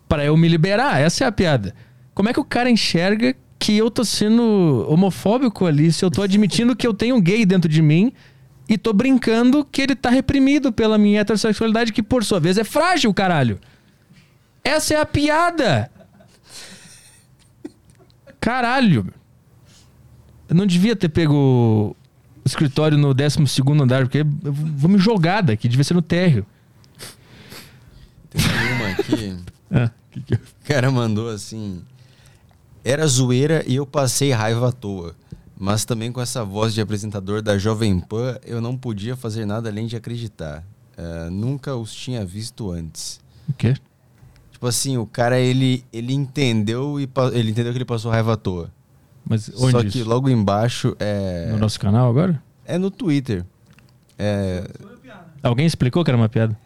para 0.08 0.24
eu 0.24 0.36
me 0.36 0.48
liberar. 0.48 1.00
Essa 1.00 1.24
é 1.24 1.26
a 1.26 1.32
piada. 1.32 1.74
Como 2.14 2.28
é 2.28 2.32
que 2.32 2.40
o 2.40 2.44
cara 2.44 2.70
enxerga 2.70 3.34
que 3.58 3.76
eu 3.76 3.90
tô 3.90 4.04
sendo 4.04 4.86
homofóbico 4.88 5.64
ali 5.66 5.90
se 5.90 6.04
eu 6.04 6.10
tô 6.10 6.20
admitindo 6.22 6.76
que 6.76 6.86
eu 6.86 6.92
tenho 6.92 7.16
um 7.16 7.20
gay 7.20 7.46
dentro 7.46 7.68
de 7.68 7.80
mim 7.80 8.12
e 8.68 8.76
tô 8.76 8.92
brincando 8.92 9.64
que 9.64 9.82
ele 9.82 9.94
tá 9.94 10.10
reprimido 10.10 10.72
pela 10.72 10.96
minha 10.98 11.20
heterossexualidade, 11.20 11.92
que 11.92 12.02
por 12.02 12.24
sua 12.24 12.38
vez 12.40 12.58
é 12.58 12.64
frágil, 12.64 13.12
caralho. 13.12 13.58
Essa 14.64 14.94
é 14.94 15.00
a 15.00 15.04
piada. 15.06 15.90
Caralho. 18.40 19.12
Eu 20.48 20.56
não 20.56 20.66
devia 20.66 20.96
ter 20.96 21.08
pego 21.08 21.34
o 21.34 21.96
escritório 22.44 22.96
no 22.98 23.12
12 23.14 23.38
andar, 23.80 24.02
porque 24.02 24.18
eu 24.18 24.52
vou 24.52 24.90
me 24.90 24.98
jogar 24.98 25.42
daqui, 25.42 25.68
devia 25.68 25.84
ser 25.84 25.94
no 25.94 26.02
térreo. 26.02 26.46
Tem 28.30 28.42
uma 28.76 28.88
aqui. 28.88 29.36
Ah, 29.76 29.90
O 30.14 30.68
cara 30.68 30.88
mandou 30.88 31.28
assim. 31.30 31.82
Era 32.84 33.04
zoeira 33.08 33.64
e 33.66 33.74
eu 33.74 33.84
passei 33.84 34.30
raiva 34.30 34.68
à 34.68 34.72
toa. 34.72 35.16
Mas 35.58 35.84
também 35.84 36.12
com 36.12 36.20
essa 36.20 36.44
voz 36.44 36.74
de 36.74 36.80
apresentador 36.80 37.42
da 37.42 37.58
Jovem 37.58 37.98
Pan, 37.98 38.38
eu 38.44 38.60
não 38.60 38.76
podia 38.76 39.16
fazer 39.16 39.46
nada 39.46 39.68
além 39.68 39.86
de 39.86 39.96
acreditar. 39.96 40.62
Uh, 40.96 41.28
nunca 41.30 41.74
os 41.74 41.92
tinha 41.92 42.24
visto 42.24 42.70
antes. 42.70 43.18
O 43.48 43.52
quê? 43.54 43.74
Tipo 44.64 44.68
assim, 44.70 44.96
o 44.96 45.04
cara, 45.04 45.38
ele, 45.38 45.84
ele 45.92 46.14
entendeu 46.14 46.98
e 46.98 47.06
ele 47.34 47.50
entendeu 47.50 47.70
que 47.70 47.76
ele 47.76 47.84
passou 47.84 48.10
raiva 48.10 48.32
à 48.32 48.36
toa. 48.36 48.70
Mas 49.22 49.50
onde 49.56 49.72
Só 49.72 49.80
isso? 49.80 49.90
que 49.90 50.02
logo 50.02 50.30
embaixo 50.30 50.96
é... 50.98 51.50
No 51.50 51.58
nosso 51.58 51.78
canal 51.78 52.08
agora? 52.08 52.42
É 52.64 52.78
no 52.78 52.90
Twitter. 52.90 53.44
É... 54.18 54.66
Alguém 55.42 55.66
explicou 55.66 56.02
que 56.02 56.10
era 56.10 56.16
uma 56.16 56.30
piada? 56.30 56.58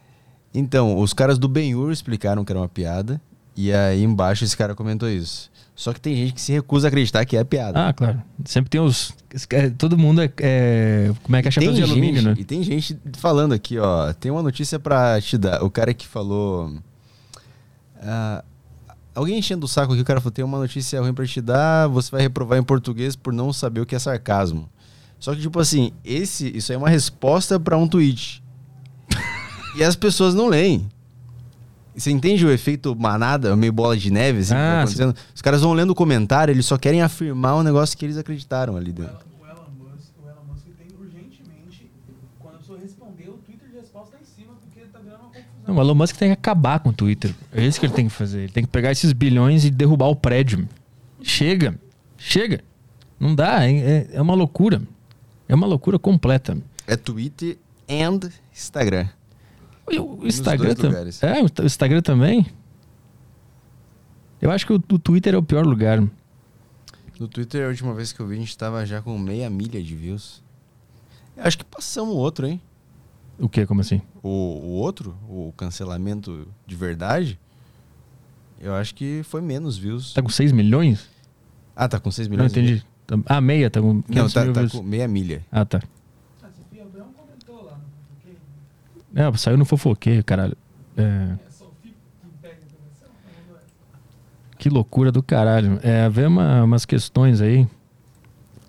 Então, 0.54 0.96
os 0.96 1.12
caras 1.12 1.38
do 1.38 1.48
Ben-Hur 1.48 1.90
explicaram 1.90 2.44
que 2.44 2.52
era 2.52 2.60
uma 2.60 2.68
piada. 2.68 3.20
E 3.56 3.72
aí 3.72 4.04
embaixo 4.04 4.44
esse 4.44 4.56
cara 4.56 4.76
comentou 4.76 5.10
isso. 5.10 5.50
Só 5.74 5.92
que 5.92 6.00
tem 6.00 6.14
gente 6.14 6.34
que 6.34 6.40
se 6.40 6.52
recusa 6.52 6.86
a 6.86 6.88
acreditar 6.88 7.24
que 7.24 7.36
é 7.36 7.42
piada. 7.42 7.88
Ah, 7.88 7.92
claro. 7.92 8.22
Sempre 8.44 8.70
tem 8.70 8.80
os. 8.80 9.12
Todo 9.76 9.98
mundo 9.98 10.22
é. 10.22 10.30
é- 10.38 11.12
como 11.24 11.34
é 11.34 11.42
que 11.42 11.48
é 11.48 11.50
chapéu 11.50 11.72
de 11.72 11.82
alumínio, 11.82 12.22
gente, 12.22 12.26
né? 12.26 12.34
E 12.38 12.44
tem 12.44 12.62
gente 12.62 12.96
falando 13.16 13.54
aqui, 13.54 13.76
ó. 13.76 14.12
Tem 14.12 14.30
uma 14.30 14.42
notícia 14.42 14.78
pra 14.78 15.20
te 15.20 15.36
dar. 15.36 15.64
O 15.64 15.70
cara 15.70 15.92
que 15.92 16.06
falou. 16.06 16.78
Ah, 18.02 18.44
alguém 19.14 19.38
enchendo 19.38 19.66
o 19.66 19.68
saco 19.68 19.92
aqui, 19.92 20.02
o 20.02 20.04
cara 20.04 20.20
falou: 20.20 20.32
tem 20.32 20.44
uma 20.44 20.58
notícia 20.58 21.00
ruim 21.00 21.12
pra 21.14 21.26
te 21.26 21.40
dar, 21.40 21.86
você 21.88 22.10
vai 22.10 22.20
reprovar 22.22 22.58
em 22.58 22.62
português 22.62 23.16
por 23.16 23.32
não 23.32 23.52
saber 23.52 23.80
o 23.80 23.86
que 23.86 23.94
é 23.94 23.98
sarcasmo. 23.98 24.68
Só 25.18 25.34
que, 25.34 25.40
tipo 25.40 25.58
assim, 25.58 25.92
esse, 26.04 26.56
isso 26.56 26.70
aí 26.70 26.76
é 26.76 26.78
uma 26.78 26.88
resposta 26.88 27.58
pra 27.58 27.76
um 27.76 27.88
tweet. 27.88 28.42
e 29.76 29.82
as 29.82 29.96
pessoas 29.96 30.34
não 30.34 30.46
leem. 30.46 30.88
Você 31.96 32.12
entende 32.12 32.46
o 32.46 32.50
efeito 32.52 32.94
manada, 32.94 33.56
meio 33.56 33.72
bola 33.72 33.96
de 33.96 34.08
neve, 34.08 34.38
assim, 34.38 34.50
que 34.50 34.54
tá 34.54 34.60
Ah, 34.60 34.82
acontecendo? 34.82 35.16
Os 35.34 35.42
caras 35.42 35.60
vão 35.62 35.72
lendo 35.72 35.90
o 35.90 35.94
comentário, 35.96 36.52
eles 36.52 36.64
só 36.64 36.78
querem 36.78 37.02
afirmar 37.02 37.56
um 37.56 37.64
negócio 37.64 37.98
que 37.98 38.04
eles 38.06 38.16
acreditaram 38.16 38.76
ali 38.76 38.92
dentro. 38.92 39.16
O 39.42 39.44
Elon 39.44 39.66
Musk, 39.76 40.12
o 40.24 40.28
Elon 40.28 40.44
Musk 40.46 40.64
tem 40.78 40.86
urgentemente, 40.96 41.90
quando 42.38 42.54
a 42.54 42.58
pessoa 42.58 42.78
responder, 42.78 43.28
o 43.30 43.38
Twitter 43.38 43.68
de 43.68 43.76
resposta 43.78 44.16
tá 44.16 44.22
em 44.22 44.24
cima, 44.24 44.52
porque 44.62 44.86
tá 44.92 45.00
virando 45.00 45.22
uma 45.22 45.30
confusão. 45.30 45.57
Não, 45.68 45.76
o 45.76 45.80
Elon 45.82 45.94
Musk 45.94 46.16
tem 46.16 46.30
que 46.30 46.32
acabar 46.32 46.80
com 46.80 46.88
o 46.88 46.92
Twitter. 46.94 47.34
É 47.52 47.62
isso 47.62 47.78
que 47.78 47.84
ele 47.84 47.92
tem 47.92 48.08
que 48.08 48.14
fazer. 48.14 48.38
Ele 48.44 48.52
tem 48.52 48.64
que 48.64 48.70
pegar 48.70 48.90
esses 48.90 49.12
bilhões 49.12 49.66
e 49.66 49.70
derrubar 49.70 50.06
o 50.06 50.16
prédio. 50.16 50.66
Chega. 51.22 51.78
Chega. 52.16 52.64
Não 53.20 53.34
dá. 53.34 53.68
É, 53.68 54.08
é- 54.14 54.22
uma 54.22 54.34
loucura. 54.34 54.80
É 55.46 55.54
uma 55.54 55.66
loucura 55.66 55.98
completa. 55.98 56.56
É 56.86 56.96
Twitter 56.96 57.58
and 57.86 58.30
Instagram. 58.50 59.08
O 59.86 60.26
Instagram. 60.26 60.74
É, 61.20 61.42
o 61.42 61.66
Instagram 61.66 62.00
também. 62.00 62.46
Eu 64.40 64.50
acho 64.50 64.66
que 64.66 64.72
o, 64.72 64.76
o 64.76 64.98
Twitter 64.98 65.34
é 65.34 65.36
o 65.36 65.42
pior 65.42 65.66
lugar. 65.66 66.02
No 67.20 67.28
Twitter, 67.28 67.66
a 67.66 67.68
última 67.68 67.92
vez 67.92 68.10
que 68.10 68.20
eu 68.20 68.26
vi, 68.26 68.36
a 68.36 68.38
gente 68.38 68.56
tava 68.56 68.86
já 68.86 69.02
com 69.02 69.18
meia 69.18 69.50
milha 69.50 69.82
de 69.82 69.94
views. 69.94 70.42
Eu 71.36 71.44
acho 71.44 71.58
que 71.58 71.64
passamos 71.64 72.14
o 72.14 72.16
outro, 72.18 72.46
hein? 72.46 72.58
O 73.38 73.48
que? 73.48 73.64
Como 73.66 73.80
assim? 73.80 74.02
O, 74.22 74.28
o 74.28 74.70
outro, 74.72 75.16
o 75.28 75.52
cancelamento 75.56 76.48
de 76.66 76.74
verdade, 76.74 77.38
eu 78.60 78.74
acho 78.74 78.94
que 78.94 79.22
foi 79.24 79.40
menos 79.40 79.76
views. 79.78 80.12
Tá 80.14 80.22
com 80.22 80.28
6 80.28 80.50
milhões? 80.52 81.08
Ah, 81.76 81.88
tá 81.88 82.00
com 82.00 82.10
6 82.10 82.26
Não 82.28 82.32
milhões? 82.36 82.50
entendi. 82.52 82.84
Tá- 83.06 83.16
Ah, 83.26 83.40
meia, 83.40 83.70
tá 83.70 83.80
com 83.80 83.94
Não, 83.94 84.02
500 84.02 84.32
tá, 84.34 84.44
mil 84.44 84.52
tá 84.52 84.60
views. 84.60 84.72
com 84.72 84.82
meia 84.82 85.06
milha. 85.06 85.44
Ah, 85.52 85.64
tá. 85.64 85.80
Ah, 86.42 86.48
Sofia 86.50 86.82
Abrão 86.82 87.06
comentou 87.16 87.64
lá 87.64 87.78
no 89.14 89.20
É, 89.22 89.36
saiu 89.36 89.56
no 89.56 89.64
fofoqueio, 89.64 90.24
caralho. 90.24 90.56
É, 90.96 91.02
é 91.02 91.38
a 91.46 91.50
Sofia 91.52 91.92
que 91.92 92.28
pega 92.42 92.54
a 92.54 92.66
informação. 92.66 93.08
não 93.48 93.56
é? 93.56 93.60
que 94.58 94.68
loucura 94.68 95.12
do 95.12 95.22
caralho. 95.22 95.78
É, 95.84 96.02
haver 96.02 96.26
uma- 96.26 96.64
umas 96.64 96.84
questões 96.84 97.40
aí 97.40 97.66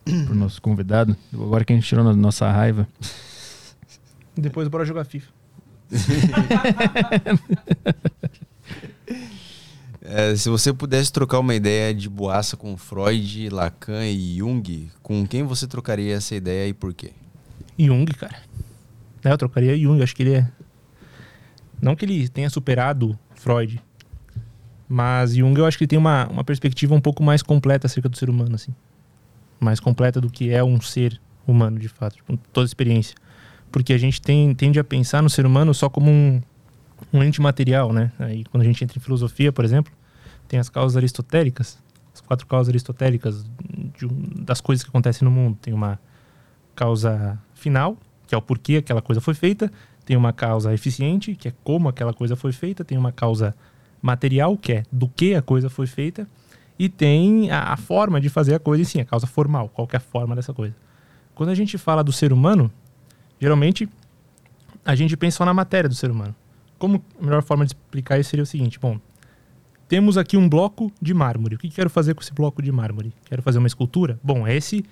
pro 0.06 0.36
nosso 0.36 0.62
convidado. 0.62 1.18
Agora 1.34 1.66
que 1.66 1.74
a 1.74 1.76
gente 1.76 1.88
tirou 1.88 2.08
a 2.08 2.14
nossa 2.16 2.50
raiva. 2.52 2.88
Depois 4.40 4.68
bora 4.68 4.86
jogar 4.86 5.06
FIFA. 5.06 5.32
É, 10.12 10.36
se 10.36 10.50
você 10.50 10.74
pudesse 10.74 11.14
trocar 11.14 11.38
uma 11.38 11.54
ideia 11.54 11.94
de 11.94 12.10
boaça 12.10 12.58
com 12.58 12.76
Freud, 12.76 13.48
Lacan 13.50 14.08
e 14.08 14.38
Jung, 14.38 14.90
com 15.04 15.28
quem 15.28 15.44
você 15.44 15.68
trocaria 15.68 16.16
essa 16.16 16.34
ideia 16.34 16.68
e 16.68 16.74
por 16.74 16.96
quê? 16.96 17.12
Jung, 17.78 18.12
cara. 18.16 18.36
É, 19.24 19.32
eu 19.32 19.38
trocaria 19.38 19.78
Jung. 19.78 20.02
Acho 20.02 20.16
que 20.16 20.24
ele 20.24 20.34
é. 20.34 20.52
Não 21.80 21.96
que 21.96 22.06
ele 22.06 22.28
tenha 22.28 22.50
superado 22.50 23.18
Freud. 23.36 23.80
Mas 24.88 25.36
Jung 25.36 25.56
eu 25.60 25.68
acho 25.68 25.78
que 25.78 25.84
ele 25.84 25.90
tem 25.90 26.00
uma, 26.00 26.28
uma 26.28 26.44
perspectiva 26.44 26.96
um 26.96 27.02
pouco 27.02 27.22
mais 27.22 27.44
completa 27.44 27.86
acerca 27.86 28.10
do 28.10 28.18
ser 28.18 28.32
humano, 28.32 28.56
assim. 28.56 28.74
Mais 29.60 29.80
completa 29.80 30.20
do 30.20 30.30
que 30.30 30.50
é 30.50 30.64
um 30.64 30.82
ser 30.82 31.22
humano, 31.46 31.78
de 31.78 31.88
fato, 31.88 32.18
com 32.26 32.36
toda 32.36 32.66
a 32.66 32.68
experiência. 32.68 33.16
Porque 33.72 33.94
a 33.94 33.98
gente 33.98 34.22
tem, 34.22 34.54
tende 34.54 34.80
a 34.80 34.84
pensar 34.84 35.22
no 35.22 35.30
ser 35.30 35.46
humano 35.46 35.74
só 35.74 35.90
como 35.90 36.10
um, 36.10 36.42
um 37.14 37.24
ente 37.24 37.42
material, 37.42 37.94
né? 37.94 38.12
Aí 38.20 38.44
quando 38.46 38.62
a 38.62 38.66
gente 38.66 38.84
entra 38.84 38.98
em 38.98 39.02
filosofia, 39.02 39.52
por 39.52 39.64
exemplo, 39.64 39.92
tem 40.48 40.60
as 40.60 40.70
causas 40.70 40.98
aristotélicas, 40.98 41.78
as 42.14 42.22
quatro 42.22 42.48
causas 42.48 42.70
aristotélicas 42.70 43.46
de 43.98 44.08
das 44.44 44.60
coisas 44.60 44.84
que 44.84 44.90
acontecem 44.90 45.26
no 45.26 45.32
mundo. 45.32 45.58
Tem 45.62 45.74
uma 45.74 46.00
causa 46.76 47.40
final, 47.54 47.98
que 48.26 48.34
é 48.34 48.38
o 48.38 48.42
porquê 48.42 48.78
aquela 48.78 49.02
coisa 49.02 49.22
foi 49.22 49.34
feita, 49.34 49.72
tem 50.06 50.18
uma 50.18 50.34
causa 50.34 50.74
eficiente, 50.74 51.36
que 51.36 51.50
é 51.50 51.54
como 51.64 51.88
aquela 51.88 52.14
coisa 52.14 52.36
foi 52.36 52.52
feita, 52.52 52.84
tem 52.84 52.98
uma 52.98 53.12
causa 53.12 53.56
material, 54.02 54.58
que 54.58 54.74
é 54.74 54.84
do 54.92 55.08
que 55.08 55.36
a 55.36 55.42
coisa 55.42 55.70
foi 55.70 55.86
feita, 55.86 56.28
e 56.80 56.88
tem 56.90 57.52
a, 57.52 57.74
a 57.74 57.78
forma 57.78 58.20
de 58.20 58.30
fazer 58.30 58.56
a 58.56 58.60
coisa, 58.60 58.82
e 58.82 58.86
sim, 58.86 59.02
a 59.02 59.06
causa 59.06 59.28
formal, 59.28 59.70
qual 59.70 59.88
é 59.92 59.98
a 59.98 60.00
forma 60.00 60.36
dessa 60.36 60.54
coisa. 60.54 60.76
Quando 61.36 61.50
a 61.50 61.56
gente 61.56 61.78
fala 61.78 62.04
do 62.04 62.12
ser 62.12 62.34
humano, 62.34 62.72
geralmente 63.40 63.90
a 64.86 64.96
gente 64.96 65.16
pensa 65.16 65.38
só 65.38 65.46
na 65.46 65.54
matéria 65.54 65.90
do 65.90 65.96
ser 65.96 66.12
humano. 66.12 66.36
Como 66.78 67.04
a 67.20 67.24
melhor 67.24 67.44
forma 67.44 67.66
de 67.66 67.72
explicar 67.72 68.20
isso 68.20 68.30
seria 68.30 68.44
o 68.44 68.46
seguinte, 68.46 68.80
bom, 68.80 69.00
temos 69.88 70.18
aqui 70.18 70.38
um 70.38 70.48
bloco 70.48 70.92
de 71.02 71.14
mármore. 71.14 71.56
O 71.56 71.58
que 71.58 71.68
que 71.68 71.76
quero 71.76 71.90
fazer 71.90 72.14
com 72.14 72.22
esse 72.22 72.34
bloco 72.34 72.62
de 72.62 72.72
mármore? 72.72 73.14
Quero 73.26 73.42
fazer 73.42 73.58
uma 73.58 73.68
escultura? 73.68 74.20
Bom, 74.24 74.48
esse, 74.48 74.86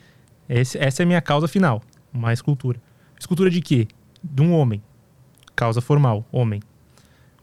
esse 0.50 0.78
essa 0.78 1.02
é 1.02 1.04
a 1.04 1.08
minha 1.08 1.22
causa 1.22 1.48
final, 1.48 1.82
uma 2.14 2.34
escultura. 2.34 2.82
Escultura 3.20 3.50
de 3.50 3.62
quê? 3.62 3.88
De 4.24 4.42
um 4.42 4.54
homem. 4.54 4.82
Causa 5.56 5.82
formal, 5.82 6.26
homem. 6.32 6.62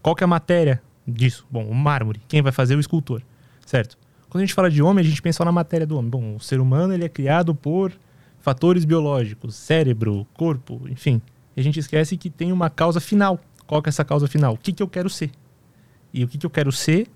Qual 0.02 0.14
que 0.14 0.22
é 0.22 0.26
a 0.26 0.28
matéria 0.28 0.82
disso? 1.06 1.46
Bom, 1.50 1.64
o 1.64 1.74
mármore. 1.74 2.20
Quem 2.28 2.42
vai 2.42 2.52
fazer? 2.52 2.76
O 2.76 2.80
escultor. 2.80 3.22
Certo? 3.64 3.96
Quando 4.28 4.42
a 4.42 4.46
gente 4.46 4.54
fala 4.54 4.70
de 4.70 4.82
homem, 4.82 5.04
a 5.04 5.08
gente 5.08 5.22
pensa 5.22 5.38
só 5.38 5.44
na 5.44 5.52
matéria 5.52 5.86
do 5.86 5.96
homem. 5.96 6.10
Bom, 6.10 6.36
o 6.36 6.40
ser 6.40 6.60
humano 6.60 6.92
ele 6.92 7.04
é 7.04 7.08
criado 7.08 7.54
por 7.54 7.92
fatores 8.44 8.84
biológicos, 8.84 9.54
cérebro, 9.54 10.26
corpo, 10.34 10.82
enfim. 10.90 11.20
E 11.56 11.60
a 11.60 11.64
gente 11.64 11.80
esquece 11.80 12.14
que 12.18 12.28
tem 12.28 12.52
uma 12.52 12.68
causa 12.68 13.00
final. 13.00 13.40
Qual 13.66 13.80
que 13.80 13.88
é 13.88 13.90
essa 13.90 14.04
causa 14.04 14.28
final? 14.28 14.52
O 14.52 14.58
que, 14.58 14.70
que 14.70 14.82
eu 14.82 14.86
quero 14.88 15.08
ser? 15.08 15.30
E 16.12 16.22
o 16.22 16.28
que, 16.28 16.36
que 16.36 16.44
eu 16.44 16.50
quero 16.50 16.70
ser, 16.70 17.08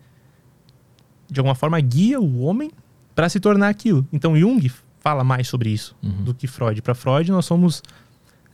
de 1.31 1.39
alguma 1.39 1.55
forma, 1.55 1.79
guia 1.81 2.19
o 2.19 2.41
homem 2.41 2.71
para 3.15 3.29
se 3.29 3.39
tornar 3.39 3.69
aquilo. 3.69 4.07
Então, 4.11 4.35
Jung 4.39 4.67
fala 5.01 5.23
mais 5.23 5.47
sobre 5.49 5.69
isso 5.69 5.95
Uhum. 6.03 6.25
do 6.25 6.33
que 6.35 6.47
Freud. 6.47 6.81
Para 6.81 6.95
Freud, 6.95 7.31
nós 7.31 7.45
somos 7.45 7.83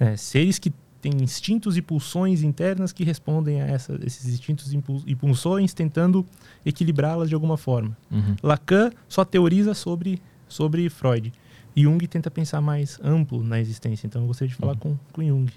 é, 0.01 0.17
seres 0.17 0.59
que 0.59 0.73
têm 1.01 1.13
instintos 1.23 1.77
e 1.77 1.83
pulsões 1.83 2.43
internas 2.43 2.93
que 2.93 3.05
respondem 3.05 3.63
a 3.63 3.67
essa- 3.67 3.97
esses 4.05 4.27
instintos 4.27 4.73
e 5.07 5.15
pulsões, 5.15 5.73
tentando 5.73 6.27
equilibrá-las 6.67 7.29
de 7.29 7.35
alguma 7.37 7.57
forma. 7.57 7.97
Uhum. 8.11 8.35
Lacan 8.43 8.91
só 9.09 9.25
teoriza 9.25 9.73
sobre, 9.75 10.21
sobre 10.49 10.89
Freud. 10.91 11.33
Jung 11.77 11.99
tenta 12.07 12.31
pensar 12.31 12.61
mais 12.61 12.99
amplo 13.03 13.43
na 13.43 13.61
existência. 13.61 14.07
Então, 14.07 14.23
eu 14.23 14.27
gostaria 14.29 14.49
de 14.51 14.55
falar 14.57 14.77
com, 14.77 14.97
com 15.13 15.23
Jung. 15.23 15.51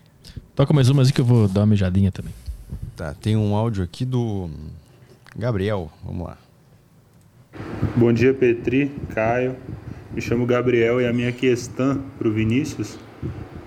Toca 0.56 0.74
mais 0.74 0.90
uma 0.90 1.02
assim 1.04 1.14
que 1.14 1.22
eu 1.22 1.26
vou 1.26 1.48
dar 1.48 1.62
uma 1.62 1.68
mijadinha 1.68 2.12
também. 2.12 2.34
Tá, 2.96 3.14
tem 3.14 3.36
um 3.38 3.56
áudio 3.56 3.84
aqui 3.84 4.04
do 4.04 4.50
Gabriel. 5.38 5.92
Vamos 6.04 6.28
lá. 6.28 6.38
Bom 7.96 8.12
dia, 8.12 8.34
Petri, 8.34 8.92
Caio. 9.14 9.56
Me 10.14 10.22
chamo 10.22 10.46
Gabriel 10.46 11.00
e 11.00 11.06
a 11.08 11.14
minha 11.14 11.32
questão 11.32 12.04
para 12.18 12.28
o 12.28 12.32
Vinícius 12.34 12.98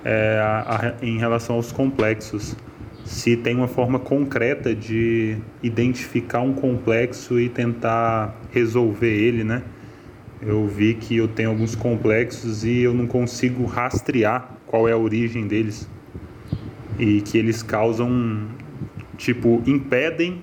é 0.05 0.39
a- 0.43 0.94
a- 1.01 1.05
em 1.05 1.18
relação 1.18 1.56
aos 1.56 1.70
complexos. 1.70 2.56
Se 3.05 3.36
tem 3.36 3.55
uma 3.56 3.68
forma 3.68 3.98
concreta 3.98 4.74
de 4.74 5.39
identificar 5.62 6.40
um 6.40 6.52
complexo 6.52 7.39
e 7.40 7.48
tentar 7.48 8.36
resolver 8.52 9.10
ele, 9.12 9.43
né? 9.44 9.62
Eu 10.43 10.67
vi 10.67 10.95
que 10.95 11.17
eu 11.17 11.29
tenho 11.29 11.51
alguns 11.51 11.75
complexos 11.75 12.65
e 12.65 12.79
eu 12.79 12.95
não 12.95 13.07
consigo 13.07 13.67
rastrear 13.67 14.57
qual 14.67 14.89
é 14.89 14.93
a 14.93 14.97
origem 14.97 15.47
deles. 15.47 15.89
E 16.99 17.21
que 17.21 17.37
eles 17.37 17.62
causam, 17.62 18.49
tipo, 19.17 19.62
impedem 19.67 20.41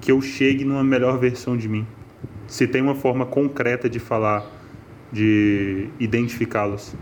que 0.00 0.12
eu 0.12 0.20
chegue 0.20 0.64
numa 0.64 0.84
melhor 0.84 1.18
versão 1.18 1.56
de 1.56 1.68
mim 1.68 1.86
se 2.46 2.66
tem 2.66 2.82
uma 2.82 2.94
forma 2.94 3.26
concreta 3.26 3.88
de 3.88 3.98
falar, 3.98 4.44
de 5.12 5.88
identificá-los. 5.98 6.94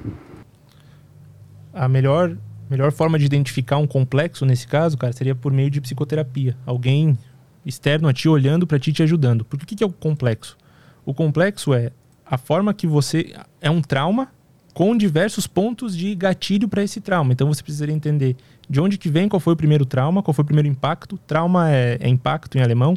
A 1.72 1.88
melhor, 1.88 2.36
melhor 2.70 2.92
forma 2.92 3.18
de 3.18 3.24
identificar 3.24 3.78
um 3.78 3.86
complexo, 3.86 4.44
nesse 4.44 4.66
caso, 4.66 4.96
cara, 4.96 5.12
seria 5.12 5.34
por 5.34 5.52
meio 5.52 5.70
de 5.70 5.80
psicoterapia. 5.80 6.56
Alguém 6.66 7.18
externo 7.64 8.08
a 8.08 8.12
ti 8.12 8.28
olhando 8.28 8.66
para 8.66 8.78
ti 8.78 8.92
te 8.92 9.02
ajudando. 9.02 9.44
Porque 9.44 9.64
o 9.64 9.66
que 9.66 9.82
é 9.82 9.86
o 9.86 9.92
complexo? 9.92 10.56
O 11.04 11.12
complexo 11.12 11.74
é 11.74 11.90
a 12.24 12.38
forma 12.38 12.72
que 12.72 12.86
você. 12.86 13.34
É 13.60 13.70
um 13.70 13.82
trauma 13.82 14.28
com 14.72 14.96
diversos 14.96 15.46
pontos 15.46 15.96
de 15.96 16.14
gatilho 16.14 16.68
para 16.68 16.82
esse 16.82 17.00
trauma. 17.00 17.32
Então 17.32 17.46
você 17.46 17.62
precisaria 17.62 17.94
entender 17.94 18.36
de 18.68 18.80
onde 18.80 18.96
que 18.96 19.08
vem, 19.10 19.28
qual 19.28 19.40
foi 19.40 19.52
o 19.52 19.56
primeiro 19.56 19.84
trauma, 19.84 20.22
qual 20.22 20.32
foi 20.32 20.42
o 20.42 20.46
primeiro 20.46 20.68
impacto. 20.68 21.18
Trauma 21.26 21.70
é, 21.70 21.98
é 22.00 22.08
impacto 22.08 22.56
em 22.56 22.62
alemão. 22.62 22.96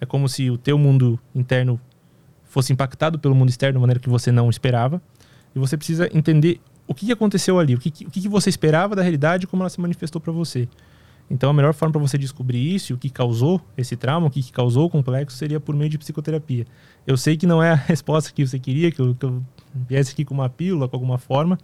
É 0.00 0.06
como 0.06 0.28
se 0.28 0.50
o 0.50 0.58
teu 0.58 0.76
mundo 0.76 1.18
interno 1.34 1.80
fosse 2.44 2.72
impactado 2.72 3.18
pelo 3.18 3.34
mundo 3.34 3.48
externo 3.48 3.78
de 3.78 3.80
maneira 3.80 4.00
que 4.00 4.08
você 4.08 4.32
não 4.32 4.50
esperava. 4.50 5.00
E 5.54 5.58
você 5.58 5.76
precisa 5.76 6.08
entender 6.12 6.60
o 6.86 6.94
que, 6.94 7.10
aconteceu 7.12 7.58
ali, 7.58 7.74
o, 7.74 7.78
que, 7.78 8.04
o 8.04 8.10
que, 8.10 8.28
você 8.28 8.50
esperava 8.50 8.96
da 8.96 9.02
realidade 9.02 9.44
e 9.44 9.46
como 9.46 9.62
ela 9.62 9.70
se 9.70 9.80
manifestou 9.80 10.20
para 10.20 10.32
você. 10.32 10.68
Então, 11.30 11.48
a 11.48 11.52
melhor 11.52 11.72
forma 11.72 11.92
para 11.92 12.00
você 12.00 12.18
descobrir 12.18 12.74
isso, 12.74 12.94
o 12.94 12.98
que 12.98 13.08
causou 13.08 13.60
esse 13.76 13.96
trauma, 13.96 14.26
o 14.26 14.30
que 14.30 14.52
causou 14.52 14.86
o 14.86 14.90
complexo, 14.90 15.36
seria 15.36 15.60
por 15.60 15.74
meio 15.74 15.88
de 15.88 15.96
psicoterapia. 15.96 16.66
Eu 17.06 17.16
sei 17.16 17.36
que 17.36 17.46
não 17.46 17.62
é 17.62 17.70
a 17.70 17.74
resposta 17.76 18.32
que 18.32 18.46
você 18.46 18.58
queria, 18.58 18.90
que 18.90 19.00
eu, 19.00 19.14
que 19.14 19.24
eu 19.24 19.42
viesse 19.74 20.12
aqui 20.12 20.24
com 20.24 20.34
uma 20.34 20.48
pílula, 20.48 20.88
com 20.88 20.96
alguma 20.96 21.18
forma, 21.18 21.58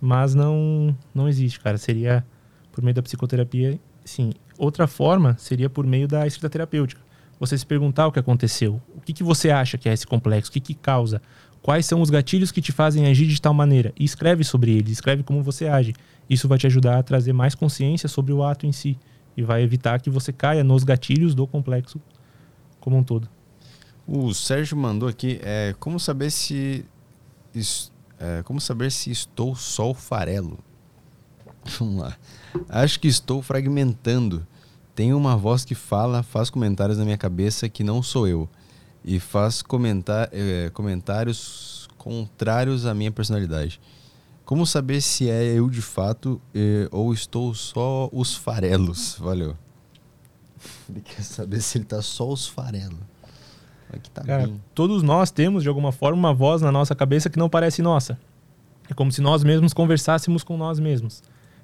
mas 0.00 0.34
não, 0.34 0.96
não 1.14 1.28
existe, 1.28 1.60
cara. 1.60 1.78
Seria 1.78 2.24
por 2.72 2.82
meio 2.82 2.94
da 2.94 3.02
psicoterapia, 3.02 3.78
sim. 4.04 4.32
Outra 4.58 4.86
forma 4.86 5.36
seria 5.38 5.70
por 5.70 5.86
meio 5.86 6.08
da 6.08 6.26
escrita 6.26 6.50
terapêutica. 6.50 7.00
Você 7.38 7.58
se 7.58 7.66
perguntar 7.66 8.06
o 8.06 8.12
que 8.12 8.18
aconteceu, 8.18 8.80
o 8.96 9.00
que, 9.00 9.12
que 9.12 9.24
você 9.24 9.50
acha 9.50 9.76
que 9.76 9.88
é 9.88 9.92
esse 9.92 10.06
complexo, 10.06 10.50
o 10.50 10.52
que, 10.52 10.60
que 10.60 10.74
causa, 10.74 11.20
quais 11.60 11.86
são 11.86 12.00
os 12.00 12.08
gatilhos 12.08 12.52
que 12.52 12.60
te 12.60 12.70
fazem 12.70 13.06
agir 13.06 13.26
de 13.26 13.40
tal 13.40 13.52
maneira, 13.52 13.92
e 13.98 14.04
escreve 14.04 14.44
sobre 14.44 14.70
eles, 14.70 14.92
escreve 14.92 15.24
como 15.24 15.42
você 15.42 15.66
age. 15.66 15.92
Isso 16.30 16.46
vai 16.46 16.56
te 16.56 16.68
ajudar 16.68 16.98
a 16.98 17.02
trazer 17.02 17.32
mais 17.32 17.54
consciência 17.54 18.08
sobre 18.08 18.32
o 18.32 18.44
ato 18.44 18.64
em 18.64 18.72
si 18.72 18.96
e 19.36 19.42
vai 19.42 19.62
evitar 19.62 20.00
que 20.00 20.08
você 20.08 20.32
caia 20.32 20.62
nos 20.62 20.84
gatilhos 20.84 21.34
do 21.34 21.46
complexo 21.46 22.00
como 22.78 22.96
um 22.96 23.02
todo. 23.02 23.28
O 24.06 24.34
Sérgio 24.34 24.76
mandou 24.76 25.08
aqui, 25.08 25.40
é, 25.42 25.74
como 25.78 25.98
saber 26.00 26.30
se 26.30 26.84
é, 28.18 28.42
como 28.44 28.60
saber 28.60 28.90
se 28.92 29.10
estou 29.10 29.54
só 29.54 29.90
o 29.90 29.94
farelo? 29.94 30.58
Vamos 31.78 32.02
lá. 32.02 32.16
Acho 32.68 33.00
que 33.00 33.08
estou 33.08 33.42
fragmentando. 33.42 34.46
Tem 34.94 35.12
uma 35.12 35.36
voz 35.36 35.64
que 35.64 35.74
fala, 35.74 36.22
faz 36.22 36.50
comentários 36.50 36.98
na 36.98 37.04
minha 37.04 37.18
cabeça 37.18 37.68
que 37.68 37.82
não 37.82 38.02
sou 38.02 38.28
eu. 38.28 38.48
E 39.04 39.18
faz 39.18 39.62
comentar, 39.62 40.28
é, 40.32 40.70
comentários 40.70 41.88
contrários 41.98 42.86
à 42.86 42.94
minha 42.94 43.10
personalidade. 43.10 43.80
Como 44.44 44.66
saber 44.66 45.00
se 45.00 45.28
é 45.28 45.44
eu 45.54 45.70
de 45.70 45.82
fato 45.82 46.40
é, 46.54 46.88
ou 46.90 47.12
estou 47.12 47.54
só 47.54 48.08
os 48.12 48.34
farelos? 48.34 49.16
Valeu. 49.18 49.56
Ele 50.88 51.00
quer 51.00 51.22
saber 51.22 51.60
se 51.60 51.78
ele 51.78 51.84
tá 51.84 52.02
só 52.02 52.28
os 52.28 52.46
farelos. 52.46 52.98
Aqui 53.92 54.10
tá 54.10 54.22
Cara, 54.22 54.46
bem. 54.46 54.60
todos 54.74 55.02
nós 55.02 55.30
temos, 55.30 55.62
de 55.62 55.68
alguma 55.68 55.92
forma, 55.92 56.18
uma 56.18 56.34
voz 56.34 56.62
na 56.62 56.72
nossa 56.72 56.94
cabeça 56.94 57.28
que 57.28 57.38
não 57.38 57.48
parece 57.48 57.82
nossa. 57.82 58.18
É 58.90 58.94
como 58.94 59.12
se 59.12 59.20
nós 59.20 59.44
mesmos 59.44 59.72
conversássemos 59.72 60.42
com 60.42 60.56
nós 60.56 60.80
mesmos. 60.80 61.22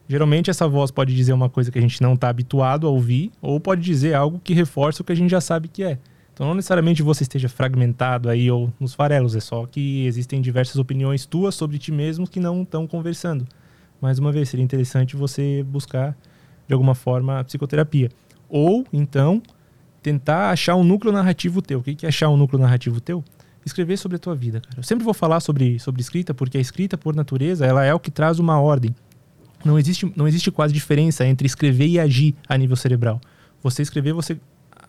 Geralmente, 0.08 0.48
essa 0.48 0.66
voz 0.66 0.90
pode 0.90 1.14
dizer 1.14 1.32
uma 1.32 1.50
coisa 1.50 1.70
que 1.70 1.78
a 1.78 1.82
gente 1.82 2.00
não 2.00 2.14
está 2.14 2.28
habituado 2.28 2.86
a 2.86 2.90
ouvir, 2.90 3.30
ou 3.42 3.60
pode 3.60 3.82
dizer 3.82 4.14
algo 4.14 4.40
que 4.42 4.54
reforça 4.54 5.02
o 5.02 5.04
que 5.04 5.12
a 5.12 5.14
gente 5.14 5.30
já 5.30 5.40
sabe 5.40 5.68
que 5.68 5.82
é. 5.82 5.98
Então, 6.32 6.46
não 6.46 6.54
necessariamente 6.54 7.02
você 7.02 7.24
esteja 7.24 7.48
fragmentado 7.48 8.28
aí 8.28 8.50
ou 8.50 8.72
nos 8.78 8.94
farelos, 8.94 9.34
é 9.34 9.40
só 9.40 9.66
que 9.66 10.06
existem 10.06 10.40
diversas 10.40 10.76
opiniões 10.76 11.26
tuas 11.26 11.54
sobre 11.54 11.78
ti 11.78 11.90
mesmo 11.90 12.28
que 12.28 12.38
não 12.38 12.62
estão 12.62 12.86
conversando. 12.86 13.44
Mais 14.00 14.18
uma 14.18 14.30
vez, 14.30 14.48
seria 14.48 14.64
interessante 14.64 15.16
você 15.16 15.64
buscar, 15.64 16.16
de 16.66 16.72
alguma 16.72 16.94
forma, 16.94 17.40
a 17.40 17.44
psicoterapia. 17.44 18.08
Ou, 18.48 18.86
então, 18.92 19.42
tentar 20.02 20.50
achar 20.50 20.76
um 20.76 20.84
núcleo 20.84 21.12
narrativo 21.12 21.60
teu. 21.62 21.80
O 21.80 21.82
que 21.82 22.04
é 22.04 22.08
achar 22.08 22.28
um 22.28 22.36
núcleo 22.36 22.60
narrativo 22.60 23.00
teu? 23.00 23.24
Escrever 23.64 23.96
sobre 23.98 24.16
a 24.16 24.18
tua 24.18 24.34
vida, 24.34 24.60
cara. 24.60 24.78
Eu 24.78 24.82
sempre 24.82 25.04
vou 25.04 25.12
falar 25.12 25.40
sobre, 25.40 25.78
sobre 25.78 26.00
escrita, 26.00 26.32
porque 26.32 26.56
a 26.56 26.60
escrita, 26.60 26.96
por 26.96 27.14
natureza, 27.14 27.66
ela 27.66 27.84
é 27.84 27.92
o 27.92 28.00
que 28.00 28.10
traz 28.10 28.38
uma 28.38 28.60
ordem. 28.60 28.94
Não 29.64 29.78
existe, 29.78 30.10
não 30.16 30.26
existe 30.26 30.50
quase 30.50 30.72
diferença 30.72 31.26
entre 31.26 31.46
escrever 31.46 31.86
e 31.86 31.98
agir 31.98 32.34
a 32.48 32.56
nível 32.56 32.76
cerebral. 32.76 33.20
Você 33.62 33.82
escrever, 33.82 34.12
você 34.12 34.38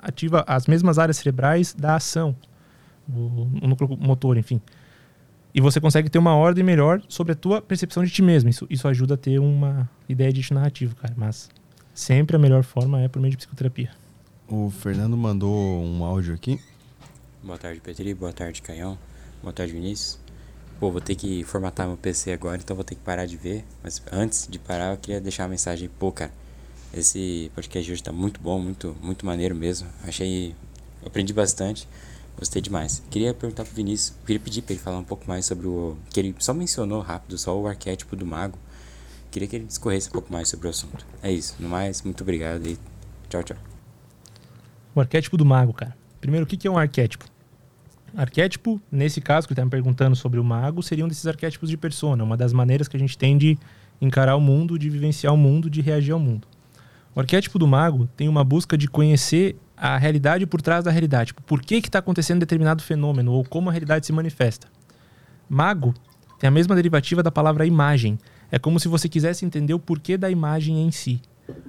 ativa 0.02 0.44
as 0.48 0.68
mesmas 0.68 1.00
áreas 1.00 1.18
cerebrais 1.18 1.74
da 1.74 1.96
ação, 1.96 2.36
o, 3.08 3.48
o 3.62 3.68
núcleo 3.68 3.98
motor, 4.00 4.38
enfim. 4.38 4.62
E 5.54 5.60
você 5.60 5.82
consegue 5.82 6.10
ter 6.10 6.20
uma 6.20 6.36
ordem 6.36 6.64
melhor 6.64 7.02
sobre 7.10 7.34
a 7.34 7.36
tua 7.36 7.62
percepção 7.62 8.04
de 8.04 8.12
ti 8.12 8.22
mesmo. 8.22 8.50
Isso, 8.50 8.68
isso 8.70 8.88
ajuda 8.88 9.16
a 9.16 9.18
ter 9.18 9.40
uma 9.40 9.90
ideia 10.08 10.32
de 10.32 10.54
narrativo, 10.54 10.96
cara. 10.96 11.14
Mas 11.18 11.50
sempre 11.94 12.36
a 12.36 12.40
melhor 12.40 12.64
forma 12.64 13.02
é 13.02 13.08
por 13.08 13.20
meio 13.20 13.32
de 13.32 13.38
psicoterapia. 13.38 13.90
O 14.52 14.72
Fernando 14.72 15.16
mandou 15.16 15.54
um 15.54 16.04
áudio 16.04 16.34
aqui. 16.34 16.60
Boa 17.44 17.58
tarde, 17.60 17.80
Petri. 17.80 18.16
Boa 18.16 18.34
tarde, 18.34 18.64
Canhão. 18.64 18.98
Boa 19.44 19.54
tarde, 19.54 19.74
Vinícius. 19.74 20.18
Pô, 20.80 20.90
vou 20.92 21.00
ter 21.00 21.14
que 21.14 21.44
formatar 21.44 21.88
meu 21.88 21.96
PC 21.96 22.32
agora, 22.32 22.58
então 22.58 22.76
vou 22.76 22.84
ter 22.84 22.96
que 22.96 23.02
parar 23.02 23.28
de 23.28 23.38
ver. 23.38 23.64
Mas 23.84 24.02
antes 24.12 24.48
de 24.50 24.58
parar, 24.58 24.94
eu 24.94 24.98
queria 24.98 25.22
deixar 25.22 25.44
uma 25.44 25.50
mensagem. 25.50 25.88
Pô, 26.00 26.12
cara, 26.12 26.32
esse 26.92 27.52
podcast 27.54 27.92
hoje 27.92 28.02
tá 28.02 28.12
muito 28.12 28.42
bom, 28.42 28.60
muito, 28.60 28.98
muito 29.04 29.24
maneiro 29.24 29.54
mesmo. 29.54 29.88
Achei. 30.04 30.56
Aprendi 31.06 31.32
bastante. 31.32 31.88
Gostei 32.36 32.60
demais. 32.60 33.04
Queria 33.12 33.36
perguntar 33.36 33.66
pro 33.66 33.76
Vinícius, 33.76 34.18
queria 34.26 34.40
pedir 34.40 34.64
pra 34.64 34.74
ele 34.74 34.82
falar 34.82 34.98
um 34.98 35.04
pouco 35.04 35.26
mais 35.28 35.46
sobre 35.46 35.68
o. 35.68 35.96
que 36.10 36.20
ele 36.20 36.36
só 36.40 36.56
mencionou 36.56 37.02
rápido, 37.02 37.38
só 37.38 37.56
o 37.56 37.68
arquétipo 37.68 38.16
do 38.16 38.26
mago. 38.26 38.58
Queria 39.30 39.48
que 39.48 39.58
ele 39.58 39.66
discorresse 39.66 40.10
um 40.10 40.12
pouco 40.12 40.34
mais 40.34 40.50
sobre 40.50 40.66
o 40.66 40.72
assunto. 40.72 41.06
É 41.22 41.32
isso. 41.32 41.56
No 41.60 41.70
mais, 41.70 42.02
muito 42.02 42.22
obrigado 42.24 42.66
e 42.66 42.80
tchau, 43.30 43.44
tchau. 43.44 43.69
Arquétipo 45.02 45.38
do 45.38 45.46
mago, 45.46 45.74
cara. 45.74 45.96
Primeiro, 46.20 46.46
o 46.46 46.48
que 46.48 46.68
é 46.68 46.72
um 46.72 46.78
arquétipo? 46.78 47.26
Arquétipo, 48.16 48.82
nesse 48.92 49.22
caso 49.22 49.48
que 49.48 49.54
ele 49.54 49.60
está 49.60 49.66
me 49.66 49.72
perguntando 49.72 50.16
sobre 50.16 50.40
o 50.40 50.44
mago, 50.44 50.82
seria 50.82 51.06
um 51.06 51.08
desses 51.08 51.28
arquétipos 51.28 51.70
de 51.70 51.78
persona, 51.78 52.24
uma 52.24 52.36
das 52.36 52.52
maneiras 52.52 52.88
que 52.88 52.98
a 52.98 53.00
gente 53.00 53.18
tem 53.18 53.38
de 53.38 53.58
encarar 54.02 54.36
o 54.36 54.42
mundo, 54.42 54.80
de 54.80 54.90
vivenciar 54.90 55.34
o 55.34 55.38
mundo, 55.38 55.70
de 55.70 55.82
reagir 55.82 56.12
ao 56.12 56.20
mundo. 56.20 56.48
O 57.16 57.20
arquétipo 57.20 57.60
do 57.60 57.68
mago 57.68 58.08
tem 58.16 58.28
uma 58.28 58.44
busca 58.44 58.78
de 58.78 58.88
conhecer 58.88 59.56
a 59.76 59.98
realidade 59.98 60.46
por 60.46 60.62
trás 60.62 60.84
da 60.84 60.92
realidade. 60.92 61.28
Tipo, 61.28 61.42
por 61.44 61.62
que 61.62 61.76
está 61.76 62.00
acontecendo 62.00 62.40
determinado 62.40 62.84
fenômeno 62.84 63.32
ou 63.32 63.44
como 63.44 63.70
a 63.70 63.72
realidade 63.72 64.06
se 64.06 64.12
manifesta. 64.12 64.68
Mago 65.48 65.94
tem 66.38 66.48
a 66.48 66.52
mesma 66.52 66.76
derivativa 66.76 67.24
da 67.24 67.32
palavra 67.32 67.66
imagem. 67.66 68.18
É 68.52 68.60
como 68.60 68.80
se 68.80 68.88
você 68.88 69.08
quisesse 69.08 69.46
entender 69.46 69.74
o 69.74 69.80
porquê 69.80 70.18
da 70.18 70.30
imagem 70.30 70.82
em 70.82 70.92
si. 70.92 71.22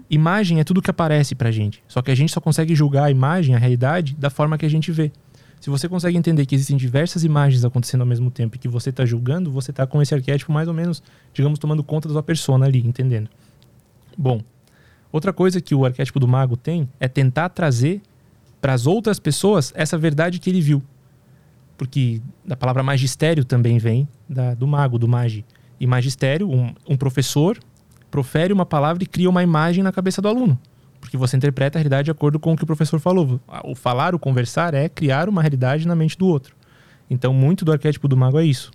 Imagem 0.09 0.61
é 0.61 0.65
tudo 0.65 0.83
que 0.83 0.91
aparece 0.91 1.35
pra 1.35 1.51
gente. 1.51 1.83
Só 1.87 2.03
que 2.03 2.11
a 2.11 2.15
gente 2.15 2.33
só 2.33 2.41
consegue 2.41 2.75
julgar 2.75 3.05
a 3.05 3.11
imagem, 3.11 3.55
a 3.55 3.59
realidade, 3.59 4.15
da 4.17 4.29
forma 4.29 4.59
que 4.59 4.67
a 4.67 4.71
gente 4.71 4.91
vê. 4.91 5.13
Se 5.61 5.69
você 5.69 5.89
consegue 5.89 6.17
entender 6.17 6.47
que 6.47 6.55
existem 6.55 6.77
diversas 6.77 7.23
imagens 7.23 7.65
acontecendo 7.65 8.01
ao 8.01 8.07
mesmo 8.07 8.31
tempo 8.31 8.57
e 8.57 8.59
que 8.59 8.67
você 8.67 8.91
está 8.91 9.05
julgando, 9.05 9.51
você 9.51 9.71
está 9.71 9.87
com 9.87 10.01
esse 10.01 10.15
arquétipo 10.15 10.51
mais 10.51 10.67
ou 10.67 10.75
menos, 10.75 11.03
digamos, 11.35 11.59
tomando 11.59 11.85
conta 11.85 12.09
da 12.09 12.15
sua 12.15 12.23
persona 12.23 12.65
ali, 12.65 12.81
entendendo? 12.85 13.29
Bom, 14.17 14.41
outra 15.13 15.33
coisa 15.33 15.61
que 15.61 15.75
o 15.75 15.85
arquétipo 15.85 16.19
do 16.19 16.27
mago 16.27 16.57
tem 16.57 16.89
é 16.99 17.07
tentar 17.07 17.51
trazer 17.51 18.01
para 18.61 18.73
as 18.73 18.87
outras 18.87 19.19
pessoas 19.21 19.73
essa 19.77 19.99
verdade 19.99 20.39
que 20.39 20.49
ele 20.49 20.63
viu. 20.63 20.83
Porque 21.77 22.23
da 22.45 22.57
palavra 22.57 22.83
magistério 22.83 23.45
também 23.45 23.79
vem 23.79 24.09
da, 24.29 24.55
do 24.55 24.67
mago, 24.67 24.99
do 24.99 25.07
magi. 25.07 25.45
E 25.79 25.87
magistério, 25.87 26.51
um, 26.51 26.75
um 26.89 26.97
professor 26.97 27.59
profere 28.11 28.53
uma 28.53 28.67
palavra 28.67 29.03
e 29.03 29.07
cria 29.07 29.31
uma 29.31 29.43
imagem 29.43 29.83
na 29.83 29.93
cabeça 29.93 30.21
do 30.21 30.29
aluno. 30.29 30.59
Porque 31.01 31.17
você 31.17 31.37
interpreta 31.37 31.79
a 31.79 31.81
realidade 31.81 32.07
de 32.07 32.11
acordo 32.11 32.39
com 32.39 32.53
o 32.53 32.57
que 32.57 32.65
o 32.65 32.67
professor 32.67 33.01
falou. 33.01 33.41
O 33.65 33.75
falar, 33.75 34.15
o 34.15 34.19
conversar 34.19 34.75
é 34.75 34.89
criar 34.89 35.29
uma 35.29 35.41
realidade 35.41 35.89
na 35.89 35.97
mente 35.97 36.17
do 36.19 36.27
outro. 36.27 36.55
Então, 37.09 37.33
muito 37.33 37.65
do 37.65 37.73
arquétipo 37.73 38.07
do 38.07 38.17
mago 38.17 38.39
é 38.39 38.45
isso. 38.45 38.71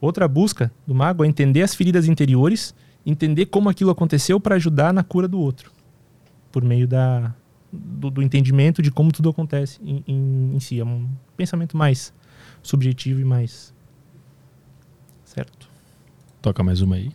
Outra 0.00 0.28
busca 0.28 0.70
do 0.86 0.94
mago 0.94 1.24
é 1.24 1.28
entender 1.28 1.62
as 1.62 1.74
feridas 1.74 2.06
interiores, 2.06 2.74
entender 3.06 3.46
como 3.46 3.68
aquilo 3.68 3.90
aconteceu 3.90 4.38
para 4.38 4.56
ajudar 4.56 4.92
na 4.92 5.02
cura 5.02 5.26
do 5.26 5.40
outro. 5.40 5.72
Por 6.50 6.62
meio 6.62 6.86
da, 6.86 7.34
do, 7.72 8.10
do 8.10 8.22
entendimento 8.22 8.82
de 8.82 8.90
como 8.90 9.10
tudo 9.10 9.30
acontece 9.30 9.80
em, 9.82 10.04
em, 10.06 10.56
em 10.56 10.60
si. 10.60 10.78
É 10.78 10.84
um 10.84 11.08
pensamento 11.36 11.76
mais 11.76 12.12
subjetivo 12.62 13.20
e 13.20 13.24
mais. 13.24 13.72
Certo. 15.24 15.68
Toca 16.42 16.62
mais 16.62 16.80
uma 16.80 16.96
aí. 16.96 17.10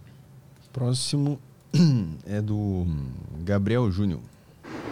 Próximo 0.74 1.40
é 2.26 2.42
do 2.42 2.86
Gabriel 3.44 3.92
Júnior. 3.92 4.20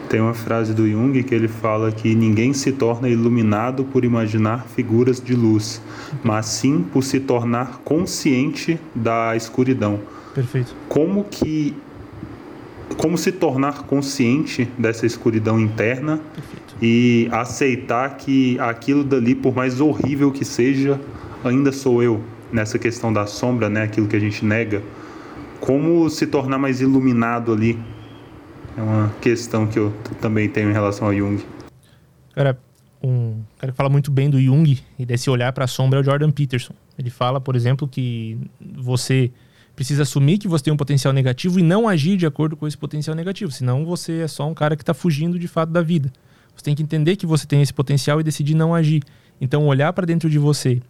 Tem 0.10 0.22
uma 0.22 0.34
frase 0.34 0.74
do 0.74 0.88
Jung 0.88 1.24
que 1.24 1.34
ele 1.34 1.48
fala 1.48 1.92
que 1.92 2.14
ninguém 2.14 2.54
se 2.54 2.72
torna 2.72 3.10
iluminado 3.10 3.84
por 3.84 4.06
imaginar 4.06 4.66
figuras 4.68 5.20
de 5.20 5.36
luz, 5.36 5.82
mas 6.24 6.46
sim 6.46 6.86
por 6.94 7.04
se 7.04 7.20
tornar 7.20 7.80
consciente 7.80 8.80
da 8.94 9.36
escuridão. 9.36 10.00
Perfeito. 10.34 10.76
Como 10.88 11.24
que 11.24 11.76
como 12.98 13.18
se 13.18 13.32
tornar 13.32 13.84
consciente 13.84 14.70
dessa 14.78 15.06
escuridão 15.06 15.60
interna 15.60 16.22
Perfeito. 16.34 16.76
e 16.82 17.28
aceitar 17.32 18.16
que 18.16 18.60
aquilo 18.60 19.04
dali, 19.04 19.34
por 19.34 19.56
mais 19.56 19.82
horrível 19.82 20.32
que 20.32 20.46
seja, 20.46 21.00
ainda 21.44 21.72
sou 21.72 22.04
eu. 22.04 22.22
Nessa 22.54 22.78
questão 22.78 23.12
da 23.12 23.26
sombra, 23.26 23.70
né, 23.70 23.84
aquilo 23.84 24.08
que 24.08 24.16
a 24.16 24.20
gente 24.20 24.46
nega, 24.46 24.84
como 25.66 26.10
se 26.10 26.28
tornar 26.28 26.58
mais 26.58 26.80
iluminado 26.80 27.52
ali 27.52 27.78
é 28.78 28.82
uma 28.82 29.10
questão 29.22 29.66
que 29.66 29.80
eu 29.80 29.94
também 30.22 30.48
tenho 30.50 30.70
em 30.70 30.74
relação 30.74 31.08
a 31.08 31.16
Jung. 31.16 31.44
Cara, 32.34 32.58
um 33.02 33.42
cara 33.58 33.72
que 33.72 33.78
fala 33.78 33.90
muito 33.90 34.12
bem 34.12 34.30
do 34.30 34.40
Jung 34.40 34.78
e 35.00 35.06
desse 35.06 35.30
olhar 35.30 35.52
para 35.54 35.66
a 35.66 35.68
sombra 35.68 36.00
é 36.00 36.02
o 36.02 36.04
Jordan 36.04 36.30
Peterson. 36.30 36.74
Ele 36.98 37.10
fala, 37.10 37.40
por 37.40 37.56
exemplo, 37.56 37.88
que 37.88 38.38
você 38.78 39.32
precisa 39.76 40.04
assumir 40.04 40.38
que 40.38 40.48
você 40.48 40.66
tem 40.66 40.74
um 40.74 40.78
potencial 40.78 41.14
negativo 41.14 41.60
e 41.60 41.64
não 41.64 41.88
agir 41.88 42.18
de 42.18 42.26
acordo 42.26 42.56
com 42.56 42.68
esse 42.68 42.78
potencial 42.78 43.16
negativo, 43.16 43.52
senão 43.52 43.86
você 43.86 44.22
é 44.22 44.28
só 44.28 44.48
um 44.48 44.54
cara 44.54 44.76
que 44.76 44.84
está 44.84 44.94
fugindo 44.94 45.38
de 45.40 45.48
fato 45.48 45.72
da 45.72 45.82
vida. 45.82 46.12
Você 46.56 46.64
tem 46.64 46.76
que 46.76 46.84
entender 46.84 47.16
que 47.16 47.26
você 47.26 47.46
tem 47.46 47.62
esse 47.62 47.74
potencial 47.74 48.20
e 48.20 48.24
decidir 48.24 48.56
não 48.56 48.74
agir. 48.74 49.04
Então, 49.42 49.66
olhar 49.68 49.92
para 49.92 50.06
dentro 50.06 50.30
de 50.30 50.40
você 50.40 50.82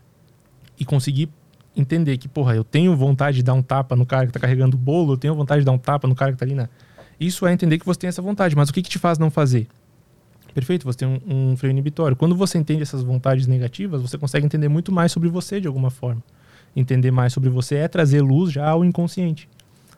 e 0.80 0.85
conseguir 0.85 1.30
entender 1.76 2.18
que, 2.18 2.27
porra, 2.27 2.56
eu 2.56 2.64
tenho 2.64 2.95
vontade 2.95 3.38
de 3.38 3.43
dar 3.43 3.53
um 3.53 3.61
tapa 3.61 3.95
no 3.95 4.06
cara 4.06 4.26
que 4.26 4.30
está 4.30 4.39
carregando 4.39 4.77
o 4.77 4.80
bolo, 4.80 5.14
eu 5.14 5.18
tenho 5.18 5.35
vontade 5.35 5.61
de 5.61 5.65
dar 5.65 5.72
um 5.72 5.77
tapa 5.77 6.07
no 6.07 6.15
cara 6.15 6.31
que 6.31 6.35
está 6.35 6.45
ali 6.45 6.56
na. 6.56 6.69
Isso 7.19 7.45
é 7.45 7.53
entender 7.53 7.80
que 7.80 7.85
você 7.85 7.99
tem 7.99 8.07
essa 8.07 8.22
vontade, 8.22 8.56
mas 8.56 8.69
o 8.69 8.73
que, 8.73 8.81
que 8.81 8.89
te 8.89 8.99
faz 8.99 9.18
não 9.18 9.30
fazer? 9.30 9.68
Perfeito, 10.53 10.85
você 10.85 10.99
tem 10.99 11.07
um, 11.07 11.52
um 11.52 11.57
freio 11.57 11.72
inibitório. 11.72 12.15
Quando 12.15 12.35
você 12.35 12.57
entende 12.57 12.81
essas 12.81 13.03
vontades 13.03 13.45
negativas, 13.45 14.02
você 14.02 14.18
consegue 14.18 14.45
entender 14.45 14.69
muito 14.69 14.91
mais 14.91 15.11
sobre 15.11 15.27
você 15.27 15.60
de 15.60 15.68
alguma 15.68 15.89
forma. 15.89 16.23
Entender 16.76 17.11
mais 17.11 17.34
sobre 17.34 17.49
você 17.49 17.76
é 17.76 17.88
trazer 17.88 18.22
luz 18.22 18.52
já 18.52 18.69
ao 18.69 18.84
inconsciente. 18.84 19.49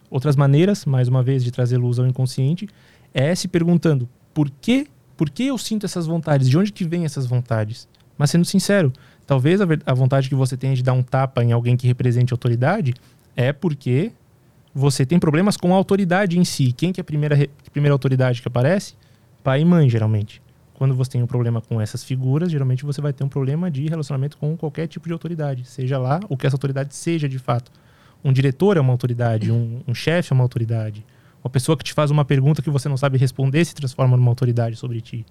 Outras 0.10 0.36
maneiras, 0.36 0.86
mais 0.86 1.08
uma 1.08 1.22
vez, 1.22 1.44
de 1.44 1.52
trazer 1.52 1.78
luz 1.78 2.00
ao 2.00 2.08
inconsciente 2.08 2.68
é 3.14 3.34
se 3.36 3.48
perguntando 3.48 4.08
por 4.34 4.50
que, 4.50 4.88
por 5.16 5.30
que 5.30 5.48
eu 5.48 5.58
sinto 5.58 5.86
essas 5.86 6.06
vontades? 6.06 6.50
De 6.50 6.58
onde 6.58 6.72
que 6.72 6.86
vêm 6.86 7.06
essas 7.06 7.26
vontades? 7.26 7.88
Mas 8.18 8.32
sendo 8.32 8.46
sincero, 8.46 8.92
talvez 9.28 9.62
a, 9.62 9.66
a 9.86 9.94
vontade 9.94 10.30
que 10.30 10.36
você 10.36 10.58
tenha 10.58 10.74
de 10.74 10.82
dar 10.82 10.94
um 10.94 11.04
tapa 11.04 11.44
em 11.44 11.52
alguém 11.52 11.76
que 11.76 11.86
represente 11.86 12.34
autoridade 12.34 12.94
é 13.36 13.54
porque 13.54 14.12
você 14.74 15.06
tem 15.06 15.20
problemas 15.20 15.58
com 15.58 15.74
a 15.74 15.78
autoridade 15.78 16.40
em 16.40 16.46
si. 16.46 16.72
Quem 16.72 16.94
que 16.94 17.00
é 17.00 17.04
a 17.04 17.04
primeira, 17.04 17.48
primeira 17.72 17.94
autoridade 17.94 18.42
que 18.42 18.48
aparece? 18.48 18.96
Pai 19.44 19.62
e 19.62 19.66
mãe, 19.66 19.90
geralmente. 19.90 20.42
Quando 20.74 20.96
você 20.96 21.12
tem 21.12 21.24
um 21.24 21.28
problema 21.28 21.60
com 21.60 21.82
essas 21.82 22.04
figuras, 22.04 22.52
geralmente 22.52 22.86
você 22.86 23.02
vai 23.02 23.12
ter 23.12 23.24
um 23.24 23.30
problema 23.30 23.70
de 23.70 23.88
relacionamento 23.88 24.38
com 24.38 24.56
qualquer 24.56 24.88
tipo 24.88 25.08
de 25.08 25.14
autoridade, 25.14 25.66
seja 25.66 25.98
lá 25.98 26.20
o 26.30 26.38
que 26.38 26.46
essa 26.46 26.56
autoridade 26.56 26.96
seja 26.96 27.28
de 27.28 27.40
fato. 27.40 27.72
Um 28.24 28.32
diretor 28.32 28.78
é 28.78 28.80
uma 28.80 28.94
autoridade, 28.94 29.52
um, 29.52 29.82
um 29.88 29.94
chefe 29.94 30.32
é 30.32 30.36
uma 30.36 30.44
autoridade. 30.44 31.04
Uma 31.44 31.50
pessoa 31.50 31.76
que 31.76 31.84
te 31.84 31.94
faz 31.94 32.12
uma 32.12 32.24
pergunta 32.24 32.62
que 32.62 32.70
você 32.70 32.88
não 32.88 32.98
sabe 32.98 33.18
responder 33.18 33.66
se 33.66 33.74
transforma 33.74 34.16
numa 34.16 34.30
autoridade 34.30 34.76
sobre 34.76 35.02
ti. 35.02 35.26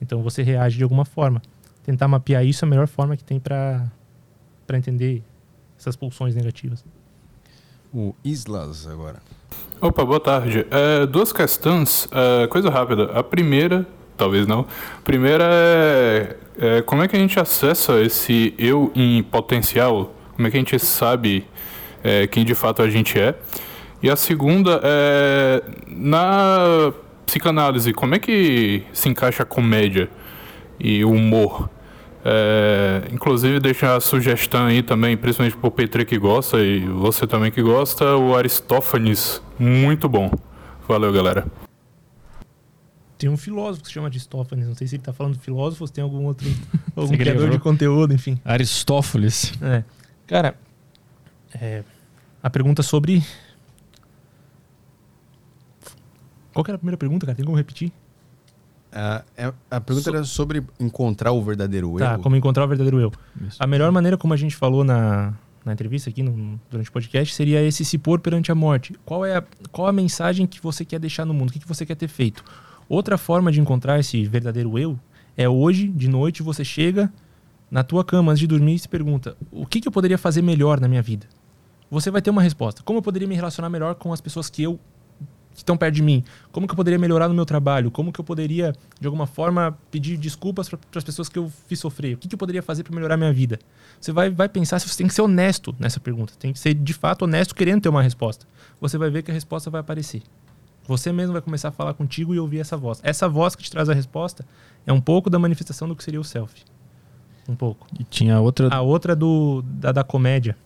Então 0.00 0.22
você 0.22 0.42
reage 0.42 0.76
de 0.76 0.82
alguma 0.82 1.04
forma. 1.04 1.42
Tentar 1.84 2.08
mapear 2.08 2.44
isso 2.44 2.64
é 2.64 2.66
a 2.66 2.70
melhor 2.70 2.88
forma 2.88 3.16
que 3.16 3.22
tem 3.22 3.38
para 3.38 3.88
entender 4.72 5.22
essas 5.78 5.94
pulsões 5.94 6.34
negativas. 6.34 6.84
O 7.92 8.14
Islas 8.24 8.88
agora. 8.88 9.22
Opa, 9.80 10.04
boa 10.04 10.18
tarde. 10.18 10.66
É, 10.70 11.06
duas 11.06 11.32
questões, 11.32 12.08
é, 12.10 12.46
coisa 12.48 12.70
rápida. 12.70 13.04
A 13.12 13.22
primeira 13.22 13.86
talvez 14.16 14.46
não. 14.46 14.66
Primeira 15.02 15.44
é, 15.44 16.36
é, 16.58 16.82
como 16.82 17.02
é 17.02 17.08
que 17.08 17.16
a 17.16 17.18
gente 17.18 17.38
acessa 17.38 18.00
esse 18.00 18.54
eu 18.58 18.90
em 18.94 19.22
potencial? 19.22 20.14
Como 20.34 20.48
é 20.48 20.50
que 20.50 20.56
a 20.56 20.60
gente 20.60 20.78
sabe 20.78 21.46
é, 22.02 22.26
quem 22.26 22.44
de 22.44 22.54
fato 22.54 22.82
a 22.82 22.88
gente 22.88 23.18
é? 23.18 23.34
E 24.02 24.10
a 24.10 24.16
segunda 24.16 24.80
é 24.82 25.62
na 25.88 26.92
psicanálise, 27.24 27.92
como 27.92 28.14
é 28.14 28.18
que 28.18 28.82
se 28.92 29.08
encaixa 29.08 29.42
a 29.42 29.46
comédia 29.46 30.10
e 30.78 31.04
o 31.04 31.10
humor? 31.10 31.70
É, 32.26 33.02
inclusive 33.12 33.60
deixa 33.60 33.94
a 33.94 34.00
sugestão 34.00 34.64
aí 34.64 34.82
também, 34.82 35.14
principalmente 35.14 35.58
pro 35.58 35.70
Petri 35.70 36.06
que 36.06 36.18
gosta 36.18 36.58
e 36.58 36.80
você 36.80 37.26
também 37.26 37.52
que 37.52 37.60
gosta, 37.60 38.16
o 38.16 38.34
Aristófanes, 38.34 39.42
muito 39.58 40.08
bom. 40.08 40.30
Valeu, 40.88 41.12
galera. 41.12 41.46
Tem 43.18 43.28
um 43.28 43.36
filósofo 43.36 43.82
que 43.82 43.88
se 43.88 43.94
chama 43.94 44.06
Aristófanes. 44.06 44.66
Não 44.66 44.74
sei 44.74 44.86
se 44.86 44.96
ele 44.96 45.02
está 45.02 45.12
falando 45.12 45.34
de 45.34 45.40
filósofo 45.40 45.84
ou 45.84 45.86
se 45.86 45.92
tem 45.92 46.02
algum 46.02 46.24
outro 46.24 46.48
algum 46.96 47.16
criador 47.16 47.50
de 47.50 47.58
conteúdo, 47.58 48.14
enfim. 48.14 48.40
Aristófanes. 48.42 49.52
É. 49.62 49.84
Cara, 50.26 50.56
é, 51.60 51.84
a 52.42 52.48
pergunta 52.48 52.82
sobre. 52.82 53.22
Qual 56.54 56.64
que 56.64 56.70
era 56.70 56.76
a 56.76 56.78
primeira 56.78 56.96
pergunta, 56.96 57.26
cara? 57.26 57.36
Tem 57.36 57.44
como 57.44 57.56
repetir? 57.56 57.92
Uh, 58.94 59.24
é, 59.36 59.52
a 59.68 59.80
pergunta 59.80 60.08
so... 60.08 60.16
era 60.16 60.24
sobre 60.24 60.62
encontrar 60.78 61.32
o 61.32 61.42
verdadeiro 61.42 61.94
eu. 61.94 61.98
Tá, 61.98 62.16
como 62.16 62.36
encontrar 62.36 62.64
o 62.64 62.68
verdadeiro 62.68 63.00
eu. 63.00 63.12
Isso. 63.44 63.56
A 63.58 63.66
melhor 63.66 63.90
maneira, 63.90 64.16
como 64.16 64.32
a 64.32 64.36
gente 64.36 64.54
falou 64.54 64.84
na, 64.84 65.34
na 65.64 65.72
entrevista 65.72 66.08
aqui, 66.08 66.22
no, 66.22 66.60
durante 66.70 66.90
o 66.90 66.92
podcast, 66.92 67.34
seria 67.34 67.60
esse 67.60 67.84
se 67.84 67.98
pôr 67.98 68.20
perante 68.20 68.52
a 68.52 68.54
morte. 68.54 68.94
Qual 69.04 69.26
é 69.26 69.38
a, 69.38 69.44
qual 69.72 69.88
a 69.88 69.92
mensagem 69.92 70.46
que 70.46 70.62
você 70.62 70.84
quer 70.84 71.00
deixar 71.00 71.24
no 71.24 71.34
mundo? 71.34 71.50
O 71.50 71.52
que, 71.52 71.58
que 71.58 71.66
você 71.66 71.84
quer 71.84 71.96
ter 71.96 72.06
feito? 72.06 72.44
Outra 72.88 73.18
forma 73.18 73.50
de 73.50 73.60
encontrar 73.60 73.98
esse 73.98 74.24
verdadeiro 74.26 74.78
eu 74.78 74.96
é 75.36 75.48
hoje, 75.48 75.88
de 75.88 76.08
noite, 76.08 76.40
você 76.40 76.64
chega 76.64 77.12
na 77.68 77.82
tua 77.82 78.04
cama 78.04 78.30
antes 78.30 78.38
de 78.38 78.46
dormir 78.46 78.74
e 78.74 78.78
se 78.78 78.88
pergunta: 78.88 79.36
o 79.50 79.66
que, 79.66 79.80
que 79.80 79.88
eu 79.88 79.92
poderia 79.92 80.16
fazer 80.16 80.40
melhor 80.40 80.78
na 80.78 80.86
minha 80.86 81.02
vida? 81.02 81.26
Você 81.90 82.12
vai 82.12 82.22
ter 82.22 82.30
uma 82.30 82.42
resposta. 82.42 82.80
Como 82.84 82.98
eu 82.98 83.02
poderia 83.02 83.26
me 83.26 83.34
relacionar 83.34 83.68
melhor 83.68 83.96
com 83.96 84.12
as 84.12 84.20
pessoas 84.20 84.48
que 84.48 84.62
eu 84.62 84.78
que 85.54 85.60
estão 85.60 85.76
perto 85.76 85.94
de 85.94 86.02
mim? 86.02 86.24
Como 86.52 86.66
que 86.66 86.72
eu 86.72 86.76
poderia 86.76 86.98
melhorar 86.98 87.28
no 87.28 87.34
meu 87.34 87.46
trabalho? 87.46 87.90
Como 87.90 88.12
que 88.12 88.20
eu 88.20 88.24
poderia, 88.24 88.74
de 89.00 89.06
alguma 89.06 89.26
forma, 89.26 89.78
pedir 89.90 90.16
desculpas 90.16 90.68
para 90.68 90.78
as 90.96 91.04
pessoas 91.04 91.28
que 91.28 91.38
eu 91.38 91.50
fiz 91.66 91.78
sofrer? 91.78 92.14
O 92.14 92.18
que, 92.18 92.28
que 92.28 92.34
eu 92.34 92.38
poderia 92.38 92.62
fazer 92.62 92.82
para 92.82 92.94
melhorar 92.94 93.14
a 93.14 93.18
minha 93.18 93.32
vida? 93.32 93.58
Você 94.00 94.12
vai, 94.12 94.28
vai 94.30 94.48
pensar 94.48 94.78
se 94.80 94.88
você 94.88 94.98
tem 94.98 95.06
que 95.06 95.14
ser 95.14 95.22
honesto 95.22 95.74
nessa 95.78 96.00
pergunta. 96.00 96.34
Tem 96.38 96.52
que 96.52 96.58
ser, 96.58 96.74
de 96.74 96.92
fato, 96.92 97.22
honesto 97.22 97.54
querendo 97.54 97.82
ter 97.82 97.88
uma 97.88 98.02
resposta. 98.02 98.46
Você 98.80 98.98
vai 98.98 99.10
ver 99.10 99.22
que 99.22 99.30
a 99.30 99.34
resposta 99.34 99.70
vai 99.70 99.80
aparecer. 99.80 100.22
Você 100.86 101.12
mesmo 101.12 101.32
vai 101.32 101.40
começar 101.40 101.68
a 101.68 101.72
falar 101.72 101.94
contigo 101.94 102.34
e 102.34 102.38
ouvir 102.38 102.58
essa 102.58 102.76
voz. 102.76 103.00
Essa 103.02 103.28
voz 103.28 103.54
que 103.56 103.62
te 103.62 103.70
traz 103.70 103.88
a 103.88 103.94
resposta 103.94 104.44
é 104.86 104.92
um 104.92 105.00
pouco 105.00 105.30
da 105.30 105.38
manifestação 105.38 105.88
do 105.88 105.96
que 105.96 106.04
seria 106.04 106.20
o 106.20 106.24
self. 106.24 106.62
Um 107.48 107.54
pouco. 107.54 107.86
E 107.98 108.04
tinha 108.04 108.40
outra. 108.40 108.68
A 108.74 108.80
outra 108.80 109.14
do, 109.14 109.62
da, 109.62 109.92
da 109.92 110.04
comédia. 110.04 110.56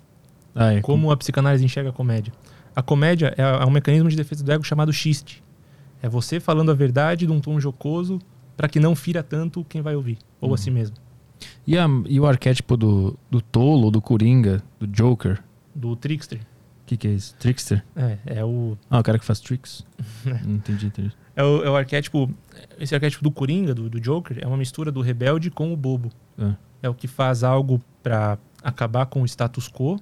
Ah, 0.54 0.72
é. 0.72 0.80
Como 0.80 1.10
a 1.10 1.16
psicanálise 1.16 1.64
enxerga 1.64 1.90
a 1.90 1.92
comédia. 1.92 2.32
A 2.78 2.82
comédia 2.82 3.34
é, 3.36 3.42
é 3.42 3.66
um 3.66 3.70
mecanismo 3.70 4.08
de 4.08 4.16
defesa 4.16 4.44
do 4.44 4.52
ego 4.52 4.62
chamado 4.62 4.92
xiste. 4.92 5.42
É 6.02 6.08
você 6.08 6.38
falando 6.38 6.70
a 6.70 6.74
verdade 6.74 7.26
de 7.26 7.32
um 7.32 7.40
tom 7.40 7.58
jocoso 7.58 8.20
para 8.56 8.68
que 8.68 8.78
não 8.78 8.94
fira 8.94 9.22
tanto 9.22 9.64
quem 9.64 9.82
vai 9.82 9.96
ouvir, 9.96 10.18
ou 10.40 10.50
uhum. 10.50 10.54
a 10.54 10.58
si 10.58 10.70
mesmo. 10.70 10.96
E, 11.66 11.76
a, 11.76 11.86
e 12.06 12.20
o 12.20 12.26
arquétipo 12.26 12.76
do, 12.76 13.18
do 13.30 13.40
tolo, 13.40 13.90
do 13.90 14.00
coringa, 14.00 14.62
do 14.78 14.86
joker? 14.86 15.42
Do 15.74 15.96
trickster 15.96 16.40
que, 16.88 16.96
que 16.96 17.08
é 17.08 17.10
isso? 17.10 17.34
Trickster? 17.38 17.84
É, 17.94 18.18
é 18.24 18.44
o. 18.44 18.76
Ah, 18.88 18.98
o 18.98 19.02
cara 19.02 19.18
que 19.18 19.24
faz 19.24 19.40
tricks? 19.40 19.84
Não 20.24 20.54
entendi, 20.54 20.86
entendi. 20.86 21.12
É 21.36 21.44
o, 21.44 21.62
é 21.62 21.70
o 21.70 21.76
arquétipo. 21.76 22.32
Esse 22.78 22.94
arquétipo 22.94 23.22
do 23.22 23.30
Coringa, 23.30 23.74
do, 23.74 23.90
do 23.90 24.00
Joker, 24.00 24.38
é 24.40 24.46
uma 24.46 24.56
mistura 24.56 24.90
do 24.90 25.02
rebelde 25.02 25.50
com 25.50 25.72
o 25.72 25.76
bobo. 25.76 26.10
É, 26.38 26.54
é 26.84 26.88
o 26.88 26.94
que 26.94 27.06
faz 27.06 27.44
algo 27.44 27.80
para 28.02 28.38
acabar 28.62 29.06
com 29.06 29.22
o 29.22 29.26
status 29.26 29.68
quo 29.68 30.00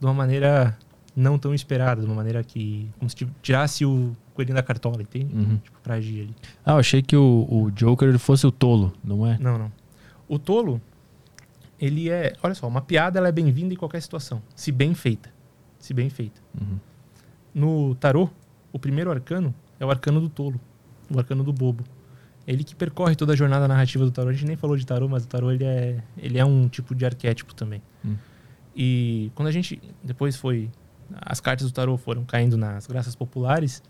de 0.00 0.06
uma 0.06 0.12
maneira 0.12 0.76
não 1.14 1.38
tão 1.38 1.54
esperada, 1.54 2.00
de 2.00 2.06
uma 2.06 2.16
maneira 2.16 2.42
que. 2.42 2.88
como 2.98 3.08
se 3.08 3.16
tirasse 3.42 3.84
o 3.84 4.16
coelhinho 4.34 4.56
da 4.56 4.62
cartola, 4.62 5.02
entende? 5.02 5.34
Uhum. 5.34 5.58
Tipo, 5.58 5.78
pra 5.82 5.94
agir 5.94 6.22
ali. 6.22 6.36
Ah, 6.64 6.72
eu 6.72 6.78
achei 6.78 7.02
que 7.02 7.16
o, 7.16 7.46
o 7.48 7.70
Joker 7.70 8.18
fosse 8.18 8.46
o 8.46 8.52
tolo, 8.52 8.92
não 9.02 9.26
é? 9.26 9.38
Não, 9.38 9.58
não. 9.58 9.72
O 10.28 10.38
tolo, 10.38 10.80
ele 11.80 12.10
é. 12.10 12.34
Olha 12.42 12.54
só, 12.54 12.66
uma 12.66 12.80
piada 12.80 13.18
ela 13.18 13.28
é 13.28 13.32
bem-vinda 13.32 13.74
em 13.74 13.76
qualquer 13.76 14.00
situação, 14.02 14.42
se 14.56 14.72
bem 14.72 14.94
feita 14.94 15.34
se 15.84 15.92
bem 15.92 16.08
feita. 16.08 16.40
Uhum. 16.58 16.78
No 17.54 17.94
tarô, 17.96 18.30
o 18.72 18.78
primeiro 18.78 19.10
arcano 19.10 19.54
é 19.78 19.84
o 19.84 19.90
arcano 19.90 20.18
do 20.18 20.30
tolo, 20.30 20.58
o 21.12 21.18
arcano 21.18 21.44
do 21.44 21.52
bobo. 21.52 21.84
Ele 22.46 22.64
que 22.64 22.74
percorre 22.74 23.14
toda 23.14 23.34
a 23.34 23.36
jornada 23.36 23.68
narrativa 23.68 24.02
do 24.02 24.10
tarô. 24.10 24.30
A 24.30 24.32
gente 24.32 24.46
nem 24.46 24.56
falou 24.56 24.78
de 24.78 24.86
tarô, 24.86 25.08
mas 25.08 25.24
o 25.24 25.28
tarô 25.28 25.52
ele 25.52 25.64
é, 25.64 26.02
ele 26.16 26.38
é 26.38 26.44
um 26.44 26.68
tipo 26.68 26.94
de 26.94 27.04
arquétipo 27.04 27.54
também. 27.54 27.82
Uhum. 28.02 28.16
E 28.74 29.30
quando 29.34 29.48
a 29.48 29.52
gente 29.52 29.78
depois 30.02 30.36
foi 30.36 30.70
as 31.20 31.40
cartas 31.40 31.66
do 31.70 31.72
tarô 31.72 31.96
foram 31.96 32.24
caindo 32.24 32.56
nas 32.56 32.86
graças 32.86 33.14
populares 33.14 33.82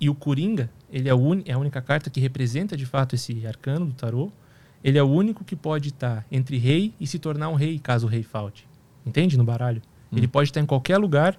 e 0.00 0.08
o 0.08 0.14
Coringa, 0.14 0.70
ele 0.90 1.08
é, 1.08 1.14
un, 1.14 1.42
é 1.44 1.52
a 1.52 1.58
única 1.58 1.82
carta 1.82 2.08
que 2.08 2.18
representa 2.18 2.74
de 2.74 2.86
fato 2.86 3.14
esse 3.14 3.46
arcano 3.46 3.86
do 3.86 3.92
tarô. 3.92 4.32
Ele 4.82 4.96
é 4.96 5.02
o 5.02 5.06
único 5.06 5.44
que 5.44 5.54
pode 5.54 5.90
estar 5.90 6.24
entre 6.32 6.56
rei 6.56 6.94
e 6.98 7.06
se 7.06 7.18
tornar 7.18 7.50
um 7.50 7.54
rei, 7.54 7.78
caso 7.78 8.06
o 8.06 8.08
rei 8.08 8.22
falte. 8.22 8.66
Entende? 9.04 9.36
No 9.36 9.44
baralho. 9.44 9.82
Hum. 10.10 10.16
Ele 10.16 10.26
pode 10.26 10.48
estar 10.48 10.60
em 10.60 10.64
qualquer 10.64 10.96
lugar, 10.96 11.38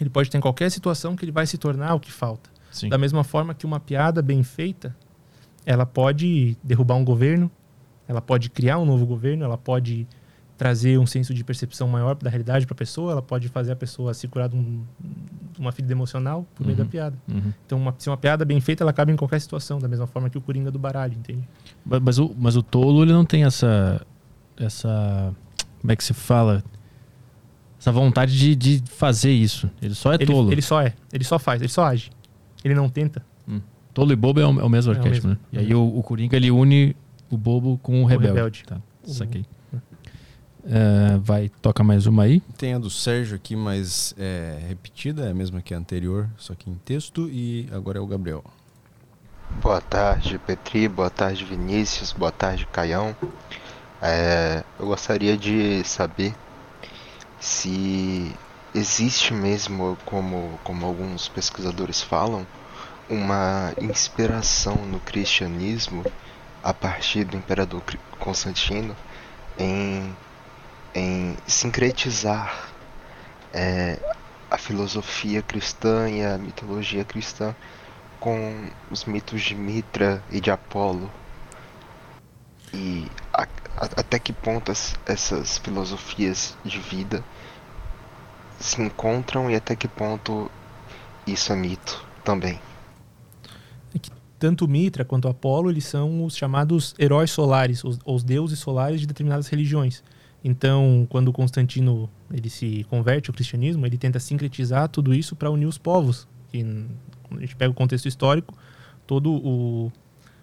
ele 0.00 0.08
pode 0.08 0.28
estar 0.28 0.38
em 0.38 0.40
qualquer 0.40 0.70
situação 0.70 1.16
que 1.16 1.24
ele 1.24 1.32
vai 1.32 1.44
se 1.44 1.58
tornar 1.58 1.94
o 1.94 2.00
que 2.00 2.12
falta. 2.12 2.48
Sim. 2.70 2.88
Da 2.88 2.96
mesma 2.96 3.24
forma 3.24 3.52
que 3.52 3.66
uma 3.66 3.80
piada 3.80 4.22
bem 4.22 4.44
feita, 4.44 4.96
ela 5.66 5.84
pode 5.84 6.56
derrubar 6.62 6.94
um 6.94 7.04
governo, 7.04 7.50
ela 8.06 8.20
pode 8.20 8.48
criar 8.48 8.78
um 8.78 8.84
novo 8.84 9.04
governo, 9.04 9.44
ela 9.44 9.58
pode 9.58 10.06
trazer 10.62 10.96
um 10.96 11.06
senso 11.06 11.34
de 11.34 11.42
percepção 11.42 11.88
maior 11.88 12.14
da 12.14 12.30
realidade 12.30 12.66
para 12.66 12.74
a 12.74 12.76
pessoa, 12.76 13.10
ela 13.10 13.22
pode 13.22 13.48
fazer 13.48 13.72
a 13.72 13.76
pessoa 13.76 14.14
se 14.14 14.28
curar 14.28 14.48
de, 14.48 14.54
um, 14.54 14.84
de 15.52 15.58
uma 15.58 15.72
ferida 15.72 15.92
emocional 15.92 16.46
por 16.54 16.64
meio 16.64 16.76
da 16.76 16.84
uhum. 16.84 16.88
piada. 16.88 17.18
Uhum. 17.28 17.52
Então, 17.66 17.78
uma, 17.78 17.92
se 17.98 18.08
uma 18.08 18.16
piada 18.16 18.44
bem 18.44 18.60
feita, 18.60 18.84
ela 18.84 18.92
cabe 18.92 19.10
em 19.10 19.16
qualquer 19.16 19.40
situação, 19.40 19.80
da 19.80 19.88
mesma 19.88 20.06
forma 20.06 20.30
que 20.30 20.38
o 20.38 20.40
Coringa 20.40 20.70
do 20.70 20.78
baralho, 20.78 21.14
entende? 21.14 21.42
Mas, 21.84 22.00
mas, 22.00 22.18
o, 22.20 22.32
mas 22.38 22.54
o 22.54 22.62
tolo, 22.62 23.02
ele 23.02 23.12
não 23.12 23.24
tem 23.24 23.42
essa... 23.42 24.00
essa 24.56 25.34
como 25.80 25.90
é 25.90 25.96
que 25.96 26.04
se 26.04 26.14
fala? 26.14 26.62
essa 27.76 27.90
vontade 27.90 28.38
de, 28.38 28.54
de 28.54 28.84
fazer 28.88 29.32
isso. 29.32 29.68
Ele 29.82 29.94
só 29.96 30.12
é 30.12 30.14
ele, 30.14 30.26
tolo. 30.26 30.52
Ele 30.52 30.62
só 30.62 30.80
é. 30.80 30.94
Ele 31.12 31.24
só 31.24 31.40
faz, 31.40 31.60
ele 31.60 31.68
só 31.68 31.86
age. 31.86 32.12
Ele 32.64 32.76
não 32.76 32.88
tenta. 32.88 33.26
Hum. 33.48 33.60
Tolo 33.92 34.12
e 34.12 34.16
bobo 34.16 34.38
é 34.38 34.46
o, 34.46 34.60
é 34.60 34.62
o 34.62 34.68
mesmo 34.68 34.92
é 34.92 34.96
arquétipo, 34.96 35.26
o 35.26 35.30
mesmo. 35.30 35.42
né? 35.50 35.58
E 35.58 35.58
aí 35.58 35.74
o, 35.74 35.98
o 35.98 36.00
Coringa 36.04 36.36
ele 36.36 36.52
une 36.52 36.94
O 37.28 37.36
bobo 37.36 37.78
com 37.82 38.04
o 38.04 38.06
rebelde. 38.06 38.34
rebelde. 38.34 38.64
Tá, 38.64 38.80
saquei. 39.02 39.44
É, 40.64 41.18
vai, 41.18 41.50
toca 41.60 41.82
mais 41.82 42.06
uma 42.06 42.24
aí. 42.24 42.40
Tem 42.56 42.74
a 42.74 42.78
do 42.78 42.90
Sérgio 42.90 43.36
aqui, 43.36 43.56
mas 43.56 44.14
é 44.18 44.58
repetida, 44.68 45.26
é 45.26 45.30
a 45.30 45.34
mesma 45.34 45.60
que 45.60 45.74
a 45.74 45.78
anterior, 45.78 46.28
só 46.36 46.54
que 46.54 46.70
em 46.70 46.74
texto, 46.84 47.28
e 47.28 47.68
agora 47.72 47.98
é 47.98 48.00
o 48.00 48.06
Gabriel. 48.06 48.44
Boa 49.60 49.80
tarde, 49.80 50.38
Petri. 50.38 50.88
Boa 50.88 51.10
tarde, 51.10 51.44
Vinícius. 51.44 52.12
Boa 52.12 52.32
tarde, 52.32 52.66
Caião. 52.66 53.14
É, 54.00 54.64
eu 54.78 54.86
gostaria 54.86 55.36
de 55.36 55.84
saber 55.84 56.34
se 57.38 58.32
existe 58.74 59.34
mesmo, 59.34 59.98
como, 60.04 60.58
como 60.64 60.86
alguns 60.86 61.28
pesquisadores 61.28 62.00
falam, 62.00 62.46
uma 63.08 63.72
inspiração 63.80 64.76
no 64.86 64.98
cristianismo 65.00 66.04
a 66.62 66.72
partir 66.72 67.24
do 67.24 67.36
imperador 67.36 67.82
Constantino 68.18 68.96
em, 69.58 70.16
em 70.94 71.36
sincretizar 71.46 72.70
é, 73.52 73.98
a 74.50 74.58
filosofia 74.58 75.42
cristã 75.42 76.08
e 76.08 76.24
a 76.24 76.36
mitologia 76.38 77.04
cristã 77.04 77.54
com 78.20 78.68
os 78.90 79.04
mitos 79.04 79.42
de 79.42 79.54
Mitra 79.54 80.22
e 80.30 80.40
de 80.40 80.50
Apolo. 80.50 81.10
E 82.72 83.06
a- 83.32 83.42
a- 83.42 84.00
até 84.00 84.18
que 84.18 84.32
ponto 84.32 84.70
as- 84.70 84.94
essas 85.06 85.58
filosofias 85.58 86.56
de 86.64 86.78
vida 86.78 87.24
se 88.60 88.80
encontram 88.80 89.50
e 89.50 89.56
até 89.56 89.74
que 89.74 89.88
ponto 89.88 90.50
isso 91.26 91.52
é 91.52 91.56
mito 91.56 92.04
também. 92.24 92.60
Tanto 94.38 94.66
Mitra 94.66 95.04
quanto 95.04 95.28
Apolo, 95.28 95.70
eles 95.70 95.84
são 95.84 96.24
os 96.24 96.36
chamados 96.36 96.96
heróis 96.98 97.30
solares, 97.30 97.84
os, 97.84 97.96
os 98.04 98.24
deuses 98.24 98.58
solares 98.58 99.00
de 99.00 99.06
determinadas 99.06 99.46
religiões. 99.46 100.02
Então, 100.44 101.06
quando 101.08 101.32
Constantino 101.32 102.10
ele 102.32 102.50
se 102.50 102.84
converte 102.90 103.30
ao 103.30 103.34
cristianismo, 103.34 103.86
ele 103.86 103.96
tenta 103.96 104.18
sincretizar 104.18 104.88
tudo 104.88 105.14
isso 105.14 105.36
para 105.36 105.50
unir 105.50 105.66
os 105.66 105.78
povos. 105.78 106.26
E, 106.52 106.58
n- 106.62 106.86
quando 107.22 107.38
a 107.38 107.40
gente 107.42 107.54
pega 107.54 107.70
o 107.70 107.74
contexto 107.74 108.06
histórico, 108.08 108.56
todo 109.06 109.32
o, 109.32 109.92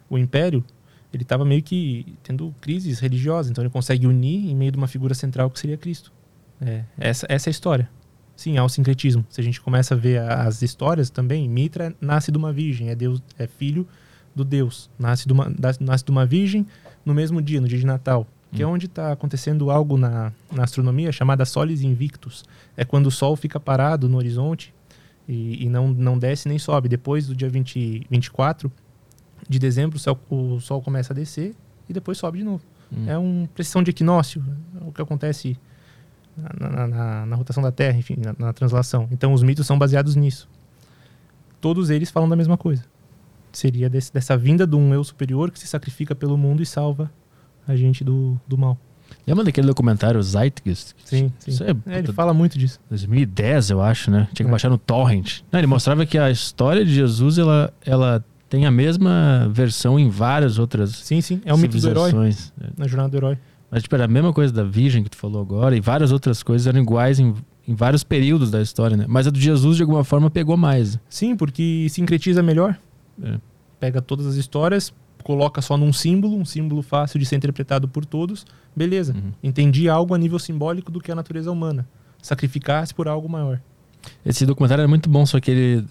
o 0.09 0.17
império 0.17 0.63
ele 1.11 1.23
estava 1.23 1.43
meio 1.43 1.61
que 1.63 2.15
tendo 2.23 2.53
crises 2.61 2.99
religiosas. 2.99 3.49
Então, 3.51 3.63
ele 3.63 3.71
consegue 3.71 4.05
unir 4.07 4.49
em 4.49 4.55
meio 4.55 4.71
de 4.71 4.77
uma 4.77 4.88
figura 4.88 5.13
central 5.13 5.49
que 5.49 5.59
seria 5.59 5.76
Cristo. 5.76 6.13
É, 6.61 6.84
essa, 6.97 7.26
essa 7.27 7.49
é 7.49 7.51
a 7.51 7.51
história. 7.51 7.89
Sim, 8.35 8.57
há 8.57 8.63
o 8.63 8.69
sincretismo. 8.69 9.26
Se 9.30 9.41
a 9.41 9.43
gente 9.43 9.59
começa 9.59 9.95
a 9.95 9.97
ver 9.97 10.21
as 10.21 10.61
histórias 10.61 11.09
também, 11.09 11.49
Mitra 11.49 11.93
nasce 11.99 12.31
de 12.31 12.38
uma 12.38 12.53
virgem, 12.53 12.89
é 12.89 12.95
Deus, 12.95 13.21
é 13.38 13.47
filho 13.47 13.85
do 14.34 14.45
Deus, 14.45 14.89
nasce 14.97 15.27
de 15.27 15.34
uma, 15.34 15.51
nasce 15.81 16.05
de 16.05 16.11
uma 16.11 16.26
virgem 16.26 16.65
no 17.03 17.13
mesmo 17.13 17.41
dia, 17.41 17.59
no 17.59 17.67
dia 17.67 17.80
de 17.80 17.85
Natal, 17.85 18.26
que 18.51 18.63
é 18.63 18.67
onde 18.67 18.88
está 18.88 19.11
acontecendo 19.11 19.69
algo 19.69 19.97
na, 19.97 20.31
na 20.51 20.63
astronomia 20.63 21.11
chamada 21.11 21.45
Solis 21.45 21.81
Invictus. 21.81 22.43
É 22.76 22.84
quando 22.84 23.07
o 23.07 23.11
Sol 23.11 23.35
fica 23.35 23.59
parado 23.59 24.09
no 24.09 24.17
horizonte 24.17 24.73
e, 25.27 25.65
e 25.65 25.69
não, 25.69 25.89
não 25.89 26.17
desce 26.17 26.47
nem 26.47 26.57
sobe. 26.57 26.89
Depois 26.89 27.27
do 27.27 27.35
dia 27.35 27.49
20, 27.49 28.07
24 28.09 28.71
de 29.47 29.59
dezembro, 29.59 29.97
o, 29.97 29.99
céu, 29.99 30.19
o 30.30 30.59
Sol 30.59 30.81
começa 30.81 31.13
a 31.13 31.15
descer 31.15 31.55
e 31.88 31.93
depois 31.93 32.17
sobe 32.17 32.39
de 32.39 32.43
novo. 32.43 32.63
É 33.07 33.15
uma 33.17 33.47
precisão 33.49 33.84
de 33.84 33.91
equinócio, 33.91 34.43
é 34.81 34.84
o 34.88 34.91
que 34.91 34.99
acontece 35.01 35.55
na, 36.35 36.69
na- 36.69 36.88
na- 36.88 37.26
na 37.27 37.35
rotação 37.35 37.61
da 37.61 37.71
Terra, 37.71 37.99
enfim, 37.99 38.15
na, 38.17 38.34
na 38.47 38.51
translação. 38.53 39.07
Então 39.11 39.31
os 39.31 39.43
mitos 39.43 39.67
são 39.67 39.77
baseados 39.77 40.15
nisso. 40.15 40.49
Todos 41.61 41.89
eles 41.89 42.09
falam 42.09 42.27
da 42.30 42.35
mesma 42.35 42.57
coisa. 42.57 42.84
Seria 43.51 43.89
desse- 43.89 44.11
dessa 44.13 44.35
vinda 44.38 44.65
de 44.65 44.76
um 44.76 44.91
eu 44.93 45.03
superior 45.03 45.51
que 45.51 45.59
se 45.59 45.67
sacrifica 45.67 46.15
pelo 46.15 46.38
mundo 46.38 46.63
e 46.63 46.65
salva 46.65 47.11
a 47.68 47.76
gente 47.76 48.03
do, 48.03 48.40
do 48.48 48.57
mal. 48.57 48.77
Lembra 49.26 49.44
daquele 49.44 49.65
documentário 49.68 50.22
Zeitgeist? 50.22 50.94
Sim, 51.03 51.31
sim. 51.40 51.52
É, 51.64 51.69
É, 51.91 51.94
ele 51.98 52.02
puta, 52.03 52.14
fala 52.14 52.34
muito 52.34 52.57
disso. 52.57 52.80
2010, 52.90 53.72
eu 53.72 53.81
acho, 53.81 54.11
né? 54.11 54.27
Tinha 54.34 54.45
que 54.45 54.49
É. 54.49 54.52
baixar 54.52 54.69
no 54.69 54.77
torrent. 54.77 55.41
Não, 55.52 55.60
ele 55.60 55.68
mostrava 55.68 56.06
que 56.06 56.18
a 56.18 56.30
história 56.30 56.86
de 56.86 56.94
Jesus, 56.94 57.38
ela, 57.38 57.73
ela 57.86 58.23
tem 58.48 58.65
a 58.65 58.72
mesma 58.72 59.49
versão 59.52 59.99
em 59.99 60.10
várias 60.10 60.57
outras 60.60 60.91
Sim, 60.91 61.22
sim. 61.22 61.41
É 61.45 61.53
o 61.53 61.57
mito 61.57 61.77
do 61.80 61.88
herói, 61.90 62.11
na 62.77 62.88
jornada 62.88 63.10
do 63.10 63.18
herói. 63.18 63.38
Mas, 63.72 63.84
tipo, 63.84 63.94
era 63.95 64.06
a 64.06 64.07
mesma 64.07 64.34
coisa 64.34 64.52
da 64.52 64.64
Virgem 64.64 65.03
que 65.03 65.10
tu 65.11 65.18
falou 65.18 65.41
agora, 65.41 65.76
e 65.76 65.80
várias 65.81 66.11
outras 66.11 66.41
coisas 66.41 66.65
eram 66.65 66.81
iguais 66.81 67.19
em, 67.19 67.36
em 67.68 67.76
vários 67.76 68.04
períodos 68.04 68.49
da 68.49 68.62
história, 68.62 68.97
né? 68.97 69.05
Mas 69.07 69.28
a 69.28 69.29
do 69.29 69.39
Jesus, 69.39 69.78
de 69.78 69.84
alguma 69.84 70.04
forma, 70.04 70.29
pegou 70.29 70.57
mais. 70.57 70.99
Sim, 71.07 71.36
porque 71.36 71.86
sincretiza 71.89 72.41
melhor. 72.41 72.76
É. 73.21 73.38
Pega 73.79 74.02
todas 74.02 74.26
as 74.26 74.36
histórias, 74.36 74.91
coloca 75.29 75.61
só 75.61 75.77
num 75.77 75.93
símbolo, 75.93 76.35
um 76.35 76.43
símbolo 76.43 76.81
fácil 76.81 77.19
de 77.19 77.25
ser 77.27 77.35
interpretado 77.35 77.87
por 77.87 78.03
todos. 78.03 78.47
Beleza. 78.75 79.13
Uhum. 79.13 79.31
Entendi 79.43 79.87
algo 79.87 80.15
a 80.15 80.17
nível 80.17 80.39
simbólico 80.39 80.91
do 80.91 80.99
que 80.99 81.11
é 81.11 81.13
a 81.13 81.15
natureza 81.15 81.51
humana. 81.51 81.87
Sacrificar-se 82.19 82.95
por 82.95 83.07
algo 83.07 83.29
maior. 83.29 83.61
Esse 84.25 84.43
documentário 84.43 84.81
era 84.81 84.87
muito 84.87 85.07
bom, 85.07 85.23
só 85.27 85.39
que 85.39 85.51
ele. 85.51 85.85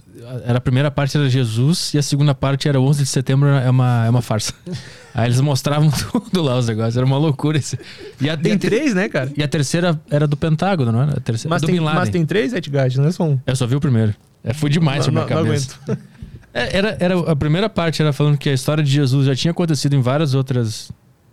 Era 0.45 0.59
a 0.59 0.61
primeira 0.61 0.91
parte 0.91 1.17
era 1.17 1.31
Jesus 1.31 1.95
e 1.95 1.99
a 1.99 2.03
segunda 2.03 2.35
parte 2.35 2.69
era 2.69 2.81
11 2.81 3.05
de 3.05 3.09
setembro, 3.09 3.49
é 3.49 3.71
uma, 3.71 4.07
é 4.07 4.11
uma 4.11 4.21
farsa. 4.23 4.53
Aí 5.15 5.27
eles 5.29 5.41
mostravam 5.41 5.89
tudo 6.11 6.43
lá 6.43 6.59
os 6.59 6.67
negócios, 6.67 6.97
era 6.97 7.07
uma 7.07 7.17
loucura 7.17 7.59
esse. 7.59 7.79
E 8.21 8.29
a, 8.29 8.33
e 8.35 8.37
Tem 8.39 8.59
ter- 8.59 8.71
três, 8.71 8.93
né, 8.93 9.09
cara? 9.09 9.31
e 9.37 9.43
a 9.43 9.47
terceira 9.47 10.01
era 10.11 10.27
do 10.27 10.37
Pentágono, 10.37 10.91
não 10.91 11.03
era? 11.03 11.13
A 11.19 11.21
terceira, 11.21 11.51
Mas 11.51 11.63
do 11.63 11.67
tem, 11.69 11.79
mas 11.79 12.09
tem 12.09 12.27
três 12.27 12.53
Etgard, 12.53 12.99
não 12.99 13.07
é 13.07 13.13
só 13.13 13.23
um. 13.23 13.39
Eu 13.47 13.55
só 13.55 13.69
vi 13.69 13.77
o 13.77 13.81
primeiro. 13.81 14.13
É, 14.43 14.53
foi 14.53 14.69
demais 14.69 15.05
pra 15.05 15.13
não, 15.13 15.23
minha 15.25 15.37
não 15.37 15.45
cabeça. 15.45 15.79
aguento. 15.87 15.99
É, 16.53 16.77
era, 16.77 16.97
era, 16.99 17.19
a 17.31 17.37
primeira 17.37 17.69
parte 17.69 18.01
era 18.03 18.13
falando 18.13 18.39
que 18.39 18.49
a 18.49 18.55
história 18.55 18.83
de 18.83 18.91
Jesus 18.91 19.27
já 19.27 19.35
tinha 19.35 19.51
acontecido 19.51 19.95
em 19.95 20.01
várias 20.01 20.35
outras 20.35 20.91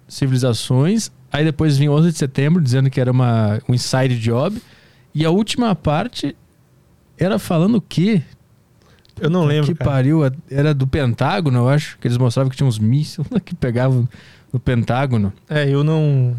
civilizações. 0.08 1.12
Aí 1.32 1.44
depois 1.44 1.78
vinha 1.78 1.92
11 1.92 2.12
de 2.12 2.18
setembro, 2.18 2.62
dizendo 2.62 2.90
que 2.90 3.00
era 3.00 3.12
uma, 3.12 3.60
um 3.68 3.74
inside 3.74 4.18
job. 4.20 4.62
E 5.14 5.26
a 5.26 5.30
última 5.30 5.76
parte 5.76 6.36
era 7.18 7.40
falando 7.40 7.76
o 7.76 7.82
quê? 7.82 8.22
Eu 9.20 9.30
não 9.30 9.46
lembro, 9.46 9.68
Que 9.68 9.76
cara. 9.76 9.92
pariu. 9.92 10.22
Era 10.50 10.74
do 10.74 10.86
Pentágono, 10.86 11.60
eu 11.60 11.70
acho. 11.70 11.98
Que 12.00 12.08
eles 12.08 12.18
mostravam 12.18 12.50
que 12.50 12.58
tinha 12.58 12.68
uns 12.68 12.78
mísseis 12.80 13.26
que 13.44 13.56
pegavam 13.56 14.08
no 14.52 14.60
Pentágono. 14.60 15.32
É, 15.50 15.70
eu 15.70 15.84
não... 15.84 16.36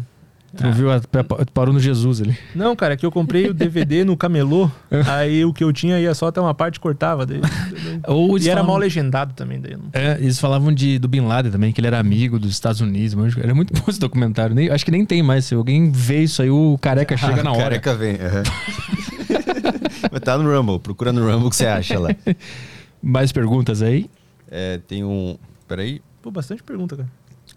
Tu 0.57 0.63
não 0.63 0.73
viu? 0.73 0.87
Tu 0.99 1.51
parou 1.53 1.73
no 1.73 1.79
Jesus 1.79 2.21
ali. 2.21 2.35
Não, 2.55 2.75
cara, 2.75 2.95
é 2.95 2.97
que 2.97 3.05
eu 3.05 3.11
comprei 3.11 3.47
o 3.47 3.53
DVD 3.53 4.03
no 4.03 4.17
camelô, 4.17 4.69
aí 5.07 5.45
o 5.45 5.53
que 5.53 5.63
eu 5.63 5.71
tinha 5.71 5.99
ia 5.99 6.13
só 6.15 6.27
até 6.27 6.41
uma 6.41 6.53
parte 6.53 6.79
cortava. 6.79 7.25
Daí, 7.25 7.39
Ou 8.07 8.31
eles 8.35 8.45
e 8.45 8.49
era 8.49 8.57
falavam- 8.57 8.73
mal 8.73 8.81
legendado 8.81 9.33
também. 9.33 9.59
Daí 9.61 9.77
não... 9.77 9.85
É, 9.93 10.17
eles 10.19 10.39
falavam 10.39 10.73
de, 10.73 10.97
do 10.99 11.07
Bin 11.07 11.21
Laden 11.21 11.51
também, 11.51 11.71
que 11.71 11.79
ele 11.79 11.87
era 11.87 11.99
amigo 11.99 12.39
dos 12.39 12.51
Estados 12.51 12.81
Unidos. 12.81 13.13
Mas 13.13 13.37
era 13.37 13.53
muito 13.53 13.73
bom 13.73 13.83
esse 13.87 13.99
documentário. 13.99 14.55
Nem, 14.55 14.69
acho 14.69 14.83
que 14.83 14.91
nem 14.91 15.05
tem 15.05 15.21
mais. 15.21 15.45
Se 15.45 15.53
alguém 15.55 15.91
vê 15.91 16.23
isso 16.23 16.41
aí, 16.41 16.49
o 16.49 16.77
careca 16.81 17.15
chega 17.15 17.43
na 17.43 17.51
hora. 17.51 17.61
Careca 17.63 17.95
vem. 17.95 18.15
aham. 18.15 18.43
Mas 20.11 20.21
tá 20.21 20.37
no 20.37 20.49
Rumble, 20.55 20.79
procura 20.79 21.11
no 21.11 21.21
Rumble 21.29 21.47
o 21.47 21.49
que 21.49 21.55
você 21.55 21.65
acha 21.67 21.99
lá. 21.99 22.09
Mais 23.01 23.31
perguntas 23.31 23.81
aí? 23.81 24.09
É, 24.49 24.79
tem 24.87 25.03
um. 25.03 25.37
Peraí. 25.67 26.01
Pô, 26.21 26.31
bastante 26.31 26.63
pergunta, 26.63 26.95
cara. 26.95 27.09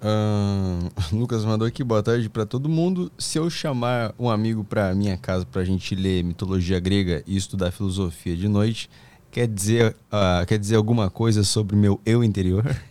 Ahn, 0.03 0.89
Lucas 1.13 1.45
mandou 1.45 1.67
aqui, 1.69 1.85
boa 1.85 2.03
tarde 2.03 2.29
pra 2.29 2.47
todo 2.47 2.69
mundo. 2.69 3.13
Se 3.19 3.39
eu 3.39 3.51
chamar 3.51 4.15
um 4.19 4.29
amigo 4.31 4.65
pra 4.65 4.95
minha 4.95 5.17
casa 5.17 5.45
pra 5.45 5.65
gente 5.65 5.95
ler 5.95 6.25
mitologia 6.25 6.81
grega 6.81 7.23
e 7.27 7.37
estudar 7.37 7.71
filosofia 7.71 8.37
de 8.37 8.49
noite, 8.49 8.89
quer 9.31 9.47
dizer, 9.47 9.95
ah, 10.11 10.43
quer 10.47 10.59
dizer 10.59 10.77
alguma 10.77 11.11
coisa 11.11 11.45
sobre 11.45 11.77
meu 11.77 12.01
eu 12.07 12.25
interior? 12.25 12.65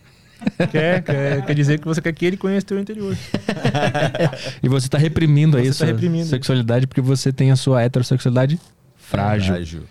Quer, 0.72 1.02
quer, 1.02 1.44
quer 1.44 1.54
dizer 1.54 1.78
que 1.78 1.84
você 1.84 2.00
quer 2.00 2.14
que 2.14 2.24
ele 2.24 2.36
conheça 2.38 2.64
teu 2.66 2.78
interior. 2.80 3.14
E 4.62 4.68
você 4.70 4.88
tá 4.88 4.96
reprimindo 4.96 5.58
aí 5.58 5.64
Você 5.64 5.68
a 5.68 5.72
tá 5.72 5.76
sua 5.76 5.86
reprimindo. 5.88 6.26
sexualidade 6.30 6.86
porque 6.86 7.02
você 7.02 7.30
tem 7.30 7.50
a 7.50 7.56
sua 7.56 7.82
heterossexualidade 7.82 8.58
frágil. 8.96 9.82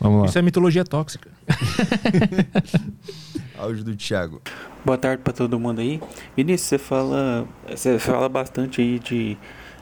Vamos 0.00 0.22
lá. 0.22 0.26
Isso 0.26 0.38
é 0.38 0.42
mitologia 0.42 0.84
tóxica. 0.84 1.30
Áudio 3.58 3.84
do 3.84 3.96
Thiago. 3.96 4.40
Boa 4.84 4.96
tarde 4.96 5.22
para 5.22 5.32
todo 5.32 5.58
mundo 5.58 5.80
aí. 5.80 6.00
Vinícius, 6.36 6.68
você 6.68 6.78
fala, 6.78 7.46
você 7.68 7.98
fala 7.98 8.28
bastante 8.28 8.80
aí 8.80 9.00
de 9.00 9.36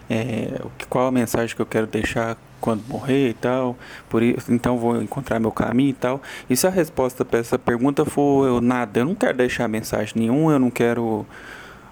é, 0.08 0.60
qual 0.88 1.08
a 1.08 1.12
mensagem 1.12 1.54
que 1.54 1.60
eu 1.60 1.66
quero 1.66 1.86
deixar 1.86 2.38
quando 2.60 2.82
morrer 2.88 3.30
e 3.30 3.34
tal. 3.34 3.76
Por 4.08 4.22
isso, 4.22 4.52
então 4.52 4.78
vou 4.78 5.00
encontrar 5.02 5.38
meu 5.38 5.52
caminho 5.52 5.90
e 5.90 5.94
tal. 5.94 6.22
E 6.48 6.56
se 6.56 6.66
a 6.66 6.70
resposta 6.70 7.24
para 7.24 7.38
essa 7.38 7.58
pergunta 7.58 8.04
for 8.04 8.46
eu, 8.46 8.60
nada, 8.60 9.00
eu 9.00 9.04
não 9.04 9.14
quero 9.14 9.36
deixar 9.36 9.68
mensagem 9.68 10.14
nenhuma, 10.16 10.52
eu 10.52 10.58
não 10.58 10.70
quero 10.70 11.26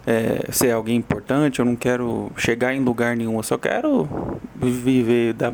é, 0.07 0.51
ser 0.51 0.71
alguém 0.71 0.97
importante, 0.97 1.61
eu 1.61 1.65
não 1.65 1.77
quero 1.77 2.31
chegar 2.37 2.75
em 2.75 2.81
lugar 2.81 3.17
nenhum, 3.17 3.37
eu 3.37 3.43
só 3.43 3.57
quero 3.57 4.09
viver 4.55 5.33
da 5.35 5.53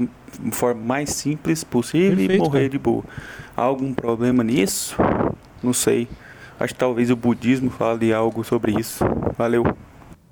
forma 0.53 0.83
mais 0.83 1.11
simples 1.11 1.62
possível 1.65 2.12
e 2.12 2.17
Perfeito, 2.17 2.45
morrer 2.45 2.59
cara. 2.61 2.69
de 2.70 2.79
boa. 2.79 3.05
Há 3.57 3.62
algum 3.62 3.93
problema 3.95 4.43
nisso? 4.43 4.97
Não 5.62 5.73
sei. 5.73 6.09
Acho 6.59 6.75
que 6.75 6.81
talvez 6.81 7.11
o 7.11 7.17
budismo 7.17 7.70
fale 7.70 8.12
algo 8.12 8.45
sobre 8.45 8.79
isso. 8.79 9.05
Valeu. 9.37 9.65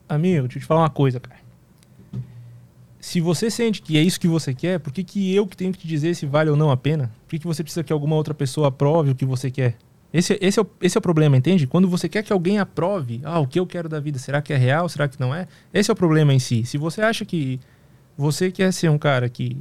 Amigo, 0.09 0.43
deixa 0.43 0.59
eu 0.59 0.63
te 0.63 0.67
falar 0.67 0.83
uma 0.83 0.91
coisa, 0.91 1.21
cara. 1.21 1.39
Se 3.01 3.21
você 3.21 3.51
sente 3.51 3.81
que 3.81 3.97
é 3.97 4.03
isso 4.03 4.21
que 4.21 4.29
você 4.29 4.53
quer, 4.53 4.79
por 4.81 4.93
que, 4.93 5.03
que 5.03 5.35
eu 5.35 5.47
que 5.47 5.57
tenho 5.57 5.73
que 5.73 5.79
te 5.79 5.87
dizer 5.87 6.15
se 6.15 6.27
vale 6.27 6.51
ou 6.51 6.57
não 6.57 6.71
a 6.71 6.77
pena? 6.77 7.11
Por 7.25 7.31
que, 7.31 7.39
que 7.39 7.47
você 7.47 7.63
precisa 7.63 7.85
que 7.85 7.93
alguma 7.93 8.17
outra 8.17 8.35
pessoa 8.35 8.69
aprove 8.69 9.11
o 9.11 9.15
que 9.15 9.25
você 9.25 9.51
quer? 9.51 9.77
Esse, 10.13 10.39
esse, 10.41 10.59
é 10.59 10.63
o, 10.63 10.67
esse 10.81 10.97
é 10.97 11.01
o 11.01 11.03
problema, 11.03 11.37
entende? 11.37 11.67
Quando 11.67 11.89
você 11.89 12.09
quer 12.09 12.23
que 12.23 12.33
alguém 12.33 12.59
aprove, 12.59 13.21
ah, 13.25 13.39
o 13.41 13.47
que 13.47 13.61
eu 13.61 13.67
quero 13.67 13.89
da 13.89 14.01
vida, 14.01 14.19
será 14.19 14.41
que 14.41 14.53
é 14.53 14.57
real, 14.57 14.89
será 14.89 15.07
que 15.07 15.21
não 15.21 15.35
é? 15.35 15.47
Esse 15.73 15.91
é 15.91 15.93
o 15.93 15.97
problema 15.97 16.33
em 16.33 16.39
si. 16.39 16.65
Se 16.65 16.79
você 16.79 17.03
acha 17.03 17.25
que 17.25 17.61
você 18.17 18.51
quer 18.51 18.73
ser 18.73 18.91
um 18.91 18.99
cara 18.99 19.29
que 19.29 19.57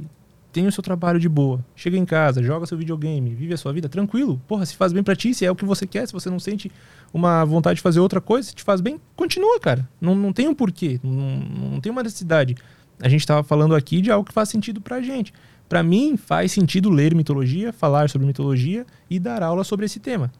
tem 0.50 0.66
o 0.66 0.72
seu 0.72 0.82
trabalho 0.82 1.20
de 1.20 1.28
boa, 1.28 1.64
chega 1.76 1.96
em 1.96 2.04
casa, 2.04 2.42
joga 2.42 2.66
seu 2.66 2.78
videogame, 2.78 3.34
vive 3.34 3.52
a 3.52 3.56
sua 3.56 3.72
vida 3.72 3.88
tranquilo, 3.88 4.40
porra, 4.48 4.64
se 4.64 4.74
faz 4.74 4.92
bem 4.92 5.02
pra 5.02 5.14
ti, 5.14 5.34
se 5.34 5.44
é 5.44 5.50
o 5.50 5.54
que 5.54 5.64
você 5.64 5.86
quer, 5.86 6.06
se 6.06 6.12
você 6.12 6.30
não 6.30 6.40
sente 6.40 6.72
uma 7.12 7.44
vontade 7.44 7.76
de 7.76 7.82
fazer 7.82 8.00
outra 8.00 8.20
coisa, 8.20 8.48
se 8.48 8.54
te 8.54 8.62
faz 8.62 8.80
bem, 8.80 8.98
continua, 9.14 9.60
cara. 9.60 9.88
Não, 10.00 10.14
não 10.14 10.32
tem 10.32 10.48
um 10.48 10.54
porquê, 10.54 10.98
não, 11.02 11.72
não 11.72 11.80
tem 11.80 11.92
uma 11.92 12.02
necessidade. 12.02 12.56
A 13.00 13.08
gente 13.08 13.26
tava 13.26 13.42
falando 13.42 13.74
aqui 13.74 14.00
de 14.00 14.10
algo 14.10 14.26
que 14.26 14.32
faz 14.32 14.48
sentido 14.48 14.80
pra 14.80 15.00
gente. 15.00 15.32
Pra 15.68 15.82
mim, 15.82 16.16
faz 16.16 16.52
sentido 16.52 16.88
ler 16.88 17.14
mitologia, 17.14 17.72
falar 17.72 18.08
sobre 18.08 18.26
mitologia 18.26 18.86
e 19.10 19.18
dar 19.18 19.42
aula 19.42 19.64
sobre 19.64 19.84
esse 19.86 20.00
tema. 20.00 20.32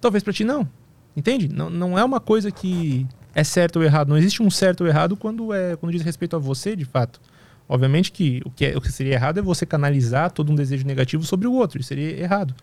Talvez 0.00 0.22
pra 0.22 0.32
ti 0.32 0.44
não. 0.44 0.68
Entende? 1.16 1.48
Não, 1.48 1.68
não 1.68 1.98
é 1.98 2.04
uma 2.04 2.20
coisa 2.20 2.50
que 2.50 3.06
é 3.34 3.42
certo 3.42 3.76
ou 3.76 3.82
errado. 3.82 4.08
Não 4.08 4.16
existe 4.16 4.42
um 4.42 4.50
certo 4.50 4.82
ou 4.82 4.86
errado 4.86 5.16
quando, 5.16 5.52
é, 5.52 5.74
quando 5.76 5.92
diz 5.92 6.02
respeito 6.02 6.36
a 6.36 6.38
você, 6.38 6.76
de 6.76 6.84
fato. 6.84 7.20
Obviamente 7.68 8.12
que 8.12 8.40
o 8.44 8.50
que, 8.50 8.66
é, 8.66 8.76
o 8.76 8.80
que 8.80 8.90
seria 8.90 9.14
errado 9.14 9.38
é 9.38 9.42
você 9.42 9.66
canalizar 9.66 10.30
todo 10.30 10.52
um 10.52 10.54
desejo 10.54 10.86
negativo 10.86 11.24
sobre 11.24 11.48
o 11.48 11.52
outro. 11.52 11.80
Isso 11.80 11.88
seria 11.88 12.18
errado. 12.18 12.54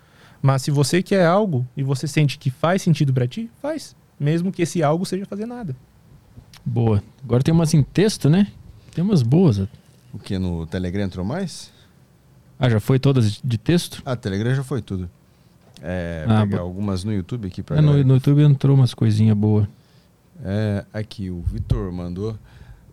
Mas 0.42 0.62
se 0.62 0.72
você 0.72 1.04
quer 1.04 1.26
algo 1.26 1.68
e 1.76 1.84
você 1.84 2.08
sente 2.08 2.38
que 2.38 2.50
faz 2.50 2.82
sentido 2.82 3.14
pra 3.14 3.28
ti, 3.28 3.50
faz. 3.62 3.96
Mesmo 4.20 4.52
que 4.52 4.62
esse 4.62 4.82
algo 4.82 5.06
seja 5.06 5.26
fazer 5.26 5.46
nada. 5.46 5.76
Boa. 6.64 7.04
Agora 7.24 7.44
tem 7.44 7.54
umas 7.54 7.74
em 7.74 7.84
texto, 7.84 8.30
né? 8.30 8.48
Tem 8.94 9.04
umas 9.04 9.22
boas. 9.22 9.60
O 10.14 10.18
que? 10.18 10.38
No 10.40 10.66
Telegram 10.66 11.04
entrou 11.04 11.26
mais? 11.26 11.75
Ah, 12.60 12.70
já 12.70 12.80
foi 12.80 12.98
todas 13.00 13.40
de 13.44 13.58
texto? 13.58 14.02
Ah, 14.06 14.16
Telegram 14.16 14.54
já 14.56 14.64
foi 14.64 14.82
tudo. 14.82 15.10
É, 15.82 16.26
Ah, 16.28 16.42
pegar 16.42 16.62
algumas 16.62 17.04
no 17.04 17.14
YouTube 17.14 17.48
aqui 17.48 17.62
pra 17.62 17.78
É, 17.78 17.82
no, 17.82 18.02
no 18.04 18.14
YouTube 18.16 18.42
entrou 18.42 18.76
umas 18.76 18.94
coisinhas 18.94 19.36
boas. 19.38 19.68
É, 20.44 20.86
aqui, 20.94 21.30
o 21.30 21.42
Vitor 21.42 21.92
mandou. 21.92 22.38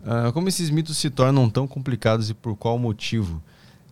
Ah, 0.05 0.31
como 0.33 0.49
esses 0.49 0.69
mitos 0.69 0.97
se 0.97 1.09
tornam 1.09 1.49
tão 1.49 1.65
complicados 1.67 2.29
e 2.29 2.33
por 2.33 2.55
qual 2.57 2.77
motivo? 2.77 3.41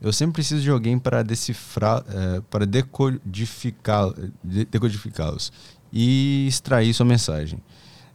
Eu 0.02 0.12
sempre 0.12 0.34
preciso 0.34 0.62
de 0.62 0.70
alguém 0.70 0.98
para 0.98 1.22
decifrar, 1.24 2.04
eh, 2.10 2.42
para 2.50 2.66
decodificá- 2.66 4.12
de- 4.44 4.66
decodificá-los 4.66 5.54
e 5.94 6.48
extrair 6.48 6.92
sua 6.94 7.06
mensagem. 7.06 7.60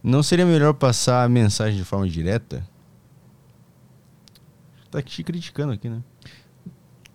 Não 0.03 0.21
seria 0.23 0.45
melhor 0.45 0.75
passar 0.75 1.25
a 1.25 1.29
mensagem 1.29 1.77
de 1.79 1.85
forma 1.85 2.09
direta? 2.09 2.67
Tá 4.91 5.01
te 5.01 5.23
criticando 5.23 5.73
aqui, 5.73 5.89
né? 5.89 6.01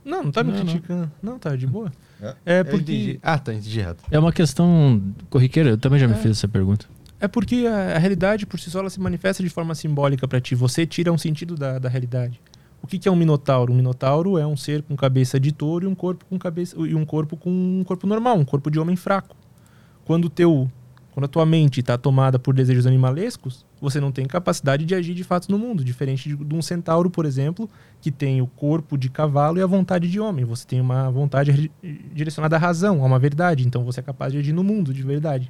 Não, 0.04 0.24
não 0.24 0.32
tá 0.32 0.44
me 0.44 0.52
Não, 0.52 0.58
não. 0.60 0.66
criticando. 0.66 1.12
Não. 1.22 1.38
tá 1.40 1.56
de 1.56 1.68
boa. 1.68 1.92
É, 2.22 2.60
É 2.60 2.64
porque-. 2.64 3.20
Ah, 3.22 3.38
tá, 3.38 3.54
entendi 3.54 3.80
errado. 3.80 3.98
É 4.10 4.18
uma 4.20 4.32
questão 4.32 5.02
corriqueira. 5.30 5.70
Eu 5.72 5.78
também 5.78 6.00
já 6.00 6.08
me 6.08 6.14
É. 6.14 6.18
fiz 6.18 6.32
essa 6.32 6.48
pergunta. 6.48 6.86
É 7.20 7.28
porque 7.28 7.68
a, 7.68 7.96
a 7.96 8.00
realidade 8.00 8.46
por 8.48 8.60
si 8.60 8.72
só 8.72 8.80
ela 8.80 8.90
se 8.90 9.00
manifesta 9.00 9.44
de 9.44 9.50
forma 9.50 9.76
simbólica 9.76 10.28
pra 10.28 10.42
ti. 10.42 10.56
Você 10.56 10.86
tira 10.88 11.12
um 11.14 11.18
sentido 11.18 11.56
da, 11.56 11.78
da 11.78 11.88
realidade. 11.88 12.42
O 12.82 12.88
que, 12.88 12.98
que 12.98 13.08
é 13.08 13.12
um 13.12 13.16
minotauro? 13.16 13.72
Um 13.72 13.76
minotauro 13.76 14.40
é 14.40 14.48
um 14.48 14.58
ser 14.58 14.82
com 14.82 14.96
cabeça 14.96 15.40
de 15.40 15.52
touro 15.52 15.86
e 15.86 15.88
um 15.88 15.94
corpo 15.94 16.26
com 16.26 16.40
cabeça 16.40 16.76
e 16.80 16.96
um 16.96 17.06
corpo 17.06 17.38
com 17.38 17.52
um 17.52 17.84
corpo 17.84 18.08
normal, 18.08 18.38
um 18.40 18.44
corpo 18.46 18.72
de 18.72 18.80
homem 18.80 18.96
fraco. 18.96 19.36
Quando 20.04 20.26
o 20.26 20.30
teu, 20.32 20.68
quando 21.22 21.26
a 21.26 21.28
tua 21.28 21.46
mente 21.46 21.82
está 21.82 21.98
tomada 21.98 22.40
por 22.40 22.54
desejos 22.56 22.88
animalescos, 22.88 23.64
você 23.80 24.00
não 24.00 24.12
tem 24.12 24.26
capacidade 24.26 24.86
de 24.86 24.96
agir 24.96 25.14
de 25.14 25.24
fato 25.24 25.52
no 25.52 25.60
mundo, 25.60 25.84
diferente 25.84 26.28
de, 26.28 26.36
de 26.36 26.56
um 26.56 26.62
centauro, 26.62 27.12
por 27.12 27.26
exemplo, 27.26 27.70
que 28.02 28.10
tem 28.10 28.42
o 28.42 28.48
corpo 28.48 28.98
de 28.98 29.10
cavalo 29.10 29.60
e 29.60 29.62
a 29.62 29.68
vontade 29.68 30.10
de 30.10 30.20
homem. 30.20 30.44
Você 30.46 30.66
tem 30.66 30.82
uma 30.82 31.12
vontade 31.12 31.72
direcionada 32.12 32.56
à 32.56 32.60
razão, 32.60 33.04
a 33.04 33.06
uma 33.06 33.20
verdade. 33.20 33.68
Então 33.68 33.84
você 33.84 34.00
é 34.00 34.04
capaz 34.04 34.34
de 34.34 34.40
agir 34.40 34.54
no 34.54 34.64
mundo 34.64 34.94
de 34.94 35.04
verdade. 35.04 35.48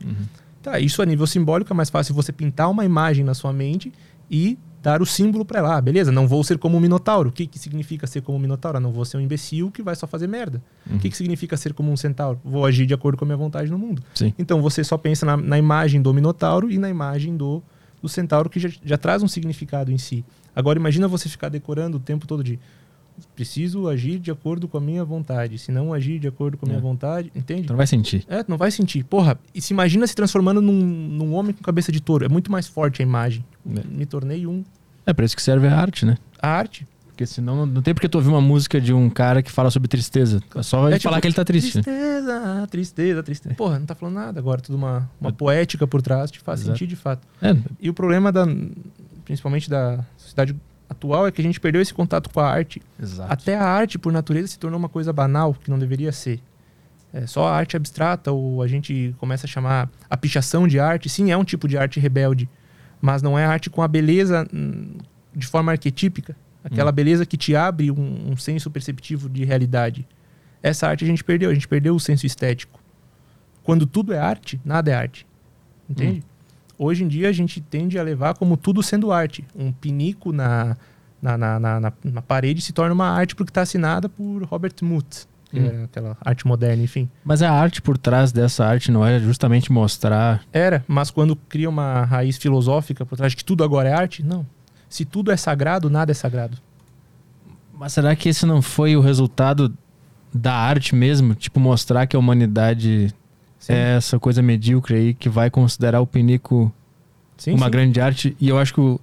Tá, 0.62 0.80
isso 0.80 1.02
a 1.02 1.06
nível 1.06 1.26
simbólico 1.26 1.72
é 1.72 1.76
mais 1.76 1.90
fácil 1.90 2.14
você 2.14 2.32
pintar 2.32 2.70
uma 2.70 2.84
imagem 2.84 3.24
na 3.24 3.34
sua 3.34 3.54
mente 3.54 3.94
e 4.30 4.58
dar 4.82 5.02
o 5.02 5.06
símbolo 5.06 5.46
ela. 5.54 5.78
Ah, 5.78 5.82
beleza, 5.82 6.12
não 6.12 6.28
vou 6.28 6.44
ser 6.44 6.58
como 6.58 6.78
um 6.78 6.80
minotauro. 6.80 7.30
O 7.30 7.32
que, 7.32 7.46
que 7.46 7.60
significa 7.60 8.08
ser 8.08 8.22
como 8.22 8.38
um 8.38 8.42
minotauro? 8.42 8.78
Ah, 8.78 8.82
não 8.82 8.92
vou 8.92 9.06
ser 9.06 9.18
um 9.18 9.22
imbecil 9.22 9.70
que 9.70 9.84
vai 9.84 9.96
só 9.96 10.08
fazer 10.08 10.28
merda. 10.28 10.62
O 10.90 10.98
que, 10.98 11.10
que 11.10 11.16
significa 11.16 11.56
ser 11.56 11.74
como 11.74 11.92
um 11.92 11.98
centauro? 11.98 12.40
Vou 12.44 12.66
agir 12.66 12.86
de 12.86 12.94
acordo 12.94 13.18
com 13.18 13.26
a 13.26 13.28
minha 13.28 13.38
vontade 13.38 13.70
no 13.70 13.78
mundo. 13.78 14.02
Sim. 14.16 14.34
Então 14.40 14.62
você 14.62 14.84
só 14.84 14.98
pensa 14.98 15.26
na, 15.26 15.38
na 15.38 15.58
imagem 15.58 16.02
do 16.02 16.14
minotauro 16.14 16.72
e 16.72 16.78
na 16.80 16.90
imagem 16.90 17.38
do, 17.38 17.62
do 18.02 18.10
centauro 18.10 18.50
que 18.50 18.60
já, 18.60 18.70
já 18.84 18.98
traz 18.98 19.22
um 19.22 19.28
significado 19.28 19.92
em 19.92 19.98
si. 19.98 20.26
Agora 20.56 20.80
imagina 20.80 21.08
você 21.08 21.30
ficar 21.30 21.50
decorando 21.50 21.98
o 21.98 22.00
tempo 22.00 22.26
todo 22.26 22.44
de 22.44 22.60
preciso 23.36 23.88
agir 23.88 24.20
de 24.20 24.32
acordo 24.32 24.68
com 24.68 24.78
a 24.78 24.82
minha 24.82 25.04
vontade. 25.04 25.58
Se 25.58 25.72
não 25.72 25.94
agir 25.94 26.20
de 26.20 26.28
acordo 26.28 26.58
com 26.58 26.66
a 26.66 26.70
minha 26.70 26.80
É. 26.80 26.82
vontade, 26.82 27.32
entende? 27.36 27.62
Então 27.62 27.74
não 27.74 27.78
vai 27.78 27.88
sentir. 27.88 28.24
É, 28.28 28.44
tu 28.44 28.50
não 28.50 28.58
vai 28.58 28.72
sentir. 28.72 29.04
Porra, 29.04 29.38
e 29.54 29.62
se 29.62 29.74
imagina 29.74 30.06
se 30.08 30.16
transformando 30.16 30.62
num, 30.62 30.74
num 30.74 31.34
homem 31.34 31.54
com 31.54 31.62
cabeça 31.64 31.92
de 31.92 32.02
touro. 32.02 32.26
É 32.26 32.30
muito 32.30 32.52
mais 32.52 32.68
forte 32.68 33.02
a 33.02 33.06
imagem. 33.06 33.44
É. 33.76 33.82
Me 33.88 34.06
tornei 34.06 34.46
um. 34.48 34.64
É 35.06 35.14
pra 35.14 35.26
isso 35.26 35.36
que 35.36 35.42
serve 35.42 35.68
a 35.68 35.76
arte, 35.76 36.06
né? 36.06 36.18
A 36.42 36.50
arte. 36.50 36.88
Porque 37.08 37.26
senão 37.26 37.66
não, 37.66 37.82
tem 37.82 37.94
porque 37.94 38.08
tu 38.10 38.16
ouvir 38.16 38.30
uma 38.30 38.42
música 38.42 38.80
de 38.82 38.94
um 38.94 39.10
cara 39.10 39.44
que 39.44 39.52
fala 39.52 39.70
sobre 39.70 39.88
tristeza. 39.88 40.42
É 40.56 40.64
só 40.64 40.86
ele 40.88 40.96
É 40.96 40.98
tipo, 40.98 41.10
falar 41.10 41.22
que 41.22 41.28
ele 41.28 41.34
tá 41.36 41.44
triste. 41.46 41.78
né? 41.78 41.84
Tristeza, 41.84 42.68
tristeza, 42.72 43.24
tristeza. 43.24 43.56
Porra, 43.56 43.78
não 43.80 43.86
tá 43.86 43.94
falando 43.94 44.16
nada 44.16 44.40
agora. 44.40 44.62
Tudo 44.62 44.76
uma, 44.76 45.08
uma 45.20 45.32
poética 45.32 45.86
por 45.86 46.02
trás 46.02 46.32
te 46.32 46.40
faz 46.40 46.62
Exato. 46.62 46.78
sentir 46.80 46.88
de 46.88 46.96
fato. 46.96 47.28
É, 47.42 47.56
E 47.80 47.90
o 47.90 47.94
problema 47.94 48.32
da, 48.32 48.46
principalmente 49.26 49.70
da 49.70 50.04
sociedade 50.18 50.56
atual 50.92 51.26
é 51.26 51.32
que 51.32 51.42
a 51.42 51.44
gente 51.44 51.60
perdeu 51.60 51.82
esse 51.82 51.94
contato 51.94 52.30
com 52.30 52.40
a 52.40 52.50
arte. 52.50 52.82
exato. 53.02 53.32
Até 53.32 53.56
a 53.56 53.64
arte, 53.64 53.98
por 53.98 54.12
natureza, 54.12 54.48
se 54.48 54.60
tornou 54.60 54.78
uma 54.78 54.90
coisa 54.90 55.14
banal, 55.14 55.54
que 55.54 55.70
não 55.72 55.80
deveria 55.80 56.12
ser. 56.12 56.42
É 57.14 57.26
só 57.26 57.48
a 57.48 57.56
arte 57.56 57.76
abstrata, 57.76 58.32
ou 58.32 58.62
a 58.62 58.68
gente 58.68 59.16
começa 59.18 59.46
a 59.46 59.50
chamar 59.50 59.90
a 60.10 60.18
pichação 60.18 60.68
de 60.68 60.80
arte. 60.80 61.10
Sim, 61.10 61.32
é 61.32 61.38
um 61.38 61.44
tipo 61.44 61.68
de 61.68 61.78
arte 61.78 62.00
rebelde, 62.00 62.50
mas 63.02 63.22
não 63.22 63.40
é 63.40 63.46
arte 63.46 63.70
com 63.70 63.82
a 63.82 63.88
beleza 63.88 64.48
hum, 64.54 64.98
de 65.34 65.48
forma 65.48 65.72
arquetípica. 65.72 66.36
Aquela 66.64 66.92
beleza 66.92 67.26
que 67.26 67.38
te 67.38 67.56
abre 67.56 67.90
um, 67.90 68.32
um 68.32 68.38
senso 68.38 68.70
perceptivo 68.70 69.28
de 69.28 69.44
realidade. 69.44 70.08
Essa 70.62 70.88
arte 70.88 71.04
a 71.04 71.08
gente 71.08 71.24
perdeu, 71.24 71.50
a 71.50 71.54
gente 71.54 71.68
perdeu 71.68 71.96
o 71.96 72.00
senso 72.00 72.26
estético. 72.26 72.80
Quando 73.64 73.88
tudo 73.88 74.14
é 74.14 74.20
arte, 74.20 74.62
nada 74.64 74.92
é 74.92 74.94
arte. 74.94 75.26
Entende? 75.90 76.24
Hoje 76.84 77.04
em 77.04 77.08
dia 77.08 77.30
a 77.30 77.32
gente 77.32 77.62
tende 77.62 78.00
a 78.00 78.04
levar 78.04 78.34
como 78.34 78.58
tudo 78.58 78.82
sendo 78.82 79.12
arte. 79.12 79.46
Um 79.56 79.72
pinico 79.72 80.32
na, 80.34 80.76
na, 81.22 81.38
na, 81.38 81.60
na, 81.60 81.80
na- 82.04 82.22
parede 82.24 82.60
se 82.60 82.74
torna 82.74 82.92
uma 82.94 83.08
arte 83.08 83.36
porque 83.36 83.52
está 83.52 83.62
assinada 83.62 84.10
por 84.10 84.44
Robert 84.46 84.74
Muth, 84.82 85.26
Hum. 85.54 85.60
é 85.66 85.84
aquela 85.84 86.18
arte 86.26 86.48
moderna, 86.48 86.82
enfim. 86.82 87.08
Mas 87.26 87.44
a 87.44 87.52
arte 87.52 87.82
por 87.82 87.98
trás 87.98 88.32
dessa 88.32 88.66
arte 88.66 88.90
não 88.90 89.06
é 89.06 89.20
justamente 89.20 89.70
mostrar. 89.72 90.42
Era, 90.52 90.84
mas 90.88 91.12
quando 91.12 91.36
cria 91.36 91.70
uma 91.70 92.04
raiz 92.06 92.38
filosófica 92.38 93.06
por 93.06 93.16
trás 93.18 93.34
de 93.34 93.36
que 93.38 93.44
tudo 93.46 93.62
agora 93.64 93.90
é 93.90 93.94
arte, 93.94 94.24
não. 94.24 94.44
Se 94.90 95.04
tudo 95.06 95.30
é 95.32 95.38
sagrado, 95.38 95.88
nada 95.90 96.10
é 96.12 96.16
sagrado. 96.16 96.58
Mas 97.78 97.94
será 97.94 98.16
que 98.16 98.30
esse 98.30 98.46
não 98.46 98.62
foi 98.62 98.96
o 98.96 99.02
resultado 99.02 99.72
da 100.34 100.54
arte 100.54 100.96
mesmo? 100.96 101.36
Tipo, 101.36 101.60
mostrar 101.60 102.08
que 102.08 102.16
a 102.16 102.20
humanidade 102.20 103.14
Sim. 103.62 103.74
essa 103.74 104.20
coisa 104.20 104.42
medíocre 104.42 104.96
aí 104.96 105.14
que 105.14 105.30
vai 105.30 105.50
considerar 105.50 106.02
o 106.02 106.08
pinico 106.08 106.72
Sim, 107.38 107.54
uma 107.54 107.66
sim. 107.68 107.72
grande 107.72 108.02
arte. 108.02 108.36
E 108.40 108.50
eu 108.50 108.58
acho 108.60 108.74
que 108.74 108.82
o. 108.82 109.00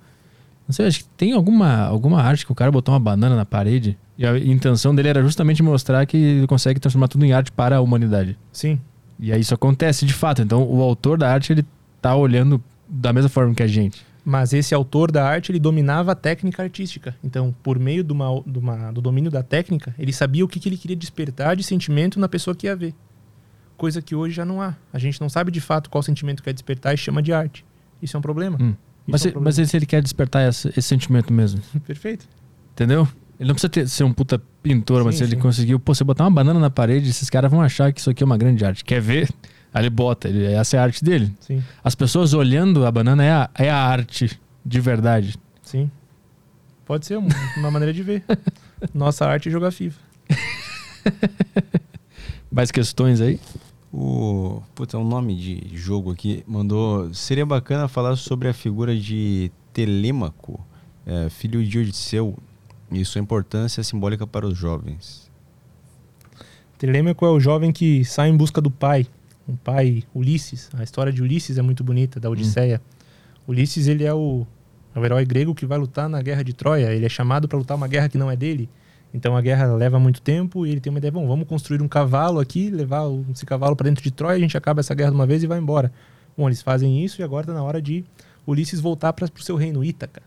Não 0.66 0.72
sei, 0.74 0.86
acho 0.86 0.98
que 1.00 1.04
tem 1.16 1.32
alguma, 1.32 1.82
alguma 1.84 2.20
arte 2.20 2.44
que 2.44 2.52
o 2.52 2.54
cara 2.54 2.70
botou 2.70 2.92
uma 2.92 3.00
banana 3.00 3.34
na 3.34 3.44
parede. 3.46 3.96
E 4.18 4.26
a 4.26 4.36
intenção 4.36 4.94
dele 4.94 5.08
era 5.08 5.22
justamente 5.22 5.62
mostrar 5.62 6.04
que 6.04 6.16
ele 6.16 6.46
consegue 6.46 6.78
transformar 6.78 7.08
tudo 7.08 7.24
em 7.24 7.32
arte 7.32 7.50
para 7.50 7.76
a 7.76 7.80
humanidade. 7.80 8.36
Sim. 8.52 8.78
E 9.18 9.32
aí 9.32 9.40
isso 9.40 9.54
acontece 9.54 10.04
de 10.04 10.12
fato. 10.12 10.42
Então 10.42 10.62
o 10.62 10.82
autor 10.82 11.16
da 11.18 11.32
arte, 11.32 11.52
ele 11.52 11.64
tá 12.02 12.14
olhando 12.14 12.62
da 12.88 13.12
mesma 13.12 13.28
forma 13.30 13.54
que 13.54 13.62
a 13.62 13.66
gente. 13.66 14.06
Mas 14.24 14.52
esse 14.52 14.74
autor 14.74 15.10
da 15.10 15.26
arte, 15.26 15.50
ele 15.50 15.58
dominava 15.58 16.12
a 16.12 16.14
técnica 16.14 16.62
artística. 16.62 17.14
Então, 17.24 17.54
por 17.62 17.78
meio 17.78 18.04
de 18.04 18.12
uma, 18.12 18.42
de 18.46 18.58
uma- 18.58 18.92
do 18.92 19.00
domínio 19.00 19.30
da 19.30 19.42
técnica, 19.42 19.94
ele 19.98 20.12
sabia 20.12 20.44
o 20.44 20.48
que, 20.48 20.60
que 20.60 20.68
ele 20.68 20.76
queria 20.76 20.96
despertar 20.96 21.56
de 21.56 21.62
sentimento 21.62 22.20
na 22.20 22.28
pessoa 22.28 22.54
que 22.54 22.66
ia 22.66 22.76
ver. 22.76 22.92
Coisa 23.78 24.02
que 24.02 24.14
hoje 24.14 24.34
já 24.34 24.44
não 24.44 24.60
há. 24.60 24.74
A 24.92 24.98
gente 24.98 25.18
não 25.20 25.28
sabe 25.30 25.50
de 25.50 25.60
fato 25.60 25.88
qual 25.88 26.02
sentimento 26.02 26.42
quer 26.42 26.52
despertar 26.52 26.92
e 26.92 26.96
chama 26.98 27.22
de 27.22 27.32
arte. 27.32 27.64
Isso 28.02 28.14
é 28.14 28.18
um 28.18 28.22
problema. 28.22 28.58
Hum. 28.60 28.74
Mas, 29.06 29.24
é 29.24 29.28
um 29.28 29.32
se- 29.32 29.38
mas 29.38 29.54
se 29.70 29.76
ele 29.76 29.86
quer 29.86 30.02
despertar 30.02 30.46
esse, 30.46 30.68
esse 30.68 30.82
sentimento 30.82 31.32
mesmo, 31.32 31.60
problema. 31.60 31.82
Perfeito. 31.86 32.28
entendeu? 32.72 33.08
Ele 33.40 33.46
não 33.48 33.54
precisa 33.54 33.70
ter- 33.70 33.88
ser 33.88 34.04
um 34.04 34.12
puta 34.12 34.42
pintor, 34.62 35.02
mas 35.04 35.14
Sim, 35.14 35.18
se 35.18 35.24
ele 35.24 35.36
sim. 35.36 35.40
conseguiu, 35.42 35.78
pô, 35.80 35.94
você 35.94 36.02
botar 36.04 36.24
uma 36.24 36.30
banana 36.30 36.58
na 36.60 36.68
parede, 36.68 37.08
esses 37.08 37.30
caras 37.30 37.50
vão 37.50 37.62
achar 37.62 37.90
que 37.92 38.00
isso 38.00 38.10
aqui 38.10 38.22
é 38.22 38.26
uma 38.26 38.36
grande 38.36 38.62
arte. 38.64 38.84
Quer 38.84 39.00
ver? 39.00 39.30
Aí 39.72 39.82
ele 39.82 39.90
bota, 39.90 40.28
ele- 40.28 40.44
essa 40.52 40.76
é 40.76 40.80
a 40.80 40.82
arte 40.82 41.02
dele. 41.04 41.32
Sim, 41.40 41.62
As 41.84 41.94
pessoas 41.94 42.34
olhando 42.34 42.84
a 42.84 42.90
banana 42.90 43.24
é 43.24 43.30
a, 43.30 43.50
é 43.54 43.70
a 43.70 43.76
arte 43.78 44.38
de 44.66 44.80
verdade. 44.80 45.36
sim. 45.62 45.88
Pode 46.84 47.04
ser 47.06 47.16
um- 47.18 47.28
uma 47.58 47.70
maneira 47.70 47.92
de 47.92 48.02
ver. 48.02 48.24
Nossa 48.94 49.24
arte 49.26 49.48
é 49.48 49.52
jogar 49.52 49.70
FIFA. 49.70 50.00
Mais 52.50 52.70
questões 52.70 53.20
aí? 53.20 53.38
O. 53.92 54.62
Puta, 54.74 54.96
é 54.96 55.00
um 55.00 55.08
nome 55.08 55.34
de 55.34 55.76
jogo 55.76 56.12
aqui. 56.12 56.44
Mandou. 56.46 57.12
Seria 57.14 57.46
bacana 57.46 57.88
falar 57.88 58.16
sobre 58.16 58.48
a 58.48 58.52
figura 58.52 58.96
de 58.96 59.50
Telêmaco, 59.72 60.60
é, 61.06 61.28
filho 61.30 61.64
de 61.64 61.78
Odisseu, 61.78 62.36
e 62.90 63.04
sua 63.04 63.20
importância 63.20 63.82
simbólica 63.82 64.26
para 64.26 64.46
os 64.46 64.56
jovens. 64.56 65.30
Telêmaco 66.76 67.24
é 67.24 67.30
o 67.30 67.40
jovem 67.40 67.72
que 67.72 68.04
sai 68.04 68.28
em 68.28 68.36
busca 68.36 68.60
do 68.60 68.70
pai. 68.70 69.06
um 69.48 69.56
pai, 69.56 70.04
Ulisses. 70.14 70.70
A 70.74 70.84
história 70.84 71.12
de 71.12 71.22
Ulisses 71.22 71.58
é 71.58 71.62
muito 71.62 71.82
bonita, 71.82 72.20
da 72.20 72.30
Odisseia. 72.30 72.80
Ulisses, 73.48 73.86
ele 73.86 74.04
é 74.04 74.12
o, 74.12 74.46
é 74.94 75.00
o 75.00 75.04
herói 75.04 75.24
grego 75.24 75.54
que 75.54 75.66
vai 75.66 75.78
lutar 75.78 76.08
na 76.08 76.20
guerra 76.20 76.44
de 76.44 76.52
Troia. 76.52 76.92
Ele 76.92 77.06
é 77.06 77.08
chamado 77.08 77.48
para 77.48 77.58
lutar 77.58 77.76
uma 77.76 77.88
guerra 77.88 78.08
que 78.08 78.18
não 78.18 78.30
é 78.30 78.36
dele. 78.36 78.68
Então 79.12 79.36
a 79.36 79.40
guerra 79.40 79.72
leva 79.74 79.98
muito 79.98 80.20
tempo 80.20 80.66
e 80.66 80.70
ele 80.70 80.80
tem 80.80 80.90
uma 80.90 80.98
ideia, 80.98 81.10
bom, 81.10 81.26
vamos 81.26 81.48
construir 81.48 81.80
um 81.80 81.88
cavalo 81.88 82.40
aqui, 82.40 82.70
levar 82.70 83.04
esse 83.32 83.46
cavalo 83.46 83.74
para 83.74 83.88
dentro 83.88 84.02
de 84.02 84.10
Troia, 84.10 84.36
a 84.36 84.40
gente 84.40 84.56
acaba 84.56 84.80
essa 84.80 84.94
guerra 84.94 85.10
de 85.10 85.16
uma 85.16 85.26
vez 85.26 85.42
e 85.42 85.46
vai 85.46 85.58
embora. 85.58 85.92
Bom, 86.36 86.48
eles 86.48 86.62
fazem 86.62 87.02
isso 87.04 87.20
e 87.20 87.24
agora 87.24 87.44
está 87.44 87.54
na 87.54 87.62
hora 87.62 87.80
de 87.80 88.04
Ulisses 88.46 88.80
voltar 88.80 89.12
para 89.12 89.24
o 89.24 89.42
seu 89.42 89.56
reino, 89.56 89.84
Ítaca. 89.84 90.22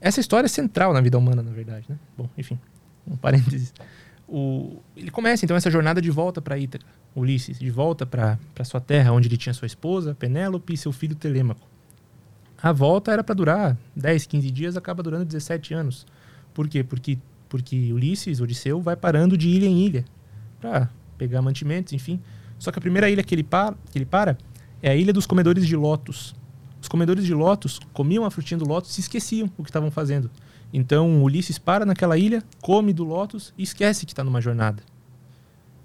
Essa 0.00 0.20
história 0.20 0.46
é 0.46 0.48
central 0.48 0.92
na 0.92 1.00
vida 1.00 1.18
humana, 1.18 1.42
na 1.42 1.50
verdade, 1.50 1.86
né? 1.88 1.96
Bom, 2.16 2.28
enfim, 2.36 2.58
um 3.06 3.16
parênteses. 3.16 3.72
O, 4.28 4.82
ele 4.94 5.10
começa 5.10 5.44
então 5.44 5.56
essa 5.56 5.70
jornada 5.70 6.02
de 6.02 6.10
volta 6.10 6.40
para 6.42 6.58
Ítaca, 6.58 6.84
Ulisses, 7.16 7.58
de 7.58 7.70
volta 7.70 8.04
para 8.04 8.38
sua 8.64 8.80
terra, 8.80 9.12
onde 9.12 9.28
ele 9.28 9.36
tinha 9.36 9.54
sua 9.54 9.66
esposa, 9.66 10.14
Penélope, 10.14 10.74
e 10.74 10.76
seu 10.76 10.92
filho 10.92 11.14
Telêmaco. 11.14 11.66
A 12.60 12.72
volta 12.72 13.12
era 13.12 13.24
para 13.24 13.34
durar 13.34 13.76
10, 13.94 14.26
15 14.26 14.50
dias, 14.50 14.76
acaba 14.76 15.02
durando 15.02 15.24
17 15.24 15.72
anos. 15.74 16.06
Por 16.52 16.68
quê? 16.68 16.82
Porque, 16.82 17.18
porque 17.48 17.92
Ulisses, 17.92 18.40
Odisseu, 18.40 18.80
vai 18.80 18.96
parando 18.96 19.36
de 19.36 19.48
ilha 19.48 19.66
em 19.66 19.78
ilha 19.84 20.04
para 20.60 20.90
pegar 21.16 21.40
mantimentos, 21.42 21.92
enfim. 21.92 22.20
Só 22.58 22.70
que 22.72 22.78
a 22.78 22.82
primeira 22.82 23.08
ilha 23.08 23.22
que 23.22 23.34
ele, 23.34 23.42
para, 23.44 23.76
que 23.90 23.98
ele 23.98 24.04
para 24.06 24.36
é 24.82 24.90
a 24.90 24.96
ilha 24.96 25.12
dos 25.12 25.26
comedores 25.26 25.66
de 25.66 25.76
lótus. 25.76 26.34
Os 26.80 26.88
comedores 26.88 27.24
de 27.24 27.34
lótus 27.34 27.80
comiam 27.92 28.24
a 28.24 28.30
frutinha 28.30 28.58
do 28.58 28.66
lótus 28.66 28.96
e 28.98 29.00
esqueciam 29.00 29.50
o 29.56 29.62
que 29.64 29.70
estavam 29.70 29.90
fazendo. 29.90 30.30
Então 30.72 31.22
Ulisses 31.22 31.58
para 31.58 31.86
naquela 31.86 32.16
ilha, 32.18 32.42
come 32.60 32.92
do 32.92 33.04
lótus 33.04 33.52
e 33.56 33.62
esquece 33.62 34.04
que 34.06 34.12
está 34.12 34.22
numa 34.22 34.40
jornada. 34.40 34.82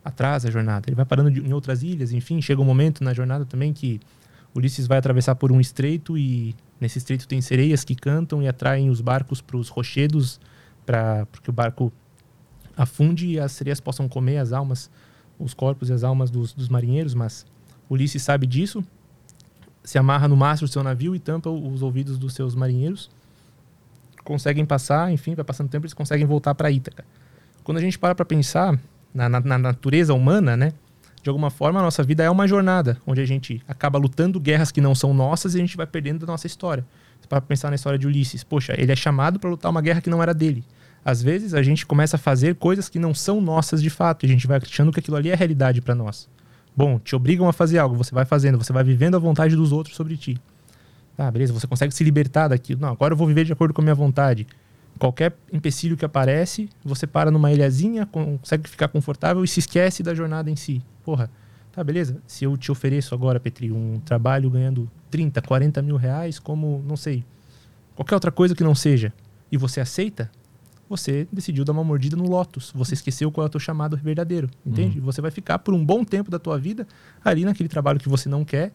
Atrasa 0.03 0.49
a 0.49 0.51
jornada. 0.51 0.89
Ele 0.89 0.95
vai 0.95 1.05
parando 1.05 1.31
de- 1.31 1.39
em 1.39 1.53
outras 1.53 1.81
ilhas, 1.81 2.11
enfim, 2.11 2.41
chega 2.41 2.61
um 2.61 2.65
momento 2.65 3.03
na 3.03 3.13
jornada 3.13 3.45
também 3.45 3.71
que 3.71 3.99
Ulisses 4.55 4.85
vai 4.85 4.97
atravessar 4.97 5.35
por 5.35 5.51
um 5.51 5.59
estreito 5.61 6.17
e 6.17 6.53
nesse 6.79 6.97
estreito 6.97 7.27
tem 7.27 7.41
sereias 7.41 7.83
que 7.83 7.95
cantam 7.95 8.43
e 8.43 8.47
atraem 8.47 8.89
os 8.89 8.99
barcos 9.01 9.41
para 9.41 9.57
os 9.57 9.69
rochedos 9.69 10.39
para 10.85 11.27
que 11.41 11.49
o 11.49 11.53
barco 11.53 11.91
afunde 12.75 13.27
e 13.27 13.39
as 13.39 13.51
sereias 13.51 13.79
possam 13.79 14.07
comer 14.07 14.37
as 14.37 14.51
almas, 14.53 14.89
os 15.39 15.53
corpos 15.53 15.89
e 15.89 15.93
as 15.93 16.03
almas 16.03 16.29
dos, 16.31 16.53
dos 16.53 16.69
marinheiros, 16.69 17.13
mas 17.13 17.45
Ulisses 17.89 18.21
sabe 18.23 18.47
disso, 18.47 18.83
se 19.83 19.97
amarra 19.97 20.27
no 20.27 20.35
mastro 20.35 20.67
do 20.67 20.71
seu 20.71 20.83
navio 20.83 21.15
e 21.15 21.19
tampa 21.19 21.49
os 21.49 21.81
ouvidos 21.81 22.17
dos 22.17 22.33
seus 22.33 22.55
marinheiros. 22.55 23.09
Conseguem 24.23 24.65
passar, 24.65 25.11
enfim, 25.11 25.35
vai 25.35 25.43
passando 25.43 25.69
tempo, 25.69 25.85
eles 25.85 25.93
conseguem 25.93 26.25
voltar 26.25 26.55
para 26.55 26.71
Ítaca. 26.71 27.03
Quando 27.63 27.77
a 27.77 27.81
gente 27.81 27.99
para 27.99 28.15
para 28.15 28.25
pensar 28.25 28.79
na, 29.13 29.27
na- 29.27 29.39
na 29.41 29.57
natureza 29.57 30.13
humana, 30.13 30.55
né? 30.55 30.73
De 31.21 31.29
alguma 31.29 31.49
forma, 31.49 31.79
a 31.79 31.83
nossa 31.83 32.03
vida 32.03 32.23
é 32.23 32.29
uma 32.29 32.47
jornada, 32.47 32.97
onde 33.07 33.21
a 33.21 33.25
gente 33.25 33.61
acaba 33.67 33.97
lutando 33.97 34.39
guerras 34.39 34.71
que 34.71 34.81
não 34.81 34.93
são 34.95 35.13
nossas 35.13 35.53
e 35.55 35.57
a 35.57 35.61
gente 35.61 35.77
vai 35.77 35.85
perdendo 35.87 36.25
da 36.25 36.27
nossa 36.31 36.47
história. 36.47 36.85
Para 37.27 37.41
pensar 37.41 37.69
na 37.69 37.75
história 37.75 37.97
de 37.97 38.05
Ulisses. 38.05 38.43
Poxa, 38.43 38.73
ele 38.77 38.91
é 38.91 38.95
chamado 38.95 39.39
para 39.39 39.49
lutar 39.49 39.71
uma 39.71 39.81
guerra 39.81 40.01
que 40.01 40.09
não 40.09 40.21
era 40.21 40.33
dele. 40.33 40.63
Às 41.05 41.21
vezes, 41.21 41.53
a 41.53 41.61
gente 41.61 41.85
começa 41.85 42.15
a 42.15 42.19
fazer 42.19 42.55
coisas 42.55 42.87
que 42.87 42.97
não 42.97 43.13
são 43.13 43.41
nossas 43.41 43.81
de 43.81 43.89
fato, 43.89 44.23
e 44.23 44.25
a 44.25 44.29
gente 44.29 44.47
vai 44.47 44.57
achando 44.57 44.91
que 44.91 44.99
aquilo 44.99 45.17
ali 45.17 45.29
é 45.29 45.35
realidade 45.35 45.81
para 45.81 45.93
nós. 45.93 46.29
Bom, 46.75 46.97
te 46.97 47.15
obrigam 47.15 47.47
a 47.47 47.53
fazer 47.53 47.77
algo, 47.77 47.95
você 47.95 48.15
vai 48.15 48.25
fazendo, 48.25 48.57
você 48.57 48.71
vai 48.71 48.83
vivendo 48.83 49.15
a 49.15 49.19
vontade 49.19 49.55
dos 49.55 49.71
outros 49.71 49.95
sobre 49.95 50.15
ti. 50.15 50.39
Ah, 51.17 51.29
beleza, 51.29 51.53
você 51.53 51.67
consegue 51.67 51.93
se 51.93 52.03
libertar 52.03 52.47
daquilo. 52.47 52.81
Não, 52.81 52.89
agora 52.89 53.13
eu 53.13 53.17
vou 53.17 53.27
viver 53.27 53.45
de 53.45 53.53
acordo 53.53 53.73
com 53.73 53.81
a 53.81 53.83
minha 53.83 53.93
vontade. 53.95 54.47
Qualquer 54.97 55.35
empecilho 55.51 55.97
que 55.97 56.05
aparece, 56.05 56.69
você 56.83 57.05
para 57.05 57.29
numa 57.29 57.51
ilhazinha, 57.51 58.05
consegue 58.05 58.69
ficar 58.69 58.87
confortável 58.87 59.43
e 59.43 59.47
se 59.47 59.59
esquece 59.59 60.01
da 60.01 60.15
jornada 60.15 60.49
em 60.49 60.55
si. 60.55 60.81
Porra, 61.03 61.29
tá, 61.71 61.83
beleza. 61.83 62.17
Se 62.25 62.45
eu 62.45 62.57
te 62.57 62.71
ofereço 62.71 63.13
agora, 63.13 63.39
Petri, 63.39 63.71
um 63.71 63.99
trabalho 64.03 64.49
ganhando 64.49 64.89
30, 65.13 65.43
40 65.43 65.79
mil 65.83 65.95
reais, 65.95 66.39
como, 66.39 66.83
não 66.87 66.97
sei, 66.97 67.23
qualquer 67.95 68.15
outra 68.15 68.31
coisa 68.31 68.55
que 68.55 68.63
não 68.63 68.73
seja, 68.73 69.13
e 69.51 69.57
você 69.57 69.79
aceita, 69.79 70.31
você 70.89 71.27
decidiu 71.31 71.63
dar 71.63 71.71
uma 71.71 71.83
mordida 71.83 72.17
no 72.17 72.27
Lotus. 72.27 72.71
Você 72.73 72.95
esqueceu 72.95 73.31
qual 73.31 73.45
é 73.45 73.47
o 73.47 73.49
teu 73.49 73.59
chamado 73.59 73.95
verdadeiro, 73.95 74.49
entende? 74.65 74.99
Você 74.99 75.21
vai 75.21 75.29
ficar 75.29 75.59
por 75.59 75.71
um 75.71 75.85
bom 75.85 76.03
tempo 76.03 76.31
da 76.31 76.39
tua 76.39 76.57
vida 76.57 76.87
ali 77.23 77.45
naquele 77.45 77.69
trabalho 77.69 77.99
que 77.99 78.09
você 78.09 78.27
não 78.27 78.43
quer, 78.43 78.71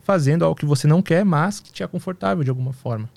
fazendo 0.00 0.44
algo 0.44 0.54
que 0.54 0.66
você 0.66 0.86
não 0.86 1.00
quer, 1.00 1.24
mas 1.24 1.58
que 1.58 1.72
te 1.72 1.82
é 1.82 1.86
confortável 1.86 2.44
de 2.44 2.50
alguma 2.50 2.74
forma. 2.74 3.08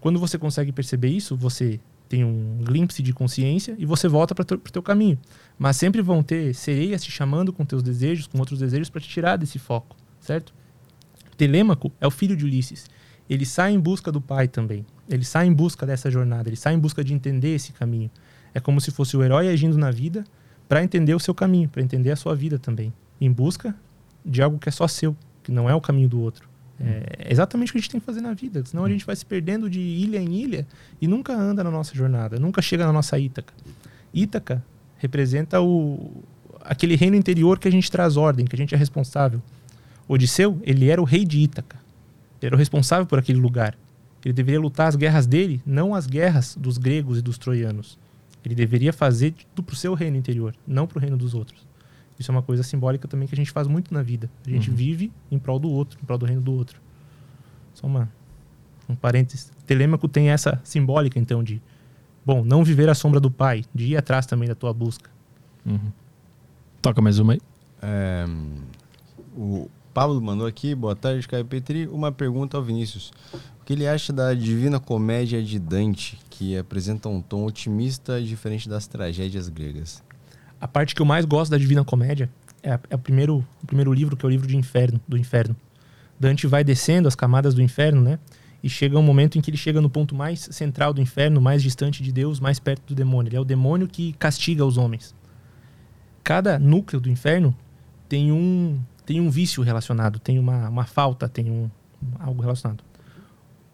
Quando 0.00 0.20
você 0.20 0.38
consegue 0.38 0.70
perceber 0.70 1.08
isso, 1.08 1.36
você 1.36 1.80
tem 2.08 2.24
um 2.24 2.58
glimpse 2.62 3.02
de 3.02 3.12
consciência 3.12 3.74
e 3.76 3.84
você 3.84 4.06
volta 4.06 4.36
para 4.36 4.54
o 4.54 4.58
teu 4.58 4.82
caminho. 4.82 5.18
Mas 5.58 5.76
sempre 5.76 6.00
vão 6.00 6.22
ter 6.22 6.54
sereias 6.54 7.02
te 7.02 7.10
chamando 7.10 7.52
com 7.52 7.64
teus 7.64 7.82
desejos, 7.82 8.28
com 8.28 8.38
outros 8.38 8.60
desejos, 8.60 8.88
para 8.88 9.00
te 9.00 9.08
tirar 9.08 9.36
desse 9.36 9.58
foco, 9.58 9.96
certo? 10.20 10.54
Telêmaco 11.34 11.92
é 12.00 12.06
o 12.06 12.10
filho 12.10 12.36
de 12.36 12.44
Ulisses. 12.44 12.86
Ele 13.28 13.46
sai 13.46 13.72
em 13.72 13.80
busca 13.80 14.12
do 14.12 14.20
pai 14.20 14.48
também. 14.48 14.84
Ele 15.08 15.24
sai 15.24 15.46
em 15.46 15.52
busca 15.52 15.86
dessa 15.86 16.10
jornada, 16.10 16.48
ele 16.48 16.56
sai 16.56 16.74
em 16.74 16.78
busca 16.78 17.02
de 17.02 17.12
entender 17.12 17.54
esse 17.54 17.72
caminho. 17.72 18.10
É 18.52 18.60
como 18.60 18.80
se 18.80 18.90
fosse 18.90 19.16
o 19.16 19.22
herói 19.22 19.48
agindo 19.48 19.76
na 19.76 19.90
vida 19.90 20.24
para 20.68 20.82
entender 20.82 21.14
o 21.14 21.20
seu 21.20 21.34
caminho, 21.34 21.68
para 21.68 21.82
entender 21.82 22.10
a 22.10 22.16
sua 22.16 22.34
vida 22.34 22.58
também. 22.58 22.92
Em 23.20 23.30
busca 23.30 23.74
de 24.24 24.42
algo 24.42 24.58
que 24.58 24.68
é 24.68 24.72
só 24.72 24.88
seu, 24.88 25.16
que 25.42 25.52
não 25.52 25.68
é 25.68 25.74
o 25.74 25.80
caminho 25.80 26.08
do 26.08 26.20
outro. 26.20 26.48
É 26.80 27.30
exatamente 27.30 27.70
o 27.70 27.72
que 27.72 27.78
a 27.78 27.80
gente 27.80 27.90
tem 27.90 28.00
que 28.00 28.06
fazer 28.06 28.20
na 28.20 28.34
vida, 28.34 28.64
senão 28.64 28.84
a 28.84 28.88
gente 28.88 29.06
vai 29.06 29.14
se 29.14 29.24
perdendo 29.24 29.70
de 29.70 29.78
ilha 29.78 30.18
em 30.18 30.34
ilha 30.34 30.66
e 31.00 31.06
nunca 31.06 31.32
anda 31.32 31.62
na 31.62 31.70
nossa 31.70 31.94
jornada, 31.94 32.38
nunca 32.38 32.60
chega 32.60 32.84
na 32.84 32.92
nossa 32.92 33.18
Ítaca. 33.18 33.54
Ítaca 34.12 34.62
representa 34.98 35.60
o 35.60 36.22
aquele 36.60 36.96
reino 36.96 37.14
interior 37.14 37.58
que 37.58 37.68
a 37.68 37.70
gente 37.70 37.90
traz 37.90 38.16
ordem, 38.16 38.46
que 38.46 38.56
a 38.56 38.58
gente 38.58 38.74
é 38.74 38.78
responsável. 38.78 39.40
Odisseu, 40.08 40.60
ele 40.62 40.88
era 40.90 41.00
o 41.00 41.04
rei 41.04 41.24
de 41.24 41.38
Ítaca. 41.40 41.76
Ele 42.40 42.48
era 42.48 42.54
o 42.56 42.58
responsável 42.58 43.06
por 43.06 43.18
aquele 43.18 43.38
lugar. 43.38 43.76
Ele 44.24 44.32
deveria 44.34 44.60
lutar 44.60 44.88
as 44.88 44.96
guerras 44.96 45.26
dele, 45.26 45.62
não 45.66 45.94
as 45.94 46.06
guerras 46.06 46.56
dos 46.58 46.78
gregos 46.78 47.18
e 47.18 47.22
dos 47.22 47.36
troianos. 47.38 47.98
Ele 48.44 48.54
deveria 48.54 48.92
fazer 48.92 49.34
tudo 49.54 49.64
para 49.66 49.72
o 49.74 49.76
seu 49.76 49.94
reino 49.94 50.16
interior, 50.16 50.54
não 50.66 50.86
para 50.86 50.98
o 50.98 51.00
reino 51.00 51.16
dos 51.16 51.34
outros. 51.34 51.66
Isso 52.18 52.30
é 52.30 52.32
uma 52.34 52.42
coisa 52.42 52.62
simbólica 52.62 53.08
também 53.08 53.26
que 53.26 53.34
a 53.34 53.36
gente 53.36 53.50
faz 53.50 53.66
muito 53.66 53.92
na 53.92 54.02
vida. 54.02 54.30
A 54.46 54.50
gente 54.50 54.70
Uhum. 54.70 54.76
vive 54.76 55.12
em 55.30 55.38
prol 55.38 55.58
do 55.58 55.70
outro, 55.70 55.98
em 56.02 56.06
prol 56.06 56.18
do 56.18 56.26
reino 56.26 56.40
do 56.42 56.52
outro. 56.52 56.80
Só 57.74 57.86
uma, 57.86 58.10
um 58.88 58.94
parênteses. 58.94 59.50
Telêmaco 59.66 60.06
tem 60.08 60.30
essa 60.30 60.60
simbólica, 60.62 61.18
então, 61.18 61.42
de, 61.42 61.60
bom, 62.24 62.44
não 62.44 62.62
viver 62.62 62.88
à 62.88 62.94
sombra 62.94 63.18
do 63.18 63.30
pai, 63.30 63.64
de 63.74 63.86
ir 63.86 63.96
atrás 63.96 64.26
também 64.26 64.48
da 64.48 64.54
tua 64.54 64.72
busca. 64.72 65.10
Uhum. 65.66 65.90
Toca 66.80 67.00
mais 67.02 67.18
uma 67.18 67.32
aí. 67.32 67.40
É, 67.82 68.24
o 69.36 69.68
Pablo 69.94 70.20
mandou 70.20 70.44
aqui, 70.46 70.74
boa 70.74 70.96
tarde, 70.96 71.26
Caio 71.28 71.44
Petri. 71.44 71.86
Uma 71.86 72.10
pergunta 72.10 72.56
ao 72.56 72.62
Vinícius. 72.62 73.12
O 73.60 73.64
que 73.64 73.72
ele 73.72 73.86
acha 73.86 74.12
da 74.12 74.34
Divina 74.34 74.80
Comédia 74.80 75.40
de 75.42 75.56
Dante, 75.58 76.18
que 76.28 76.58
apresenta 76.58 77.08
um 77.08 77.22
tom 77.22 77.46
otimista 77.46 78.20
diferente 78.20 78.68
das 78.68 78.88
tragédias 78.88 79.48
gregas? 79.48 80.02
A 80.60 80.66
parte 80.66 80.96
que 80.96 81.00
eu 81.00 81.06
mais 81.06 81.24
gosto 81.24 81.52
da 81.52 81.58
Divina 81.58 81.84
Comédia 81.84 82.28
é, 82.60 82.72
a- 82.72 82.80
é 82.90 82.94
o, 82.96 82.98
primeiro, 82.98 83.46
o 83.62 83.66
primeiro 83.66 83.92
livro, 83.92 84.16
que 84.16 84.26
é 84.26 84.28
o 84.28 84.30
livro 84.30 84.48
de 84.48 84.56
inferno, 84.56 85.00
do 85.06 85.16
inferno. 85.16 85.54
Dante 86.18 86.46
vai 86.48 86.64
descendo 86.64 87.06
as 87.06 87.14
camadas 87.14 87.54
do 87.54 87.62
inferno, 87.62 88.00
né? 88.02 88.18
E 88.62 88.68
chega 88.68 88.98
um 88.98 89.02
momento 89.02 89.38
em 89.38 89.40
que 89.40 89.48
ele 89.50 89.56
chega 89.56 89.80
no 89.80 89.90
ponto 89.90 90.14
mais 90.14 90.48
central 90.50 90.92
do 90.92 91.00
inferno, 91.00 91.40
mais 91.40 91.62
distante 91.62 92.02
de 92.02 92.10
Deus, 92.10 92.40
mais 92.40 92.58
perto 92.58 92.82
do 92.88 92.94
demônio. 92.96 93.28
Ele 93.28 93.36
é 93.36 93.40
o 93.40 93.44
demônio 93.44 93.86
que 93.86 94.12
castiga 94.14 94.64
os 94.64 94.76
homens. 94.76 95.14
Cada 96.24 96.58
núcleo 96.58 97.00
do 97.00 97.10
inferno 97.10 97.54
tem 98.08 98.32
um, 98.32 98.80
tem 99.04 99.20
um 99.20 99.30
vício 99.30 99.62
relacionado, 99.62 100.18
tem 100.18 100.38
uma, 100.38 100.68
uma 100.68 100.84
falta, 100.84 101.28
tem 101.28 101.50
um, 101.50 101.70
algo 102.18 102.42
relacionado. 102.42 102.82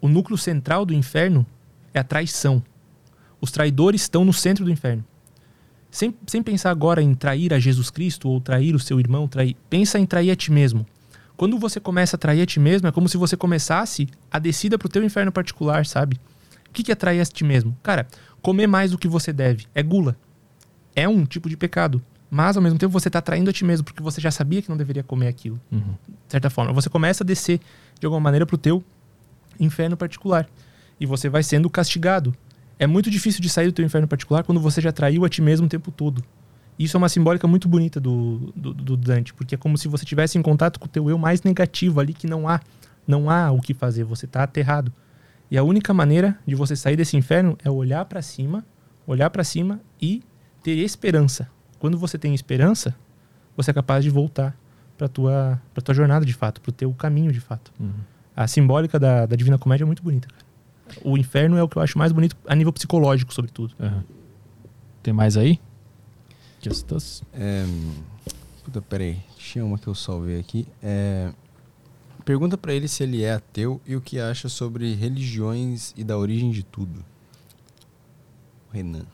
O 0.01 0.07
núcleo 0.07 0.37
central 0.37 0.85
do 0.85 0.93
inferno 0.93 1.45
é 1.93 1.99
a 1.99 2.03
traição. 2.03 2.63
Os 3.39 3.51
traidores 3.51 4.01
estão 4.01 4.25
no 4.25 4.33
centro 4.33 4.65
do 4.65 4.71
inferno. 4.71 5.03
Sem, 5.89 6.15
sem 6.25 6.41
pensar 6.41 6.71
agora 6.71 7.01
em 7.01 7.13
trair 7.13 7.53
a 7.53 7.59
Jesus 7.59 7.89
Cristo 7.89 8.29
ou 8.29 8.39
trair 8.39 8.73
o 8.73 8.79
seu 8.79 8.99
irmão, 8.99 9.27
trair, 9.27 9.55
pensa 9.69 9.99
em 9.99 10.05
trair 10.05 10.31
a 10.31 10.35
ti 10.35 10.51
mesmo. 10.51 10.85
Quando 11.35 11.57
você 11.57 11.79
começa 11.79 12.15
a 12.15 12.19
trair 12.19 12.41
a 12.41 12.45
ti 12.45 12.59
mesmo, 12.59 12.87
é 12.87 12.91
como 12.91 13.09
se 13.09 13.17
você 13.17 13.35
começasse 13.35 14.07
a 14.31 14.39
descida 14.39 14.77
pro 14.77 14.87
teu 14.87 15.03
inferno 15.03 15.31
particular, 15.31 15.85
sabe? 15.85 16.19
O 16.69 16.71
que 16.71 16.83
que 16.83 16.91
é 16.91 16.95
trair 16.95 17.19
a 17.19 17.25
ti 17.25 17.43
mesmo? 17.43 17.75
Cara, 17.83 18.07
comer 18.41 18.67
mais 18.67 18.91
do 18.91 18.97
que 18.97 19.07
você 19.07 19.33
deve 19.33 19.65
é 19.75 19.83
gula. 19.83 20.15
É 20.95 21.09
um 21.09 21.25
tipo 21.25 21.49
de 21.49 21.57
pecado. 21.57 22.01
Mas, 22.33 22.55
ao 22.55 22.63
mesmo 22.63 22.79
tempo, 22.79 22.93
você 22.93 23.09
está 23.09 23.19
traindo 23.19 23.49
a 23.49 23.53
ti 23.53 23.65
mesmo, 23.65 23.83
porque 23.83 24.01
você 24.01 24.21
já 24.21 24.31
sabia 24.31 24.61
que 24.61 24.69
não 24.69 24.77
deveria 24.77 25.03
comer 25.03 25.27
aquilo. 25.27 25.59
Uhum. 25.69 25.79
De 26.07 26.31
certa 26.31 26.49
forma. 26.49 26.71
Você 26.71 26.89
começa 26.89 27.25
a 27.25 27.27
descer, 27.27 27.59
de 27.99 28.05
alguma 28.05 28.21
maneira, 28.21 28.45
pro 28.45 28.57
teu 28.57 28.81
inferno 29.59 29.97
particular. 29.97 30.47
E 30.97 31.05
você 31.05 31.27
vai 31.27 31.43
sendo 31.43 31.69
castigado. 31.69 32.33
É 32.79 32.87
muito 32.87 33.11
difícil 33.11 33.41
de 33.41 33.49
sair 33.49 33.65
do 33.65 33.73
teu 33.73 33.83
inferno 33.83 34.07
particular 34.07 34.45
quando 34.45 34.61
você 34.61 34.79
já 34.79 34.93
traiu 34.93 35.25
a 35.25 35.29
ti 35.29 35.41
mesmo 35.41 35.65
o 35.65 35.69
tempo 35.69 35.91
todo. 35.91 36.23
Isso 36.79 36.95
é 36.95 36.99
uma 36.99 37.09
simbólica 37.09 37.45
muito 37.47 37.67
bonita 37.67 37.99
do, 37.99 38.53
do, 38.55 38.73
do 38.73 38.97
Dante, 38.97 39.33
porque 39.33 39.55
é 39.55 39.57
como 39.57 39.77
se 39.77 39.89
você 39.89 40.05
tivesse 40.05 40.37
em 40.37 40.41
contato 40.41 40.79
com 40.79 40.85
o 40.85 40.89
teu 40.89 41.09
eu 41.09 41.17
mais 41.17 41.43
negativo 41.43 41.99
ali, 41.99 42.13
que 42.13 42.25
não 42.25 42.47
há, 42.47 42.61
não 43.05 43.29
há 43.29 43.51
o 43.51 43.59
que 43.59 43.73
fazer, 43.73 44.05
você 44.05 44.25
está 44.25 44.41
aterrado. 44.41 44.91
E 45.51 45.57
a 45.57 45.63
única 45.63 45.93
maneira 45.93 46.39
de 46.47 46.55
você 46.55 46.77
sair 46.77 46.95
desse 46.95 47.17
inferno 47.17 47.57
é 47.63 47.69
olhar 47.69 48.05
para 48.05 48.21
cima, 48.21 48.65
olhar 49.05 49.29
para 49.29 49.43
cima 49.43 49.81
e 50.01 50.23
ter 50.63 50.77
esperança. 50.77 51.49
Quando 51.81 51.97
você 51.97 52.15
tem 52.15 52.35
esperança, 52.35 52.95
você 53.57 53.71
é 53.71 53.73
capaz 53.73 54.03
de 54.03 54.11
voltar 54.11 54.55
para 54.95 55.07
tua 55.07 55.59
para 55.73 55.81
tua 55.81 55.95
jornada 55.95 56.23
de 56.23 56.31
fato, 56.31 56.61
pro 56.61 56.71
teu 56.71 56.93
caminho 56.93 57.31
de 57.31 57.39
fato. 57.39 57.73
Uhum. 57.79 57.91
A 58.35 58.47
simbólica 58.47 58.99
da, 58.99 59.25
da 59.25 59.35
Divina 59.35 59.57
Comédia 59.57 59.83
é 59.83 59.87
muito 59.87 60.03
bonita, 60.03 60.27
cara. 60.27 60.45
O 61.03 61.17
inferno 61.17 61.57
é 61.57 61.63
o 61.63 61.67
que 61.67 61.77
eu 61.77 61.81
acho 61.81 61.97
mais 61.97 62.11
bonito 62.11 62.37
a 62.45 62.53
nível 62.53 62.71
psicológico, 62.71 63.33
sobretudo. 63.33 63.73
Aham. 63.79 64.03
Tem 65.01 65.11
mais 65.11 65.35
aí? 65.35 65.59
Justus. 66.61 67.23
É, 67.33 67.65
puta, 68.63 68.79
peraí. 68.79 69.17
Tinha 69.35 69.65
uma 69.65 69.79
que 69.79 69.87
eu 69.87 69.95
salvei 69.95 70.39
aqui. 70.39 70.67
É, 70.83 71.33
pergunta 72.23 72.59
pra 72.59 72.75
ele 72.75 72.87
se 72.87 73.01
ele 73.01 73.23
é 73.23 73.33
ateu 73.33 73.81
e 73.87 73.95
o 73.95 74.01
que 74.01 74.19
acha 74.19 74.47
sobre 74.49 74.93
religiões 74.93 75.95
e 75.97 76.03
da 76.03 76.15
origem 76.15 76.51
de 76.51 76.61
tudo. 76.61 77.03
Renan. 78.71 79.07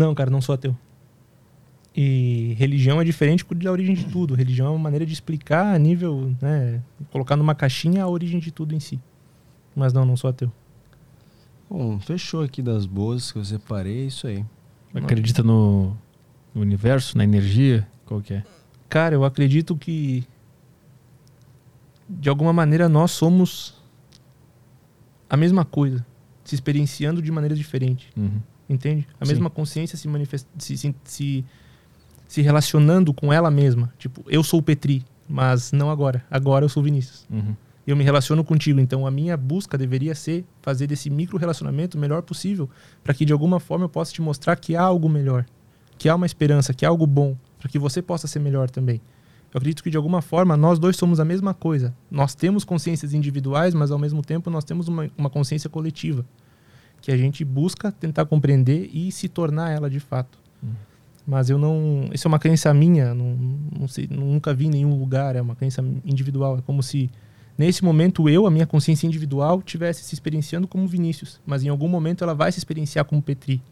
Não, 0.00 0.14
cara, 0.14 0.30
não 0.30 0.40
sou 0.40 0.54
ateu. 0.54 0.74
E 1.94 2.54
religião 2.56 3.00
é 3.02 3.04
diferente 3.04 3.44
da 3.54 3.70
origem 3.70 3.94
de 3.94 4.06
tudo. 4.06 4.34
Religião 4.34 4.68
é 4.68 4.70
uma 4.70 4.78
maneira 4.78 5.04
de 5.04 5.12
explicar 5.12 5.74
a 5.74 5.78
nível, 5.78 6.34
né, 6.40 6.82
colocar 7.10 7.36
numa 7.36 7.54
caixinha 7.54 8.04
a 8.04 8.08
origem 8.08 8.40
de 8.40 8.50
tudo 8.50 8.74
em 8.74 8.80
si. 8.80 8.98
Mas 9.76 9.92
não, 9.92 10.06
não 10.06 10.16
sou 10.16 10.30
ateu. 10.30 10.50
Bom, 11.68 12.00
fechou 12.00 12.42
aqui 12.42 12.62
das 12.62 12.86
boas 12.86 13.30
que 13.30 13.38
eu 13.38 13.44
separei, 13.44 14.04
é 14.04 14.06
isso 14.06 14.26
aí. 14.26 14.42
Acredita 14.94 15.42
no, 15.42 15.94
no 16.54 16.62
universo, 16.62 17.18
na 17.18 17.24
energia? 17.24 17.86
Qual 18.06 18.22
que 18.22 18.34
é? 18.34 18.44
Cara, 18.88 19.14
eu 19.14 19.22
acredito 19.22 19.76
que 19.76 20.24
de 22.08 22.28
alguma 22.30 22.52
maneira 22.54 22.88
nós 22.88 23.10
somos 23.10 23.74
a 25.28 25.36
mesma 25.36 25.64
coisa, 25.64 26.04
se 26.42 26.54
experienciando 26.54 27.20
de 27.20 27.30
maneira 27.30 27.54
diferente. 27.54 28.10
Uhum. 28.16 28.40
Entende? 28.70 29.04
A 29.20 29.26
Sim. 29.26 29.32
mesma 29.32 29.50
consciência 29.50 29.98
se, 29.98 30.06
manifest... 30.06 30.46
se, 30.56 30.76
se, 31.02 31.44
se, 32.28 32.40
relacionando 32.40 33.12
com 33.12 33.32
ela 33.32 33.50
mesma. 33.50 33.92
Tipo, 33.98 34.22
eu 34.28 34.44
sou 34.44 34.60
o 34.60 34.62
Petri, 34.62 35.04
mas 35.28 35.72
não 35.72 35.90
agora. 35.90 36.24
Agora 36.30 36.64
eu 36.64 36.68
sou 36.68 36.80
o 36.80 36.84
Vinícius. 36.84 37.26
Uhum. 37.28 37.56
Eu 37.84 37.96
me 37.96 38.04
relaciono 38.04 38.44
contigo. 38.44 38.78
Então 38.78 39.04
a 39.04 39.10
minha 39.10 39.36
busca 39.36 39.76
deveria 39.76 40.14
ser 40.14 40.44
fazer 40.62 40.86
desse 40.86 41.10
micro 41.10 41.36
relacionamento 41.36 41.98
o 41.98 42.00
melhor 42.00 42.22
possível 42.22 42.70
para 43.02 43.12
que 43.12 43.24
de 43.24 43.32
alguma 43.32 43.58
forma 43.58 43.86
eu 43.86 43.88
possa 43.88 44.12
te 44.12 44.22
mostrar 44.22 44.54
que 44.54 44.76
há 44.76 44.82
algo 44.82 45.08
melhor, 45.08 45.44
que 45.98 46.08
há 46.08 46.14
uma 46.14 46.26
esperança, 46.26 46.72
que 46.72 46.86
há 46.86 46.88
algo 46.88 47.08
bom, 47.08 47.36
para 47.58 47.68
que 47.68 47.78
você 47.78 48.00
possa 48.00 48.28
ser 48.28 48.38
melhor 48.38 48.70
também. 48.70 49.00
Eu 49.52 49.58
acredito 49.58 49.82
que 49.82 49.90
de 49.90 49.96
alguma 49.96 50.22
forma 50.22 50.56
nós 50.56 50.78
dois 50.78 50.96
somos 50.96 51.18
a 51.18 51.24
mesma 51.24 51.52
coisa. 51.52 51.92
Nós 52.08 52.36
temos 52.36 52.62
consciências 52.62 53.12
individuais, 53.12 53.74
mas 53.74 53.90
ao 53.90 53.98
mesmo 53.98 54.22
tempo 54.22 54.48
nós 54.48 54.62
temos 54.62 54.86
uma, 54.86 55.10
uma 55.18 55.28
consciência 55.28 55.68
coletiva 55.68 56.24
que 57.00 57.10
a 57.10 57.16
gente 57.16 57.44
busca 57.44 57.90
tentar 57.90 58.26
compreender 58.26 58.90
e 58.92 59.10
se 59.10 59.28
tornar 59.28 59.70
ela 59.70 59.88
de 59.88 60.00
fato. 60.00 60.38
Mas 61.26 61.48
eu 61.48 61.58
não. 61.58 62.10
Isso 62.12 62.26
é 62.26 62.28
uma 62.28 62.38
crença 62.38 62.72
minha, 62.74 63.14
não, 63.14 63.36
não 63.78 63.86
sei, 63.86 64.08
nunca 64.10 64.52
vi 64.52 64.66
em 64.66 64.70
nenhum 64.70 64.98
lugar, 64.98 65.36
é 65.36 65.40
uma 65.40 65.54
crença 65.54 65.80
individual. 66.04 66.58
É 66.58 66.62
como 66.62 66.82
se, 66.82 67.10
nesse 67.56 67.84
momento, 67.84 68.28
eu, 68.28 68.46
a 68.46 68.50
minha 68.50 68.66
consciência 68.66 69.06
individual, 69.06 69.62
tivesse 69.62 70.02
se 70.02 70.14
experienciando 70.14 70.66
como 70.66 70.88
Vinícius, 70.88 71.40
mas 71.46 71.62
em 71.62 71.68
algum 71.68 71.88
momento 71.88 72.24
ela 72.24 72.34
vai 72.34 72.50
se 72.50 72.58
experienciar 72.58 73.04
como 73.04 73.22
Petri. 73.22 73.62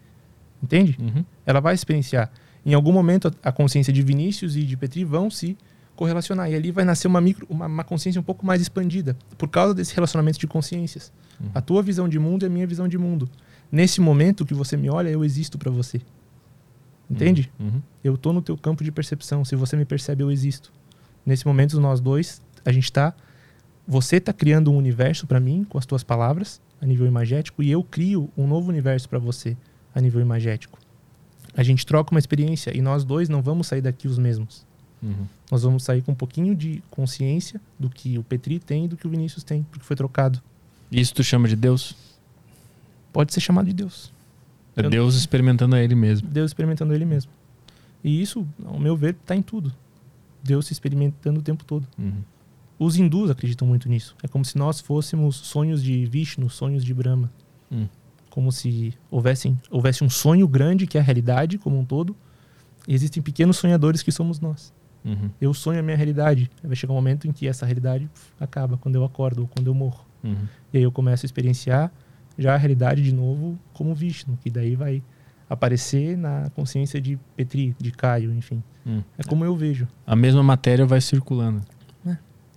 Entende? 0.63 0.97
Uhum. 0.99 1.25
Ela 1.45 1.59
vai 1.59 1.75
se 1.75 1.81
experienciar. 1.81 2.31
Em 2.65 2.73
algum 2.73 2.91
momento, 2.93 3.27
a 3.43 3.49
a 3.49 3.51
consciência 3.51 3.91
de 3.91 4.01
Vinícius 4.01 4.55
e 4.55 4.63
de 4.63 4.77
Petri 4.77 5.03
vão 5.03 5.29
se 5.29 5.57
correlacionar. 5.99 6.49
E 6.49 6.55
ali 6.55 6.71
vai 6.71 6.85
nascer 6.85 7.09
uma, 7.09 7.19
micro, 7.19 7.45
uma, 7.49 7.65
uma 7.65 7.83
consciência 7.83 8.21
um 8.21 8.23
pouco 8.23 8.45
mais 8.45 8.61
expandida, 8.61 9.17
por 9.37 9.49
causa 9.49 9.73
desse 9.73 9.93
relacionamento 9.93 10.39
de 10.39 10.47
consciências. 10.47 11.11
A 11.53 11.59
tua 11.59 11.83
visão 11.83 12.07
de 12.07 12.17
mundo 12.17 12.43
é 12.43 12.47
a 12.47 12.49
minha 12.49 12.65
visão 12.65 12.87
de 12.87 12.97
mundo. 12.97 13.29
Nesse 13.69 13.99
momento 13.99 14.45
que 14.45 14.53
você 14.53 14.77
me 14.77 14.89
olha, 14.89 15.09
eu 15.09 15.25
existo 15.25 15.57
para 15.57 15.69
você. 15.69 15.99
Entende? 17.09 17.51
Uhum. 17.59 17.81
Eu 18.01 18.17
tô 18.17 18.31
no 18.31 18.41
teu 18.41 18.57
campo 18.57 18.81
de 18.81 18.91
percepção. 18.93 19.43
Se 19.43 19.57
você 19.57 19.75
me 19.75 19.83
percebe, 19.83 20.23
eu 20.23 20.31
existo. 20.31 20.71
Nesse 21.25 21.45
momento, 21.45 21.79
nós 21.81 21.99
dois, 21.99 22.41
a 22.63 22.71
gente 22.71 22.91
tá. 22.91 23.13
Você 23.85 24.21
tá 24.21 24.31
criando 24.31 24.71
um 24.71 24.77
universo 24.77 25.27
para 25.27 25.39
mim 25.39 25.65
com 25.67 25.77
as 25.77 25.85
tuas 25.85 26.03
palavras, 26.03 26.61
a 26.79 26.85
nível 26.85 27.07
imagético, 27.07 27.61
e 27.61 27.69
eu 27.69 27.83
crio 27.83 28.29
um 28.37 28.47
novo 28.47 28.69
universo 28.69 29.09
para 29.09 29.19
você, 29.19 29.57
a 29.93 29.99
nível 29.99 30.21
imagético. 30.21 30.79
A 31.55 31.63
gente 31.63 31.85
troca 31.85 32.11
uma 32.11 32.19
experiência 32.19 32.75
e 32.77 32.81
nós 32.81 33.03
dois 33.03 33.27
não 33.27 33.41
vamos 33.41 33.67
sair 33.67 33.81
daqui 33.81 34.07
os 34.07 34.17
mesmos. 34.17 34.68
Uhum. 35.01 35.25
Nós 35.51 35.63
vamos 35.63 35.83
sair 35.83 36.01
com 36.01 36.11
um 36.11 36.15
pouquinho 36.15 36.55
de 36.55 36.83
consciência 36.91 37.59
do 37.79 37.89
que 37.89 38.17
o 38.17 38.23
Petri 38.23 38.59
tem 38.59 38.85
e 38.85 38.87
do 38.87 38.97
que 38.97 39.07
o 39.07 39.09
Vinícius 39.09 39.43
tem, 39.43 39.63
porque 39.71 39.85
foi 39.85 39.95
trocado. 39.95 40.41
Isso 40.91 41.13
tu 41.13 41.23
chama 41.23 41.47
de 41.47 41.55
Deus? 41.55 41.95
Pode 43.13 43.33
ser 43.33 43.39
chamado 43.39 43.65
de 43.67 43.73
Deus. 43.73 44.11
É 44.75 44.85
Eu- 44.85 44.89
Deus 44.89 45.15
experimentando 45.15 45.75
a 45.75 45.81
ele 45.83 45.95
mesmo. 45.95 46.27
Deus 46.27 46.49
experimentando 46.51 46.93
ele 46.93 47.05
mesmo. 47.05 47.31
E 48.03 48.21
isso, 48.21 48.47
ao 48.65 48.79
meu 48.79 48.95
ver, 48.95 49.15
está 49.19 49.35
em 49.35 49.41
tudo. 49.41 49.73
Deus 50.43 50.67
se 50.67 50.73
experimentando 50.73 51.39
o 51.39 51.43
tempo 51.43 51.63
todo. 51.65 51.85
Uhum. 51.97 52.21
Os 52.77 52.95
hindus 52.95 53.29
acreditam 53.29 53.67
muito 53.67 53.89
nisso. 53.89 54.15
É 54.23 54.27
como 54.27 54.45
se 54.45 54.57
nós 54.57 54.79
fôssemos 54.79 55.35
sonhos 55.35 55.83
de 55.83 56.05
Vishnu, 56.05 56.49
sonhos 56.49 56.83
de 56.85 56.93
Brahma. 56.93 57.29
Hum. 57.71 57.87
Como 58.29 58.51
se 58.53 58.93
houvessem, 59.11 59.59
houvesse 59.69 60.01
um 60.03 60.09
sonho 60.09 60.47
grande 60.47 60.87
que 60.87 60.97
é 60.97 61.01
a 61.01 61.03
realidade 61.03 61.57
como 61.57 61.77
um 61.77 61.83
todo. 61.83 62.15
E 62.87 62.93
existem 62.93 63.21
pequenos 63.21 63.57
sonhadores 63.57 64.01
que 64.01 64.11
somos 64.13 64.39
nós. 64.39 64.71
Uhum. 65.05 65.29
Eu 65.39 65.53
sonho 65.53 65.79
a 65.79 65.83
minha 65.83 65.95
realidade. 65.97 66.49
Vai 66.63 66.75
chegar 66.75 66.93
um 66.93 66.95
momento 66.95 67.27
em 67.27 67.31
que 67.31 67.47
essa 67.47 67.65
realidade 67.65 68.09
acaba, 68.39 68.77
quando 68.77 68.95
eu 68.95 69.03
acordo 69.03 69.41
ou 69.43 69.47
quando 69.47 69.67
eu 69.67 69.73
morro. 69.73 70.05
Uhum. 70.23 70.35
E 70.73 70.77
aí 70.77 70.83
eu 70.83 70.91
começo 70.91 71.25
a 71.25 71.27
experienciar 71.27 71.91
já 72.37 72.53
a 72.53 72.57
realidade 72.57 73.01
de 73.03 73.13
novo 73.13 73.57
como 73.73 73.93
Vishnu, 73.95 74.37
que 74.41 74.49
daí 74.49 74.75
vai 74.75 75.01
aparecer 75.49 76.17
na 76.17 76.49
consciência 76.55 77.01
de 77.01 77.17
Petri, 77.35 77.75
de 77.79 77.91
Caio, 77.91 78.31
enfim. 78.33 78.61
Hum. 78.85 79.01
É 79.17 79.23
como 79.23 79.43
eu 79.43 79.55
vejo. 79.55 79.87
A 80.05 80.15
mesma 80.15 80.43
matéria 80.43 80.85
vai 80.85 81.01
circulando. 81.01 81.61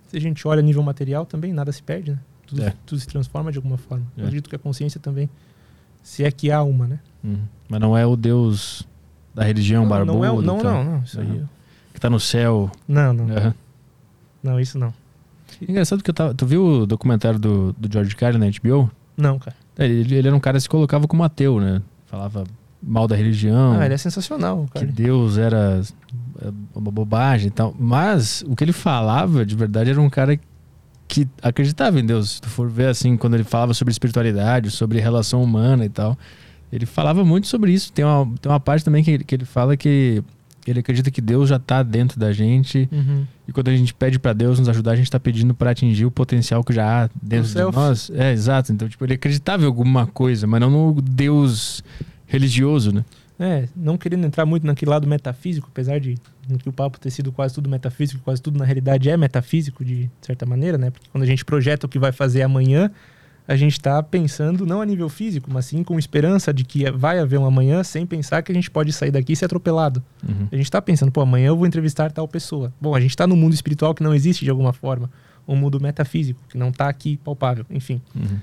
Se 0.07 0.17
a 0.17 0.21
gente 0.21 0.47
olha 0.47 0.59
a 0.59 0.61
nível 0.61 0.83
material 0.83 1.25
também, 1.25 1.51
nada 1.51 1.71
se 1.71 1.81
perde, 1.81 2.11
né? 2.11 2.19
Tudo, 2.45 2.61
É. 2.63 2.73
tudo 2.85 2.99
se 3.01 3.07
transforma 3.07 3.51
de 3.51 3.57
alguma 3.57 3.79
forma. 3.79 4.05
É. 4.15 4.21
Eu 4.21 4.25
acredito 4.25 4.47
que 4.47 4.55
a 4.55 4.59
consciência 4.59 4.99
também, 4.99 5.27
se 6.03 6.23
é 6.23 6.29
que 6.29 6.51
há 6.51 6.61
uma, 6.61 6.87
né? 6.87 6.99
Uhum. 7.23 7.39
Mas 7.67 7.79
não 7.81 7.97
é 7.97 8.05
o 8.05 8.15
Deus 8.15 8.87
da 9.33 9.43
religião 9.43 9.81
não, 9.81 9.89
barbudo. 9.89 10.13
não, 10.19 10.23
é, 10.23 10.31
o- 10.31 10.41
não, 10.43 10.57
não, 10.61 10.83
não, 10.83 10.99
isso 11.03 11.19
aí. 11.19 11.43
Que 12.03 12.07
tá 12.07 12.09
no 12.09 12.19
céu. 12.19 12.69
Não, 12.85 13.13
não. 13.13 13.33
Aham. 13.33 13.55
Não, 14.43 14.59
isso 14.59 14.77
não. 14.77 14.93
Engraçado 15.61 16.03
que 16.03 16.09
eu 16.09 16.13
tava. 16.13 16.33
Tu 16.33 16.45
viu 16.45 16.65
o 16.65 16.85
documentário 16.85 17.39
do, 17.39 17.73
do 17.77 17.89
George 17.89 18.13
Carlin 18.13 18.39
na 18.39 18.47
HBO? 18.47 18.91
Não, 19.15 19.39
cara. 19.39 19.55
É, 19.77 19.85
Ele, 19.85 20.15
ele 20.15 20.27
era 20.27 20.35
um 20.35 20.39
cara 20.39 20.57
que 20.57 20.63
se 20.63 20.69
colocava 20.69 21.07
como 21.07 21.23
ateu, 21.23 21.61
né? 21.61 21.81
Falava 22.07 22.43
mal 22.81 23.07
da 23.07 23.15
religião. 23.15 23.79
Ah, 23.79 23.85
ele 23.85 23.93
é 23.93 23.97
sensacional, 23.97 24.65
que 24.65 24.81
cara. 24.81 24.85
Deus 24.87 25.37
era 25.37 25.81
é, 26.41 26.51
uma 26.75 26.91
bobagem 26.91 27.47
e 27.47 27.51
tal. 27.51 27.73
Mas 27.79 28.43
o 28.45 28.53
que 28.53 28.65
ele 28.65 28.73
falava, 28.73 29.45
de 29.45 29.55
verdade, 29.55 29.89
era 29.91 30.01
um 30.01 30.09
cara 30.09 30.37
que 31.07 31.25
acreditava 31.41 32.01
em 32.01 32.05
Deus. 32.05 32.31
Se 32.31 32.41
tu 32.41 32.49
for 32.49 32.69
ver 32.69 32.87
assim, 32.87 33.15
quando 33.15 33.35
ele 33.35 33.45
falava 33.45 33.73
sobre 33.73 33.93
espiritualidade, 33.93 34.71
sobre 34.71 34.99
relação 34.99 35.41
humana 35.41 35.85
e 35.85 35.89
tal, 35.89 36.17
ele 36.69 36.85
falava 36.85 37.23
muito 37.23 37.47
sobre 37.47 37.71
isso. 37.71 37.93
Tem 37.93 38.03
uma, 38.03 38.25
tem 38.41 38.51
uma 38.51 38.59
parte 38.59 38.83
também 38.83 39.05
que, 39.05 39.19
que 39.19 39.35
ele 39.35 39.45
fala 39.45 39.77
que 39.77 40.21
ele 40.71 40.79
acredita 40.79 41.09
que 41.11 41.21
Deus 41.21 41.49
já 41.49 41.59
tá 41.59 41.83
dentro 41.83 42.19
da 42.19 42.31
gente. 42.31 42.87
Uhum. 42.91 43.25
E 43.47 43.51
quando 43.51 43.69
a 43.69 43.75
gente 43.75 43.93
pede 43.93 44.17
pra 44.19 44.33
Deus 44.33 44.59
nos 44.59 44.69
ajudar, 44.69 44.91
a 44.91 44.95
gente 44.95 45.09
tá 45.11 45.19
pedindo 45.19 45.53
pra 45.53 45.71
atingir 45.71 46.05
o 46.05 46.11
potencial 46.11 46.63
que 46.63 46.73
já 46.73 47.03
há 47.05 47.09
dentro 47.21 47.47
de 47.47 47.53
self. 47.53 47.75
nós. 47.75 48.11
É, 48.13 48.31
exato. 48.31 48.71
Então, 48.71 48.87
tipo, 48.87 49.03
ele 49.05 49.13
acreditava 49.13 49.63
em 49.63 49.65
alguma 49.65 50.07
coisa, 50.07 50.47
mas 50.47 50.61
não 50.61 50.69
no 50.69 51.01
Deus 51.01 51.83
religioso, 52.25 52.91
né? 52.91 53.03
É, 53.39 53.67
não 53.75 53.97
querendo 53.97 54.25
entrar 54.25 54.45
muito 54.45 54.65
naquele 54.65 54.91
lado 54.91 55.07
metafísico, 55.07 55.67
apesar 55.71 55.99
de 55.99 56.15
que 56.59 56.69
o 56.69 56.73
papo 56.73 56.99
ter 56.99 57.09
sido 57.09 57.31
quase 57.31 57.53
tudo 57.53 57.69
metafísico, 57.69 58.21
quase 58.23 58.41
tudo 58.41 58.59
na 58.59 58.65
realidade 58.65 59.09
é 59.09 59.17
metafísico 59.17 59.83
de 59.83 60.09
certa 60.21 60.45
maneira, 60.45 60.77
né? 60.77 60.91
Porque 60.91 61.07
quando 61.11 61.23
a 61.23 61.27
gente 61.27 61.43
projeta 61.43 61.85
o 61.85 61.89
que 61.89 61.97
vai 61.97 62.11
fazer 62.11 62.43
amanhã, 62.43 62.91
a 63.47 63.55
gente 63.55 63.73
está 63.73 64.01
pensando 64.01 64.65
não 64.65 64.81
a 64.81 64.85
nível 64.85 65.09
físico, 65.09 65.49
mas 65.51 65.65
sim 65.65 65.83
com 65.83 65.99
esperança 65.99 66.53
de 66.53 66.63
que 66.63 66.89
vai 66.91 67.19
haver 67.19 67.37
um 67.39 67.45
amanhã, 67.45 67.83
sem 67.83 68.05
pensar 68.05 68.41
que 68.41 68.51
a 68.51 68.55
gente 68.55 68.71
pode 68.71 68.93
sair 68.93 69.11
daqui 69.11 69.33
e 69.33 69.35
ser 69.35 69.45
atropelado. 69.45 70.01
Uhum. 70.27 70.47
A 70.51 70.55
gente 70.55 70.65
está 70.65 70.81
pensando, 70.81 71.11
pô, 71.11 71.21
amanhã 71.21 71.47
eu 71.47 71.57
vou 71.57 71.67
entrevistar 71.67 72.11
tal 72.11 72.27
pessoa. 72.27 72.73
Bom, 72.79 72.95
a 72.95 73.01
gente 73.01 73.11
está 73.11 73.27
no 73.27 73.35
mundo 73.35 73.53
espiritual 73.53 73.93
que 73.93 74.03
não 74.03 74.13
existe 74.13 74.45
de 74.45 74.51
alguma 74.51 74.71
forma, 74.71 75.09
um 75.47 75.55
mundo 75.55 75.79
metafísico 75.79 76.39
que 76.47 76.57
não 76.57 76.69
está 76.69 76.87
aqui 76.87 77.17
palpável, 77.17 77.65
enfim 77.69 78.01
Uhum. 78.15 78.39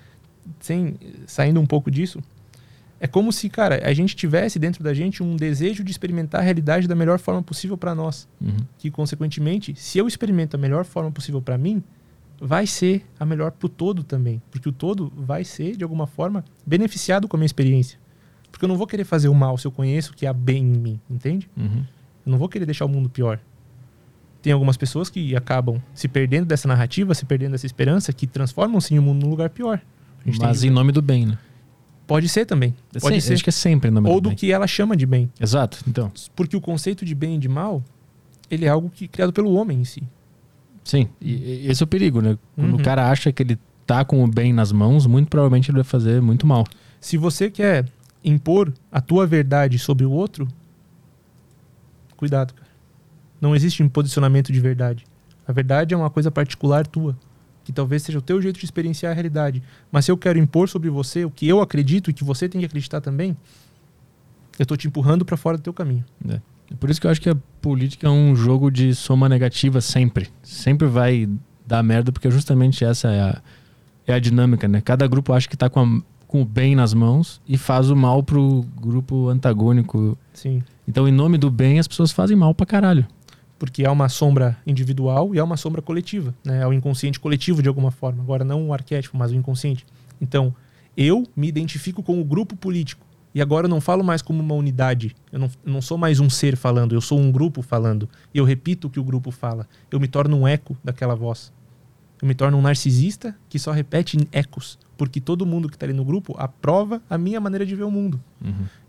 sem 0.60 0.94
saindo 1.26 1.60
um 1.60 1.66
pouco 1.66 1.90
disso, 1.90 2.20
é 3.02 3.06
como 3.06 3.32
se, 3.32 3.48
cara, 3.48 3.80
a 3.82 3.94
gente 3.94 4.14
tivesse 4.14 4.58
dentro 4.58 4.84
da 4.84 4.92
gente 4.92 5.22
um 5.22 5.34
desejo 5.34 5.82
de 5.82 5.90
experimentar 5.90 6.42
a 6.42 6.44
realidade 6.44 6.86
da 6.86 6.94
melhor 6.94 7.18
forma 7.18 7.42
possível 7.42 7.78
para 7.78 7.94
nós. 7.94 8.28
Uhum. 8.38 8.58
Que, 8.76 8.90
consequentemente, 8.90 9.74
se 9.74 9.96
eu 9.96 10.06
experimento 10.06 10.54
a 10.54 10.60
melhor 10.60 10.84
forma 10.84 11.10
possível 11.10 11.40
para 11.40 11.56
mim, 11.56 11.82
vai 12.40 12.66
ser 12.66 13.04
a 13.18 13.26
melhor 13.26 13.50
pro 13.52 13.68
todo 13.68 14.02
também. 14.02 14.40
Porque 14.50 14.68
o 14.68 14.72
todo 14.72 15.12
vai 15.16 15.44
ser, 15.44 15.76
de 15.76 15.84
alguma 15.84 16.06
forma, 16.06 16.44
beneficiado 16.66 17.28
com 17.28 17.36
a 17.36 17.38
minha 17.38 17.46
experiência. 17.46 17.98
Porque 18.50 18.64
eu 18.64 18.68
não 18.68 18.76
vou 18.76 18.86
querer 18.86 19.04
fazer 19.04 19.28
o 19.28 19.34
mal 19.34 19.58
se 19.58 19.66
eu 19.66 19.70
conheço 19.70 20.14
que 20.14 20.26
há 20.26 20.32
bem 20.32 20.62
em 20.62 20.78
mim, 20.78 21.00
entende? 21.08 21.48
Uhum. 21.56 21.84
Eu 22.26 22.32
não 22.32 22.38
vou 22.38 22.48
querer 22.48 22.64
deixar 22.64 22.84
o 22.84 22.88
mundo 22.88 23.08
pior. 23.08 23.38
Tem 24.42 24.52
algumas 24.52 24.76
pessoas 24.76 25.10
que 25.10 25.36
acabam 25.36 25.80
se 25.94 26.08
perdendo 26.08 26.46
dessa 26.46 26.66
narrativa, 26.66 27.14
se 27.14 27.26
perdendo 27.26 27.52
dessa 27.52 27.66
esperança, 27.66 28.12
que 28.12 28.26
transformam 28.26 28.80
sim 28.80 28.98
o 28.98 29.02
mundo 29.02 29.24
num 29.24 29.30
lugar 29.30 29.50
pior. 29.50 29.80
Mas 30.40 30.64
em 30.64 30.70
nome 30.70 30.92
do 30.92 31.02
bem, 31.02 31.26
né? 31.26 31.38
Pode 32.06 32.28
ser 32.28 32.44
também. 32.44 32.74
Pode 33.00 33.20
Sim, 33.20 33.28
ser. 33.28 33.34
Acho 33.34 33.44
que 33.44 33.50
é 33.50 33.52
sempre 33.52 33.88
em 33.88 33.92
nome 33.92 34.08
Ou 34.08 34.20
do 34.20 34.30
do 34.30 34.36
que 34.36 34.50
ela 34.50 34.66
chama 34.66 34.96
de 34.96 35.06
bem. 35.06 35.30
Exato, 35.40 35.78
então. 35.86 36.10
Porque 36.34 36.56
o 36.56 36.60
conceito 36.60 37.04
de 37.04 37.14
bem 37.14 37.36
e 37.36 37.38
de 37.38 37.48
mal, 37.48 37.84
ele 38.50 38.64
é 38.64 38.68
algo 38.68 38.90
que 38.90 39.06
criado 39.06 39.32
pelo 39.32 39.52
homem 39.54 39.80
em 39.80 39.84
si. 39.84 40.02
Sim, 40.84 41.08
e, 41.20 41.32
e 41.64 41.66
esse 41.68 41.82
é 41.82 41.84
o 41.84 41.86
perigo, 41.86 42.20
né? 42.20 42.38
Quando 42.56 42.74
Uhum. 42.74 42.80
o 42.80 42.82
cara 42.82 43.10
acha 43.10 43.30
que 43.32 43.42
ele 43.42 43.58
tá 43.86 44.04
com 44.04 44.22
o 44.24 44.26
bem 44.28 44.52
nas 44.52 44.72
mãos, 44.72 45.06
muito 45.06 45.28
provavelmente 45.28 45.70
ele 45.70 45.76
vai 45.76 45.84
fazer 45.84 46.20
muito 46.22 46.46
mal. 46.46 46.64
Se 47.00 47.16
você 47.16 47.50
quer 47.50 47.86
impor 48.24 48.72
a 48.90 49.00
tua 49.00 49.26
verdade 49.26 49.78
sobre 49.78 50.04
o 50.04 50.10
outro, 50.10 50.46
cuidado, 52.16 52.54
cara. 52.54 52.68
Não 53.40 53.56
existe 53.56 53.82
um 53.82 53.88
posicionamento 53.88 54.52
de 54.52 54.60
verdade. 54.60 55.04
A 55.46 55.52
verdade 55.52 55.94
é 55.94 55.96
uma 55.96 56.10
coisa 56.10 56.30
particular 56.30 56.86
tua, 56.86 57.16
que 57.64 57.72
talvez 57.72 58.02
seja 58.02 58.18
o 58.18 58.22
teu 58.22 58.40
jeito 58.40 58.58
de 58.58 58.64
experienciar 58.64 59.12
a 59.12 59.14
realidade. 59.14 59.62
Mas 59.90 60.04
se 60.04 60.10
eu 60.10 60.16
quero 60.16 60.38
impor 60.38 60.68
sobre 60.68 60.90
você 60.90 61.24
o 61.24 61.30
que 61.30 61.48
eu 61.48 61.60
acredito 61.60 62.10
e 62.10 62.12
que 62.12 62.22
você 62.22 62.48
tem 62.48 62.60
que 62.60 62.66
acreditar 62.66 63.00
também, 63.00 63.36
eu 64.58 64.66
tô 64.66 64.76
te 64.76 64.86
empurrando 64.86 65.24
para 65.24 65.36
fora 65.36 65.56
do 65.56 65.62
teu 65.62 65.72
caminho. 65.72 66.04
É 66.28 66.40
por 66.76 66.90
isso 66.90 67.00
que 67.00 67.06
eu 67.06 67.10
acho 67.10 67.20
que 67.20 67.28
a 67.30 67.36
política 67.60 68.06
é 68.06 68.10
um 68.10 68.34
jogo 68.36 68.70
de 68.70 68.94
soma 68.94 69.28
negativa 69.28 69.80
sempre. 69.80 70.28
Sempre 70.42 70.86
vai 70.86 71.28
dar 71.66 71.82
merda, 71.82 72.10
porque 72.12 72.30
justamente 72.30 72.84
essa 72.84 73.08
é 73.10 73.20
a, 73.20 73.42
é 74.06 74.14
a 74.14 74.18
dinâmica, 74.18 74.66
né? 74.68 74.80
Cada 74.80 75.06
grupo 75.06 75.32
acha 75.32 75.48
que 75.48 75.56
tá 75.56 75.68
com, 75.68 75.80
a- 75.80 76.02
com 76.26 76.42
o 76.42 76.44
bem 76.44 76.74
nas 76.76 76.94
mãos 76.94 77.40
e 77.48 77.56
faz 77.58 77.90
o 77.90 77.96
mal 77.96 78.22
pro 78.22 78.64
grupo 78.80 79.28
antagônico. 79.28 80.16
Sim. 80.32 80.62
Então, 80.86 81.06
em 81.08 81.12
nome 81.12 81.38
do 81.38 81.50
bem, 81.50 81.78
as 81.78 81.86
pessoas 81.88 82.10
fazem 82.12 82.36
mal 82.36 82.54
pra 82.54 82.66
caralho. 82.66 83.06
Porque 83.58 83.84
há 83.84 83.92
uma 83.92 84.08
sombra 84.08 84.56
individual 84.66 85.34
e 85.34 85.38
há 85.38 85.44
uma 85.44 85.56
sombra 85.56 85.82
coletiva, 85.82 86.34
né? 86.44 86.62
É 86.62 86.66
o 86.66 86.72
inconsciente 86.72 87.20
coletivo 87.20 87.62
de 87.62 87.68
alguma 87.68 87.90
forma. 87.90 88.22
Agora 88.22 88.42
não 88.44 88.68
o 88.68 88.72
arquétipo, 88.72 89.16
mas 89.18 89.30
o 89.30 89.34
inconsciente. 89.34 89.84
Então, 90.20 90.54
eu 90.96 91.24
me 91.36 91.46
identifico 91.46 92.02
com 92.02 92.20
o 92.20 92.24
grupo 92.24 92.56
político. 92.56 93.04
E 93.34 93.40
agora 93.40 93.66
eu 93.66 93.70
não 93.70 93.80
falo 93.80 94.02
mais 94.02 94.22
como 94.22 94.42
uma 94.42 94.54
unidade. 94.54 95.14
Eu 95.30 95.38
não, 95.38 95.50
eu 95.64 95.72
não 95.72 95.80
sou 95.82 95.96
mais 95.96 96.18
um 96.20 96.28
ser 96.28 96.56
falando, 96.56 96.94
eu 96.94 97.00
sou 97.00 97.18
um 97.18 97.30
grupo 97.30 97.62
falando. 97.62 98.08
E 98.34 98.38
eu 98.38 98.44
repito 98.44 98.88
o 98.88 98.90
que 98.90 98.98
o 98.98 99.04
grupo 99.04 99.30
fala. 99.30 99.68
Eu 99.90 100.00
me 100.00 100.08
torno 100.08 100.36
um 100.36 100.48
eco 100.48 100.76
daquela 100.82 101.14
voz. 101.14 101.52
Eu 102.20 102.28
me 102.28 102.34
torno 102.34 102.58
um 102.58 102.62
narcisista 102.62 103.34
que 103.48 103.58
só 103.58 103.70
repete 103.70 104.16
em 104.18 104.26
ecos. 104.32 104.78
Porque 104.96 105.20
todo 105.20 105.46
mundo 105.46 105.68
que 105.68 105.76
está 105.76 105.86
ali 105.86 105.94
no 105.94 106.04
grupo 106.04 106.34
aprova 106.38 107.00
a 107.08 107.16
minha 107.16 107.40
maneira 107.40 107.64
de 107.64 107.74
ver 107.74 107.84
o 107.84 107.90
mundo. 107.90 108.20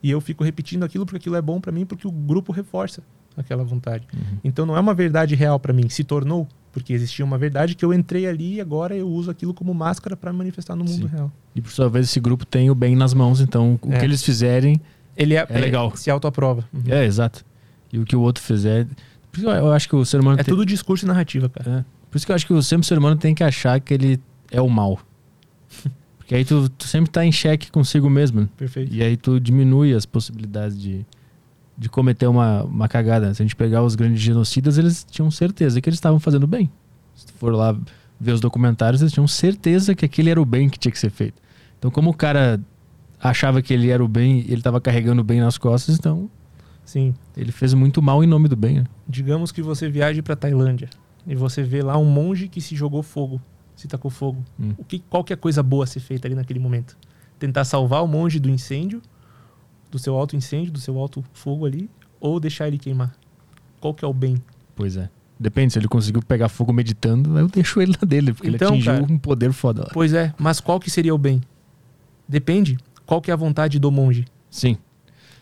E 0.04 0.10
eu 0.12 0.20
fico 0.20 0.44
repetindo 0.44 0.84
aquilo 0.84 1.06
porque 1.06 1.18
aquilo 1.18 1.36
é 1.36 1.42
bom 1.42 1.62
para 1.62 1.72
mim, 1.72 1.86
porque 1.86 2.08
o 2.08 2.12
grupo 2.12 2.52
reforça 2.52 3.02
aquela 3.38 3.64
vontade. 3.64 4.08
Então 4.44 4.66
não 4.66 4.76
é 4.76 4.80
uma 4.80 4.94
verdade 4.94 5.36
real 5.36 5.60
para 5.60 5.72
mim, 5.72 5.88
se 5.88 6.04
tornou, 6.04 6.48
porque 6.72 6.94
existia 6.94 7.24
uma 7.26 7.38
verdade 7.38 7.76
que 7.76 7.84
eu 7.84 7.94
entrei 7.94 8.26
ali 8.28 8.56
e 8.56 8.62
agora 8.62 8.96
eu 8.96 9.08
uso 9.08 9.30
aquilo 9.30 9.54
como 9.54 9.74
máscara 9.74 10.16
para 10.16 10.32
manifestar 10.32 10.76
no 10.76 10.84
mundo 10.86 11.08
Sim. 11.10 11.16
real. 11.16 11.32
E 11.56 11.62
por 11.62 11.72
sua 11.72 11.90
vez, 11.90 12.06
esse 12.08 12.20
grupo 12.20 12.46
tem 12.46 12.70
o 12.70 12.76
bem 12.76 12.96
nas 12.96 13.14
mãos, 13.14 13.42
então 13.42 13.78
o 13.82 13.94
É. 13.94 14.00
que 14.00 14.06
eles 14.06 14.24
fizerem 14.24 14.80
Ele 15.18 15.36
é, 15.36 15.46
É 15.50 15.60
legal. 15.60 15.96
se 15.96 16.10
autoaprova. 16.10 16.64
Uhum. 16.74 16.84
é 16.88 17.06
exato. 17.06 17.44
E 17.92 18.00
o 18.00 18.06
que 18.06 18.16
o 18.16 18.22
outro 18.22 18.42
fizer. 18.42 18.88
Por 19.32 19.40
isso 19.40 19.50
eu 19.50 19.72
acho 19.74 19.90
que 19.90 19.96
o 19.96 20.06
ser 20.06 20.22
humano 20.22 20.40
É 20.40 20.44
tem- 20.44 20.54
tudo 20.54 20.66
discurso 20.66 21.06
e 21.06 21.08
narrativa, 21.08 21.50
cara. 21.50 21.80
É. 21.80 21.86
Por 22.10 22.18
isso 22.18 22.26
que 22.26 22.32
eu 22.32 22.36
acho 22.36 22.46
que 22.48 22.54
o- 22.54 22.64
sempre 22.64 22.86
o 22.86 22.88
ser 22.88 22.98
humano 22.98 23.18
tem 23.18 23.36
que 23.36 23.44
achar 23.44 23.80
que 23.82 23.94
ele 23.94 24.20
é 24.50 24.62
o 24.62 24.70
mal. 24.70 25.00
Porque 26.18 26.36
aí 26.36 26.46
tu, 26.46 26.70
tu 26.70 26.88
sempre 26.88 27.10
tá 27.12 27.26
em 27.26 27.32
xeque 27.32 27.70
consigo 27.72 28.10
mesmo. 28.10 28.48
Perfeito. 28.58 28.94
E 28.94 29.04
aí 29.04 29.18
tu 29.18 29.40
diminui 29.40 29.94
as 29.94 30.06
possibilidades 30.06 30.80
de, 30.80 31.06
de 31.82 31.90
cometer 31.90 32.28
uma, 32.28 32.64
uma 32.64 32.88
cagada. 32.88 33.34
Se 33.34 33.42
a 33.42 33.44
gente 33.44 33.56
pegar 33.56 33.82
os 33.82 33.96
grandes 33.96 34.22
genocidas, 34.22 34.78
eles 34.78 35.04
tinham 35.10 35.32
certeza 35.32 35.82
que 35.82 35.90
eles 35.90 35.98
estavam 35.98 36.20
fazendo 36.20 36.46
bem. 36.46 36.70
Se 37.16 37.34
for 37.34 37.56
lá 37.56 37.76
ver 38.20 38.34
os 38.34 38.40
documentários, 38.40 39.02
eles 39.02 39.12
tinham 39.12 39.28
certeza 39.28 39.96
que 39.96 40.06
aquele 40.06 40.30
era 40.30 40.40
o 40.40 40.46
bem 40.46 40.70
que 40.70 40.78
tinha 40.78 40.92
que 40.92 41.00
ser 41.00 41.10
feito. 41.10 41.42
Então, 41.80 41.90
como 41.90 42.12
o 42.12 42.14
cara 42.14 42.62
achava 43.20 43.64
que 43.64 43.74
ele 43.74 43.90
era 43.90 44.04
o 44.04 44.08
bem 44.08 44.42
e 44.42 44.46
ele 44.46 44.58
estava 44.58 44.80
carregando 44.80 45.22
o 45.22 45.24
bem 45.24 45.40
nas 45.40 45.58
costas, 45.58 45.98
então 45.98 46.30
Sim. 46.86 47.16
ele 47.36 47.52
fez 47.52 47.74
muito 47.74 48.00
mal 48.00 48.24
em 48.24 48.28
nome 48.28 48.48
do 48.48 48.56
bem. 48.56 48.82
Né? 48.82 48.84
Digamos 49.08 49.52
que 49.52 49.64
você 49.64 49.90
viaje 49.90 50.22
para 50.22 50.36
Tailândia 50.36 50.88
e 51.26 51.34
você 51.34 51.64
vê 51.64 51.82
lá 51.82 51.98
um 51.98 52.06
monge 52.06 52.48
que 52.48 52.62
se 52.62 52.76
jogou 52.76 53.02
fogo, 53.02 53.42
se 53.76 53.88
tacou 53.88 54.12
fogo. 54.12 54.46
Hum. 54.60 54.74
O 54.78 54.84
que 54.84 55.00
qual 55.00 55.24
que 55.24 55.34
é 55.34 55.36
a 55.36 55.38
coisa 55.38 55.64
boa 55.64 55.86
a 55.86 55.88
ser 55.88 56.00
feita 56.00 56.28
ali 56.28 56.36
naquele 56.36 56.60
momento? 56.60 56.96
Tentar 57.40 57.64
salvar 57.66 58.04
o 58.04 58.08
monge 58.08 58.40
do 58.40 58.52
incêndio, 58.52 59.02
do 59.92 60.00
seu 60.00 60.16
alto 60.16 60.36
incêndio, 60.36 60.72
do 60.72 60.80
seu 60.80 60.98
alto 60.98 61.24
fogo 61.34 61.66
ali, 61.66 61.90
ou 62.20 62.40
deixar 62.40 62.68
ele 62.68 62.78
queimar? 62.78 63.14
Qual 63.80 63.94
que 63.94 64.06
é 64.06 64.08
o 64.08 64.14
bem? 64.14 64.38
Pois 64.76 64.96
é. 64.98 65.10
Depende, 65.40 65.74
se 65.74 65.80
ele 65.80 65.88
conseguiu 65.88 66.22
pegar 66.22 66.50
fogo 66.50 66.72
meditando, 66.72 67.38
eu 67.38 67.48
deixo 67.48 67.82
ele 67.82 67.94
lá 68.00 68.08
dele, 68.08 68.32
porque 68.34 68.48
Então, 68.50 68.70
ele 68.70 68.76
atingiu 68.78 68.94
cara- 69.02 69.14
um 69.14 69.18
poder 69.18 69.52
foda 69.52 69.82
lá. 69.84 69.90
Pois 69.92 70.14
é, 70.14 70.34
mas 70.38 70.60
qual 70.60 70.80
que 70.80 70.90
seria 70.90 71.14
o 71.14 71.18
bem? 71.18 71.42
Depende. 72.28 72.78
Qual 73.06 73.20
que 73.22 73.32
é 73.32 73.34
a 73.34 73.38
vontade 73.38 73.80
do 73.80 73.92
monge? 73.92 74.26
Sim. 74.50 74.78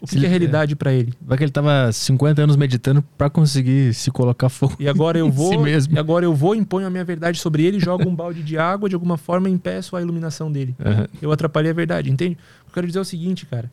O 0.02 0.08
que, 0.08 0.12
que 0.12 0.16
é 0.16 0.20
ele- 0.22 0.28
realidade 0.30 0.76
para 0.78 0.94
ele? 0.94 1.14
Vai 1.22 1.38
que 1.38 1.44
ele 1.44 1.52
tava 1.52 1.92
50 1.92 2.42
anos 2.42 2.56
meditando 2.56 3.04
pra 3.18 3.30
conseguir 3.30 3.94
se 3.94 4.10
colocar 4.10 4.48
fogo. 4.48 4.76
E 4.80 4.88
agora 4.88 5.20
eu 5.20 5.28
vou, 5.30 5.50
si 5.50 5.58
mesmo. 5.58 5.94
e 5.94 6.00
agora 6.00 6.24
eu 6.26 6.34
vou, 6.34 6.56
imponho 6.56 6.88
a 6.88 6.90
minha 6.90 7.04
verdade 7.04 7.38
sobre 7.38 7.66
ele, 7.66 7.78
jogo 7.82 8.08
um 8.08 8.16
balde 8.16 8.42
de 8.42 8.58
água, 8.58 8.88
de 8.88 8.96
alguma 8.96 9.18
forma 9.18 9.50
impeço 9.50 9.98
a 9.98 10.02
iluminação 10.02 10.50
dele. 10.50 10.74
Aham. 10.80 11.06
Eu 11.22 11.30
atrapalhei 11.34 11.72
a 11.72 11.74
verdade, 11.74 12.10
entende? 12.10 12.38
Eu 12.66 12.74
quero 12.74 12.88
dizer 12.88 13.00
é 13.00 13.02
o 13.02 13.06
seguinte, 13.06 13.46
cara. 13.46 13.70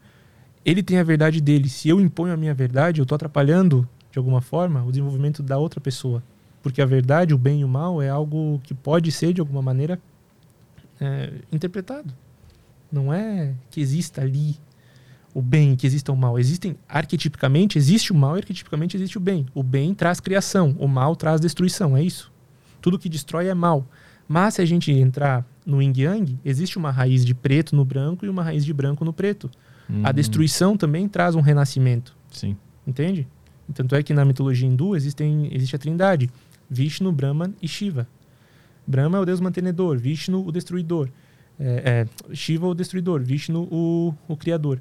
Ele 0.66 0.82
tem 0.82 0.98
a 0.98 1.04
verdade 1.04 1.40
dele. 1.40 1.68
Se 1.68 1.88
eu 1.88 2.00
imponho 2.00 2.34
a 2.34 2.36
minha 2.36 2.52
verdade, 2.52 3.00
eu 3.00 3.06
tô 3.06 3.14
atrapalhando, 3.14 3.88
de 4.10 4.18
alguma 4.18 4.40
forma, 4.40 4.82
o 4.82 4.90
desenvolvimento 4.90 5.40
da 5.40 5.56
outra 5.56 5.80
pessoa. 5.80 6.20
Porque 6.60 6.82
a 6.82 6.86
verdade, 6.86 7.32
o 7.32 7.38
bem 7.38 7.60
e 7.60 7.64
o 7.64 7.68
mal, 7.68 8.02
é 8.02 8.08
algo 8.08 8.60
que 8.64 8.74
pode 8.74 9.12
ser, 9.12 9.32
de 9.32 9.40
alguma 9.40 9.62
maneira, 9.62 10.00
é, 11.00 11.34
interpretado. 11.52 12.12
Não 12.90 13.14
é 13.14 13.54
que 13.70 13.80
exista 13.80 14.22
ali 14.22 14.56
o 15.32 15.40
bem 15.40 15.76
que 15.76 15.86
exista 15.86 16.10
o 16.10 16.16
mal. 16.16 16.36
Existem, 16.36 16.76
arquetipicamente, 16.88 17.78
existe 17.78 18.10
o 18.10 18.16
mal 18.16 18.34
e 18.34 18.40
arquetipicamente 18.40 18.96
existe 18.96 19.16
o 19.18 19.20
bem. 19.20 19.46
O 19.54 19.62
bem 19.62 19.94
traz 19.94 20.18
criação, 20.18 20.74
o 20.80 20.88
mal 20.88 21.14
traz 21.14 21.40
destruição, 21.40 21.96
é 21.96 22.02
isso. 22.02 22.32
Tudo 22.80 22.98
que 22.98 23.08
destrói 23.08 23.46
é 23.46 23.54
mal. 23.54 23.86
Mas 24.26 24.54
se 24.54 24.62
a 24.62 24.64
gente 24.64 24.90
entrar 24.90 25.46
no 25.66 25.82
yin 25.82 25.92
yang, 25.96 26.38
existe 26.44 26.78
uma 26.78 26.90
raiz 26.92 27.24
de 27.24 27.34
preto 27.34 27.74
no 27.74 27.84
branco 27.84 28.24
e 28.24 28.28
uma 28.28 28.42
raiz 28.42 28.64
de 28.64 28.72
branco 28.72 29.04
no 29.04 29.12
preto. 29.12 29.50
A 30.02 30.10
Hum, 30.10 30.12
destruição 30.14 30.76
também 30.76 31.08
traz 31.08 31.34
um 31.34 31.40
renascimento, 31.40 32.16
Sim. 32.30 32.56
entende? 32.86 33.26
Tanto 33.74 33.94
é 33.96 34.02
que 34.02 34.14
na 34.14 34.24
mitologia 34.24 34.66
hindu 34.68 34.94
existem, 34.96 35.48
existe 35.52 35.74
a 35.76 35.78
trindade: 35.78 36.30
Vishnu, 36.70 37.10
Brahman 37.12 37.52
e 37.60 37.66
Shiva. 37.68 38.06
Brahma 38.86 39.18
é 39.18 39.20
o 39.20 39.24
deus 39.24 39.40
mantenedor, 39.40 39.98
Vishnu 39.98 40.46
o 40.46 40.52
destruidor, 40.52 41.08
é, 41.58 42.06
é, 42.30 42.34
Shiva 42.34 42.66
o 42.66 42.74
destruidor, 42.74 43.22
Vishnu 43.22 43.68
o, 43.70 44.14
o 44.28 44.36
criador. 44.36 44.80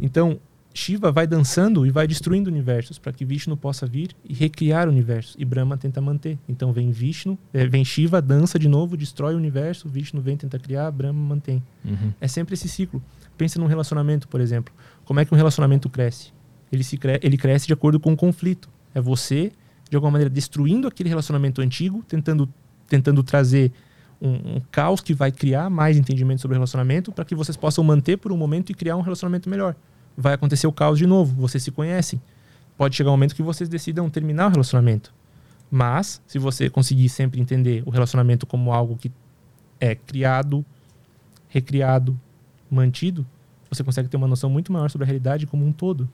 Então, 0.00 0.38
Shiva 0.76 1.10
vai 1.10 1.26
dançando 1.26 1.86
e 1.86 1.90
vai 1.90 2.06
destruindo 2.06 2.50
universos 2.50 2.98
para 2.98 3.12
que 3.12 3.24
Vishnu 3.24 3.56
possa 3.56 3.86
vir 3.86 4.10
e 4.22 4.34
recriar 4.34 4.88
universos. 4.88 5.34
E 5.38 5.44
Brahma 5.44 5.78
tenta 5.78 6.00
manter. 6.00 6.38
Então 6.46 6.72
vem 6.72 6.90
Vishnu, 6.90 7.38
é, 7.52 7.66
vem 7.66 7.84
Shiva, 7.84 8.20
dança 8.20 8.58
de 8.58 8.68
novo, 8.68 8.96
destrói 8.96 9.34
o 9.34 9.38
universo, 9.38 9.88
Vishnu 9.88 10.20
vem 10.20 10.36
tentar 10.36 10.58
criar, 10.58 10.90
Brahma 10.90 11.18
mantém. 11.18 11.62
Uhum. 11.82 12.12
É 12.20 12.28
sempre 12.28 12.54
esse 12.54 12.68
ciclo. 12.68 13.02
Pensa 13.38 13.58
num 13.58 13.66
relacionamento, 13.66 14.28
por 14.28 14.40
exemplo. 14.40 14.72
Como 15.04 15.18
é 15.18 15.24
que 15.24 15.32
um 15.32 15.36
relacionamento 15.36 15.88
cresce? 15.88 16.30
Ele, 16.70 16.84
se 16.84 16.96
cre 16.98 17.18
ele 17.22 17.38
cresce 17.38 17.66
de 17.66 17.72
acordo 17.72 17.98
com 17.98 18.12
o 18.12 18.16
conflito. 18.16 18.68
É 18.94 19.00
você, 19.00 19.52
de 19.88 19.96
alguma 19.96 20.10
maneira, 20.10 20.28
destruindo 20.28 20.86
aquele 20.86 21.08
relacionamento 21.08 21.62
antigo, 21.62 22.04
tentando, 22.06 22.48
tentando 22.88 23.22
trazer 23.22 23.72
um, 24.20 24.56
um 24.56 24.62
caos 24.70 25.00
que 25.00 25.14
vai 25.14 25.32
criar 25.32 25.70
mais 25.70 25.96
entendimento 25.96 26.42
sobre 26.42 26.54
o 26.54 26.58
relacionamento 26.58 27.12
para 27.12 27.24
que 27.24 27.34
vocês 27.34 27.56
possam 27.56 27.82
manter 27.82 28.18
por 28.18 28.30
um 28.30 28.36
momento 28.36 28.70
e 28.70 28.74
criar 28.74 28.96
um 28.96 29.02
relacionamento 29.02 29.48
melhor. 29.48 29.74
Vai 30.16 30.34
acontecer 30.34 30.66
o 30.66 30.72
caos 30.72 30.98
de 30.98 31.06
novo, 31.06 31.34
vocês 31.34 31.62
se 31.62 31.70
conhecem. 31.70 32.20
Pode 32.76 32.94
chegar 32.96 33.10
um 33.10 33.12
momento 33.14 33.34
que 33.34 33.42
vocês 33.42 33.68
decidam 33.68 34.08
terminar 34.10 34.46
o 34.48 34.50
relacionamento. 34.50 35.12
Mas, 35.70 36.22
se 36.26 36.38
você 36.38 36.70
conseguir 36.70 37.08
sempre 37.08 37.40
entender 37.40 37.82
o 37.84 37.90
relacionamento 37.90 38.46
como 38.46 38.72
algo 38.72 38.96
que 38.96 39.10
é 39.80 39.94
criado, 39.94 40.64
recriado, 41.48 42.18
mantido, 42.70 43.26
você 43.70 43.82
consegue 43.82 44.08
ter 44.08 44.16
uma 44.16 44.26
noção 44.28 44.48
muito 44.48 44.72
maior 44.72 44.88
sobre 44.90 45.04
a 45.04 45.06
realidade 45.06 45.46
como 45.46 45.66
um 45.66 45.72
todo. 45.72 46.08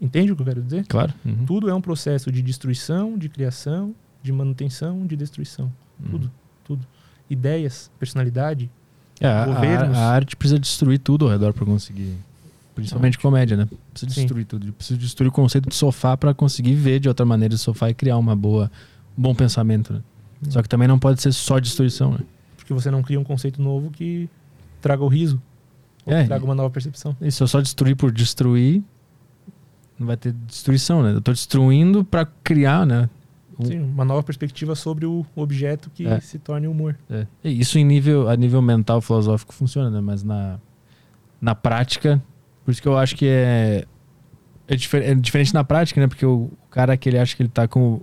Entende 0.00 0.32
o 0.32 0.36
que 0.36 0.42
eu 0.42 0.46
quero 0.46 0.62
dizer? 0.62 0.86
Claro. 0.86 1.12
Uhum. 1.24 1.44
Tudo 1.46 1.68
é 1.68 1.74
um 1.74 1.80
processo 1.80 2.30
de 2.32 2.42
destruição, 2.42 3.16
de 3.18 3.28
criação, 3.28 3.94
de 4.22 4.32
manutenção, 4.32 5.06
de 5.06 5.16
destruição. 5.16 5.70
Tudo, 6.10 6.30
tudo. 6.64 6.86
Ideias, 7.28 7.90
personalidade. 7.98 8.70
É, 9.20 9.26
a, 9.28 9.44
Governos. 9.46 9.96
a- 9.96 10.00
a 10.00 10.10
arte 10.12 10.34
precisa 10.36 10.58
destruir 10.58 10.98
tudo 10.98 11.26
ao 11.26 11.30
redor 11.30 11.52
pra 11.52 11.64
conseguir. 11.66 12.16
Principalmente 12.80 13.18
comédia, 13.18 13.56
né? 13.56 13.68
Precisa 13.92 14.12
Sim. 14.14 14.20
destruir 14.22 14.44
tudo. 14.44 14.72
Precisa 14.72 14.98
destruir 14.98 15.28
o 15.28 15.32
conceito 15.32 15.68
de 15.68 15.74
sofá 15.74 16.16
pra 16.16 16.32
conseguir 16.34 16.74
ver 16.74 17.00
de 17.00 17.08
outra 17.08 17.24
maneira 17.26 17.54
o 17.54 17.58
sofá 17.58 17.90
e 17.90 17.94
criar 17.94 18.16
uma 18.18 18.34
boa, 18.36 18.70
um 19.16 19.22
bom 19.22 19.34
pensamento. 19.34 19.92
Né? 19.92 20.00
Só 20.48 20.62
que 20.62 20.68
também 20.68 20.88
não 20.88 20.98
pode 20.98 21.20
ser 21.20 21.32
só 21.32 21.58
destruição, 21.58 22.12
né? 22.12 22.20
Porque 22.56 22.72
você 22.72 22.90
não 22.90 23.02
cria 23.02 23.18
um 23.20 23.24
conceito 23.24 23.60
novo 23.60 23.90
que 23.90 24.28
traga 24.80 25.02
o 25.02 25.08
riso. 25.08 25.40
Ou 26.06 26.12
É, 26.14 26.22
que 26.22 26.28
traga 26.28 26.44
uma 26.44 26.54
nova 26.54 26.70
percepção. 26.70 27.14
E 27.20 27.30
se 27.30 27.42
eu 27.42 27.46
só 27.46 27.60
destruir 27.60 27.94
por 27.94 28.10
destruir, 28.10 28.82
não 29.98 30.06
vai 30.06 30.16
ter 30.16 30.32
destruição, 30.32 31.02
né? 31.02 31.12
Eu 31.12 31.20
tô 31.20 31.30
destruindo 31.32 32.02
pra 32.04 32.24
criar, 32.42 32.86
né? 32.86 33.08
Um- 33.58 33.64
Sim, 33.66 33.80
uma 33.80 34.06
nova 34.06 34.22
perspectiva 34.22 34.74
sobre 34.74 35.04
o 35.04 35.26
objeto 35.36 35.90
que 35.90 36.06
É. 36.06 36.18
se 36.20 36.38
torne 36.38 36.66
humor. 36.66 36.96
É. 37.10 37.26
Isso 37.44 37.78
em 37.78 37.84
nível, 37.84 38.26
a 38.30 38.34
nível 38.34 38.62
mental, 38.62 39.02
filosófico 39.02 39.52
funciona, 39.52 39.90
né? 39.90 40.00
Mas 40.00 40.22
na, 40.22 40.58
na 41.38 41.54
prática. 41.54 42.22
Por 42.70 42.72
isso 42.72 42.82
que 42.82 42.86
eu 42.88 42.96
acho 42.96 43.16
que 43.16 43.26
é, 43.26 43.84
é, 44.68 44.76
difer- 44.76 45.02
é 45.02 45.12
diferente 45.14 45.52
na 45.52 45.64
prática, 45.64 46.00
né? 46.00 46.06
Porque 46.06 46.24
o 46.24 46.48
cara 46.70 46.96
que 46.96 47.08
ele 47.08 47.18
acha 47.18 47.34
que 47.34 47.42
ele 47.42 47.48
tá 47.48 47.66
com 47.66 47.94
o, 47.94 48.02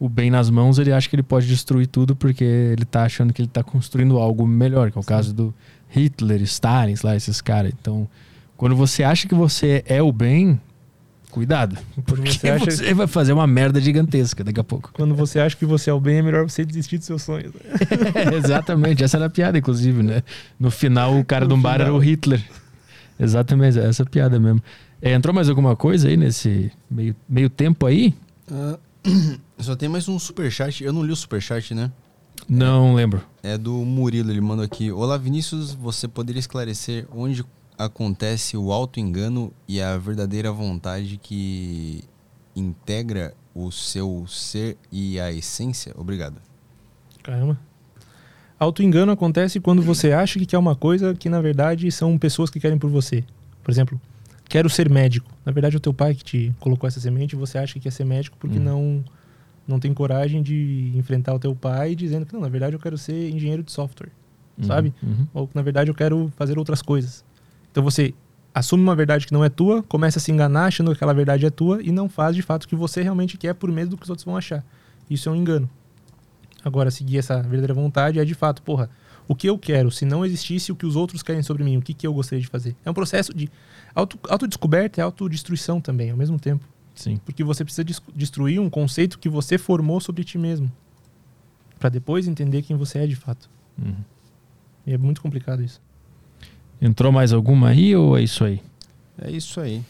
o 0.00 0.08
bem 0.08 0.30
nas 0.30 0.48
mãos, 0.48 0.78
ele 0.78 0.90
acha 0.90 1.06
que 1.06 1.14
ele 1.14 1.22
pode 1.22 1.46
destruir 1.46 1.86
tudo 1.86 2.16
porque 2.16 2.42
ele 2.44 2.86
tá 2.86 3.02
achando 3.02 3.30
que 3.34 3.42
ele 3.42 3.48
tá 3.48 3.62
construindo 3.62 4.16
algo 4.18 4.46
melhor, 4.46 4.90
que 4.90 4.96
é 4.96 5.00
o 5.00 5.04
caso 5.04 5.34
do 5.34 5.54
Hitler, 5.90 6.40
Stalin, 6.42 6.94
lá, 7.04 7.14
esses 7.14 7.42
caras. 7.42 7.72
Então, 7.78 8.08
quando 8.56 8.74
você 8.74 9.02
acha 9.04 9.28
que 9.28 9.34
você 9.34 9.82
é 9.86 10.00
o 10.00 10.10
bem, 10.10 10.58
cuidado. 11.30 11.76
Porque 12.06 12.30
você 12.32 12.48
acha- 12.48 12.70
você 12.70 12.94
vai 12.94 13.06
fazer 13.06 13.34
uma 13.34 13.46
merda 13.46 13.78
gigantesca 13.82 14.42
daqui 14.42 14.58
a 14.58 14.64
pouco. 14.64 14.90
Quando 14.94 15.14
você 15.14 15.38
acha 15.40 15.54
que 15.54 15.66
você 15.66 15.90
é 15.90 15.92
o 15.92 16.00
bem, 16.00 16.16
é 16.16 16.22
melhor 16.22 16.48
você 16.48 16.64
desistir 16.64 16.96
dos 16.96 17.06
seus 17.06 17.20
sonhos. 17.22 17.52
Exatamente, 18.42 19.04
essa 19.04 19.18
era 19.18 19.26
a 19.26 19.30
piada, 19.30 19.58
inclusive, 19.58 20.02
né? 20.02 20.22
No 20.58 20.70
final, 20.70 21.18
o 21.18 21.24
cara 21.24 21.44
No 21.44 21.54
do 21.54 21.60
bar 21.60 21.80
era 21.82 21.92
o 21.92 21.98
Hitler. 21.98 22.42
Exatamente, 23.18 23.78
essa 23.78 24.02
é 24.02 24.04
a 24.04 24.08
piada 24.08 24.38
mesmo. 24.38 24.62
É, 25.00 25.12
entrou 25.12 25.34
mais 25.34 25.48
alguma 25.48 25.76
coisa 25.76 26.08
aí 26.08 26.16
nesse 26.16 26.70
meio, 26.90 27.14
meio 27.28 27.50
tempo 27.50 27.86
aí? 27.86 28.14
Ah, 28.50 28.78
só 29.58 29.74
tem 29.76 29.88
mais 29.88 30.08
um 30.08 30.18
superchat. 30.18 30.82
Eu 30.82 30.92
não 30.92 31.02
li 31.02 31.12
o 31.12 31.16
superchat, 31.16 31.74
né? 31.74 31.90
Não 32.48 32.94
lembro. 32.94 33.22
É 33.42 33.56
do 33.56 33.72
Murilo, 33.72 34.30
ele 34.30 34.40
mandou 34.40 34.64
aqui. 34.64 34.92
Olá, 34.92 35.16
Vinícius, 35.16 35.72
você 35.72 36.06
poderia 36.06 36.40
esclarecer 36.40 37.06
onde 37.14 37.44
acontece 37.78 38.56
o 38.56 38.72
auto-engano 38.72 39.52
e 39.66 39.80
a 39.80 39.96
verdadeira 39.96 40.52
vontade 40.52 41.18
que 41.18 42.04
integra 42.54 43.34
o 43.54 43.70
seu 43.70 44.24
ser 44.28 44.76
e 44.92 45.18
a 45.18 45.32
essência? 45.32 45.92
Obrigado. 45.96 46.40
Caramba. 47.22 47.58
Auto-engano 48.58 49.12
acontece 49.12 49.60
quando 49.60 49.82
você 49.82 50.12
acha 50.12 50.38
que 50.38 50.46
quer 50.46 50.58
uma 50.58 50.74
coisa 50.74 51.14
que, 51.14 51.28
na 51.28 51.40
verdade, 51.40 51.90
são 51.92 52.16
pessoas 52.16 52.48
que 52.48 52.58
querem 52.58 52.78
por 52.78 52.88
você. 52.88 53.22
Por 53.62 53.70
exemplo, 53.70 54.00
quero 54.48 54.70
ser 54.70 54.88
médico. 54.88 55.30
Na 55.44 55.52
verdade, 55.52 55.76
é 55.76 55.78
o 55.78 55.80
teu 55.80 55.92
pai 55.92 56.14
que 56.14 56.24
te 56.24 56.54
colocou 56.58 56.88
essa 56.88 56.98
semente 57.00 57.32
e 57.34 57.36
você 57.38 57.58
acha 57.58 57.74
que 57.74 57.80
quer 57.80 57.92
ser 57.92 58.04
médico 58.04 58.36
porque 58.40 58.58
Uhum. 58.58 58.64
não 58.64 59.04
não 59.68 59.80
tem 59.80 59.92
coragem 59.92 60.44
de 60.44 60.92
enfrentar 60.94 61.34
o 61.34 61.40
teu 61.40 61.52
pai 61.52 61.96
dizendo 61.96 62.24
que, 62.24 62.32
não, 62.32 62.40
na 62.40 62.48
verdade, 62.48 62.76
eu 62.76 62.80
quero 62.80 62.96
ser 62.96 63.30
engenheiro 63.30 63.64
de 63.64 63.72
software, 63.72 64.10
sabe? 64.62 64.94
Uhum. 65.02 65.26
Ou, 65.34 65.50
na 65.52 65.60
verdade, 65.60 65.90
eu 65.90 65.94
quero 65.94 66.32
fazer 66.36 66.56
outras 66.56 66.80
coisas. 66.80 67.24
Então, 67.72 67.82
você 67.82 68.14
assume 68.54 68.84
uma 68.84 68.94
verdade 68.94 69.26
que 69.26 69.32
não 69.32 69.44
é 69.44 69.48
tua, 69.48 69.82
começa 69.82 70.20
a 70.20 70.22
se 70.22 70.30
enganar 70.30 70.66
achando 70.66 70.92
que 70.92 70.94
aquela 70.96 71.12
verdade 71.12 71.44
é 71.44 71.50
tua 71.50 71.82
e 71.82 71.90
não 71.90 72.08
faz, 72.08 72.36
de 72.36 72.42
fato, 72.42 72.62
o 72.62 72.68
que 72.68 72.76
você 72.76 73.02
realmente 73.02 73.36
quer 73.36 73.54
por 73.54 73.68
medo 73.72 73.90
do 73.90 73.96
que 73.96 74.04
os 74.04 74.08
outros 74.08 74.24
vão 74.24 74.36
achar. 74.36 74.64
Isso 75.10 75.28
é 75.28 75.32
um 75.32 75.36
engano. 75.36 75.68
Agora, 76.66 76.90
seguir 76.90 77.18
essa 77.18 77.36
verdadeira 77.42 77.72
vontade 77.72 78.18
é 78.18 78.24
de 78.24 78.34
fato, 78.34 78.60
porra, 78.60 78.90
o 79.28 79.36
que 79.36 79.48
eu 79.48 79.56
quero, 79.56 79.88
se 79.88 80.04
não 80.04 80.26
existisse 80.26 80.72
o 80.72 80.74
que 80.74 80.84
os 80.84 80.96
outros 80.96 81.22
querem 81.22 81.40
sobre 81.40 81.62
mim, 81.62 81.76
o 81.76 81.80
que, 81.80 81.94
que 81.94 82.04
eu 82.04 82.12
gostaria 82.12 82.40
de 82.42 82.48
fazer? 82.48 82.74
É 82.84 82.90
um 82.90 82.94
processo 82.94 83.32
de 83.32 83.48
auto, 83.94 84.18
autodescoberta 84.28 85.00
e 85.00 85.02
autodestruição 85.02 85.80
também, 85.80 86.10
ao 86.10 86.16
mesmo 86.16 86.40
tempo. 86.40 86.66
Sim. 86.92 87.20
Porque 87.24 87.44
você 87.44 87.62
precisa 87.64 87.84
des- 87.84 88.02
destruir 88.16 88.58
um 88.60 88.68
conceito 88.68 89.16
que 89.16 89.28
você 89.28 89.56
formou 89.56 90.00
sobre 90.00 90.24
ti 90.24 90.38
mesmo. 90.38 90.68
Pra 91.78 91.88
depois 91.88 92.26
entender 92.26 92.62
quem 92.62 92.76
você 92.76 92.98
é 92.98 93.06
de 93.06 93.14
fato. 93.14 93.48
Uhum. 93.80 93.94
E 94.84 94.92
é 94.92 94.98
muito 94.98 95.20
complicado 95.22 95.62
isso. 95.62 95.80
Entrou 96.82 97.12
mais 97.12 97.32
alguma 97.32 97.68
aí 97.68 97.94
ou 97.94 98.18
é 98.18 98.22
isso 98.24 98.42
aí? 98.44 98.60
É 99.22 99.30
isso 99.30 99.60
aí. 99.60 99.82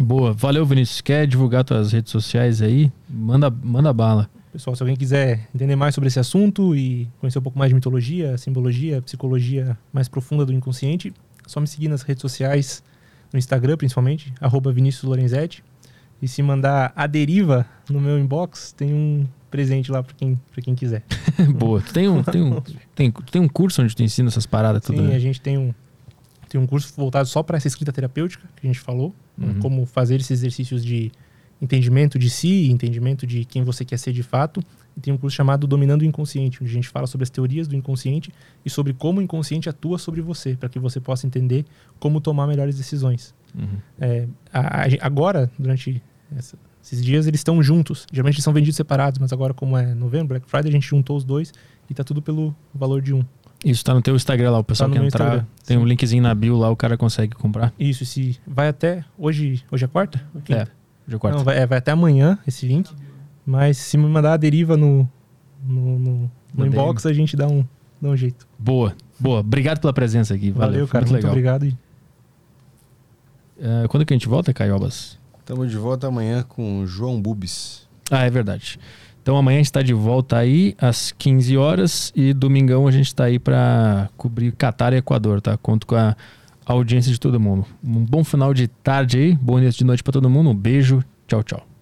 Boa. 0.00 0.32
Valeu, 0.32 0.64
Vinícius. 0.64 1.02
Quer 1.02 1.26
divulgar 1.26 1.64
tuas 1.64 1.92
redes 1.92 2.10
sociais 2.10 2.62
aí? 2.62 2.90
Manda, 3.10 3.50
manda 3.50 3.92
bala. 3.92 4.30
Pessoal, 4.54 4.76
se 4.76 4.82
alguém 4.84 4.94
quiser 4.94 5.48
entender 5.52 5.74
mais 5.74 5.96
sobre 5.96 6.06
esse 6.06 6.20
assunto 6.20 6.76
e 6.76 7.08
conhecer 7.18 7.40
um 7.40 7.42
pouco 7.42 7.58
mais 7.58 7.70
de 7.70 7.74
mitologia, 7.74 8.38
simbologia, 8.38 9.02
psicologia 9.02 9.76
mais 9.92 10.06
profunda 10.08 10.46
do 10.46 10.52
inconsciente, 10.52 11.12
é 11.44 11.48
só 11.48 11.58
me 11.60 11.66
seguir 11.66 11.88
nas 11.88 12.02
redes 12.02 12.20
sociais, 12.22 12.80
no 13.32 13.38
Instagram 13.40 13.76
principalmente, 13.76 14.32
arroba 14.40 14.70
Vinícius 14.70 15.02
Lorenzetti. 15.02 15.64
E 16.22 16.28
se 16.28 16.40
mandar 16.40 16.92
a 16.94 17.08
deriva 17.08 17.66
no 17.90 18.00
meu 18.00 18.16
inbox, 18.16 18.70
tem 18.70 18.94
um 18.94 19.26
presente 19.50 19.90
lá 19.90 20.04
pra 20.04 20.14
quem, 20.14 20.40
pra 20.52 20.62
quem 20.62 20.76
quiser. 20.76 21.02
Boa. 21.58 21.80
Tu 21.80 21.92
tem 21.92 22.08
um, 22.08 22.22
tem, 22.22 22.40
um, 22.40 22.60
tem, 22.94 23.10
tem 23.10 23.42
um 23.42 23.48
curso 23.48 23.82
onde 23.82 23.92
tu 23.96 24.04
ensina 24.04 24.28
essas 24.28 24.46
paradas 24.46 24.84
tudo, 24.84 24.98
Sim, 25.02 25.08
né? 25.08 25.16
a 25.16 25.18
gente 25.18 25.40
tem 25.40 25.58
um, 25.58 25.74
tem 26.48 26.60
um 26.60 26.66
curso 26.66 26.94
voltado 26.96 27.26
só 27.28 27.42
para 27.42 27.56
essa 27.56 27.66
escrita 27.66 27.92
terapêutica 27.92 28.48
que 28.54 28.64
a 28.64 28.70
gente 28.72 28.78
falou, 28.78 29.12
né, 29.36 29.48
Uhum. 29.48 29.58
como 29.58 29.84
fazer 29.84 30.20
esses 30.20 30.30
exercícios 30.30 30.84
de 30.84 31.10
entendimento 31.60 32.18
de 32.18 32.28
si, 32.30 32.70
entendimento 32.70 33.26
de 33.26 33.44
quem 33.44 33.62
você 33.62 33.84
quer 33.84 33.98
ser 33.98 34.12
de 34.12 34.22
fato. 34.22 34.60
E 34.96 35.00
tem 35.00 35.12
um 35.12 35.16
curso 35.16 35.36
chamado 35.36 35.66
Dominando 35.66 36.02
o 36.02 36.04
Inconsciente, 36.04 36.62
onde 36.62 36.70
a 36.70 36.74
gente 36.74 36.88
fala 36.88 37.06
sobre 37.08 37.24
as 37.24 37.30
teorias 37.30 37.66
do 37.66 37.74
inconsciente 37.74 38.32
e 38.64 38.70
sobre 38.70 38.92
como 38.92 39.18
o 39.18 39.22
inconsciente 39.22 39.68
atua 39.68 39.98
sobre 39.98 40.20
você, 40.20 40.54
para 40.54 40.68
que 40.68 40.78
você 40.78 41.00
possa 41.00 41.26
entender 41.26 41.64
como 41.98 42.20
tomar 42.20 42.46
melhores 42.46 42.76
decisões. 42.76 43.34
Uhum. 43.58 43.78
É, 44.00 44.28
a- 44.52 44.82
a 44.82 44.86
agora, 45.06 45.50
durante 45.58 46.00
essa- 46.36 46.56
esses 46.82 47.02
dias, 47.04 47.26
eles 47.26 47.40
estão 47.40 47.60
juntos. 47.62 48.06
Geralmente 48.12 48.36
eles 48.36 48.44
são 48.44 48.52
vendidos 48.52 48.76
separados, 48.76 49.18
mas 49.18 49.32
agora, 49.32 49.52
como 49.52 49.76
é 49.76 49.94
novembro, 49.94 50.28
Black 50.28 50.48
Friday, 50.48 50.68
a 50.68 50.72
gente 50.72 50.86
juntou 50.86 51.16
os 51.16 51.24
dois 51.24 51.52
e 51.90 51.94
tá 51.94 52.04
tudo 52.04 52.22
pelo 52.22 52.54
valor 52.72 53.02
de 53.02 53.12
um. 53.12 53.24
Isso 53.64 53.82
tá 53.84 53.94
no 53.94 54.02
teu 54.02 54.14
Instagram 54.14 54.50
lá, 54.50 54.58
o 54.58 54.64
pessoal 54.64 54.90
Tá 54.90 55.00
que 55.00 55.04
entrar. 55.06 55.24
Instagram, 55.24 55.46
Tem 55.66 55.76
um 55.78 55.80
sim. 55.80 55.86
linkzinho 55.88 56.22
na 56.22 56.34
bio 56.34 56.56
lá, 56.56 56.70
o 56.70 56.76
cara 56.76 56.96
consegue 56.98 57.34
comprar. 57.34 57.72
Isso, 57.80 58.02
e 58.02 58.06
se 58.06 58.38
vai 58.46 58.68
até. 58.68 59.04
Hoje, 59.18 59.64
hoje 59.72 59.84
é 59.86 59.88
quarta? 59.88 60.22
É, 60.50 60.66
hoje 61.06 61.16
é 61.16 61.18
quarta. 61.18 61.38
Não, 61.38 61.44
vai, 61.44 61.58
é, 61.58 61.66
vai 61.66 61.78
até 61.78 61.90
amanhã 61.92 62.38
esse 62.46 62.66
link. 62.66 62.90
Mas 63.46 63.76
se 63.78 63.96
me 63.98 64.06
mandar 64.06 64.32
a 64.32 64.36
deriva 64.36 64.76
no, 64.76 65.08
no, 65.66 65.98
no- 65.98 66.30
no 66.54 66.66
inbox, 66.66 67.04
a 67.06 67.12
gente 67.12 67.36
dá 67.36 67.46
um, 67.46 67.64
dá 68.00 68.08
um 68.10 68.16
jeito. 68.16 68.46
Boa, 68.58 68.94
boa. 69.20 69.40
Obrigado 69.40 69.80
pela 69.80 69.92
presença 69.92 70.32
aqui. 70.34 70.50
Valeu, 70.50 70.70
Valeu, 70.72 70.88
cara. 70.88 71.04
Muito 71.04 71.12
Muito, 71.24 71.34
legal. 71.34 71.56
obrigado. 71.56 71.78
É, 73.60 73.86
quando 73.88 74.04
que 74.04 74.12
a 74.12 74.16
gente 74.16 74.28
volta, 74.28 74.52
Caiobas? 74.52 75.18
Estamos 75.40 75.70
de 75.70 75.76
volta 75.76 76.06
amanhã 76.08 76.42
com 76.42 76.80
o 76.80 76.86
João 76.86 77.20
Bubis. 77.20 77.86
Ah, 78.10 78.24
é 78.24 78.30
verdade. 78.30 78.78
Então 79.22 79.36
amanhã 79.36 79.56
a 79.56 79.58
gente 79.58 79.66
está 79.66 79.82
de 79.82 79.94
volta 79.94 80.36
aí 80.38 80.74
às 80.78 81.12
15 81.12 81.56
horas 81.56 82.12
e 82.14 82.32
domingão 82.34 82.86
a 82.86 82.90
gente 82.90 83.06
está 83.06 83.24
aí 83.24 83.38
para 83.38 84.08
cobrir 84.16 84.52
Catar 84.52 84.92
e 84.92 84.96
Equador, 84.96 85.40
tá? 85.40 85.56
Conto 85.56 85.86
com 85.86 85.96
audiência 86.72 87.12
de 87.12 87.20
todo 87.20 87.38
mundo. 87.38 87.66
Um 87.82 88.04
bom 88.04 88.24
final 88.24 88.54
de 88.54 88.68
tarde 88.68 89.18
aí, 89.18 89.34
bom 89.36 89.58
início 89.58 89.78
de 89.78 89.84
noite 89.84 90.02
para 90.02 90.12
todo 90.12 90.30
mundo. 90.30 90.50
Um 90.50 90.54
beijo, 90.54 91.02
tchau, 91.26 91.42
tchau. 91.42 91.73